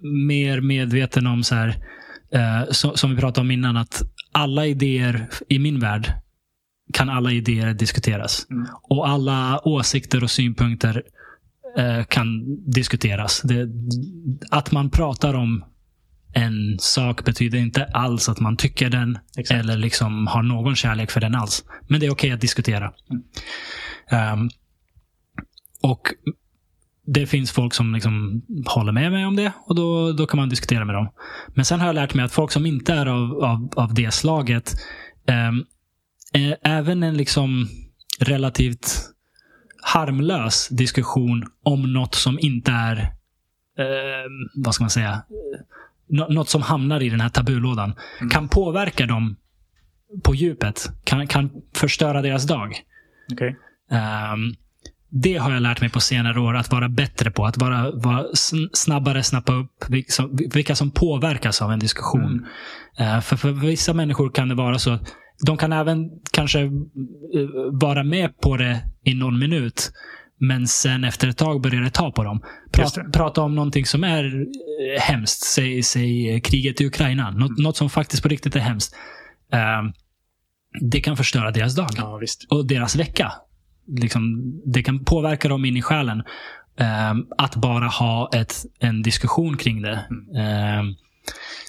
mer 0.01 0.60
medveten 0.60 1.26
om, 1.26 1.43
så 1.43 1.55
här, 1.55 1.68
eh, 2.34 2.70
så, 2.70 2.97
som 2.97 3.10
vi 3.10 3.16
pratade 3.16 3.40
om 3.40 3.51
innan, 3.51 3.76
att 3.76 4.02
alla 4.32 4.66
idéer 4.66 5.28
i 5.48 5.59
min 5.59 5.80
värld 5.80 6.12
kan 6.93 7.09
alla 7.09 7.32
idéer 7.32 7.74
diskuteras. 7.74 8.47
Mm. 8.51 8.66
Och 8.82 9.09
alla 9.09 9.60
åsikter 9.64 10.24
och 10.24 10.30
synpunkter 10.30 11.02
eh, 11.78 12.05
kan 12.05 12.56
diskuteras. 12.70 13.40
Det, 13.44 13.68
att 14.51 14.72
man 14.72 14.90
pratar 14.90 15.34
om 15.34 15.64
en 16.32 16.78
sak 16.78 17.24
betyder 17.24 17.59
inte 17.59 17.84
alls 17.84 18.28
att 18.28 18.40
man 18.40 18.56
tycker 18.56 18.90
den 18.90 19.18
Exakt. 19.36 19.60
eller 19.60 19.76
liksom 19.76 20.26
har 20.26 20.42
någon 20.42 20.76
kärlek 20.76 21.10
för 21.10 21.20
den 21.20 21.34
alls. 21.34 21.64
Men 21.88 22.00
det 22.00 22.06
är 22.06 22.12
okej 22.12 22.32
att 22.32 22.40
diskutera. 22.40 22.92
Mm. 23.10 23.22
Ehm, 24.10 24.50
och 25.82 26.00
det 27.06 27.26
finns 27.26 27.52
folk 27.52 27.74
som 27.74 27.94
liksom 27.94 28.42
håller 28.66 28.92
med 28.92 29.12
mig 29.12 29.26
om 29.26 29.36
det 29.36 29.52
och 29.66 29.74
då, 29.74 30.12
då 30.12 30.26
kan 30.26 30.40
man 30.40 30.48
diskutera 30.48 30.84
med 30.84 30.94
dem. 30.94 31.12
Men 31.54 31.64
sen 31.64 31.80
har 31.80 31.86
jag 31.86 31.94
lärt 31.94 32.14
mig 32.14 32.24
att 32.24 32.32
folk 32.32 32.52
som 32.52 32.66
inte 32.66 32.92
är 32.92 33.06
av, 33.06 33.44
av, 33.44 33.72
av 33.76 33.94
det 33.94 34.14
slaget, 34.14 34.74
eh, 35.28 35.52
även 36.62 37.02
en 37.02 37.16
liksom 37.16 37.68
relativt 38.20 39.12
harmlös 39.82 40.68
diskussion 40.68 41.44
om 41.62 41.92
något 41.92 42.14
som 42.14 42.38
inte 42.40 42.70
är, 42.72 42.96
eh, 43.78 44.30
vad 44.54 44.74
ska 44.74 44.84
man 44.84 44.90
säga, 44.90 45.22
något 46.12 46.48
som 46.48 46.62
hamnar 46.62 47.02
i 47.02 47.09
den 47.09 47.20
här 47.20 47.28
tabulådan, 47.28 47.94
Mm. 48.20 48.30
kan 48.30 48.48
påverka 48.48 49.06
dem 49.06 49.36
på 50.24 50.34
djupet. 50.34 50.90
Kan, 51.05 51.26
kan 51.26 51.51
förstöra 51.76 52.22
deras 52.22 52.47
dag. 52.47 52.72
Okej. 53.32 53.56
Ehm, 53.90 54.55
det 55.14 55.36
har 55.36 55.52
jag 55.52 55.62
lärt 55.62 55.80
mig 55.80 55.90
på 55.90 56.01
senare 56.01 56.40
år 56.40 56.56
att 56.56 56.72
vara 56.72 56.89
bättre 56.89 57.30
på. 57.30 57.44
Att 57.47 57.56
vara, 57.59 57.90
vara 57.90 58.22
sn- 58.22 58.68
snabbare 58.72 59.22
snappa 59.22 59.52
upp 59.52 59.84
vilka 59.89 60.12
som, 60.12 60.39
vilka 60.55 60.74
som 60.74 60.90
påverkas 60.90 61.62
av 61.62 61.72
en 61.72 61.78
diskussion. 61.78 62.44
Mm. 62.98 63.14
Eh, 63.16 63.20
för, 63.20 63.36
för 63.36 63.51
vissa 63.51 63.94
människor 63.94 64.30
kan 64.30 64.48
det 64.48 64.55
vara 64.55 64.78
så 64.78 64.90
att 64.90 65.02
de 65.47 65.56
kan 65.56 65.72
även 65.72 66.10
kanske 66.32 66.60
eh, 66.60 66.70
vara 67.72 68.05
med 68.05 68.40
på 68.40 68.56
det 68.56 68.80
i 69.05 69.14
någon 69.14 69.39
minut. 69.39 69.93
Men 70.48 70.69
sen 70.69 71.05
efter 71.05 71.28
ett 71.28 71.36
tag 71.39 71.60
börjar 71.60 71.81
det 71.82 71.90
ta 71.90 72.10
på 72.10 72.24
dem. 72.24 72.43
Prata, 72.73 73.05
prata 73.05 73.43
om 73.43 73.55
någonting 73.55 73.86
som 73.86 74.05
är 74.05 74.24
eh, 74.24 75.01
hemskt. 75.01 75.44
Säg, 75.44 75.82
säg 75.82 76.35
eh, 76.35 76.40
kriget 76.40 76.81
i 76.81 76.86
Ukraina. 76.86 77.31
Något, 77.31 77.51
Mm. 77.51 77.62
något 77.62 77.77
som 77.77 77.90
faktiskt 77.90 78.23
på 78.23 78.28
riktigt 78.28 78.56
är 78.56 78.60
hemskt. 78.60 78.94
Ehm, 79.52 79.93
det 80.81 81.01
kan 81.01 81.16
förstöra 81.16 81.51
deras 81.51 81.74
dag 81.77 81.89
Ja, 81.97 82.20
och 82.51 82.66
deras 82.66 82.97
vecka. 82.97 83.32
Liksom, 84.01 84.52
det 84.64 84.82
kan 84.82 85.05
påverka 85.05 85.48
dem 85.48 85.64
in 85.64 85.77
i 85.77 85.82
själen. 85.82 86.23
Ehm, 86.78 87.27
att 87.39 87.56
bara 87.56 87.86
ha 87.86 88.31
ett, 88.35 88.55
en 88.81 89.02
diskussion 89.02 89.56
kring 89.56 89.82
det. 89.82 90.05
Ehm, 90.39 90.94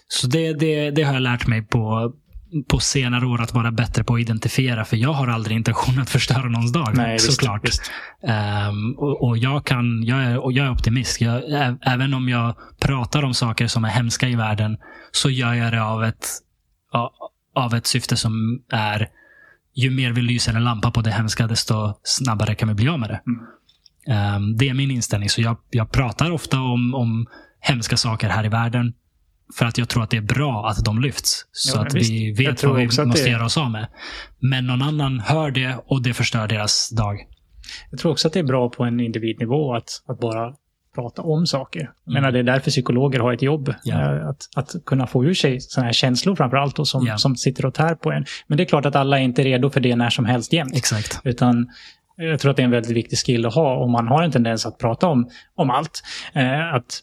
så 0.07 0.27
det, 0.27 0.53
det, 0.53 0.91
det 0.91 1.03
har 1.03 1.13
jag 1.13 1.21
lärt 1.21 1.47
mig 1.47 1.61
på, 1.61 2.13
på 2.67 2.79
senare 2.79 3.25
år 3.25 3.41
att 3.41 3.53
vara 3.53 3.71
bättre 3.71 4.03
på 4.03 4.15
att 4.15 4.21
identifiera. 4.21 4.85
För 4.85 4.97
jag 4.97 5.13
har 5.13 5.27
aldrig 5.27 5.57
intention 5.57 5.99
att 5.99 6.09
förstöra 6.09 6.49
någons 6.49 6.71
dag. 6.71 6.97
Nej, 6.97 7.13
visst, 7.13 7.33
såklart. 7.33 7.67
visst. 7.67 7.91
Ehm, 8.27 8.93
och, 8.97 9.27
och 9.27 9.37
jag 9.37 9.65
kan, 9.65 10.03
jag 10.03 10.23
är, 10.23 10.37
och 10.37 10.53
jag 10.53 10.65
är 10.65 10.71
optimist. 10.71 11.21
Jag, 11.21 11.41
även 11.81 12.13
om 12.13 12.29
jag 12.29 12.55
pratar 12.79 13.23
om 13.23 13.33
saker 13.33 13.67
som 13.67 13.85
är 13.85 13.89
hemska 13.89 14.27
i 14.29 14.35
världen 14.35 14.77
så 15.11 15.29
gör 15.29 15.53
jag 15.53 15.73
det 15.73 15.83
av 15.83 16.03
ett, 16.03 16.27
av 17.55 17.75
ett 17.75 17.87
syfte 17.87 18.17
som 18.17 18.61
är 18.71 19.09
ju 19.75 19.89
mer 19.89 20.11
vi 20.11 20.21
lyser 20.21 20.53
en 20.53 20.63
lampa 20.63 20.91
på 20.91 21.01
det 21.01 21.11
hemska, 21.11 21.47
desto 21.47 21.93
snabbare 22.03 22.55
kan 22.55 22.67
vi 22.67 22.73
bli 22.73 22.89
av 22.89 22.99
med 22.99 23.09
det. 23.09 23.21
Mm. 23.27 23.45
Ehm, 24.07 24.57
det 24.57 24.69
är 24.69 24.73
min 24.73 24.91
inställning. 24.91 25.29
Så 25.29 25.41
jag, 25.41 25.57
jag 25.69 25.91
pratar 25.91 26.31
ofta 26.31 26.59
om, 26.59 26.95
om 26.95 27.27
hemska 27.59 27.97
saker 27.97 28.29
här 28.29 28.45
i 28.45 28.49
världen. 28.49 28.93
För 29.57 29.65
att 29.65 29.77
jag 29.77 29.89
tror 29.89 30.03
att 30.03 30.09
det 30.09 30.17
är 30.17 30.21
bra 30.21 30.67
att 30.69 30.85
de 30.85 31.01
lyfts. 31.01 31.45
Så 31.51 31.77
Ja, 31.77 31.85
att 31.85 31.93
visst. 31.93 32.11
vi 32.11 32.31
vet 32.33 32.63
vad 32.63 32.75
vi 32.75 32.85
måste 32.85 33.03
det- 33.23 33.29
göra 33.29 33.45
oss 33.45 33.57
av 33.57 33.71
med. 33.71 33.87
Men 34.39 34.67
någon 34.67 34.81
annan 34.81 35.19
hör 35.19 35.51
det 35.51 35.75
och 35.85 36.01
det 36.01 36.13
förstör 36.13 36.47
deras 36.47 36.89
dag. 36.89 37.17
Jag 37.91 37.99
tror 37.99 38.11
också 38.11 38.27
att 38.27 38.33
det 38.33 38.39
är 38.39 38.43
bra 38.43 38.69
på 38.69 38.83
en 38.83 38.99
individnivå 38.99 39.75
att, 39.75 39.89
att 40.07 40.19
bara 40.19 40.53
prata 40.95 41.21
om 41.21 41.45
saker. 41.47 41.89
Jag 42.05 42.13
menar, 42.13 42.31
det 42.31 42.39
är 42.39 42.43
därför 42.43 42.71
psykologer 42.71 43.19
har 43.19 43.33
ett 43.33 43.41
jobb. 43.41 43.73
Mm. 43.85 43.99
Eh, 43.99 44.27
Att, 44.27 44.49
att 44.55 44.75
kunna 44.85 45.07
få 45.07 45.25
ur 45.25 45.33
sig 45.33 45.59
sådana 45.59 45.85
här 45.85 45.93
känslor 45.93 46.35
framför 46.35 46.57
allt 46.57 46.79
och 46.79 46.87
som, 46.87 47.05
Ja. 47.07 47.17
som 47.17 47.35
sitter 47.35 47.65
och 47.65 47.73
tär 47.73 47.95
på 47.95 48.11
en. 48.11 48.25
Men 48.47 48.57
det 48.57 48.63
är 48.63 48.65
klart 48.65 48.85
att 48.85 48.95
alla 48.95 49.19
är 49.19 49.23
inte 49.23 49.43
redo 49.43 49.69
för 49.69 49.79
det 49.79 49.95
när 49.95 50.09
som 50.09 50.25
helst 50.25 50.53
jämt. 50.53 50.75
Exakt. 50.75 51.19
Utan 51.23 51.67
jag 52.15 52.39
tror 52.39 52.51
att 52.51 52.57
det 52.57 52.63
är 52.63 52.65
en 52.65 52.71
väldigt 52.71 52.91
viktig 52.97 53.17
skill 53.19 53.45
att 53.45 53.53
ha 53.55 53.75
om 53.77 53.91
man 53.91 54.07
har 54.07 54.23
en 54.23 54.31
tendens 54.31 54.65
att 54.65 54.77
prata 54.77 55.07
om, 55.07 55.29
om 55.55 55.69
allt. 55.69 56.03
Eh, 56.33 56.73
att, 56.73 56.99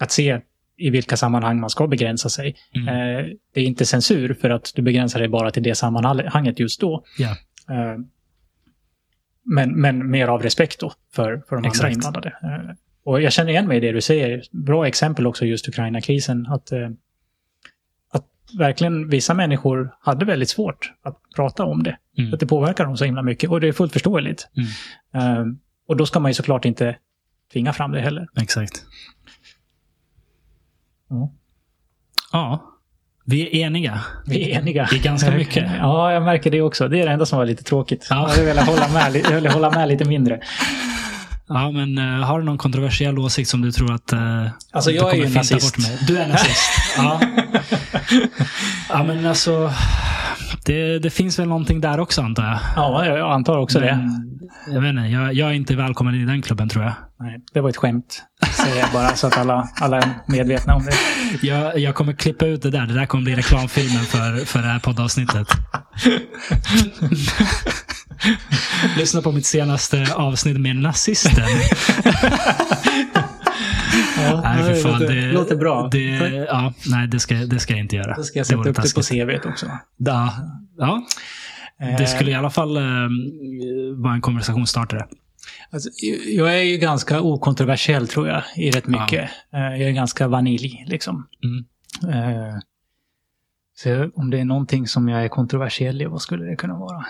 att 0.00 0.12
se 0.12 0.40
i 0.80 0.90
vilka 0.90 1.16
sammanhang 1.16 1.60
man 1.60 1.70
ska 1.70 1.86
begränsa 1.86 2.28
sig. 2.28 2.56
Mm. 2.74 2.88
Eh, 2.88 3.26
det 3.54 3.60
är 3.60 3.64
inte 3.64 3.86
censur 3.86 4.34
för 4.34 4.50
att 4.50 4.72
du 4.74 4.82
begränsar 4.82 5.18
dig 5.18 5.28
bara 5.28 5.50
till 5.50 5.62
det 5.62 5.74
sammanhanget 5.74 6.60
just 6.60 6.80
då. 6.80 7.04
Ja. 7.18 7.30
Eh, 7.74 7.98
men, 9.44 9.80
men 9.80 10.10
mer 10.10 10.28
av 10.28 10.42
respekt 10.42 10.80
då 10.80 10.92
för, 11.12 11.42
för 11.48 11.56
de 11.56 11.64
Exakt. 11.64 11.84
andra 11.84 11.92
inblandade. 11.92 12.28
Eh, 12.28 12.74
och 13.04 13.22
jag 13.22 13.32
känner 13.32 13.50
igen 13.50 13.68
mig 13.68 13.76
i 13.76 13.80
det 13.80 13.92
du 13.92 14.00
säger. 14.00 14.42
Bra 14.50 14.86
exempel 14.86 15.26
också 15.26 15.44
just 15.44 15.68
Ukraina-krisen. 15.68 16.46
Att, 16.46 16.72
eh, 16.72 16.88
att 18.12 18.26
verkligen 18.58 19.08
vissa 19.08 19.34
människor 19.34 19.94
hade 20.00 20.24
väldigt 20.24 20.48
svårt 20.48 20.92
att 21.02 21.18
prata 21.36 21.64
om 21.64 21.82
det. 21.82 21.98
Mm. 22.18 22.34
Att 22.34 22.40
det 22.40 22.46
påverkar 22.46 22.84
dem 22.84 22.96
så 22.96 23.04
himla 23.04 23.22
mycket. 23.22 23.50
Och 23.50 23.60
det 23.60 23.68
är 23.68 23.72
fullt 23.72 23.92
förståeligt. 23.92 24.48
Mm. 25.12 25.38
Eh, 25.38 25.46
och 25.86 25.96
då 25.96 26.06
ska 26.06 26.20
man 26.20 26.30
ju 26.30 26.34
såklart 26.34 26.64
inte 26.64 26.96
tvinga 27.52 27.72
fram 27.72 27.92
det 27.92 28.00
heller. 28.00 28.28
Exakt. 28.40 28.84
Ja. 31.10 31.32
Ja. 32.32 32.66
Vi 33.24 33.62
är 33.62 33.66
eniga. 33.66 34.00
Vi 34.26 34.50
är 34.50 34.58
eniga. 34.58 34.88
Det 34.90 34.96
är 34.96 35.02
ganska 35.02 35.30
mycket. 35.30 35.70
Ja, 35.78 36.12
jag 36.12 36.22
märker 36.22 36.50
det 36.50 36.62
också. 36.62 36.88
Det 36.88 37.00
är 37.00 37.06
det 37.06 37.12
enda 37.12 37.26
som 37.26 37.38
var 37.38 37.46
lite 37.46 37.64
tråkigt. 37.64 38.06
Ja. 38.10 38.32
Jag 38.36 38.44
ville 38.44 38.60
hålla 38.62 38.88
med, 38.88 39.16
jag 39.24 39.34
ville 39.34 39.50
hålla 39.50 39.70
med 39.70 39.88
lite 39.88 40.04
mindre. 40.04 40.40
Ja, 41.52 41.70
men 41.70 41.98
eh, 41.98 42.26
har 42.26 42.38
du 42.38 42.44
någon 42.44 42.58
kontroversiell 42.58 43.18
åsikt 43.18 43.50
som 43.50 43.62
du 43.62 43.72
tror 43.72 43.92
att 43.92 44.12
uh, 44.12 44.48
Alltså, 44.72 44.90
jag 44.90 45.14
är 45.14 45.16
ju 45.26 45.34
nazist. 45.34 45.78
Med? 45.78 45.98
Du 46.06 46.18
är 46.18 46.28
nazist. 46.28 46.70
ja. 46.96 47.20
ja, 48.88 49.02
men 49.02 49.26
alltså. 49.26 49.72
Det, 50.64 50.98
det 50.98 51.10
finns 51.10 51.38
väl 51.38 51.48
någonting 51.48 51.80
där 51.80 52.00
också 52.00 52.22
antar 52.22 52.44
jag. 52.44 52.58
Ja, 52.76 53.06
jag 53.06 53.32
antar 53.32 53.58
också 53.58 53.80
det. 53.80 53.96
Men, 53.96 54.74
jag 54.74 54.80
vet 54.80 54.90
inte, 54.90 55.02
jag, 55.02 55.34
jag 55.34 55.48
är 55.48 55.54
inte 55.54 55.76
välkommen 55.76 56.14
i 56.14 56.24
den 56.24 56.42
klubben 56.42 56.68
tror 56.68 56.84
jag. 56.84 56.92
Nej, 57.20 57.40
det 57.52 57.60
var 57.60 57.70
ett 57.70 57.76
skämt. 57.76 58.22
Säger 58.52 58.76
jag 58.80 58.92
bara 58.92 59.16
så 59.16 59.26
att 59.26 59.38
alla, 59.38 59.68
alla 59.80 59.96
är 59.96 60.08
medvetna 60.26 60.74
om 60.74 60.84
det. 60.84 60.92
jag. 61.46 61.78
Jag 61.78 61.94
kommer 61.94 62.12
klippa 62.12 62.46
ut 62.46 62.62
det 62.62 62.70
där. 62.70 62.86
Det 62.86 62.94
där 62.94 63.06
kommer 63.06 63.24
bli 63.24 63.34
reklamfilmen 63.34 64.04
för, 64.04 64.44
för 64.44 64.58
det 64.58 64.68
här 64.68 64.78
poddavsnittet. 64.78 65.48
Lyssna 68.96 69.22
på 69.22 69.32
mitt 69.32 69.46
senaste 69.46 70.06
avsnitt 70.14 70.60
med 70.60 70.76
nazisten. 70.76 71.44
Ja, 74.16 74.40
Nej, 74.44 74.62
för 74.64 74.74
fan, 74.82 74.92
låter, 75.00 75.14
det, 75.14 75.32
låter 75.32 75.56
bra. 75.56 75.88
Det, 75.92 75.98
ja, 76.48 76.72
nej, 76.86 77.08
det 77.08 77.20
ska, 77.20 77.34
det 77.34 77.58
ska 77.58 77.72
jag 77.72 77.80
inte 77.80 77.96
göra. 77.96 78.16
Då 78.16 78.22
ska 78.22 78.38
jag 78.38 78.42
Det 78.44 78.46
sätta 78.46 78.56
vore 78.56 78.70
upp 78.70 78.76
det 78.76 78.94
på. 78.94 79.02
CVt 79.02 79.46
också. 79.46 79.66
Ja, 79.96 80.32
ja, 80.78 81.06
det 81.78 81.86
Eh, 81.86 82.06
skulle 82.06 82.30
i 82.30 82.34
alla 82.34 82.50
fall 82.50 82.76
eh, 82.76 82.82
vara 83.96 84.14
en 84.14 84.20
konversationsstartare. 84.20 85.06
Alltså, 85.72 85.90
jag 86.26 86.58
är 86.58 86.62
ju 86.62 86.76
ganska 86.76 87.20
okontroversiell 87.20 88.08
tror 88.08 88.28
jag, 88.28 88.42
i 88.56 88.70
rätt 88.70 88.86
mycket. 88.86 89.30
Eh, 89.52 89.60
Jag 89.60 89.80
är 89.80 89.90
ganska 89.92 90.28
vanilj, 90.28 90.84
liksom. 90.86 91.28
Mm. 91.44 91.64
Eh, 92.14 92.54
Så 93.74 94.10
om 94.14 94.30
det 94.30 94.38
är 94.40 94.44
någonting 94.44 94.86
som 94.86 95.08
jag 95.08 95.24
är 95.24 95.28
kontroversiell 95.28 96.02
i, 96.02 96.04
vad 96.04 96.22
skulle 96.22 96.44
det 96.44 96.56
kunna 96.56 96.78
vara? 96.78 97.06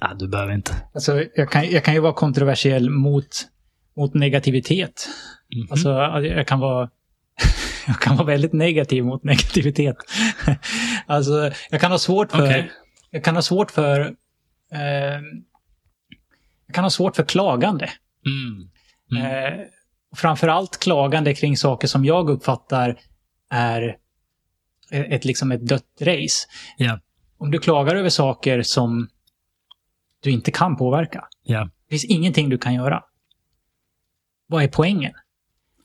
Ja, 0.00 0.14
du 0.18 0.28
behöver 0.28 0.52
inte. 0.54 0.72
Alltså, 0.94 1.24
jag, 1.34 1.50
kan, 1.50 1.70
jag 1.70 1.84
kan 1.84 1.94
ju 1.94 2.00
vara 2.00 2.12
kontroversiell 2.12 2.90
mot, 2.90 3.48
mot 3.96 4.14
negativitet. 4.14 5.08
Mhm. 5.56 5.68
Alltså, 5.70 5.88
jag 6.22 6.46
kan 6.46 6.60
vara... 6.60 6.90
Jag 7.86 8.00
kan 8.00 8.16
vara 8.16 8.26
väldigt 8.26 8.52
negativ 8.52 9.04
mot 9.04 9.24
negativitet. 9.24 9.96
alltså, 11.06 11.50
jag 11.70 11.80
kan 11.80 11.90
ha 11.90 11.98
svårt 11.98 12.30
för... 12.32 12.42
Okej. 12.44 12.70
Jag 13.10 13.24
kan 13.24 13.34
ha 13.34 13.42
svårt 13.42 13.70
för... 13.70 14.00
Eh, 14.72 15.20
jag 16.66 16.74
kan 16.74 16.84
ha 16.84 16.90
svårt 16.90 17.16
för 17.16 17.24
klagande. 17.24 17.90
Mm. 18.26 18.70
Mm. 19.22 19.54
Eh, 19.60 19.66
framförallt 20.16 20.78
klagande 20.78 21.34
kring 21.34 21.56
saker 21.56 21.88
som 21.88 22.04
jag 22.04 22.30
uppfattar 22.30 23.00
är 23.50 23.96
ett, 24.90 25.24
liksom 25.24 25.52
ett 25.52 25.66
dött 25.66 25.96
race. 26.00 26.48
Ja, 26.76 27.00
Om 27.38 27.50
du 27.50 27.58
klagar 27.58 27.96
över 27.96 28.08
saker 28.08 28.62
som 28.62 29.08
du 30.20 30.30
inte 30.30 30.50
kan 30.50 30.76
påverka. 30.76 31.28
ja. 31.42 31.70
Det 31.88 31.90
finns 31.90 32.04
ingenting 32.04 32.48
du 32.48 32.58
kan 32.58 32.74
göra. 32.74 33.02
Vad 34.46 34.62
är 34.62 34.68
poängen? 34.68 35.12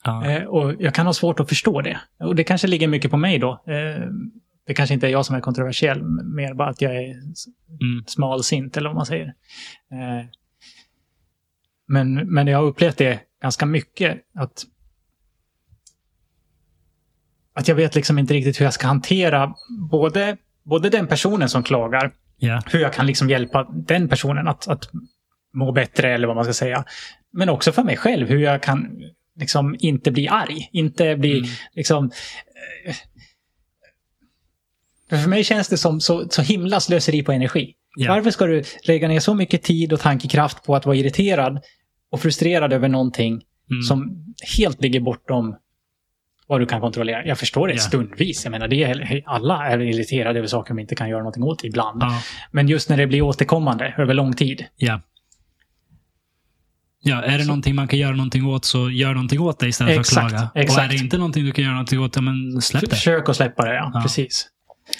ja. 0.04 0.26
Eh, 0.26 0.44
och 0.44 0.74
jag 0.78 0.94
kan 0.94 1.06
ha 1.06 1.12
svårt 1.12 1.40
att 1.40 1.48
förstå 1.48 1.80
det. 1.80 2.00
Och 2.18 2.34
det 2.36 2.44
kanske 2.44 2.66
ligger 2.66 2.88
mycket 2.88 3.10
på 3.10 3.16
mig 3.16 3.38
då. 3.38 3.62
Eh, 3.66 4.08
det 4.66 4.74
kanske 4.74 4.94
inte 4.94 5.06
är 5.06 5.10
jag 5.10 5.26
som 5.26 5.36
är 5.36 5.40
kontroversiell, 5.40 6.02
mer 6.24 6.54
bara 6.54 6.68
att 6.68 6.80
jag 6.80 6.96
är 6.96 7.10
Mm. 7.80 8.04
smalsint 8.06 8.76
eller 8.76 8.88
vad 8.88 8.96
man 8.96 9.06
säger. 9.06 9.26
Eh, 9.92 10.26
men, 11.86 12.14
men 12.14 12.46
jag 12.46 12.58
har 12.58 12.64
upplevt 12.64 12.96
det 12.96 13.20
ganska 13.42 13.66
mycket. 13.66 14.20
Att, 14.34 14.64
att 17.52 17.68
jag 17.68 17.74
vet 17.74 17.94
liksom 17.94 18.18
inte 18.18 18.34
riktigt 18.34 18.60
hur 18.60 18.64
jag 18.64 18.74
ska 18.74 18.86
hantera 18.86 19.54
både, 19.90 20.36
både 20.62 20.90
den 20.90 21.06
personen 21.06 21.48
som 21.48 21.62
klagar, 21.62 22.12
ja. 22.36 22.62
hur 22.66 22.80
jag 22.80 22.92
kan 22.92 23.06
liksom 23.06 23.30
hjälpa 23.30 23.68
den 23.72 24.08
personen 24.08 24.48
att, 24.48 24.68
att 24.68 24.90
må 25.52 25.72
bättre 25.72 26.14
eller 26.14 26.26
vad 26.26 26.36
man 26.36 26.44
ska 26.44 26.52
säga. 26.54 26.84
Men 27.32 27.48
också 27.48 27.72
för 27.72 27.82
mig 27.82 27.96
själv, 27.96 28.28
hur 28.28 28.38
jag 28.38 28.62
kan 28.62 29.02
liksom 29.36 29.76
inte 29.78 30.10
bli 30.10 30.28
arg. 30.28 30.68
Inte 30.72 31.16
bli 31.16 31.38
Mm. 31.38 31.50
liksom... 31.72 32.10
För 35.14 35.22
för 35.22 35.30
mig 35.30 35.44
känns 35.44 35.68
det 35.68 35.76
som 35.78 36.00
så, 36.00 36.28
så 36.30 36.42
himla 36.42 36.80
slöseri 36.80 37.22
på 37.22 37.32
energi. 37.32 37.74
Ja. 37.96 38.14
Varför 38.14 38.30
ska 38.30 38.46
du 38.46 38.62
lägga 38.86 39.08
ner 39.08 39.20
så 39.20 39.34
mycket 39.34 39.62
tid 39.62 39.92
och 39.92 40.00
tankekraft 40.00 40.64
på 40.64 40.76
att 40.76 40.86
vara 40.86 40.96
irriterad 40.96 41.60
och 42.10 42.20
frustrerad 42.20 42.72
över 42.72 42.88
någonting 42.88 43.42
Mm. 43.70 43.82
som 43.82 44.24
helt 44.58 44.82
ligger 44.82 45.00
bortom 45.00 45.56
vad 46.46 46.60
du 46.60 46.66
kan 46.66 46.80
kontrollera. 46.80 47.26
Jag 47.26 47.38
förstår 47.38 47.68
det 47.68 47.74
Ja. 47.74 47.78
stundvis. 47.80 48.44
Jag 48.44 48.50
menar, 48.50 48.68
det 48.68 48.82
är, 48.84 49.22
alla 49.26 49.66
är 49.66 49.80
irriterade 49.80 50.38
över 50.38 50.48
saker 50.48 50.74
de 50.74 50.80
inte 50.80 50.94
kan 50.94 51.08
göra 51.08 51.18
någonting 51.18 51.42
åt 51.42 51.64
ibland. 51.64 52.02
Ja. 52.02 52.20
Men 52.50 52.68
just 52.68 52.88
när 52.88 52.96
det 52.96 53.06
blir 53.06 53.22
återkommande 53.22 53.94
över 53.98 54.14
lång 54.14 54.32
tid. 54.32 54.64
Ja. 54.76 55.00
Ja, 57.02 57.22
är 57.22 57.38
det 57.38 57.44
någonting 57.46 57.74
man 57.74 57.88
kan 57.88 57.98
göra 57.98 58.16
någonting 58.16 58.46
åt 58.46 58.64
så 58.64 58.90
gör 58.90 59.14
någonting 59.14 59.40
åt 59.40 59.58
det 59.58 59.66
istället 59.68 59.98
Exakt, 59.98 60.14
för 60.14 60.20
att 60.26 60.30
klaga. 60.30 60.50
Och 60.54 60.56
är 60.56 60.62
exakt. 60.62 60.90
det 60.90 60.96
inte 60.96 61.18
någonting 61.18 61.44
du 61.44 61.52
kan 61.52 61.64
göra 61.64 61.74
någonting 61.74 62.00
åt, 62.00 62.16
ja, 62.16 62.22
men 62.22 62.62
släpp 62.62 62.80
det. 62.82 62.90
Försök 62.90 63.28
att 63.28 63.36
släppa 63.36 63.64
det, 63.64 63.74
ja. 63.74 63.90
Ja. 63.94 64.00
Precis. 64.02 64.48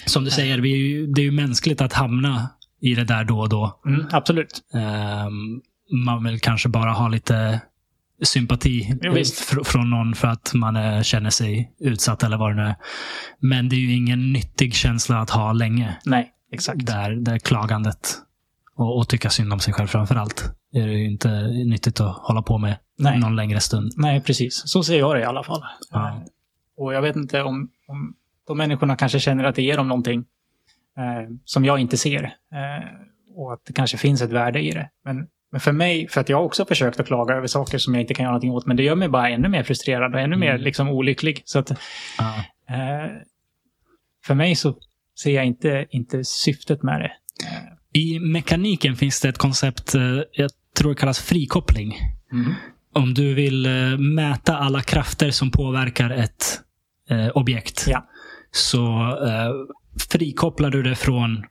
Som 0.05 0.23
du 0.23 0.31
säger, 0.31 0.57
vi 0.57 0.73
är 0.73 0.77
ju, 0.77 1.07
det 1.07 1.21
är 1.21 1.25
ju 1.25 1.31
mänskligt 1.31 1.81
att 1.81 1.93
hamna 1.93 2.49
i 2.81 2.95
det 2.95 3.03
där 3.03 3.23
då 3.23 3.39
och 3.39 3.49
då. 3.49 3.79
Mm, 3.85 4.05
absolut. 4.11 4.61
Ehm, 4.73 5.61
man 6.05 6.23
vill 6.23 6.39
kanske 6.39 6.69
bara 6.69 6.91
ha 6.91 7.07
lite 7.07 7.61
sympati 8.23 8.93
visst. 9.13 9.51
fr- 9.51 9.63
från 9.63 9.89
någon 9.89 10.15
för 10.15 10.27
att 10.27 10.51
man 10.53 10.75
eh, 10.75 11.01
känner 11.01 11.29
sig 11.29 11.71
utsatt 11.79 12.23
eller 12.23 12.37
vad 12.37 12.51
det 12.51 12.55
nu 12.63 12.69
är. 12.69 12.75
Men 13.39 13.69
det 13.69 13.75
är 13.75 13.79
ju 13.79 13.93
ingen 13.95 14.33
nyttig 14.33 14.73
känsla 14.73 15.19
att 15.19 15.29
ha 15.29 15.53
länge. 15.53 15.97
Nej, 16.05 16.31
exakt. 16.51 16.85
Där, 16.85 17.11
där 17.11 17.39
klagandet 17.39 18.17
och, 18.75 18.97
och 18.97 19.07
tycka 19.09 19.29
synd 19.29 19.53
om 19.53 19.59
sig 19.59 19.73
själv 19.73 19.87
framför 19.87 20.15
allt. 20.15 20.51
är 20.73 20.87
det 20.87 20.93
ju 20.93 21.05
inte 21.11 21.41
nyttigt 21.47 21.99
att 21.99 22.15
hålla 22.17 22.41
på 22.41 22.57
med 22.57 22.77
Nej. 22.97 23.19
någon 23.19 23.35
längre 23.35 23.59
stund. 23.59 23.91
Nej, 23.95 24.21
precis. 24.21 24.61
Så 24.65 24.83
ser 24.83 24.99
jag 24.99 25.15
det 25.15 25.21
i 25.21 25.25
alla 25.25 25.43
fall. 25.43 25.63
Ja. 25.91 26.23
Och 26.77 26.93
jag 26.93 27.01
vet 27.01 27.15
inte 27.15 27.41
om, 27.43 27.69
om 27.87 28.13
de 28.47 28.57
människorna 28.57 28.95
kanske 28.95 29.19
känner 29.19 29.43
att 29.43 29.55
det 29.55 29.61
ger 29.61 29.77
dem 29.77 29.87
någonting 29.87 30.25
eh, 30.97 31.29
som 31.45 31.65
jag 31.65 31.79
inte 31.79 31.97
ser. 31.97 32.23
Eh, 32.23 32.85
och 33.35 33.53
att 33.53 33.65
det 33.67 33.73
kanske 33.73 33.97
finns 33.97 34.21
ett 34.21 34.31
värde 34.31 34.59
i 34.61 34.71
det. 34.71 34.89
Men, 35.05 35.27
men 35.51 35.61
för 35.61 35.71
mig, 35.71 36.07
för 36.07 36.21
att 36.21 36.29
jag 36.29 36.37
har 36.37 36.43
också 36.43 36.65
försökt 36.65 36.99
att 36.99 37.07
klaga 37.07 37.33
över 37.35 37.47
saker 37.47 37.77
som 37.77 37.93
jag 37.93 38.01
inte 38.01 38.13
kan 38.13 38.23
göra 38.23 38.31
någonting 38.31 38.51
åt, 38.51 38.65
men 38.65 38.77
det 38.77 38.83
gör 38.83 38.95
mig 38.95 39.09
bara 39.09 39.29
ännu 39.29 39.49
mer 39.49 39.63
frustrerad 39.63 40.13
och 40.15 40.19
ännu 40.21 40.35
mer 40.35 40.49
Mm. 40.49 40.61
liksom 40.61 40.89
olycklig. 40.89 41.41
Så 41.45 41.59
att 41.59 41.71
eh, 41.71 41.77
för 44.25 44.33
mig 44.33 44.55
så 44.55 44.75
ser 45.23 45.35
jag 45.35 45.45
inte, 45.45 45.85
inte 45.89 46.23
syftet 46.23 46.83
med 46.83 47.01
det. 47.01 47.11
I 47.99 48.19
mekaniken 48.19 48.95
finns 48.95 49.21
det 49.21 49.29
ett 49.29 49.37
koncept, 49.37 49.95
eh, 49.95 50.01
jag 50.31 50.51
tror 50.77 50.89
det 50.89 50.99
kallas 50.99 51.19
frikoppling. 51.19 51.95
Om 52.93 53.13
du 53.13 53.33
vill 53.33 53.65
eh, 53.65 53.97
mäta 53.97 54.57
alla 54.57 54.81
krafter 54.81 55.31
som 55.31 55.51
påverkar 55.51 56.09
ett 56.09 56.61
eh, 57.09 57.27
objekt 57.27 57.85
Ja. 57.87 58.07
Så 58.55 58.87
eh, 59.27 59.51
frikopplar 60.11 60.69
du 60.69 60.83
det 60.83 60.95
från 60.95 61.45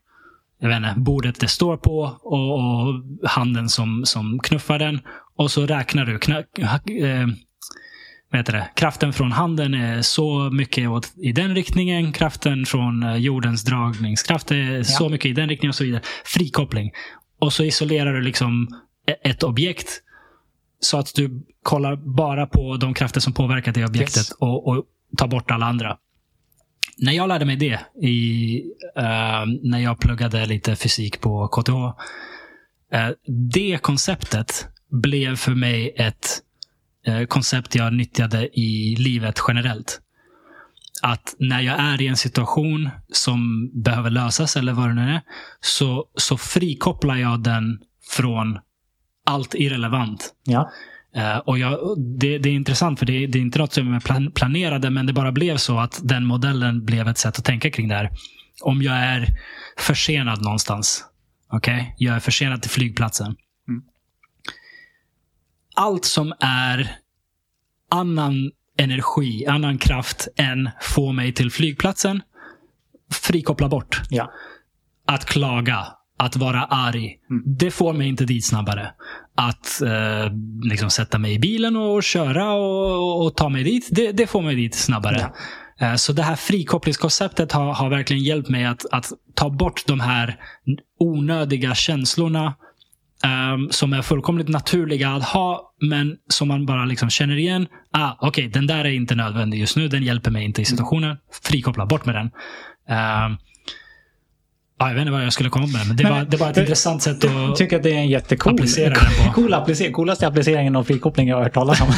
jag 0.58 0.68
vet 0.68 0.76
inte, 0.76 0.94
bordet 0.97 1.41
det 1.41 1.49
står 1.49 1.76
på 1.76 2.18
och, 2.23 2.55
och 2.55 3.02
handen 3.28 3.68
som, 3.68 4.02
som 4.07 4.39
knuffar 4.39 4.78
den. 4.78 5.00
Och 5.36 5.50
så 5.50 5.66
räknar 5.66 6.05
du. 6.05 6.18
Kna, 6.18 6.39
eh? 6.39 7.28
Kraften 8.76 9.12
från 9.12 9.33
handen 9.33 9.74
är 9.74 10.02
så 10.02 10.50
mycket 10.50 10.89
åt, 10.89 11.12
i 11.16 11.33
den 11.33 11.55
riktningen. 11.55 12.12
Kraften 12.12 12.66
från 12.66 13.02
eh, 13.02 13.16
jordens 13.16 13.65
dragningskraft 13.65 14.50
är 14.50 14.83
så 14.83 15.08
mycket 15.08 15.26
i 15.26 15.33
den 15.33 15.49
riktningen 15.49 15.70
och 15.70 15.74
så 15.74 15.84
vidare. 15.84 16.02
Frikoppling. 16.24 16.91
Och 17.39 17.52
så 17.52 17.65
isolerar 17.65 18.12
du 18.15 18.20
liksom 18.23 18.68
e- 19.07 19.31
ett 19.31 19.42
objekt 19.42 19.89
så 20.81 20.99
att 20.99 21.15
du 21.15 21.42
kollar 21.62 21.97
bara 21.97 22.47
på 22.47 22.76
de 22.76 22.94
krafter 22.94 23.20
som 23.20 23.33
påverkar 23.33 23.73
det 23.73 23.84
objektet 23.84 24.16
Yes. 24.16 24.31
och, 24.31 24.68
och 24.68 24.84
tar 25.16 25.28
bort 25.28 25.50
alla 25.50 25.66
andra. 25.66 25.97
När 26.96 27.12
jag 27.12 27.28
lärde 27.28 27.44
mig 27.44 27.56
det, 27.56 27.80
i, 28.06 28.56
uh, 28.98 29.46
när 29.62 29.78
jag 29.78 29.98
pluggade 29.98 30.46
lite 30.46 30.76
fysik 30.76 31.20
på 31.20 31.48
KTH, 31.48 31.70
uh, 31.72 31.92
eh, 32.92 33.10
det 33.52 33.78
konceptet 33.82 34.68
blev 34.90 35.36
för 35.36 35.54
mig 35.54 35.94
ett 35.96 36.40
uh, 37.08 37.24
koncept 37.24 37.74
jag 37.74 37.92
nyttjade 37.92 38.60
i 38.60 38.96
livet 38.98 39.40
generellt. 39.48 40.00
Att 41.02 41.34
när 41.38 41.60
jag 41.60 41.80
är 41.80 42.02
i 42.02 42.06
en 42.06 42.16
situation 42.16 42.90
som 43.12 43.70
behöver 43.82 44.10
lösas 44.10 44.56
eller 44.56 44.72
vad 44.72 44.88
det 44.88 44.94
nu 44.94 45.10
är, 45.14 45.20
så, 45.60 46.06
så 46.14 46.36
frikopplar 46.36 47.16
jag 47.16 47.42
den 47.42 47.78
från 48.10 48.58
allt 49.26 49.54
irrelevant. 49.54 50.34
Ja. 50.44 50.70
Eh, 51.17 51.36
och 51.36 51.59
jag, 51.59 51.99
det, 51.99 52.39
det 52.39 52.49
är 52.49 52.52
intressant 52.52 52.99
för 52.99 53.07
det, 53.07 53.26
det 53.26 53.39
är 53.39 53.43
inte 53.43 53.59
något 53.59 53.73
som 53.73 53.93
jag 53.93 54.05
plan, 54.05 54.33
planerade 54.33 54.91
men 54.91 55.07
det 55.07 55.12
bara 55.12 55.33
blev 55.33 55.57
så 55.57 55.78
att 55.78 56.01
den 56.02 56.25
modellen 56.26 56.84
blev 56.84 57.09
ett 57.09 57.18
sätt 57.18 57.39
att 57.39 57.44
tänka 57.44 57.70
kring 57.70 57.89
det 57.89 57.94
här. 57.94 58.10
Om 58.62 58.83
jag 58.83 58.97
är 58.97 59.28
försenad 59.78 60.43
någonstans. 60.43 61.05
Okej? 61.49 61.94
Jag 61.99 62.17
är 62.17 62.20
försenad 62.20 62.62
till 62.62 62.70
flygplatsen. 62.70 63.36
Mm. 63.68 63.83
Allt 65.76 66.05
som 66.05 66.34
är 66.41 66.97
annan 67.91 68.51
energi, 68.78 69.47
annan 69.47 69.78
kraft 69.78 70.28
än 70.36 70.70
få 70.81 71.12
mig 71.12 71.33
till 71.33 71.51
flygplatsen 71.51 72.23
frikoppla 73.12 73.68
bort 73.68 74.01
Ja. 74.10 74.33
att 75.07 75.25
klaga, 75.25 75.86
att 76.18 76.36
vara 76.36 76.65
arg, 76.65 77.17
Mm. 77.31 77.43
det 77.59 77.70
får 77.70 77.93
mig 77.93 78.09
inte 78.09 78.25
dit 78.25 78.44
snabbare. 78.44 78.91
Att 79.36 79.83
eh, 79.83 80.33
liksom 80.62 80.91
sätta 80.91 81.18
mig 81.18 81.33
i 81.34 81.39
bilen 81.39 81.76
och 81.76 82.02
köra 82.02 82.52
och, 82.52 83.25
och 83.26 83.36
ta 83.36 83.49
mig 83.49 83.65
dit, 83.65 83.89
det, 83.93 84.12
det 84.12 84.26
får 84.26 84.43
mig 84.43 84.55
dit 84.55 84.75
snabbare. 84.75 85.31
Eh, 85.81 85.94
Så 85.94 86.12
det 86.12 86.23
här 86.23 86.36
frikopplingskonceptet 86.36 87.52
har, 87.52 87.73
har 87.75 87.89
verkligen 87.91 88.23
hjälpt 88.23 88.49
mig 88.49 88.65
att, 88.65 88.83
att 88.93 89.07
ta 89.34 89.51
bort 89.51 89.83
de 89.86 90.01
här 90.01 90.36
onödiga 90.99 91.75
känslorna 91.75 92.55
ehm, 93.25 93.68
som 93.70 93.93
är 93.93 94.02
fullkomligt 94.02 94.49
naturliga 94.49 95.10
att 95.10 95.25
ha, 95.25 95.75
men 95.81 96.17
som 96.28 96.49
man 96.49 96.67
bara 96.67 96.84
liksom 96.84 97.10
känner 97.10 97.36
igen. 97.36 97.67
Ah, 97.93 98.12
Okej, 98.20 98.49
den 98.49 98.67
där 98.67 98.84
är 98.84 98.91
inte 98.91 99.15
nödvändig 99.15 99.59
just 99.60 99.76
nu. 99.76 99.89
Den 99.89 100.02
hjälper 100.02 100.31
mig 100.31 100.44
inte 100.44 100.62
i 100.62 100.65
situationen. 100.65 101.17
Frikoppla, 101.43 101.86
bort 101.86 102.07
med 102.07 102.15
den. 102.15 102.31
Ehm, 102.89 103.36
ja, 104.78 104.88
jag 104.88 104.94
vet 104.94 105.00
inte 105.00 105.12
vad 105.12 105.24
jag 105.24 105.32
skulle 105.32 105.48
komma 105.50 105.66
med, 105.66 105.86
men 105.88 105.96
det, 105.96 106.02
Men- 106.02 106.12
var, 106.12 106.24
det 106.24 106.36
var 106.36 106.48
ett 106.48 106.54
det- 106.54 106.60
intressant 106.60 107.02
sätt 107.02 107.24
Jag 107.24 107.50
att... 107.50 107.56
tycker 107.56 107.76
att 107.76 107.82
det 107.82 107.90
är 107.90 107.98
en 107.98 108.08
jättecool 108.08 108.54
Applicera 108.54 108.88
den 108.94 109.26
på. 109.26 109.32
cool 109.32 109.54
applicer 109.54 109.90
coolaste 109.90 110.26
appliceringen 110.26 110.76
av 110.76 110.84
frikoppling 110.84 111.28
jag 111.28 111.36
har 111.36 111.42
hört 111.44 111.54
talas 111.54 111.80
om. 111.80 111.88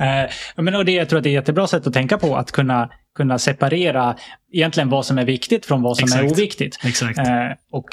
Eh, 0.00 0.30
Men 0.56 0.74
och 0.74 0.84
det, 0.84 0.92
jag 0.92 1.08
tror 1.08 1.18
att 1.18 1.22
det 1.24 1.28
är 1.28 1.30
ett 1.30 1.34
jättebra 1.42 1.66
sätt 1.66 1.86
att 1.86 1.92
tänka 1.94 2.18
på, 2.18 2.36
att 2.36 2.52
kunna, 2.52 2.90
kunna 3.16 3.38
separera 3.38 4.16
egentligen 4.52 4.88
vad 4.88 5.06
som 5.06 5.18
är 5.18 5.24
viktigt 5.24 5.66
från 5.66 5.82
vad 5.82 5.96
som 5.96 6.04
är 6.04 6.22
Exakt. 6.24 6.32
oviktigt. 6.32 6.78
Exakt. 6.84 7.18
Eh, 7.18 7.24
och, 7.72 7.84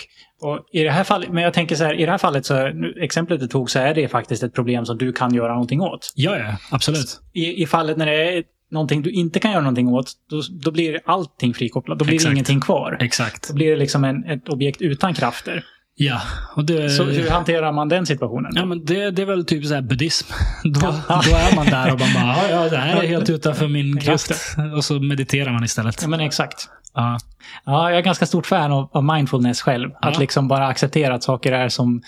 och 0.41 0.59
i 0.71 0.83
det 0.83 0.91
här 0.91 1.03
fallet, 1.03 1.29
men 1.29 1.43
jag 1.43 1.53
tänker 1.53 1.75
så 1.75 1.83
här, 1.83 1.93
i 1.99 2.05
det 2.05 2.11
här 2.11 2.17
fallet, 2.17 2.45
så, 2.45 2.71
exemplet 3.01 3.39
du 3.39 3.47
tog, 3.47 3.71
så 3.71 3.79
är 3.79 3.93
det 3.93 4.07
faktiskt 4.07 4.43
ett 4.43 4.53
problem 4.53 4.85
som 4.85 4.97
du 4.97 5.13
kan 5.13 5.33
göra 5.33 5.51
någonting 5.53 5.81
åt. 5.81 6.13
Ja, 6.15 6.37
ja. 6.37 6.55
Absolut. 6.71 7.19
I, 7.33 7.63
i 7.63 7.67
fallet 7.67 7.97
när 7.97 8.05
det 8.05 8.37
är 8.37 8.43
någonting 8.71 9.01
du 9.01 9.11
inte 9.11 9.39
kan 9.39 9.51
göra 9.51 9.61
någonting 9.61 9.87
åt, 9.87 10.11
då, 10.29 10.41
då 10.63 10.71
blir 10.71 10.99
allting 11.05 11.53
frikopplat. 11.53 11.99
Då 11.99 12.05
blir 12.05 12.11
det 12.13 12.15
Exakt. 12.15 12.31
ingenting 12.33 12.61
kvar. 12.61 12.97
Exakt. 12.99 13.47
Då 13.47 13.53
blir 13.53 13.69
det 13.71 13.75
liksom 13.77 14.03
en, 14.03 14.23
ett 14.25 14.49
objekt 14.49 14.81
utan 14.81 15.13
krafter. 15.13 15.63
Ja. 15.95 16.21
Och 16.55 16.65
det, 16.65 16.89
Så 16.89 17.03
hur 17.03 17.29
hanterar 17.29 17.71
man 17.71 17.89
den 17.89 18.05
situationen? 18.05 18.51
Ja, 18.55 18.65
men 18.65 18.85
det, 18.85 19.11
det 19.11 19.21
är 19.21 19.25
väl 19.25 19.45
typ 19.45 19.65
så 19.65 19.73
här 19.73 19.81
buddhism. 19.81 20.33
Då, 20.63 20.79
Ja. 21.09 21.21
då 21.29 21.35
är 21.35 21.55
man 21.55 21.65
där 21.65 21.93
och 21.93 21.99
man 21.99 22.09
bara, 22.13 22.49
ja, 22.51 22.69
det 22.69 22.77
här 22.77 23.03
är 23.03 23.07
helt 23.07 23.29
utanför 23.29 23.67
min 23.67 23.99
kraft. 23.99 24.31
Och 24.75 24.83
så 24.83 24.99
mediterar 24.99 25.51
man 25.53 25.63
istället. 25.63 25.99
Ja, 26.01 26.07
men 26.07 26.19
exakt. 26.19 26.69
Ja. 26.93 27.17
Ja, 27.65 27.89
jag 27.89 27.97
är 27.99 28.03
ganska 28.03 28.25
stort 28.25 28.45
fan 28.45 28.71
av, 28.71 28.89
av 28.93 29.03
mindfulness 29.03 29.61
själv. 29.61 29.89
Att 30.01 30.13
Ja. 30.13 30.19
liksom 30.19 30.47
bara 30.47 30.67
acceptera 30.67 31.13
att 31.15 31.23
saker 31.23 31.51
är 31.51 31.69
som, 31.69 32.01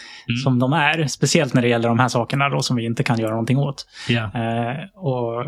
som 0.43 0.59
de 0.59 0.73
är. 0.73 1.07
Speciellt 1.07 1.53
när 1.53 1.61
det 1.61 1.67
gäller 1.67 1.89
de 1.89 1.99
här 1.99 2.07
sakerna 2.07 2.49
då 2.49 2.61
som 2.61 2.75
vi 2.75 2.85
inte 2.85 3.03
kan 3.03 3.19
göra 3.19 3.31
någonting 3.31 3.57
åt. 3.57 3.85
Ja. 4.09 4.21
Eh, 4.23 4.75
och, 4.95 5.45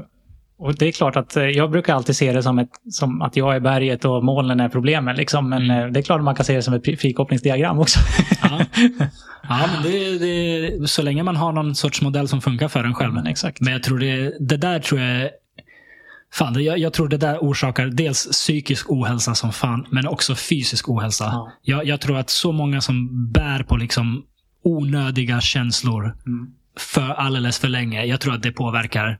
och 0.64 0.76
det 0.76 0.88
är 0.88 0.92
klart 0.92 1.16
att 1.16 1.36
eh, 1.38 1.44
jag 1.44 1.72
brukar 1.72 1.96
alltid 1.96 2.16
se 2.16 2.32
det 2.34 2.44
som, 2.44 2.60
ett, 2.60 2.70
som 2.92 3.22
att 3.22 3.36
jag 3.36 3.56
är 3.56 3.60
berget 3.60 4.06
och 4.06 4.24
molnen 4.24 4.60
är 4.60 4.70
problemen. 4.70 5.16
Liksom. 5.16 5.50
Men 5.50 5.62
Mm. 5.64 5.86
eh, 5.86 5.92
det 5.92 6.00
är 6.00 6.02
klart 6.04 6.20
att 6.20 6.26
man 6.26 6.36
kan 6.36 6.46
se 6.46 6.56
det 6.56 6.62
som 6.64 6.74
ett 6.74 6.86
frikopplingsdiagram 7.02 7.80
också. 7.80 8.00
Ja. 8.42 8.60
ja, 9.50 9.70
men 9.74 9.84
det, 9.84 10.18
det, 10.18 10.88
så 10.88 11.02
länge 11.02 11.24
man 11.24 11.36
har 11.36 11.52
någon 11.52 11.76
sorts 11.76 12.02
modell 12.02 12.28
som 12.28 12.42
funkar 12.42 12.68
för 12.68 12.84
en 12.84 12.94
själv. 12.94 13.14
men 13.14 13.28
exakt. 13.28 13.62
Men 13.62 13.74
jag 13.74 13.84
tror 13.84 14.00
det, 14.00 14.34
det 14.40 14.58
där 14.58 14.80
tror 14.80 15.02
jag 15.02 15.30
Fan, 16.34 16.64
jag, 16.64 16.78
jag 16.78 16.94
tror 16.94 17.08
det 17.08 17.18
där 17.18 17.38
orsakar 17.38 17.86
dels 17.86 18.28
psykisk 18.32 18.90
ohälsa 18.92 19.36
som 19.36 19.52
fan, 19.52 19.86
men 19.90 20.08
också 20.08 20.36
fysisk 20.36 20.90
ohälsa. 20.90 21.24
Ja. 21.26 21.52
Jag, 21.62 21.86
jag 21.86 22.02
tror 22.02 22.18
att 22.18 22.30
så 22.30 22.52
många 22.52 22.82
som 22.82 23.32
bär 23.32 23.64
på 23.64 23.78
liksom 23.78 24.24
onödiga 24.64 25.42
känslor 25.42 26.04
Mm. 26.28 26.48
för 26.78 27.10
alldeles 27.10 27.60
för 27.60 27.68
länge. 27.68 28.06
Jag 28.06 28.20
tror 28.20 28.34
att 28.34 28.42
det 28.44 28.52
påverkar 28.52 29.20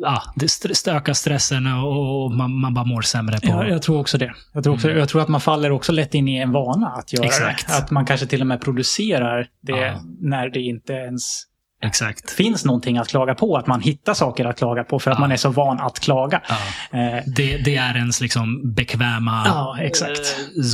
ja, 0.00 0.22
det 0.36 0.44
st- 0.46 0.90
ökar 0.90 1.12
stressen 1.12 1.66
och, 1.66 2.32
man, 2.32 2.60
man 2.60 2.74
bara 2.74 2.84
mår 2.84 3.02
sämre. 3.02 3.40
på 3.40 3.46
Ja, 3.48 3.66
jag 3.68 3.82
tror 3.82 4.00
också 4.00 4.18
det. 4.18 4.32
Jag 4.52 4.64
tror, 4.64 4.74
också, 4.74 4.90
jag 4.90 5.08
tror 5.08 5.22
att 5.22 5.28
man 5.28 5.40
faller 5.40 5.70
också 5.72 5.92
lätt 5.92 6.14
in 6.14 6.28
i 6.28 6.36
en 6.38 6.52
vana 6.52 6.86
att 6.86 7.12
göra 7.12 7.22
Mm. 7.24 7.28
Exakt. 7.48 7.68
det. 7.68 7.76
Att 7.76 7.90
man 7.90 8.06
kanske 8.06 8.26
till 8.26 8.40
och 8.40 8.46
med 8.46 8.60
producerar 8.60 9.46
det 9.62 9.72
Ja. 9.72 10.00
när 10.20 10.48
det 10.48 10.60
inte 10.60 10.92
ens 10.92 11.42
Exakt. 11.82 12.30
finns 12.30 12.64
någonting 12.64 12.98
att 12.98 13.08
klaga 13.08 13.34
på. 13.34 13.56
Att 13.56 13.66
man 13.66 13.80
hittar 13.80 14.14
saker 14.14 14.44
att 14.44 14.58
klaga 14.58 14.84
på 14.84 14.98
för 14.98 15.10
att 15.10 15.16
Ja. 15.16 15.20
man 15.20 15.32
är 15.32 15.36
så 15.36 15.50
van 15.50 15.80
att 15.80 16.00
klaga. 16.00 16.42
Ja. 16.48 16.98
Eh, 16.98 17.22
Det, 17.36 17.56
det 17.56 17.76
är 17.76 17.96
ens 17.96 18.20
liksom 18.20 18.72
bekväma 18.74 19.42
Ja, 19.46 19.78
eh, 19.82 19.90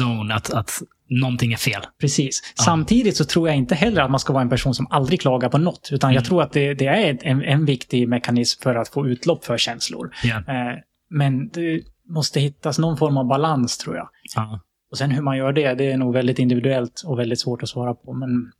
zone, 0.00 0.34
att, 0.34 0.50
att 0.52 0.70
någonting 1.10 1.52
är 1.52 1.56
fel. 1.56 1.80
Precis. 2.00 2.42
Samtidigt 2.64 3.16
så 3.16 3.24
tror 3.24 3.48
jag 3.48 3.56
inte 3.56 3.74
heller 3.74 4.02
att 4.02 4.10
man 4.10 4.20
ska 4.20 4.32
vara 4.32 4.42
en 4.42 4.48
person 4.50 4.74
som 4.74 4.86
aldrig 4.90 5.20
klagar 5.20 5.48
på 5.48 5.58
något. 5.58 5.88
Utan 5.92 6.10
Mm. 6.10 6.14
jag 6.14 6.24
tror 6.24 6.42
att 6.42 6.52
det, 6.52 6.74
det 6.74 6.86
är 6.86 7.18
en, 7.22 7.42
en 7.42 7.64
viktig 7.64 8.08
mekanism 8.08 8.62
för 8.62 8.74
att 8.74 8.88
få 8.88 9.06
utlopp 9.06 9.44
för 9.44 9.58
känslor. 9.58 10.10
Ja. 10.24 10.36
Eh, 10.36 10.78
men 11.10 11.48
det 11.48 11.80
måste 12.08 12.40
hittas 12.40 12.78
någon 12.78 12.96
form 12.96 13.16
av 13.16 13.26
balans 13.26 13.78
tror 13.78 13.96
jag. 13.96 14.08
Ja. 14.36 14.60
Och 14.90 14.98
sen 14.98 15.10
hur 15.10 15.22
man 15.22 15.36
gör 15.36 15.52
det, 15.52 15.74
det 15.74 15.92
är 15.92 15.96
nog 15.96 16.12
väldigt 16.14 16.38
individuellt 16.38 17.02
och 17.06 17.18
väldigt 17.18 17.40
svårt 17.40 17.62
att 17.62 17.68
svara 17.68 17.94
på. 17.94 18.12
Men 18.12 18.52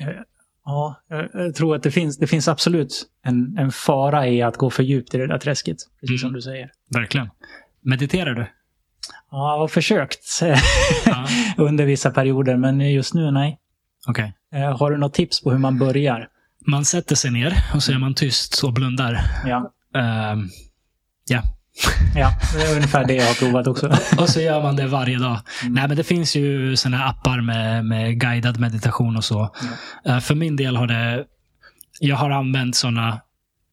eh, 0.00 0.06
ja, 0.68 1.02
jag, 1.34 1.54
tror 1.54 1.76
att 1.76 1.82
det 1.82 1.90
finns, 1.90 2.18
det 2.18 2.26
finns 2.26 2.48
absolut 2.48 3.06
en, 3.24 3.58
en 3.58 3.72
fara 3.72 4.28
i 4.28 4.42
att 4.42 4.56
gå 4.56 4.70
för 4.70 4.82
djupt 4.82 5.14
i 5.14 5.18
det 5.18 5.26
där 5.26 5.38
träsket. 5.38 5.76
Precis 6.00 6.20
som 6.20 6.28
Mm. 6.28 6.34
du 6.36 6.42
säger. 6.42 6.70
Verkligen. 6.94 7.30
Mediterar 7.82 8.34
du? 8.34 8.46
Ja, 9.30 9.52
jag 9.52 9.58
har 9.58 9.68
försökt 9.68 10.18
Ja. 11.06 11.26
under 11.64 11.84
vissa 11.86 12.10
perioder, 12.10 12.56
men 12.56 12.80
just 12.92 13.14
nu 13.14 13.30
nej. 13.30 13.58
Okej. 14.06 14.34
Eh, 14.54 14.78
Har 14.78 14.90
du 14.90 14.96
något 14.96 15.14
tips 15.14 15.42
på 15.42 15.50
hur 15.50 15.58
man 15.58 15.78
börjar? 15.78 16.28
Man 16.66 16.84
sätter 16.84 17.14
sig 17.14 17.30
ner 17.30 17.52
och 17.74 17.82
så 17.82 17.92
är 17.92 17.98
man 17.98 18.14
tyst 18.14 18.62
och 18.64 18.72
blundar. 18.72 19.20
Ja. 19.46 19.72
Ehm, 19.94 20.48
ja. 21.28 21.42
Ja, 22.14 22.32
det 22.54 22.62
är 22.62 22.74
ungefär 22.74 23.04
det 23.04 23.14
jag 23.14 23.26
har 23.26 23.34
provat 23.34 23.66
också. 23.66 23.86
Och 24.18 24.28
så 24.28 24.40
gör 24.40 24.62
man 24.62 24.76
det 24.76 24.86
varje 24.86 25.18
dag. 25.18 25.40
Nej, 25.62 25.88
men 25.88 25.96
det 25.96 26.04
finns 26.04 26.36
ju 26.36 26.76
såna 26.76 27.04
appar 27.04 27.40
med, 27.40 27.84
med 27.84 28.20
guidad 28.20 28.60
meditation 28.60 29.16
och 29.16 29.24
så. 29.24 29.54
Eh, 30.04 30.18
för 30.18 30.34
min 30.34 30.56
del 30.56 30.76
har 30.76 30.86
det... 30.86 31.24
Jag 32.00 32.16
har 32.16 32.30
använt 32.30 32.76
såna 32.76 33.20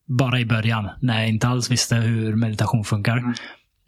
bara 0.08 0.40
i 0.40 0.46
början, 0.46 0.90
när 1.02 1.20
jag 1.20 1.30
inte 1.30 1.48
alls 1.48 1.72
visste 1.72 1.96
hur 1.96 2.36
meditation 2.36 2.84
funkar. 2.84 3.18
Mm. 3.18 3.34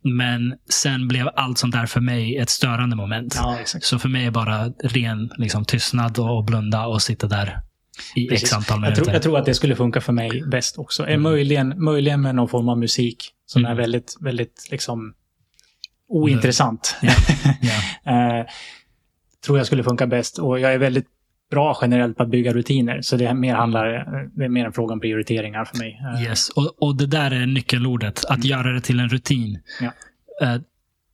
Men 0.04 0.56
sen 0.70 1.08
blev 1.08 1.30
allt 1.36 1.58
sånt 1.58 1.74
där 1.74 1.86
för 1.86 2.02
mig 2.02 2.38
ett 2.38 2.50
störande 2.50 2.96
moment. 2.96 3.36
Ja. 3.38 3.58
Så 3.66 4.00
för 4.00 4.10
mig 4.10 4.26
är 4.26 4.32
bara 4.32 4.66
ren 4.84 5.32
liksom, 5.38 5.66
tystnad 5.66 6.20
och 6.20 6.46
blunda 6.46 6.86
och 6.86 7.02
sitta 7.02 7.28
där 7.28 7.62
i 8.16 8.28
Precis. 8.28 8.44
x 8.44 8.54
antal 8.54 8.76
Jag 8.76 8.82
minuter. 8.82 9.02
tror, 9.02 9.14
jag 9.14 9.22
tror 9.24 9.38
att 9.38 9.46
det 9.46 9.54
skulle 9.54 9.76
funka 9.76 10.02
för 10.02 10.14
mig 10.14 10.44
bäst 10.52 10.78
också. 10.78 11.04
Mm. 11.04 11.14
Eh, 11.14 11.20
Möjligen, 11.32 11.84
möjligen 11.84 12.22
med 12.22 12.36
någon 12.36 12.50
form 12.50 12.70
av 12.70 12.78
musik 12.80 13.32
som 13.46 13.62
Mm. 13.62 13.72
är 13.72 13.76
väldigt, 13.76 14.18
väldigt 14.20 14.68
liksom 14.72 15.14
ointressant. 16.10 16.96
Ja. 17.02 17.14
Ja. 17.62 18.40
eh, 18.40 18.46
tror 19.46 19.58
jag 19.58 19.68
skulle 19.68 19.84
funka 19.84 20.08
bäst. 20.08 20.38
Och 20.40 20.60
jag 20.60 20.74
är 20.74 20.78
väldigt 20.78 21.08
bra 21.52 21.78
generellt 21.82 22.18
på 22.18 22.24
att 22.24 22.30
bygga 22.30 22.54
rutiner. 22.54 23.02
Så 23.02 23.16
det 23.18 23.26
är 23.26 23.34
mer, 23.34 23.56
handlar, 23.56 23.88
det 24.36 24.46
är 24.46 24.50
mer 24.50 24.66
en 24.66 24.74
fråga 24.74 24.94
om 24.94 25.00
prioriteringar 25.00 25.66
för 25.66 25.78
mig. 25.78 26.02
Eh, 26.16 26.24
Yes. 26.24 26.50
Och, 26.50 26.84
och 26.84 26.96
det 26.98 27.06
där 27.06 27.32
är 27.32 27.46
nyckelordet. 27.46 28.26
Att 28.26 28.44
göra 28.46 28.72
det 28.72 28.82
till 28.82 29.00
en 29.00 29.10
rutin. 29.10 29.60
Ja. 29.82 29.92
Eh, 30.48 30.62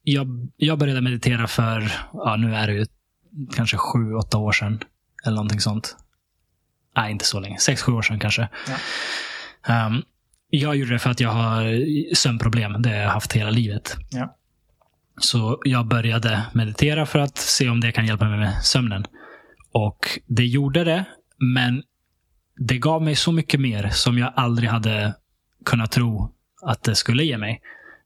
jag, 0.04 0.28
jag 0.58 0.80
började 0.80 1.02
meditera 1.02 1.48
för, 1.48 1.92
ja, 2.14 2.36
nu 2.36 2.56
är 2.56 2.68
det 2.68 2.74
ju 2.74 2.86
kanske 3.56 3.78
sju, 3.78 4.14
åtta 4.14 4.38
år 4.38 4.52
sedan. 4.52 4.80
Eller 5.26 5.36
någonting 5.36 5.60
sånt. 5.60 5.98
Nej, 6.96 7.12
inte 7.12 7.26
så 7.26 7.40
länge. 7.40 7.58
Sex, 7.58 7.82
sju 7.82 7.92
år 7.92 8.02
sedan 8.02 8.20
kanske. 8.20 8.50
Ehm, 9.68 10.02
jag 10.50 10.76
gjorde 10.76 10.92
det 10.94 11.00
för 11.00 11.10
att 11.10 11.20
jag 11.20 11.30
har 11.30 12.16
sömnproblem. 12.16 12.82
Det 12.82 12.90
har 12.90 12.96
jag 12.96 13.10
haft 13.10 13.34
hela 13.34 13.50
livet. 13.50 13.98
Ja. 14.10 14.38
Så 15.18 15.62
jag 15.64 15.88
började 15.88 16.44
meditera 16.54 17.06
för 17.06 17.20
att 17.20 17.38
se 17.38 17.70
om 17.70 17.80
det 17.80 17.92
kan 17.92 18.06
hjälpa 18.06 18.26
mig 18.26 18.40
med 18.40 18.64
sömnen. 18.64 19.06
Och 19.72 20.20
det 20.28 20.46
gjorde 20.46 20.84
det, 20.84 21.06
men 21.38 21.84
det 22.58 22.78
gav 22.78 23.02
mig 23.02 23.16
så 23.16 23.32
mycket 23.32 23.60
mer 23.60 23.90
som 23.90 24.18
jag 24.18 24.34
aldrig 24.36 24.70
hade 24.70 25.14
kunnat 25.66 25.92
tro 25.92 26.34
att 26.66 26.84
det 26.84 26.96
skulle 26.96 27.24
ge 27.24 27.38
mig. 27.38 27.62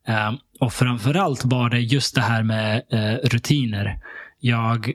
Eh, 0.08 0.34
och 0.60 0.74
framförallt 0.74 1.46
var 1.46 1.70
det 1.70 1.80
just 1.80 2.16
det 2.16 2.22
här 2.22 2.44
med 2.44 2.84
eh, 2.92 3.30
rutiner. 3.30 4.00
Jag 4.40 4.94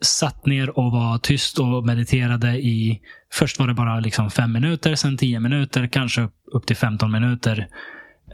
satt 0.00 0.46
ner 0.46 0.78
och 0.78 0.92
var 0.92 1.18
tyst 1.18 1.58
och 1.58 1.86
mediterade 1.86 2.58
i... 2.58 3.00
Först 3.32 3.58
var 3.58 3.66
det 3.68 3.74
bara 3.74 4.00
liksom 4.00 4.30
fem 4.30 4.52
minuter, 4.52 4.94
sen 4.94 5.16
tio 5.16 5.40
minuter, 5.40 5.86
kanske 5.86 6.28
upp 6.52 6.66
till 6.66 6.76
15 6.76 7.12
minuter. 7.12 7.68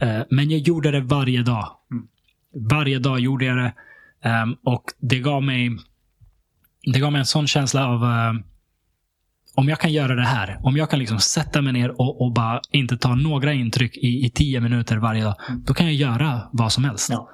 Eh, 0.01 0.21
men 0.29 0.51
jag 0.51 0.59
gjorde 0.59 0.91
det 0.91 1.01
varje 1.01 1.43
dag. 1.43 1.69
Mm. 1.91 2.07
Varje 2.69 2.99
dag 2.99 3.19
gjorde 3.19 3.45
jag 3.45 3.57
det. 3.57 3.73
Ehm, 4.29 4.55
och 4.63 4.83
det 4.99 5.19
gav 5.19 5.43
mig 5.43 5.69
det 6.93 6.99
gav 6.99 7.11
mig 7.11 7.19
en 7.19 7.25
sån 7.25 7.47
känsla 7.47 7.87
av 7.87 8.03
eh, 8.03 8.33
om 9.55 9.69
jag 9.69 9.79
kan 9.79 9.93
göra 9.93 10.15
det 10.15 10.25
här, 10.25 10.59
om 10.63 10.77
jag 10.77 10.89
kan 10.89 10.99
liksom 10.99 11.19
sätta 11.19 11.61
mig 11.61 11.73
ner 11.73 12.01
och, 12.01 12.21
och 12.21 12.33
bara 12.33 12.61
inte 12.71 12.97
ta 12.97 13.15
några 13.15 13.53
intryck 13.53 13.97
i, 13.97 14.25
i 14.25 14.29
tio 14.29 14.59
minuter 14.59 14.97
varje 14.97 15.23
dag, 15.23 15.35
Mm. 15.49 15.63
då 15.65 15.73
kan 15.73 15.85
jag 15.85 15.95
göra 15.95 16.41
vad 16.51 16.71
som 16.71 16.83
helst. 16.83 17.09
Ja. 17.11 17.29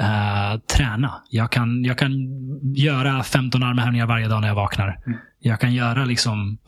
Eh, 0.00 0.60
träna. 0.76 1.22
Jag 1.30 1.52
kan, 1.52 1.84
jag 1.84 1.98
kan 1.98 2.12
göra 2.74 3.22
15 3.22 3.62
armhävningar 3.62 4.06
varje 4.06 4.28
dag 4.28 4.40
när 4.40 4.48
jag 4.48 4.54
vaknar. 4.54 5.00
Mm. 5.06 5.18
Jag 5.40 5.60
kan 5.60 5.74
göra 5.74 6.04
liksom 6.04 6.58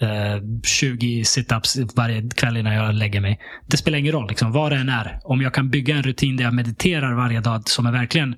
eh, 0.00 0.42
20 0.64 1.24
situps 1.24 1.78
varje 1.94 2.28
kväll 2.28 2.56
innan 2.56 2.74
jag 2.74 2.94
lägger 2.94 3.20
mig. 3.20 3.40
Det 3.66 3.76
spelar 3.76 3.98
ingen 3.98 4.12
roll 4.12 4.28
liksom, 4.28 4.52
vad 4.52 4.72
det 4.72 4.76
än 4.76 4.88
är. 4.88 5.20
Om 5.24 5.42
jag 5.42 5.54
kan 5.54 5.70
bygga 5.70 5.96
en 5.96 6.02
rutin 6.02 6.36
där 6.36 6.44
jag 6.44 6.54
mediterar 6.54 7.12
varje 7.12 7.40
dag 7.40 7.68
som 7.68 7.86
är 7.86 7.92
verkligen 7.92 8.36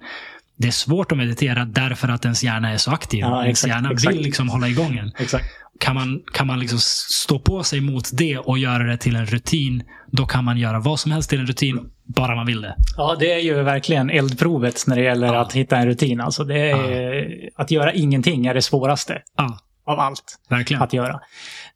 det 0.61 0.69
är 0.69 0.73
svårt 0.73 1.13
att 1.13 1.19
meditera 1.19 1.65
därför 1.65 2.09
att 2.09 2.25
ens 2.25 2.45
hjärna 2.45 2.73
är 2.73 2.77
så 2.77 2.91
aktiv. 2.91 3.21
Ja, 3.21 3.45
ens 3.45 3.59
exakt, 3.59 3.75
hjärna 3.75 3.91
exakt. 3.91 4.15
vill 4.17 4.23
liksom 4.23 4.49
hålla 4.49 4.69
igång 4.69 4.97
en. 4.99 5.13
Exakt. 5.19 5.45
Kan 5.81 5.95
man, 5.95 6.23
kan 6.33 6.47
man 6.47 6.61
liksom 6.61 6.79
stå 7.11 7.39
på 7.39 7.63
sig 7.63 7.81
mot 7.81 8.11
det 8.13 8.39
och 8.39 8.59
göra 8.59 8.83
det 8.85 8.97
till 8.97 9.17
en 9.17 9.27
rutin, 9.27 9.83
då 10.07 10.27
kan 10.27 10.45
man 10.45 10.59
göra 10.59 10.81
vad 10.81 11.01
som 11.01 11.13
helst 11.13 11.31
till 11.31 11.41
en 11.41 11.47
rutin, 11.47 11.91
bara 12.05 12.35
man 12.35 12.47
vill 12.47 12.61
det. 12.61 12.75
Ja, 12.97 13.17
det 13.21 13.33
är 13.33 13.39
ju 13.39 13.63
verkligen 13.63 14.11
eldprovet 14.11 14.85
när 14.87 14.97
det 14.97 15.03
gäller 15.03 15.27
Ja. 15.27 15.41
att 15.41 15.53
hitta 15.53 15.77
en 15.77 15.87
rutin. 15.87 16.21
Alltså 16.21 16.45
det 16.45 16.71
är, 16.71 17.51
Att 17.55 17.71
göra 17.71 17.93
ingenting 17.93 18.47
är 18.47 18.55
det 18.55 18.63
svåraste 18.63 19.23
Ja, 19.37 19.59
av 19.85 20.01
allt 20.01 20.39
verkligen. 20.49 20.83
att 20.83 20.93
göra. 20.93 21.21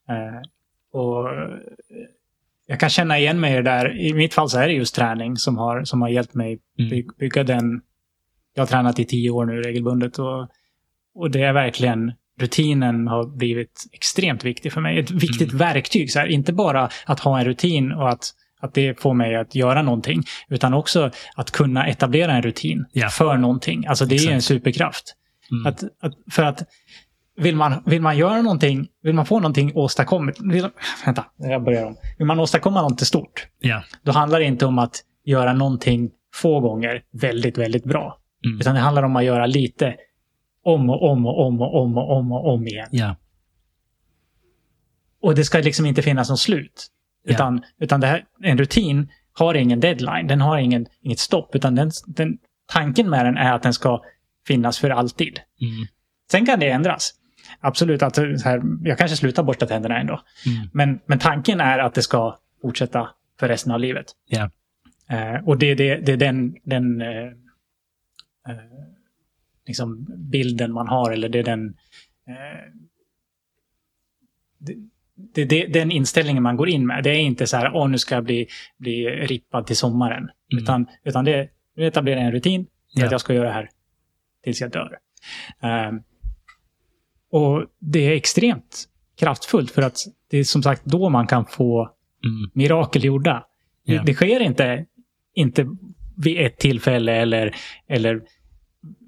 Eh, 0.09 0.41
och 1.01 1.29
jag 2.67 2.81
kan 2.81 2.89
känna 2.91 3.19
igen 3.19 3.41
mig 3.41 3.53
i 3.53 3.57
det 3.57 3.63
där. 3.63 4.01
I 4.01 4.15
mitt 4.15 4.35
fall 4.35 4.51
så 4.51 4.59
är 4.59 4.67
det 4.67 4.73
just 4.75 4.95
träning 4.95 5.37
som 5.37 5.59
har, 5.59 5.85
som 5.85 6.03
har 6.03 6.09
hjälpt 6.09 6.35
mig 6.35 6.59
Mm. 6.79 6.91
by- 6.91 7.07
bygga 7.19 7.45
den. 7.45 7.81
Jag 8.55 8.63
har 8.63 8.67
tränat 8.67 8.99
i 8.99 9.05
tio 9.05 9.31
år 9.31 9.45
nu 9.47 9.63
regelbundet 9.63 10.19
och, 10.19 10.49
och 11.15 11.31
det 11.31 11.43
är 11.43 11.53
verkligen 11.53 12.13
rutinen 12.41 13.09
har 13.09 13.37
blivit 13.37 13.85
extremt 13.93 14.45
viktig 14.45 14.73
för 14.73 14.81
mig. 14.81 14.99
Ett 14.99 15.11
viktigt 15.11 15.49
Mm. 15.53 15.59
verktyg. 15.59 16.11
Så 16.13 16.19
här, 16.19 16.27
inte 16.27 16.53
bara 16.53 16.89
att 17.07 17.21
ha 17.21 17.39
en 17.39 17.45
rutin 17.45 17.93
och 17.93 18.09
att, 18.11 18.31
att 18.61 18.75
det 18.75 19.01
får 19.01 19.15
mig 19.15 19.37
att 19.37 19.55
göra 19.55 19.83
någonting. 19.83 20.23
Utan 20.49 20.75
också 20.75 21.11
att 21.37 21.51
kunna 21.51 21.87
etablera 21.87 22.33
en 22.33 22.43
rutin 22.43 22.85
Ja. 22.93 23.09
för 23.09 23.37
någonting. 23.37 23.87
Alltså 23.87 24.05
det 24.07 24.15
är 24.17 24.29
en 24.31 24.37
Exakt. 24.37 24.45
superkraft. 24.45 25.15
Mm. 25.51 25.67
Att, 25.67 25.83
att, 26.01 26.13
för 26.31 26.43
att 26.43 26.63
vill 27.37 27.57
man, 27.57 27.83
vill 27.87 28.03
man 28.03 28.17
göra 28.19 28.43
någonting, 28.43 28.87
vill 29.03 29.15
man 29.15 29.27
få 29.27 29.41
någonting 29.41 29.73
åstadkommet, 29.75 30.37
vill, 30.41 30.69
vänta, 31.07 31.25
jag 31.37 31.65
börjar 31.65 31.87
om. 31.87 31.97
Vill 32.19 32.27
man 32.27 32.41
åstadkomma 32.41 32.83
något 32.83 33.01
stort, 33.01 33.47
Ja. 33.61 33.83
då 34.03 34.13
handlar 34.13 34.39
det 34.41 34.45
inte 34.47 34.67
om 34.67 34.79
att 34.79 34.97
göra 35.25 35.53
någonting 35.53 36.11
få 36.35 36.61
gånger 36.61 37.03
väldigt, 37.13 37.59
väldigt 37.59 37.85
bra. 37.85 38.19
Mm. 38.47 38.61
Utan 38.61 38.75
det 38.75 38.81
handlar 38.81 39.03
om 39.03 39.17
att 39.17 39.25
göra 39.25 39.47
lite 39.47 39.95
om 40.65 40.91
och 40.91 41.11
om 41.11 41.27
och 41.27 41.47
om 41.47 41.63
och 41.63 41.83
om 41.83 41.99
och 41.99 42.17
om 42.17 42.33
och 42.33 42.55
om 42.55 42.67
igen. 42.67 42.89
Ja. 42.91 43.17
Och 45.21 45.35
det 45.35 45.45
ska 45.45 45.59
liksom 45.59 45.87
inte 45.87 46.03
finnas 46.03 46.31
något 46.31 46.41
slut. 46.41 46.87
Ja. 47.25 47.35
Utan, 47.35 47.63
utan 47.79 48.01
det 48.01 48.07
här, 48.07 48.25
en 48.43 48.59
rutin 48.59 49.09
har 49.33 49.55
ingen 49.55 49.81
deadline, 49.81 50.27
den 50.27 50.41
har 50.41 50.59
ingen, 50.59 50.87
inget 51.01 51.19
stopp. 51.19 51.55
Utan 51.55 51.75
den, 51.75 51.91
den, 52.07 52.39
tanken 52.73 53.11
med 53.11 53.27
den 53.27 53.37
är 53.37 53.53
att 53.53 53.63
den 53.63 53.75
ska 53.75 54.03
finnas 54.47 54.79
för 54.79 54.91
alltid. 54.91 55.41
Mm. 55.61 55.87
Sen 56.31 56.47
kan 56.47 56.61
det 56.61 56.71
ändras. 56.71 57.15
Absolut, 57.61 58.03
att 58.03 58.15
så 58.15 58.23
här, 58.45 58.63
jag 58.83 58.99
kanske 58.99 59.17
slutar 59.17 59.43
borsta 59.43 59.67
tänderna 59.67 60.01
ändå. 60.01 60.21
Mm. 60.47 60.69
Men, 60.73 61.01
men 61.07 61.19
tanken 61.19 61.61
är 61.61 61.79
att 61.79 61.95
det 61.95 62.03
ska 62.03 62.39
fortsätta 62.63 63.09
för 63.41 63.49
resten 63.49 63.73
av 63.73 63.81
livet. 63.81 64.07
Ja. 64.27 64.51
Eh, 65.09 65.49
och 65.49 65.59
det, 65.59 65.75
det, 65.75 65.97
det 65.97 66.13
är 66.13 66.17
den, 66.17 66.55
den 66.65 67.01
eh, 67.01 67.09
eh, 68.49 68.57
liksom 69.67 70.07
bilden 70.19 70.73
man 70.73 70.89
har, 70.89 71.11
eller 71.11 71.29
det 71.29 71.39
är 71.39 71.43
den... 71.45 71.69
Eh, 72.29 72.73
det, 74.59 74.75
det, 75.35 75.45
det, 75.45 75.67
den 75.67 75.91
inställningen 75.91 76.43
man 76.43 76.57
går 76.57 76.69
in 76.69 76.87
med. 76.87 77.05
Det 77.05 77.11
är 77.11 77.19
inte 77.21 77.47
så 77.47 77.57
här, 77.57 77.71
åh 77.75 77.89
nu 77.89 77.99
ska 77.99 78.15
jag 78.15 78.25
bli, 78.25 78.47
bli 78.79 79.07
rippad 79.07 79.67
till 79.67 79.77
sommaren. 79.77 80.23
Mm. 80.53 80.63
Utan, 80.63 80.87
utan 81.05 81.25
det, 81.25 81.49
nu 81.77 81.87
etablerar 81.87 82.17
jag 82.17 82.27
en 82.27 82.33
rutin 82.33 82.67
för 82.95 83.01
Ja. 83.01 83.07
att 83.07 83.13
jag 83.13 83.21
ska 83.21 83.35
göra 83.35 83.47
det 83.49 83.55
här 83.55 83.69
tills 84.45 84.61
jag 84.61 84.71
dör. 84.71 84.99
Eh, 85.63 85.93
och 87.31 87.65
det 87.79 87.99
är 88.07 88.13
extremt 88.13 88.85
kraftfullt 89.19 89.71
för 89.71 89.83
att 89.83 89.97
det 90.31 90.39
är 90.39 90.45
som 90.45 90.63
sagt 90.63 90.85
då 90.85 91.09
man 91.09 91.27
kan 91.27 91.47
få 91.47 91.91
Mm. 92.25 92.51
mirakel 92.55 93.05
gjorda. 93.05 93.47
Ja. 93.85 93.95
Det, 93.99 94.07
det 94.07 94.15
sker 94.15 94.41
inte, 94.41 94.87
inte 95.35 95.67
vid 96.17 96.41
ett 96.41 96.59
tillfälle 96.59 97.13
eller, 97.13 97.55
eller 97.89 98.23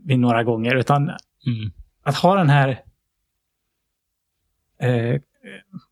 vid 0.06 0.18
några 0.18 0.44
gånger, 0.44 0.74
utan 0.76 1.02
Mm. 1.46 1.72
att 2.02 2.14
ha 2.16 2.34
den 2.36 2.50
här... 2.50 2.68
Eh, 4.80 5.20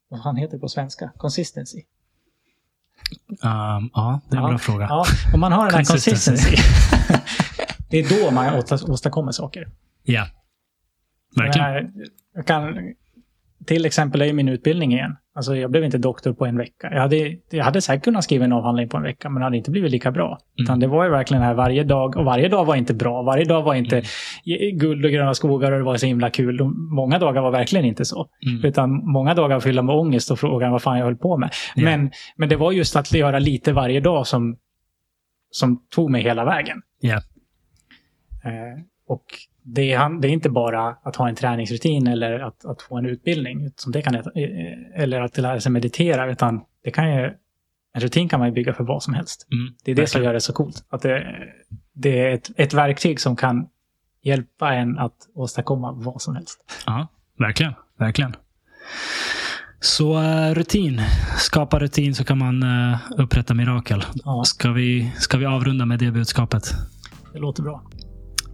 vad 0.09 0.20
han 0.20 0.36
heter 0.36 0.59
på 0.59 0.68
svenska? 0.68 1.12
Consistency. 1.17 1.83
Um, 3.28 3.91
ja, 3.94 4.20
det 4.31 4.36
är 4.36 4.39
en 4.39 4.43
Ja. 4.44 4.49
bra 4.49 4.59
fråga. 4.59 4.86
Ja, 4.89 5.05
om 5.34 5.41
man 5.41 5.52
har 5.52 5.65
den 5.67 5.75
här 5.75 5.84
Consistency. 5.84 6.57
det 7.91 7.99
är 7.99 8.25
då 8.26 8.31
man 8.31 8.55
åsta- 8.55 8.91
åstadkommer 8.91 9.33
saker. 9.33 9.68
Ja. 10.02 10.26
Verkligen. 11.36 11.73
Jag, 11.73 11.91
jag 12.34 12.47
kan, 12.47 12.94
till 13.67 13.84
exempel 13.84 14.23
är 14.23 14.33
min 14.33 14.49
utbildning 14.49 14.93
igen. 14.93 15.17
Alltså 15.36 15.56
jag 15.56 15.70
blev 15.70 15.84
inte 15.84 15.98
doktor 15.98 16.32
på 16.32 16.46
en 16.46 16.56
vecka. 16.56 16.88
Jag 16.92 17.00
hade, 17.00 17.36
jag 17.50 17.64
hade 17.64 17.80
säkert 17.80 18.04
kunnat 18.04 18.24
skriva 18.24 18.44
en 18.44 18.52
avhandling 18.52 18.88
på 18.88 18.96
en 18.96 19.02
vecka, 19.02 19.28
men 19.28 19.40
det 19.40 19.44
hade 19.44 19.56
inte 19.56 19.70
blivit 19.70 19.90
lika 19.90 20.10
bra. 20.10 20.38
Utan 20.62 20.80
det 20.80 20.86
var 20.86 21.04
ju 21.04 21.10
verkligen 21.10 21.42
här 21.42 21.54
varje 21.54 21.84
dag, 21.84 22.16
och 22.16 22.24
varje 22.24 22.48
dag 22.48 22.64
var 22.64 22.76
inte 22.76 22.94
bra. 22.94 23.22
Varje 23.22 23.44
dag 23.44 23.62
var 23.62 23.74
inte 23.74 24.02
guld 24.72 25.04
och 25.04 25.10
gröna 25.10 25.34
skogar 25.34 25.72
och 25.72 25.78
det 25.78 25.84
var 25.84 25.96
så 25.96 26.06
himla 26.06 26.30
kul. 26.30 26.56
De, 26.56 26.94
många 26.94 27.18
dagar 27.18 27.42
var 27.42 27.50
verkligen 27.50 27.84
inte 27.84 28.04
så. 28.04 28.28
Mm. 28.46 28.64
Utan 28.64 28.90
många 28.90 29.34
dagar 29.34 29.60
fyllda 29.60 29.82
med 29.82 29.94
ångest 29.94 30.30
och 30.30 30.38
frågan 30.38 30.72
vad 30.72 30.82
fan 30.82 30.98
jag 30.98 31.04
höll 31.04 31.16
på 31.16 31.36
med. 31.36 31.50
Ja. 31.74 31.84
Men, 31.84 32.10
men 32.36 32.48
det 32.48 32.56
var 32.56 32.72
just 32.72 32.96
att 32.96 33.14
göra 33.14 33.38
lite 33.38 33.72
varje 33.72 34.00
dag 34.00 34.26
som, 34.26 34.56
som 35.50 35.86
tog 35.94 36.10
mig 36.10 36.22
hela 36.22 36.44
vägen. 36.44 36.82
Ja. 37.00 37.16
Eh, 38.44 38.82
och 39.08 39.24
det 39.67 39.93
är, 39.93 40.20
det 40.20 40.28
är 40.28 40.33
inte 40.33 40.51
bara 40.51 40.97
att 41.02 41.17
ha 41.17 41.28
en 41.28 41.34
träningsrutin 41.34 42.07
eller 42.07 42.41
att, 42.41 42.65
att 42.65 42.83
få 42.83 42.99
en 42.99 43.07
utbildning, 43.07 43.70
som 43.76 43.93
det 43.93 44.02
kan, 44.02 44.15
eller 44.94 45.20
att 45.20 45.39
lära 45.39 45.60
sig 45.60 45.73
meditera, 45.73 46.31
utan 46.31 46.60
det 46.84 46.91
kan 46.91 47.10
ju, 47.17 47.25
en 47.94 48.01
rutin 48.01 48.28
kan 48.28 48.39
man 48.41 48.49
ju 48.49 48.55
bygga 48.55 48.75
för 48.75 48.84
vad 48.84 49.02
som 49.02 49.15
helst. 49.15 49.47
Mm, 49.52 49.75
Det 49.84 49.91
är 49.91 49.94
det 49.94 50.02
verkligen. 50.02 50.09
som 50.09 50.23
gör 50.25 50.33
det 50.33 50.41
så 50.41 50.52
coolt. 50.52 50.84
Att 50.89 51.02
det, 51.02 51.26
det 51.93 52.20
är 52.20 52.34
ett, 52.34 52.51
ett 52.57 52.75
verktyg 52.75 53.20
som 53.20 53.36
kan 53.36 53.67
hjälpa 54.23 54.75
en 54.75 54.99
att 54.99 55.17
åstadkomma 55.34 55.93
vad 55.93 56.23
som 56.23 56.34
helst. 56.34 56.83
Ja, 56.86 57.07
verkligen. 57.39 57.73
verkligen. 57.99 58.36
Så 59.81 60.23
eh, 60.23 60.55
rutin. 60.55 61.01
Skapa 61.39 61.78
rutin 61.78 62.15
så 62.15 62.25
kan 62.25 62.39
man 62.39 62.62
eh, 62.62 62.99
upprätta 63.18 63.55
mirakel. 63.55 64.05
Ja. 64.25 64.43
Ska, 64.47 64.70
vi, 64.73 65.12
ska 65.17 65.39
vi 65.39 65.47
avrunda 65.47 65.86
med 65.86 65.99
det 65.99 66.10
budskapet? 66.10 66.62
Det 67.33 67.39
låter 67.39 67.62
bra. 67.62 67.83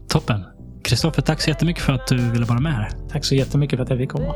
Toppen. 0.09 0.45
Kristoffer, 0.91 1.23
tack 1.23 1.41
så 1.41 1.51
jättemycket 1.51 1.83
för 1.83 1.93
att 1.93 2.07
du 2.07 2.17
ville 2.31 2.44
vara 2.44 2.60
med 2.60 2.73
här. 2.73 2.91
Tack 3.12 3.25
så 3.25 3.35
jättemycket 3.35 3.77
för 3.77 3.85
att 3.85 3.91
jag 3.91 3.99
fick 3.99 4.10
komma. 4.10 4.35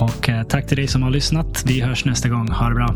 Och 0.00 0.28
eh, 0.28 0.42
tack 0.42 0.66
till 0.66 0.76
dig 0.76 0.86
som 0.86 1.02
har 1.02 1.10
lyssnat. 1.10 1.64
Vi 1.66 1.80
hörs 1.80 2.04
nästa 2.04 2.28
gång. 2.28 2.48
Ha 2.48 2.68
det 2.68 2.74
bra. 2.74 2.94